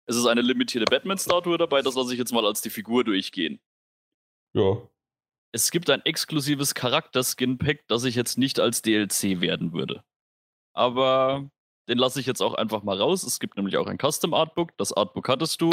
Es 0.07 0.17
ist 0.17 0.25
eine 0.25 0.41
limitierte 0.41 0.85
Batman-Statue 0.91 1.57
dabei, 1.57 1.81
das 1.81 1.95
lasse 1.95 2.11
ich 2.11 2.19
jetzt 2.19 2.33
mal 2.33 2.45
als 2.45 2.61
die 2.61 2.69
Figur 2.69 3.05
durchgehen. 3.05 3.61
Ja. 4.53 4.77
Es 5.53 5.71
gibt 5.71 5.89
ein 5.89 6.03
exklusives 6.03 6.73
Charakter-Skin-Pack, 6.73 7.87
das 7.87 8.03
ich 8.03 8.15
jetzt 8.15 8.37
nicht 8.37 8.59
als 8.59 8.81
DLC 8.81 9.39
werden 9.39 9.71
würde. 9.71 10.03
Aber 10.73 11.49
den 11.87 11.97
lasse 11.97 12.19
ich 12.19 12.25
jetzt 12.25 12.41
auch 12.41 12.55
einfach 12.55 12.83
mal 12.83 12.97
raus. 12.99 13.23
Es 13.23 13.39
gibt 13.39 13.55
nämlich 13.55 13.77
auch 13.77 13.87
ein 13.87 13.97
Custom 13.97 14.33
Artbook. 14.33 14.75
Das 14.77 14.91
Artbook 14.91 15.29
hattest 15.29 15.61
du. 15.61 15.69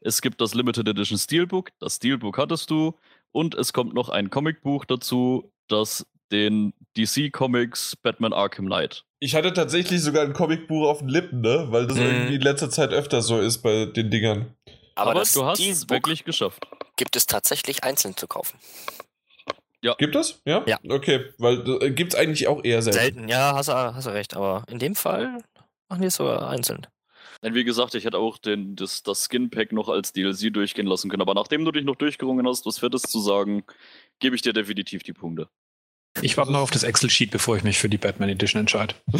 Es 0.00 0.20
gibt 0.20 0.40
das 0.40 0.54
Limited 0.54 0.88
Edition 0.88 1.18
Steelbook. 1.18 1.70
Das 1.78 1.96
Steelbook 1.96 2.36
hattest 2.36 2.70
du. 2.70 2.98
Und 3.30 3.54
es 3.54 3.72
kommt 3.72 3.94
noch 3.94 4.08
ein 4.08 4.28
Comicbuch 4.28 4.84
dazu, 4.86 5.52
das 5.68 6.06
den 6.32 6.72
DC 6.96 7.30
Comics 7.32 7.96
Batman 7.96 8.32
Arkham 8.32 8.66
Knight. 8.66 9.04
Ich 9.20 9.34
hatte 9.34 9.52
tatsächlich 9.52 10.02
sogar 10.02 10.24
ein 10.24 10.32
Comicbuch 10.32 10.86
auf 10.86 10.98
den 10.98 11.08
Lippen, 11.08 11.40
ne? 11.40 11.66
Weil 11.70 11.86
das 11.86 11.96
Mhm. 11.96 12.02
irgendwie 12.04 12.34
in 12.36 12.40
letzter 12.42 12.70
Zeit 12.70 12.90
öfter 12.92 13.22
so 13.22 13.38
ist 13.40 13.58
bei 13.62 13.86
den 13.86 14.10
Dingern. 14.10 14.54
Aber, 14.94 15.10
Aber, 15.12 15.24
du 15.24 15.44
hast 15.44 15.60
es 15.60 15.88
wirklich 15.90 16.24
geschafft. 16.24 16.66
gibt 16.96 17.16
es 17.16 17.26
tatsächlich 17.26 17.84
einzeln 17.84 18.16
zu 18.16 18.26
kaufen. 18.26 18.58
Gibt 19.98 20.16
es? 20.16 20.40
Ja? 20.44 20.64
Ja. 20.66 20.78
Okay, 20.88 21.26
weil 21.38 21.62
äh, 21.80 21.90
gibt's 21.92 22.16
eigentlich 22.16 22.48
auch 22.48 22.64
eher 22.64 22.82
selten. 22.82 22.98
Selten, 22.98 23.28
ja, 23.28 23.52
hast 23.54 23.68
du, 23.68 23.72
hast 23.74 24.06
du 24.06 24.10
recht. 24.10 24.34
Aber 24.34 24.64
in 24.68 24.78
dem 24.80 24.96
Fall 24.96 25.38
machen 25.88 26.00
die 26.00 26.08
es 26.08 26.16
sogar 26.16 26.48
einzeln. 26.50 26.86
Denn 27.42 27.54
wie 27.54 27.62
gesagt, 27.62 27.94
ich 27.94 28.04
hätte 28.04 28.18
auch 28.18 28.38
den, 28.38 28.74
das, 28.74 29.02
das 29.04 29.24
Skin-Pack 29.28 29.70
noch 29.72 29.88
als 29.88 30.12
DLC 30.12 30.52
durchgehen 30.52 30.86
lassen 30.86 31.08
können. 31.08 31.22
Aber 31.22 31.34
nachdem 31.34 31.64
du 31.64 31.70
dich 31.70 31.84
noch 31.84 31.94
durchgerungen 31.94 32.48
hast, 32.48 32.66
was 32.66 32.78
Fettes 32.78 33.02
zu 33.02 33.20
sagen, 33.20 33.62
gebe 34.18 34.34
ich 34.34 34.42
dir 34.42 34.52
definitiv 34.52 35.02
die 35.04 35.12
Punkte. 35.12 35.48
Ich 36.22 36.36
warte 36.36 36.52
noch 36.52 36.60
auf 36.60 36.70
das 36.70 36.82
Excel-Sheet, 36.82 37.30
bevor 37.30 37.56
ich 37.56 37.62
mich 37.64 37.78
für 37.78 37.88
die 37.88 37.98
Batman 37.98 38.28
Edition 38.28 38.60
entscheide. 38.60 38.94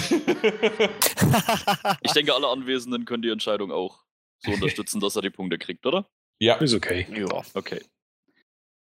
ich 2.02 2.12
denke, 2.12 2.35
alle 2.35 2.48
Anwesenden 2.48 3.05
können 3.05 3.23
die 3.23 3.31
Entscheidung 3.31 3.70
auch 3.73 4.05
so 4.39 4.52
unterstützen, 4.52 5.01
dass 5.01 5.16
er 5.16 5.23
die 5.23 5.31
Punkte 5.31 5.59
kriegt, 5.59 5.86
oder? 5.86 6.06
Ja. 6.39 6.56
Ist 6.56 6.74
okay. 6.74 7.06
ja. 7.14 7.43
Okay. 7.55 7.81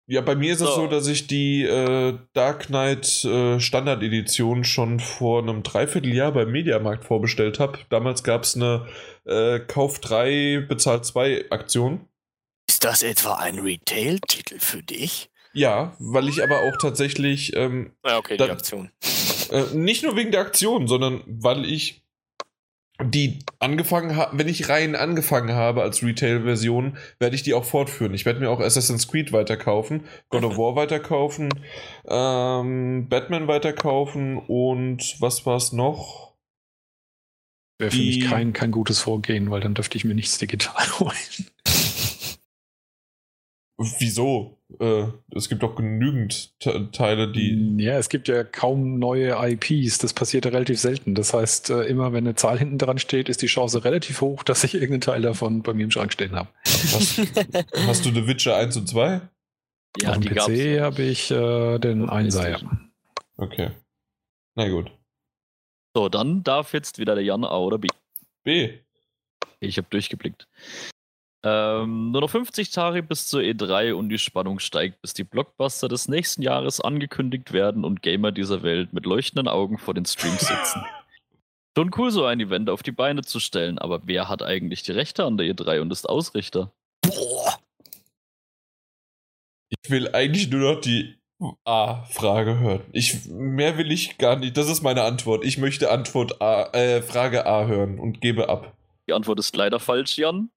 Ja, 0.06 0.20
bei 0.20 0.34
mir 0.34 0.52
ist 0.52 0.60
es 0.60 0.68
So. 0.68 0.74
so, 0.74 0.86
dass 0.86 1.06
ich 1.06 1.26
die 1.28 1.62
äh, 1.62 2.18
Dark 2.34 2.66
Knight 2.66 3.24
äh, 3.24 3.58
Standard 3.58 4.02
Edition 4.02 4.64
schon 4.64 5.00
vor 5.00 5.42
einem 5.42 5.62
Dreivierteljahr 5.62 6.32
beim 6.32 6.52
Mediamarkt 6.52 7.04
vorbestellt 7.04 7.58
habe. 7.58 7.78
Damals 7.88 8.22
gab 8.22 8.42
es 8.42 8.54
eine 8.54 8.86
äh, 9.24 9.60
Kauf 9.60 10.00
3, 10.00 10.66
Bezahl 10.68 11.02
2 11.02 11.50
Aktion. 11.50 12.06
Ist 12.68 12.84
das 12.84 13.02
etwa 13.02 13.36
ein 13.36 13.58
Retail-Titel 13.58 14.58
für 14.58 14.82
dich? 14.82 15.30
Ja, 15.54 15.96
weil 15.98 16.28
ich 16.28 16.42
aber 16.42 16.60
auch 16.62 16.76
tatsächlich 16.78 17.54
ähm, 17.56 17.92
Ja, 18.04 18.18
okay, 18.18 18.36
die 18.36 18.42
Aktion. 18.50 18.90
Äh, 19.50 19.62
nicht 19.74 20.02
nur 20.02 20.16
wegen 20.16 20.32
der 20.32 20.40
Aktion, 20.40 20.88
sondern 20.88 21.22
weil 21.26 21.64
ich 21.64 22.02
die 23.02 23.40
angefangen 23.58 24.14
habe, 24.14 24.38
wenn 24.38 24.46
ich 24.48 24.68
rein 24.68 24.94
angefangen 24.94 25.52
habe 25.54 25.82
als 25.82 26.02
Retail-Version, 26.02 26.96
werde 27.18 27.34
ich 27.34 27.42
die 27.42 27.52
auch 27.54 27.64
fortführen. 27.64 28.14
Ich 28.14 28.24
werde 28.24 28.38
mir 28.40 28.50
auch 28.50 28.60
Assassin's 28.60 29.08
Creed 29.08 29.32
weiterkaufen, 29.32 30.04
God 30.28 30.44
of 30.44 30.56
War 30.58 30.76
weiterkaufen, 30.76 31.48
ähm, 32.06 33.08
Batman 33.08 33.48
weiterkaufen 33.48 34.38
und 34.38 35.16
was 35.20 35.44
war's 35.44 35.72
noch? 35.72 36.34
Wäre 37.78 37.90
für 37.90 37.96
Die- 37.96 38.20
mich 38.20 38.30
kein, 38.30 38.52
kein 38.52 38.70
gutes 38.70 39.00
Vorgehen, 39.00 39.50
weil 39.50 39.60
dann 39.60 39.74
dürfte 39.74 39.98
ich 39.98 40.04
mir 40.04 40.14
nichts 40.14 40.38
digital 40.38 40.86
holen. 41.00 41.50
Wieso? 43.76 44.58
Äh, 44.78 45.06
es 45.34 45.48
gibt 45.48 45.64
doch 45.64 45.74
genügend 45.74 46.58
Te 46.60 46.90
Teile, 46.92 47.32
die. 47.32 47.74
Ja, 47.78 47.98
es 47.98 48.08
gibt 48.08 48.28
ja 48.28 48.44
kaum 48.44 49.00
neue 49.00 49.34
IPs. 49.36 49.98
Das 49.98 50.12
passiert 50.12 50.44
ja 50.44 50.52
relativ 50.52 50.78
selten. 50.78 51.14
Das 51.16 51.34
heißt, 51.34 51.70
äh, 51.70 51.82
immer 51.82 52.12
wenn 52.12 52.24
eine 52.24 52.36
Zahl 52.36 52.58
hinten 52.58 52.78
dran 52.78 52.98
steht, 52.98 53.28
ist 53.28 53.42
die 53.42 53.46
Chance 53.46 53.84
relativ 53.84 54.20
hoch, 54.20 54.44
dass 54.44 54.62
ich 54.62 54.74
irgendeinen 54.74 55.00
Teil 55.00 55.22
davon 55.22 55.62
bei 55.62 55.74
mir 55.74 55.84
im 55.84 55.90
Schrank 55.90 56.12
stehen 56.12 56.36
habe. 56.36 56.48
Hast, 56.64 57.18
hast 57.86 58.06
du 58.06 58.10
The 58.10 58.28
Witcher 58.28 58.56
1 58.56 58.76
und 58.76 58.88
2? 58.88 59.20
Ja, 60.00 60.10
Auf 60.10 60.20
dem. 60.20 60.34
PC 60.34 60.80
habe 60.80 61.02
ich 61.02 61.30
äh, 61.32 61.78
den 61.78 62.08
Einser. 62.08 62.48
Ja. 62.48 62.58
PlayStation. 62.58 62.92
Okay. 63.36 63.70
Na 64.54 64.68
gut. 64.68 64.92
So, 65.94 66.08
dann 66.08 66.42
darf 66.44 66.72
jetzt 66.72 66.98
wieder 66.98 67.14
der 67.14 67.24
Jan 67.24 67.44
A 67.44 67.58
oder 67.58 67.78
B. 67.78 67.88
B. 68.44 68.78
Ich 69.60 69.78
habe 69.78 69.86
durchgeblickt. 69.90 70.48
Ähm, 71.46 72.10
nur 72.10 72.22
noch 72.22 72.30
50 72.30 72.70
Tage 72.70 73.02
bis 73.02 73.26
zur 73.26 73.42
E3 73.42 73.92
und 73.92 74.08
die 74.08 74.18
Spannung 74.18 74.60
steigt, 74.60 75.02
bis 75.02 75.12
die 75.12 75.24
Blockbuster 75.24 75.88
des 75.88 76.08
nächsten 76.08 76.40
Jahres 76.40 76.80
angekündigt 76.80 77.52
werden 77.52 77.84
und 77.84 78.00
Gamer 78.00 78.32
dieser 78.32 78.62
Welt 78.62 78.94
mit 78.94 79.04
leuchtenden 79.04 79.46
Augen 79.46 79.76
vor 79.76 79.92
den 79.92 80.06
Streams 80.06 80.40
sitzen. 80.40 80.82
Schon 81.76 81.90
cool, 81.98 82.10
so 82.10 82.24
ein 82.24 82.40
Event 82.40 82.70
auf 82.70 82.82
die 82.82 82.92
Beine 82.92 83.22
zu 83.22 83.40
stellen, 83.40 83.78
aber 83.78 84.02
wer 84.04 84.28
hat 84.28 84.42
eigentlich 84.42 84.84
die 84.84 84.92
Rechte 84.92 85.24
an 85.24 85.36
der 85.36 85.46
E3 85.48 85.80
und 85.80 85.92
ist 85.92 86.08
Ausrichter? 86.08 86.72
Boah. 87.02 87.58
Ich 89.68 89.90
will 89.90 90.08
eigentlich 90.14 90.48
nur 90.48 90.74
noch 90.74 90.80
die 90.80 91.16
A-Frage 91.64 92.58
hören. 92.58 92.82
Ich, 92.92 93.26
mehr 93.26 93.76
will 93.76 93.92
ich 93.92 94.16
gar 94.16 94.36
nicht. 94.36 94.56
Das 94.56 94.70
ist 94.70 94.82
meine 94.82 95.02
Antwort. 95.02 95.44
Ich 95.44 95.58
möchte 95.58 95.90
Antwort 95.90 96.40
A, 96.40 96.70
äh, 96.72 97.02
Frage 97.02 97.44
A 97.44 97.66
hören 97.66 97.98
und 97.98 98.20
gebe 98.20 98.48
ab. 98.48 98.74
Die 99.08 99.12
Antwort 99.12 99.40
ist 99.40 99.54
leider 99.54 99.80
falsch, 99.80 100.16
Jan. 100.16 100.48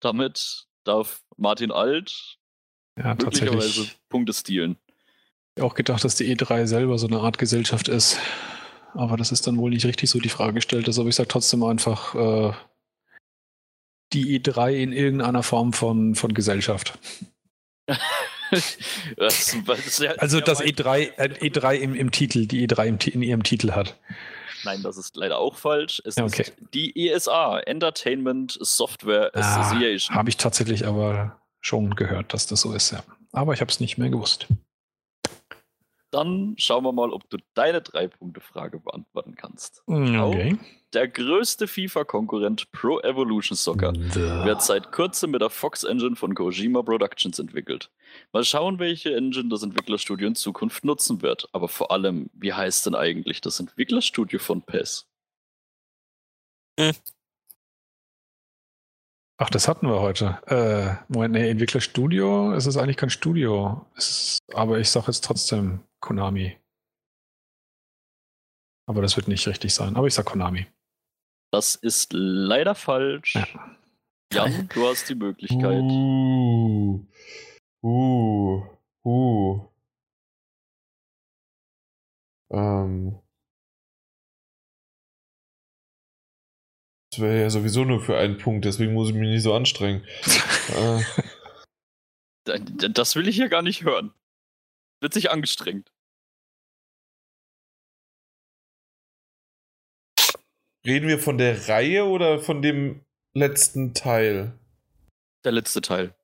Damit 0.00 0.66
darf 0.84 1.22
Martin 1.36 1.70
Alt 1.72 2.38
Ja, 2.98 3.14
möglicherweise. 3.14 3.88
Punkte 4.08 4.32
stehlen. 4.32 4.76
Ich 5.56 5.62
auch 5.62 5.74
gedacht, 5.74 6.04
dass 6.04 6.14
die 6.16 6.34
E3 6.34 6.66
selber 6.66 6.98
so 6.98 7.06
eine 7.08 7.18
Art 7.20 7.38
Gesellschaft 7.38 7.88
ist. 7.88 8.18
Aber 8.94 9.16
das 9.16 9.32
ist 9.32 9.46
dann 9.46 9.58
wohl 9.58 9.70
nicht 9.70 9.84
richtig 9.84 10.08
so 10.08 10.18
die 10.20 10.28
Frage 10.28 10.54
gestellt. 10.54 10.88
Aber 10.88 11.08
ich 11.08 11.14
sage 11.16 11.28
trotzdem 11.28 11.62
einfach 11.64 12.14
äh, 12.14 12.52
die 14.12 14.40
E3 14.40 14.72
in 14.72 14.92
irgendeiner 14.92 15.42
Form 15.42 15.72
von, 15.72 16.14
von 16.14 16.32
Gesellschaft. 16.32 16.98
das, 19.16 19.56
das 19.66 19.96
sehr- 19.96 20.20
Also 20.22 20.38
sehr 20.38 20.46
das 20.46 20.60
weit- 20.60 20.80
E3, 20.80 20.98
äh, 21.18 21.48
E3 21.48 21.74
im, 21.76 21.94
im 21.94 22.10
Titel, 22.10 22.46
die 22.46 22.66
E3 22.66 22.86
im, 22.86 22.98
in 23.14 23.22
ihrem 23.22 23.42
Titel 23.42 23.72
hat. 23.72 23.98
Nein, 24.64 24.82
das 24.82 24.96
ist 24.96 25.16
leider 25.16 25.38
auch 25.38 25.56
falsch. 25.56 26.02
Es 26.04 26.18
okay. 26.18 26.42
ist 26.42 26.54
die 26.74 27.08
ESA, 27.08 27.60
Entertainment 27.60 28.58
Software 28.60 29.30
Ah, 29.34 29.40
Association. 29.60 30.16
habe 30.16 30.28
ich 30.28 30.36
tatsächlich 30.36 30.86
aber 30.86 31.38
schon 31.60 31.94
gehört, 31.94 32.32
dass 32.34 32.46
das 32.46 32.60
so 32.60 32.72
ist, 32.72 32.90
ja. 32.92 33.02
Aber 33.32 33.52
ich 33.54 33.60
habe 33.60 33.70
es 33.70 33.80
nicht 33.80 33.98
mehr 33.98 34.10
gewusst. 34.10 34.46
Dann 36.10 36.54
schauen 36.56 36.84
wir 36.84 36.92
mal, 36.92 37.10
ob 37.10 37.28
du 37.28 37.36
deine 37.54 37.82
Drei-Punkte-Frage 37.82 38.80
beantworten 38.80 39.34
kannst. 39.34 39.82
Okay. 39.86 40.56
Der 40.94 41.06
größte 41.06 41.68
FIFA-Konkurrent 41.68 42.72
Pro 42.72 42.98
Evolution 43.00 43.56
Soccer 43.56 43.92
wird 43.92 44.62
seit 44.62 44.90
kurzem 44.90 45.32
mit 45.32 45.42
der 45.42 45.50
Fox 45.50 45.84
Engine 45.84 46.16
von 46.16 46.34
Kojima 46.34 46.80
Productions 46.82 47.38
entwickelt. 47.38 47.90
Mal 48.32 48.42
schauen, 48.42 48.78
welche 48.78 49.14
Engine 49.14 49.50
das 49.50 49.62
Entwicklerstudio 49.62 50.26
in 50.28 50.34
Zukunft 50.34 50.84
nutzen 50.84 51.20
wird. 51.20 51.46
Aber 51.52 51.68
vor 51.68 51.90
allem, 51.90 52.30
wie 52.32 52.54
heißt 52.54 52.86
denn 52.86 52.94
eigentlich 52.94 53.42
das 53.42 53.60
Entwicklerstudio 53.60 54.38
von 54.38 54.62
PES? 54.62 55.06
Ach, 59.40 59.50
das 59.50 59.68
hatten 59.68 59.88
wir 59.88 60.00
heute. 60.00 60.38
Äh, 60.46 60.96
Moment, 61.12 61.34
nee, 61.34 61.50
Entwicklerstudio, 61.50 62.54
es 62.54 62.66
ist 62.66 62.76
eigentlich 62.76 62.96
kein 62.96 63.10
Studio. 63.10 63.84
Ist, 63.94 64.38
aber 64.54 64.78
ich 64.78 64.88
sage 64.88 65.06
jetzt 65.08 65.22
trotzdem 65.22 65.80
Konami. 66.00 66.58
Aber 68.88 69.02
das 69.02 69.16
wird 69.16 69.28
nicht 69.28 69.46
richtig 69.46 69.74
sein. 69.74 69.96
Aber 69.96 70.06
ich 70.06 70.14
sag 70.14 70.26
Konami. 70.26 70.66
Das 71.52 71.74
ist 71.74 72.12
leider 72.12 72.74
falsch. 72.74 73.34
Ja. 73.34 73.46
Jan, 74.32 74.68
du 74.68 74.86
hast 74.86 75.08
die 75.08 75.14
Möglichkeit. 75.14 75.82
Uh. 75.82 77.06
Uh. 77.82 78.62
Uh. 79.04 79.68
Ähm. 82.50 83.18
Das 87.10 87.20
wäre 87.20 87.40
ja 87.40 87.50
sowieso 87.50 87.84
nur 87.84 88.00
für 88.00 88.18
einen 88.18 88.36
Punkt, 88.38 88.64
deswegen 88.64 88.92
muss 88.92 89.08
ich 89.08 89.14
mich 89.14 89.28
nicht 89.28 89.42
so 89.42 89.54
anstrengen. 89.54 90.06
äh, 90.74 91.02
Das 92.90 93.16
will 93.16 93.28
ich 93.28 93.36
hier 93.36 93.48
gar 93.48 93.62
nicht 93.62 93.82
hören. 93.84 94.12
Wird 95.00 95.14
sich 95.14 95.30
angestrengt. 95.30 95.92
reden 100.88 101.08
wir 101.08 101.18
von 101.18 101.38
der 101.38 101.68
Reihe 101.68 102.04
oder 102.04 102.40
von 102.40 102.62
dem 102.62 103.04
letzten 103.34 103.94
Teil? 103.94 104.58
Der 105.44 105.52
letzte 105.52 105.80
Teil. 105.82 106.14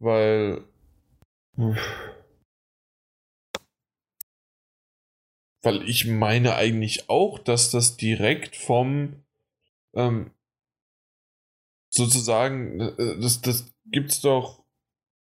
Weil. 0.00 0.64
Weil 5.62 5.88
ich 5.88 6.06
meine 6.06 6.56
eigentlich 6.56 7.08
auch, 7.08 7.38
dass 7.38 7.70
das 7.70 7.96
direkt 7.96 8.56
vom. 8.56 9.24
Ähm, 9.94 10.32
sozusagen. 11.90 12.80
äh, 12.80 13.20
Das, 13.20 13.40
das 13.42 13.72
gibt's 13.84 14.20
doch. 14.20 14.64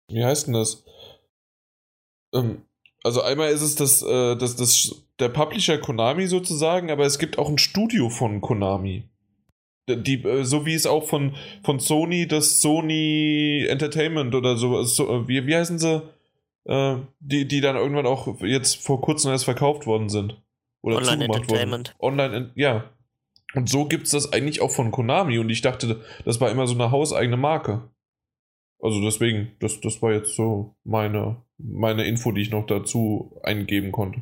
Wie 0.07 0.23
heißt 0.23 0.47
denn 0.47 0.53
das? 0.53 0.85
Ähm, 2.33 2.63
also 3.03 3.21
einmal 3.21 3.51
ist 3.51 3.61
es 3.61 3.75
das, 3.75 4.01
äh, 4.03 4.35
das, 4.35 4.55
das, 4.55 5.03
der 5.19 5.29
Publisher 5.29 5.77
Konami 5.77 6.27
sozusagen, 6.27 6.91
aber 6.91 7.05
es 7.05 7.19
gibt 7.19 7.37
auch 7.37 7.49
ein 7.49 7.57
Studio 7.57 8.09
von 8.09 8.41
Konami. 8.41 9.03
Die, 9.89 10.23
äh, 10.23 10.43
so 10.43 10.65
wie 10.65 10.75
es 10.75 10.85
auch 10.85 11.05
von, 11.05 11.35
von 11.63 11.79
Sony, 11.79 12.27
das 12.27 12.61
Sony 12.61 13.65
Entertainment 13.67 14.35
oder 14.35 14.55
so, 14.55 14.83
so 14.83 15.09
äh, 15.09 15.27
wie, 15.27 15.47
wie 15.47 15.55
heißen 15.55 15.79
sie? 15.79 16.03
Äh, 16.65 16.97
die, 17.19 17.47
die 17.47 17.61
dann 17.61 17.75
irgendwann 17.75 18.05
auch 18.05 18.41
jetzt 18.41 18.83
vor 18.83 19.01
kurzem 19.01 19.31
erst 19.31 19.45
verkauft 19.45 19.87
worden 19.87 20.09
sind. 20.09 20.39
Oder 20.83 20.97
Online 20.97 21.25
Entertainment. 21.25 21.95
Worden. 21.99 22.19
Online, 22.19 22.51
ja. 22.55 22.83
Und 23.53 23.67
so 23.67 23.85
gibt 23.85 24.05
es 24.05 24.11
das 24.11 24.31
eigentlich 24.31 24.61
auch 24.61 24.71
von 24.71 24.91
Konami 24.91 25.39
und 25.39 25.49
ich 25.49 25.61
dachte, 25.61 26.01
das 26.23 26.39
war 26.39 26.51
immer 26.51 26.67
so 26.67 26.75
eine 26.75 26.91
hauseigene 26.91 27.37
Marke. 27.37 27.89
Also 28.81 28.99
deswegen, 29.01 29.55
das, 29.59 29.79
das 29.81 30.01
war 30.01 30.11
jetzt 30.11 30.35
so 30.35 30.75
meine, 30.83 31.41
meine 31.57 32.05
Info, 32.05 32.31
die 32.31 32.41
ich 32.41 32.49
noch 32.49 32.65
dazu 32.65 33.39
eingeben 33.43 33.91
konnte. 33.91 34.21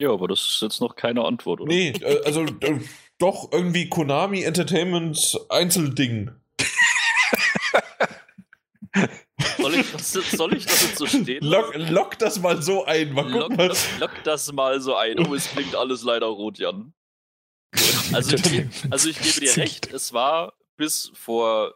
Ja, 0.00 0.10
aber 0.12 0.28
das 0.28 0.40
ist 0.40 0.62
jetzt 0.62 0.80
noch 0.80 0.94
keine 0.94 1.24
Antwort, 1.24 1.60
oder? 1.60 1.72
Nee, 1.72 1.88
äh, 1.90 2.22
also 2.24 2.44
äh, 2.44 2.80
doch 3.18 3.50
irgendwie 3.52 3.88
Konami 3.88 4.42
Entertainment 4.42 5.18
Einzelding. 5.48 6.30
Soll, 9.56 9.74
ich 9.74 9.92
das, 9.92 10.14
jetzt- 10.14 10.30
soll 10.36 10.54
ich 10.56 10.66
das 10.66 10.82
jetzt 10.82 10.98
so 10.98 11.06
stehen? 11.06 11.42
Lock, 11.44 11.74
lock 11.74 12.18
das 12.18 12.38
mal 12.40 12.62
so 12.62 12.84
ein. 12.84 13.12
Mal 13.12 13.28
Lock, 13.30 13.56
mal. 13.56 13.68
das, 13.68 13.86
lock 13.98 14.12
das 14.24 14.52
mal 14.52 14.80
so 14.80 14.94
ein. 14.94 15.18
Oh, 15.26 15.34
es 15.34 15.48
klingt 15.50 15.74
alles 15.74 16.02
leider 16.02 16.26
rot, 16.26 16.58
Jan. 16.58 16.92
Also, 18.14 18.36
also 18.90 19.08
ich 19.10 19.20
gebe 19.20 19.40
dir 19.40 19.56
recht, 19.58 19.92
es 19.92 20.14
war 20.14 20.54
bis 20.78 21.10
vor, 21.14 21.74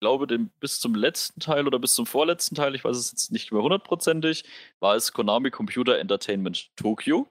glaube 0.00 0.26
dem, 0.26 0.48
bis 0.58 0.80
zum 0.80 0.94
letzten 0.96 1.38
Teil 1.38 1.66
oder 1.68 1.78
bis 1.78 1.94
zum 1.94 2.06
vorletzten 2.06 2.56
Teil, 2.56 2.74
ich 2.74 2.82
weiß 2.82 2.96
es 2.96 3.12
jetzt 3.12 3.30
nicht 3.30 3.52
mehr 3.52 3.62
hundertprozentig, 3.62 4.44
war 4.80 4.96
es 4.96 5.12
Konami 5.12 5.50
Computer 5.52 5.98
Entertainment 5.98 6.74
Tokyo. 6.76 7.28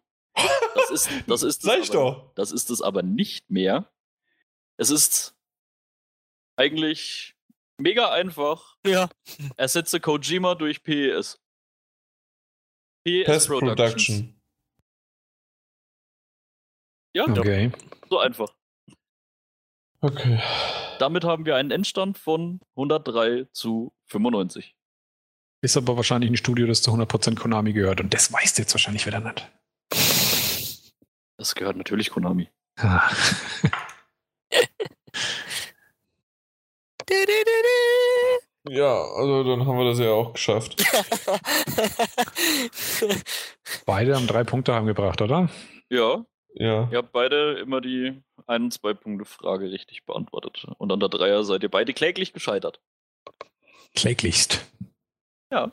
Das 0.76 0.91
ist, 0.91 1.10
das 1.28 1.44
ist 1.44 1.66
ich 1.66 1.72
aber, 1.72 1.86
doch. 1.91 2.34
Das 2.36 2.52
ist 2.52 2.70
es 2.70 2.82
aber 2.82 3.02
nicht 3.02 3.49
mehr. 3.49 3.91
Es 4.78 4.90
ist 4.90 5.36
eigentlich 6.57 7.36
mega 7.78 8.12
einfach. 8.12 8.78
Ja. 8.86 9.10
Ersetze 9.57 9.99
Kojima 9.99 10.56
durch 10.56 10.84
PES. 10.84 11.41
PES 13.06 13.48
Productions. 13.48 13.76
Production. 13.76 14.41
Ja, 17.16 17.24
Okay. 17.30 17.72
so 18.10 18.20
einfach. 18.20 18.53
Okay. 20.06 20.40
Damit 20.99 21.23
haben 21.23 21.45
wir 21.48 21.56
einen 21.56 21.72
Endstand 21.72 22.19
von 22.19 22.60
103 22.76 23.48
zu 23.52 23.91
95. 24.06 24.76
Ist 25.64 25.77
aber 25.77 25.95
wahrscheinlich 25.98 26.30
ein 26.30 26.38
Studio, 26.38 26.68
das 26.68 26.84
zu 26.84 26.91
100% 26.91 27.40
Konami 27.40 27.73
gehört. 27.73 28.02
Und 28.02 28.14
das 28.14 28.32
weißt 28.32 28.56
du 28.57 28.61
jetzt 28.61 28.73
wahrscheinlich 28.76 29.07
wieder 29.07 29.19
nicht. 29.19 29.52
Das 31.38 31.56
gehört 31.56 31.76
natürlich 31.76 32.11
Konami. 32.11 32.49
Ah. 32.77 33.10
Ja, 38.68 38.94
also 39.15 39.44
dann 39.44 39.65
haben 39.68 39.77
wir 39.77 39.86
das 39.86 39.99
ja 39.99 40.10
auch 40.11 40.34
geschafft. 40.34 40.76
Beide 43.86 44.15
haben 44.15 44.26
drei 44.26 44.44
Punkte 44.44 44.73
heimgebracht, 44.73 45.22
oder? 45.22 45.49
Ja, 45.90 46.26
Ja. 46.56 46.90
ihr 46.91 46.98
habt 46.98 47.11
beide 47.11 47.60
immer 47.60 47.80
die 47.80 48.23
1- 48.47 48.55
und 48.63 48.73
2-Punkte-Frage 48.73 49.72
richtig 49.72 50.05
beantwortet. 50.05 50.65
Und 50.77 50.91
an 50.91 50.99
der 50.99 51.09
Dreier 51.09 51.43
seid 51.43 51.63
ihr 51.63 51.69
beide 51.69 51.93
kläglich 51.93 52.34
gescheitert. 52.34 52.80
Kläglichst. 53.95 54.65
Ja. 55.51 55.72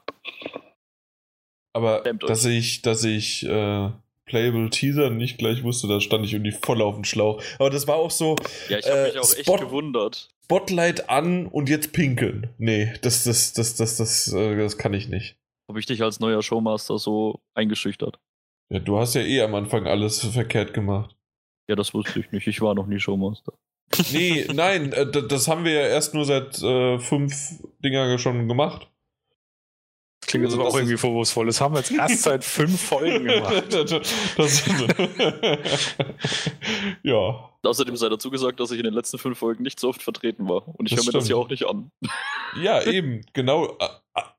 Aber 1.74 2.00
dass 2.00 2.44
ich, 2.44 2.82
dass 2.82 3.02
ich 3.04 3.44
äh, 3.46 3.90
Playable 4.26 4.70
Teaser 4.70 5.10
nicht 5.10 5.38
gleich 5.38 5.62
wusste, 5.64 5.88
da 5.88 6.00
stand 6.00 6.24
ich 6.24 6.32
irgendwie 6.34 6.52
voll 6.52 6.82
auf 6.82 6.94
dem 6.94 7.04
Schlauch. 7.04 7.42
Aber 7.58 7.70
das 7.70 7.86
war 7.88 7.96
auch 7.96 8.10
so 8.10 8.36
Ja, 8.68 8.78
ich 8.78 8.86
habe 8.86 8.98
Äh, 8.98 9.04
mich 9.08 9.18
auch 9.18 9.32
echt 9.32 9.40
Spot- 9.46 9.56
gewundert. 9.58 10.28
Spotlight 10.44 11.08
an 11.08 11.46
und 11.46 11.68
jetzt 11.70 11.92
pinkeln. 11.92 12.50
Nee, 12.58 12.92
das, 13.02 13.24
das, 13.24 13.54
das, 13.54 13.74
das, 13.76 13.96
das, 13.96 14.32
äh, 14.32 14.56
das 14.56 14.76
kann 14.76 14.92
ich 14.92 15.08
nicht. 15.08 15.36
Habe 15.68 15.80
ich 15.80 15.86
dich 15.86 16.02
als 16.02 16.20
neuer 16.20 16.42
Showmaster 16.42 16.98
so 16.98 17.40
eingeschüchtert? 17.54 18.18
Ja, 18.70 18.78
du 18.78 18.98
hast 18.98 19.14
ja 19.14 19.22
eh 19.22 19.40
am 19.42 19.54
Anfang 19.54 19.86
alles 19.86 20.24
verkehrt 20.26 20.74
gemacht. 20.74 21.16
Ja, 21.68 21.76
das 21.76 21.94
wusste 21.94 22.20
ich 22.20 22.30
nicht. 22.32 22.46
Ich 22.46 22.60
war 22.60 22.74
noch 22.74 22.86
nie 22.86 22.98
Showmaster. 22.98 23.52
Nee, 24.12 24.46
nein, 24.54 24.92
äh, 24.92 25.06
das 25.06 25.48
haben 25.48 25.64
wir 25.64 25.72
ja 25.72 25.86
erst 25.88 26.14
nur 26.14 26.24
seit 26.24 26.60
äh, 26.62 26.98
fünf 26.98 27.62
Dinger 27.84 28.18
schon 28.18 28.48
gemacht. 28.48 28.88
Klingt 30.26 30.44
jetzt 30.44 30.52
Also 30.52 30.62
aber 30.62 30.70
auch 30.70 30.76
irgendwie 30.76 30.96
vorwurfsvoll. 30.96 31.46
Das 31.46 31.60
haben 31.60 31.74
wir 31.74 31.80
jetzt 31.80 31.90
erst 31.90 32.22
seit 32.22 32.44
fünf 32.44 32.80
Folgen 32.80 33.24
gemacht. 33.24 33.64
das, 33.70 34.62
ja. 37.02 37.50
Außerdem 37.64 37.96
sei 37.96 38.08
dazu 38.08 38.30
gesagt, 38.30 38.60
dass 38.60 38.70
ich 38.70 38.78
in 38.78 38.84
den 38.84 38.94
letzten 38.94 39.18
fünf 39.18 39.38
Folgen 39.38 39.62
nicht 39.62 39.80
so 39.80 39.88
oft 39.88 40.02
vertreten 40.02 40.48
war. 40.48 40.68
Und 40.78 40.90
ich 40.90 40.96
höre 40.96 41.04
mir 41.04 41.12
das 41.12 41.28
ja 41.28 41.36
auch 41.36 41.48
nicht 41.48 41.66
an. 41.66 41.90
Ja, 42.60 42.82
eben, 42.82 43.22
genau. 43.32 43.76
Ah, 43.80 44.00
ah, 44.14 44.34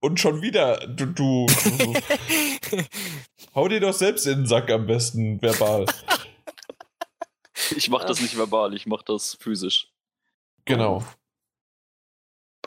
Und 0.00 0.20
schon 0.20 0.42
wieder, 0.42 0.86
du, 0.86 1.06
du, 1.06 1.46
du 1.46 1.94
hau 3.54 3.68
dir 3.68 3.80
doch 3.80 3.92
selbst 3.92 4.26
in 4.26 4.40
den 4.40 4.46
Sack 4.46 4.70
am 4.70 4.86
besten 4.86 5.40
verbal. 5.40 5.86
Ich 7.76 7.88
mache 7.88 8.06
das 8.06 8.20
nicht 8.20 8.36
verbal, 8.36 8.74
ich 8.74 8.86
mache 8.86 9.04
das 9.06 9.36
physisch. 9.40 9.88
Genau. 10.64 11.04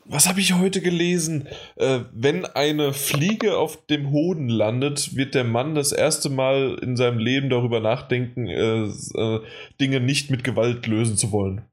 Was 0.05 0.27
habe 0.27 0.39
ich 0.39 0.53
heute 0.53 0.79
gelesen? 0.81 1.49
Äh, 1.75 2.01
wenn 2.13 2.45
eine 2.45 2.93
Fliege 2.93 3.57
auf 3.57 3.85
dem 3.87 4.11
Hoden 4.11 4.47
landet, 4.47 5.17
wird 5.17 5.35
der 5.35 5.43
Mann 5.43 5.75
das 5.75 5.91
erste 5.91 6.29
Mal 6.29 6.79
in 6.81 6.95
seinem 6.95 7.19
Leben 7.19 7.49
darüber 7.49 7.81
nachdenken, 7.81 8.47
äh, 8.47 8.85
äh, 8.85 9.41
Dinge 9.81 9.99
nicht 9.99 10.29
mit 10.29 10.45
Gewalt 10.45 10.87
lösen 10.87 11.17
zu 11.17 11.33
wollen. 11.33 11.65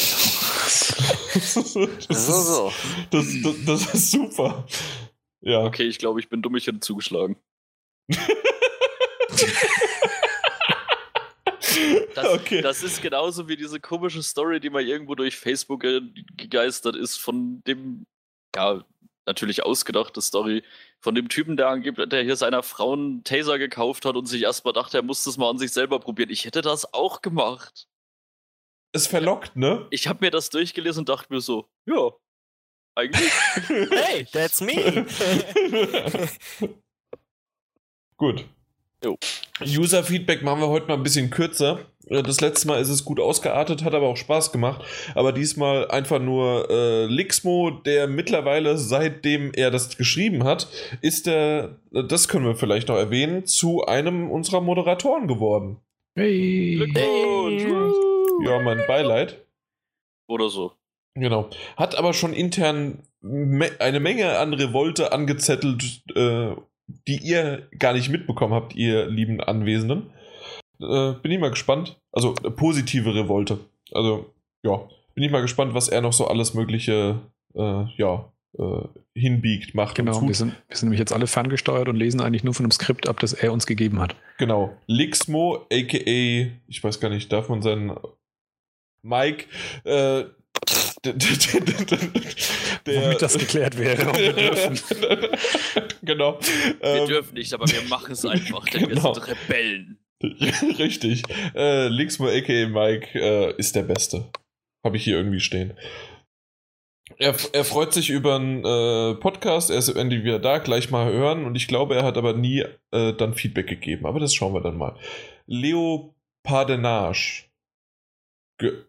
das, 1.34 1.54
so, 1.54 1.62
so. 1.62 2.72
Das, 3.10 3.26
das, 3.42 3.54
das 3.64 3.94
ist 3.94 4.10
super. 4.10 4.66
Ja. 5.40 5.64
Okay, 5.64 5.84
ich 5.84 5.98
glaube, 5.98 6.18
ich 6.18 6.28
bin 6.28 6.42
dumm, 6.42 6.56
ich 6.56 6.66
hätte 6.66 6.80
zugeschlagen. 6.80 7.36
Das, 12.14 12.26
okay. 12.28 12.62
das 12.62 12.82
ist 12.82 13.02
genauso 13.02 13.48
wie 13.48 13.56
diese 13.56 13.80
komische 13.80 14.22
Story, 14.22 14.60
die 14.60 14.70
mal 14.70 14.82
irgendwo 14.82 15.14
durch 15.14 15.36
Facebook 15.36 15.80
ge 15.80 16.00
gegeistert 16.36 16.96
ist, 16.96 17.16
von 17.16 17.62
dem, 17.64 18.06
ja, 18.54 18.84
natürlich 19.26 19.64
ausgedachte 19.64 20.20
Story, 20.20 20.62
von 21.00 21.14
dem 21.14 21.28
Typen, 21.28 21.56
der 21.56 21.68
angeblich, 21.68 22.08
der 22.08 22.22
hier 22.22 22.36
seiner 22.36 22.62
Frau 22.62 22.92
einen 22.92 23.24
Taser 23.24 23.58
gekauft 23.58 24.04
hat 24.04 24.16
und 24.16 24.26
sich 24.26 24.42
erstmal 24.42 24.74
dachte, 24.74 24.98
er 24.98 25.02
muss 25.02 25.24
das 25.24 25.36
mal 25.36 25.50
an 25.50 25.58
sich 25.58 25.72
selber 25.72 25.98
probieren. 26.00 26.30
Ich 26.30 26.44
hätte 26.44 26.62
das 26.62 26.92
auch 26.94 27.22
gemacht. 27.22 27.88
es 28.92 29.06
verlockt, 29.06 29.56
ne? 29.56 29.86
Ich 29.90 30.08
habe 30.08 30.24
mir 30.24 30.30
das 30.30 30.50
durchgelesen 30.50 31.00
und 31.00 31.08
dachte 31.08 31.32
mir 31.32 31.40
so, 31.40 31.68
ja, 31.86 32.12
eigentlich. 32.96 33.32
Hey, 33.90 34.26
that's 34.32 34.60
me. 34.60 35.06
Gut. 38.16 38.46
User-Feedback 39.60 40.42
machen 40.42 40.60
wir 40.60 40.68
heute 40.68 40.88
mal 40.88 40.94
ein 40.94 41.02
bisschen 41.02 41.30
kürzer. 41.30 41.80
Äh, 42.08 42.22
Das 42.22 42.40
letzte 42.40 42.66
Mal 42.68 42.80
ist 42.80 42.88
es 42.88 43.04
gut 43.04 43.20
ausgeartet, 43.20 43.84
hat 43.84 43.94
aber 43.94 44.06
auch 44.06 44.16
Spaß 44.16 44.52
gemacht. 44.52 44.84
Aber 45.14 45.32
diesmal 45.32 45.88
einfach 45.88 46.20
nur 46.20 46.68
äh, 46.70 47.06
Lixmo, 47.06 47.70
der 47.70 48.06
mittlerweile, 48.06 48.76
seitdem 48.78 49.52
er 49.54 49.70
das 49.70 49.96
geschrieben 49.96 50.44
hat, 50.44 50.68
ist 51.00 51.26
er, 51.26 51.78
äh, 51.92 52.04
das 52.04 52.28
können 52.28 52.46
wir 52.46 52.56
vielleicht 52.56 52.88
noch 52.88 52.96
erwähnen, 52.96 53.46
zu 53.46 53.84
einem 53.84 54.30
unserer 54.30 54.60
Moderatoren 54.60 55.28
geworden. 55.28 55.78
Hey. 56.16 56.76
Glückwunsch! 56.76 57.64
Ja, 58.46 58.60
mein 58.60 58.82
Beileid. 58.86 59.44
Oder 60.28 60.48
so. 60.48 60.72
Genau. 61.14 61.48
Hat 61.76 61.96
aber 61.96 62.12
schon 62.12 62.32
intern 62.32 63.02
me 63.20 63.70
eine 63.78 64.00
Menge 64.00 64.38
an 64.38 64.52
Revolte 64.52 65.12
angezettelt, 65.12 66.02
äh, 66.14 66.54
die 66.86 67.18
ihr 67.18 67.68
gar 67.78 67.92
nicht 67.92 68.10
mitbekommen 68.10 68.54
habt, 68.54 68.74
ihr 68.74 69.06
lieben 69.06 69.40
Anwesenden. 69.40 70.10
Äh, 70.80 71.12
bin 71.22 71.30
ich 71.32 71.38
mal 71.38 71.50
gespannt. 71.50 72.00
Also 72.12 72.34
äh, 72.44 72.50
positive 72.50 73.14
Revolte. 73.14 73.58
Also, 73.92 74.32
ja, 74.62 74.88
bin 75.14 75.24
ich 75.24 75.30
mal 75.30 75.42
gespannt, 75.42 75.74
was 75.74 75.88
er 75.88 76.00
noch 76.00 76.12
so 76.12 76.26
alles 76.26 76.54
Mögliche, 76.54 77.20
äh, 77.54 77.84
ja, 77.96 78.32
äh, 78.58 78.88
hinbiegt, 79.16 79.74
macht 79.74 79.96
Genau, 79.96 80.18
und 80.18 80.28
wir 80.28 80.34
sind, 80.34 80.54
wir 80.68 80.76
sind 80.76 80.86
nämlich 80.86 80.98
jetzt 80.98 81.12
alle 81.12 81.26
ferngesteuert 81.26 81.88
und 81.88 81.96
lesen 81.96 82.20
eigentlich 82.20 82.44
nur 82.44 82.54
von 82.54 82.64
einem 82.64 82.72
Skript 82.72 83.08
ab, 83.08 83.20
das 83.20 83.32
er 83.32 83.52
uns 83.52 83.66
gegeben 83.66 84.00
hat. 84.00 84.16
Genau. 84.38 84.76
Lixmo, 84.86 85.66
aka, 85.72 86.50
ich 86.66 86.82
weiß 86.82 87.00
gar 87.00 87.10
nicht, 87.10 87.32
darf 87.32 87.48
man 87.48 87.62
seinen 87.62 87.96
Mike, 89.02 89.46
äh, 89.84 90.24
der, 91.04 91.14
Womit 93.02 93.22
das 93.22 93.38
geklärt 93.38 93.78
wäre. 93.78 94.08
ob 94.08 94.18
wir 94.18 94.32
dürfen. 94.32 94.80
genau. 96.02 96.38
Wir 96.80 97.02
Ähm, 97.02 97.08
dürfen 97.08 97.34
nicht, 97.34 97.52
aber 97.52 97.66
wir 97.66 97.82
machen 97.82 98.12
es 98.12 98.24
einfach, 98.24 98.64
denn 98.66 98.88
genau. 98.88 99.14
wir 99.14 99.22
sind 99.22 99.28
Rebellen. 99.28 99.98
Richtig. 100.78 101.22
Äh, 101.54 101.88
Lixmo 101.88 102.28
aka 102.28 102.66
Mike 102.68 103.18
äh, 103.18 103.54
ist 103.58 103.76
der 103.76 103.82
Beste. 103.82 104.30
Habe 104.84 104.96
ich 104.96 105.04
hier 105.04 105.16
irgendwie 105.16 105.40
stehen. 105.40 105.74
Er, 107.18 107.34
er 107.52 107.64
freut 107.64 107.92
sich 107.92 108.08
über 108.10 108.36
einen 108.36 108.64
äh, 108.64 109.14
Podcast, 109.20 109.70
er 109.70 109.78
ist 109.78 109.88
endlich 109.90 110.24
wieder 110.24 110.38
da, 110.38 110.58
gleich 110.58 110.90
mal 110.90 111.12
hören 111.12 111.44
und 111.44 111.54
ich 111.54 111.68
glaube, 111.68 111.94
er 111.94 112.02
hat 112.04 112.16
aber 112.16 112.32
nie 112.32 112.64
äh, 112.92 113.12
dann 113.12 113.34
Feedback 113.34 113.66
gegeben, 113.66 114.06
aber 114.06 114.18
das 114.20 114.34
schauen 114.34 114.54
wir 114.54 114.62
dann 114.62 114.78
mal. 114.78 114.98
Leo 115.46 116.14
Pardenage. 116.42 117.44
Ge 118.58 118.84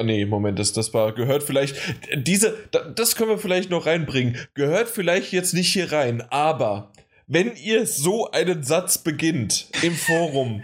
Nee, 0.00 0.26
Moment, 0.26 0.58
das, 0.58 0.72
das 0.72 0.94
war, 0.94 1.12
gehört 1.12 1.42
vielleicht, 1.42 1.76
diese, 2.14 2.56
da, 2.70 2.84
das 2.88 3.16
können 3.16 3.30
wir 3.30 3.38
vielleicht 3.38 3.70
noch 3.70 3.86
reinbringen, 3.86 4.38
gehört 4.54 4.88
vielleicht 4.88 5.32
jetzt 5.32 5.54
nicht 5.54 5.72
hier 5.72 5.90
rein, 5.90 6.22
aber 6.30 6.92
wenn 7.26 7.56
ihr 7.56 7.86
so 7.86 8.30
einen 8.30 8.62
Satz 8.62 8.98
beginnt 8.98 9.68
im 9.82 9.94
Forum, 9.94 10.62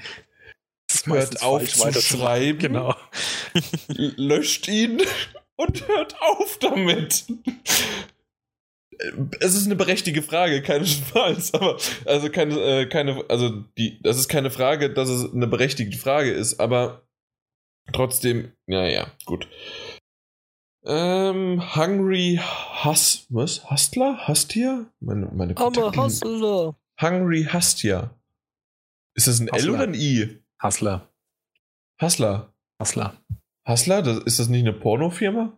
hört 1.04 1.42
auf 1.42 1.66
zu 1.66 2.00
schreiben, 2.00 2.58
Genau. 2.58 2.94
löscht 3.88 4.68
ihn 4.68 5.02
und 5.56 5.86
hört 5.88 6.14
auf 6.20 6.58
damit. 6.58 7.24
Es 9.40 9.54
ist 9.54 9.66
eine 9.66 9.74
berechtigte 9.74 10.22
Frage, 10.22 10.62
keinesfalls, 10.62 11.52
aber 11.52 11.78
also 12.04 12.30
keine, 12.30 12.54
äh, 12.60 12.86
keine, 12.86 13.24
also 13.28 13.64
die, 13.76 14.00
das 14.02 14.18
ist 14.18 14.28
keine 14.28 14.50
Frage, 14.50 14.90
dass 14.90 15.08
es 15.08 15.32
eine 15.32 15.48
berechtigte 15.48 15.98
Frage 15.98 16.30
ist, 16.30 16.60
aber 16.60 17.03
trotzdem, 17.92 18.52
naja, 18.66 19.06
gut. 19.24 19.48
Ähm, 20.86 21.62
Hungry 21.76 22.40
Hus, 22.84 23.26
was? 23.30 23.70
Hustler? 23.70 24.28
Hustia? 24.28 24.84
Meine, 25.00 25.30
meine 25.32 25.54
hustler. 25.54 26.74
Hungry 27.00 27.48
Hustia. 27.50 28.10
Ist 29.14 29.28
das 29.28 29.40
ein 29.40 29.48
L 29.48 29.54
Hustler. 29.54 29.72
oder 29.74 29.82
ein 29.84 29.94
I? 29.94 30.38
Hustler. 30.62 31.08
Hustler. 32.02 32.52
Hustler. 32.80 33.16
Hustler? 33.66 34.02
Das, 34.02 34.18
ist 34.24 34.38
das 34.38 34.48
nicht 34.48 34.60
eine 34.62 34.74
Pornofirma? 34.74 35.56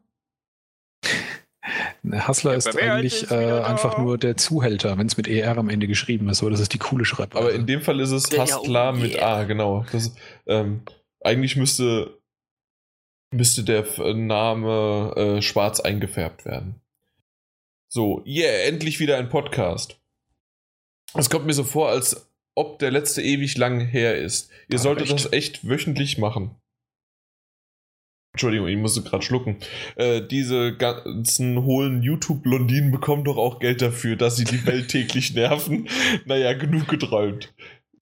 Hustler 2.29 2.55
ist 2.55 2.73
wer 2.75 2.95
eigentlich 2.95 3.25
ist 3.25 3.33
äh, 3.33 3.63
einfach 3.63 3.99
nur 3.99 4.17
der 4.19 4.37
Zuhälter, 4.37 4.97
wenn 4.97 5.09
es 5.09 5.17
mit 5.17 5.27
ER 5.27 5.59
am 5.59 5.69
Ende 5.69 5.89
geschrieben 5.89 6.29
ist. 6.29 6.39
So, 6.39 6.49
das 6.49 6.61
ist 6.61 6.73
die 6.73 6.79
coole 6.79 7.05
Schreibweise. 7.05 7.45
Aber 7.45 7.53
in 7.53 7.67
dem 7.67 7.83
Fall 7.83 7.99
ist 7.99 8.13
es 8.13 8.31
Hustler 8.31 8.91
oh 8.91 8.97
mit 8.97 9.15
yeah. 9.15 9.39
A, 9.39 9.45
genau. 9.45 9.85
Das, 9.91 10.15
ähm, 10.47 10.83
eigentlich 11.27 11.57
müsste, 11.57 12.21
müsste 13.35 13.65
der 13.65 13.81
F- 13.81 13.99
Name 13.99 15.13
äh, 15.17 15.43
schwarz 15.43 15.81
eingefärbt 15.81 16.45
werden. 16.45 16.81
So, 17.93 18.25
yeah, 18.27 18.65
endlich 18.67 18.99
wieder 19.01 19.19
ein 19.19 19.29
Podcast. 19.29 20.01
Es 21.15 21.31
kommt 21.31 21.47
mir 21.47 21.53
so 21.55 21.65
vor, 21.65 21.89
als 21.89 22.31
ob 22.57 22.79
der 22.79 22.91
letzte 22.91 23.23
ewig 23.23 23.57
lang 23.57 23.81
her 23.81 24.17
ist. 24.19 24.51
Ihr 24.69 24.77
Ah, 24.79 24.83
solltet 24.83 25.07
echt? 25.07 25.15
das 25.15 25.33
echt 25.33 25.69
wöchentlich 25.69 26.19
machen. 26.19 26.57
Entschuldigung, 28.35 28.69
ich 28.69 28.77
musste 28.77 29.03
gerade 29.03 29.25
schlucken. 29.25 29.57
Äh, 29.97 30.21
diese 30.21 30.77
ganzen 30.77 31.65
hohlen 31.65 32.03
YouTube-Blondinen 32.03 32.91
bekommen 32.91 33.25
doch 33.25 33.39
auch 33.39 33.61
Geld 33.61 33.81
dafür, 33.81 34.17
dass 34.17 34.37
sie 34.37 34.45
die 34.45 34.67
Welt 34.67 34.89
täglich 34.91 35.33
nerven. 35.35 35.89
Naja, 36.27 36.53
genug 36.53 36.87
geträumt. 36.89 37.55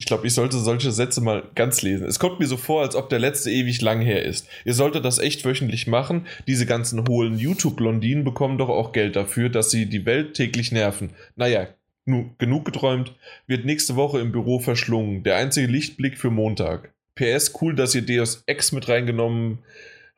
Ich 0.04 0.06
glaube, 0.06 0.26
ich 0.26 0.34
sollte 0.34 0.58
solche 0.58 0.92
Sätze 0.92 1.22
mal 1.22 1.44
ganz 1.54 1.80
lesen. 1.80 2.06
Es 2.06 2.18
kommt 2.18 2.38
mir 2.38 2.46
so 2.46 2.58
vor, 2.58 2.82
als 2.82 2.94
ob 2.94 3.08
der 3.08 3.18
letzte 3.18 3.50
ewig 3.50 3.80
lang 3.80 4.02
her 4.02 4.22
ist. 4.22 4.46
Ihr 4.66 4.74
solltet 4.74 5.02
das 5.02 5.18
echt 5.18 5.46
wöchentlich 5.46 5.86
machen. 5.86 6.26
Diese 6.46 6.66
ganzen 6.66 7.08
hohlen 7.08 7.38
YouTube-Blondinen 7.38 8.22
bekommen 8.22 8.58
doch 8.58 8.68
auch 8.68 8.92
Geld 8.92 9.16
dafür, 9.16 9.48
dass 9.48 9.70
sie 9.70 9.86
die 9.86 10.04
Welt 10.04 10.34
täglich 10.34 10.72
nerven. 10.72 11.14
Naja, 11.36 11.68
nu, 12.04 12.34
genug 12.36 12.66
geträumt. 12.66 13.14
Wird 13.46 13.64
nächste 13.64 13.96
Woche 13.96 14.20
im 14.20 14.30
Büro 14.30 14.58
verschlungen. 14.58 15.22
Der 15.22 15.36
einzige 15.36 15.68
Lichtblick 15.68 16.18
für 16.18 16.30
Montag. 16.30 16.92
PS, 17.14 17.54
cool, 17.62 17.74
dass 17.74 17.94
ihr 17.94 18.02
Deus 18.02 18.42
Ex 18.44 18.72
mit 18.72 18.90
reingenommen 18.90 19.60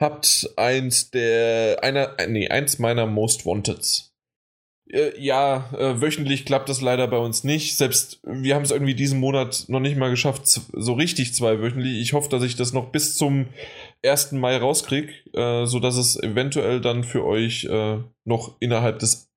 habt. 0.00 0.50
Eins 0.56 1.12
der, 1.12 1.78
einer, 1.84 2.18
äh, 2.18 2.26
nee, 2.26 2.48
eins 2.48 2.80
meiner 2.80 3.06
Most 3.06 3.46
Wanteds. 3.46 4.05
Äh, 4.90 5.20
ja, 5.20 5.70
äh, 5.76 6.00
wöchentlich 6.00 6.44
klappt 6.44 6.68
das 6.68 6.80
leider 6.80 7.08
bei 7.08 7.18
uns 7.18 7.44
nicht. 7.44 7.76
Selbst 7.76 8.20
wir 8.24 8.54
haben 8.54 8.62
es 8.62 8.70
irgendwie 8.70 8.94
diesen 8.94 9.20
Monat 9.20 9.64
noch 9.68 9.80
nicht 9.80 9.96
mal 9.96 10.10
geschafft, 10.10 10.46
so 10.46 10.92
richtig 10.92 11.34
zwei 11.34 11.60
wöchentlich. 11.60 12.00
Ich 12.00 12.12
hoffe, 12.12 12.28
dass 12.28 12.42
ich 12.42 12.56
das 12.56 12.72
noch 12.72 12.90
bis 12.90 13.16
zum 13.16 13.46
1. 14.04 14.32
Mai 14.32 14.56
rauskriege, 14.56 15.12
äh, 15.32 15.66
sodass 15.66 15.96
es 15.96 16.22
eventuell 16.22 16.80
dann 16.80 17.04
für 17.04 17.24
euch 17.24 17.64
äh, 17.64 17.98
noch 18.24 18.56
innerhalb 18.60 18.98
des 19.00 19.30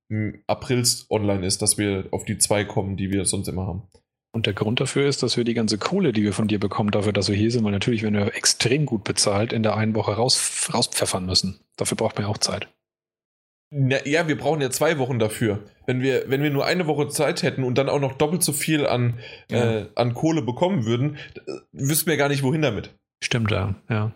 Aprils 0.47 1.05
online 1.11 1.45
ist, 1.45 1.61
dass 1.61 1.77
wir 1.77 2.05
auf 2.09 2.25
die 2.25 2.39
zwei 2.39 2.65
kommen, 2.65 2.97
die 2.97 3.11
wir 3.11 3.25
sonst 3.25 3.47
immer 3.47 3.67
haben. 3.67 3.83
Und 4.31 4.45
der 4.45 4.53
Grund 4.53 4.79
dafür 4.79 5.07
ist, 5.07 5.23
dass 5.23 5.37
wir 5.37 5.43
die 5.43 5.53
ganze 5.53 5.77
Kohle, 5.77 6.13
die 6.13 6.23
wir 6.23 6.33
von 6.33 6.47
dir 6.47 6.59
bekommen, 6.59 6.91
dafür, 6.91 7.13
dass 7.13 7.29
wir 7.29 7.35
hier 7.35 7.51
sind, 7.51 7.63
weil 7.63 7.71
natürlich, 7.71 8.03
wenn 8.03 8.13
wir 8.13 8.35
extrem 8.35 8.85
gut 8.85 9.03
bezahlt, 9.03 9.53
in 9.53 9.63
der 9.63 9.75
einen 9.75 9.95
Woche 9.95 10.13
raus, 10.13 10.69
rauspfeffern 10.71 11.25
müssen. 11.25 11.59
Dafür 11.77 11.97
braucht 11.97 12.15
man 12.15 12.25
ja 12.25 12.29
auch 12.29 12.37
Zeit. 12.37 12.67
Na, 13.71 14.03
ja, 14.05 14.27
wir 14.27 14.35
brauchen 14.37 14.61
ja 14.61 14.71
zwei 14.71 14.97
Wochen 14.97 15.19
dafür. 15.19 15.59
Wenn 15.85 16.01
wir, 16.01 16.27
wenn 16.29 16.41
wir 16.41 16.49
nur 16.49 16.65
eine 16.65 16.87
Woche 16.87 17.07
Zeit 17.09 17.43
hätten 17.43 17.63
und 17.63 17.77
dann 17.77 17.87
auch 17.89 17.99
noch 17.99 18.13
doppelt 18.17 18.43
so 18.43 18.51
viel 18.51 18.87
an, 18.87 19.19
Ja. 19.51 19.81
äh, 19.81 19.85
an 19.95 20.13
Kohle 20.15 20.41
bekommen 20.41 20.85
würden, 20.85 21.17
äh, 21.35 21.41
wüssten 21.71 22.09
wir 22.09 22.17
gar 22.17 22.29
nicht, 22.29 22.41
wohin 22.43 22.61
damit. 22.63 22.95
Stimmt, 23.23 23.51
ja. 23.51 23.75
ja. 23.89 24.11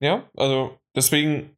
Ja, 0.00 0.28
also 0.36 0.78
deswegen. 0.96 1.50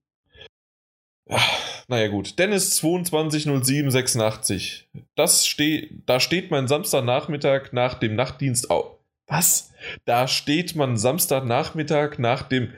Ach, 1.28 1.84
naja, 1.88 2.08
gut. 2.08 2.38
Dennis 2.38 2.76
220786. 2.76 4.88
Das 5.14 5.46
steht, 5.46 5.90
da 6.06 6.20
steht 6.20 6.50
mein 6.50 6.68
Samstagnachmittag 6.68 7.72
nach 7.72 7.94
dem 7.94 8.14
Nachtdienst 8.16 8.70
auf. 8.70 8.96
Was? 9.28 9.72
Da 10.04 10.28
steht 10.28 10.76
man 10.76 10.96
Samstagnachmittag 10.96 12.18
nach 12.18 12.42
dem. 12.44 12.72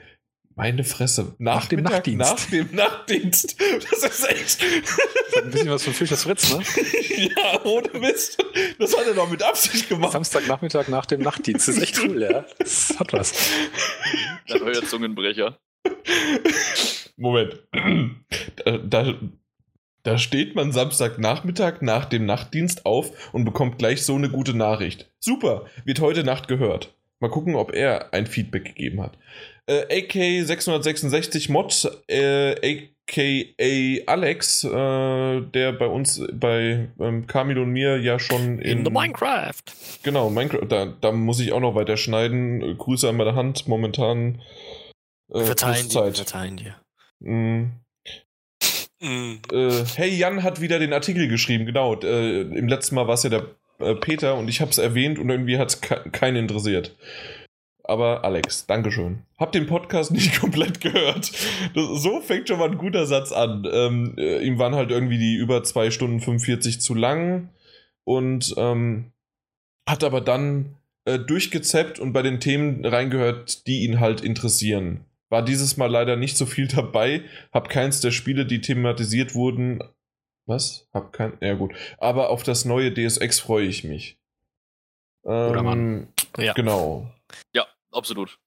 Meine 0.59 0.83
Fresse. 0.83 1.35
Nach 1.37 1.67
dem 1.67 1.83
Nachtdienst. 1.83 2.19
Nach 2.19 2.45
dem 2.49 2.75
Nachtdienst. 2.75 3.55
Das 3.91 4.03
ist 4.03 4.29
echt. 4.29 4.61
Das 4.61 5.35
hat 5.37 5.43
ein 5.45 5.51
bisschen 5.51 5.69
was 5.69 5.85
von 5.85 5.93
Fischers 5.93 6.23
Fritz, 6.23 6.53
ne? 6.53 6.61
ja, 7.37 7.63
ohne 7.63 7.97
Mist. 7.97 8.43
Das 8.77 8.97
hat 8.97 9.07
er 9.07 9.13
doch 9.13 9.29
mit 9.29 9.41
Absicht 9.41 9.87
gemacht. 9.87 10.11
Samstagnachmittag 10.11 10.89
nach 10.89 11.05
dem 11.05 11.21
Nachtdienst. 11.21 11.69
Das 11.69 11.77
ist 11.77 11.81
echt 11.81 12.01
cool, 12.03 12.21
ja. 12.21 12.45
Das 12.57 12.93
hat 12.99 13.13
was. 13.13 13.33
Der 14.49 14.59
neue 14.59 14.83
Zungenbrecher. 14.83 15.57
Moment. 17.15 17.63
Da, 18.65 18.79
da, 18.79 19.13
da 20.03 20.17
steht 20.17 20.55
man 20.55 20.73
Samstagnachmittag 20.73 21.79
nach 21.79 22.03
dem 22.03 22.25
Nachtdienst 22.25 22.85
auf 22.85 23.33
und 23.33 23.45
bekommt 23.45 23.77
gleich 23.77 24.03
so 24.03 24.15
eine 24.15 24.29
gute 24.29 24.53
Nachricht. 24.53 25.09
Super, 25.19 25.67
wird 25.85 26.01
heute 26.01 26.25
Nacht 26.25 26.49
gehört. 26.49 26.93
Mal 27.21 27.29
gucken, 27.29 27.55
ob 27.55 27.73
er 27.73 28.13
ein 28.13 28.27
Feedback 28.27 28.63
gegeben 28.63 29.01
hat. 29.01 29.17
Äh, 29.69 30.01
AK666 30.01 31.51
Mod, 31.51 31.91
äh, 32.07 32.55
aka 33.07 34.11
Alex, 34.11 34.63
äh, 34.63 35.41
der 35.41 35.73
bei 35.73 35.85
uns, 35.85 36.23
bei 36.33 36.89
ähm, 36.99 37.27
Kamil 37.27 37.59
und 37.59 37.69
mir 37.69 38.01
ja 38.01 38.17
schon 38.17 38.57
in, 38.57 38.79
In 38.79 38.85
the 38.85 38.89
Minecraft. 38.89 39.61
Genau, 40.01 40.31
Minecraft, 40.31 40.65
da, 40.67 40.85
da 40.87 41.11
muss 41.11 41.39
ich 41.39 41.51
auch 41.51 41.59
noch 41.59 41.75
weiter 41.75 41.97
schneiden. 41.97 42.77
Grüße 42.79 43.07
an 43.07 43.17
meine 43.17 43.35
Hand, 43.35 43.67
momentan. 43.67 44.41
Äh, 45.31 45.43
Verzeihen 45.43 45.87
dir, 45.87 45.93
Zeit. 45.93 46.17
verzeihen 46.17 46.57
dir. 46.57 46.75
Mm, 47.19 47.65
Mm. 49.01 49.35
äh, 49.53 49.85
hey, 49.95 50.09
Jan 50.09 50.43
hat 50.43 50.59
wieder 50.59 50.77
den 50.77 50.91
Artikel 50.91 51.29
geschrieben, 51.29 51.65
genau. 51.65 51.95
Äh, 52.01 52.41
Im 52.41 52.67
letzten 52.67 52.95
Mal 52.95 53.07
war 53.07 53.13
es 53.13 53.23
ja 53.23 53.29
der 53.29 53.45
äh, 53.79 53.95
Peter 53.95 54.35
und 54.35 54.49
ich 54.49 54.59
habe 54.59 54.71
es 54.71 54.77
erwähnt 54.77 55.19
und 55.19 55.29
irgendwie 55.29 55.57
hat 55.57 55.69
es 55.69 55.79
ke 55.79 56.03
keinen 56.11 56.35
interessiert. 56.35 56.97
Aber 57.89 58.23
Alex, 58.23 58.67
Dankeschön. 58.67 59.23
Hab 59.39 59.51
den 59.51 59.65
Podcast 59.65 60.11
nicht 60.11 60.39
komplett 60.39 60.79
gehört. 60.79 61.31
Das, 61.73 62.03
so 62.03 62.21
fängt 62.21 62.47
schon 62.47 62.59
mal 62.59 62.69
ein 62.69 62.77
guter 62.77 63.07
Satz 63.07 63.31
an. 63.31 63.67
Ähm, 63.71 64.13
äh, 64.15 64.43
ihm 64.45 64.59
waren 64.59 64.75
halt 64.75 64.91
irgendwie 64.91 65.17
die 65.17 65.35
über 65.35 65.63
2 65.63 65.89
Stunden 65.89 66.19
45 66.19 66.81
zu 66.81 66.93
lang 66.93 67.49
und 68.03 68.53
ähm, 68.57 69.11
hat 69.87 70.03
aber 70.03 70.21
dann 70.21 70.75
äh, 71.05 71.17
durchgezappt 71.17 71.97
und 71.97 72.13
bei 72.13 72.21
den 72.21 72.39
Themen 72.39 72.85
reingehört, 72.85 73.65
die 73.65 73.85
ihn 73.85 73.99
halt 73.99 74.21
interessieren. 74.21 75.05
War 75.29 75.43
dieses 75.43 75.75
Mal 75.75 75.89
leider 75.89 76.15
nicht 76.15 76.37
so 76.37 76.45
viel 76.45 76.67
dabei. 76.67 77.23
Hab 77.51 77.69
keins 77.69 78.01
der 78.01 78.11
Spiele, 78.11 78.45
die 78.45 78.61
thematisiert 78.61 79.33
wurden. 79.33 79.83
Was? 80.45 80.87
Hab 80.93 81.11
kein. 81.11 81.33
Ja, 81.41 81.55
gut. 81.55 81.73
Aber 81.97 82.29
auf 82.29 82.43
das 82.43 82.65
neue 82.65 82.91
Deus 82.91 83.17
Ex 83.17 83.39
freue 83.39 83.65
ich 83.65 83.83
mich. 83.83 84.19
Ähm, 85.25 86.07
Ja. 86.37 86.53
Genau. 86.53 87.11
Ja, 87.53 87.65
absolut. 87.91 88.39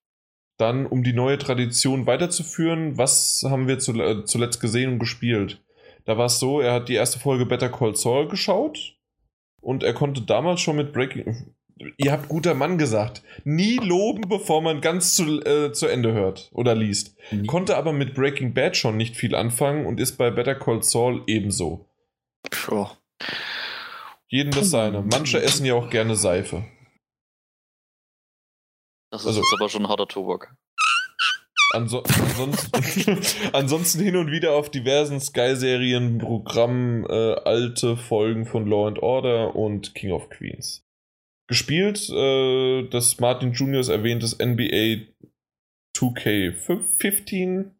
Dann, 0.58 0.86
um 0.86 1.02
die 1.02 1.12
neue 1.12 1.38
Tradition 1.38 2.06
weiterzuführen, 2.06 2.98
was 2.98 3.44
haben 3.48 3.68
wir 3.68 3.76
äh, 3.76 4.24
zuletzt 4.24 4.60
gesehen 4.60 4.92
und 4.92 4.98
gespielt? 4.98 5.62
Da 6.04 6.18
war 6.18 6.26
es 6.26 6.38
so, 6.38 6.60
er 6.60 6.74
hat 6.74 6.88
die 6.88 6.94
erste 6.94 7.18
Folge 7.18 7.46
Better 7.46 7.68
Call 7.68 7.96
Saul 7.96 8.28
geschaut 8.28 8.96
und 9.60 9.82
er 9.82 9.94
konnte 9.94 10.22
damals 10.22 10.60
schon 10.60 10.76
mit 10.76 10.92
Breaking. 10.92 11.54
Ihr 11.96 12.12
habt 12.12 12.28
guter 12.28 12.54
Mann 12.54 12.78
gesagt. 12.78 13.22
Nie 13.44 13.78
loben, 13.78 14.28
bevor 14.28 14.62
man 14.62 14.80
ganz 14.80 15.14
zu, 15.14 15.40
äh, 15.40 15.72
zu 15.72 15.86
Ende 15.86 16.12
hört 16.12 16.50
oder 16.52 16.74
liest. 16.74 17.16
Konnte 17.46 17.76
aber 17.76 17.92
mit 17.92 18.14
Breaking 18.14 18.54
Bad 18.54 18.76
schon 18.76 18.96
nicht 18.96 19.16
viel 19.16 19.34
anfangen 19.34 19.86
und 19.86 19.98
ist 19.98 20.16
bei 20.16 20.30
Better 20.30 20.54
Call 20.54 20.82
Saul 20.82 21.22
ebenso. 21.26 21.88
Puh. 22.50 22.86
Jeden 24.28 24.50
das 24.50 24.70
seine. 24.70 25.02
Manche 25.02 25.42
essen 25.42 25.66
ja 25.66 25.74
auch 25.74 25.90
gerne 25.90 26.16
Seife. 26.16 26.64
Das 29.12 29.20
ist 29.22 29.26
Also- 29.28 29.40
jetzt 29.40 29.52
aber 29.60 29.68
schon 29.68 29.88
harter 29.88 30.08
Tobak. 30.08 30.54
Anso 31.74 32.00
ansonsten, 32.00 32.72
ansonsten 33.54 34.00
hin 34.02 34.16
und 34.16 34.30
wieder 34.30 34.52
auf 34.52 34.70
diversen 34.70 35.20
Sky-Serien, 35.20 36.18
Programmen, 36.18 37.04
äh, 37.06 37.34
alte 37.44 37.96
Folgen 37.96 38.44
von 38.46 38.66
Law 38.66 38.88
and 38.88 38.98
Order 38.98 39.54
und 39.56 39.94
King 39.94 40.12
of 40.12 40.28
Queens. 40.28 40.82
Gespielt 41.48 42.08
äh, 42.10 42.88
das 42.88 43.20
Martin 43.20 43.52
Juniors 43.52 43.88
erwähntes 43.88 44.38
NBA 44.38 45.06
2K15. 45.96 47.70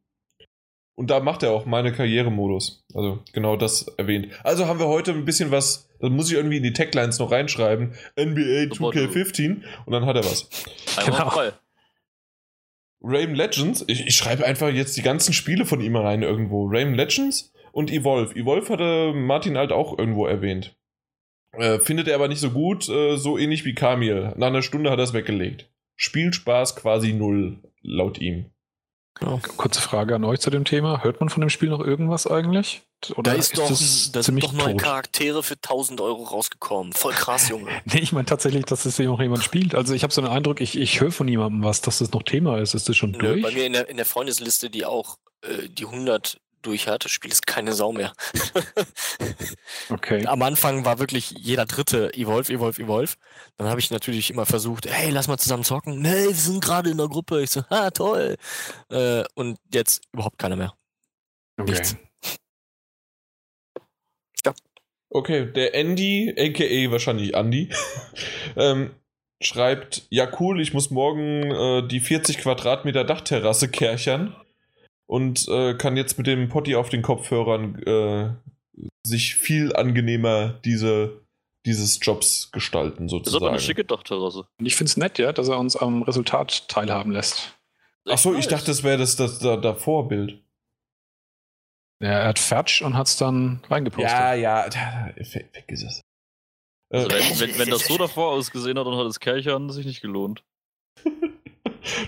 Und 0.95 1.11
da 1.11 1.21
macht 1.21 1.43
er 1.43 1.53
auch 1.53 1.65
meine 1.65 1.93
Karrieremodus. 1.93 2.85
Also 2.95 3.21
genau 3.33 3.57
das 3.57 3.89
erwähnt. 3.97 4.29
Also 4.45 4.67
haben 4.67 4.79
wir 4.79 4.89
heute 4.89 5.13
ein 5.13 5.25
bisschen 5.25 5.51
was, 5.51 5.89
das 6.01 6.11
muss 6.11 6.31
ich 6.31 6.37
irgendwie 6.37 6.59
in 6.59 6.63
die 6.63 6.75
Taglines 6.75 7.19
noch 7.19 7.31
reinschreiben. 7.31 7.95
NBA 8.19 8.75
Super, 8.75 8.93
du. 8.93 8.99
2K15 9.01 9.63
und 9.87 9.93
dann 9.93 10.07
hat 10.07 10.17
er 10.17 10.25
was. 10.25 10.49
Einmal 10.97 11.31
Genau. 11.31 11.53
Rayman 13.05 13.35
Legends, 13.35 13.85
ich, 13.89 14.07
ich 14.07 14.15
schreibe 14.15 14.45
einfach 14.45 14.69
jetzt 14.69 14.97
die 14.97 15.03
ganzen 15.03 15.33
Spiele 15.33 15.65
von 15.65 15.81
ihm 15.81 15.97
rein 15.97 16.23
irgendwo. 16.23 16.67
Rayman 16.67 16.95
Legends 16.95 17.53
und 17.73 17.91
Evolve. 17.91 18.37
Evolve 18.37 18.73
hatte 18.73 19.13
Martin 19.13 19.59
halt 19.59 19.73
auch 19.73 19.99
irgendwo 19.99 20.27
erwähnt. 20.27 20.77
Äh, 21.53 21.81
findet 21.81 22.09
er 22.09 22.15
aber 22.15 22.29
nicht 22.29 22.41
so 22.41 22.51
gut, 22.51 22.89
äh, 22.89 23.17
so 23.17 23.37
ähnlich 23.39 23.65
wie 23.65 23.75
Kamil. 23.75 24.33
Nach 24.37 24.47
einer 24.47 24.63
Stunde 24.63 24.91
hat 24.91 24.99
er 24.99 25.05
es 25.05 25.13
weggelegt. 25.13 25.69
Spielspaß 25.97 26.77
quasi 26.77 27.13
null, 27.13 27.59
laut 27.83 28.19
ihm. 28.19 28.52
Genau. 29.23 29.41
Kurze 29.57 29.81
Frage 29.81 30.17
an 30.17 30.25
euch 30.25 30.41
zu 30.41 30.51
dem 30.51 30.65
Thema. 30.65 31.05
Hört 31.05 31.21
man 31.21 31.29
von 31.29 31.41
dem 31.41 31.51
Spiel 31.51 31.69
noch 31.69 31.81
irgendwas 31.81 32.27
eigentlich? 32.27 32.83
Oder 33.17 33.33
da 33.33 33.39
ist, 33.39 33.53
ist 33.53 33.59
doch, 33.59 34.13
da 34.13 34.23
sind 34.23 34.43
doch 34.43 34.53
neue 34.53 34.73
tot? 34.73 34.83
Charaktere 34.83 35.43
für 35.43 35.55
1000 35.55 36.01
Euro 36.01 36.25
rausgekommen. 36.25 36.93
Voll 36.93 37.13
krass, 37.13 37.49
Junge. 37.49 37.71
nee, 37.85 38.01
ich 38.01 38.13
meine 38.13 38.27
tatsächlich, 38.27 38.65
dass 38.65 38.83
das 38.83 38.99
noch 38.99 39.21
jemand 39.21 39.45
spielt. 39.45 39.75
Also 39.75 39.95
ich 39.95 40.03
habe 40.03 40.13
so 40.13 40.21
den 40.21 40.31
Eindruck, 40.31 40.61
ich, 40.61 40.77
ich 40.77 41.01
höre 41.01 41.13
von 41.13 41.27
niemandem 41.27 41.63
was, 41.63 41.81
dass 41.81 41.99
das 41.99 42.13
noch 42.13 42.23
Thema 42.25 42.59
ist. 42.59 42.75
Ist 42.75 42.89
das 42.89 42.97
schon 42.97 43.13
durch? 43.13 43.43
Bei 43.43 43.53
mir 43.53 43.67
in 43.67 43.75
der, 43.75 43.89
in 43.89 43.97
der 43.97 44.07
Freundesliste, 44.07 44.71
die 44.71 44.85
auch 44.85 45.19
äh, 45.43 45.69
die 45.69 45.87
100 45.87 46.39
durch 46.63 46.89
hat, 46.89 47.05
spielt 47.09 47.35
es 47.35 47.43
keine 47.43 47.73
Sau 47.73 47.93
mehr. 47.93 48.13
okay. 49.91 50.27
Am 50.27 50.43
Anfang 50.43 50.85
war 50.85 50.99
wirklich 50.99 51.31
jeder 51.33 51.67
dritte 51.67 52.13
Evolve, 52.15 52.53
Evolve, 52.53 52.83
Evolve. 52.83 53.15
Dann 53.57 53.69
habe 53.69 53.81
ich 53.81 53.91
natürlich 53.91 54.31
immer 54.31 54.47
versucht, 54.47 54.87
hey, 54.87 55.11
lass 55.11 55.29
mal 55.29 55.39
zusammen 55.39 55.65
zocken. 55.65 56.01
Nee, 56.01 56.29
wir 56.29 56.35
sind 56.35 56.63
gerade 56.63 56.91
in 56.91 56.99
der 56.99 57.09
Gruppe. 57.09 57.43
Ich 57.43 57.51
so, 57.51 57.63
ah, 57.69 57.91
toll. 57.91 58.37
Äh, 58.91 59.25
und 59.35 59.59
jetzt 59.73 60.03
überhaupt 60.13 60.39
keiner 60.39 60.57
mehr. 60.57 60.75
Okay. 61.59 61.73
Nichts. 61.73 61.97
Ja. 64.45 64.55
Okay, 65.11 65.53
der 65.53 65.75
Andy, 65.75 66.35
aka 66.39 66.91
wahrscheinlich 66.91 67.35
Andy, 67.35 67.69
ähm, 68.57 68.95
schreibt, 69.43 70.07
ja 70.09 70.31
cool, 70.41 70.61
ich 70.61 70.73
muss 70.73 70.91
morgen 70.91 71.51
äh, 71.51 71.87
die 71.87 72.01
40 72.01 72.39
Quadratmeter 72.39 73.05
Dachterrasse 73.05 73.69
kerchern 73.69 74.35
und 75.07 75.49
äh, 75.49 75.75
kann 75.75 75.97
jetzt 75.97 76.19
mit 76.19 76.27
dem 76.27 76.49
Potti 76.49 76.75
auf 76.75 76.89
den 76.89 77.03
Kopfhörern 77.03 77.83
äh, 77.83 78.31
sich 79.07 79.35
viel 79.37 79.75
angenehmer 79.75 80.61
diese, 80.65 81.23
dieses 81.67 81.99
Jobs 82.03 82.51
gestalten, 82.53 83.09
sozusagen. 83.09 83.25
Das 83.25 83.35
ist 83.35 83.37
aber 83.37 83.51
eine 83.51 83.61
schicke 83.61 83.85
Dachterrasse. 83.85 84.47
Und 84.59 84.67
ich 84.67 84.77
finde 84.77 84.91
es 84.91 84.97
nett, 84.97 85.19
ja, 85.19 85.33
dass 85.33 85.49
er 85.49 85.59
uns 85.59 85.77
am 85.77 86.03
Resultat 86.03 86.69
teilhaben 86.69 87.13
lässt. 87.13 87.57
Achso, 88.09 88.35
ich 88.35 88.49
dachte, 88.49 88.67
das 88.67 88.83
wäre 88.83 88.99
das, 88.99 89.17
das, 89.17 89.39
das, 89.39 89.61
das 89.61 89.83
Vorbild. 89.83 90.43
Ja, 92.03 92.09
er 92.09 92.29
hat 92.29 92.39
Fertsch 92.41 92.83
und 92.83 92.97
hat 92.97 93.07
es 93.07 93.17
dann 93.17 93.63
reingepostet. 93.71 94.11
Ja, 94.11 94.35
ja, 94.35 94.69
vergiss 95.23 95.85
es. 95.85 96.01
Also 96.93 97.09
wenn, 97.09 97.41
wenn, 97.41 97.59
wenn, 97.59 97.71
das 97.71 97.87
so 97.87 97.97
davor 97.97 98.33
ausgesehen 98.33 98.79
hat, 98.79 98.87
dann 98.87 98.97
hat 98.97 99.07
das 99.07 99.21
Kerchern 99.21 99.71
sich 99.71 99.87
nicht 99.87 100.03
gelohnt. 100.03 100.45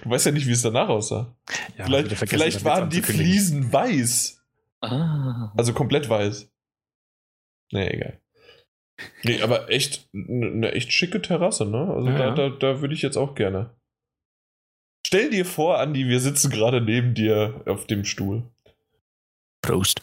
Du 0.02 0.10
weißt 0.10 0.26
ja 0.26 0.32
nicht, 0.32 0.46
wie 0.46 0.52
es 0.52 0.62
danach 0.62 0.88
aussah. 0.88 1.34
Ja, 1.76 1.84
vielleicht 1.84 2.16
vielleicht 2.28 2.64
waren 2.64 2.90
die 2.90 3.02
Fliesen 3.02 3.72
weiß. 3.72 4.42
Ah. 4.80 5.52
Also 5.56 5.72
komplett 5.72 6.08
weiß. 6.08 6.50
Nee, 7.72 7.88
egal. 7.88 8.20
Nee, 9.24 9.42
aber 9.42 9.70
echt 9.70 10.08
eine 10.14 10.72
echt 10.72 10.92
schicke 10.92 11.20
Terrasse, 11.20 11.66
ne? 11.66 11.92
Also 11.92 12.08
ja. 12.08 12.18
da, 12.18 12.34
da, 12.34 12.48
da 12.50 12.80
würde 12.80 12.94
ich 12.94 13.02
jetzt 13.02 13.16
auch 13.16 13.34
gerne. 13.34 13.74
Stell 15.06 15.30
dir 15.30 15.44
vor, 15.44 15.78
Andi, 15.78 16.08
wir 16.08 16.20
sitzen 16.20 16.50
gerade 16.50 16.80
neben 16.80 17.14
dir 17.14 17.62
auf 17.66 17.86
dem 17.86 18.04
Stuhl. 18.04 18.44
Prost. 19.62 20.02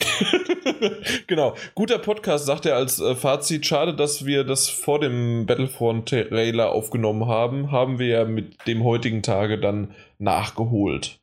genau. 1.26 1.56
Guter 1.74 1.98
Podcast, 1.98 2.46
sagt 2.46 2.66
er 2.66 2.76
als 2.76 3.00
äh, 3.00 3.14
Fazit. 3.14 3.66
Schade, 3.66 3.94
dass 3.94 4.24
wir 4.24 4.44
das 4.44 4.68
vor 4.68 5.00
dem 5.00 5.46
Battlefront-Trailer 5.46 6.70
aufgenommen 6.70 7.26
haben. 7.26 7.70
Haben 7.70 7.98
wir 7.98 8.06
ja 8.06 8.24
mit 8.24 8.66
dem 8.66 8.84
heutigen 8.84 9.22
Tage 9.22 9.58
dann 9.58 9.94
nachgeholt. 10.18 11.20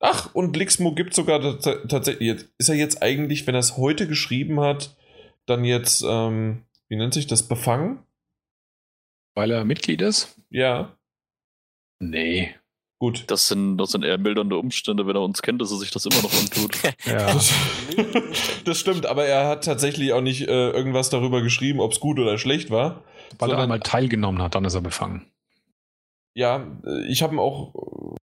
Ach, 0.00 0.34
und 0.34 0.56
Lixmo 0.56 0.94
gibt 0.94 1.14
sogar 1.14 1.58
tatsächlich. 1.60 2.46
Ist 2.58 2.68
er 2.68 2.74
jetzt 2.74 3.02
eigentlich, 3.02 3.46
wenn 3.46 3.54
er 3.54 3.60
es 3.60 3.76
heute 3.76 4.06
geschrieben 4.06 4.60
hat, 4.60 4.96
dann 5.46 5.64
jetzt, 5.64 6.04
ähm, 6.06 6.64
wie 6.88 6.96
nennt 6.96 7.14
sich 7.14 7.26
das, 7.26 7.42
befangen? 7.42 8.04
Weil 9.34 9.50
er 9.50 9.64
Mitglied 9.64 10.02
ist? 10.02 10.38
Ja. 10.50 10.96
Nee. 12.00 12.54
Gut. 13.04 13.24
Das 13.26 13.48
sind, 13.48 13.76
das 13.76 13.90
sind 13.90 14.02
eher 14.02 14.16
mildernde 14.16 14.56
Umstände, 14.56 15.06
wenn 15.06 15.14
er 15.14 15.20
uns 15.20 15.42
kennt, 15.42 15.60
dass 15.60 15.70
er 15.70 15.76
sich 15.76 15.90
das 15.90 16.06
immer 16.06 16.22
noch 16.22 16.32
antut. 16.32 16.82
ja. 17.04 17.34
Das, 17.34 17.52
das, 18.64 18.78
stimmt, 18.78 19.04
aber 19.04 19.26
er 19.26 19.46
hat 19.46 19.62
tatsächlich 19.62 20.14
auch 20.14 20.22
nicht 20.22 20.48
äh, 20.48 20.70
irgendwas 20.70 21.10
darüber 21.10 21.42
geschrieben, 21.42 21.80
ob 21.80 21.92
es 21.92 22.00
gut 22.00 22.18
oder 22.18 22.38
schlecht 22.38 22.70
war. 22.70 23.04
Weil 23.38 23.50
er 23.50 23.58
einmal 23.58 23.80
teilgenommen 23.80 24.40
hat, 24.40 24.54
dann 24.54 24.64
ist 24.64 24.74
er 24.74 24.80
befangen. 24.80 25.26
Ja, 26.32 26.66
äh, 26.86 27.04
ich 27.04 27.22
habe 27.22 27.38
auch. 27.38 28.16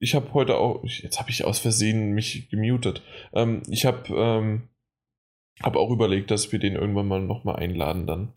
Ich 0.00 0.16
habe 0.16 0.34
heute 0.34 0.56
auch. 0.56 0.82
Jetzt 0.82 1.20
habe 1.20 1.30
ich 1.30 1.44
aus 1.44 1.60
Versehen 1.60 2.10
mich 2.10 2.48
gemutet. 2.50 3.02
Ähm, 3.32 3.62
ich 3.68 3.84
habe 3.84 4.12
ähm, 4.12 4.68
hab 5.62 5.76
auch 5.76 5.92
überlegt, 5.92 6.32
dass 6.32 6.50
wir 6.50 6.58
den 6.58 6.74
irgendwann 6.74 7.06
mal 7.06 7.20
nochmal 7.20 7.54
einladen 7.54 8.08
dann. 8.08 8.32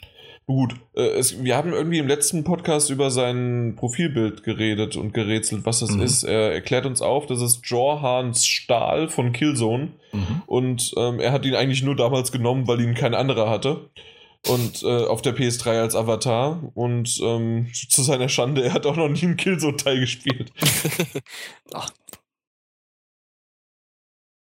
Gut, 0.53 0.75
äh, 0.95 1.03
es, 1.11 1.41
wir 1.45 1.55
haben 1.55 1.71
irgendwie 1.71 1.99
im 1.99 2.09
letzten 2.09 2.43
Podcast 2.43 2.89
über 2.89 3.09
sein 3.09 3.77
Profilbild 3.77 4.43
geredet 4.43 4.97
und 4.97 5.13
gerätselt, 5.13 5.65
was 5.65 5.80
das 5.80 5.91
mhm. 5.91 6.01
ist. 6.01 6.23
Er 6.23 6.51
erklärt 6.51 6.85
uns 6.85 7.01
auf, 7.01 7.25
das 7.25 7.39
ist 7.39 7.65
Jorhans 7.65 8.45
Stahl 8.45 9.07
von 9.07 9.31
Killzone. 9.31 9.93
Mhm. 10.11 10.41
Und 10.47 10.93
ähm, 10.97 11.21
er 11.21 11.31
hat 11.31 11.45
ihn 11.45 11.55
eigentlich 11.55 11.83
nur 11.83 11.95
damals 11.95 12.33
genommen, 12.33 12.67
weil 12.67 12.81
ihn 12.81 12.95
kein 12.95 13.15
anderer 13.15 13.49
hatte. 13.49 13.91
Und 14.45 14.83
äh, 14.83 15.05
auf 15.05 15.21
der 15.21 15.38
PS3 15.38 15.80
als 15.80 15.95
Avatar. 15.95 16.61
Und 16.73 17.17
ähm, 17.23 17.69
zu 17.73 18.01
seiner 18.01 18.27
Schande, 18.27 18.61
er 18.61 18.73
hat 18.73 18.85
auch 18.85 18.97
noch 18.97 19.07
nie 19.07 19.23
einen 19.23 19.38
Killzone-Teil 19.38 20.01
gespielt. 20.01 20.51
Ach. 21.73 21.89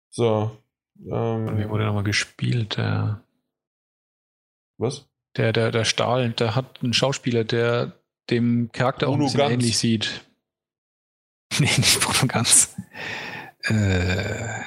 So. 0.10 0.58
Ähm, 1.06 1.56
Wie 1.60 1.70
wurde 1.70 1.86
nochmal 1.86 2.04
gespielt? 2.04 2.80
Äh... 2.80 3.14
Was? 4.80 5.13
Der, 5.38 5.52
der, 5.52 5.72
der 5.72 5.86
Stahl, 5.86 6.32
der 6.32 6.56
hat 6.56 6.84
einen 6.84 6.94
Schauspieler, 6.94 7.44
der 7.44 7.94
dem 8.30 8.72
Charakter 8.72 9.08
Bruno 9.08 9.16
auch 9.16 9.20
ein 9.20 9.26
bisschen 9.26 9.40
Ganz. 9.40 9.54
ähnlich 9.54 9.78
sieht. 9.78 10.26
nee, 11.60 11.66
nicht 11.66 12.00
Bruno 12.00 12.28
Ganz. 12.28 12.76
Äh, 13.64 14.62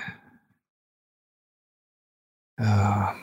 ja. 2.59 3.15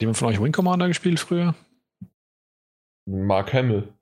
Jemand 0.00 0.18
von 0.18 0.28
euch 0.28 0.40
Wing 0.40 0.52
Commander 0.52 0.88
gespielt 0.88 1.20
früher? 1.20 1.54
Mark 3.06 3.52
Hamill. 3.52 3.92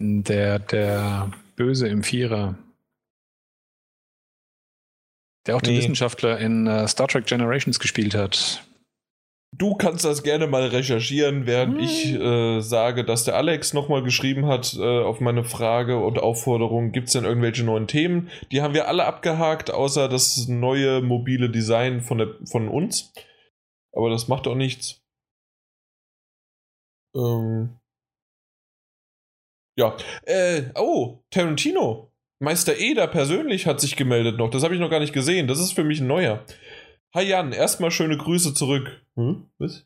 Der, 0.00 0.58
der 0.58 1.30
Böse 1.56 1.88
im 1.88 2.02
Vierer. 2.02 2.56
Der 5.46 5.56
auch 5.56 5.62
nee. 5.62 5.68
den 5.68 5.78
Wissenschaftler 5.78 6.38
in 6.38 6.66
uh, 6.66 6.86
Star 6.86 7.08
Trek 7.08 7.26
Generations 7.26 7.78
gespielt 7.78 8.14
hat. 8.14 8.66
Du 9.52 9.74
kannst 9.74 10.04
das 10.04 10.22
gerne 10.22 10.46
mal 10.46 10.66
recherchieren, 10.66 11.46
während 11.46 11.78
hm. 11.78 11.84
ich 11.84 12.14
äh, 12.14 12.60
sage, 12.60 13.04
dass 13.04 13.24
der 13.24 13.36
Alex 13.36 13.74
nochmal 13.74 14.02
geschrieben 14.02 14.46
hat 14.46 14.74
äh, 14.78 15.02
auf 15.02 15.20
meine 15.20 15.44
Frage 15.44 15.98
und 15.98 16.18
Aufforderung, 16.18 16.92
gibt 16.92 17.08
es 17.08 17.14
denn 17.14 17.24
irgendwelche 17.24 17.64
neuen 17.64 17.88
Themen? 17.88 18.30
Die 18.52 18.62
haben 18.62 18.74
wir 18.74 18.86
alle 18.88 19.04
abgehakt, 19.04 19.70
außer 19.70 20.08
das 20.08 20.46
neue 20.46 21.02
mobile 21.02 21.50
Design 21.50 22.00
von, 22.00 22.18
der, 22.18 22.28
von 22.44 22.68
uns. 22.68 23.12
Aber 23.92 24.08
das 24.08 24.28
macht 24.28 24.46
auch 24.46 24.54
nichts. 24.54 25.02
Ähm. 27.16 27.76
Ja. 29.76 29.96
Äh, 30.26 30.70
oh, 30.76 31.18
Tarantino. 31.30 32.12
Meister 32.42 32.78
Eder 32.78 33.06
persönlich 33.06 33.66
hat 33.66 33.80
sich 33.80 33.96
gemeldet 33.96 34.38
noch. 34.38 34.48
Das 34.48 34.62
habe 34.62 34.74
ich 34.74 34.80
noch 34.80 34.90
gar 34.90 35.00
nicht 35.00 35.12
gesehen. 35.12 35.46
Das 35.46 35.58
ist 35.58 35.72
für 35.72 35.84
mich 35.84 36.00
ein 36.00 36.06
neuer. 36.06 36.44
Hi 37.12 37.24
Jan, 37.24 37.50
erstmal 37.50 37.90
schöne 37.90 38.16
Grüße 38.16 38.54
zurück. 38.54 39.04
Hm? 39.16 39.46
Was? 39.58 39.84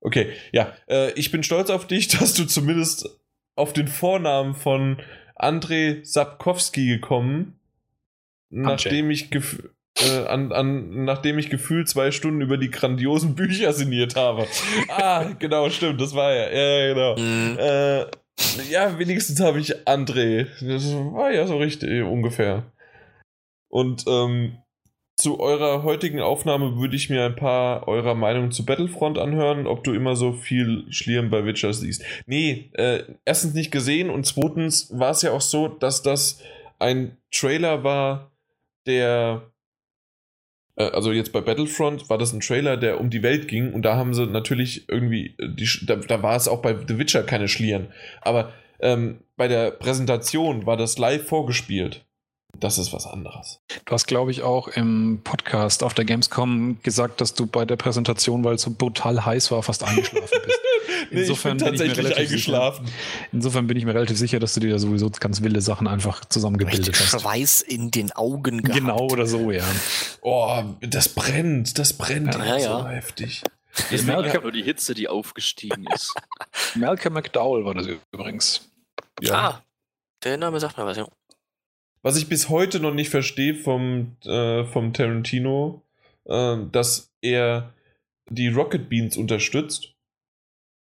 Okay, 0.00 0.32
ja. 0.52 0.72
Äh, 0.88 1.12
ich 1.12 1.30
bin 1.30 1.42
stolz 1.42 1.68
auf 1.68 1.86
dich, 1.86 2.08
dass 2.18 2.32
du 2.32 2.46
zumindest 2.46 3.20
auf 3.56 3.74
den 3.74 3.86
Vornamen 3.86 4.54
von 4.54 5.02
Andrei 5.34 6.00
Sapkowski 6.02 6.86
gekommen, 6.86 7.60
nachdem 8.48 9.10
ich, 9.10 9.30
äh, 9.34 10.24
an, 10.26 10.52
an, 10.52 11.04
nachdem 11.04 11.38
ich 11.38 11.50
gefühlt 11.50 11.90
zwei 11.90 12.10
Stunden 12.10 12.40
über 12.40 12.56
die 12.56 12.70
grandiosen 12.70 13.34
Bücher 13.34 13.74
sinniert 13.74 14.16
habe. 14.16 14.46
ah, 14.88 15.24
genau, 15.38 15.68
stimmt, 15.68 16.00
das 16.00 16.14
war 16.14 16.32
ja. 16.32 16.50
Ja, 16.50 16.94
genau. 16.94 17.16
Mhm. 17.18 17.58
Äh, 17.58 18.00
ja, 18.70 18.98
wenigstens 18.98 19.40
habe 19.40 19.60
ich 19.60 19.86
André. 19.86 20.46
Das 20.62 20.86
war 20.86 21.30
ja 21.30 21.46
so 21.46 21.58
richtig 21.58 22.02
ungefähr. 22.02 22.72
Und 23.68 24.04
ähm, 24.08 24.56
zu 25.20 25.38
eurer 25.38 25.82
heutigen 25.82 26.20
Aufnahme 26.20 26.78
würde 26.78 26.96
ich 26.96 27.10
mir 27.10 27.24
ein 27.24 27.36
paar 27.36 27.86
eurer 27.86 28.14
Meinungen 28.14 28.52
zu 28.52 28.64
Battlefront 28.64 29.18
anhören, 29.18 29.66
ob 29.66 29.84
du 29.84 29.92
immer 29.92 30.16
so 30.16 30.32
viel 30.32 30.90
Schlieren 30.90 31.30
bei 31.30 31.44
Witcher 31.44 31.72
siehst. 31.72 32.02
Nee, 32.26 32.70
äh, 32.74 33.02
erstens 33.24 33.54
nicht 33.54 33.70
gesehen 33.70 34.10
und 34.10 34.24
zweitens 34.24 34.90
war 34.98 35.10
es 35.10 35.22
ja 35.22 35.32
auch 35.32 35.40
so, 35.40 35.68
dass 35.68 36.02
das 36.02 36.40
ein 36.78 37.16
Trailer 37.30 37.84
war, 37.84 38.32
der 38.86 39.42
äh, 40.76 40.84
also 40.84 41.12
jetzt 41.12 41.32
bei 41.32 41.40
Battlefront 41.40 42.08
war 42.08 42.18
das 42.18 42.32
ein 42.32 42.40
Trailer, 42.40 42.76
der 42.76 43.00
um 43.00 43.10
die 43.10 43.22
Welt 43.22 43.46
ging 43.46 43.72
und 43.72 43.82
da 43.82 43.96
haben 43.96 44.14
sie 44.14 44.26
natürlich 44.26 44.88
irgendwie, 44.88 45.34
äh, 45.38 45.48
die, 45.48 45.68
da, 45.86 45.96
da 45.96 46.22
war 46.22 46.36
es 46.36 46.48
auch 46.48 46.62
bei 46.62 46.74
The 46.74 46.98
Witcher 46.98 47.22
keine 47.22 47.48
Schlieren, 47.48 47.88
aber 48.22 48.52
ähm, 48.80 49.20
bei 49.36 49.48
der 49.48 49.70
Präsentation 49.70 50.66
war 50.66 50.76
das 50.76 50.98
live 50.98 51.26
vorgespielt. 51.26 52.06
Das 52.58 52.78
ist 52.78 52.92
was 52.92 53.06
anderes. 53.06 53.60
Du 53.86 53.92
hast, 53.92 54.06
glaube 54.06 54.30
ich, 54.30 54.42
auch 54.42 54.68
im 54.68 55.20
Podcast 55.24 55.82
auf 55.82 55.94
der 55.94 56.04
Gamescom 56.04 56.78
gesagt, 56.82 57.20
dass 57.20 57.34
du 57.34 57.46
bei 57.46 57.64
der 57.64 57.76
Präsentation, 57.76 58.44
weil 58.44 58.54
es 58.56 58.62
so 58.62 58.70
brutal 58.70 59.24
heiß 59.24 59.50
war, 59.50 59.62
fast 59.62 59.82
eingeschlafen 59.84 60.28
bist. 60.44 60.60
Nee, 61.12 61.22
Insofern 61.22 61.56
ich 61.56 61.64
bin 61.64 61.72
bin 61.72 61.74
ich 61.74 61.80
mir 61.80 61.88
tatsächlich 61.88 61.98
relativ 62.06 62.30
eingeschlafen. 62.30 62.86
Insofern 63.32 63.66
bin 63.66 63.76
ich 63.76 63.84
mir 63.84 63.94
relativ 63.94 64.16
sicher, 64.16 64.38
dass 64.38 64.54
du 64.54 64.60
dir 64.60 64.70
da 64.70 64.78
sowieso 64.78 65.10
ganz 65.10 65.40
wilde 65.42 65.60
Sachen 65.60 65.88
einfach 65.88 66.24
zusammengebildet 66.26 66.88
Richtig 66.90 67.12
hast. 67.12 67.22
Schweiß 67.22 67.62
in 67.62 67.90
den 67.90 68.12
Augen 68.12 68.62
gehabt. 68.62 68.78
Genau 68.78 69.08
oder 69.08 69.26
so, 69.26 69.50
ja. 69.50 69.64
Oh, 70.20 70.62
das 70.80 71.08
brennt, 71.08 71.78
das 71.80 71.94
brennt 71.94 72.34
Ja, 72.36 72.42
hier 72.44 72.58
ja. 72.58 72.78
so 72.82 72.88
heftig. 72.88 73.42
Das 73.90 74.02
Malcolm- 74.04 74.42
nur 74.42 74.52
die 74.52 74.62
Hitze, 74.62 74.94
die 74.94 75.08
aufgestiegen 75.08 75.84
ist. 75.92 76.14
Malcolm 76.76 77.14
McDowell 77.14 77.64
war 77.64 77.74
das 77.74 77.86
übrigens. 78.12 78.68
Ja. 79.20 79.34
Ah, 79.34 79.62
der 80.22 80.36
Name 80.36 80.60
sagt 80.60 80.78
mir 80.78 80.84
was, 80.86 80.96
ja. 80.96 81.08
Was 82.02 82.16
ich 82.16 82.28
bis 82.28 82.48
heute 82.48 82.80
noch 82.80 82.94
nicht 82.94 83.10
verstehe 83.10 83.54
vom, 83.54 84.16
äh, 84.24 84.64
vom 84.64 84.92
Tarantino, 84.92 85.82
äh, 86.24 86.56
dass 86.72 87.12
er 87.20 87.74
die 88.30 88.48
Rocket 88.48 88.88
Beans 88.88 89.16
unterstützt. 89.16 89.94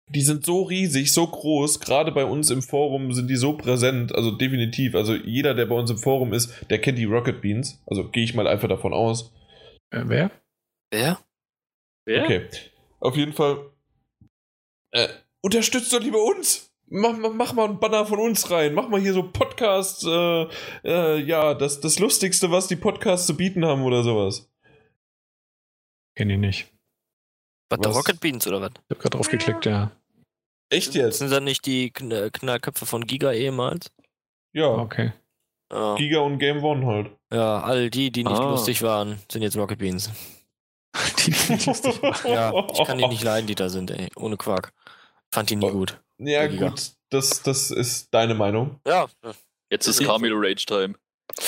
Die 0.10 0.22
sind 0.22 0.46
so 0.46 0.64
riesig, 0.64 1.12
so 1.12 1.26
groß, 1.26 1.80
gerade 1.80 2.12
bei 2.12 2.26
uns 2.26 2.50
im 2.52 2.62
Forum 2.62 3.14
sind 3.14 3.30
die 3.30 3.36
so 3.36 3.54
präsent, 3.58 4.14
also 4.14 4.32
definitiv. 4.32 4.96
Also 4.96 5.16
jeder, 5.16 5.54
der 5.54 5.66
bei 5.66 5.76
uns 5.76 5.90
im 5.90 5.98
Forum 5.98 6.34
ist, 6.34 6.54
der 6.70 6.80
kennt 6.80 6.98
die 6.98 7.06
Rocket 7.06 7.42
Beans. 7.42 7.82
Also 7.88 8.10
gehe 8.10 8.24
ich 8.24 8.36
mal 8.36 8.48
einfach 8.48 8.68
davon 8.68 8.94
aus. 8.94 9.34
Äh, 9.92 10.04
wer? 10.06 10.32
Wer? 10.92 11.20
Wer? 12.06 12.24
Okay. 12.26 12.50
Auf 13.00 13.16
jeden 13.16 13.34
Fall. 13.34 13.72
Äh, 14.92 15.08
unterstützt 15.42 15.92
doch 15.92 16.02
lieber 16.02 16.24
uns. 16.24 16.73
Mach, 16.96 17.18
mach, 17.18 17.34
mach 17.34 17.54
mal 17.54 17.66
einen 17.66 17.80
Banner 17.80 18.06
von 18.06 18.20
uns 18.20 18.52
rein. 18.52 18.76
Mach 18.76 18.88
mal 18.88 19.00
hier 19.02 19.14
so 19.14 19.24
Podcast, 19.24 20.06
äh, 20.06 20.44
äh, 20.84 21.18
ja, 21.24 21.56
das, 21.56 21.80
das 21.82 21.98
Lustigste, 21.98 22.52
was 22.52 22.68
die 22.68 22.76
Podcasts 22.76 23.26
zu 23.26 23.36
bieten 23.36 23.66
haben 23.66 23.82
oder 23.82 24.04
sowas. 24.04 24.48
Kenn 26.16 26.30
ich 26.30 26.38
nicht. 26.38 26.72
Was, 27.72 27.80
der 27.80 27.90
Was? 27.90 27.98
Rocket 27.98 28.20
Beans 28.20 28.46
oder 28.46 28.62
was? 28.62 28.70
Ich 28.76 28.90
habe 28.92 29.02
gerade 29.02 29.18
drauf 29.18 29.28
geklickt, 29.28 29.66
ja. 29.66 29.92
Echt 30.70 30.94
jetzt? 30.94 31.18
Sind 31.18 31.32
das 31.32 31.42
nicht 31.42 31.66
die 31.66 31.90
Kn 31.90 32.32
Knallköpfe 32.32 32.86
von 32.86 33.08
Giga 33.08 33.32
ehemals? 33.32 33.92
Ja. 34.54 34.68
Okay. 34.68 35.14
Ja. 35.72 35.96
Giga 35.96 36.20
und 36.20 36.38
Game 36.38 36.64
One 36.64 36.86
halt. 36.86 37.10
ja, 37.34 37.60
all 37.62 37.90
die, 37.90 38.12
die 38.12 38.24
nicht 38.24 38.40
Ah. 38.40 38.52
lustig 38.52 38.84
waren, 38.84 39.18
sind 39.32 39.42
jetzt 39.42 39.58
Rocket 39.58 39.80
Beans. 39.80 40.12
Die, 41.26 41.32
die 41.32 41.66
lustig 41.66 42.00
war. 42.04 42.28
Ja, 42.28 42.68
ich 42.72 42.84
kann 42.86 43.00
die 43.00 43.08
nicht 43.08 43.24
leiden, 43.24 43.48
die 43.48 43.56
da 43.56 43.68
sind, 43.70 43.90
ey. 43.90 44.10
Ohne 44.16 44.38
Quark. 44.38 44.72
Fand 45.34 45.50
die 45.50 45.56
nie 45.56 45.72
gut. 45.72 46.00
Ja, 46.20 46.46
gut. 46.46 46.92
Das, 47.10 47.42
das 47.42 47.72
ist 47.72 48.14
deine 48.14 48.36
Meinung. 48.36 48.80
Ja, 48.88 49.08
Jetzt 49.72 49.88
ist 49.88 50.00
Ja. 50.00 50.06
Camilo 50.08 50.38
Rage 50.38 50.66
Time. 50.68 50.94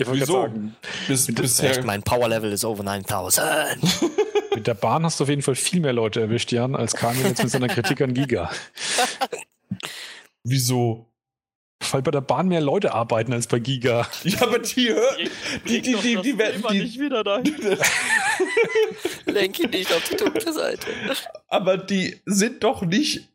ich 0.00 0.06
Wieso? 0.10 0.32
sagen, 0.42 0.74
Bis, 1.06 1.32
bisher. 1.32 1.84
mein 1.84 2.02
Power 2.02 2.28
Level 2.28 2.50
ist 2.50 2.64
over 2.64 2.82
9000. 2.82 3.78
mit 4.56 4.66
der 4.66 4.74
Bahn 4.74 5.04
hast 5.04 5.20
du 5.20 5.24
auf 5.24 5.30
jeden 5.30 5.42
Fall 5.42 5.54
viel 5.54 5.80
mehr 5.80 5.92
Leute 5.92 6.20
erwischt, 6.20 6.50
Jan, 6.50 6.74
als 6.74 6.94
Kamil 6.94 7.24
jetzt 7.24 7.44
mit 7.44 7.52
seiner 7.52 7.68
Kritik 7.68 8.00
an 8.00 8.12
Giga. 8.12 8.50
Wieso? 10.42 11.06
Weil 11.90 12.02
bei 12.02 12.10
der 12.10 12.20
Bahn 12.20 12.48
mehr 12.48 12.60
Leute 12.60 12.94
arbeiten 12.94 13.32
als 13.32 13.46
bei 13.46 13.58
Giga. 13.58 14.06
Ja, 14.24 14.42
aber 14.42 14.58
die, 14.60 14.94
die, 15.66 15.80
die, 15.82 15.94
die, 15.96 16.16
die, 16.22 16.38
werden- 16.38 16.62
die, 16.70 16.78
nicht 16.80 16.98
wieder 17.00 17.24
dahin. 17.24 17.54
Lenk 19.26 19.58
ihn 19.58 19.70
nicht 19.70 19.92
auf 19.92 20.02
die 20.08 20.16
dunkle 20.16 20.52
Seite. 20.52 20.86
aber 21.48 21.76
die 21.78 22.20
sind 22.26 22.62
doch 22.64 22.82
nicht. 22.82 23.28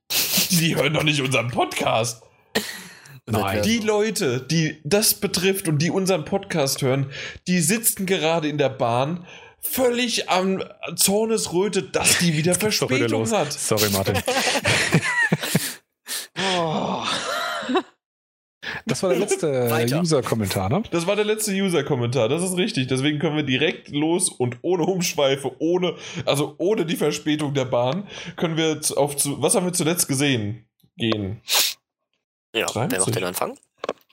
Die 0.51 0.75
hören 0.75 0.93
doch 0.93 1.03
nicht 1.03 1.21
unseren 1.21 1.49
Podcast. 1.49 2.23
Nein. 3.29 3.61
Die 3.63 3.79
Leute, 3.79 4.39
die 4.41 4.79
das 4.85 5.13
betrifft 5.15 5.67
und 5.67 5.79
die 5.81 5.91
unseren 5.91 6.23
Podcast 6.23 6.81
hören, 6.81 7.11
die 7.47 7.59
sitzen 7.59 8.05
gerade 8.05 8.47
in 8.47 8.57
der 8.57 8.69
Bahn 8.69 9.27
völlig 9.59 10.29
am 10.29 10.63
Zornesröte, 10.95 11.83
dass 11.83 12.19
die 12.19 12.27
wieder 12.37 12.51
wieder 12.51 12.55
Verspätung 12.55 13.09
los. 13.21 13.33
hat. 13.33 13.51
Sorry, 13.51 13.89
Martin. 13.91 14.15
Das 18.87 19.03
war 19.03 19.09
der 19.09 19.19
letzte 19.19 19.69
Weiter. 19.69 19.99
User-Kommentar, 19.99 20.69
ne? 20.69 20.83
Das 20.91 21.05
war 21.05 21.15
der 21.15 21.25
letzte 21.25 21.51
User-Kommentar, 21.51 22.29
das 22.29 22.41
ist 22.41 22.57
richtig. 22.57 22.87
Deswegen 22.87 23.19
können 23.19 23.35
wir 23.35 23.43
direkt 23.43 23.89
los 23.89 24.29
und 24.29 24.57
ohne 24.61 24.83
Umschweife, 24.83 25.51
ohne, 25.59 25.95
also 26.25 26.55
ohne 26.57 26.85
die 26.85 26.95
Verspätung 26.95 27.53
der 27.53 27.65
Bahn, 27.65 28.07
können 28.37 28.55
wir 28.55 28.79
auf 28.95 29.17
zu, 29.17 29.41
was 29.41 29.55
haben 29.55 29.65
wir 29.65 29.73
zuletzt 29.73 30.07
gesehen? 30.07 30.65
Gehen. 30.95 31.41
Ja, 32.55 32.65
wer 32.73 32.87
30. 32.87 32.99
macht 32.99 33.15
den 33.15 33.23
Anfang? 33.23 33.57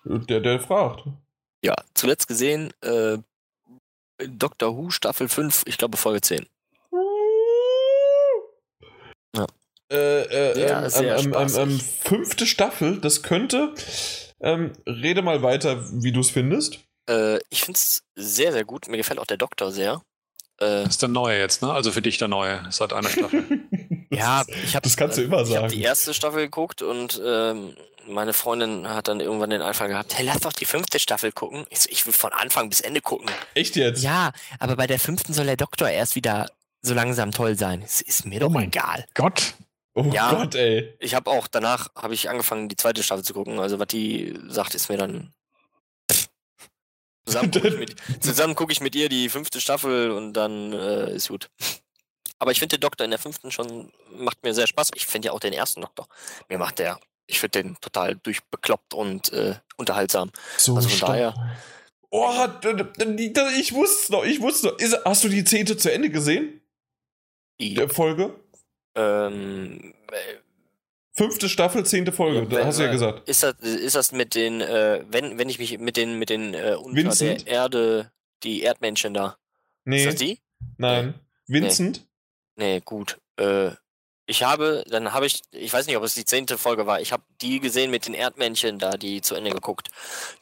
Der, 0.04 0.40
der 0.40 0.60
fragt. 0.60 1.04
Ja, 1.64 1.74
zuletzt 1.94 2.28
gesehen, 2.28 2.72
äh, 2.82 3.16
Doctor 4.18 4.76
Who 4.76 4.90
Staffel 4.90 5.28
5, 5.28 5.62
ich 5.66 5.78
glaube 5.78 5.96
Folge 5.96 6.20
10. 6.20 6.46
Ja. 9.36 9.46
Äh, 9.90 10.22
äh, 10.22 10.60
Ja, 10.60 10.82
ähm, 10.82 10.90
sehr 10.90 11.18
ähm, 11.18 11.34
ähm, 11.36 11.54
ähm, 11.56 11.80
fünfte 11.80 12.46
Staffel, 12.46 13.00
das 13.00 13.22
könnte. 13.22 13.74
Ähm, 14.44 14.72
rede 14.86 15.22
mal 15.22 15.42
weiter, 15.42 15.82
wie 16.02 16.12
du 16.12 16.20
es 16.20 16.30
findest. 16.30 16.78
Äh, 17.08 17.38
ich 17.50 17.62
finde 17.62 17.78
es 17.78 18.02
sehr, 18.14 18.52
sehr 18.52 18.64
gut. 18.64 18.88
Mir 18.88 18.98
gefällt 18.98 19.18
auch 19.18 19.26
der 19.26 19.36
Doktor 19.38 19.72
sehr. 19.72 20.02
Äh, 20.58 20.84
Das 20.84 20.90
ist 20.90 21.02
der 21.02 21.08
neue 21.08 21.38
jetzt, 21.38 21.62
ne? 21.62 21.72
Also 21.72 21.90
für 21.90 22.02
dich 22.02 22.18
der 22.18 22.28
neue, 22.28 22.62
seit 22.70 22.92
einer 22.92 23.08
Staffel. 23.08 23.44
ja, 24.10 24.44
ich 24.64 24.76
habe 24.76 24.84
das 24.84 24.96
kannst 24.96 25.18
du 25.18 25.22
immer 25.22 25.38
Ich 25.42 25.48
habe 25.56 25.68
sagen. 25.68 25.68
die 25.72 25.82
erste 25.82 26.12
Staffel 26.14 26.42
geguckt 26.44 26.82
und 26.82 27.20
ähm, 27.24 27.74
meine 28.06 28.34
Freundin 28.34 28.86
hat 28.88 29.08
dann 29.08 29.20
irgendwann 29.20 29.48
den 29.50 29.62
Einfall 29.62 29.88
gehabt, 29.88 30.16
hey, 30.16 30.26
lass 30.26 30.40
doch 30.40 30.52
die 30.52 30.66
fünfte 30.66 30.98
Staffel 30.98 31.32
gucken. 31.32 31.64
Ich, 31.70 31.80
so, 31.80 31.88
ich 31.90 32.04
will 32.04 32.12
von 32.12 32.32
Anfang 32.32 32.68
bis 32.68 32.82
Ende 32.82 33.00
gucken. 33.00 33.30
Echt 33.54 33.76
jetzt? 33.76 34.02
Ja, 34.02 34.32
aber 34.58 34.76
bei 34.76 34.86
der 34.86 34.98
fünften 35.00 35.32
soll 35.32 35.46
der 35.46 35.56
Doktor 35.56 35.88
erst 35.88 36.14
wieder 36.14 36.50
so 36.82 36.92
langsam 36.92 37.30
toll 37.32 37.56
sein. 37.56 37.80
Es 37.82 38.02
ist 38.02 38.26
mir 38.26 38.40
doch 38.40 38.50
mein 38.50 38.64
egal. 38.68 39.06
Gott. 39.14 39.54
Oh 39.94 40.10
Ja. 40.12 40.30
Gott, 40.34 40.54
ey. 40.56 40.94
Ich 40.98 41.14
habe 41.14 41.30
auch 41.30 41.46
danach 41.46 41.88
habe 41.94 42.14
ich 42.14 42.28
angefangen, 42.28 42.68
die 42.68 42.76
zweite 42.76 43.02
Staffel 43.02 43.24
zu 43.24 43.32
gucken. 43.34 43.58
Also 43.60 43.78
was 43.78 43.86
die 43.88 44.36
sagt, 44.48 44.74
ist 44.74 44.88
mir 44.88 44.96
dann. 44.96 45.32
Zusammen 47.26 47.50
gucke 47.52 47.68
ich, 47.68 47.78
mit- 47.78 47.96
zusammen 48.22 48.54
guck 48.54 48.70
ich 48.72 48.80
mit 48.80 48.94
ihr 48.94 49.08
die 49.08 49.28
fünfte 49.28 49.60
Staffel 49.60 50.10
und 50.10 50.34
dann 50.34 50.72
äh, 50.72 51.14
ist 51.14 51.28
gut. 51.28 51.48
Aber 52.38 52.50
ich 52.50 52.58
finde 52.58 52.76
den 52.76 52.80
Doktor 52.82 53.04
in 53.04 53.10
der 53.10 53.18
fünften 53.20 53.50
schon 53.50 53.90
macht 54.16 54.42
mir 54.42 54.52
sehr 54.52 54.66
Spaß. 54.66 54.90
Ich 54.94 55.06
finde 55.06 55.26
ja 55.26 55.32
auch 55.32 55.40
den 55.40 55.52
ersten 55.54 55.80
Doktor. 55.80 56.06
Mir 56.48 56.58
macht 56.58 56.78
der, 56.80 57.00
ich 57.26 57.40
finde 57.40 57.62
den 57.62 57.76
total 57.80 58.16
durchbekloppt 58.16 58.92
und 58.92 59.32
äh, 59.32 59.54
unterhaltsam. 59.76 60.30
So 60.58 60.76
Also 60.76 60.88
von 60.88 60.98
stark. 60.98 61.10
daher- 61.12 61.56
Oh, 62.16 62.30
ich 63.56 63.74
wusste 63.74 64.02
es 64.04 64.08
noch, 64.10 64.24
ich 64.24 64.40
wusste 64.40 64.68
noch. 64.68 64.78
Ist, 64.78 64.96
hast 65.04 65.24
du 65.24 65.28
die 65.28 65.42
zehnte 65.44 65.76
zu 65.76 65.90
Ende 65.92 66.10
gesehen? 66.10 66.60
Die, 67.60 67.74
Der 67.74 67.88
Folge? 67.88 68.38
Ähm, 68.94 69.94
äh, 70.10 70.16
Fünfte 71.16 71.48
Staffel, 71.48 71.86
zehnte 71.86 72.10
Folge, 72.10 72.40
Ja, 72.40 72.60
da 72.60 72.66
hast 72.66 72.80
du 72.80 72.82
ja 72.84 72.90
gesagt. 72.90 73.28
ist 73.28 73.44
das, 73.44 73.54
ist 73.60 73.94
das 73.94 74.10
mit 74.10 74.34
den, 74.34 74.60
äh, 74.60 75.04
wenn, 75.08 75.38
wenn 75.38 75.48
ich 75.48 75.60
mich 75.60 75.78
mit 75.78 75.96
den, 75.96 76.18
mit 76.18 76.28
den 76.28 76.54
äh, 76.54 76.74
unter 76.76 77.14
der 77.14 77.46
Erde, 77.46 78.10
die 78.42 78.62
Erdmännchen 78.62 79.14
da. 79.14 79.36
Nee, 79.84 79.98
Ist 79.98 80.06
das 80.06 80.14
die? 80.16 80.40
nein. 80.76 81.14
Vincent? 81.46 82.04
Nee, 82.56 82.80
gut. 82.84 83.18
Äh, 83.36 83.70
ich 84.26 84.42
habe, 84.42 84.84
dann 84.88 85.12
habe 85.12 85.26
ich, 85.26 85.42
ich 85.52 85.72
weiß 85.72 85.86
nicht, 85.86 85.96
ob 85.96 86.02
es 86.02 86.14
die 86.14 86.24
zehnte 86.24 86.56
Folge 86.58 86.86
war, 86.86 87.00
ich 87.00 87.12
habe 87.12 87.22
die 87.42 87.60
gesehen 87.60 87.90
mit 87.90 88.06
den 88.06 88.14
Erdmännchen 88.14 88.78
da, 88.78 88.96
die 88.96 89.20
zu 89.20 89.34
Ende 89.34 89.50
geguckt. 89.50 89.90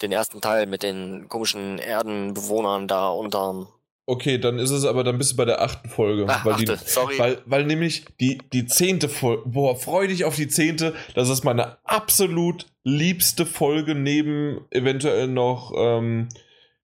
Den 0.00 0.12
ersten 0.12 0.40
Teil 0.40 0.66
mit 0.66 0.82
den 0.82 1.28
komischen 1.28 1.78
Erdenbewohnern 1.78 2.86
da 2.88 3.08
unterm. 3.08 3.68
Okay, 4.12 4.36
dann 4.36 4.58
ist 4.58 4.70
es 4.70 4.84
aber, 4.84 5.04
dann 5.04 5.16
bist 5.16 5.32
du 5.32 5.36
bei 5.36 5.46
der 5.46 5.62
achten 5.62 5.88
Folge. 5.88 6.26
Ach, 6.28 6.44
weil, 6.44 6.52
achte, 6.52 6.64
die, 6.76 6.84
sorry. 6.84 7.18
weil, 7.18 7.38
weil 7.46 7.64
nämlich 7.64 8.04
die, 8.20 8.36
die 8.52 8.66
zehnte 8.66 9.08
Folge, 9.08 9.42
boah, 9.46 9.74
freu 9.74 10.06
dich 10.06 10.26
auf 10.26 10.36
die 10.36 10.48
zehnte. 10.48 10.92
Das 11.14 11.30
ist 11.30 11.44
meine 11.44 11.78
absolut 11.86 12.66
liebste 12.84 13.46
Folge 13.46 13.94
neben 13.94 14.60
eventuell 14.70 15.28
noch, 15.28 15.72
ähm, 15.74 16.28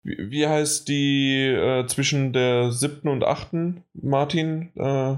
wie, 0.02 0.17
wie 0.33 0.47
heißt 0.49 0.89
die 0.89 1.47
äh, 1.47 1.86
zwischen 1.86 2.33
der 2.33 2.73
siebten 2.73 3.07
und 3.09 3.23
achten, 3.23 3.84
Martin? 3.94 4.73
Äh, 4.75 5.17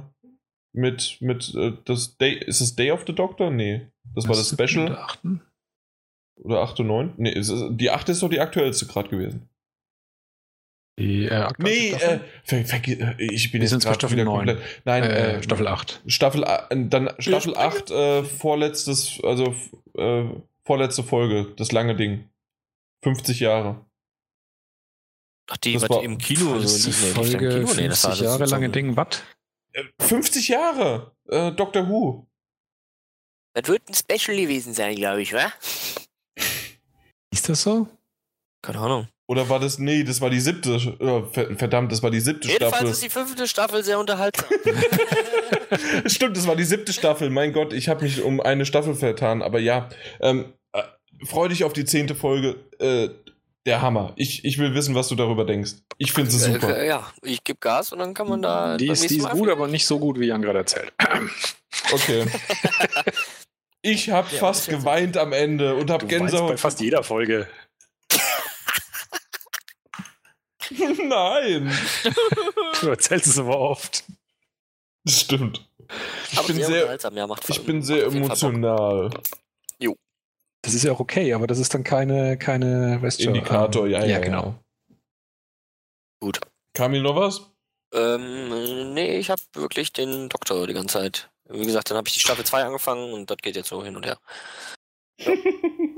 mit, 0.74 1.16
mit, 1.20 1.54
äh, 1.54 1.72
das 1.86 2.18
Day, 2.18 2.34
ist 2.34 2.60
es 2.60 2.76
Day 2.76 2.90
of 2.90 3.04
the 3.06 3.14
Doctor? 3.14 3.50
Nee. 3.50 3.86
Das 4.14 4.28
war 4.28 4.36
das 4.36 4.50
Special. 4.50 4.90
Oder 6.36 6.60
8 6.60 6.80
und 6.80 6.86
9? 6.88 7.12
Nee, 7.16 7.30
ist, 7.32 7.48
es- 7.48 7.64
die 7.70 7.90
8 7.90 8.10
ist 8.10 8.22
doch 8.22 8.28
die 8.28 8.40
aktuellste 8.40 8.84
gerade 8.86 9.08
gewesen. 9.08 9.48
Die, 10.98 11.24
äh, 11.26 11.48
Nee, 11.58 11.88
Staffel? 11.88 12.08
äh, 12.08 12.20
ver, 12.44 12.64
ver, 12.64 13.18
ich 13.18 13.50
bin 13.50 13.60
Wir 13.62 13.68
jetzt 13.68 13.82
gerade 13.82 13.94
Staffel 13.96 14.16
wieder 14.16 14.24
9. 14.24 14.46
komplett. 14.46 14.62
Nein, 14.84 15.02
äh, 15.02 15.36
äh, 15.38 15.42
Staffel 15.42 15.66
8. 15.66 16.02
Staffel, 16.06 16.44
äh, 16.44 16.86
dann 16.88 17.10
Staffel 17.18 17.56
8, 17.56 17.90
äh, 17.90 18.22
vorletztes, 18.22 19.18
also 19.24 19.54
äh, 19.96 20.24
vorletzte 20.64 21.02
Folge, 21.02 21.52
das 21.56 21.72
lange 21.72 21.96
Ding. 21.96 22.28
50 23.02 23.40
Jahre. 23.40 23.84
Ach, 25.50 25.56
die, 25.58 25.74
das 25.74 25.88
war- 25.88 26.02
im 26.02 26.16
Kino 26.18 26.58
Das 26.60 26.70
so 26.70 26.76
ist 26.76 26.86
lief, 26.86 27.02
nee, 27.02 27.10
Folge 27.12 27.38
Kino, 27.38 27.74
nee, 27.74 27.88
das 27.88 28.04
war 28.04 28.10
50 28.10 28.10
das 28.10 28.20
Jahre 28.20 28.46
so- 28.46 28.54
lange 28.54 28.70
Ding. 28.70 28.96
Was? 28.96 29.22
Äh, 29.72 29.84
50 30.00 30.48
Jahre! 30.48 31.12
Äh, 31.28 31.50
Doctor 31.52 31.88
Who. 31.88 32.26
Das 33.54 33.68
wird 33.68 33.82
ein 33.88 33.94
Special 33.94 34.36
gewesen 34.36 34.72
sein, 34.74 34.94
glaube 34.96 35.22
ich, 35.22 35.32
wa? 35.32 35.52
Ist 37.32 37.48
das 37.48 37.62
so? 37.62 37.88
Keine 38.62 38.78
Ahnung. 38.78 39.08
Oder 39.26 39.48
war 39.48 39.58
das, 39.58 39.78
nee, 39.78 40.04
das 40.04 40.20
war 40.20 40.28
die 40.28 40.40
siebte, 40.40 40.74
äh, 40.74 41.54
verdammt, 41.56 41.90
das 41.90 42.02
war 42.02 42.10
die 42.10 42.20
siebte 42.20 42.46
Jedenfalls 42.46 42.74
Staffel. 42.76 42.90
ist 42.90 43.02
die 43.02 43.08
fünfte 43.08 43.48
Staffel 43.48 43.82
sehr 43.82 43.98
unterhaltsam. 43.98 44.46
Stimmt, 46.06 46.36
das 46.36 46.46
war 46.46 46.56
die 46.56 46.64
siebte 46.64 46.92
Staffel. 46.92 47.30
Mein 47.30 47.52
Gott, 47.52 47.72
ich 47.72 47.88
habe 47.88 48.04
mich 48.04 48.22
um 48.22 48.40
eine 48.40 48.66
Staffel 48.66 48.94
vertan. 48.94 49.40
Aber 49.40 49.60
ja, 49.60 49.88
ähm, 50.20 50.52
äh, 50.72 50.82
freu 51.24 51.48
dich 51.48 51.64
auf 51.64 51.72
die 51.72 51.84
zehnte 51.86 52.14
Folge. 52.14 52.56
Äh, 52.78 53.08
der 53.66 53.80
Hammer. 53.80 54.12
Ich, 54.16 54.44
ich 54.44 54.58
will 54.58 54.74
wissen, 54.74 54.94
was 54.94 55.08
du 55.08 55.14
darüber 55.14 55.46
denkst. 55.46 55.72
Ich 55.96 56.12
finde 56.12 56.28
es 56.30 56.44
super. 56.44 56.76
Äh, 56.76 56.86
ja, 56.86 57.10
ich 57.22 57.42
gebe 57.44 57.58
Gas 57.60 57.94
und 57.94 57.98
dann 58.00 58.12
kann 58.12 58.28
man 58.28 58.42
da. 58.42 58.76
Die 58.76 58.88
ist, 58.88 59.08
die 59.08 59.16
ist 59.16 59.30
gut, 59.30 59.48
aber 59.48 59.68
nicht 59.68 59.86
so 59.86 59.98
gut, 59.98 60.20
wie 60.20 60.26
Jan 60.26 60.42
gerade 60.42 60.58
erzählt. 60.58 60.92
Okay. 61.92 62.26
Ich 63.86 64.08
habe 64.08 64.28
Ja, 64.32 64.38
fast 64.38 64.70
geweint 64.70 65.18
am 65.18 65.34
Ende 65.34 65.74
und 65.74 65.90
habe 65.90 66.06
Du 66.06 66.10
weinst 66.10 66.32
bei 66.32 66.38
Gänsehaut. 66.38 66.58
fast 66.58 66.80
jeder 66.80 67.02
Folge. 67.02 67.46
Nein. 71.08 71.72
Du 72.80 72.88
erzählst 72.90 73.28
es 73.28 73.38
aber 73.38 73.58
oft. 73.58 74.04
Das 75.04 75.20
stimmt. 75.20 75.66
Ich 76.32 76.38
aber 76.38 76.48
bin 76.48 76.56
sehr, 76.56 76.98
sehr, 76.98 77.12
ja, 77.12 77.26
macht 77.26 77.48
ich 77.48 77.64
bin 77.64 77.82
sehr 77.82 78.06
emotional. 78.06 79.10
Das 80.64 80.72
ist 80.72 80.82
ja 80.82 80.92
auch 80.92 81.00
okay, 81.00 81.34
aber 81.34 81.46
das 81.46 81.58
ist 81.58 81.74
dann 81.74 81.84
keine, 81.84 82.38
keine 82.38 83.00
weißt 83.02 83.20
du, 83.20 83.24
Indikator, 83.28 83.84
ähm, 83.84 83.92
ja, 83.92 84.00
ja, 84.00 84.06
Ja, 84.06 84.18
genau. 84.18 84.54
Gut. 86.20 86.40
Kamil 86.72 87.02
noch 87.02 87.16
was? 87.16 87.50
Ähm, 87.92 88.94
nee, 88.94 89.18
ich 89.18 89.28
habe 89.28 89.42
wirklich 89.52 89.92
den 89.92 90.30
Doktor 90.30 90.66
die 90.66 90.72
ganze 90.72 90.94
Zeit. 90.94 91.30
Wie 91.50 91.66
gesagt, 91.66 91.90
dann 91.90 91.98
habe 91.98 92.08
ich 92.08 92.14
die 92.14 92.20
Staffel 92.20 92.46
2 92.46 92.64
angefangen 92.64 93.12
und 93.12 93.30
das 93.30 93.36
geht 93.42 93.56
jetzt 93.56 93.68
so 93.68 93.84
hin 93.84 93.94
und 93.94 94.06
her. 94.06 94.18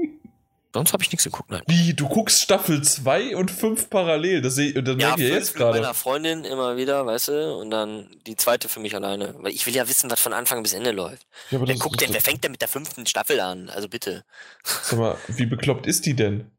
Sonst 0.76 0.92
habe 0.92 1.02
ich 1.02 1.10
nichts 1.10 1.24
geguckt, 1.24 1.50
nein. 1.50 1.62
Wie, 1.66 1.94
du 1.94 2.06
guckst 2.06 2.42
Staffel 2.42 2.82
2 2.82 3.34
und 3.34 3.50
5 3.50 3.88
parallel. 3.88 4.42
Das, 4.42 4.56
seh- 4.56 4.72
das 4.74 4.96
Ja, 4.98 5.10
ich 5.10 5.14
fünf 5.16 5.20
jetzt 5.34 5.54
mit 5.54 5.62
meiner 5.64 5.80
gerade. 5.80 5.94
Freundin 5.94 6.44
immer 6.44 6.76
wieder, 6.76 7.06
weißt 7.06 7.28
du, 7.28 7.54
und 7.56 7.70
dann 7.70 8.10
die 8.26 8.36
zweite 8.36 8.68
für 8.68 8.80
mich 8.80 8.94
alleine. 8.94 9.34
Weil 9.38 9.52
ich 9.52 9.64
will 9.66 9.74
ja 9.74 9.88
wissen, 9.88 10.10
was 10.10 10.20
von 10.20 10.34
Anfang 10.34 10.62
bis 10.62 10.74
Ende 10.74 10.90
läuft. 10.90 11.26
Ja, 11.50 11.58
aber 11.58 11.66
Wer 11.66 11.74
das- 11.76 11.82
guckt 11.82 12.00
denn, 12.02 12.12
wer 12.12 12.20
fängt 12.20 12.44
denn 12.44 12.50
mit 12.52 12.60
der 12.60 12.68
fünften 12.68 13.06
Staffel 13.06 13.40
an? 13.40 13.70
Also 13.70 13.88
bitte. 13.88 14.24
Sag 14.62 14.98
mal, 14.98 15.16
wie 15.28 15.46
bekloppt 15.46 15.86
ist 15.86 16.04
die 16.04 16.14
denn? 16.14 16.50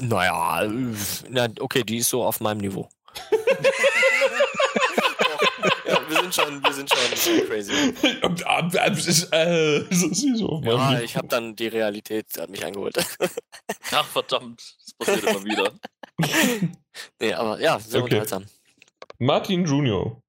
Naja, 0.00 0.70
na, 1.30 1.48
okay, 1.60 1.82
die 1.82 1.96
ist 1.96 2.10
so 2.10 2.22
auf 2.22 2.40
meinem 2.40 2.58
Niveau. 2.58 2.88
ja, 5.86 5.98
wir 6.08 6.17
sind 6.32 6.46
schon, 6.46 6.62
wir 6.62 6.72
sind 6.72 6.90
schon 6.90 7.46
crazy. 7.46 7.94
Ja, 10.64 11.00
ich 11.00 11.16
habe 11.16 11.28
dann 11.28 11.56
die 11.56 11.68
Realität 11.68 12.26
hat 12.38 12.50
mich 12.50 12.64
eingeholt. 12.64 12.96
Ach 13.92 14.06
verdammt, 14.06 14.76
das 14.84 14.94
passiert 14.94 15.24
immer 15.24 15.44
wieder. 15.44 15.72
nee, 17.20 17.32
aber 17.32 17.60
ja, 17.60 17.78
sehr 17.78 18.00
Okay. 18.02 18.04
unterhaltsam. 18.04 18.46
Martin 19.18 19.64
Junior. 19.64 20.22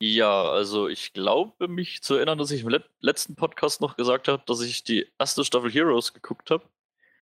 Ja, 0.00 0.50
also 0.50 0.88
ich 0.88 1.12
glaube 1.12 1.68
mich 1.68 2.02
zu 2.02 2.16
erinnern, 2.16 2.38
dass 2.38 2.50
ich 2.50 2.62
im 2.62 2.68
let 2.68 2.84
letzten 3.00 3.36
Podcast 3.36 3.80
noch 3.80 3.96
gesagt 3.96 4.26
habe, 4.28 4.42
dass 4.46 4.60
ich 4.60 4.82
die 4.82 5.08
erste 5.18 5.44
Staffel 5.44 5.70
Heroes 5.70 6.12
geguckt 6.12 6.50
habe. 6.50 6.64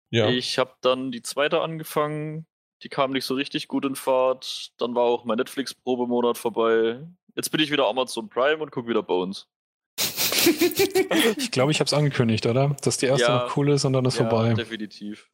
Ja. 0.09 0.27
Ich 0.29 0.57
habe 0.57 0.73
dann 0.81 1.11
die 1.11 1.21
zweite 1.21 1.61
angefangen, 1.61 2.45
die 2.83 2.89
kam 2.89 3.11
nicht 3.11 3.25
so 3.25 3.35
richtig 3.35 3.67
gut 3.67 3.85
in 3.85 3.95
Fahrt. 3.95 4.71
Dann 4.77 4.95
war 4.95 5.03
auch 5.03 5.23
mein 5.25 5.37
Netflix-Probemonat 5.37 6.37
vorbei. 6.37 7.07
Jetzt 7.37 7.51
bin 7.51 7.61
ich 7.61 7.71
wieder 7.71 7.87
Amazon 7.87 8.27
Prime 8.29 8.57
und 8.57 8.71
gucke 8.71 8.89
wieder 8.89 9.03
Bones. 9.03 9.47
Ich 11.37 11.51
glaube, 11.51 11.71
ich 11.71 11.79
habe 11.79 11.87
es 11.87 11.93
angekündigt, 11.93 12.45
oder? 12.45 12.75
Dass 12.81 12.97
die 12.97 13.05
erste 13.07 13.25
Ja. 13.27 13.45
noch 13.45 13.57
cool 13.57 13.69
ist 13.71 13.83
und 13.85 13.93
dann 13.93 14.05
ist 14.05 14.17
ja, 14.17 14.29
vorbei. 14.29 14.53
definitiv. 14.53 15.29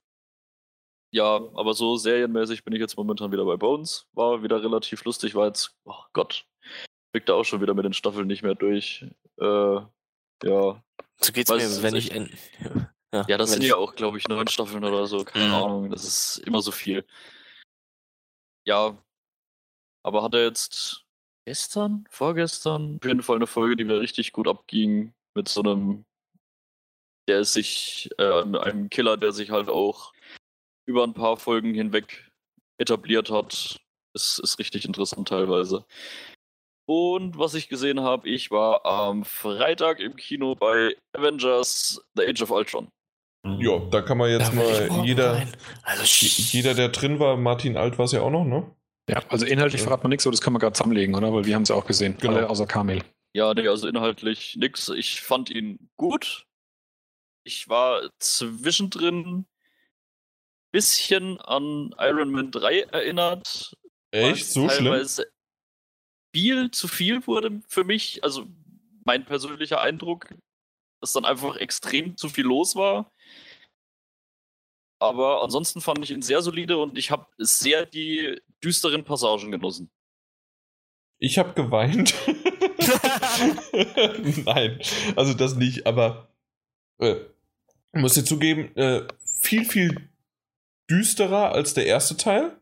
Ja, 1.12 1.36
aber 1.54 1.74
so 1.76 1.96
serienmäßig 1.98 2.64
bin 2.64 2.74
ich 2.74 2.80
jetzt 2.80 2.98
momentan 2.98 3.32
wieder 3.32 3.46
bei 3.46 3.56
Bones. 3.56 4.08
War 4.14 4.42
wieder 4.42 4.64
relativ 4.64 5.04
lustig, 5.06 5.36
war 5.36 5.46
jetzt, 5.48 5.76
oh 5.86 6.02
Gott, 6.14 6.48
krieg 7.14 7.26
da 7.28 7.36
auch 7.36 7.44
schon 7.44 7.62
wieder 7.62 7.76
mit 7.76 7.86
den 7.86 7.94
Staffeln 7.94 8.26
nicht 8.26 8.42
mehr 8.42 8.56
durch. 8.56 9.06
Äh, 9.40 9.46
ja. 9.46 10.84
So 11.22 11.32
geht's 11.32 11.52
Weiß 11.52 11.62
mir, 11.62 11.68
es 11.70 11.84
wenn 11.84 11.94
nicht. 11.94 12.10
ich. 12.10 12.16
In, 12.16 12.36
Ja, 13.14 13.38
das 13.38 13.52
wenn 13.52 13.54
sind 13.58 13.62
ich, 13.62 13.70
ja 13.70 13.76
auch, 13.76 13.94
glaube 13.94 14.18
ich, 14.18 14.28
neun 14.28 14.48
Staffeln 14.48 14.84
oder 14.84 15.06
so. 15.06 15.24
Keine 15.24 15.50
Mhm. 15.50 15.54
Ahnung. 15.54 15.90
Das 15.92 16.04
ist 16.04 16.38
immer 16.48 16.62
so 16.64 16.72
viel. 16.72 17.06
Ja. 18.66 18.98
Aber 20.02 20.24
hat 20.24 20.34
er 20.34 20.46
jetzt 20.46 21.03
gestern, 21.46 22.06
vorgestern, 22.10 22.98
auf 23.02 23.08
jeden 23.08 23.24
Fall 23.24 23.38
eine 23.38 23.48
Folge, 23.48 23.76
die 23.76 23.84
mir 23.84 24.00
richtig 24.00 24.32
gut 24.32 24.48
abging. 24.48 25.14
Mit 25.36 25.50
so 25.50 25.62
einem, 25.62 26.06
der 27.28 27.44
sich, 27.44 28.10
äh, 28.20 28.44
einem 28.44 28.90
Killer, 28.90 29.18
der 29.18 29.32
sich 29.32 29.50
halt 29.50 29.70
auch 29.70 30.14
über 30.86 31.04
ein 31.04 31.14
paar 31.14 31.38
Folgen 31.38 31.74
hinweg 31.74 32.30
etabliert 32.78 33.32
hat. 33.32 33.80
Ist, 34.16 34.40
ist 34.40 34.60
richtig 34.60 34.86
interessant 34.86 35.28
teilweise. 35.28 35.86
Und 36.86 37.38
was 37.38 37.56
ich 37.56 37.70
gesehen 37.70 38.02
habe, 38.02 38.30
ich 38.30 38.52
war 38.52 38.86
am 38.86 39.24
Freitag 39.24 40.00
im 40.00 40.16
Kino 40.16 40.54
bei 40.54 40.96
Avengers 41.14 42.06
The 42.16 42.28
Age 42.28 42.42
of 42.44 42.52
Ultron. 42.52 42.90
Ja, 43.46 43.80
da 43.80 44.02
kann 44.02 44.18
man 44.18 44.30
jetzt 44.30 44.54
mal 44.54 44.90
jeder, 45.04 45.34
rein. 45.34 45.54
Also, 45.84 46.04
jeder, 46.06 46.74
der 46.74 46.90
drin 46.90 47.20
war, 47.20 47.38
Martin 47.38 47.76
Alt 47.76 47.98
war 47.98 48.06
es 48.06 48.12
ja 48.12 48.22
auch 48.22 48.30
noch, 48.30 48.46
ne? 48.46 48.70
Ja, 49.10 49.22
also 49.30 49.46
inhaltlich 49.46 49.82
Ja. 49.82 49.88
verraten 49.88 50.04
wir 50.04 50.10
nichts, 50.10 50.26
aber 50.26 50.32
das 50.32 50.42
können 50.42 50.56
wir 50.56 50.60
gerade 50.60 50.74
zusammenlegen, 50.74 51.16
oder? 51.16 51.34
Weil 51.34 51.46
wir 51.46 51.56
haben 51.56 51.64
es 51.64 51.70
ja 51.70 51.76
auch 51.76 51.86
gesehen. 51.86 52.18
Genau. 52.20 52.36
Alle 52.36 52.50
außer 52.50 52.66
Kamil. 52.66 53.04
Ja, 53.34 53.54
nee, 53.54 53.68
also 53.68 53.88
inhaltlich 53.88 54.56
nix. 54.56 54.90
Ich 54.90 55.22
fand 55.22 55.50
ihn 55.50 55.90
gut. 55.98 56.46
Ich 57.44 57.68
war 57.68 58.10
zwischendrin 58.20 59.46
bisschen 60.72 61.40
an 61.42 61.94
Iron 62.00 62.32
Man 62.32 62.52
3 62.52 62.82
erinnert. 62.82 63.78
Echt? 64.12 64.46
So 64.48 64.70
schlimm? 64.70 65.08
Viel 66.36 66.72
zu 66.72 66.88
viel 66.88 67.28
wurde 67.28 67.62
für 67.68 67.84
mich, 67.84 68.24
also 68.24 68.48
mein 69.06 69.24
persönlicher 69.26 69.82
Eindruck, 69.82 70.34
dass 71.00 71.14
dann 71.14 71.26
einfach 71.26 71.58
extrem 71.58 72.18
zu 72.18 72.30
viel 72.30 72.46
los 72.46 72.76
war. 72.76 73.12
Aber 75.04 75.44
ansonsten 75.44 75.82
fand 75.82 76.00
ich 76.02 76.12
ihn 76.12 76.22
sehr 76.22 76.42
solide 76.42 76.78
und 76.78 76.98
ich 76.98 77.12
habe 77.12 77.26
sehr 77.38 77.86
die 77.86 78.40
düsteren 78.64 79.04
Passagen 79.04 79.52
genossen. 79.52 79.90
Ich 81.20 81.38
habe 81.38 81.54
geweint. 81.54 82.14
Nein, 84.46 84.80
also 85.18 85.34
das 85.34 85.56
nicht, 85.56 85.86
aber 85.86 86.30
äh, 87.00 87.16
muss 87.92 88.14
dir 88.14 88.24
zugeben, 88.24 88.74
äh, 88.78 89.02
viel, 89.26 89.66
viel 89.66 90.10
düsterer 90.90 91.52
als 91.52 91.74
der 91.74 91.86
erste 91.86 92.16
Teil. 92.16 92.56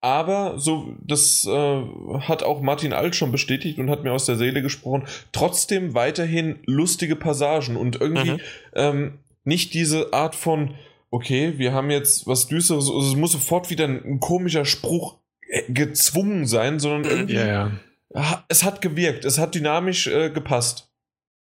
Aber 0.00 0.58
so, 0.58 0.94
das 1.02 1.44
äh, 1.46 1.82
hat 2.20 2.42
auch 2.42 2.62
Martin 2.62 2.94
Alt 2.94 3.16
schon 3.16 3.32
bestätigt 3.32 3.78
und 3.78 3.90
hat 3.90 4.02
mir 4.02 4.12
aus 4.12 4.24
der 4.24 4.36
Seele 4.36 4.62
gesprochen. 4.62 5.06
Trotzdem 5.32 5.94
weiterhin 5.94 6.58
lustige 6.64 7.16
Passagen 7.16 7.76
und 7.76 8.00
irgendwie 8.00 8.32
Mhm. 8.32 8.40
ähm, 8.74 9.18
nicht 9.44 9.74
diese 9.74 10.14
Art 10.14 10.34
von, 10.34 10.74
okay, 11.14 11.58
wir 11.58 11.72
haben 11.72 11.90
jetzt 11.90 12.26
was 12.26 12.48
Düsteres, 12.48 12.90
also 12.90 13.00
es 13.00 13.14
muss 13.14 13.30
sofort 13.30 13.70
wieder 13.70 13.84
ein, 13.84 14.04
ein 14.04 14.20
komischer 14.20 14.64
Spruch 14.64 15.20
äh, 15.48 15.62
gezwungen 15.72 16.46
sein, 16.46 16.80
sondern 16.80 17.04
irgendwie 17.04 17.34
Ja, 17.34 17.46
ja. 18.10 18.44
Es 18.48 18.64
hat 18.64 18.80
gewirkt, 18.80 19.24
es 19.24 19.38
hat 19.38 19.54
dynamisch 19.54 20.08
äh, 20.08 20.30
gepasst. 20.30 20.90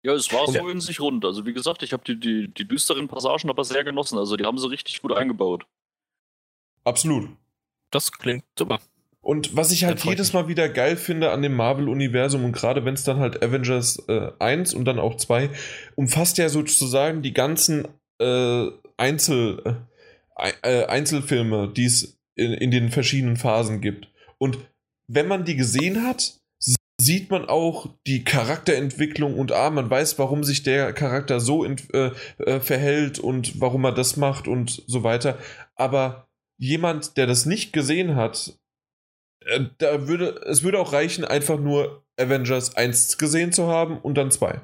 Ja, 0.03 0.13
es 0.13 0.33
war 0.33 0.47
so 0.49 0.69
in 0.69 0.81
sich 0.81 1.01
rund. 1.01 1.25
Also 1.25 1.47
wie 1.47 1.53
gesagt, 1.53 1.83
ich 1.85 1.93
habe 1.93 2.03
die, 2.05 2.19
die, 2.19 2.53
die 2.53 2.67
düsteren 2.67 3.09
Passagen 3.09 3.49
aber 3.49 3.65
sehr 3.65 3.85
genossen. 3.85 4.19
Also 4.19 4.37
die 4.37 4.45
haben 4.45 4.59
sie 4.59 4.69
richtig 4.69 5.01
gut 5.01 5.13
eingebaut. 5.13 5.67
Absolut. 6.85 7.31
das 7.91 8.13
klingt 8.13 8.45
super. 8.59 8.81
Und 9.21 9.57
was 9.57 9.71
ich 9.71 9.85
halt 9.85 10.05
jedes. 10.05 10.35
Mal 10.35 10.49
wieder 10.49 10.69
geil 10.69 10.97
finde 10.97 11.31
an 11.31 11.41
dem 11.41 11.55
Marvel-Universum 11.55 12.45
und 12.45 12.53
gerade 12.53 12.85
wenn 12.85 12.95
es 12.95 13.05
dann 13.05 13.21
halt 13.21 13.43
Avengers 13.43 14.05
äh, 14.09 14.33
1 14.39 14.75
und 14.75 14.85
dann 14.85 14.99
auch 14.99 15.17
2 15.17 15.49
umfasst 15.95 16.37
ja 16.39 16.51
sozusagen 16.51 17.23
die 17.23 17.33
ganzen 17.33 17.89
äh, 18.19 18.69
Einzel, 18.97 19.87
äh, 20.37 20.53
äh, 20.63 20.87
Einzelfilme, 20.87 21.73
die 21.75 21.87
es 21.87 22.19
in, 22.35 22.53
in 22.53 22.71
den 22.71 22.91
verschiedenen 22.91 23.37
Phasen 23.37 23.81
gibt. 23.81 24.09
Und 24.39 24.59
wenn 25.07 25.29
man 25.29 25.45
die 25.45 25.57
gesehen 25.57 26.03
hat, 26.07 26.41
sieht 27.01 27.31
man 27.31 27.49
auch 27.49 27.89
die 28.07 28.25
Charakterentwicklung 28.25 29.39
und 29.39 29.53
ah, 29.53 29.71
man 29.71 29.91
weiß, 29.91 30.19
warum 30.19 30.45
sich 30.45 30.63
der 30.63 30.93
Charakter 30.93 31.41
so 31.41 31.65
äh, 31.65 31.77
äh, 32.39 32.61
verhält 32.61 33.19
und 33.19 33.61
warum 33.61 33.85
er 33.85 33.93
das 33.93 34.17
macht 34.17 34.47
und 34.47 34.83
so 34.87 35.03
weiter. 35.03 35.39
Aber 35.75 36.29
jemand, 36.57 37.17
der 37.17 37.27
das 37.27 37.47
nicht 37.47 37.73
gesehen 37.73 38.15
hat, 38.15 38.59
äh, 39.41 39.65
da 39.79 40.07
würde, 40.07 40.41
es 40.47 40.63
würde 40.63 40.79
auch 40.79 40.93
reichen, 40.93 41.25
einfach 41.25 41.59
nur 41.59 42.05
Avengers 42.17 42.77
1 42.77 43.19
gesehen 43.19 43.53
zu 43.53 43.67
haben 43.67 43.99
und 43.99 44.15
dann 44.15 44.31
2. 44.31 44.61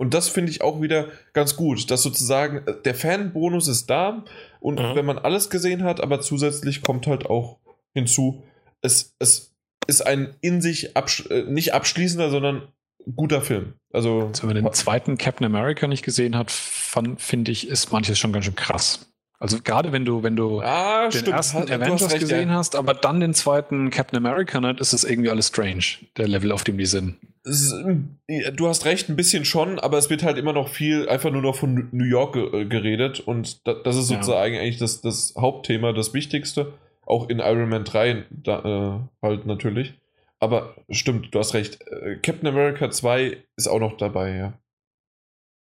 Und 0.00 0.14
das 0.14 0.28
finde 0.28 0.50
ich 0.50 0.62
auch 0.62 0.80
wieder 0.80 1.08
ganz 1.32 1.56
gut, 1.56 1.90
dass 1.90 2.02
sozusagen 2.02 2.58
äh, 2.66 2.74
der 2.84 2.94
Fanbonus 2.94 3.68
ist 3.68 3.90
da 3.90 4.24
und 4.60 4.78
Mhm. 4.80 4.94
wenn 4.94 5.04
man 5.06 5.18
alles 5.18 5.50
gesehen 5.50 5.82
hat, 5.82 6.00
aber 6.00 6.20
zusätzlich 6.20 6.82
kommt 6.82 7.06
halt 7.06 7.26
auch 7.26 7.58
hinzu, 7.94 8.42
es, 8.80 9.14
es 9.18 9.54
ist 9.86 10.06
ein 10.06 10.34
in 10.40 10.60
sich 10.62 10.96
absch 10.96 11.26
äh, 11.30 11.42
nicht 11.44 11.74
abschließender, 11.74 12.30
sondern 12.30 12.68
guter 13.16 13.40
Film. 13.40 13.74
Also, 13.92 14.26
Also, 14.28 14.42
wenn 14.46 14.54
man 14.54 14.64
den 14.64 14.72
zweiten 14.72 15.16
Captain 15.18 15.46
America 15.46 15.86
nicht 15.88 16.04
gesehen 16.04 16.36
hat, 16.36 16.50
finde 16.50 17.50
ich, 17.50 17.68
ist 17.68 17.90
manches 17.90 18.18
schon 18.18 18.32
ganz 18.32 18.44
schön 18.44 18.54
krass. 18.54 19.10
Also 19.40 19.58
gerade 19.62 19.92
wenn 19.92 20.04
du, 20.04 20.22
wenn 20.24 20.34
du 20.34 20.60
Ah, 20.60 21.04
den 21.04 21.12
stimmt. 21.12 21.28
ersten 21.28 21.58
hast 21.58 21.70
Avengers 21.70 22.10
recht, 22.10 22.20
gesehen 22.20 22.48
ja. 22.48 22.56
hast, 22.56 22.74
aber 22.74 22.92
dann 22.94 23.20
den 23.20 23.34
zweiten 23.34 23.90
Captain 23.90 24.16
America, 24.16 24.60
ne, 24.60 24.74
ist 24.80 24.92
es 24.92 25.04
irgendwie 25.04 25.30
alles 25.30 25.48
strange, 25.48 25.84
der 26.16 26.26
Level, 26.26 26.50
auf 26.50 26.64
dem 26.64 26.76
die 26.76 26.86
sind. 26.86 27.16
Du 27.44 28.68
hast 28.68 28.84
recht, 28.84 29.08
ein 29.08 29.16
bisschen 29.16 29.44
schon, 29.44 29.78
aber 29.78 29.96
es 29.96 30.10
wird 30.10 30.22
halt 30.22 30.38
immer 30.38 30.52
noch 30.52 30.68
viel 30.68 31.08
einfach 31.08 31.30
nur 31.30 31.40
noch 31.42 31.56
von 31.56 31.88
New 31.92 32.04
York 32.04 32.36
äh, 32.36 32.64
geredet 32.66 33.20
und 33.20 33.66
da, 33.66 33.74
das 33.74 33.96
ist 33.96 34.10
Ja. 34.10 34.16
sozusagen 34.16 34.56
eigentlich 34.58 34.78
das, 34.78 35.00
das 35.00 35.34
Hauptthema, 35.38 35.92
das 35.92 36.12
Wichtigste. 36.14 36.72
Auch 37.06 37.28
in 37.30 37.38
Iron 37.38 37.68
Man 37.70 37.84
3 37.84 38.24
da, 38.30 39.08
äh, 39.22 39.26
halt 39.26 39.46
natürlich. 39.46 39.94
Aber 40.40 40.74
stimmt, 40.90 41.34
du 41.34 41.38
hast 41.38 41.54
recht. 41.54 41.78
Äh, 41.90 42.16
Captain 42.16 42.48
America 42.48 42.90
2 42.90 43.38
ist 43.56 43.66
auch 43.68 43.80
noch 43.80 43.96
dabei, 43.96 44.36
ja. 44.36 44.52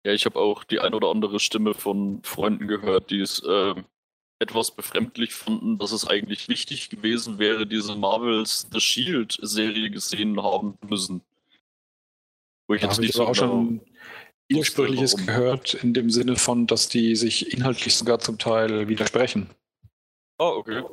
Ja, 0.07 0.13
ich 0.13 0.25
habe 0.25 0.39
auch 0.39 0.63
die 0.63 0.79
ein 0.79 0.93
oder 0.93 1.09
andere 1.09 1.37
Stimme 1.37 1.73
von 1.73 2.23
Freunden 2.23 2.69
gehört, 2.69 3.11
die 3.11 3.19
es 3.19 3.43
ähm, 3.45 3.83
etwas 4.39 4.71
befremdlich 4.71 5.33
fanden, 5.33 5.79
dass 5.79 5.91
es 5.91 6.07
eigentlich 6.07 6.47
wichtig 6.47 6.89
gewesen 6.89 7.39
wäre, 7.39 7.67
diese 7.67 7.93
Marvels 7.93 8.69
The 8.71 8.79
Shield-Serie 8.79 9.89
gesehen 9.89 10.41
haben 10.41 10.77
müssen. 10.87 11.23
Wo 12.69 12.75
ich 12.75 12.81
Da 12.83 12.87
jetzt 12.87 12.99
nicht 13.01 13.15
so 13.15 13.23
aber 13.23 13.31
auch 13.31 13.35
genau 13.35 13.47
schon 13.51 13.81
Widersprüchliches 14.47 15.13
warum. 15.15 15.25
gehört, 15.25 15.73
in 15.73 15.93
dem 15.93 16.09
Sinne 16.09 16.37
von, 16.37 16.67
dass 16.67 16.87
die 16.87 17.17
sich 17.17 17.51
inhaltlich 17.51 17.93
sogar 17.97 18.19
zum 18.19 18.37
Teil 18.37 18.87
widersprechen. 18.87 19.49
Ah, 20.37 20.51
okay. 20.51 20.83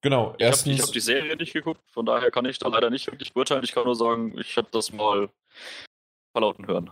Genau, 0.00 0.28
Ich 0.28 0.32
habe 0.32 0.44
erstens. 0.44 0.82
hab 0.84 0.92
die 0.92 1.00
Serie 1.00 1.36
nicht 1.36 1.52
geguckt, 1.52 1.82
von 1.90 2.06
daher 2.06 2.30
kann 2.30 2.46
ich 2.46 2.58
da 2.58 2.68
leider 2.68 2.88
nicht 2.88 3.08
wirklich 3.08 3.34
beurteilen. 3.34 3.62
Ich 3.62 3.72
kann 3.72 3.84
nur 3.84 3.94
sagen, 3.94 4.38
ich 4.38 4.56
habe 4.56 4.68
das 4.70 4.90
mal 4.90 5.28
verlauten 6.32 6.66
hören. 6.66 6.90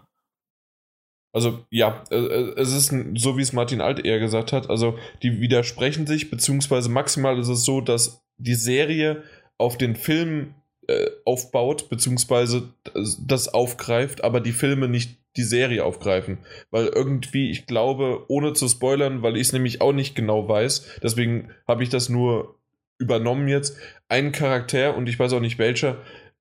Also 1.32 1.64
ja, 1.70 2.04
äh, 2.10 2.16
äh, 2.16 2.60
es 2.60 2.72
ist 2.72 2.94
so, 3.16 3.38
wie 3.38 3.42
es 3.42 3.52
Martin 3.52 3.80
Alt 3.80 4.04
eher 4.04 4.18
gesagt 4.18 4.52
hat. 4.52 4.68
Also 4.68 4.98
die 5.22 5.40
widersprechen 5.40 6.06
sich, 6.06 6.30
beziehungsweise 6.30 6.88
maximal 6.88 7.38
ist 7.38 7.48
es 7.48 7.64
so, 7.64 7.80
dass 7.80 8.22
die 8.36 8.54
Serie 8.54 9.22
auf 9.58 9.78
den 9.78 9.96
Film 9.96 10.54
äh, 10.88 11.10
aufbaut, 11.24 11.88
beziehungsweise 11.88 12.74
das 13.20 13.48
aufgreift, 13.48 14.24
aber 14.24 14.40
die 14.40 14.52
Filme 14.52 14.88
nicht 14.88 15.18
die 15.36 15.44
Serie 15.44 15.84
aufgreifen. 15.84 16.38
Weil 16.70 16.86
irgendwie, 16.86 17.50
ich 17.50 17.66
glaube, 17.66 18.24
ohne 18.28 18.52
zu 18.52 18.68
spoilern, 18.68 19.22
weil 19.22 19.36
ich 19.36 19.48
es 19.48 19.52
nämlich 19.52 19.80
auch 19.80 19.92
nicht 19.92 20.14
genau 20.14 20.48
weiß, 20.48 21.00
deswegen 21.02 21.50
habe 21.66 21.82
ich 21.82 21.88
das 21.88 22.08
nur 22.08 22.58
übernommen 22.98 23.48
jetzt, 23.48 23.76
ein 24.08 24.32
Charakter, 24.32 24.96
und 24.96 25.08
ich 25.08 25.18
weiß 25.18 25.32
auch 25.32 25.40
nicht 25.40 25.58
welcher, 25.58 25.96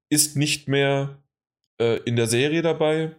ist 0.10 0.36
nicht 0.36 0.68
mehr 0.68 1.18
äh, 1.80 2.00
in 2.04 2.16
der 2.16 2.28
Serie 2.28 2.62
dabei, 2.62 3.16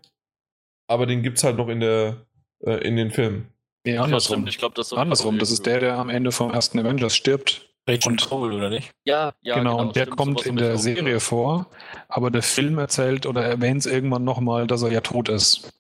aber 0.87 1.07
den 1.07 1.23
gibt 1.23 1.39
es 1.39 1.45
halt 1.45 1.57
noch 1.57 1.69
in 1.69 1.81
der 1.81 2.27
äh, 2.61 2.87
in 2.87 2.97
den 2.97 3.11
Filmen. 3.11 3.53
Nee, 3.85 3.95
Ja, 3.95 4.05
andersrum. 4.05 4.47
ich 4.47 4.59
glaube, 4.59 4.75
das 4.77 4.93
andersrum, 4.93 5.39
das 5.39 5.51
ist 5.51 5.67
der, 5.67 5.81
der 5.81 5.99
am 5.99 6.09
Ende 6.09 6.31
vom 6.33 6.53
ersten 6.53 6.79
Avengers 6.79 7.17
stirbt. 7.17 7.69
Und- 8.07 8.25
Cole, 8.29 8.55
oder 8.55 8.71
nicht? 8.71 8.93
Ja, 9.05 9.33
ja, 9.41 9.57
genau, 9.59 9.81
und 9.81 9.97
der 9.97 10.03
stimmt, 10.03 10.17
kommt 10.17 10.47
in 10.47 10.55
der 10.55 10.79
Serie 10.79 11.19
vor, 11.19 11.67
aber 12.09 12.31
der 12.31 12.43
Film 12.43 12.79
erzählt 12.79 13.27
oder 13.27 13.43
erwähnt 13.45 13.81
es 13.81 13.87
irgendwann 13.87 14.23
nochmal, 14.23 14.69
dass 14.69 14.83
er 14.83 14.93
ja 14.93 15.01
tot 15.01 15.29
ist. 15.29 15.73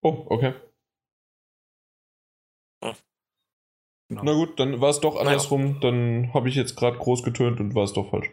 Oh, 0.00 0.24
okay. 0.30 0.54
Genau. 4.08 4.22
Na 4.24 4.32
gut, 4.32 4.58
dann 4.58 4.80
war 4.80 4.90
es 4.90 5.00
doch 5.00 5.16
andersrum. 5.16 5.78
Dann 5.80 6.32
habe 6.34 6.48
ich 6.48 6.54
jetzt 6.56 6.76
gerade 6.76 6.98
groß 6.98 7.22
getönt 7.22 7.60
und 7.60 7.74
war 7.74 7.84
es 7.84 7.92
doch 7.92 8.10
falsch. 8.10 8.30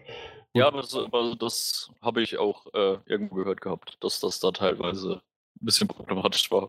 Ja, 0.54 0.68
aber 0.68 0.82
das, 0.82 0.98
das 1.38 1.92
habe 2.02 2.24
ich 2.24 2.38
auch 2.40 2.66
äh, 2.74 2.98
irgendwo 3.06 3.36
gehört 3.36 3.62
gehabt, 3.62 3.98
dass 4.02 4.20
das 4.20 4.40
da 4.40 4.52
teilweise 4.52 5.22
ein 5.62 5.66
bisschen 5.66 5.88
problematisch 5.88 6.50
war. 6.52 6.68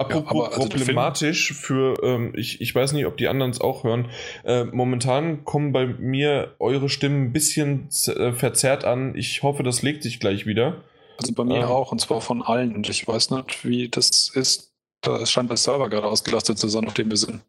Apropos 0.00 0.30
aber 0.30 0.56
also 0.56 0.68
problematisch 0.70 1.52
für, 1.52 1.94
ähm, 2.02 2.32
ich, 2.34 2.62
ich 2.62 2.74
weiß 2.74 2.92
nicht, 2.92 3.04
ob 3.04 3.18
die 3.18 3.28
anderen 3.28 3.50
es 3.50 3.60
auch 3.60 3.84
hören. 3.84 4.08
Äh, 4.44 4.64
momentan 4.64 5.44
kommen 5.44 5.72
bei 5.72 5.86
mir 5.86 6.56
eure 6.58 6.88
Stimmen 6.88 7.26
ein 7.26 7.32
bisschen 7.34 7.90
äh, 8.06 8.32
verzerrt 8.32 8.84
an. 8.84 9.14
Ich 9.14 9.42
hoffe, 9.42 9.62
das 9.62 9.82
legt 9.82 10.02
sich 10.02 10.18
gleich 10.18 10.46
wieder. 10.46 10.82
Also 11.18 11.34
bei 11.34 11.44
mir 11.44 11.58
Ähm. 11.58 11.64
auch, 11.64 11.92
und 11.92 12.00
zwar 12.00 12.22
von 12.22 12.40
allen. 12.40 12.74
Und 12.74 12.88
ich 12.88 13.06
weiß 13.06 13.30
nicht, 13.30 13.62
wie 13.66 13.90
das 13.90 14.30
ist. 14.34 14.72
Da 15.02 15.24
scheint 15.26 15.50
der 15.50 15.58
Server 15.58 15.90
gerade 15.90 16.06
ausgelastet 16.06 16.58
zu 16.58 16.68
sein, 16.68 16.86
auf 16.86 16.94
dem 16.94 17.10
wir 17.10 17.18
sind. 17.18 17.42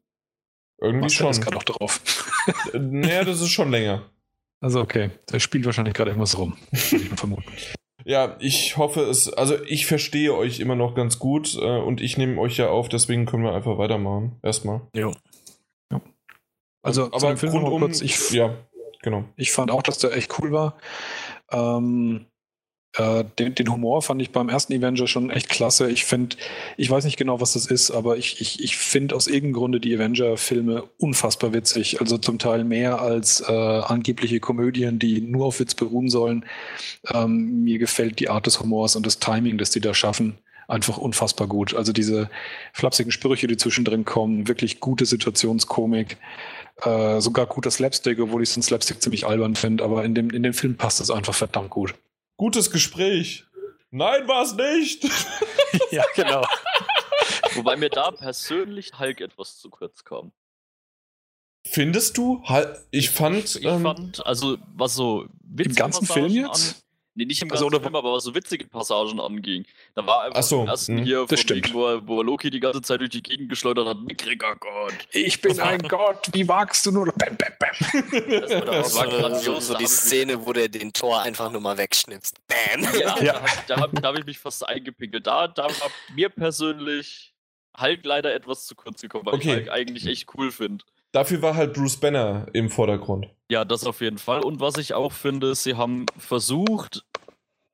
Irgendwie 0.81 1.01
Marcel 1.01 1.17
schon. 1.19 1.31
ist 1.31 1.41
gerade 1.41 1.55
noch 1.55 1.63
drauf. 1.63 2.01
Äh, 2.73 2.79
naja, 2.79 3.23
das 3.23 3.39
ist 3.39 3.49
schon 3.51 3.71
länger. 3.71 4.09
Also 4.61 4.81
okay, 4.81 5.11
der 5.31 5.39
spielt 5.39 5.65
wahrscheinlich 5.65 5.93
gerade 5.93 6.09
irgendwas 6.11 6.37
rum. 6.37 6.57
Würde 6.71 7.03
ich 7.03 7.09
mal 7.11 7.17
vermuten. 7.17 7.51
Ja, 8.05 8.35
ich 8.39 8.77
hoffe 8.77 9.01
es, 9.01 9.31
also 9.31 9.61
ich 9.63 9.85
verstehe 9.85 10.33
euch 10.33 10.59
immer 10.59 10.75
noch 10.75 10.95
ganz 10.95 11.19
gut 11.19 11.55
äh, 11.55 11.79
und 11.79 12.01
ich 12.01 12.17
nehme 12.17 12.39
euch 12.39 12.57
ja 12.57 12.69
auf, 12.69 12.89
deswegen 12.89 13.25
können 13.25 13.43
wir 13.43 13.53
einfach 13.53 13.77
weitermachen. 13.77 14.39
Erstmal. 14.43 14.81
Jo. 14.95 15.11
Also 16.83 17.07
zu 17.07 17.15
aber 17.15 17.37
Film 17.37 17.53
rundum, 17.53 17.79
kurz, 17.81 18.01
ich, 18.01 18.31
ja, 18.31 18.55
genau. 19.01 19.25
ich 19.35 19.51
fand 19.51 19.69
auch, 19.69 19.83
dass 19.83 19.99
der 19.99 20.15
echt 20.15 20.39
cool 20.39 20.51
war. 20.51 20.77
Ähm, 21.51 22.25
äh, 22.97 23.23
den, 23.39 23.55
den 23.55 23.71
Humor 23.71 24.01
fand 24.01 24.21
ich 24.21 24.31
beim 24.31 24.49
ersten 24.49 24.73
Avenger 24.73 25.07
schon 25.07 25.29
echt 25.29 25.49
klasse. 25.49 25.89
Ich 25.89 26.03
finde, 26.03 26.35
ich 26.75 26.89
weiß 26.89 27.05
nicht 27.05 27.17
genau, 27.17 27.39
was 27.39 27.53
das 27.53 27.65
ist, 27.67 27.91
aber 27.91 28.17
ich, 28.17 28.41
ich, 28.41 28.61
ich 28.61 28.75
finde 28.77 29.15
aus 29.15 29.27
irgendeinem 29.27 29.53
Grunde 29.53 29.79
die 29.79 29.95
Avenger-Filme 29.95 30.83
unfassbar 30.97 31.53
witzig. 31.53 32.01
Also 32.01 32.17
zum 32.17 32.37
Teil 32.37 32.65
mehr 32.65 33.01
als 33.01 33.41
äh, 33.41 33.51
angebliche 33.51 34.41
Komödien, 34.41 34.99
die 34.99 35.21
nur 35.21 35.45
auf 35.45 35.59
Witz 35.61 35.73
beruhen 35.73 36.09
sollen. 36.09 36.45
Ähm, 37.13 37.63
mir 37.63 37.79
gefällt 37.79 38.19
die 38.19 38.29
Art 38.29 38.45
des 38.45 38.59
Humors 38.59 38.97
und 38.97 39.05
das 39.05 39.19
Timing, 39.19 39.57
das 39.57 39.71
die 39.71 39.79
da 39.79 39.93
schaffen, 39.93 40.37
einfach 40.67 40.97
unfassbar 40.97 41.47
gut. 41.47 41.73
Also 41.73 41.93
diese 41.93 42.29
flapsigen 42.73 43.13
Sprüche, 43.13 43.47
die 43.47 43.57
zwischendrin 43.57 44.03
kommen, 44.03 44.49
wirklich 44.49 44.81
gute 44.81 45.05
Situationskomik. 45.05 46.17
Äh, 46.83 47.21
sogar 47.21 47.45
guter 47.45 47.71
Slapstick, 47.71 48.19
obwohl 48.19 48.43
ich 48.43 48.53
den 48.53 48.63
Slapstick 48.63 49.01
ziemlich 49.01 49.25
albern 49.25 49.55
finde, 49.55 49.83
aber 49.83 50.03
in 50.03 50.13
dem, 50.15 50.29
in 50.31 50.43
dem 50.43 50.53
Film 50.53 50.75
passt 50.75 50.99
es 50.99 51.11
einfach 51.11 51.35
verdammt 51.35 51.69
gut. 51.69 51.93
Gutes 52.41 52.71
Gespräch. 52.71 53.45
Nein, 53.91 54.27
war 54.27 54.41
es 54.41 54.55
nicht. 54.55 55.03
ja, 55.91 56.03
genau. 56.15 56.43
Wobei 57.53 57.75
mir 57.75 57.91
da 57.91 58.09
persönlich 58.09 58.97
Hulk 58.97 59.21
etwas 59.21 59.59
zu 59.59 59.69
kurz 59.69 60.03
kam. 60.03 60.31
Findest 61.67 62.17
du? 62.17 62.41
Hal- 62.45 62.83
Ich 62.89 63.11
fand, 63.11 63.57
Ich 63.57 63.63
ähm, 63.63 63.83
fand, 63.83 64.25
also 64.25 64.57
was 64.73 64.95
so 64.95 65.27
witzige 65.43 65.75
ganzen 65.75 66.07
Film 66.07 66.31
jetzt? 66.31 66.77
An, 66.77 66.81
nee, 67.21 67.25
nicht 67.27 67.41
im 67.41 67.51
Also, 67.51 67.67
ganzen 67.67 67.81
Film, 67.83 67.95
aber 67.95 68.13
was 68.13 68.23
so 68.23 68.33
witzige 68.35 68.67
Passagen 68.67 69.19
anging. 69.19 69.65
Da 69.95 70.05
war 70.05 70.23
einfach 70.23 70.39
Ach 70.39 70.43
so, 70.43 70.61
im 70.63 70.67
ersten 70.67 70.97
hm, 70.99 71.03
hier, 71.05 71.19
das 71.21 71.27
von 71.29 71.37
stimmt. 71.37 71.65
wegen, 71.67 71.73
wo, 71.75 71.87
er, 71.87 72.07
wo 72.07 72.21
Loki 72.21 72.49
die 72.49 72.59
ganze 72.59 72.81
Zeit 72.81 72.99
durch 73.01 73.09
die 73.11 73.21
Gegend 73.23 73.49
geschleudert 73.49 73.87
hat. 73.87 73.99
Mickriger 74.01 74.55
Gott. 74.55 74.93
Ich 75.11 75.41
bin 75.41 75.59
ein 75.59 75.81
Gott, 75.83 76.29
wie 76.33 76.47
wagst 76.47 76.85
du 76.85 76.91
nur? 76.91 77.05
Bam, 77.13 77.37
bam, 77.37 77.53
bam. 77.59 77.69
Das 78.41 78.51
war, 78.51 78.65
das 78.65 78.95
war 78.95 79.09
So, 79.09 79.11
so, 79.11 79.17
grandios. 79.19 79.67
so 79.67 79.73
da 79.73 79.79
die 79.79 79.85
Szene, 79.87 80.45
wo 80.45 80.53
der 80.53 80.67
den 80.69 80.91
Tor 80.93 81.21
einfach 81.21 81.51
nur 81.51 81.61
mal 81.61 81.77
wegschnipst. 81.77 82.35
Bam! 82.47 82.83
Ja, 82.99 83.19
Ja. 83.21 83.33
da, 83.67 83.75
da, 83.75 83.81
hab- 83.81 83.93
da 84.01 84.07
habe 84.07 84.19
ich 84.19 84.25
mich 84.25 84.39
fast 84.39 84.67
eingepinkelt. 84.67 85.25
Da, 85.27 85.47
da 85.47 85.63
war 85.65 85.91
mir 86.15 86.29
persönlich 86.29 87.33
Hulk 87.79 88.01
leider 88.03 88.33
etwas 88.33 88.65
zu 88.67 88.75
kurz 88.75 89.01
gekommen, 89.01 89.25
weil 89.25 89.35
Okay. 89.35 89.49
ich 89.49 89.55
Hulk 89.55 89.69
eigentlich 89.71 90.05
echt 90.07 90.27
cool 90.37 90.51
finde. 90.51 90.83
dafür 91.13 91.41
war 91.41 91.55
halt 91.55 91.73
Bruce 91.73 91.97
Banner 91.97 92.47
im 92.53 92.69
Vordergrund. 92.69 93.27
Ja, 93.49 93.65
das 93.65 93.85
auf 93.85 94.01
jeden 94.01 94.17
Fall. 94.17 94.41
Und 94.43 94.59
was 94.59 94.77
ich 94.77 94.93
auch 94.93 95.11
finde, 95.11 95.55
sie 95.55 95.75
haben 95.75 96.05
versucht 96.17 97.03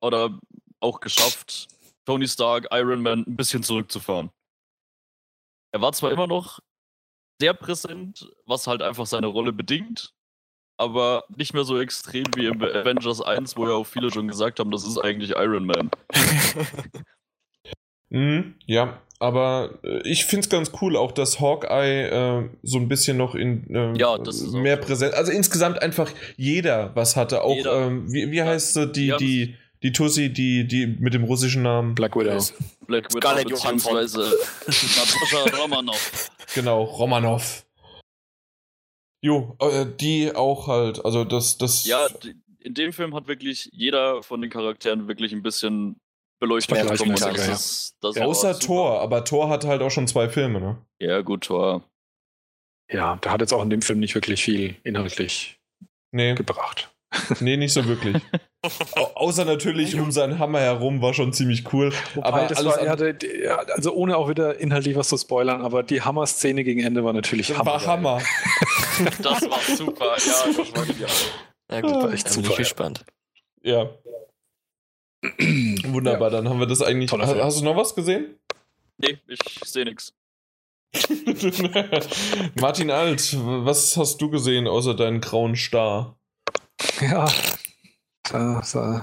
oder 0.02 0.38
auch 0.80 1.00
geschafft, 1.00 1.68
Tony 2.06 2.28
Stark, 2.28 2.68
Iron 2.72 3.02
Man 3.02 3.24
ein 3.28 3.36
bisschen 3.36 3.64
zurückzufahren. 3.64 4.32
Er 5.74 5.82
war 5.82 5.94
zwar 5.94 6.12
immer 6.12 6.28
noch 6.28 6.60
sehr 7.40 7.54
präsent, 7.54 8.30
was 8.46 8.68
halt 8.68 8.82
einfach 8.82 9.06
seine 9.06 9.28
Rolle 9.28 9.54
bedingt, 9.54 10.14
aber 10.80 11.26
nicht 11.36 11.54
mehr 11.54 11.64
so 11.64 11.80
extrem 11.80 12.26
wie 12.36 12.46
im 12.46 12.62
Avengers 12.62 13.22
1, 13.22 13.58
wo 13.58 13.68
ja 13.68 13.74
auch 13.74 13.86
viele 13.86 14.12
schon 14.12 14.28
gesagt 14.28 14.60
haben, 14.60 14.72
das 14.72 14.86
ist 14.86 14.98
eigentlich 14.98 15.32
Iron 15.32 15.66
Man. 15.66 15.92
Mhm, 18.10 18.56
ja, 18.66 19.02
aber 19.20 19.80
äh, 19.84 20.02
ich 20.10 20.26
finde 20.26 20.46
es 20.46 20.50
ganz 20.50 20.72
cool, 20.82 20.96
auch 20.96 21.12
dass 21.12 21.40
Hawkeye 21.40 22.08
äh, 22.08 22.50
so 22.64 22.78
ein 22.78 22.88
bisschen 22.88 23.18
noch 23.18 23.36
in 23.36 23.74
äh, 23.74 23.98
Ja, 23.98 24.18
mehr 24.54 24.78
präsent. 24.78 25.14
Also 25.14 25.32
insgesamt 25.32 25.82
einfach 25.82 26.10
jeder 26.38 26.96
was 26.96 27.16
hatte. 27.16 27.42
Auch, 27.42 27.58
ähm, 27.66 28.12
wie, 28.12 28.32
wie 28.32 28.44
heißt 28.44 28.76
sie, 28.76 28.92
die, 28.92 29.14
die, 29.20 29.56
die 29.84 29.92
Tussi, 29.92 30.32
die, 30.32 30.68
die 30.68 30.88
mit 30.88 31.14
dem 31.14 31.24
russischen 31.24 31.62
Namen? 31.64 31.96
Black 31.96 32.16
Widow. 32.16 32.44
Black 32.88 33.10
Widow 33.14 33.20
Scarlett 33.20 33.48
beziehungsweise 33.50 34.20
Natascha 34.66 35.58
Romanoff. 35.62 36.32
Genau, 36.56 36.84
Romanov. 36.84 37.66
Jo, 39.22 39.56
äh, 39.60 39.86
die 40.00 40.34
auch 40.36 40.68
halt, 40.68 41.04
also 41.04 41.24
das, 41.24 41.58
das. 41.58 41.86
Ja, 41.86 42.08
in 42.60 42.74
dem 42.74 42.94
Film 42.94 43.16
hat 43.16 43.28
wirklich 43.28 43.70
jeder 43.74 44.22
von 44.24 44.42
den 44.42 44.50
Charakteren 44.50 45.08
wirklich 45.08 45.34
ein 45.34 45.42
bisschen 45.42 46.00
beleuchtet 46.40 46.88
bekommen. 46.88 47.16
ja. 47.18 47.32
Das 47.34 47.96
das 48.00 48.16
war 48.16 48.28
außer. 48.28 48.60
Thor, 48.60 49.02
aber 49.02 49.26
Thor 49.26 49.50
hat 49.50 49.66
halt 49.66 49.82
auch 49.82 49.90
schon 49.90 50.08
zwei 50.08 50.30
Filme, 50.30 50.60
ne? 50.60 50.78
Ja, 51.00 51.22
gut, 51.22 51.46
Thor. 51.46 51.84
Ja, 52.92 53.16
der 53.18 53.32
hat 53.32 53.42
jetzt 53.42 53.54
auch 53.54 53.64
in 53.64 53.70
dem 53.70 53.82
Film 53.82 54.00
nicht 54.00 54.16
wirklich 54.16 54.44
viel 54.44 54.76
inhaltlich 54.84 55.60
Nee. 56.12 56.36
gebracht. 56.36 56.90
Nee, 57.40 57.58
nicht 57.58 57.74
so 57.74 57.86
wirklich. 57.86 58.22
Au 58.96 59.04
außer 59.16 59.46
natürlich 59.46 59.98
um 60.00 60.12
seinen 60.12 60.40
Hammer 60.40 60.60
herum 60.60 61.02
war 61.02 61.14
schon 61.14 61.32
ziemlich 61.32 61.72
cool. 61.72 61.94
Wobei, 62.16 62.28
aber 62.28 62.48
das 62.48 62.58
alles 62.58 62.74
war, 62.78 62.84
ja, 62.84 62.96
ja, 63.44 63.58
also 63.58 63.94
ohne 63.94 64.18
auch 64.18 64.28
wieder 64.30 64.60
inhaltlich 64.60 64.96
was 64.96 65.08
zu 65.08 65.18
spoilern, 65.18 65.62
aber 65.62 65.84
die 65.84 66.02
Hammer-Szene 66.02 66.64
gegen 66.66 66.82
Ende 66.82 67.04
war 67.06 67.14
natürlich 67.14 67.56
an- 67.58 67.66
war 67.66 67.86
Hammer. 67.86 68.22
Das 69.22 69.42
war 69.50 69.60
super. 69.76 70.06
Ja, 70.06 70.16
das 70.18 70.76
war 70.76 70.86
genial. 70.86 71.10
Na 71.70 71.82
gut, 71.82 71.92
Ah, 71.92 72.04
war 72.04 72.14
echt 72.14 72.26
echt 72.26 72.30
super, 72.34 72.50
ja. 72.52 72.58
gespannt. 72.58 73.06
Ja. 73.62 73.90
Wunderbar, 75.86 76.30
dann 76.32 76.50
haben 76.50 76.60
wir 76.60 76.68
das 76.68 76.82
eigentlich. 76.82 77.10
Toller 77.10 77.28
Ha- 77.28 77.32
Film. 77.34 77.44
Hast 77.46 77.60
du 77.60 77.64
noch 77.66 77.76
was 77.78 77.94
gesehen? 77.96 78.38
Nee, 78.98 79.18
ich 79.28 79.40
sehe 79.66 79.86
nichts. 79.86 80.14
Martin 82.60 82.92
Alt, 82.92 83.36
was 83.40 83.96
hast 83.98 84.20
du 84.22 84.30
gesehen 84.30 84.68
außer 84.68 84.94
deinen 84.96 85.22
grauen 85.22 85.56
Star? 85.56 86.18
Ja. 87.02 87.28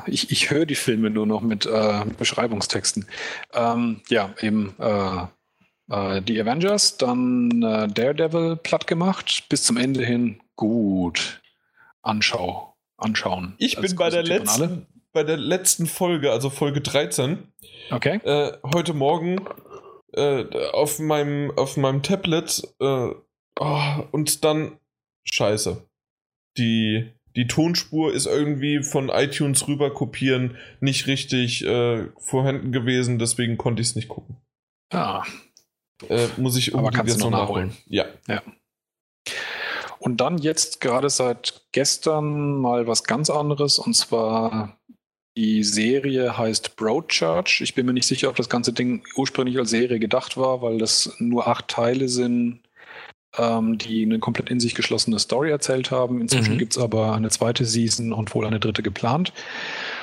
Ich 0.07 0.31
ich 0.31 0.51
höre 0.51 0.67
die 0.67 0.75
Filme 0.75 1.09
nur 1.09 1.27
noch 1.27 1.41
mit 1.41 1.65
äh, 1.65 2.05
Beschreibungstexten. 2.19 3.07
Ähm, 3.55 4.03
ja, 4.09 4.35
eben 4.41 4.75
äh, 4.79 5.27
äh, 5.91 6.23
die 6.23 6.41
Avengers, 6.41 6.97
dann 6.97 7.63
äh, 7.63 7.89
Daredevil 7.89 8.57
platt 8.57 8.87
gemacht, 8.87 9.45
bis 9.49 9.63
zum 9.63 9.77
Ende 9.77 10.05
hin 10.05 10.41
gut. 10.57 11.41
Anschau, 12.03 12.77
anschauen. 12.99 13.55
Ich 13.59 13.77
bin 13.77 13.97
bei 13.97 14.11
der, 14.11 14.23
letzten, 14.23 14.87
bei 15.13 15.25
der 15.25 15.39
letzten 15.39 15.87
Folge, 15.87 16.31
also 16.31 16.51
Folge 16.51 16.81
13, 16.83 17.51
Okay. 17.91 18.21
äh, 18.25 18.59
heute 18.75 18.93
Morgen 18.93 19.47
äh, 20.13 20.45
auf, 20.73 20.99
meinem, 20.99 21.51
auf 21.57 21.77
meinem 21.79 22.03
Tablet 22.03 22.63
oh, 22.79 23.03
und 24.11 24.45
dann 24.45 24.79
Scheiße. 25.25 25.83
Die, 26.59 27.11
die 27.37 27.47
Tonspur 27.47 28.13
ist 28.13 28.27
irgendwie 28.27 28.83
von 28.83 29.09
iTunes 29.09 29.67
rüber 29.67 29.93
kopieren 29.93 30.57
nicht 30.81 31.07
richtig 31.07 31.65
äh, 31.65 32.07
vorhanden 32.19 32.73
gewesen, 32.73 33.19
deswegen 33.19 33.57
konnte 33.57 33.83
ich 33.83 33.89
es 33.89 33.97
nicht 33.97 34.09
gucken. 34.09 34.37
Ja. 34.93 35.25
Äh, 36.09 36.29
muss 36.37 36.57
ich 36.57 36.75
Aber 36.75 36.85
unbedingt 36.85 36.97
kannst 36.97 37.11
du 37.11 37.15
jetzt 37.17 37.25
noch 37.25 37.31
noch 37.31 37.49
nachholen. 37.49 37.77
Ja. 37.87 38.07
Und 39.99 40.21
dann 40.21 40.39
jetzt 40.39 40.81
gerade 40.81 41.09
seit 41.09 41.63
gestern 41.73 42.61
mal 42.61 42.87
was 42.87 43.05
ganz 43.05 43.31
anderes 43.31 43.79
und 43.79 43.95
zwar 43.95 44.79
die 45.37 45.65
Serie 45.65 46.39
heißt 46.39 46.77
Broadchurch. 46.77 47.61
Ich 47.61 47.75
bin 47.75 47.87
mir 47.87 47.93
nicht 47.93 48.07
sicher, 48.07 48.29
ob 48.29 48.37
das 48.37 48.49
ganze 48.49 48.73
Ding 48.73 49.05
ursprünglich 49.17 49.59
als 49.59 49.71
Serie 49.71 49.99
gedacht 49.99 50.37
war, 50.37 50.63
weil 50.63 50.79
das 50.79 51.13
nur 51.19 51.49
acht 51.49 51.69
Teile 51.69 52.09
sind, 52.09 52.61
ähm, 53.39 53.79
die 53.79 54.03
eine 54.05 54.19
komplett 54.19 54.51
in 54.51 54.61
sich 54.61 54.75
geschlossene 54.75 55.19
Story 55.19 55.51
erzählt 55.51 55.91
haben. 55.91 56.21
Inzwischen 56.21 56.55
Mhm. 56.55 56.59
gibt 56.59 56.77
es 56.77 56.83
aber 56.83 57.15
eine 57.15 57.31
zweite 57.31 57.65
Season 57.65 58.13
und 58.13 58.35
wohl 58.35 58.47
eine 58.47 58.61
dritte 58.61 58.83
geplant. 58.83 59.33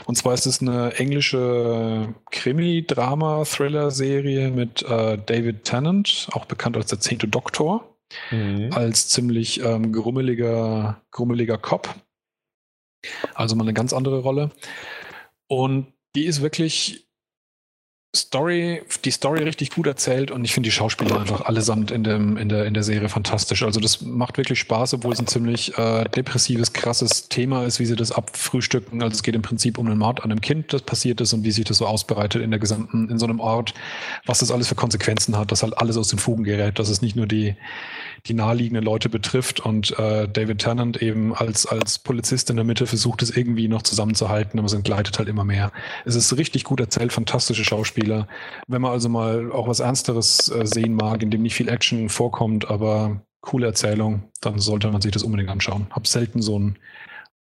Und 0.05 0.15
zwar 0.15 0.33
ist 0.33 0.45
es 0.45 0.61
eine 0.61 0.93
englische 0.95 2.13
Krimi-Drama-Thriller-Serie 2.31 4.51
mit 4.51 4.81
äh, 4.83 5.17
David 5.25 5.63
Tennant, 5.63 6.27
auch 6.31 6.45
bekannt 6.45 6.77
als 6.77 6.87
der 6.87 6.99
zehnte 6.99 7.27
Doktor 7.27 7.87
Mhm. 8.29 8.73
als 8.73 9.07
ziemlich 9.07 9.63
ähm, 9.63 9.93
grummeliger, 9.93 11.01
grummeliger 11.11 11.57
Cop. 11.57 11.95
Also 13.35 13.55
mal 13.55 13.63
eine 13.63 13.73
ganz 13.73 13.93
andere 13.93 14.19
Rolle. 14.19 14.51
Und 15.47 15.93
die 16.13 16.25
ist 16.25 16.41
wirklich 16.41 17.07
Story, 18.13 18.81
die 19.05 19.11
Story 19.11 19.43
richtig 19.43 19.71
gut 19.71 19.87
erzählt 19.87 20.31
und 20.31 20.43
ich 20.43 20.53
finde 20.53 20.67
die 20.67 20.71
Schauspieler 20.71 21.17
einfach 21.17 21.45
allesamt 21.45 21.91
in, 21.91 22.03
dem, 22.03 22.35
in, 22.35 22.49
der, 22.49 22.65
in 22.65 22.73
der 22.73 22.83
Serie 22.83 23.07
fantastisch. 23.07 23.63
Also 23.63 23.79
das 23.79 24.01
macht 24.01 24.37
wirklich 24.37 24.59
Spaß, 24.59 24.95
obwohl 24.95 25.13
es 25.13 25.19
ein 25.19 25.27
ziemlich 25.27 25.77
äh, 25.77 26.03
depressives, 26.09 26.73
krasses 26.73 27.29
Thema 27.29 27.63
ist, 27.63 27.79
wie 27.79 27.85
sie 27.85 27.95
das 27.95 28.11
abfrühstücken. 28.11 29.01
Also 29.01 29.15
es 29.15 29.23
geht 29.23 29.35
im 29.35 29.41
Prinzip 29.41 29.77
um 29.77 29.87
einen 29.87 29.97
Mord 29.97 30.25
an 30.25 30.31
einem 30.31 30.41
Kind, 30.41 30.73
das 30.73 30.81
passiert 30.81 31.21
ist 31.21 31.31
und 31.31 31.45
wie 31.45 31.51
sich 31.51 31.63
das 31.63 31.77
so 31.77 31.85
ausbreitet 31.85 32.41
in 32.41 32.51
der 32.51 32.59
gesamten, 32.59 33.09
in 33.09 33.17
so 33.17 33.25
einem 33.25 33.39
Ort, 33.39 33.73
was 34.25 34.39
das 34.39 34.51
alles 34.51 34.67
für 34.67 34.75
Konsequenzen 34.75 35.37
hat, 35.37 35.53
dass 35.53 35.63
halt 35.63 35.77
alles 35.77 35.95
aus 35.95 36.09
den 36.09 36.19
Fugen 36.19 36.43
gerät, 36.43 36.79
dass 36.79 36.89
es 36.89 37.01
nicht 37.01 37.15
nur 37.15 37.27
die, 37.27 37.55
die 38.27 38.33
naheliegenden 38.33 38.83
Leute 38.83 39.09
betrifft 39.09 39.59
und 39.59 39.97
äh, 39.97 40.27
David 40.27 40.59
Tennant 40.59 41.01
eben 41.01 41.33
als, 41.33 41.65
als 41.65 41.99
Polizist 41.99 42.49
in 42.49 42.55
der 42.55 42.65
Mitte 42.65 42.85
versucht 42.85 43.21
es 43.21 43.35
irgendwie 43.35 43.67
noch 43.67 43.81
zusammenzuhalten, 43.81 44.59
aber 44.59 44.67
es 44.67 44.73
entgleitet 44.73 45.17
halt 45.17 45.27
immer 45.27 45.43
mehr. 45.43 45.71
Es 46.05 46.15
ist 46.15 46.37
richtig 46.37 46.63
gut 46.63 46.79
erzählt, 46.79 47.13
fantastische 47.13 47.63
Schauspieler. 47.63 48.27
Wenn 48.67 48.81
man 48.81 48.91
also 48.91 49.09
mal 49.09 49.51
auch 49.51 49.67
was 49.67 49.79
Ernsteres 49.79 50.49
äh, 50.49 50.65
sehen 50.65 50.93
mag, 50.93 51.23
in 51.23 51.31
dem 51.31 51.41
nicht 51.41 51.55
viel 51.55 51.69
Action 51.69 52.09
vorkommt, 52.09 52.69
aber 52.69 53.21
coole 53.41 53.65
Erzählung, 53.65 54.23
dann 54.39 54.59
sollte 54.59 54.91
man 54.91 55.01
sich 55.01 55.11
das 55.11 55.23
unbedingt 55.23 55.49
anschauen. 55.49 55.87
Hab 55.89 56.05
selten 56.05 56.41
so, 56.41 56.59
ein, 56.59 56.77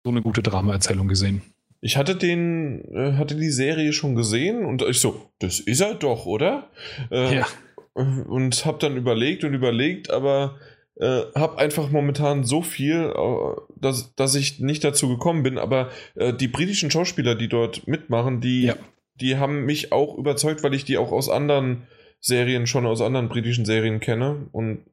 so 0.02 0.10
eine 0.10 0.22
gute 0.22 0.42
Drama-Erzählung 0.42 1.08
gesehen. 1.08 1.42
Ich 1.82 1.96
hatte 1.96 2.16
den, 2.16 2.84
äh, 2.94 3.14
hatte 3.14 3.36
die 3.36 3.50
Serie 3.50 3.92
schon 3.92 4.14
gesehen 4.14 4.64
und 4.64 4.82
ich 4.82 5.00
so, 5.00 5.30
das 5.38 5.60
ist 5.60 5.80
er 5.80 5.94
doch, 5.94 6.26
oder? 6.26 6.70
Äh, 7.10 7.36
Ja. 7.36 7.46
Und 7.92 8.64
hab 8.64 8.78
dann 8.78 8.96
überlegt 8.96 9.42
und 9.42 9.52
überlegt, 9.52 10.10
aber 10.10 10.56
äh, 11.00 11.22
hab 11.34 11.58
einfach 11.58 11.90
momentan 11.90 12.44
so 12.44 12.62
viel, 12.62 13.12
äh, 13.16 13.60
dass, 13.76 14.14
dass 14.14 14.34
ich 14.34 14.60
nicht 14.60 14.84
dazu 14.84 15.08
gekommen 15.08 15.42
bin. 15.42 15.58
Aber 15.58 15.90
äh, 16.14 16.32
die 16.32 16.48
britischen 16.48 16.90
Schauspieler, 16.90 17.34
die 17.34 17.48
dort 17.48 17.86
mitmachen, 17.88 18.40
die, 18.40 18.64
Ja. 18.66 18.74
die 19.14 19.36
haben 19.38 19.64
mich 19.64 19.92
auch 19.92 20.16
überzeugt, 20.18 20.62
weil 20.62 20.74
ich 20.74 20.84
die 20.84 20.98
auch 20.98 21.10
aus 21.12 21.28
anderen 21.28 21.86
Serien, 22.20 22.66
schon 22.66 22.86
aus 22.86 23.00
anderen 23.00 23.28
britischen 23.28 23.64
Serien 23.64 23.98
kenne. 24.00 24.48
Und 24.52 24.84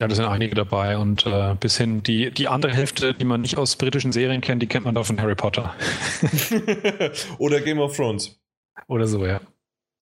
Ja, 0.00 0.08
da 0.08 0.14
sind 0.14 0.24
einige 0.24 0.54
dabei 0.54 0.96
und 0.98 1.26
äh, 1.26 1.54
bis 1.60 1.76
hin 1.76 2.02
die, 2.02 2.30
die 2.30 2.48
andere 2.48 2.72
Hälfte, 2.72 3.12
die 3.14 3.24
man 3.26 3.42
nicht 3.42 3.58
aus 3.58 3.76
britischen 3.76 4.10
Serien 4.10 4.40
kennt, 4.40 4.62
die 4.62 4.66
kennt 4.66 4.84
man 4.86 4.94
da 4.94 5.02
von 5.04 5.20
Harry 5.20 5.34
Potter. 5.34 5.74
oder 7.38 7.60
Game 7.60 7.78
of 7.78 7.94
Thrones. 7.96 8.40
Oder 8.88 9.06
so, 9.06 9.24
ja. 9.26 9.40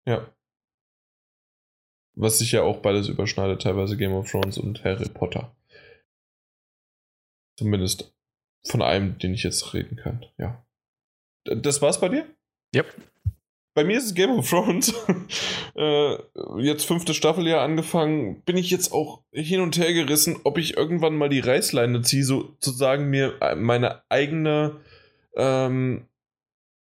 Ja. 0.06 0.26
Was 2.14 2.38
sich 2.38 2.52
ja 2.52 2.62
auch 2.62 2.78
beides 2.78 3.08
überschneidet, 3.08 3.62
teilweise 3.62 3.96
Game 3.96 4.12
of 4.12 4.30
Thrones 4.30 4.58
und 4.58 4.84
Harry 4.84 5.08
Potter. 5.08 5.54
Zumindest 7.58 8.14
von 8.66 8.82
einem, 8.82 9.18
den 9.18 9.34
ich 9.34 9.42
jetzt 9.42 9.72
reden 9.74 9.96
kann, 9.96 10.26
ja. 10.38 10.64
Das 11.44 11.80
war's 11.80 12.00
bei 12.00 12.08
dir? 12.08 12.26
Yep. 12.74 12.94
Bei 13.74 13.84
mir 13.84 13.98
ist 13.98 14.06
es 14.06 14.14
Game 14.14 14.30
of 14.30 14.48
Thrones. 14.48 14.92
äh, 15.76 16.16
jetzt 16.58 16.84
fünfte 16.84 17.14
Staffel 17.14 17.46
ja 17.46 17.64
angefangen. 17.64 18.42
Bin 18.42 18.56
ich 18.56 18.70
jetzt 18.70 18.92
auch 18.92 19.22
hin 19.32 19.60
und 19.60 19.78
her 19.78 19.92
gerissen, 19.94 20.40
ob 20.44 20.58
ich 20.58 20.76
irgendwann 20.76 21.16
mal 21.16 21.28
die 21.28 21.40
Reißleine 21.40 22.02
ziehe, 22.02 22.24
sozusagen 22.24 23.08
mir 23.08 23.40
äh, 23.40 23.54
meine 23.54 24.02
eigene 24.10 24.80
ähm, 25.36 26.08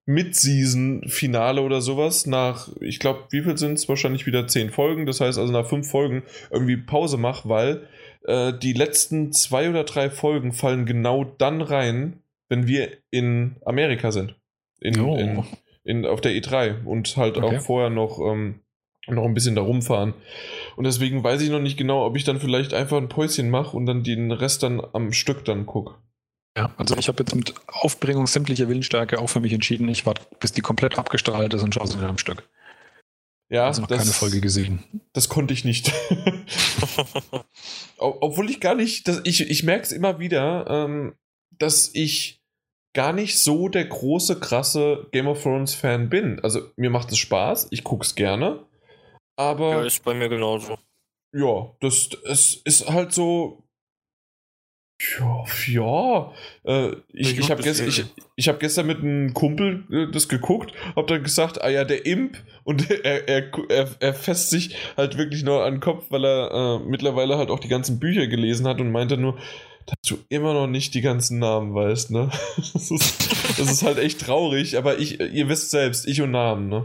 Mid-Season-Finale 0.07 1.61
oder 1.63 1.81
sowas 1.81 2.27
nach, 2.27 2.69
ich 2.81 2.99
glaube, 2.99 3.25
wie 3.31 3.43
viel 3.43 3.57
sind 3.57 3.75
es? 3.75 3.89
Wahrscheinlich 3.89 4.27
wieder 4.27 4.47
zehn 4.47 4.71
Folgen. 4.71 5.07
Das 5.07 5.21
heißt 5.21 5.39
also 5.39 5.53
nach 5.53 5.67
fünf 5.69 5.89
Folgen 5.91 6.23
irgendwie 6.51 6.77
Pause 6.77 7.17
mache, 7.19 7.49
weil 7.49 7.87
äh, 8.25 8.53
die 8.53 8.73
letzten 8.73 9.33
zwei 9.33 9.69
oder 9.71 9.85
drei 9.85 10.11
Folgen 10.11 10.53
fallen 10.53 10.87
genau 10.87 11.25
dann 11.25 11.61
rein, 11.63 12.21
wenn 12.49 12.67
wir 12.67 12.89
in 13.11 13.57
Amerika 13.65 14.11
sind. 14.13 14.37
In, 14.81 15.01
Oh. 15.01 15.17
in, 15.17 15.45
in, 15.85 16.07
auf 16.07 16.21
der 16.21 16.33
E3 16.33 16.85
und 16.85 17.17
halt 17.17 17.37
Okay. 17.37 17.57
auch 17.57 17.61
vorher 17.63 17.91
noch, 17.91 18.19
ähm, 18.21 18.61
noch 19.09 19.25
ein 19.25 19.35
bisschen 19.35 19.55
da 19.55 19.63
rumfahren. 19.63 20.15
Und 20.77 20.85
deswegen 20.85 21.23
weiß 21.25 21.41
ich 21.43 21.51
noch 21.51 21.61
nicht 21.61 21.77
genau, 21.77 22.05
ob 22.07 22.17
ich 22.17 22.25
dann 22.25 22.41
vielleicht 22.41 22.75
einfach 22.75 22.99
ein 22.99 23.09
Päuschen 23.09 23.51
mache 23.51 23.77
und 23.77 23.87
dann 23.87 24.03
den 24.05 24.31
Rest 24.33 24.63
dann 24.63 24.81
am 24.93 25.13
Stück 25.13 25.45
dann 25.45 25.67
gucke. 25.67 25.95
Ja, 26.57 26.75
also 26.77 26.97
ich 26.99 27.09
habe 27.09 27.23
jetzt 27.23 27.35
mit 27.35 27.55
Aufbringung 27.67 28.27
sämtlicher 28.27 28.69
Willensstärke 28.69 29.19
auch 29.19 29.29
für 29.29 29.41
mich 29.41 29.53
entschieden, 29.53 29.89
ich 29.89 30.05
warte, 30.05 30.23
bis 30.39 30.53
die 30.53 30.61
komplett 30.61 30.99
abgestrahlt 30.99 31.55
ist 31.55 31.63
und 31.63 31.75
schaue 31.75 31.87
sie 31.87 31.97
dann 31.97 32.11
am 32.11 32.19
Stück. 32.19 32.49
Ja, 33.51 33.67
Also 33.67 33.83
noch 33.83 33.89
keine 33.89 34.05
Folge 34.13 34.41
gesehen. 34.41 34.83
Das 35.13 35.29
konnte 35.29 35.53
ich 35.55 35.65
nicht. 35.65 35.93
Ob- 37.99 38.19
Obwohl 38.23 38.51
ich 38.51 38.61
gar 38.61 38.75
nicht, 38.75 39.09
das, 39.09 39.21
ich, 39.25 39.49
ich 39.51 39.63
merke 39.63 39.85
es 39.85 39.93
immer 39.93 40.19
wieder, 40.19 40.67
ähm, 40.69 41.15
dass 41.59 41.91
ich 41.95 42.41
gar 42.95 43.13
nicht 43.13 43.39
so 43.43 43.69
der 43.69 43.87
große, 43.87 44.39
krasse 44.41 45.07
Game 45.13 45.27
of 45.27 45.43
Thrones 45.43 45.75
Fan 45.75 46.09
bin. 46.09 46.41
Also 46.41 46.71
mir 46.77 46.91
macht 46.91 47.11
es 47.13 47.19
Spaß, 47.19 47.69
ich 47.71 47.85
gucke 47.85 48.05
es 48.05 48.15
gerne. 48.15 48.67
ja, 49.39 49.45
Aber 49.45 49.87
ist 49.87 50.05
bei 50.05 50.15
mir 50.15 50.29
genauso. 50.29 50.79
ja, 51.35 51.75
das 51.81 52.11
es 52.25 52.57
ist 52.65 52.89
halt 52.89 53.13
so. 53.13 53.61
Ja, 55.19 55.45
ja. 55.67 56.33
Äh, 56.65 56.97
ich 57.13 57.39
ich 57.39 57.51
habe 57.51 57.63
gest, 57.63 57.81
ich, 57.81 58.05
ich 58.37 58.49
hab 58.49 58.61
gestern 58.61 58.87
mit 58.87 58.99
einem 58.99 59.35
Kumpel 59.35 59.85
äh, 59.91 60.13
das 60.13 60.29
geguckt, 60.29 60.73
hab 60.95 61.07
dann 61.09 61.23
gesagt, 61.23 61.63
ah 61.63 61.69
ja, 61.69 61.85
der 61.85 62.07
Imp 62.07 62.39
und 62.65 62.89
er, 63.05 63.29
er, 63.29 63.51
er, 63.69 63.89
er 63.99 64.15
fässt 64.15 64.51
sich 64.51 64.77
halt 64.97 65.19
wirklich 65.19 65.43
nur 65.43 65.65
an 65.65 65.75
den 65.75 65.81
Kopf, 65.81 66.07
weil 66.11 66.25
er 66.25 66.51
äh, 66.53 66.89
mittlerweile 66.89 67.37
halt 67.37 67.51
auch 67.51 67.59
die 67.59 67.69
ganzen 67.69 67.99
Bücher 67.99 68.27
gelesen 68.29 68.67
hat 68.69 68.81
und 68.81 68.93
meinte 68.93 69.17
nur, 69.17 69.39
dass 69.87 69.99
du 70.07 70.19
immer 70.29 70.55
noch 70.55 70.69
nicht 70.69 70.95
die 70.95 71.01
ganzen 71.01 71.41
Namen 71.41 71.75
weißt, 71.75 72.13
ne? 72.13 72.31
Das 72.73 72.91
ist, 72.91 73.59
das 73.59 73.71
ist 73.73 73.83
halt 73.83 73.99
echt 73.99 74.21
traurig, 74.21 74.77
aber 74.79 74.99
ich, 74.99 75.21
ihr 75.21 75.49
wisst 75.49 75.71
selbst, 75.71 76.07
ich 76.07 76.23
und 76.23 76.31
Namen, 76.31 76.69
ne? 76.69 76.85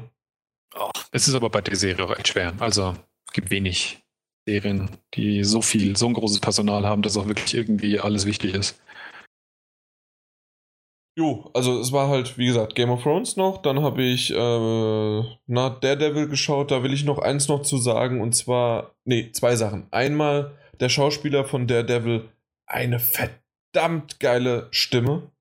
Ach, 0.73 0.91
Es 1.11 1.27
ist 1.27 1.35
aber 1.35 1.49
bei 1.49 1.61
der 1.61 1.75
Serie 1.75 2.05
auch 2.05 2.17
echt 2.17 2.29
schwer. 2.29 2.53
Also 2.59 2.95
es 3.27 3.33
gibt 3.33 3.51
wenig 3.51 3.99
Serien, 4.47 4.89
die 5.13 5.43
so 5.43 5.61
viel, 5.61 5.97
so 5.97 6.07
ein 6.07 6.13
großes 6.13 6.39
Personal 6.39 6.85
haben, 6.85 7.01
dass 7.01 7.17
auch 7.17 7.27
wirklich 7.27 7.53
irgendwie 7.53 7.99
alles 7.99 8.25
wichtig 8.25 8.53
ist. 8.53 8.81
Jo, 11.17 11.49
also 11.53 11.79
es 11.81 11.91
war 11.91 12.09
halt, 12.09 12.37
wie 12.37 12.45
gesagt, 12.45 12.75
Game 12.75 12.91
of 12.91 13.01
Thrones 13.03 13.37
noch. 13.37 13.61
Dann 13.61 13.81
habe 13.81 14.03
ich 14.03 14.31
äh, 14.31 14.35
na, 15.47 15.69
Daredevil 15.69 16.27
geschaut. 16.27 16.69
Da 16.71 16.83
will 16.83 16.93
ich 16.93 17.03
noch 17.05 17.17
eins 17.19 17.47
noch 17.47 17.63
zu 17.63 17.77
sagen. 17.77 18.21
Und 18.21 18.33
zwar, 18.33 18.95
nee, 19.03 19.31
zwei 19.31 19.55
Sachen. 19.55 19.87
Einmal, 19.91 20.55
der 20.79 20.89
Schauspieler 20.89 21.43
von 21.43 21.65
Daredevil, 21.67 22.29
eine 22.67 22.99
verdammt 22.99 24.19
geile 24.19 24.67
Stimme. 24.69 25.31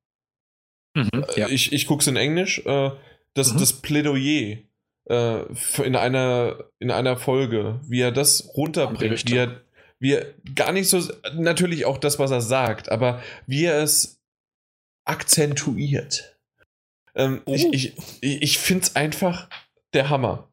Mhm, 0.97 1.26
ja. 1.36 1.49
Ich, 1.49 1.73
ich 1.73 1.86
gucke 1.86 2.01
es 2.01 2.07
in 2.07 2.17
Englisch. 2.17 2.65
Äh, 2.65 2.91
das, 3.35 3.52
Mhm. 3.52 3.59
das 3.59 3.75
Plädoyer 3.75 4.57
äh, 5.09 5.43
in, 5.83 5.97
einer, 5.97 6.65
in 6.78 6.91
einer 6.91 7.17
Folge, 7.17 7.81
wie 7.89 8.01
er 8.01 8.12
das 8.12 8.51
runterbringt, 8.57 9.31
wie 9.31 9.36
er, 9.36 9.60
wie 9.99 10.12
er 10.15 10.35
gar 10.55 10.73
nicht 10.73 10.89
so, 10.89 11.02
natürlich 11.35 11.85
auch 11.85 11.99
das, 11.99 12.18
was 12.18 12.31
er 12.31 12.41
sagt, 12.41 12.91
aber 12.91 13.23
wie 13.47 13.65
er 13.65 13.83
es 13.83 14.20
akzentuiert. 15.05 16.36
Ähm, 17.15 17.41
Oh. 17.47 17.55
Ich, 17.55 17.73
ich, 17.73 17.94
ich, 18.20 18.59
finde 18.59 18.85
es 18.85 18.97
einfach 18.97 19.49
der 19.94 20.10
Hammer. 20.10 20.49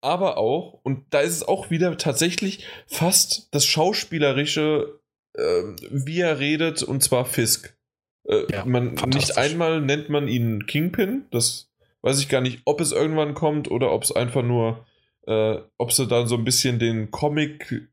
Aber 0.00 0.38
auch, 0.38 0.80
und 0.84 1.04
da 1.10 1.20
ist 1.20 1.34
es 1.34 1.42
auch 1.42 1.70
wieder 1.70 1.98
tatsächlich 1.98 2.66
fast 2.86 3.48
das 3.50 3.66
Schauspielerische, 3.66 5.00
ähm, 5.36 5.76
wie 5.90 6.20
er 6.20 6.38
redet, 6.38 6.82
und 6.82 7.02
zwar 7.02 7.24
Fisk. 7.26 7.76
Äh, 8.24 8.44
Ja, 8.50 8.64
man, 8.64 8.94
nicht 8.94 9.36
einmal 9.36 9.80
nennt 9.80 10.08
man 10.08 10.28
ihn 10.28 10.66
Kingpin, 10.66 11.26
das 11.30 11.68
weiß 12.06 12.20
ich 12.20 12.28
gar 12.28 12.40
nicht, 12.40 12.62
ob 12.64 12.80
es 12.80 12.92
irgendwann 12.92 13.34
kommt 13.34 13.68
oder 13.68 13.90
ob 13.90 14.04
es 14.04 14.12
einfach 14.12 14.44
nur, 14.44 14.86
äh, 15.26 15.58
ob 15.76 15.92
sie 15.92 16.06
dann 16.06 16.28
so 16.28 16.36
ein 16.36 16.44
bisschen 16.44 16.78
den 16.78 17.10
Comic, 17.10 17.90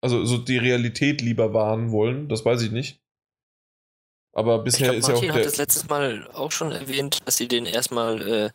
also 0.00 0.24
so 0.24 0.38
die 0.38 0.56
Realität 0.56 1.20
lieber 1.20 1.52
wahren 1.52 1.92
wollen, 1.92 2.30
das 2.30 2.46
weiß 2.46 2.62
ich 2.62 2.70
nicht. 2.70 3.02
Aber 4.34 4.60
bisher 4.60 4.86
glaube, 4.86 4.98
ist 4.98 5.08
ja 5.08 5.14
auch 5.14 5.20
Martin 5.20 5.34
hat 5.34 5.44
das 5.44 5.58
letztes 5.58 5.86
Mal 5.86 6.26
auch 6.32 6.50
schon 6.50 6.72
erwähnt, 6.72 7.18
dass 7.26 7.36
sie 7.36 7.46
den 7.46 7.66
erstmal 7.66 8.22
äh, 8.22 8.50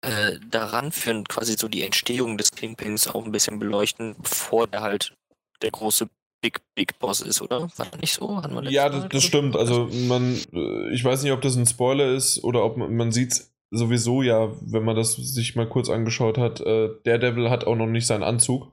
äh, 0.00 0.40
daran 0.50 0.90
führen, 0.90 1.22
quasi 1.28 1.54
so 1.56 1.68
die 1.68 1.84
Entstehung 1.84 2.36
des 2.36 2.50
Kingpins 2.50 3.06
auch 3.06 3.24
ein 3.24 3.30
bisschen 3.30 3.60
beleuchten, 3.60 4.16
bevor 4.20 4.66
der 4.66 4.80
halt 4.80 5.14
der 5.62 5.70
große 5.70 6.08
Big 6.42 6.60
Big 6.74 6.98
Boss 6.98 7.20
ist, 7.20 7.40
oder? 7.40 7.70
War 7.76 7.86
das 7.86 8.00
nicht 8.00 8.14
so? 8.14 8.42
Ja, 8.64 8.88
das, 8.88 9.08
das 9.10 9.22
stimmt. 9.22 9.54
Also 9.54 9.88
man, 10.08 10.36
äh, 10.52 10.92
ich 10.92 11.04
weiß 11.04 11.22
nicht, 11.22 11.30
ob 11.30 11.40
das 11.40 11.54
ein 11.54 11.66
Spoiler 11.66 12.12
ist 12.12 12.42
oder 12.42 12.64
ob 12.64 12.76
man, 12.76 12.96
man 12.96 13.12
sieht 13.12 13.53
sowieso 13.74 14.22
ja, 14.22 14.50
wenn 14.60 14.84
man 14.84 14.96
das 14.96 15.14
sich 15.14 15.56
mal 15.56 15.68
kurz 15.68 15.88
angeschaut 15.90 16.38
hat, 16.38 16.60
äh, 16.60 16.88
Daredevil 17.04 17.50
hat 17.50 17.64
auch 17.66 17.76
noch 17.76 17.86
nicht 17.86 18.06
seinen 18.06 18.22
Anzug. 18.22 18.70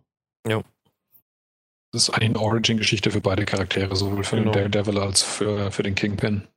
Das 1.94 2.04
ist 2.04 2.10
eigentlich 2.12 2.30
eine 2.30 2.40
Origin-Geschichte 2.40 3.12
für 3.12 3.20
beide 3.20 3.44
Charaktere, 3.44 3.94
sowohl 3.98 4.24
für 4.24 4.38
Genau. 4.38 4.52
den 4.54 4.72
Daredevil 4.72 4.98
als 4.98 5.24
für, 5.24 5.72
für 5.72 5.84
den 5.84 5.94
Kingpin. 5.94 6.48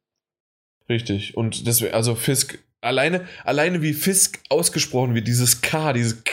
Richtig. 0.89 1.37
Und 1.37 1.67
deswegen, 1.67 1.93
also 1.93 2.15
Fisk, 2.15 2.63
alleine, 2.81 3.27
alleine 3.43 3.83
wie 3.83 3.95
Fisk 3.95 4.41
ausgesprochen 4.49 5.17
wird, 5.17 5.27
dieses 5.27 5.61
K, 5.61 5.93
dieses 5.93 6.23
K, 6.23 6.33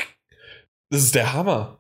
das 0.92 1.02
ist 1.02 1.16
der 1.16 1.34
Hammer. 1.34 1.80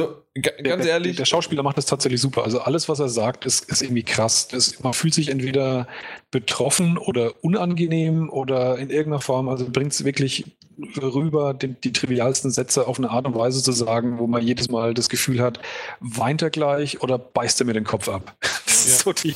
Also, 0.00 0.22
ga- 0.34 0.50
ganz 0.62 0.82
der, 0.84 0.92
ehrlich, 0.92 1.16
Der, 1.16 1.24
Schauspieler 1.24 1.62
macht 1.62 1.76
das 1.78 1.86
tatsächlich 1.86 2.20
super. 2.20 2.44
Also 2.44 2.60
alles, 2.60 2.88
was 2.88 2.98
er 3.00 3.08
sagt, 3.08 3.46
ist, 3.46 3.70
ist 3.70 3.82
irgendwie 3.82 4.02
krass. 4.02 4.48
Das, 4.48 4.82
man 4.82 4.92
fühlt 4.92 5.14
sich 5.14 5.28
entweder 5.28 5.86
betroffen 6.30 6.98
oder 6.98 7.32
unangenehm 7.42 8.28
oder 8.30 8.78
in 8.78 8.90
irgendeiner 8.90 9.20
Form, 9.20 9.48
also 9.48 9.68
bringt 9.70 9.92
es 9.92 10.04
wirklich 10.04 10.56
rüber, 11.00 11.54
die, 11.54 11.68
die 11.68 11.92
trivialsten 11.92 12.50
Sätze 12.50 12.88
auf 12.88 12.98
eine 12.98 13.10
Art 13.10 13.26
und 13.26 13.36
Weise 13.36 13.62
zu 13.62 13.70
sagen, 13.70 14.18
wo 14.18 14.26
man 14.26 14.42
jedes 14.42 14.68
Mal 14.68 14.92
das 14.92 15.08
Gefühl 15.08 15.40
hat, 15.40 15.60
weint 16.00 16.42
er 16.42 16.50
gleich 16.50 17.00
oder 17.00 17.16
beißt 17.16 17.60
er 17.60 17.66
mir 17.66 17.74
den 17.74 17.84
Kopf 17.84 18.08
ab? 18.08 18.34
Das 18.66 18.86
ist 18.86 18.98
Ja. 18.98 19.04
so 19.04 19.12
die, 19.12 19.34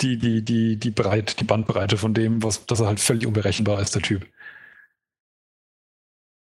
die, 0.00 0.16
die, 0.18 0.42
die, 0.42 0.76
die, 0.76 0.90
Breit, 0.90 1.38
die 1.40 1.44
Bandbreite 1.44 1.96
von 1.98 2.14
dem, 2.14 2.42
was, 2.42 2.64
dass 2.66 2.80
er 2.80 2.86
halt 2.86 3.00
völlig 3.00 3.26
unberechenbar 3.26 3.80
ist, 3.80 3.94
der 3.94 4.02
Typ. 4.02 4.26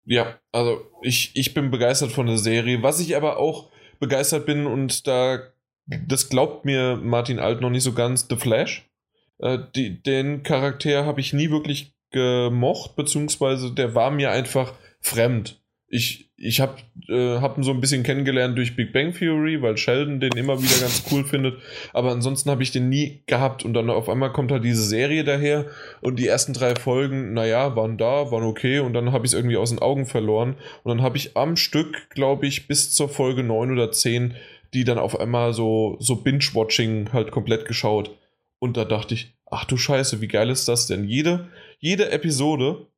Ja, 0.04 0.38
also 0.50 0.80
ich, 1.02 1.30
ich 1.34 1.54
bin 1.54 1.70
begeistert 1.70 2.12
von 2.12 2.26
der 2.26 2.38
Serie. 2.38 2.82
Was 2.82 3.00
ich 3.00 3.16
aber 3.16 3.38
auch 3.38 3.70
begeistert 4.00 4.46
bin 4.46 4.66
und 4.66 5.06
da, 5.06 5.52
das 5.86 6.28
glaubt 6.28 6.64
mir 6.64 6.96
Martin 6.96 7.38
Alt 7.38 7.60
noch 7.60 7.70
nicht 7.70 7.84
so 7.84 7.92
ganz, 7.92 8.26
The 8.28 8.36
Flash. 8.36 8.90
Äh, 9.38 9.58
die, 9.74 10.02
den 10.02 10.42
Charakter 10.42 11.04
habe 11.04 11.20
ich 11.20 11.32
nie 11.32 11.50
wirklich 11.50 11.94
gemocht, 12.10 12.96
beziehungsweise 12.96 13.72
der 13.72 13.94
war 13.94 14.10
mir 14.10 14.30
einfach 14.30 14.74
fremd. 15.00 15.62
Ich, 15.88 16.31
ich 16.44 16.60
habe 16.60 16.74
äh, 17.08 17.38
hab 17.40 17.56
ihn 17.56 17.62
so 17.62 17.70
ein 17.70 17.80
bisschen 17.80 18.02
kennengelernt 18.02 18.58
durch 18.58 18.74
Big 18.74 18.92
Bang 18.92 19.14
Theory, 19.14 19.62
weil 19.62 19.76
Sheldon 19.76 20.18
den 20.18 20.32
immer 20.32 20.60
wieder 20.60 20.80
ganz 20.80 21.04
cool 21.10 21.24
findet. 21.24 21.58
Aber 21.92 22.10
ansonsten 22.10 22.50
habe 22.50 22.64
ich 22.64 22.72
den 22.72 22.88
nie 22.88 23.22
gehabt. 23.26 23.64
Und 23.64 23.74
dann 23.74 23.88
auf 23.90 24.08
einmal 24.08 24.32
kommt 24.32 24.50
halt 24.50 24.64
diese 24.64 24.82
Serie 24.82 25.22
daher 25.22 25.66
und 26.00 26.18
die 26.18 26.26
ersten 26.26 26.52
drei 26.52 26.74
Folgen, 26.74 27.32
naja, 27.32 27.76
waren 27.76 27.96
da, 27.96 28.32
waren 28.32 28.42
okay. 28.42 28.80
Und 28.80 28.92
dann 28.92 29.12
habe 29.12 29.24
ich 29.24 29.30
es 29.30 29.38
irgendwie 29.38 29.56
aus 29.56 29.70
den 29.70 29.78
Augen 29.78 30.04
verloren. 30.04 30.56
Und 30.82 30.88
dann 30.88 31.02
habe 31.02 31.16
ich 31.16 31.36
am 31.36 31.54
Stück, 31.56 32.10
glaube 32.10 32.46
ich, 32.48 32.66
bis 32.66 32.92
zur 32.92 33.08
Folge 33.08 33.44
9 33.44 33.70
oder 33.70 33.92
10, 33.92 34.34
die 34.74 34.82
dann 34.82 34.98
auf 34.98 35.20
einmal 35.20 35.52
so, 35.52 35.96
so 36.00 36.16
Binge-Watching 36.16 37.12
halt 37.12 37.30
komplett 37.30 37.66
geschaut. 37.66 38.18
Und 38.58 38.76
da 38.76 38.84
dachte 38.84 39.14
ich, 39.14 39.32
ach 39.48 39.64
du 39.64 39.76
Scheiße, 39.76 40.20
wie 40.20 40.28
geil 40.28 40.50
ist 40.50 40.66
das 40.66 40.88
denn? 40.88 41.04
Jede, 41.04 41.46
jede 41.78 42.10
Episode, 42.10 42.88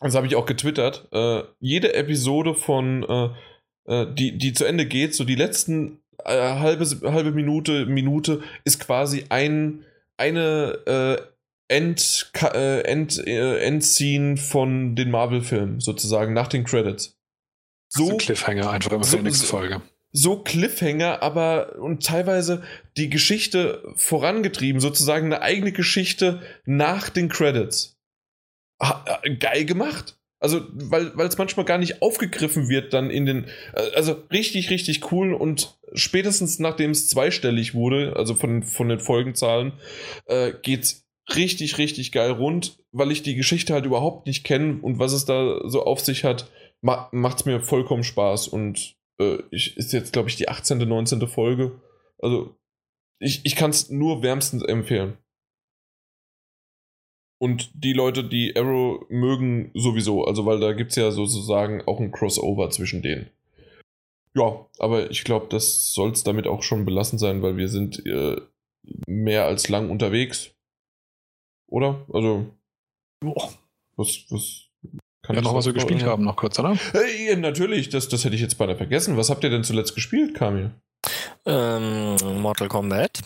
das 0.00 0.14
habe 0.14 0.26
ich 0.26 0.36
auch 0.36 0.46
getwittert, 0.46 1.08
äh, 1.12 1.42
jede 1.60 1.94
Episode 1.94 2.54
von, 2.54 3.02
äh, 3.02 3.28
äh, 4.02 4.14
die, 4.14 4.36
die 4.38 4.52
zu 4.52 4.64
Ende 4.64 4.86
geht, 4.86 5.14
so 5.14 5.24
die 5.24 5.34
letzten 5.34 6.00
äh, 6.24 6.30
halbe, 6.58 6.84
halbe 7.12 7.32
Minute, 7.32 7.86
Minute 7.86 8.42
ist 8.64 8.80
quasi 8.80 9.24
ein, 9.28 9.84
eine 10.16 10.78
äh, 10.86 11.22
End, 11.68 12.30
äh, 12.42 12.80
End, 12.82 13.18
Endscene 13.26 14.36
von 14.36 14.94
den 14.96 15.10
Marvel-Filmen, 15.10 15.80
sozusagen, 15.80 16.34
nach 16.34 16.48
den 16.48 16.64
Credits. 16.64 17.16
So 17.88 18.06
So, 18.06 18.12
ein 18.12 18.18
Cliffhanger 18.18 18.70
einfach 18.70 18.92
immer 18.92 19.04
für 19.04 19.10
so- 19.10 19.16
die 19.18 19.22
nächste 19.24 19.46
Folge. 19.46 19.80
so 20.12 20.36
Cliffhanger, 20.42 21.22
aber 21.22 21.76
und 21.80 22.04
teilweise 22.04 22.62
die 22.96 23.08
Geschichte 23.10 23.82
vorangetrieben, 23.96 24.80
sozusagen 24.80 25.26
eine 25.26 25.42
eigene 25.42 25.72
Geschichte 25.72 26.42
nach 26.66 27.08
den 27.08 27.28
Credits. 27.28 27.93
Äh, 28.80 29.36
geil 29.36 29.64
gemacht. 29.64 30.18
Also, 30.40 30.60
weil 30.74 31.16
weil 31.16 31.26
es 31.26 31.38
manchmal 31.38 31.64
gar 31.64 31.78
nicht 31.78 32.02
aufgegriffen 32.02 32.68
wird, 32.68 32.92
dann 32.92 33.10
in 33.10 33.24
den. 33.24 33.44
äh, 33.74 33.94
Also 33.94 34.12
richtig, 34.30 34.70
richtig 34.70 35.10
cool 35.12 35.32
und 35.32 35.78
spätestens 35.94 36.58
nachdem 36.58 36.90
es 36.90 37.06
zweistellig 37.08 37.74
wurde, 37.74 38.14
also 38.16 38.34
von, 38.34 38.62
von 38.62 38.88
den 38.88 39.00
Folgenzahlen, 39.00 39.72
äh, 40.26 40.52
geht's 40.62 41.06
richtig, 41.34 41.78
richtig 41.78 42.12
geil 42.12 42.32
rund, 42.32 42.78
weil 42.92 43.10
ich 43.10 43.22
die 43.22 43.36
Geschichte 43.36 43.72
halt 43.72 43.86
überhaupt 43.86 44.26
nicht 44.26 44.44
kenne 44.44 44.80
und 44.82 44.98
was 44.98 45.12
es 45.12 45.24
da 45.24 45.60
so 45.64 45.84
auf 45.84 46.00
sich 46.00 46.24
hat, 46.24 46.50
ma 46.82 47.08
macht's 47.12 47.46
mir 47.46 47.60
vollkommen 47.60 48.04
Spaß 48.04 48.48
und 48.48 48.96
äh, 49.18 49.38
ich, 49.50 49.76
ist 49.76 49.92
jetzt, 49.92 50.12
glaube 50.12 50.28
ich, 50.28 50.36
die 50.36 50.48
18., 50.48 50.78
19. 50.86 51.26
Folge. 51.26 51.80
Also, 52.18 52.54
ich, 53.18 53.46
ich 53.46 53.56
kann 53.56 53.70
es 53.70 53.88
nur 53.88 54.22
wärmstens 54.22 54.62
empfehlen. 54.62 55.16
Und 57.44 57.70
die 57.74 57.92
Leute, 57.92 58.24
die 58.24 58.56
Arrow 58.56 59.04
mögen, 59.10 59.70
sowieso. 59.74 60.24
Also, 60.24 60.46
weil 60.46 60.60
da 60.60 60.72
gibt 60.72 60.90
es 60.92 60.96
ja 60.96 61.10
sozusagen 61.10 61.82
auch 61.82 62.00
ein 62.00 62.10
Crossover 62.10 62.70
zwischen 62.70 63.02
denen. 63.02 63.28
Ja, 64.34 64.64
aber 64.78 65.10
ich 65.10 65.24
glaube, 65.24 65.46
das 65.50 65.92
soll 65.92 66.10
es 66.12 66.24
damit 66.24 66.46
auch 66.46 66.62
schon 66.62 66.86
belassen 66.86 67.18
sein, 67.18 67.42
weil 67.42 67.56
wir 67.58 67.68
sind 67.68 68.04
äh, 68.06 68.40
mehr 69.06 69.44
als 69.44 69.68
lang 69.68 69.90
unterwegs. 69.90 70.52
Oder? 71.68 72.06
Also, 72.12 72.46
Boah. 73.20 73.52
was, 73.96 74.24
was 74.30 74.62
kann 75.22 75.36
Ja, 75.36 75.42
ich 75.42 75.44
noch 75.44 75.54
was 75.54 75.66
wir 75.66 75.72
noch- 75.74 75.80
gespielt 75.86 76.02
haben, 76.04 76.24
noch 76.24 76.36
kurz, 76.36 76.58
oder? 76.58 76.74
Hey, 76.92 77.28
ja, 77.28 77.36
natürlich, 77.36 77.90
das, 77.90 78.08
das 78.08 78.24
hätte 78.24 78.34
ich 78.36 78.40
jetzt 78.40 78.56
beinahe 78.58 78.76
vergessen. 78.76 79.16
Was 79.18 79.28
habt 79.30 79.44
ihr 79.44 79.50
denn 79.50 79.64
zuletzt 79.64 79.94
gespielt, 79.94 80.34
Kamil? 80.34 80.70
Ähm, 81.44 82.16
Mortal 82.40 82.68
Kombat. 82.68 83.20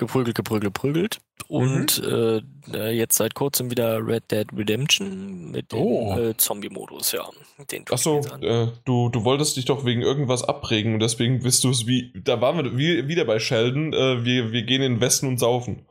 Geprügelt, 0.00 0.34
geprügelt, 0.34 0.64
geprügelt. 0.64 1.18
Und 1.46 2.02
äh, 2.02 2.40
äh, 2.72 2.90
jetzt 2.90 3.18
seit 3.18 3.34
kurzem 3.34 3.70
wieder 3.70 3.98
Red 4.06 4.30
Dead 4.30 4.46
Redemption 4.56 5.50
mit 5.50 5.72
dem 5.72 5.78
Oh. 5.78 6.18
äh, 6.18 6.34
Zombie-Modus, 6.38 7.12
ja. 7.12 7.28
Den 7.70 7.84
Achso, 7.90 8.20
äh, 8.40 8.68
du, 8.86 9.10
du 9.10 9.24
wolltest 9.24 9.58
dich 9.58 9.66
doch 9.66 9.84
wegen 9.84 10.00
irgendwas 10.00 10.42
abregen 10.42 10.94
und 10.94 11.00
deswegen 11.00 11.40
bist 11.40 11.64
du 11.64 11.70
es 11.70 11.86
wie. 11.86 12.14
Da 12.24 12.40
waren 12.40 12.64
wir 12.64 12.78
wie, 12.78 13.08
wieder 13.08 13.26
bei 13.26 13.38
Sheldon. 13.38 13.92
Äh, 13.92 14.24
wir, 14.24 14.52
wir 14.52 14.62
gehen 14.62 14.80
in 14.80 14.94
den 14.94 15.00
Westen 15.02 15.28
und 15.28 15.38
saufen. 15.38 15.84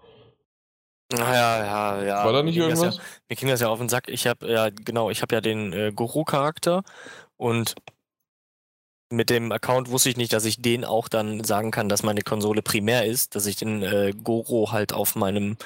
Ja, 1.15 1.63
ja, 1.63 2.03
ja. 2.03 2.25
War 2.25 2.33
da 2.33 2.41
nicht 2.41 2.57
mir 2.57 2.63
irgendwas? 2.63 2.97
Ja, 2.97 3.03
mir 3.29 3.35
ging 3.35 3.49
das 3.49 3.61
ja 3.61 3.67
auf 3.69 3.77
den 3.77 3.89
Sack. 3.89 4.09
Ich 4.09 4.25
habe 4.25 4.51
ja, 4.51 4.69
genau, 4.69 5.11
ich 5.11 5.21
habe 5.21 5.35
ja 5.35 5.41
den 5.41 5.71
äh, 5.71 5.91
Goro-Charakter 5.93 6.83
und 7.38 7.75
mit 9.09 9.29
dem 9.29 9.51
Account 9.51 9.89
wusste 9.89 10.09
ich 10.09 10.17
nicht, 10.17 10.33
dass 10.33 10.45
ich 10.45 10.61
den 10.61 10.85
auch 10.85 11.07
dann 11.07 11.43
sagen 11.43 11.71
kann, 11.71 11.89
dass 11.89 12.03
meine 12.03 12.21
Konsole 12.21 12.61
primär 12.61 13.05
ist, 13.05 13.35
dass 13.35 13.45
ich 13.45 13.55
den 13.55 13.81
äh, 13.81 14.13
Goro 14.23 14.71
halt 14.71 14.93
auf 14.93 15.15
meinem 15.15 15.57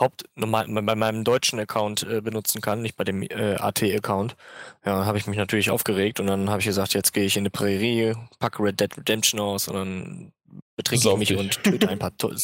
Haupt, 0.00 0.24
normal, 0.34 0.66
bei 0.68 0.94
meinem 0.96 1.22
deutschen 1.22 1.60
Account 1.60 2.02
äh, 2.02 2.20
benutzen 2.20 2.60
kann, 2.60 2.82
nicht 2.82 2.96
bei 2.96 3.04
dem 3.04 3.22
äh, 3.22 3.56
AT-Account. 3.56 4.36
Ja, 4.84 5.04
habe 5.04 5.18
ich 5.18 5.26
mich 5.26 5.36
natürlich 5.36 5.70
aufgeregt 5.70 6.18
und 6.18 6.26
dann 6.26 6.50
habe 6.50 6.60
ich 6.60 6.66
gesagt, 6.66 6.94
jetzt 6.94 7.12
gehe 7.12 7.24
ich 7.24 7.36
in 7.36 7.42
eine 7.42 7.50
Prärie, 7.50 8.14
packe 8.38 8.62
Red 8.62 8.80
Dead 8.80 8.96
Redemption 8.96 9.38
aus 9.38 9.68
und 9.68 9.74
dann 9.74 10.32
betrinke 10.76 11.08
ich 11.08 11.16
mich 11.18 11.36
und 11.36 11.62
töte 11.62 11.88
ein 11.88 11.98
paar 11.98 12.16
To- 12.16 12.32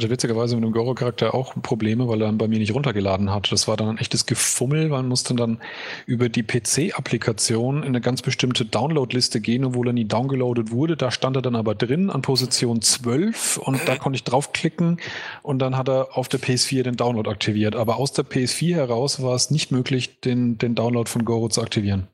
Zombies. 0.00 0.06
hatte 0.06 0.10
witzigerweise 0.10 0.56
mit 0.56 0.64
dem 0.64 0.72
Goro-Charakter 0.72 1.34
auch 1.34 1.54
Probleme, 1.62 2.08
weil 2.08 2.20
er 2.20 2.26
dann 2.26 2.38
bei 2.38 2.48
mir 2.48 2.58
nicht 2.58 2.74
runtergeladen 2.74 3.30
hat. 3.30 3.50
Das 3.50 3.68
war 3.68 3.76
dann 3.76 3.88
ein 3.88 3.98
echtes 3.98 4.26
Gefummel. 4.26 4.88
Man 4.88 5.08
musste 5.08 5.34
dann 5.34 5.60
über 6.06 6.28
die 6.28 6.42
PC-Applikation 6.42 7.82
in 7.82 7.88
eine 7.88 8.00
ganz 8.00 8.22
bestimmte 8.22 8.64
Download-Liste 8.64 9.40
gehen, 9.40 9.64
obwohl 9.64 9.88
er 9.88 9.92
nie 9.92 10.04
downgeloadet 10.04 10.70
wurde. 10.70 10.96
Da 10.96 11.10
stand 11.10 11.36
er 11.36 11.42
dann 11.42 11.56
aber 11.56 11.74
drin 11.74 12.10
an 12.10 12.22
Position 12.22 12.80
12 12.80 13.58
und 13.58 13.80
da 13.86 13.96
konnte 13.96 14.16
ich 14.16 14.24
draufklicken 14.24 15.00
und 15.42 15.58
dann 15.58 15.76
hat 15.76 15.88
er 15.88 16.16
auf 16.16 16.28
der 16.28 16.40
PS4 16.40 16.82
den 16.82 16.96
Download 16.96 17.28
aktiviert. 17.28 17.76
Aber 17.76 17.96
aus 17.96 18.12
der 18.12 18.24
PS4 18.24 18.74
heraus 18.74 19.22
war 19.22 19.34
es 19.34 19.50
nicht 19.50 19.72
möglich, 19.72 20.20
den, 20.20 20.58
den 20.58 20.74
Download 20.74 21.08
von 21.08 21.24
Goro 21.24 21.48
zu 21.48 21.62
aktivieren. 21.62 22.08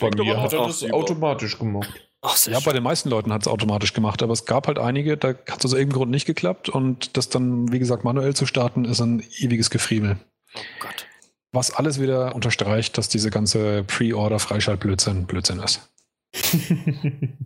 Bei 0.00 0.10
mir 0.16 0.42
hat 0.42 0.52
er 0.52 0.66
das 0.66 0.90
automatisch 0.90 1.58
gemacht. 1.58 2.07
Ach, 2.20 2.36
ja, 2.46 2.58
bei 2.60 2.72
den 2.72 2.82
meisten 2.82 3.10
Leuten 3.10 3.32
hat 3.32 3.42
es 3.42 3.48
automatisch 3.48 3.92
gemacht, 3.92 4.22
aber 4.22 4.32
es 4.32 4.44
gab 4.44 4.66
halt 4.66 4.78
einige, 4.78 5.16
da 5.16 5.28
hat 5.28 5.58
es 5.60 5.66
aus 5.66 5.72
irgendeinem 5.72 5.98
Grund 5.98 6.10
nicht 6.10 6.26
geklappt 6.26 6.68
und 6.68 7.16
das 7.16 7.28
dann, 7.28 7.70
wie 7.70 7.78
gesagt, 7.78 8.02
manuell 8.02 8.34
zu 8.34 8.44
starten, 8.44 8.84
ist 8.84 9.00
ein 9.00 9.22
ewiges 9.38 9.70
Gefriemel. 9.70 10.18
Oh 10.54 10.60
Gott. 10.80 11.06
Was 11.52 11.70
alles 11.70 12.00
wieder 12.00 12.34
unterstreicht, 12.34 12.98
dass 12.98 13.08
diese 13.08 13.30
ganze 13.30 13.84
Pre-Order-Freischalt-Blödsinn 13.84 15.26
Blödsinn 15.26 15.60
ist. 15.60 15.88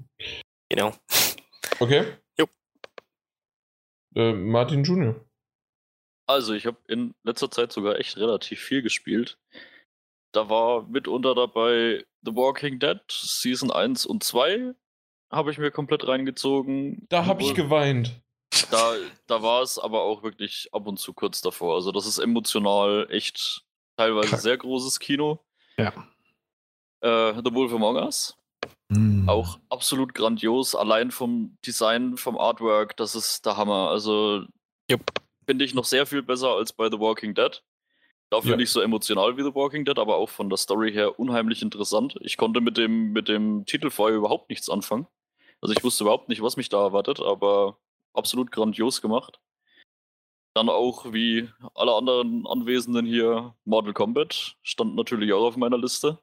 genau. 0.68 0.94
Okay. 1.78 2.04
Jo. 2.38 2.46
Äh, 4.14 4.32
Martin 4.32 4.84
Junior. 4.84 5.16
Also, 6.26 6.54
ich 6.54 6.66
habe 6.66 6.78
in 6.88 7.14
letzter 7.24 7.50
Zeit 7.50 7.72
sogar 7.72 7.98
echt 7.98 8.16
relativ 8.16 8.60
viel 8.60 8.82
gespielt. 8.82 9.38
Da 10.32 10.48
war 10.48 10.88
mitunter 10.88 11.34
dabei 11.34 12.04
The 12.24 12.34
Walking 12.34 12.78
Dead 12.78 13.00
Season 13.08 13.70
1 13.70 14.06
und 14.06 14.22
2 14.22 14.74
habe 15.30 15.50
ich 15.50 15.58
mir 15.58 15.70
komplett 15.70 16.06
reingezogen. 16.06 17.06
Da 17.08 17.26
habe 17.26 17.42
ich 17.42 17.54
geweint. 17.54 18.20
Da, 18.70 18.94
da 19.26 19.42
war 19.42 19.62
es 19.62 19.78
aber 19.78 20.02
auch 20.02 20.22
wirklich 20.22 20.68
ab 20.72 20.86
und 20.86 20.98
zu 20.98 21.14
kurz 21.14 21.40
davor. 21.40 21.74
Also 21.74 21.90
das 21.90 22.06
ist 22.06 22.18
emotional 22.18 23.06
echt 23.10 23.64
teilweise 23.96 24.28
Krack. 24.28 24.40
sehr 24.40 24.56
großes 24.58 25.00
Kino. 25.00 25.40
Ja. 25.78 25.92
Äh, 27.00 27.34
The 27.42 27.54
Wolf 27.54 27.72
Among 27.72 27.96
Us. 27.96 28.36
Mm. 28.88 29.28
Auch 29.28 29.58
absolut 29.70 30.14
grandios. 30.14 30.74
Allein 30.74 31.10
vom 31.10 31.56
Design, 31.64 32.16
vom 32.18 32.38
Artwork, 32.38 32.96
das 32.96 33.14
ist 33.14 33.46
der 33.46 33.56
Hammer. 33.56 33.88
Also 33.88 34.44
yep. 34.90 35.00
finde 35.46 35.64
ich 35.64 35.74
noch 35.74 35.86
sehr 35.86 36.04
viel 36.04 36.22
besser 36.22 36.50
als 36.50 36.72
bei 36.72 36.90
The 36.90 36.98
Walking 36.98 37.34
Dead. 37.34 37.62
Dafür 38.32 38.52
ja. 38.52 38.56
nicht 38.56 38.70
so 38.70 38.80
emotional 38.80 39.36
wie 39.36 39.42
The 39.42 39.54
Walking 39.54 39.84
Dead, 39.84 39.98
aber 39.98 40.16
auch 40.16 40.30
von 40.30 40.48
der 40.48 40.56
Story 40.56 40.90
her 40.90 41.18
unheimlich 41.20 41.60
interessant. 41.60 42.16
Ich 42.22 42.38
konnte 42.38 42.62
mit 42.62 42.78
dem, 42.78 43.12
mit 43.12 43.28
dem 43.28 43.66
Titel 43.66 43.90
vorher 43.90 44.16
überhaupt 44.16 44.48
nichts 44.48 44.70
anfangen. 44.70 45.06
Also 45.60 45.74
ich 45.76 45.84
wusste 45.84 46.04
überhaupt 46.04 46.30
nicht, 46.30 46.40
was 46.40 46.56
mich 46.56 46.70
da 46.70 46.82
erwartet, 46.82 47.20
aber 47.20 47.76
absolut 48.14 48.50
grandios 48.50 49.02
gemacht. 49.02 49.38
Dann 50.54 50.70
auch 50.70 51.12
wie 51.12 51.50
alle 51.74 51.94
anderen 51.94 52.46
Anwesenden 52.46 53.04
hier 53.04 53.54
Mortal 53.66 53.92
Kombat 53.92 54.56
stand 54.62 54.94
natürlich 54.96 55.30
auch 55.34 55.44
auf 55.44 55.58
meiner 55.58 55.76
Liste. 55.76 56.18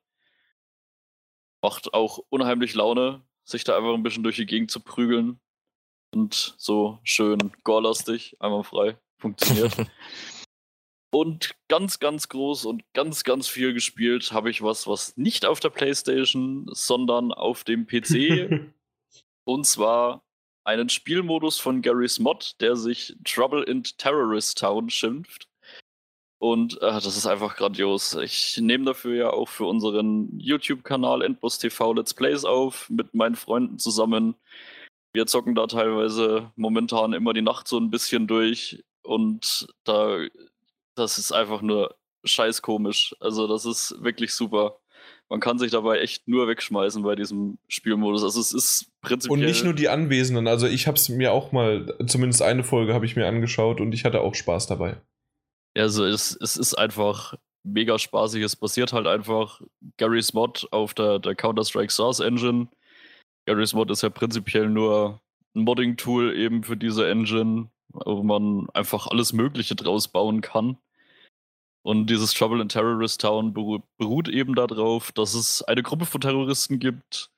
Macht 1.62 1.94
auch 1.94 2.18
unheimlich 2.30 2.74
Laune, 2.74 3.22
sich 3.44 3.64
da 3.66 3.78
einfach 3.78 3.94
ein 3.94 4.02
bisschen 4.02 4.24
durch 4.24 4.38
die 4.38 4.48
Gegend 4.48 4.72
zu 4.72 4.80
prügeln. 4.80 5.40
Und 6.12 6.56
so 6.58 6.98
schön 7.04 7.52
gore-lastig, 7.64 8.36
einmal 8.40 8.64
frei. 8.64 8.98
Funktioniert. 9.20 9.76
Und 11.12 11.56
ganz, 11.70 12.00
ganz 12.00 12.30
groß 12.30 12.66
und 12.66 12.84
ganz, 12.94 13.24
ganz 13.24 13.48
viel 13.48 13.74
gespielt 13.74 14.32
habe 14.32 14.52
ich 14.52 14.62
was, 14.62 14.86
was 14.86 15.18
nicht 15.18 15.46
auf 15.46 15.60
der 15.60 15.72
PlayStation, 15.72 16.68
sondern 16.72 17.32
auf 17.32 17.64
dem 17.64 17.88
PC. 17.88 18.72
und 19.44 19.66
zwar 19.66 20.24
einen 20.64 20.90
Spielmodus 20.90 21.60
von 21.60 21.82
Gary's 21.82 22.20
Mod, 22.20 22.56
der 22.62 22.76
sich 22.76 23.16
Trouble 23.24 23.64
in 23.64 23.84
Terrorist 23.84 24.60
Town 24.60 24.90
schimpft. 24.90 25.50
Und 26.38 26.82
äh, 26.82 26.92
das 26.92 27.18
ist 27.18 27.26
einfach 27.26 27.58
grandios. 27.58 28.14
Ich 28.14 28.58
nehme 28.62 28.86
dafür 28.86 29.16
ja 29.16 29.30
auch 29.32 29.50
für 29.50 29.66
unseren 29.66 30.40
YouTube-Kanal 30.40 31.24
Endboss 31.24 31.58
TV 31.58 31.94
Let's 31.94 32.14
Plays 32.14 32.46
auf, 32.46 32.90
mit 32.90 33.14
meinen 33.14 33.36
Freunden 33.36 33.78
zusammen. 33.78 34.36
Wir 35.12 35.26
zocken 35.26 35.56
da 35.56 35.68
teilweise 35.68 36.52
momentan 36.56 37.14
immer 37.14 37.34
die 37.34 37.42
Nacht 37.42 37.68
so 37.68 37.78
ein 37.78 37.90
bisschen 37.90 38.28
durch. 38.28 38.84
Und 39.02 39.68
da 39.84 40.20
das 41.00 41.18
ist 41.18 41.32
einfach 41.32 41.62
nur 41.62 41.96
scheiß 42.24 42.62
komisch. 42.62 43.16
Also 43.20 43.48
das 43.48 43.66
ist 43.66 43.96
wirklich 44.02 44.34
super. 44.34 44.80
Man 45.30 45.40
kann 45.40 45.60
sich 45.60 45.72
dabei 45.72 46.00
echt 46.00 46.28
nur 46.28 46.48
wegschmeißen 46.48 47.04
bei 47.04 47.16
diesem 47.16 47.60
Spielmodus. 47.68 48.24
Also 48.24 48.40
es 48.40 48.52
ist 48.52 48.92
prinzipiell. 49.02 49.40
Und 49.40 49.46
nicht 49.46 49.64
nur 49.64 49.74
die 49.74 49.90
Anwesenden. 49.90 50.48
Also 50.48 50.68
ich 50.68 50.88
habe 50.88 50.98
es 50.98 51.08
mir 51.10 51.32
auch 51.32 51.52
mal, 51.52 51.96
zumindest 52.08 52.42
eine 52.42 52.64
Folge 52.64 52.94
habe 52.94 53.06
ich 53.06 53.16
mir 53.16 53.28
angeschaut 53.28 53.80
und 53.80 53.94
ich 53.94 54.06
hatte 54.06 54.22
auch 54.22 54.34
Spaß 54.36 54.68
dabei. 54.68 55.00
Also 55.78 56.04
es, 56.06 56.36
es 56.42 56.58
ist 56.58 56.74
einfach 56.74 57.36
mega 57.64 58.00
spaßig. 58.00 58.44
Es 58.44 58.56
basiert 58.56 58.92
halt 58.92 59.08
einfach 59.08 59.62
Gary's 59.98 60.34
Mod 60.34 60.68
auf 60.72 60.94
der, 60.94 61.20
der 61.20 61.36
Counter-Strike 61.36 61.92
Source 61.92 62.20
Engine. 62.20 62.68
Gary's 63.46 63.74
Mod 63.74 63.92
ist 63.92 64.02
ja 64.02 64.10
prinzipiell 64.10 64.68
nur 64.68 65.22
ein 65.56 65.64
Modding-Tool 65.64 66.36
eben 66.36 66.64
für 66.64 66.78
diese 66.78 67.08
Engine, 67.08 67.70
wo 67.90 68.24
man 68.24 68.68
einfach 68.74 69.08
alles 69.08 69.34
Mögliche 69.34 69.76
draus 69.76 70.08
bauen 70.08 70.42
kann. 70.42 70.78
Und 71.82 72.08
dieses 72.08 72.34
Trouble 72.34 72.62
in 72.62 72.70
Terrorist 72.70 73.22
Town 73.22 73.54
beru 73.54 73.80
beruht 73.98 74.28
eben 74.28 74.56
darauf, 74.56 75.12
dass 75.12 75.34
es 75.34 75.62
eine 75.64 75.84
Gruppe 75.84 76.06
von 76.06 76.22
Terroristen 76.22 76.80
gibt, 76.80 77.32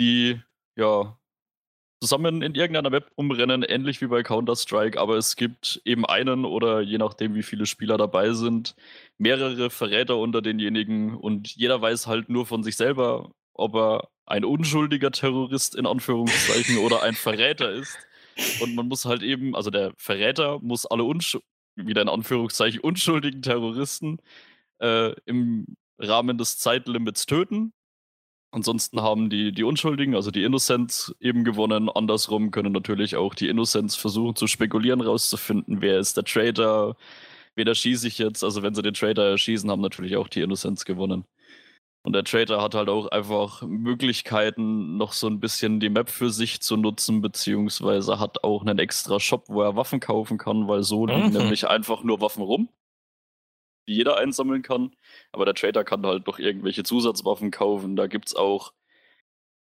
die 0.00 0.40
ja 0.76 1.16
zusammen 2.02 2.42
in 2.42 2.56
irgendeiner 2.56 2.90
Map 2.90 3.12
umrennen, 3.14 3.62
ähnlich 3.62 4.00
wie 4.00 4.08
bei 4.08 4.24
Counter-Strike, 4.24 5.00
aber 5.00 5.16
es 5.16 5.36
gibt 5.36 5.80
eben 5.84 6.04
einen 6.04 6.44
oder 6.44 6.80
je 6.80 6.98
nachdem, 6.98 7.36
wie 7.36 7.44
viele 7.44 7.64
Spieler 7.64 7.96
dabei 7.96 8.32
sind, 8.32 8.74
mehrere 9.18 9.70
Verräter 9.70 10.16
unter 10.16 10.42
denjenigen 10.42 11.14
und 11.16 11.54
jeder 11.54 11.80
weiß 11.80 12.08
halt 12.08 12.28
nur 12.28 12.44
von 12.44 12.64
sich 12.64 12.76
selber, 12.76 13.30
ob 13.54 13.76
er 13.76 14.08
ein 14.26 14.44
unschuldiger 14.44 15.12
Terrorist 15.12 15.76
in 15.76 15.86
Anführungszeichen 15.86 16.78
oder 16.84 17.02
ein 17.02 17.14
Verräter 17.14 17.70
ist. 17.70 17.96
Und 18.60 18.74
man 18.74 18.88
muss 18.88 19.04
halt 19.04 19.22
eben, 19.22 19.54
also 19.54 19.70
der 19.70 19.92
Verräter 19.96 20.58
muss 20.60 20.86
alle 20.86 21.04
unsch 21.04 21.38
wieder 21.76 22.02
in 22.02 22.08
Anführungszeichen 22.08 22.80
unschuldigen 22.82 23.42
Terroristen 23.42 24.18
äh, 24.80 25.12
im 25.26 25.76
Rahmen 25.98 26.38
des 26.38 26.58
Zeitlimits 26.58 27.26
töten. 27.26 27.72
Ansonsten 28.50 29.00
haben 29.00 29.30
die, 29.30 29.52
die 29.52 29.64
Unschuldigen, 29.64 30.14
also 30.14 30.30
die 30.30 30.44
Innocents, 30.44 31.14
eben 31.20 31.42
gewonnen. 31.42 31.88
Andersrum 31.88 32.50
können 32.50 32.72
natürlich 32.72 33.16
auch 33.16 33.34
die 33.34 33.48
Innocents 33.48 33.96
versuchen 33.96 34.36
zu 34.36 34.46
spekulieren, 34.46 35.00
rauszufinden, 35.00 35.80
wer 35.80 35.98
ist 35.98 36.18
der 36.18 36.24
Traitor, 36.24 36.96
wen 37.54 37.66
erschieße 37.66 38.06
ich 38.06 38.18
jetzt. 38.18 38.44
Also 38.44 38.62
wenn 38.62 38.74
sie 38.74 38.82
den 38.82 38.92
Traitor 38.92 39.24
erschießen, 39.24 39.70
haben 39.70 39.80
natürlich 39.80 40.16
auch 40.16 40.28
die 40.28 40.42
Innocents 40.42 40.84
gewonnen. 40.84 41.24
Und 42.04 42.14
der 42.14 42.24
Trader 42.24 42.60
hat 42.60 42.74
halt 42.74 42.88
auch 42.88 43.06
einfach 43.08 43.62
Möglichkeiten, 43.62 44.96
noch 44.96 45.12
so 45.12 45.28
ein 45.28 45.38
bisschen 45.38 45.78
die 45.78 45.88
Map 45.88 46.10
für 46.10 46.30
sich 46.30 46.60
zu 46.60 46.76
nutzen, 46.76 47.20
beziehungsweise 47.20 48.18
hat 48.18 48.42
auch 48.42 48.62
einen 48.62 48.80
extra 48.80 49.20
Shop, 49.20 49.44
wo 49.48 49.62
er 49.62 49.76
Waffen 49.76 50.00
kaufen 50.00 50.36
kann, 50.36 50.66
weil 50.66 50.82
so 50.82 51.06
liegen 51.06 51.28
mhm. 51.28 51.32
nämlich 51.32 51.68
einfach 51.68 52.02
nur 52.02 52.20
Waffen 52.20 52.42
rum, 52.42 52.68
die 53.86 53.94
jeder 53.94 54.16
einsammeln 54.16 54.62
kann. 54.62 54.96
Aber 55.30 55.44
der 55.44 55.54
Trader 55.54 55.84
kann 55.84 56.04
halt 56.04 56.26
noch 56.26 56.40
irgendwelche 56.40 56.82
Zusatzwaffen 56.82 57.52
kaufen. 57.52 57.94
Da 57.94 58.08
gibt 58.08 58.28
es 58.28 58.34
auch 58.34 58.72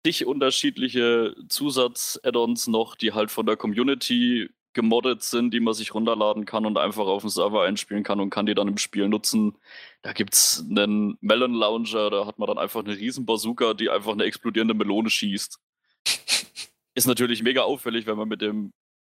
zig 0.05 0.27
unterschiedliche 0.27 1.35
Zusatz-Add-ons 1.49 2.67
noch, 2.67 2.95
die 2.95 3.13
halt 3.13 3.31
von 3.31 3.47
der 3.47 3.57
Community 3.57 4.49
gemoddet 4.77 5.23
sind, 5.23 5.55
die 5.55 5.59
man 5.59 5.73
sich 5.73 5.95
runterladen 5.95 6.45
kann 6.45 6.67
und 6.67 6.77
einfach 6.77 7.07
auf 7.07 7.23
dem 7.23 7.31
Server 7.31 7.63
einspielen 7.63 8.03
kann 8.03 8.19
und 8.19 8.29
kann 8.29 8.45
die 8.45 8.53
dann 8.53 8.67
im 8.67 8.77
Spiel 8.77 9.09
nutzen. 9.09 9.57
Da 10.03 10.13
gibt 10.13 10.35
es 10.35 10.63
einen 10.69 11.17
Melon 11.19 11.55
Launcher, 11.55 12.11
da 12.11 12.27
hat 12.27 12.37
man 12.37 12.47
dann 12.47 12.59
einfach 12.59 12.83
eine 12.83 12.95
riesen 12.95 13.25
Bazooka, 13.25 13.73
die 13.73 13.89
einfach 13.89 14.11
eine 14.11 14.23
explodierende 14.23 14.75
Melone 14.75 15.09
schießt. 15.09 15.59
ist 16.93 17.07
natürlich 17.07 17.41
mega 17.41 17.63
auffällig, 17.63 18.05
wenn 18.05 18.17
man 18.17 18.27
mit 18.27 18.41
dem 18.41 18.71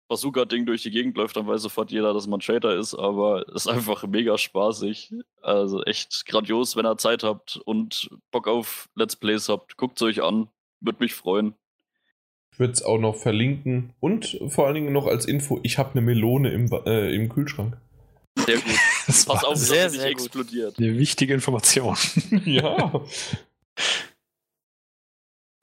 Bazooka-Ding 0.07 0.65
durch 0.65 0.81
die 0.83 0.91
Gegend 0.91 1.17
läuft, 1.17 1.35
dann 1.35 1.45
weiß 1.45 1.61
sofort 1.61 1.91
jeder, 1.91 2.13
dass 2.13 2.25
man 2.25 2.39
Trader 2.39 2.77
ist, 2.77 2.95
aber 2.95 3.45
ist 3.49 3.67
einfach 3.67 4.07
mega 4.07 4.37
spaßig. 4.37 5.13
Also 5.41 5.83
echt 5.83 6.25
grandios, 6.25 6.77
wenn 6.77 6.85
ihr 6.85 6.97
Zeit 6.97 7.23
habt 7.23 7.57
und 7.65 8.09
Bock 8.31 8.47
auf 8.47 8.89
Let's 8.95 9.17
Plays 9.17 9.49
habt. 9.49 9.75
Guckt 9.75 9.97
es 9.97 10.03
euch 10.03 10.23
an, 10.23 10.47
würde 10.79 11.03
mich 11.03 11.13
freuen 11.13 11.53
würde 12.59 12.73
es 12.73 12.83
auch 12.83 12.99
noch 12.99 13.15
verlinken. 13.15 13.93
Und 13.99 14.39
vor 14.49 14.67
allen 14.67 14.75
Dingen 14.75 14.93
noch 14.93 15.07
als 15.07 15.25
Info, 15.25 15.59
ich 15.63 15.77
habe 15.77 15.91
eine 15.91 16.01
Melone 16.01 16.51
im, 16.51 16.71
äh, 16.85 17.15
im 17.15 17.29
Kühlschrank. 17.29 17.77
Sehr 18.37 18.55
gut. 18.57 18.65
Das 19.07 19.25
Pass 19.25 19.43
auf, 19.43 19.55
sehr, 19.55 19.89
sehr 19.89 20.03
nicht 20.03 20.11
explodiert. 20.11 20.77
Eine 20.77 20.95
wichtige 20.99 21.33
Information. 21.33 21.97
ja. 22.45 23.03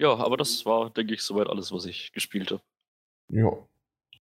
Ja, 0.01 0.17
aber 0.17 0.37
das 0.37 0.67
war, 0.67 0.91
denke 0.91 1.15
ich, 1.15 1.23
soweit 1.23 1.47
alles, 1.47 1.71
was 1.71 1.87
ich 1.87 2.11
gespielt 2.13 2.51
habe. 2.51 2.63
Ja. 3.33 3.53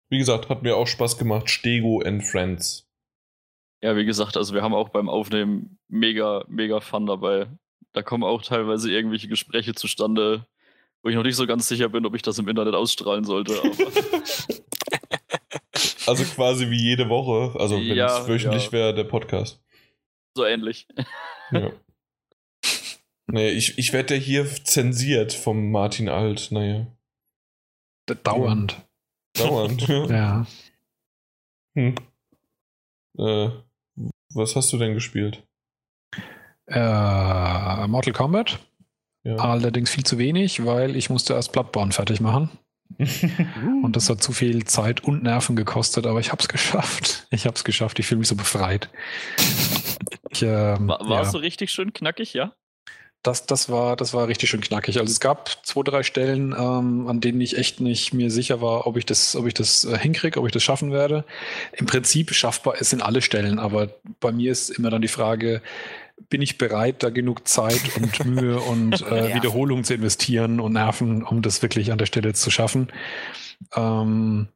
Wie 0.10 0.20
gesagt, 0.20 0.50
hat 0.50 0.62
mir 0.62 0.78
auch 0.78 0.86
Spaß 0.86 1.18
gemacht. 1.18 1.50
Stego 1.50 2.02
and 2.02 2.24
Friends. 2.24 2.88
Ja, 3.82 3.96
wie 3.96 4.06
gesagt, 4.06 4.38
also 4.38 4.54
wir 4.54 4.62
haben 4.62 4.76
auch 4.76 4.90
beim 4.90 5.10
Aufnehmen 5.10 5.80
mega, 5.88 6.46
mega 6.48 6.80
Fun 6.80 7.08
dabei. 7.08 7.48
Da 7.94 8.04
kommen 8.04 8.24
auch 8.24 8.42
teilweise 8.42 8.92
irgendwelche 8.92 9.28
Gespräche 9.28 9.74
zustande, 9.74 10.46
wo 11.06 11.10
ich 11.10 11.16
noch 11.16 11.24
nicht 11.24 11.36
so 11.36 11.46
ganz 11.46 11.68
sicher 11.68 11.88
bin, 11.88 12.04
ob 12.08 12.16
ich 12.16 12.24
das 12.24 12.40
im 12.40 12.48
Internet 12.50 12.74
ausstrahlen 12.74 13.24
sollte. 13.24 13.54
Also 16.08 16.24
quasi 16.24 16.70
wie 16.70 16.80
jede 16.80 17.10
Woche. 17.10 17.60
Also 17.60 17.78
wenn 17.78 17.98
Ja, 17.98 18.20
es 18.20 18.28
wöchentlich 18.28 18.66
ja. 18.68 18.72
wäre, 18.72 18.94
der 18.94 19.06
Podcast. 19.06 19.60
So 20.36 20.46
ähnlich. 20.46 20.88
Ja. 21.52 21.72
naja, 23.26 23.50
ich, 23.50 23.78
ich 23.80 23.92
werde 23.92 24.14
ja 24.16 24.22
hier 24.22 24.46
zensiert 24.46 25.34
vom 25.34 25.72
Martin 25.72 26.08
Alt. 26.08 26.52
Naja. 26.52 26.86
Dauernd. 28.24 28.86
Dauernd. 29.34 29.88
ja. 29.88 30.06
Ja. 30.10 30.48
Hm. 31.76 31.96
Äh, 33.18 33.50
was 34.36 34.56
hast 34.56 34.72
du 34.74 34.78
denn 34.78 34.94
gespielt? 34.94 35.44
Äh, 36.68 37.88
Mortal 37.88 38.14
Kombat. 38.14 38.60
Ja. 39.26 39.36
Allerdings 39.38 39.90
viel 39.90 40.04
zu 40.04 40.18
wenig, 40.18 40.66
weil 40.66 40.96
ich 40.96 41.10
musste 41.10 41.34
erst 41.34 41.52
Bloodborne 41.52 41.92
fertig 41.92 42.22
machen. 42.22 42.50
Und 43.84 43.96
das 43.96 44.10
hat 44.10 44.22
zu 44.22 44.32
viel 44.32 44.64
Zeit 44.66 45.04
und 45.04 45.24
Nerven 45.24 45.56
gekostet, 45.56 46.06
aber 46.06 46.20
ich 46.20 46.32
habe 46.32 46.42
es 46.42 46.48
geschafft. 46.48 47.26
Ich 47.32 47.46
habe 47.46 47.56
es 47.56 47.64
geschafft. 47.64 47.98
Ich 47.98 48.06
fühle 48.06 48.20
mich 48.20 48.28
so 48.28 48.36
befreit. 48.36 48.90
Ich, 50.30 50.44
ähm, 50.44 50.88
War, 50.88 51.00
war 51.00 51.10
ja, 51.10 51.22
es 51.22 51.32
so 51.32 51.40
richtig 51.40 51.72
schön 51.72 51.94
knackig, 51.94 52.34
ja? 52.36 52.54
das, 53.26 53.46
das, 53.46 53.70
war, 53.70 53.96
das 53.96 54.14
war 54.14 54.28
richtig 54.28 54.50
schön 54.50 54.62
knackig. 54.62 55.00
Also 55.00 55.12
es 55.12 55.20
gab 55.20 55.66
zwei, 55.66 55.82
drei 55.82 56.04
Stellen, 56.04 56.54
ähm, 56.58 57.08
an 57.08 57.22
denen 57.22 57.42
ich 57.42 57.58
echt 57.58 57.80
nicht 57.80 58.14
mir 58.14 58.30
sicher 58.30 58.62
war, 58.62 58.86
ob 58.86 58.98
ich 58.98 59.06
das, 59.06 59.36
ob 59.36 59.48
ich 59.48 59.54
das 59.54 59.86
äh, 59.86 59.98
hinkriege, 59.98 60.40
ob 60.40 60.46
ich 60.46 60.52
das 60.52 60.64
schaffen 60.64 60.92
werde. 60.92 61.26
Im 61.74 61.88
Prinzip 61.88 62.34
schaffbar, 62.34 62.76
es 62.80 62.92
sind 62.92 63.02
alle 63.02 63.22
Stellen, 63.22 63.58
aber 63.58 63.90
bei 64.20 64.32
mir 64.32 64.52
ist 64.52 64.70
immer 64.70 64.90
dann 64.90 65.02
die 65.02 65.08
Frage, 65.08 65.62
bin 66.30 66.42
ich 66.42 66.58
bereit, 66.58 67.04
da 67.04 67.10
genug 67.10 67.48
Zeit 67.48 67.82
und 67.98 68.26
Mühe 68.26 68.60
und 68.60 69.02
äh, 69.10 69.30
Ja. 69.30 69.36
Wiederholung 69.36 69.84
zu 69.84 69.94
investieren 69.94 70.60
und 70.60 70.74
Nerven, 70.74 71.24
um 71.24 71.42
das 71.42 71.62
wirklich 71.62 71.92
an 71.92 71.98
der 71.98 72.06
Stelle 72.06 72.34
zu 72.34 72.50
schaffen? 72.52 72.88
Ähm, 73.76 74.48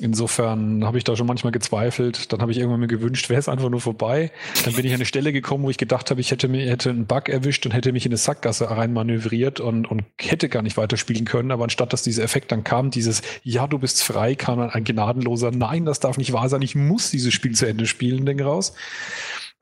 insofern 0.00 0.84
habe 0.84 0.98
ich 0.98 1.04
da 1.04 1.16
schon 1.16 1.26
manchmal 1.26 1.52
gezweifelt. 1.52 2.32
Dann 2.32 2.40
habe 2.40 2.50
ich 2.50 2.58
irgendwann 2.58 2.80
mir 2.80 2.86
gewünscht, 2.86 3.28
wäre 3.28 3.38
es 3.38 3.48
einfach 3.48 3.68
nur 3.68 3.80
vorbei. 3.80 4.32
Dann 4.64 4.74
bin 4.74 4.86
ich 4.86 4.92
an 4.92 4.96
eine 4.96 5.04
Stelle 5.04 5.32
gekommen, 5.32 5.64
wo 5.64 5.70
ich 5.70 5.76
gedacht 5.76 6.10
habe, 6.10 6.20
ich 6.20 6.30
hätte 6.30 6.48
mir 6.48 6.68
hätte 6.68 6.90
einen 6.90 7.06
Bug 7.06 7.28
erwischt 7.28 7.66
und 7.66 7.72
hätte 7.72 7.92
mich 7.92 8.06
in 8.06 8.10
eine 8.10 8.16
Sackgasse 8.16 8.70
rein 8.70 8.92
manövriert 8.92 9.60
und, 9.60 9.86
und 9.90 10.04
hätte 10.18 10.48
gar 10.48 10.62
nicht 10.62 10.76
weiterspielen 10.76 11.26
können. 11.26 11.50
Aber 11.50 11.64
anstatt 11.64 11.92
dass 11.92 12.02
dieser 12.02 12.22
Effekt 12.24 12.52
dann 12.52 12.64
kam, 12.64 12.90
dieses 12.90 13.22
Ja, 13.42 13.66
du 13.66 13.78
bist 13.78 14.02
frei, 14.02 14.34
kam 14.34 14.58
dann 14.58 14.70
ein 14.70 14.84
gnadenloser 14.84 15.50
Nein, 15.50 15.84
das 15.84 16.00
darf 16.00 16.16
nicht 16.16 16.32
wahr 16.32 16.48
sein. 16.48 16.62
Ich 16.62 16.74
muss 16.74 17.10
dieses 17.10 17.32
Spiel 17.34 17.54
zu 17.54 17.66
Ende 17.66 17.86
spielen, 17.86 18.24
Ding 18.24 18.40
raus. 18.40 18.74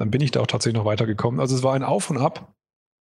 Dann 0.01 0.11
bin 0.11 0.23
ich 0.23 0.31
da 0.31 0.41
auch 0.41 0.47
tatsächlich 0.47 0.79
noch 0.79 0.87
weitergekommen. 0.87 1.41
Also 1.41 1.55
es 1.55 1.63
war 1.63 1.75
ein 1.75 1.83
Auf 1.83 2.09
und 2.09 2.17
Ab. 2.17 2.55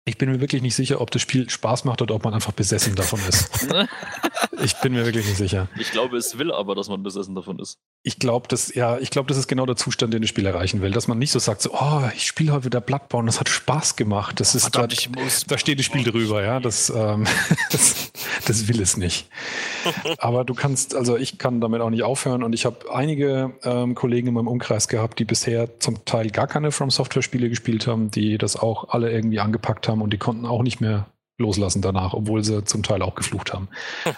Ich 0.06 0.16
bin 0.16 0.30
mir 0.30 0.40
wirklich 0.40 0.62
nicht 0.62 0.74
sicher, 0.74 1.02
ob 1.02 1.10
das 1.10 1.20
Spiel 1.20 1.50
Spaß 1.50 1.84
macht 1.84 2.00
oder 2.00 2.14
ob 2.14 2.24
man 2.24 2.32
einfach 2.32 2.52
besessen 2.52 2.94
davon 2.94 3.20
ist. 3.28 3.68
Ich 4.62 4.76
bin 4.76 4.92
mir 4.92 5.04
wirklich 5.04 5.26
nicht 5.26 5.36
sicher. 5.36 5.68
Ich 5.78 5.90
glaube, 5.90 6.16
es 6.16 6.38
will 6.38 6.52
aber, 6.52 6.74
dass 6.74 6.88
man 6.88 7.02
besessen 7.02 7.34
davon 7.34 7.58
ist. 7.58 7.78
Ich 8.02 8.18
glaube, 8.18 8.48
das, 8.48 8.74
ja, 8.74 8.98
ich 8.98 9.10
glaube, 9.10 9.28
das 9.28 9.36
ist 9.36 9.48
genau 9.48 9.66
der 9.66 9.76
Zustand, 9.76 10.14
den 10.14 10.22
das 10.22 10.28
Spiel 10.28 10.46
erreichen 10.46 10.80
will. 10.80 10.90
Dass 10.90 11.08
man 11.08 11.18
nicht 11.18 11.30
so 11.30 11.38
sagt, 11.38 11.62
so, 11.62 11.72
oh, 11.72 12.02
ich 12.14 12.26
spiele 12.26 12.52
heute 12.52 12.66
wieder 12.66 12.80
Bloodborne, 12.80 13.26
das 13.26 13.40
hat 13.40 13.48
Spaß 13.48 13.96
gemacht. 13.96 14.40
Das 14.40 14.54
ist 14.54 14.66
da, 14.66 14.70
Verdammt, 14.70 14.92
ich 14.92 15.10
muss. 15.10 15.44
da 15.44 15.58
steht 15.58 15.78
das 15.78 15.86
Spiel 15.86 16.04
drüber, 16.04 16.42
ja. 16.42 16.60
Das, 16.60 16.90
ähm, 16.90 17.26
das, 17.70 18.12
das 18.46 18.68
will 18.68 18.80
es 18.80 18.96
nicht. 18.96 19.28
Aber 20.18 20.44
du 20.44 20.54
kannst, 20.54 20.94
also 20.94 21.16
ich 21.16 21.38
kann 21.38 21.60
damit 21.60 21.80
auch 21.80 21.90
nicht 21.90 22.02
aufhören 22.02 22.42
und 22.42 22.52
ich 22.52 22.64
habe 22.64 22.92
einige 22.92 23.54
ähm, 23.62 23.94
Kollegen 23.94 24.28
in 24.28 24.34
meinem 24.34 24.48
Umkreis 24.48 24.88
gehabt, 24.88 25.18
die 25.18 25.24
bisher 25.24 25.78
zum 25.80 26.04
Teil 26.04 26.30
gar 26.30 26.46
keine 26.46 26.72
From 26.72 26.90
Software 26.90 27.22
Spiele 27.22 27.48
gespielt 27.48 27.86
haben, 27.86 28.10
die 28.10 28.38
das 28.38 28.56
auch 28.56 28.88
alle 28.90 29.10
irgendwie 29.10 29.40
angepackt 29.40 29.88
haben 29.88 30.02
und 30.02 30.12
die 30.12 30.18
konnten 30.18 30.46
auch 30.46 30.62
nicht 30.62 30.80
mehr 30.80 31.06
loslassen 31.38 31.82
danach, 31.82 32.14
obwohl 32.14 32.44
sie 32.44 32.64
zum 32.64 32.82
Teil 32.82 33.02
auch 33.02 33.14
geflucht 33.14 33.52
haben. 33.52 33.68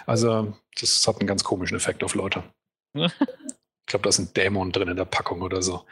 Also 0.05 0.53
das 0.79 1.07
hat 1.07 1.19
einen 1.19 1.27
ganz 1.27 1.43
komischen 1.43 1.77
Effekt 1.77 2.03
auf 2.03 2.15
Leute. 2.15 2.43
Ich 2.93 3.85
glaube, 3.85 4.03
da 4.03 4.09
ist 4.09 4.19
ein 4.19 4.33
Dämon 4.33 4.71
drin 4.71 4.89
in 4.89 4.97
der 4.97 5.05
Packung 5.05 5.41
oder 5.41 5.61
so. 5.61 5.85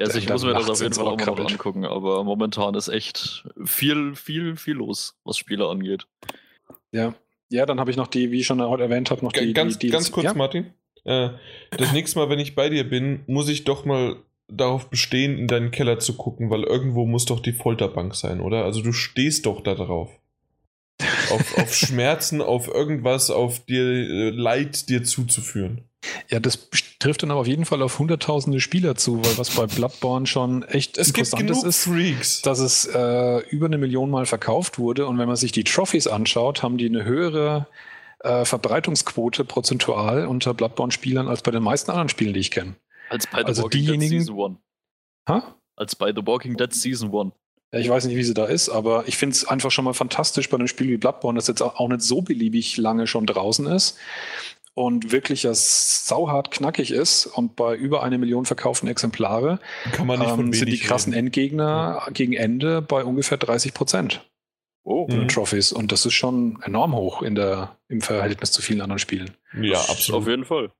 Also 0.00 0.18
ich 0.18 0.28
muss 0.28 0.44
mir 0.44 0.52
das 0.52 0.70
auf 0.70 0.80
jeden 0.80 0.94
Fall 0.94 1.08
auch 1.08 1.16
mal 1.18 1.26
noch 1.26 1.50
angucken, 1.50 1.84
aber 1.84 2.22
momentan 2.22 2.76
ist 2.76 2.86
echt 2.86 3.44
viel, 3.64 4.14
viel, 4.14 4.56
viel 4.56 4.74
los, 4.74 5.18
was 5.24 5.36
Spiele 5.36 5.66
angeht. 5.66 6.06
Ja. 6.92 7.14
Ja, 7.50 7.66
dann 7.66 7.80
habe 7.80 7.90
ich 7.90 7.96
noch 7.96 8.06
die, 8.06 8.30
wie 8.30 8.40
ich 8.40 8.46
schon 8.46 8.62
heute 8.62 8.84
erwähnt 8.84 9.10
habe, 9.10 9.24
noch 9.24 9.32
die, 9.32 9.52
ganz, 9.52 9.78
die, 9.78 9.86
die 9.86 9.92
ganz 9.92 10.12
kurz, 10.12 10.24
ja? 10.24 10.34
Martin. 10.34 10.72
Äh, 11.04 11.30
das 11.70 11.92
nächste 11.92 12.18
Mal, 12.18 12.28
wenn 12.28 12.38
ich 12.38 12.54
bei 12.54 12.68
dir 12.68 12.88
bin, 12.88 13.24
muss 13.26 13.48
ich 13.48 13.64
doch 13.64 13.84
mal 13.84 14.16
darauf 14.48 14.90
bestehen, 14.90 15.38
in 15.38 15.46
deinen 15.46 15.70
Keller 15.70 15.98
zu 15.98 16.16
gucken, 16.16 16.50
weil 16.50 16.64
irgendwo 16.64 17.06
muss 17.06 17.26
doch 17.26 17.40
die 17.40 17.52
Folterbank 17.52 18.14
sein, 18.14 18.40
oder? 18.40 18.64
Also 18.64 18.82
du 18.82 18.92
stehst 18.92 19.46
doch 19.46 19.62
da 19.62 19.74
drauf. 19.74 20.10
Auf, 21.30 21.58
auf 21.58 21.74
Schmerzen, 21.74 22.40
auf 22.40 22.68
irgendwas, 22.68 23.30
auf 23.30 23.64
dir 23.64 23.84
äh, 23.84 24.30
Leid 24.30 24.88
dir 24.88 25.04
zuzuführen. 25.04 25.84
Ja, 26.28 26.40
das 26.40 26.68
trifft 27.00 27.22
dann 27.22 27.30
aber 27.30 27.40
auf 27.40 27.46
jeden 27.46 27.64
Fall 27.64 27.82
auf 27.82 27.98
hunderttausende 27.98 28.60
Spieler 28.60 28.94
zu, 28.94 29.24
weil 29.24 29.36
was 29.36 29.50
bei 29.50 29.66
Bloodborne 29.66 30.26
schon 30.26 30.62
echt 30.62 30.96
Es 30.96 31.12
gibt 31.12 31.28
interessant 31.28 31.48
genug 31.48 31.64
ist, 31.64 31.84
Freaks. 31.84 32.42
dass 32.42 32.60
es 32.60 32.86
äh, 32.86 33.38
über 33.48 33.66
eine 33.66 33.78
Million 33.78 34.10
Mal 34.10 34.26
verkauft 34.26 34.78
wurde 34.78 35.06
und 35.06 35.18
wenn 35.18 35.26
man 35.26 35.36
sich 35.36 35.52
die 35.52 35.64
Trophies 35.64 36.06
anschaut, 36.06 36.62
haben 36.62 36.78
die 36.78 36.86
eine 36.86 37.04
höhere 37.04 37.66
äh, 38.20 38.44
Verbreitungsquote 38.44 39.44
prozentual 39.44 40.26
unter 40.26 40.54
Bloodborne-Spielern 40.54 41.28
als 41.28 41.42
bei 41.42 41.50
den 41.50 41.62
meisten 41.62 41.90
anderen 41.90 42.08
Spielen, 42.08 42.34
die 42.34 42.40
ich 42.40 42.50
kenne. 42.50 42.76
Als 43.10 43.26
bei 43.26 43.38
The 43.38 43.44
Also 43.44 43.62
Walking 43.64 43.80
diejenigen- 43.82 44.10
Dead 44.10 44.20
Season 44.20 44.40
1. 44.40 44.58
Ha? 45.28 45.54
Als 45.76 45.96
bei 45.96 46.12
The 46.12 46.26
Walking 46.26 46.56
Dead 46.56 46.72
Season 46.72 47.10
1. 47.14 47.32
Ja, 47.72 47.78
ich 47.80 47.88
weiß 47.88 48.06
nicht, 48.06 48.16
wie 48.16 48.24
sie 48.24 48.34
da 48.34 48.46
ist, 48.46 48.68
aber 48.70 49.06
ich 49.08 49.16
finde 49.18 49.34
es 49.34 49.44
einfach 49.46 49.70
schon 49.70 49.84
mal 49.84 49.92
fantastisch 49.92 50.48
bei 50.48 50.56
einem 50.56 50.68
Spiel 50.68 50.88
wie 50.88 50.96
Bloodborne, 50.96 51.36
das 51.36 51.48
jetzt 51.48 51.60
auch 51.62 51.86
nicht 51.88 52.00
so 52.00 52.22
beliebig 52.22 52.76
lange 52.78 53.06
schon 53.06 53.26
draußen 53.26 53.66
ist 53.66 53.98
und 54.72 55.12
wirklich 55.12 55.42
ja 55.42 55.52
sauhart 55.54 56.50
knackig 56.50 56.90
ist 56.92 57.26
und 57.26 57.56
bei 57.56 57.76
über 57.76 58.02
eine 58.02 58.16
Million 58.16 58.46
verkauften 58.46 58.88
Exemplare 58.88 59.58
Kann 59.92 60.06
man 60.06 60.18
nicht 60.20 60.30
ähm, 60.30 60.52
sind 60.54 60.70
die 60.70 60.78
krassen 60.78 61.12
reden. 61.12 61.26
Endgegner 61.26 62.06
gegen 62.14 62.32
Ende 62.32 62.80
bei 62.80 63.04
ungefähr 63.04 63.36
30 63.38 63.74
Prozent 63.74 64.24
Oh. 64.84 65.06
Mhm. 65.06 65.28
Trophies 65.28 65.70
und 65.70 65.92
das 65.92 66.06
ist 66.06 66.14
schon 66.14 66.62
enorm 66.62 66.94
hoch 66.96 67.20
in 67.20 67.34
der, 67.34 67.76
im 67.88 68.00
Verhältnis 68.00 68.52
zu 68.52 68.62
vielen 68.62 68.80
anderen 68.80 68.98
Spielen. 68.98 69.36
Ja, 69.60 69.76
Auf 69.76 69.90
absolut. 69.90 70.26
jeden 70.26 70.46
Fall. 70.46 70.70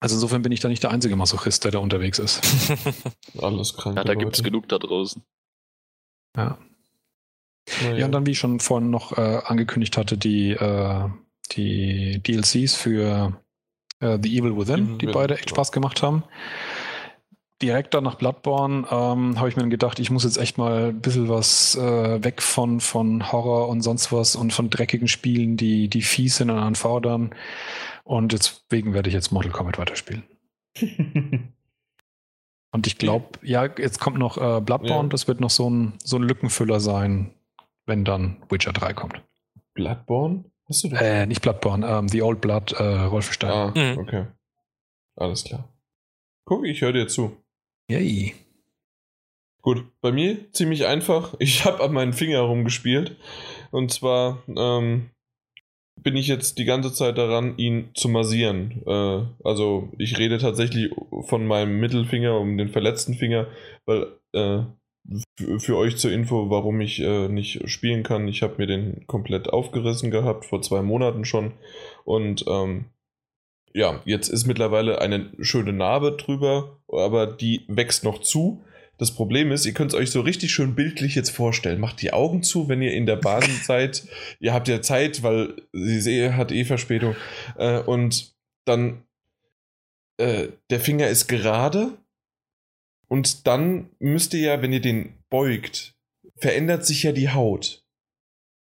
Also 0.00 0.16
insofern 0.16 0.42
bin 0.42 0.52
ich 0.52 0.60
da 0.60 0.68
nicht 0.68 0.82
der 0.82 0.90
einzige 0.90 1.16
Masochist, 1.16 1.64
der 1.64 1.70
da 1.72 1.78
unterwegs 1.78 2.18
ist. 2.18 2.40
Alles 3.40 3.74
krank. 3.74 3.96
Ja, 3.96 4.04
da 4.04 4.14
gibt 4.14 4.36
es 4.36 4.42
genug 4.42 4.68
da 4.68 4.78
draußen. 4.78 5.22
Ja. 6.36 6.58
Ja, 7.96 8.06
und 8.06 8.12
dann, 8.12 8.26
wie 8.26 8.32
ich 8.32 8.38
schon 8.38 8.60
vorhin 8.60 8.90
noch 8.90 9.16
äh, 9.18 9.40
angekündigt 9.44 9.96
hatte, 9.96 10.16
die, 10.16 10.50
äh, 10.52 11.08
die 11.52 12.22
DLCs 12.22 12.76
für 12.76 13.40
äh, 14.00 14.18
The 14.22 14.38
Evil 14.38 14.56
Within, 14.56 14.86
Evil 14.86 14.98
die 14.98 15.06
beide 15.06 15.34
echt. 15.34 15.50
Spaß 15.50 15.72
gemacht 15.72 16.02
haben. 16.02 16.22
Direkt 17.62 17.94
dann 17.94 18.04
nach 18.04 18.16
Bloodborne 18.16 18.86
ähm, 18.90 19.38
habe 19.38 19.48
ich 19.48 19.56
mir 19.56 19.66
gedacht, 19.68 19.98
ich 19.98 20.10
muss 20.10 20.24
jetzt 20.24 20.36
echt 20.36 20.58
mal 20.58 20.88
ein 20.90 21.00
bisschen 21.00 21.28
was 21.30 21.74
äh, 21.76 22.22
weg 22.22 22.42
von, 22.42 22.80
von 22.80 23.32
Horror 23.32 23.68
und 23.68 23.80
sonst 23.80 24.12
was 24.12 24.36
und 24.36 24.52
von 24.52 24.68
dreckigen 24.68 25.08
Spielen, 25.08 25.56
die, 25.56 25.88
die 25.88 26.02
fies 26.02 26.36
sind 26.36 26.50
und 26.50 26.58
anfordern. 26.58 27.34
Und 28.04 28.32
deswegen 28.32 28.92
werde 28.92 29.08
ich 29.08 29.14
jetzt 29.14 29.32
Mortal 29.32 29.52
Kombat 29.52 29.78
weiterspielen. 29.78 30.24
Und 32.72 32.86
ich 32.86 32.98
glaube, 32.98 33.38
ja, 33.42 33.64
jetzt 33.78 34.00
kommt 34.00 34.18
noch 34.18 34.36
äh, 34.36 34.60
Bloodborne, 34.60 35.04
Ja. 35.04 35.08
das 35.08 35.26
wird 35.28 35.40
noch 35.40 35.48
so 35.48 35.70
ein, 35.70 35.94
so 36.04 36.16
ein 36.16 36.22
Lückenfüller 36.22 36.78
sein, 36.78 37.32
wenn 37.86 38.04
dann 38.04 38.42
Witcher 38.50 38.72
3 38.74 38.92
kommt. 38.92 39.22
Bloodborne? 39.72 40.44
Hast 40.68 40.84
du 40.84 40.88
das? 40.88 41.00
Äh, 41.00 41.24
nicht 41.24 41.40
Bloodborne, 41.40 41.86
ähm, 41.86 42.08
The 42.08 42.20
Old 42.22 42.42
Blood, 42.42 42.72
äh, 42.78 43.10
Wolfenstein. 43.10 43.50
Ah, 43.50 43.72
Mhm. 43.74 43.98
okay. 43.98 44.26
Alles 45.14 45.44
klar. 45.44 45.72
Guck, 46.44 46.66
ich 46.66 46.82
höre 46.82 46.92
dir 46.92 47.08
zu. 47.08 47.36
Yay. 47.88 48.34
Gut, 49.62 49.84
bei 50.00 50.12
mir 50.12 50.52
ziemlich 50.52 50.86
einfach. 50.86 51.34
Ich 51.40 51.64
habe 51.64 51.82
an 51.82 51.92
meinen 51.92 52.12
Finger 52.12 52.40
rumgespielt. 52.40 53.16
Und 53.70 53.92
zwar 53.92 54.42
ähm, 54.48 55.10
bin 56.02 56.16
ich 56.16 56.28
jetzt 56.28 56.58
die 56.58 56.64
ganze 56.64 56.92
Zeit 56.92 57.18
daran, 57.18 57.58
ihn 57.58 57.90
zu 57.94 58.08
massieren. 58.08 58.82
Äh, 58.86 59.22
also 59.44 59.92
ich 59.98 60.18
rede 60.18 60.38
tatsächlich 60.38 60.90
von 61.22 61.46
meinem 61.46 61.78
Mittelfinger 61.80 62.38
um 62.38 62.58
den 62.58 62.68
verletzten 62.68 63.14
Finger, 63.14 63.48
weil 63.86 64.06
äh, 64.32 64.62
für 65.58 65.76
euch 65.76 65.96
zur 65.96 66.10
Info, 66.10 66.50
warum 66.50 66.80
ich 66.80 67.00
äh, 67.00 67.28
nicht 67.28 67.68
spielen 67.68 68.02
kann. 68.02 68.26
Ich 68.28 68.42
habe 68.42 68.56
mir 68.58 68.66
den 68.66 69.06
komplett 69.06 69.48
aufgerissen 69.48 70.10
gehabt, 70.10 70.44
vor 70.44 70.62
zwei 70.62 70.82
Monaten 70.82 71.24
schon. 71.24 71.52
Und 72.04 72.44
ähm, 72.48 72.86
ja, 73.76 74.00
jetzt 74.06 74.28
ist 74.28 74.46
mittlerweile 74.46 75.02
eine 75.02 75.30
schöne 75.40 75.74
Narbe 75.74 76.12
drüber, 76.12 76.80
aber 76.88 77.26
die 77.26 77.66
wächst 77.68 78.04
noch 78.04 78.22
zu. 78.22 78.64
Das 78.96 79.14
Problem 79.14 79.52
ist, 79.52 79.66
ihr 79.66 79.74
könnt 79.74 79.92
es 79.92 79.98
euch 79.98 80.10
so 80.10 80.22
richtig 80.22 80.50
schön 80.50 80.74
bildlich 80.74 81.14
jetzt 81.14 81.28
vorstellen. 81.28 81.78
Macht 81.78 82.00
die 82.00 82.14
Augen 82.14 82.42
zu, 82.42 82.70
wenn 82.70 82.80
ihr 82.80 82.94
in 82.94 83.04
der 83.04 83.16
Bahn 83.16 83.42
seid. 83.64 84.08
Ihr 84.40 84.54
habt 84.54 84.68
ja 84.68 84.80
Zeit, 84.80 85.22
weil 85.22 85.54
sie 85.74 86.20
eh- 86.20 86.32
hat 86.32 86.52
eh 86.52 86.64
Verspätung. 86.64 87.16
Äh, 87.58 87.80
und 87.80 88.34
dann 88.64 89.02
äh, 90.16 90.48
der 90.70 90.80
Finger 90.80 91.08
ist 91.08 91.28
gerade. 91.28 91.98
Und 93.08 93.46
dann 93.46 93.90
müsst 93.98 94.32
ihr 94.32 94.40
ja, 94.40 94.62
wenn 94.62 94.72
ihr 94.72 94.80
den 94.80 95.18
beugt, 95.28 95.94
verändert 96.36 96.86
sich 96.86 97.02
ja 97.02 97.12
die 97.12 97.28
Haut. 97.28 97.84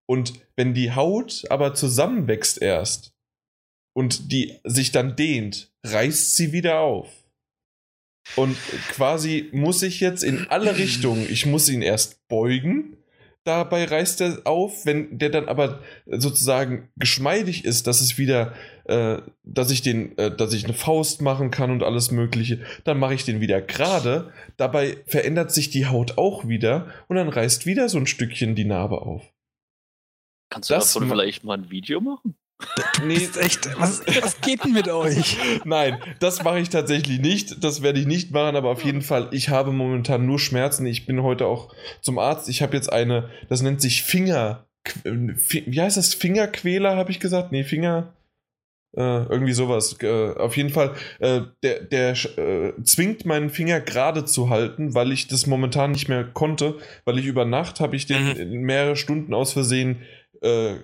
Und 0.06 0.34
wenn 0.54 0.72
die 0.72 0.92
Haut 0.92 1.46
aber 1.50 1.74
zusammenwächst 1.74 2.62
erst, 2.62 3.12
und 3.92 4.32
die 4.32 4.58
sich 4.64 4.92
dann 4.92 5.16
dehnt, 5.16 5.72
reißt 5.84 6.36
sie 6.36 6.52
wieder 6.52 6.80
auf. 6.80 7.08
Und 8.36 8.56
quasi 8.90 9.48
muss 9.52 9.82
ich 9.82 10.00
jetzt 10.00 10.22
in 10.22 10.46
alle 10.50 10.78
Richtungen, 10.78 11.26
ich 11.30 11.46
muss 11.46 11.68
ihn 11.68 11.82
erst 11.82 12.26
beugen, 12.28 12.96
dabei 13.44 13.84
reißt 13.84 14.20
er 14.20 14.40
auf, 14.44 14.86
wenn 14.86 15.18
der 15.18 15.30
dann 15.30 15.48
aber 15.48 15.80
sozusagen 16.06 16.88
geschmeidig 16.96 17.64
ist, 17.64 17.86
dass 17.86 18.00
es 18.00 18.18
wieder, 18.18 18.54
äh, 18.84 19.18
dass 19.42 19.70
ich 19.70 19.82
den, 19.82 20.16
äh, 20.18 20.34
dass 20.34 20.52
ich 20.52 20.64
eine 20.64 20.74
Faust 20.74 21.22
machen 21.22 21.50
kann 21.50 21.70
und 21.70 21.82
alles 21.82 22.10
Mögliche, 22.10 22.60
dann 22.84 22.98
mache 22.98 23.14
ich 23.14 23.24
den 23.24 23.40
wieder 23.40 23.60
gerade. 23.60 24.32
Dabei 24.56 24.98
verändert 25.06 25.52
sich 25.52 25.70
die 25.70 25.86
Haut 25.86 26.18
auch 26.18 26.46
wieder 26.46 26.92
und 27.08 27.16
dann 27.16 27.28
reißt 27.28 27.66
wieder 27.66 27.88
so 27.88 27.98
ein 27.98 28.06
Stückchen 28.06 28.54
die 28.54 28.64
Narbe 28.64 29.02
auf. 29.02 29.32
Kannst 30.50 30.70
du 30.70 30.74
Das 30.74 30.92
davon 30.92 31.08
vielleicht 31.08 31.44
mal 31.44 31.58
ein 31.58 31.70
Video 31.70 32.00
machen? 32.00 32.36
Nee, 33.04 33.14
Ist 33.14 33.36
echt, 33.38 33.68
was, 33.80 34.02
was 34.22 34.40
geht 34.42 34.64
denn 34.64 34.72
mit 34.72 34.88
euch? 34.88 35.36
Nein, 35.64 35.98
das 36.18 36.42
mache 36.44 36.60
ich 36.60 36.68
tatsächlich 36.68 37.18
nicht. 37.20 37.62
Das 37.64 37.82
werde 37.82 37.98
ich 38.00 38.06
nicht 38.06 38.30
machen, 38.30 38.56
aber 38.56 38.68
auf 38.70 38.84
jeden 38.84 39.00
Fall, 39.02 39.28
ich 39.32 39.48
habe 39.48 39.72
momentan 39.72 40.26
nur 40.26 40.38
Schmerzen. 40.38 40.86
Ich 40.86 41.06
bin 41.06 41.22
heute 41.22 41.46
auch 41.46 41.74
zum 42.02 42.18
Arzt. 42.18 42.48
Ich 42.48 42.60
habe 42.62 42.76
jetzt 42.76 42.92
eine, 42.92 43.30
das 43.48 43.62
nennt 43.62 43.80
sich 43.80 44.02
Finger. 44.02 44.66
Fi- 45.36 45.64
Wie 45.66 45.80
heißt 45.80 45.96
das? 45.96 46.14
Fingerquäler, 46.14 46.96
habe 46.96 47.10
ich 47.10 47.20
gesagt? 47.20 47.52
Nee, 47.52 47.64
Finger. 47.64 48.12
Äh, 48.96 49.00
irgendwie 49.24 49.52
sowas. 49.52 49.96
Äh, 50.02 50.32
auf 50.34 50.56
jeden 50.56 50.70
Fall, 50.70 50.94
äh, 51.20 51.42
der, 51.62 51.80
der 51.84 52.10
äh, 52.36 52.72
zwingt 52.82 53.24
meinen 53.24 53.48
Finger 53.50 53.80
gerade 53.80 54.24
zu 54.24 54.50
halten, 54.50 54.94
weil 54.94 55.12
ich 55.12 55.28
das 55.28 55.46
momentan 55.46 55.92
nicht 55.92 56.08
mehr 56.08 56.24
konnte, 56.24 56.78
weil 57.04 57.18
ich 57.18 57.26
über 57.26 57.44
Nacht 57.44 57.78
habe 57.80 57.94
ich 57.96 58.06
den 58.06 58.50
Mhm. 58.50 58.60
mehrere 58.62 58.96
Stunden 58.96 59.32
aus 59.32 59.52
Versehen 59.52 60.02
äh, 60.42 60.74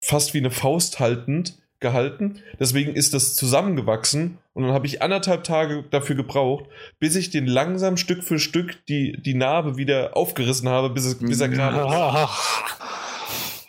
fast 0.00 0.34
wie 0.34 0.38
eine 0.38 0.50
Faust 0.50 1.00
haltend 1.00 1.58
gehalten. 1.80 2.40
Deswegen 2.58 2.94
ist 2.94 3.14
das 3.14 3.34
zusammengewachsen 3.34 4.38
und 4.54 4.62
dann 4.64 4.72
habe 4.72 4.86
ich 4.86 5.02
anderthalb 5.02 5.44
Tage 5.44 5.84
dafür 5.90 6.16
gebraucht, 6.16 6.64
bis 6.98 7.14
ich 7.16 7.30
den 7.30 7.46
langsam 7.46 7.96
Stück 7.96 8.24
für 8.24 8.38
Stück 8.38 8.84
die, 8.86 9.20
die 9.20 9.34
Narbe 9.34 9.76
wieder 9.76 10.16
aufgerissen 10.16 10.68
habe, 10.68 10.90
bis, 10.90 11.04
es, 11.04 11.18
bis 11.18 11.40
er 11.40 11.48
gerade 11.48 11.78
ist. 11.78 11.84
Ach. 11.86 12.64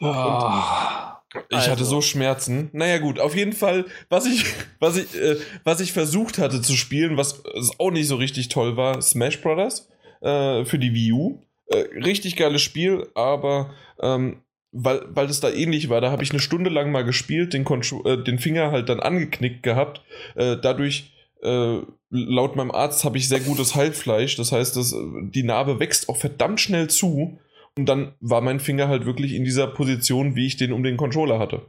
Ah. 0.02 1.22
Ich 1.50 1.58
Also. 1.58 1.72
hatte 1.72 1.86
so 1.86 2.02
Schmerzen. 2.02 2.70
Naja, 2.72 2.98
gut, 3.00 3.20
auf 3.20 3.36
jeden 3.36 3.54
Fall, 3.54 3.86
was 4.10 4.26
ich, 4.26 4.46
was 4.80 4.98
ich, 4.98 5.14
äh, 5.16 5.38
was 5.64 5.82
ich 5.82 5.92
versucht 5.92 6.38
hatte 6.38 6.62
zu 6.62 6.74
spielen, 6.76 7.18
was 7.18 7.44
auch 7.78 7.92
nicht 7.92 8.08
so 8.08 8.16
richtig 8.16 8.50
toll 8.50 8.78
war, 8.78 9.02
Smash 9.02 9.42
Brothers 9.42 9.90
äh, 10.22 10.64
für 10.66 10.80
die 10.80 10.94
Wii 10.94 11.12
U. 11.12 11.42
Äh, 11.68 11.86
richtig 12.04 12.36
geiles 12.36 12.62
Spiel, 12.62 13.10
aber 13.16 13.72
ähm, 14.00 14.42
weil, 14.78 15.04
weil 15.10 15.28
das 15.28 15.40
da 15.40 15.50
ähnlich 15.50 15.90
war, 15.90 16.02
da 16.02 16.12
habe 16.12 16.24
ich 16.24 16.32
eine 16.32 16.40
Stunde 16.40 16.70
lang 16.70 16.92
mal 16.92 17.04
gespielt, 17.04 17.54
den, 17.54 17.64
Contro 17.64 18.04
äh, 18.06 18.22
den 18.22 18.40
Finger 18.40 18.72
halt 18.72 18.90
dann 18.90 19.00
angeknickt 19.00 19.64
gehabt. 19.64 20.02
Äh, 20.36 20.58
dadurch, 20.62 21.14
äh, 21.42 21.80
laut 22.10 22.56
meinem 22.58 22.72
Arzt, 22.72 23.06
habe 23.06 23.18
ich 23.18 23.30
sehr 23.30 23.40
gutes 23.40 23.76
Heilfleisch. 23.76 24.36
Das 24.36 24.52
heißt, 24.52 24.76
das, 24.76 24.92
äh, 24.92 24.98
die 25.22 25.44
Narbe 25.44 25.80
wächst 25.80 26.10
auch 26.10 26.18
verdammt 26.18 26.60
schnell 26.60 26.90
zu. 26.90 27.40
Und 27.78 27.88
dann 27.88 28.14
war 28.20 28.42
mein 28.42 28.60
Finger 28.60 28.90
halt 28.90 29.06
wirklich 29.06 29.34
in 29.34 29.46
dieser 29.46 29.68
Position, 29.68 30.36
wie 30.36 30.46
ich 30.46 30.58
den 30.58 30.74
um 30.74 30.84
den 30.84 30.98
Controller 30.98 31.40
hatte. 31.40 31.66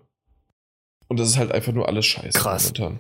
Und 1.09 1.21
das 1.21 1.29
ist 1.29 1.39
halt 1.39 1.53
einfach 1.53 1.73
nur 1.73 1.89
alles 1.89 2.07
scheiße 2.07 2.39
Krass. 2.39 2.65
momentan. 2.65 2.99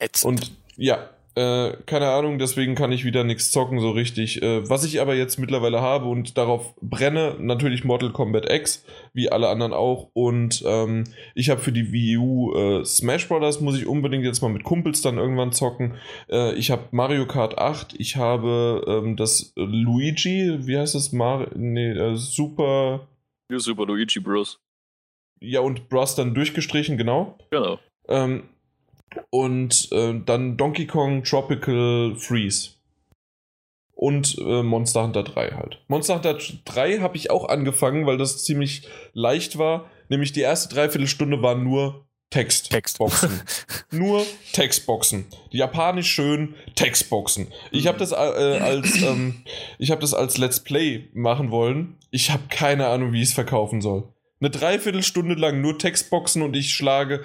Jetzt. 0.00 0.24
Und 0.24 0.52
ja, 0.76 1.10
äh, 1.38 1.76
keine 1.86 2.10
Ahnung, 2.10 2.40
deswegen 2.40 2.74
kann 2.74 2.90
ich 2.90 3.04
wieder 3.04 3.22
nichts 3.22 3.52
zocken 3.52 3.78
so 3.78 3.90
richtig. 3.90 4.42
Äh, 4.42 4.68
was 4.68 4.84
ich 4.84 5.00
aber 5.00 5.14
jetzt 5.14 5.38
mittlerweile 5.38 5.80
habe 5.80 6.06
und 6.06 6.36
darauf 6.36 6.74
brenne, 6.80 7.36
natürlich 7.38 7.84
Mortal 7.84 8.10
Kombat 8.10 8.50
X, 8.52 8.84
wie 9.12 9.30
alle 9.30 9.48
anderen 9.48 9.72
auch. 9.72 10.10
Und 10.14 10.64
ähm, 10.66 11.04
ich 11.36 11.48
habe 11.48 11.60
für 11.60 11.70
die 11.70 11.92
Wii 11.92 12.16
U 12.16 12.54
äh, 12.54 12.84
Smash 12.84 13.28
Brothers, 13.28 13.60
muss 13.60 13.78
ich 13.78 13.86
unbedingt 13.86 14.24
jetzt 14.24 14.42
mal 14.42 14.48
mit 14.48 14.64
Kumpels 14.64 15.00
dann 15.00 15.16
irgendwann 15.16 15.52
zocken. 15.52 15.94
Äh, 16.28 16.54
ich 16.54 16.72
habe 16.72 16.88
Mario 16.90 17.26
Kart 17.26 17.56
8, 17.56 17.94
ich 18.00 18.16
habe 18.16 18.84
ähm, 18.88 19.14
das 19.16 19.52
Luigi, 19.54 20.66
wie 20.66 20.76
heißt 20.76 20.96
das? 20.96 21.12
Mar 21.12 21.50
nee, 21.54 21.92
äh, 21.92 22.16
Super. 22.16 23.06
Super 23.52 23.86
Luigi 23.86 24.18
Bros. 24.18 24.58
Ja, 25.40 25.60
und 25.60 25.88
Bros 25.88 26.16
dann 26.16 26.34
durchgestrichen, 26.34 26.96
genau. 26.96 27.38
Genau. 27.50 27.78
Ähm, 28.08 28.48
und 29.30 29.88
äh, 29.92 30.14
dann 30.24 30.56
Donkey 30.56 30.86
Kong 30.86 31.22
Tropical 31.24 32.14
Freeze. 32.16 32.70
Und 33.94 34.38
äh, 34.38 34.62
Monster 34.62 35.02
Hunter 35.02 35.24
3 35.24 35.50
halt. 35.52 35.82
Monster 35.88 36.14
Hunter 36.14 36.38
3 36.64 36.98
habe 36.98 37.16
ich 37.16 37.30
auch 37.30 37.48
angefangen, 37.48 38.06
weil 38.06 38.16
das 38.16 38.44
ziemlich 38.44 38.88
leicht 39.12 39.58
war. 39.58 39.90
Nämlich 40.08 40.32
die 40.32 40.40
erste 40.40 40.72
Dreiviertelstunde 40.72 41.42
war 41.42 41.56
nur 41.56 42.06
Text. 42.30 42.70
Textboxen. 42.70 43.40
nur 43.90 44.24
Textboxen. 44.52 45.24
Japanisch 45.50 46.10
schön 46.10 46.54
Textboxen. 46.74 47.48
Ich 47.72 47.86
habe 47.86 47.98
das 47.98 48.12
äh, 48.12 48.14
als 48.14 49.02
ähm, 49.02 49.42
ich 49.78 49.90
habe 49.90 50.02
das 50.02 50.12
als 50.12 50.36
Let's 50.36 50.60
Play 50.60 51.08
machen 51.14 51.50
wollen. 51.50 51.96
Ich 52.10 52.30
habe 52.30 52.42
keine 52.50 52.88
Ahnung, 52.88 53.12
wie 53.12 53.22
ich 53.22 53.28
es 53.28 53.34
verkaufen 53.34 53.80
soll. 53.80 54.12
Eine 54.40 54.50
Dreiviertelstunde 54.50 55.34
lang 55.34 55.60
nur 55.60 55.78
Textboxen 55.78 56.42
und 56.42 56.54
ich 56.54 56.72
schlage 56.74 57.24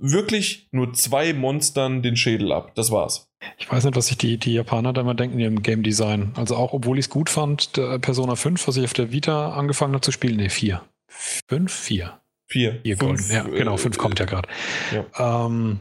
wirklich 0.00 0.68
nur 0.72 0.92
zwei 0.94 1.32
Monstern 1.32 2.02
den 2.02 2.16
Schädel 2.16 2.52
ab. 2.52 2.72
Das 2.74 2.90
war's. 2.90 3.28
Ich 3.58 3.70
weiß 3.70 3.84
nicht, 3.84 3.96
was 3.96 4.06
sich 4.08 4.18
die, 4.18 4.36
die 4.38 4.54
Japaner 4.54 4.92
da 4.92 5.00
immer 5.00 5.14
denken 5.14 5.38
ihrem 5.38 5.62
Game 5.62 5.82
Design. 5.82 6.32
Also 6.36 6.56
auch, 6.56 6.72
obwohl 6.72 6.98
ich 6.98 7.06
es 7.06 7.10
gut 7.10 7.30
fand, 7.30 7.76
der 7.76 7.98
Persona 7.98 8.36
5, 8.36 8.66
was 8.66 8.76
ich 8.76 8.84
auf 8.84 8.92
der 8.92 9.12
Vita 9.12 9.52
angefangen 9.52 9.94
habe 9.94 10.02
zu 10.02 10.12
spielen, 10.12 10.36
nee, 10.36 10.48
4. 10.48 10.82
5? 11.08 11.72
4. 11.72 12.20
Vier. 12.46 12.80
Vier 12.82 12.96
Fünf, 12.96 13.28
Golden. 13.28 13.32
Ja, 13.32 13.42
genau, 13.44 13.76
5 13.76 13.94
äh, 13.94 13.98
kommt 13.98 14.18
ja 14.18 14.26
gerade. 14.26 14.48
ja. 14.92 15.46
Ähm, 15.46 15.80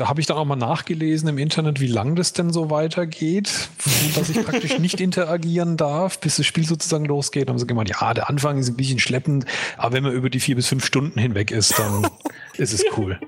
da 0.00 0.04
da, 0.04 0.04
da 0.04 0.08
habe 0.08 0.20
ich 0.20 0.26
dann 0.26 0.36
auch 0.38 0.44
mal 0.44 0.56
nachgelesen 0.56 1.28
im 1.28 1.38
Internet, 1.38 1.80
wie 1.80 1.86
lang 1.86 2.16
das 2.16 2.32
denn 2.32 2.50
so 2.50 2.70
weitergeht, 2.70 3.68
dass 4.14 4.30
ich 4.30 4.44
praktisch 4.44 4.78
nicht 4.78 5.00
interagieren 5.00 5.76
darf, 5.76 6.20
bis 6.20 6.36
das 6.36 6.46
Spiel 6.46 6.64
sozusagen 6.64 7.04
losgeht. 7.04 7.48
Dann 7.48 7.54
haben 7.54 7.58
sie 7.58 7.66
gemeint, 7.66 7.90
ja, 7.90 8.14
der 8.14 8.28
Anfang 8.28 8.58
ist 8.58 8.68
ein 8.68 8.76
bisschen 8.76 8.98
schleppend, 8.98 9.44
aber 9.76 9.94
wenn 9.94 10.02
man 10.02 10.12
über 10.12 10.30
die 10.30 10.40
vier 10.40 10.56
bis 10.56 10.68
fünf 10.68 10.84
Stunden 10.84 11.18
hinweg 11.18 11.50
ist, 11.50 11.78
dann 11.78 12.08
ist 12.56 12.72
es 12.72 12.84
cool. 12.96 13.20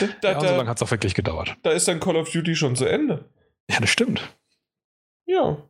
Da, 0.00 0.06
da, 0.20 0.32
Ja, 0.32 0.40
so 0.40 0.46
lange 0.46 0.64
da, 0.64 0.70
hat 0.70 0.76
es 0.78 0.82
auch 0.82 0.90
wirklich 0.90 1.14
gedauert. 1.14 1.56
da 1.62 1.70
ist 1.70 1.88
dann 1.88 2.00
Call 2.00 2.16
of 2.16 2.30
Duty 2.30 2.56
schon 2.56 2.76
zu 2.76 2.84
Ende. 2.84 3.24
Ja, 3.70 3.80
das 3.80 3.90
stimmt. 3.90 4.36
Ja. 5.26 5.62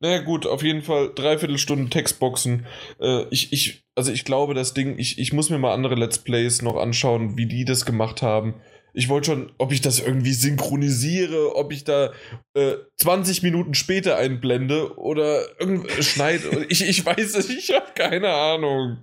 Naja, 0.00 0.22
gut, 0.22 0.46
auf 0.46 0.64
jeden 0.64 0.82
Fall 0.82 1.12
Dreiviertelstunde 1.14 1.88
Textboxen. 1.88 2.66
Äh, 3.00 3.26
ich, 3.30 3.52
ich, 3.52 3.84
also 3.94 4.10
ich 4.10 4.24
glaube, 4.24 4.54
das 4.54 4.74
Ding, 4.74 4.98
ich, 4.98 5.18
ich 5.20 5.32
muss 5.32 5.50
mir 5.50 5.58
mal 5.58 5.72
andere 5.72 5.94
Let's 5.94 6.18
Plays 6.18 6.60
noch 6.62 6.76
anschauen, 6.76 7.36
wie 7.36 7.46
die 7.46 7.64
das 7.64 7.86
gemacht 7.86 8.20
haben. 8.22 8.54
Ich 8.94 9.08
wollte 9.08 9.30
schon, 9.30 9.52
ob 9.58 9.72
ich 9.72 9.80
das 9.80 10.00
irgendwie 10.00 10.32
synchronisiere, 10.32 11.56
ob 11.56 11.72
ich 11.72 11.84
da 11.84 12.12
äh, 12.54 12.74
20 12.96 13.42
Minuten 13.42 13.74
später 13.74 14.16
einblende 14.16 14.98
oder 14.98 15.42
irgend 15.58 15.90
schneide. 16.04 16.66
Ich, 16.68 16.88
ich 16.88 17.04
weiß 17.04 17.34
es, 17.34 17.50
ich 17.50 17.72
habe 17.74 17.86
keine 17.94 18.28
Ahnung. 18.28 18.98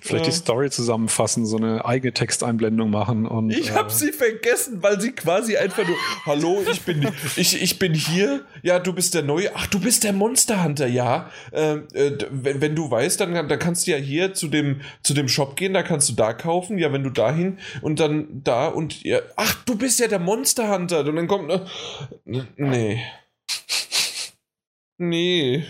Vielleicht 0.00 0.24
Ja. 0.26 0.30
die 0.30 0.36
Story 0.36 0.70
zusammenfassen, 0.70 1.44
so 1.44 1.56
eine 1.56 1.84
eigene 1.84 2.12
Texteinblendung 2.12 2.90
machen 2.90 3.26
und. 3.26 3.50
Ich 3.50 3.70
äh, 3.70 3.72
habe 3.72 3.90
sie 3.90 4.12
vergessen, 4.12 4.82
weil 4.82 5.00
sie 5.00 5.12
quasi 5.12 5.56
einfach 5.56 5.86
nur, 5.86 5.96
hallo, 6.24 6.62
ich 6.70 6.82
bin, 6.82 7.06
ich, 7.36 7.60
ich 7.60 7.78
bin 7.78 7.94
hier. 7.94 8.44
Ja, 8.62 8.78
du 8.78 8.92
bist 8.92 9.14
der 9.14 9.22
Neue. 9.22 9.50
Ach, 9.54 9.66
du 9.66 9.80
bist 9.80 10.04
der 10.04 10.12
Monster 10.12 10.62
Hunter, 10.64 10.86
ja. 10.86 11.30
Ähm, 11.52 11.84
äh, 11.92 12.12
wenn, 12.30 12.60
wenn 12.60 12.74
du 12.76 12.90
weißt, 12.90 13.20
dann, 13.20 13.34
dann 13.34 13.58
kannst 13.58 13.86
du 13.86 13.90
ja 13.90 13.96
hier 13.96 14.34
zu 14.34 14.48
dem, 14.48 14.80
zu 15.02 15.14
dem 15.14 15.28
Shop 15.28 15.56
gehen, 15.56 15.74
da 15.74 15.82
kannst 15.82 16.08
du 16.08 16.14
da 16.14 16.32
kaufen. 16.32 16.78
Ja, 16.78 16.92
wenn 16.92 17.02
du 17.02 17.10
dahin 17.10 17.58
und 17.82 18.00
dann 18.00 18.42
da 18.44 18.68
und 18.68 19.02
ja. 19.02 19.13
Ach, 19.36 19.64
du 19.64 19.76
bist 19.76 20.00
ja 20.00 20.08
der 20.08 20.18
Monster 20.18 20.72
Hunter. 20.72 21.00
Und 21.00 21.16
dann 21.16 21.28
kommt, 21.28 21.48
ne, 21.48 22.48
nee. 22.56 23.04
Nee. 24.98 25.64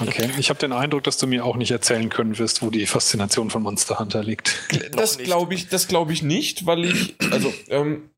Okay, 0.00 0.28
ich 0.38 0.50
habe 0.50 0.58
den 0.58 0.72
Eindruck, 0.72 1.04
dass 1.04 1.18
du 1.18 1.26
mir 1.26 1.44
auch 1.44 1.56
nicht 1.56 1.70
erzählen 1.70 2.08
können 2.08 2.38
wirst, 2.38 2.62
wo 2.62 2.70
die 2.70 2.86
Faszination 2.86 3.50
von 3.50 3.62
Monster 3.62 3.98
Hunter 3.98 4.22
liegt. 4.22 4.52
Das 4.92 5.18
glaube 5.18 5.54
ich, 5.54 5.68
das 5.68 5.86
glaube 5.86 6.12
ich 6.12 6.22
nicht, 6.22 6.66
weil 6.66 6.84
ich, 6.84 7.14
also, 7.30 7.52
ähm, 7.68 8.10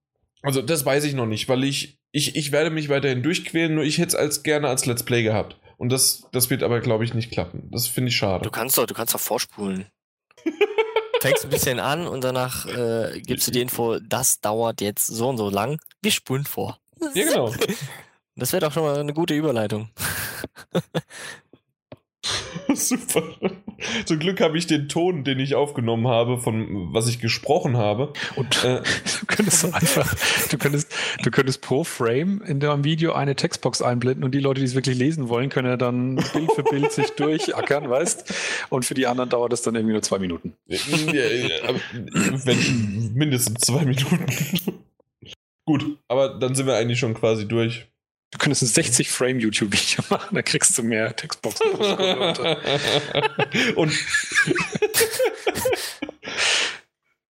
also 0.42 0.62
das 0.62 0.84
weiß 0.84 1.04
ich 1.04 1.14
noch 1.14 1.26
nicht, 1.26 1.48
weil 1.48 1.64
ich, 1.64 1.98
ich, 2.10 2.36
ich 2.36 2.52
werde 2.52 2.70
mich 2.70 2.88
weiterhin 2.88 3.22
durchquälen, 3.22 3.74
nur 3.74 3.84
ich 3.84 3.98
hätte 3.98 4.08
es 4.08 4.14
als 4.14 4.42
gerne 4.42 4.68
als 4.68 4.86
Let's 4.86 5.02
Play 5.02 5.22
gehabt. 5.22 5.58
Und 5.76 5.90
das, 5.90 6.26
das 6.32 6.48
wird 6.48 6.62
aber, 6.62 6.80
glaube 6.80 7.04
ich, 7.04 7.12
nicht 7.12 7.30
klappen. 7.30 7.68
Das 7.70 7.86
finde 7.86 8.10
ich 8.10 8.16
schade. 8.16 8.44
Du 8.44 8.50
kannst 8.50 8.78
doch, 8.78 8.86
du 8.86 8.94
kannst 8.94 9.14
doch 9.14 9.20
vorspulen. 9.20 9.86
Fängst 11.22 11.44
ein 11.44 11.50
bisschen 11.50 11.78
an 11.78 12.08
und 12.08 12.24
danach 12.24 12.66
äh, 12.66 13.20
gibst 13.20 13.46
du 13.46 13.52
die 13.52 13.60
Info, 13.60 13.98
das 14.00 14.40
dauert 14.40 14.80
jetzt 14.80 15.06
so 15.06 15.28
und 15.28 15.38
so 15.38 15.50
lang. 15.50 15.78
Wir 16.00 16.10
spulen 16.10 16.44
vor. 16.44 16.78
Ja, 17.00 17.24
genau. 17.24 17.54
Das 18.34 18.52
wäre 18.52 18.60
doch 18.60 18.72
schon 18.72 18.82
mal 18.82 18.98
eine 18.98 19.12
gute 19.12 19.34
Überleitung. 19.34 19.90
Super. 22.74 23.22
Zum 24.04 24.18
Glück 24.18 24.40
habe 24.40 24.56
ich 24.56 24.66
den 24.66 24.88
Ton, 24.88 25.24
den 25.24 25.40
ich 25.40 25.54
aufgenommen 25.54 26.06
habe, 26.06 26.38
von 26.38 26.92
was 26.92 27.08
ich 27.08 27.18
gesprochen 27.18 27.76
habe. 27.76 28.12
Und 28.36 28.64
äh, 28.64 28.82
du 29.20 29.26
könntest 29.26 29.64
einfach, 29.74 30.14
du 30.50 30.58
könntest, 30.58 30.92
du 31.22 31.30
könntest 31.30 31.60
pro 31.60 31.84
Frame 31.84 32.42
in 32.46 32.60
deinem 32.60 32.84
Video 32.84 33.12
eine 33.12 33.34
Textbox 33.34 33.82
einblenden 33.82 34.24
und 34.24 34.32
die 34.32 34.40
Leute, 34.40 34.60
die 34.60 34.66
es 34.66 34.74
wirklich 34.74 34.96
lesen 34.96 35.28
wollen, 35.28 35.48
können 35.48 35.68
ja 35.68 35.76
dann 35.76 36.16
Bild 36.16 36.52
für 36.54 36.62
Bild 36.62 36.92
sich 36.92 37.10
durchackern, 37.10 37.90
weißt? 37.90 38.32
Und 38.70 38.84
für 38.84 38.94
die 38.94 39.06
anderen 39.06 39.30
dauert 39.30 39.52
es 39.52 39.62
dann 39.62 39.74
irgendwie 39.74 39.94
nur 39.94 40.02
zwei 40.02 40.18
Minuten. 40.18 40.54
Wenn 42.44 43.12
mindestens 43.14 43.60
zwei 43.60 43.84
Minuten. 43.84 44.26
Gut, 45.64 45.98
aber 46.08 46.38
dann 46.40 46.54
sind 46.54 46.66
wir 46.66 46.76
eigentlich 46.76 46.98
schon 46.98 47.14
quasi 47.14 47.46
durch. 47.46 47.86
Du 48.32 48.38
könntest 48.38 48.62
ein 48.62 48.66
60 48.66 49.10
Frame 49.10 49.40
YouTube 49.40 49.72
Video 49.72 50.02
machen, 50.10 50.34
da 50.34 50.42
kriegst 50.42 50.76
du 50.76 50.82
mehr 50.82 51.14
Textboxen. 51.14 51.70
Und 53.76 53.92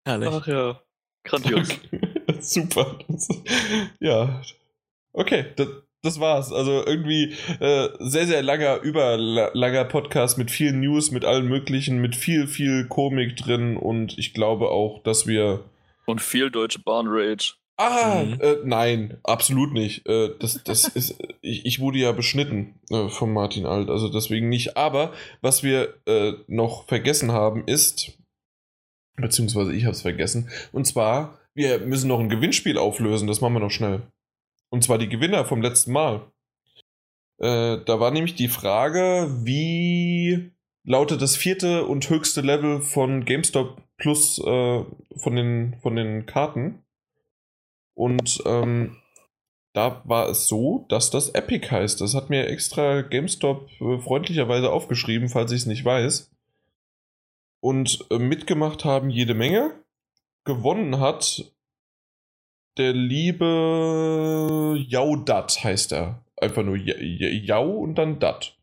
Herrlich. 0.05 0.29
Ach 0.31 0.47
ja, 0.47 0.81
grandios. 1.23 1.69
Super. 2.39 2.97
ja. 3.99 4.41
Okay, 5.13 5.45
das, 5.55 5.67
das 6.01 6.19
war's. 6.19 6.51
Also 6.53 6.85
irgendwie 6.85 7.35
äh, 7.59 7.89
sehr, 7.99 8.25
sehr 8.25 8.41
langer, 8.41 8.81
überlanger 8.81 9.85
Podcast 9.85 10.37
mit 10.37 10.51
vielen 10.51 10.79
News, 10.79 11.11
mit 11.11 11.25
allen 11.25 11.47
möglichen, 11.47 11.99
mit 11.99 12.15
viel, 12.15 12.47
viel 12.47 12.87
Komik 12.87 13.35
drin 13.37 13.77
und 13.77 14.17
ich 14.17 14.33
glaube 14.33 14.69
auch, 14.69 15.03
dass 15.03 15.27
wir. 15.27 15.63
Und 16.05 16.21
viel 16.21 16.49
deutsche 16.49 16.79
Bahn 16.79 17.07
Rage. 17.09 17.55
Ah, 17.77 18.23
mhm. 18.23 18.39
äh, 18.39 18.57
nein, 18.63 19.17
absolut 19.23 19.73
nicht. 19.73 20.07
Äh, 20.07 20.35
das, 20.39 20.63
das 20.63 20.87
ist, 20.95 21.17
ich, 21.41 21.65
ich, 21.65 21.79
wurde 21.79 21.97
ja 21.97 22.11
beschnitten 22.11 22.79
äh, 22.89 23.09
von 23.09 23.33
Martin 23.33 23.65
Alt, 23.65 23.89
also 23.89 24.09
deswegen 24.09 24.49
nicht. 24.49 24.77
Aber 24.77 25.13
was 25.41 25.63
wir 25.63 25.95
äh, 26.05 26.33
noch 26.47 26.85
vergessen 26.87 27.31
haben 27.31 27.63
ist, 27.65 28.17
beziehungsweise 29.15 29.73
ich 29.73 29.85
habe 29.85 29.93
es 29.93 30.01
vergessen, 30.01 30.49
und 30.71 30.85
zwar, 30.85 31.39
wir 31.55 31.79
müssen 31.79 32.07
noch 32.07 32.19
ein 32.19 32.29
Gewinnspiel 32.29 32.77
auflösen, 32.77 33.27
das 33.27 33.41
machen 33.41 33.53
wir 33.53 33.59
noch 33.59 33.71
schnell. 33.71 34.03
Und 34.69 34.83
zwar 34.83 34.97
die 34.97 35.09
Gewinner 35.09 35.45
vom 35.45 35.61
letzten 35.61 35.91
Mal. 35.91 36.31
Äh, 37.39 37.77
da 37.85 37.99
war 37.99 38.11
nämlich 38.11 38.35
die 38.35 38.47
Frage, 38.47 39.29
wie 39.43 40.51
lautet 40.83 41.21
das 41.21 41.35
vierte 41.35 41.85
und 41.85 42.09
höchste 42.09 42.41
Level 42.41 42.81
von 42.81 43.25
GameStop 43.25 43.81
Plus 43.97 44.39
äh, 44.39 44.83
von, 45.15 45.35
den, 45.35 45.77
von 45.81 45.95
den 45.95 46.25
Karten? 46.25 46.82
Und 47.95 48.41
ähm, 48.45 48.97
da 49.73 50.01
war 50.05 50.29
es 50.29 50.47
so, 50.47 50.85
dass 50.89 51.09
das 51.09 51.29
Epic 51.29 51.69
heißt. 51.69 51.99
Das 52.01 52.13
hat 52.13 52.29
mir 52.29 52.47
extra 52.47 53.01
GameStop 53.01 53.69
äh, 53.81 53.99
freundlicherweise 53.99 54.71
aufgeschrieben, 54.71 55.29
falls 55.29 55.51
ich 55.51 55.61
es 55.61 55.65
nicht 55.65 55.83
weiß. 55.83 56.31
Und 57.59 58.05
äh, 58.11 58.19
mitgemacht 58.19 58.85
haben 58.85 59.09
jede 59.09 59.33
Menge. 59.33 59.73
Gewonnen 60.43 60.99
hat 60.99 61.53
der 62.77 62.93
liebe 62.93 64.75
Jaudat 64.87 65.63
heißt 65.63 65.93
er. 65.93 66.23
Einfach 66.41 66.63
nur 66.63 66.75
Jau 66.75 67.69
und 67.69 67.95
dann 67.95 68.19
Dat. 68.19 68.57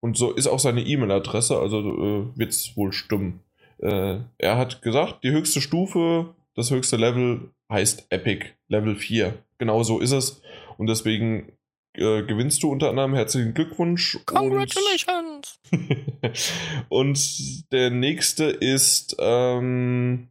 Und 0.00 0.18
so 0.18 0.32
ist 0.32 0.48
auch 0.48 0.58
seine 0.58 0.82
E-Mail-Adresse, 0.82 1.58
also 1.58 1.78
äh, 1.78 2.38
wird 2.38 2.50
es 2.50 2.76
wohl 2.76 2.92
stimmen. 2.92 3.40
Äh, 3.78 4.18
er 4.36 4.58
hat 4.58 4.82
gesagt, 4.82 5.24
die 5.24 5.30
höchste 5.30 5.62
Stufe, 5.62 6.34
das 6.54 6.70
höchste 6.70 6.96
Level 6.96 7.53
heißt 7.70 8.06
Epic 8.10 8.46
Level 8.68 8.96
4. 8.96 9.34
Genau 9.58 9.82
so 9.82 10.00
ist 10.00 10.12
es. 10.12 10.42
Und 10.76 10.88
deswegen 10.88 11.52
äh, 11.94 12.22
gewinnst 12.22 12.62
du 12.62 12.70
unter 12.70 12.90
anderem 12.90 13.14
herzlichen 13.14 13.54
Glückwunsch. 13.54 14.18
Congratulations! 14.26 15.60
Und, 15.70 16.86
und 16.88 17.72
der 17.72 17.90
nächste 17.90 18.44
ist, 18.44 19.16
ähm, 19.20 20.28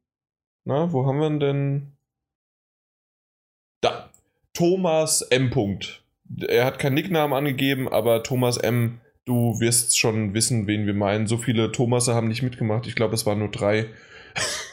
na, 0.66 0.92
wo 0.92 1.06
haben 1.06 1.20
wir 1.20 1.28
ihn 1.28 1.40
denn? 1.40 1.88
Da. 3.82 4.10
Thomas 4.53 5.22
M. 5.24 5.52
Er 6.48 6.66
hat 6.66 6.80
keinen 6.80 6.94
Nicknamen 6.94 7.36
angegeben, 7.36 7.88
aber 7.88 8.24
Thomas 8.24 8.58
M. 8.58 9.00
Du 9.26 9.60
wirst 9.60 9.98
schon 9.98 10.34
wissen, 10.34 10.68
wen 10.68 10.86
wir 10.86 10.94
meinen. 10.94 11.28
So 11.28 11.38
viele 11.38 11.72
Thomasse 11.72 12.14
haben 12.14 12.28
nicht 12.28 12.44
mitgemacht. 12.44 12.88
Ich 12.88 12.95
glaube, 12.95 13.16
es 13.16 13.26
waren 13.26 13.40
nur 13.40 13.52
drei. 13.52 13.88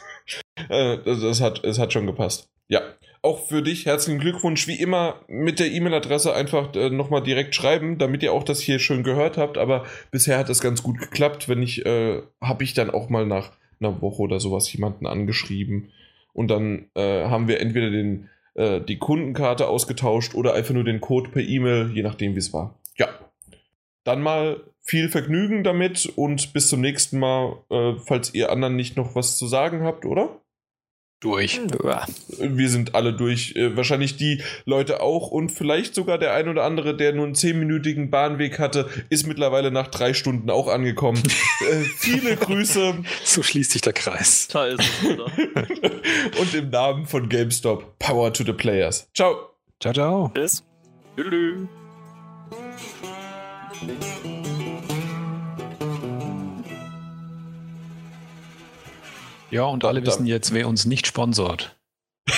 äh, 0.69 0.97
das, 1.03 1.21
das, 1.21 1.41
hat, 1.41 1.63
es 1.63 1.79
hat 1.79 1.93
schon 1.93 2.07
gepasst. 2.07 2.49
Ja, 2.67 2.81
auch 3.21 3.47
für 3.47 3.61
dich 3.61 3.85
herzlichen 3.85 4.19
Glückwunsch. 4.19 4.67
Wie 4.67 4.79
immer 4.79 5.21
mit 5.27 5.59
der 5.59 5.71
E-Mail-Adresse 5.71 6.33
einfach 6.33 6.73
äh, 6.75 6.89
nochmal 6.89 7.21
direkt 7.21 7.53
schreiben, 7.53 7.97
damit 7.97 8.23
ihr 8.23 8.33
auch 8.33 8.43
das 8.43 8.59
hier 8.61 8.79
schön 8.79 9.03
gehört 9.03 9.37
habt. 9.37 9.57
Aber 9.57 9.85
bisher 10.09 10.37
hat 10.37 10.49
das 10.49 10.61
ganz 10.61 10.81
gut 10.81 10.97
geklappt. 10.99 11.47
Wenn 11.47 11.61
ich, 11.61 11.85
äh, 11.85 12.21
habe 12.41 12.63
ich 12.63 12.73
dann 12.73 12.89
auch 12.89 13.09
mal 13.09 13.25
nach 13.25 13.51
einer 13.79 14.01
Woche 14.01 14.21
oder 14.21 14.39
sowas 14.39 14.71
jemanden 14.71 15.05
angeschrieben. 15.05 15.91
Und 16.33 16.49
dann 16.49 16.87
äh, 16.95 17.25
haben 17.25 17.47
wir 17.47 17.59
entweder 17.59 17.89
den, 17.89 18.29
äh, 18.55 18.81
die 18.81 18.97
Kundenkarte 18.97 19.67
ausgetauscht 19.67 20.33
oder 20.33 20.53
einfach 20.53 20.73
nur 20.73 20.83
den 20.83 21.01
Code 21.01 21.29
per 21.29 21.41
E-Mail, 21.41 21.91
je 21.93 22.03
nachdem, 22.03 22.35
wie 22.35 22.39
es 22.39 22.53
war. 22.53 22.79
Ja. 22.97 23.09
Dann 24.03 24.21
mal 24.21 24.63
viel 24.81 25.09
Vergnügen 25.09 25.63
damit 25.63 26.11
und 26.15 26.53
bis 26.53 26.67
zum 26.67 26.81
nächsten 26.81 27.19
Mal, 27.19 27.57
äh, 27.69 27.93
falls 28.05 28.33
ihr 28.33 28.51
anderen 28.51 28.75
nicht 28.75 28.97
noch 28.97 29.15
was 29.15 29.37
zu 29.37 29.47
sagen 29.47 29.83
habt, 29.83 30.05
oder? 30.05 30.41
durch. 31.21 31.59
Wir 32.39 32.69
sind 32.69 32.95
alle 32.95 33.13
durch. 33.13 33.55
Äh, 33.55 33.77
wahrscheinlich 33.77 34.17
die 34.17 34.41
Leute 34.65 35.01
auch 35.01 35.31
und 35.31 35.49
vielleicht 35.49 35.95
sogar 35.95 36.17
der 36.17 36.33
ein 36.33 36.49
oder 36.49 36.63
andere, 36.63 36.97
der 36.97 37.13
nur 37.13 37.25
einen 37.25 37.35
zehnminütigen 37.35 38.09
Bahnweg 38.09 38.59
hatte, 38.59 38.89
ist 39.09 39.27
mittlerweile 39.27 39.71
nach 39.71 39.87
drei 39.87 40.13
Stunden 40.13 40.49
auch 40.49 40.67
angekommen. 40.67 41.21
äh, 41.71 41.81
viele 41.97 42.35
Grüße. 42.35 42.95
So 43.23 43.43
schließt 43.43 43.71
sich 43.71 43.81
der 43.81 43.93
Kreis. 43.93 44.47
Da 44.51 44.65
ist 44.65 44.81
es, 44.81 45.09
oder? 45.09 45.25
und 46.39 46.53
im 46.53 46.69
Namen 46.69 47.05
von 47.05 47.29
GameStop, 47.29 47.97
Power 47.99 48.33
to 48.33 48.43
the 48.43 48.53
Players. 48.53 49.07
Ciao. 49.13 49.51
Ciao, 49.79 49.93
ciao. 49.93 50.27
Bis. 50.29 50.63
Tschüss. 51.15 51.67
Ja, 59.51 59.65
und 59.65 59.83
alle 59.83 60.05
wissen 60.05 60.25
jetzt, 60.25 60.53
wer 60.53 60.67
uns 60.67 60.85
nicht 60.85 61.07
sponsort. 61.07 61.75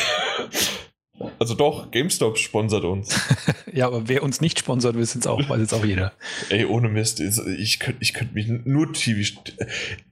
Also 1.39 1.55
doch, 1.55 1.91
GameStop 1.91 2.37
sponsert 2.37 2.85
uns. 2.85 3.19
ja, 3.73 3.87
aber 3.87 4.07
wer 4.07 4.23
uns 4.23 4.39
nicht 4.39 4.59
sponsert, 4.59 4.95
wissen 4.95 5.19
es 5.19 5.27
auch, 5.27 5.49
weiß 5.49 5.59
jetzt 5.59 5.73
auch 5.73 5.83
jeder. 5.83 6.13
Ey, 6.49 6.63
ohne 6.63 6.87
Mist, 6.87 7.19
ich 7.19 7.79
könnte 7.79 8.01
ich 8.01 8.13
könnt 8.13 8.33
mich 8.33 8.47
nur 8.47 8.93
TV. 8.93 9.41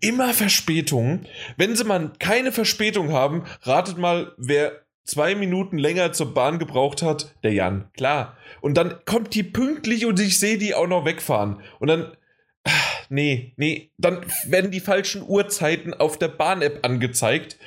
Immer 0.01 0.33
Verspätungen. 0.33 1.25
Wenn 1.55 1.75
sie 1.77 1.85
mal 1.85 2.11
keine 2.19 2.51
Verspätung 2.51 3.13
haben, 3.13 3.43
ratet 3.61 3.97
mal, 3.97 4.33
wer 4.37 4.81
zwei 5.03 5.35
Minuten 5.35 5.77
länger 5.77 6.13
zur 6.13 6.33
Bahn 6.33 6.59
gebraucht 6.59 7.01
hat, 7.01 7.35
der 7.43 7.53
Jan. 7.53 7.89
Klar. 7.93 8.37
Und 8.61 8.75
dann 8.75 8.95
kommt 9.05 9.33
die 9.33 9.43
pünktlich 9.43 10.05
und 10.05 10.19
ich 10.19 10.39
sehe 10.39 10.57
die 10.57 10.75
auch 10.75 10.87
noch 10.87 11.05
wegfahren. 11.05 11.61
Und 11.79 11.87
dann 11.87 12.11
nee, 13.09 13.53
nee, 13.57 13.91
dann 13.97 14.25
werden 14.45 14.71
die 14.71 14.79
falschen 14.79 15.23
Uhrzeiten 15.27 15.93
auf 15.93 16.17
der 16.17 16.29
Bahn-App 16.29 16.85
angezeigt. 16.85 17.57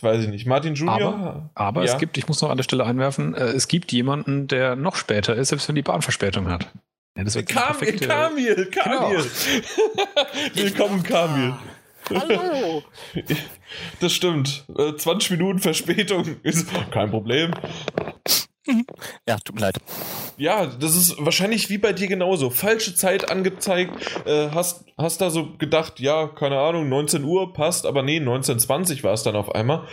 Weiß 0.00 0.22
ich 0.24 0.30
nicht. 0.30 0.46
Martin 0.46 0.74
Junior? 0.74 1.14
Aber, 1.14 1.50
aber 1.54 1.84
ja. 1.84 1.92
es 1.92 1.98
gibt, 1.98 2.16
ich 2.16 2.26
muss 2.26 2.40
noch 2.40 2.50
an 2.50 2.56
der 2.56 2.64
Stelle 2.64 2.86
einwerfen, 2.86 3.34
äh, 3.34 3.44
es 3.48 3.68
gibt 3.68 3.92
jemanden, 3.92 4.48
der 4.48 4.74
noch 4.76 4.96
später 4.96 5.34
ist, 5.34 5.48
selbst 5.48 5.68
wenn 5.68 5.74
die 5.74 5.82
Bahn 5.82 6.00
Verspätung 6.00 6.48
hat. 6.48 6.70
Ja, 7.16 7.24
das 7.24 7.34
Kamil, 7.34 7.98
Kamil, 7.98 8.66
Kamil. 8.70 8.70
Genau. 8.70 9.10
Willkommen, 10.54 11.02
Kamil. 11.02 11.54
Hallo. 12.14 12.82
Das 14.00 14.12
stimmt. 14.12 14.64
20 14.68 15.30
äh, 15.30 15.34
Minuten 15.34 15.58
Verspätung 15.60 16.36
ist 16.42 16.68
kein 16.90 17.10
Problem. 17.10 17.52
Ja, 19.26 19.38
tut 19.38 19.54
mir 19.54 19.62
leid. 19.62 19.78
Ja, 20.36 20.66
das 20.66 20.94
ist 20.96 21.16
wahrscheinlich 21.18 21.70
wie 21.70 21.78
bei 21.78 21.92
dir 21.92 22.06
genauso. 22.06 22.50
Falsche 22.50 22.94
Zeit 22.94 23.30
angezeigt. 23.30 23.92
Äh, 24.26 24.50
hast, 24.50 24.84
hast 24.96 25.20
da 25.20 25.30
so 25.30 25.56
gedacht, 25.56 26.00
ja, 26.00 26.28
keine 26.28 26.58
Ahnung, 26.58 26.88
19 26.88 27.24
Uhr 27.24 27.52
passt, 27.52 27.86
aber 27.86 28.02
nee, 28.02 28.18
19.20 28.18 29.02
war 29.02 29.12
es 29.12 29.22
dann 29.22 29.36
auf 29.36 29.54
einmal. 29.54 29.86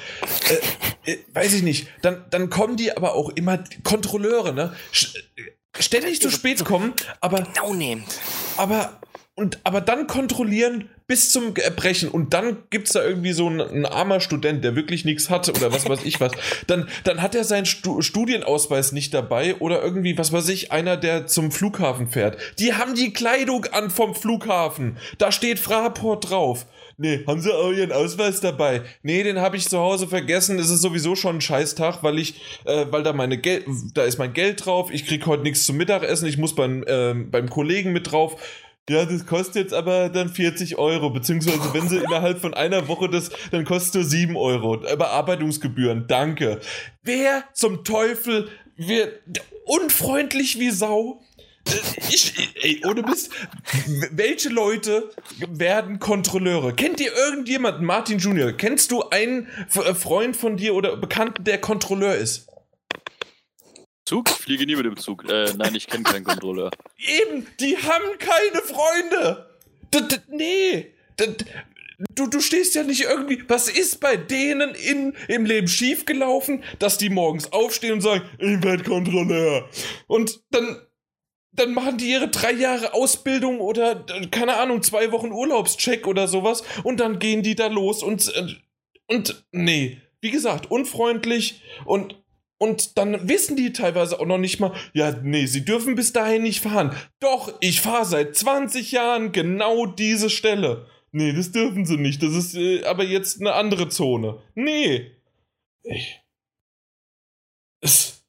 Äh, 1.06 1.12
äh, 1.12 1.18
weiß 1.34 1.54
ich 1.54 1.64
nicht. 1.64 1.88
Dann, 2.02 2.26
dann 2.30 2.50
kommen 2.50 2.78
die 2.78 2.96
aber 2.96 3.16
auch 3.16 3.30
immer 3.30 3.64
Kontrolleure, 3.84 4.54
ne? 4.54 4.74
Ständig 5.80 6.22
zu 6.22 6.30
spät 6.30 6.64
kommen, 6.66 6.94
aber. 7.22 7.48
Aber 8.58 9.00
und 9.38 9.60
aber 9.64 9.82
dann 9.82 10.08
kontrollieren 10.08 10.90
bis 11.06 11.32
zum 11.32 11.56
Erbrechen 11.56 12.10
und 12.10 12.34
dann 12.34 12.58
gibt 12.72 12.88
es 12.88 12.94
da 12.94 13.04
irgendwie 13.04 13.34
so 13.34 13.46
einen, 13.46 13.62
einen, 13.62 13.86
armer 13.86 14.20
Student, 14.20 14.64
der 14.64 14.76
wirklich 14.76 15.06
nichts 15.06 15.30
hat 15.30 15.48
oder 15.48 15.72
was 15.72 15.88
weiß 15.88 16.00
ich 16.06 16.20
was, 16.20 16.32
dann, 16.66 16.90
dann 17.04 17.22
hat 17.22 17.36
er 17.36 17.44
seinen 17.44 17.68
Stu 17.68 18.02
Studienausweis 18.02 18.94
nicht 18.94 19.14
dabei 19.14 19.56
oder 19.58 19.82
irgendwie, 19.82 20.18
was 20.18 20.34
weiß 20.34 20.50
ich, 20.50 20.72
einer, 20.72 20.98
der 20.98 21.28
zum 21.28 21.52
Flughafen 21.52 22.10
fährt. 22.10 22.38
Die 22.58 22.74
haben 22.74 22.96
die 22.96 23.14
Kleidung 23.14 23.66
an 23.66 23.92
vom 23.92 24.16
Flughafen. 24.16 24.98
Da 25.20 25.32
steht 25.32 25.60
Fraport 25.60 26.30
drauf. 26.30 26.66
Nee, 27.00 27.24
haben 27.28 27.42
sie 27.42 27.54
auch 27.54 27.72
ihren 27.72 27.92
Ausweis 27.92 28.40
dabei? 28.40 28.82
Nee, 29.04 29.22
den 29.22 29.40
habe 29.40 29.56
ich 29.56 29.70
zu 29.70 29.78
Hause 29.78 30.08
vergessen. 30.08 30.58
Es 30.58 30.72
ist 30.72 30.82
sowieso 30.82 31.16
schon 31.16 31.36
ein 31.36 31.42
Scheißtag, 31.42 32.02
weil 32.02 32.18
ich, 32.18 32.42
äh, 32.66 32.88
weil 32.90 33.04
da 33.04 33.14
meine 33.14 33.38
Geld, 33.38 33.66
da 33.94 34.04
ist 34.04 34.18
mein 34.18 34.34
Geld 34.34 34.66
drauf. 34.66 34.90
Ich 34.92 35.06
krieg 35.06 35.28
heute 35.28 35.44
nichts 35.44 35.64
zum 35.68 35.78
Mittagessen. 35.78 36.28
Ich 36.28 36.40
muss 36.40 36.56
beim, 36.56 36.84
äh, 36.88 37.14
beim 37.14 37.52
Kollegen 37.52 37.94
mit 37.94 38.12
drauf 38.12 38.38
ja, 38.90 39.06
das 39.06 39.26
kostet 39.26 39.56
jetzt 39.56 39.74
aber 39.74 40.10
dann 40.10 40.30
40 40.30 40.78
Euro, 40.78 41.10
beziehungsweise 41.10 41.74
wenn 41.74 41.90
sie 41.90 41.98
innerhalb 42.06 42.40
von 42.40 42.54
einer 42.54 42.88
Woche 42.88 43.10
das, 43.10 43.30
dann 43.52 43.66
kostet 43.66 44.04
es 44.04 44.10
7 44.12 44.36
Euro. 44.36 44.78
Bearbeitungsgebühren, 44.78 46.08
danke. 46.08 46.62
Wer 47.04 47.44
zum 47.54 47.84
Teufel 47.84 48.50
wird 48.78 49.20
unfreundlich 49.66 50.60
wie 50.60 50.72
Sau? 50.72 51.22
Ich, 52.10 52.34
ey, 52.62 52.82
ohne 52.86 53.02
Mist, 53.02 53.30
welche 54.12 54.48
Leute 54.48 55.10
werden 55.50 56.00
Kontrolleure? 56.00 56.74
Kennt 56.74 57.02
ihr 57.02 57.12
irgendjemanden, 57.14 57.86
Martin 57.86 58.20
Junior? 58.20 58.54
Kennst 58.54 58.92
du 58.92 59.04
einen 59.10 59.48
Freund 59.68 60.38
von 60.38 60.56
dir 60.56 60.74
oder 60.76 60.96
Bekannten, 60.96 61.44
der 61.44 61.60
Kontrolleur 61.60 62.16
ist? 62.16 62.47
Zug? 64.08 64.30
Ich 64.30 64.38
fliege 64.38 64.66
nie 64.66 64.76
mit 64.76 64.86
dem 64.86 64.98
Zug. 64.98 65.30
Äh, 65.30 65.54
nein, 65.58 65.76
ich 65.76 65.88
kenne 65.88 66.04
keinen 66.04 66.24
Kontrolleur. 66.24 66.72
Eben, 66.98 67.46
die 67.60 67.78
haben 67.78 68.18
keine 68.18 68.62
Freunde. 68.64 69.50
D 69.94 70.00
-d 70.00 70.22
nee. 70.30 70.94
D 71.20 71.36
du, 72.16 72.28
du 72.28 72.40
stehst 72.40 72.76
ja 72.76 72.84
nicht 72.84 73.02
irgendwie. 73.02 73.44
Was 73.48 73.68
ist 73.68 74.00
bei 74.00 74.16
denen 74.16 74.76
in, 74.76 75.14
im 75.28 75.46
Leben 75.46 75.68
schiefgelaufen, 75.68 76.64
dass 76.80 76.98
die 76.98 77.10
morgens 77.10 77.52
aufstehen 77.52 77.94
und 77.94 78.02
sagen, 78.02 78.24
ich 78.40 78.64
werde 78.64 78.84
Kontrolleur. 78.84 79.68
Und 80.08 80.40
dann, 80.52 80.78
dann 81.52 81.74
machen 81.74 81.98
die 81.98 82.10
ihre 82.12 82.30
drei 82.30 82.54
Jahre 82.54 82.94
Ausbildung 82.94 83.60
oder, 83.60 84.06
keine 84.32 84.56
Ahnung, 84.56 84.84
zwei 84.84 85.12
Wochen 85.12 85.34
Urlaubscheck 85.34 86.08
oder 86.08 86.30
sowas 86.30 86.64
und 86.84 87.02
dann 87.02 87.20
gehen 87.20 87.44
die 87.44 87.56
da 87.56 87.68
los 87.68 88.04
und, 88.04 88.32
und, 89.08 89.46
nee. 89.52 90.02
Wie 90.20 90.32
gesagt, 90.32 90.72
unfreundlich 90.72 91.62
und 91.86 92.16
und 92.60 92.98
dann 92.98 93.28
wissen 93.28 93.56
die 93.56 93.72
teilweise 93.74 94.20
auch 94.20 94.26
noch 94.26 94.38
nicht 94.38 94.60
mal, 94.60 94.74
ja, 94.94 95.12
nee, 95.12 95.46
sie 95.46 95.64
dürfen 95.64 95.96
bis 95.96 96.14
dahin 96.14 96.44
nicht 96.44 96.62
fahren. 96.62 96.96
Doch, 97.20 97.54
ich 97.62 97.82
fahre 97.82 98.06
seit 98.06 98.36
20 98.36 98.92
Jahren 98.92 99.32
genau 99.32 99.86
diese 99.86 100.30
Stelle. 100.30 100.88
Nee, 101.12 101.34
das 101.34 101.52
dürfen 101.52 101.86
sie 101.86 101.98
nicht. 101.98 102.22
Das 102.22 102.34
ist 102.34 102.56
äh, 102.56 102.84
aber 102.84 103.04
jetzt 103.04 103.40
eine 103.40 103.54
andere 103.54 103.90
Zone. 103.90 104.42
Nee. 104.56 105.12
Ich. 105.84 106.22
Es, 107.82 108.24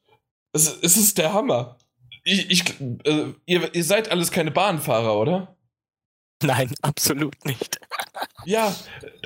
es, 0.52 0.78
es 0.82 0.96
ist 0.96 1.18
der 1.18 1.32
Hammer. 1.32 1.78
Ich, 2.24 2.50
ich, 2.50 2.80
äh, 3.04 3.32
ihr, 3.46 3.74
ihr 3.74 3.84
seid 3.84 4.10
alles 4.10 4.30
keine 4.30 4.50
Bahnfahrer, 4.50 5.18
oder? 5.18 5.56
Nein, 6.42 6.70
absolut 6.82 7.34
nicht. 7.44 7.80
Ja, 8.44 8.74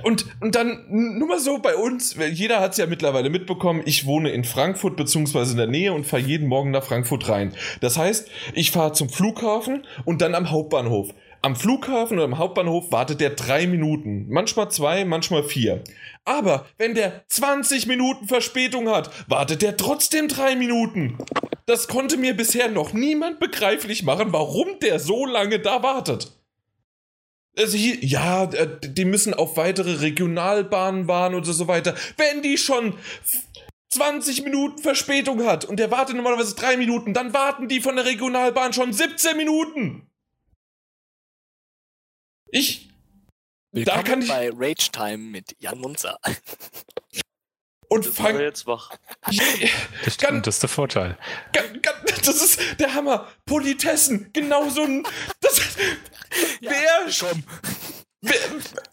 und, 0.03 0.27
und 0.41 0.55
dann 0.55 0.87
nur 0.89 1.29
mal 1.29 1.39
so 1.39 1.59
bei 1.59 1.77
uns, 1.77 2.17
jeder 2.33 2.61
hat 2.61 2.73
es 2.73 2.79
ja 2.79 2.87
mittlerweile 2.87 3.29
mitbekommen, 3.29 3.83
ich 3.85 4.07
wohne 4.07 4.31
in 4.31 4.45
Frankfurt 4.45 4.97
beziehungsweise 4.97 5.53
in 5.53 5.59
der 5.59 5.67
Nähe 5.67 5.93
und 5.93 6.07
fahre 6.07 6.23
jeden 6.23 6.49
Morgen 6.49 6.71
nach 6.71 6.85
Frankfurt 6.85 7.29
rein. 7.29 7.55
Das 7.81 7.99
heißt, 7.99 8.29
ich 8.55 8.71
fahre 8.71 8.93
zum 8.93 9.11
Flughafen 9.11 9.87
und 10.05 10.23
dann 10.23 10.35
am 10.35 10.51
Hauptbahnhof. 10.51 11.11
Am 11.43 11.57
Flughafen 11.57 12.19
oder 12.19 12.25
am 12.25 12.39
Hauptbahnhof 12.39 12.93
wartet 12.93 13.21
der 13.21 13.31
drei 13.31 13.67
Minuten, 13.67 14.27
manchmal 14.29 14.71
zwei, 14.71 15.05
manchmal 15.05 15.43
vier. 15.43 15.83
Aber 16.25 16.67
wenn 16.79 16.95
der 16.95 17.25
20 17.29 17.87
Minuten 17.89 18.29
Verspätung 18.29 18.89
hat, 18.89 19.11
wartet 19.29 19.61
der 19.61 19.77
trotzdem 19.77 20.29
drei 20.29 20.55
Minuten. 20.55 21.19
Das 21.67 21.89
konnte 21.89 22.17
mir 22.17 22.37
bisher 22.37 22.71
noch 22.71 22.93
niemand 22.93 23.41
begreiflich 23.41 24.05
machen, 24.05 24.33
warum 24.33 24.79
der 24.81 24.99
so 24.99 25.27
lange 25.27 25.59
da 25.59 25.83
wartet. 25.83 26.33
Also 27.57 27.77
hier, 27.77 28.03
ja, 28.03 28.45
äh, 28.45 28.79
die 28.83 29.05
müssen 29.05 29.35
auf 29.35 29.57
weitere 29.57 30.01
Regionalbahnen 30.01 31.07
warten 31.07 31.35
oder 31.35 31.53
so 31.53 31.69
weiter. 31.69 31.95
Wenn 32.17 32.43
die 32.43 32.57
schon 32.57 32.99
20 33.91 34.43
Minuten 34.45 34.79
Verspätung 34.79 35.45
hat 35.45 35.67
und 35.67 35.77
der 35.77 35.91
wartet 35.91 36.17
normalerweise 36.17 36.55
3 36.55 36.79
Minuten, 36.79 37.13
dann 37.13 37.35
warten 37.35 37.69
die 37.69 37.81
von 37.81 37.97
der 37.97 38.07
Regionalbahn 38.07 38.73
schon 38.73 38.93
17 38.93 39.37
Minuten. 39.37 40.11
Ich. 42.51 42.89
Willkommen 43.71 43.97
da 43.97 44.03
kann 44.03 44.23
ich. 44.23 44.29
bei 44.29 44.51
Rage 44.53 44.91
Time 44.91 45.19
mit 45.19 45.57
Jan 45.59 45.79
Munzer. 45.79 46.19
Und 47.89 48.07
fang. 48.07 48.41
jetzt 48.41 48.67
wach. 48.67 48.91
Das, 49.27 50.15
stimmt, 50.15 50.47
das 50.47 50.55
ist 50.55 50.63
der 50.63 50.71
Vorteil. 50.71 51.19
Das 52.25 52.43
ist 52.43 52.81
der 52.81 52.95
Hammer. 52.95 53.29
Politessen. 53.45 54.31
Genau 54.33 54.71
so 54.71 54.83
ein. 54.83 55.03
Das, 55.43 55.61
ja, 56.61 56.71
wer. 56.71 57.13
Schon. 57.13 57.45
Wer, 58.25 58.37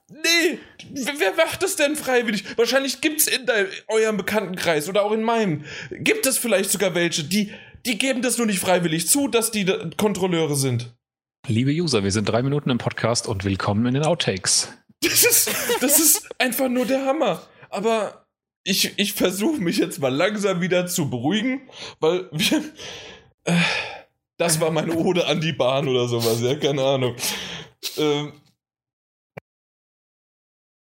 nee, 0.10 0.60
wer 1.18 1.36
macht 1.36 1.62
das 1.62 1.76
denn 1.76 1.96
freiwillig? 1.96 2.58
Wahrscheinlich 2.58 3.00
gibt 3.00 3.22
es 3.22 3.28
in 3.28 3.46
de, 3.46 3.68
eurem 3.88 4.18
Bekanntenkreis 4.18 4.90
oder 4.90 5.04
auch 5.04 5.12
in 5.12 5.22
meinem, 5.22 5.66
gibt 5.92 6.26
es 6.26 6.40
vielleicht 6.40 6.72
sogar 6.72 6.96
welche, 6.96 7.24
die, 7.24 7.54
die 7.86 8.00
geben 8.00 8.24
das 8.24 8.40
nur 8.40 8.48
nicht 8.48 8.60
freiwillig 8.60 9.08
zu, 9.08 9.28
dass 9.28 9.52
die 9.52 9.66
Kontrolleure 9.98 10.56
sind. 10.56 10.96
Liebe 11.48 11.72
User, 11.72 12.04
wir 12.04 12.12
sind 12.12 12.28
drei 12.28 12.42
Minuten 12.42 12.72
im 12.72 12.80
Podcast 12.80 13.28
und 13.28 13.46
willkommen 13.46 13.86
in 13.86 13.94
den 13.94 14.04
Outtakes. 14.04 14.70
Das 15.02 15.24
ist, 15.24 15.52
das 15.80 16.00
ist 16.00 16.28
einfach 16.40 16.68
nur 16.68 16.86
der 16.86 17.06
Hammer. 17.06 17.44
Aber 17.70 18.26
ich, 18.64 18.98
ich 18.98 19.14
versuche 19.14 19.62
mich 19.62 19.78
jetzt 19.78 20.00
mal 20.00 20.14
langsam 20.14 20.60
wieder 20.62 20.88
zu 20.88 21.10
beruhigen, 21.10 21.62
weil 22.00 22.28
wir. 22.32 22.64
Äh, 23.46 23.54
das 24.40 24.60
war 24.60 24.72
meine 24.72 24.96
Ode 24.96 25.28
an 25.28 25.42
die 25.42 25.52
Bahn 25.52 25.88
oder 25.88 26.08
sowas, 26.08 26.42
ja, 26.42 26.56
keine 26.56 26.84
Ahnung. 26.84 27.16
Ähm, 27.98 28.34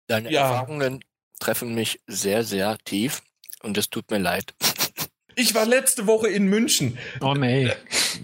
Deine 0.07 0.31
ja. 0.31 0.43
Erfahrungen 0.43 1.05
treffen 1.39 1.75
mich 1.75 2.01
sehr, 2.07 2.45
sehr 2.45 2.79
tief 2.79 3.23
und 3.63 3.77
es 3.77 3.91
tut 3.91 4.11
mir 4.11 4.19
leid. 4.19 4.55
Ich 5.39 5.55
war 5.55 5.67
letzte 5.67 6.09
Woche 6.09 6.27
in 6.27 6.49
München. 6.49 6.99
Oh 7.21 7.33
nee. 7.33 7.71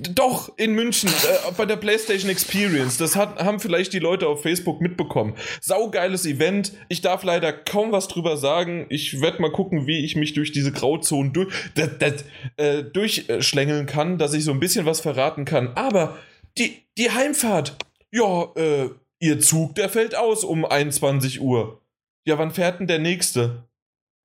Doch, 0.01 0.52
in 0.59 0.73
München, 0.75 1.10
äh, 1.10 1.52
bei 1.57 1.65
der 1.65 1.76
PlayStation 1.76 2.28
Experience. 2.28 2.99
Das 2.99 3.15
hat, 3.15 3.39
haben 3.39 3.60
vielleicht 3.60 3.93
die 3.93 4.01
Leute 4.01 4.26
auf 4.26 4.43
Facebook 4.43 4.81
mitbekommen. 4.81 5.36
Saugeiles 5.60 6.26
Event. 6.26 6.73
Ich 6.89 7.02
darf 7.02 7.23
leider 7.23 7.52
kaum 7.52 7.93
was 7.93 8.09
drüber 8.09 8.36
sagen. 8.36 8.86
Ich 8.89 9.20
werde 9.20 9.41
mal 9.41 9.52
gucken, 9.52 9.86
wie 9.86 10.05
ich 10.05 10.17
mich 10.17 10.33
durch 10.33 10.51
diese 10.51 10.73
Grauzonen 10.73 11.33
durch, 11.33 11.55
das, 11.76 11.91
das, 12.01 12.25
äh, 12.57 12.83
durchschlängeln 12.83 13.86
kann, 13.86 14.18
dass 14.18 14.34
ich 14.34 14.43
so 14.43 14.51
ein 14.51 14.59
bisschen 14.59 14.84
was 14.84 15.01
verraten 15.01 15.44
kann. 15.44 15.68
Aber 15.76 16.18
die, 16.59 16.83
die 16.99 17.12
Heimfahrt, 17.12 17.76
ja, 18.10 18.52
äh, 18.57 18.91
ihr 19.20 19.39
Zug, 19.39 19.76
der 19.76 19.89
fällt 19.89 20.17
aus 20.17 20.43
um 20.43 20.65
21 20.65 21.41
Uhr. 21.41 21.81
Ja, 22.26 22.39
wann 22.39 22.51
fährt 22.51 22.81
denn 22.81 22.89
der 22.89 22.99
nächste? 22.99 23.62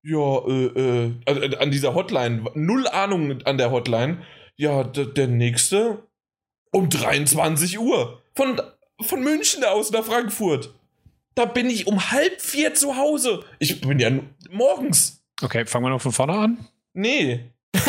Ja, 0.03 0.39
äh, 0.47 0.65
äh, 0.65 1.11
äh, 1.25 1.57
an 1.57 1.71
dieser 1.71 1.93
Hotline, 1.93 2.45
null 2.53 2.87
Ahnung 2.87 3.41
an 3.43 3.57
der 3.57 3.71
Hotline. 3.71 4.23
Ja, 4.55 4.83
der 4.83 5.27
nächste 5.27 6.03
um 6.71 6.89
23 6.89 7.79
Uhr. 7.79 8.21
Von, 8.35 8.61
von 9.01 9.23
München 9.23 9.63
aus 9.63 9.91
nach 9.91 10.03
Frankfurt. 10.03 10.73
Da 11.35 11.45
bin 11.45 11.69
ich 11.69 11.87
um 11.87 12.11
halb 12.11 12.41
vier 12.41 12.73
zu 12.73 12.97
Hause. 12.97 13.43
Ich 13.59 13.79
bin 13.81 13.99
ja 13.99 14.11
morgens. 14.49 15.23
Okay, 15.41 15.65
fangen 15.65 15.85
wir 15.85 15.89
noch 15.89 16.01
von 16.01 16.11
vorne 16.11 16.33
an? 16.33 16.67
Nee. 16.93 17.45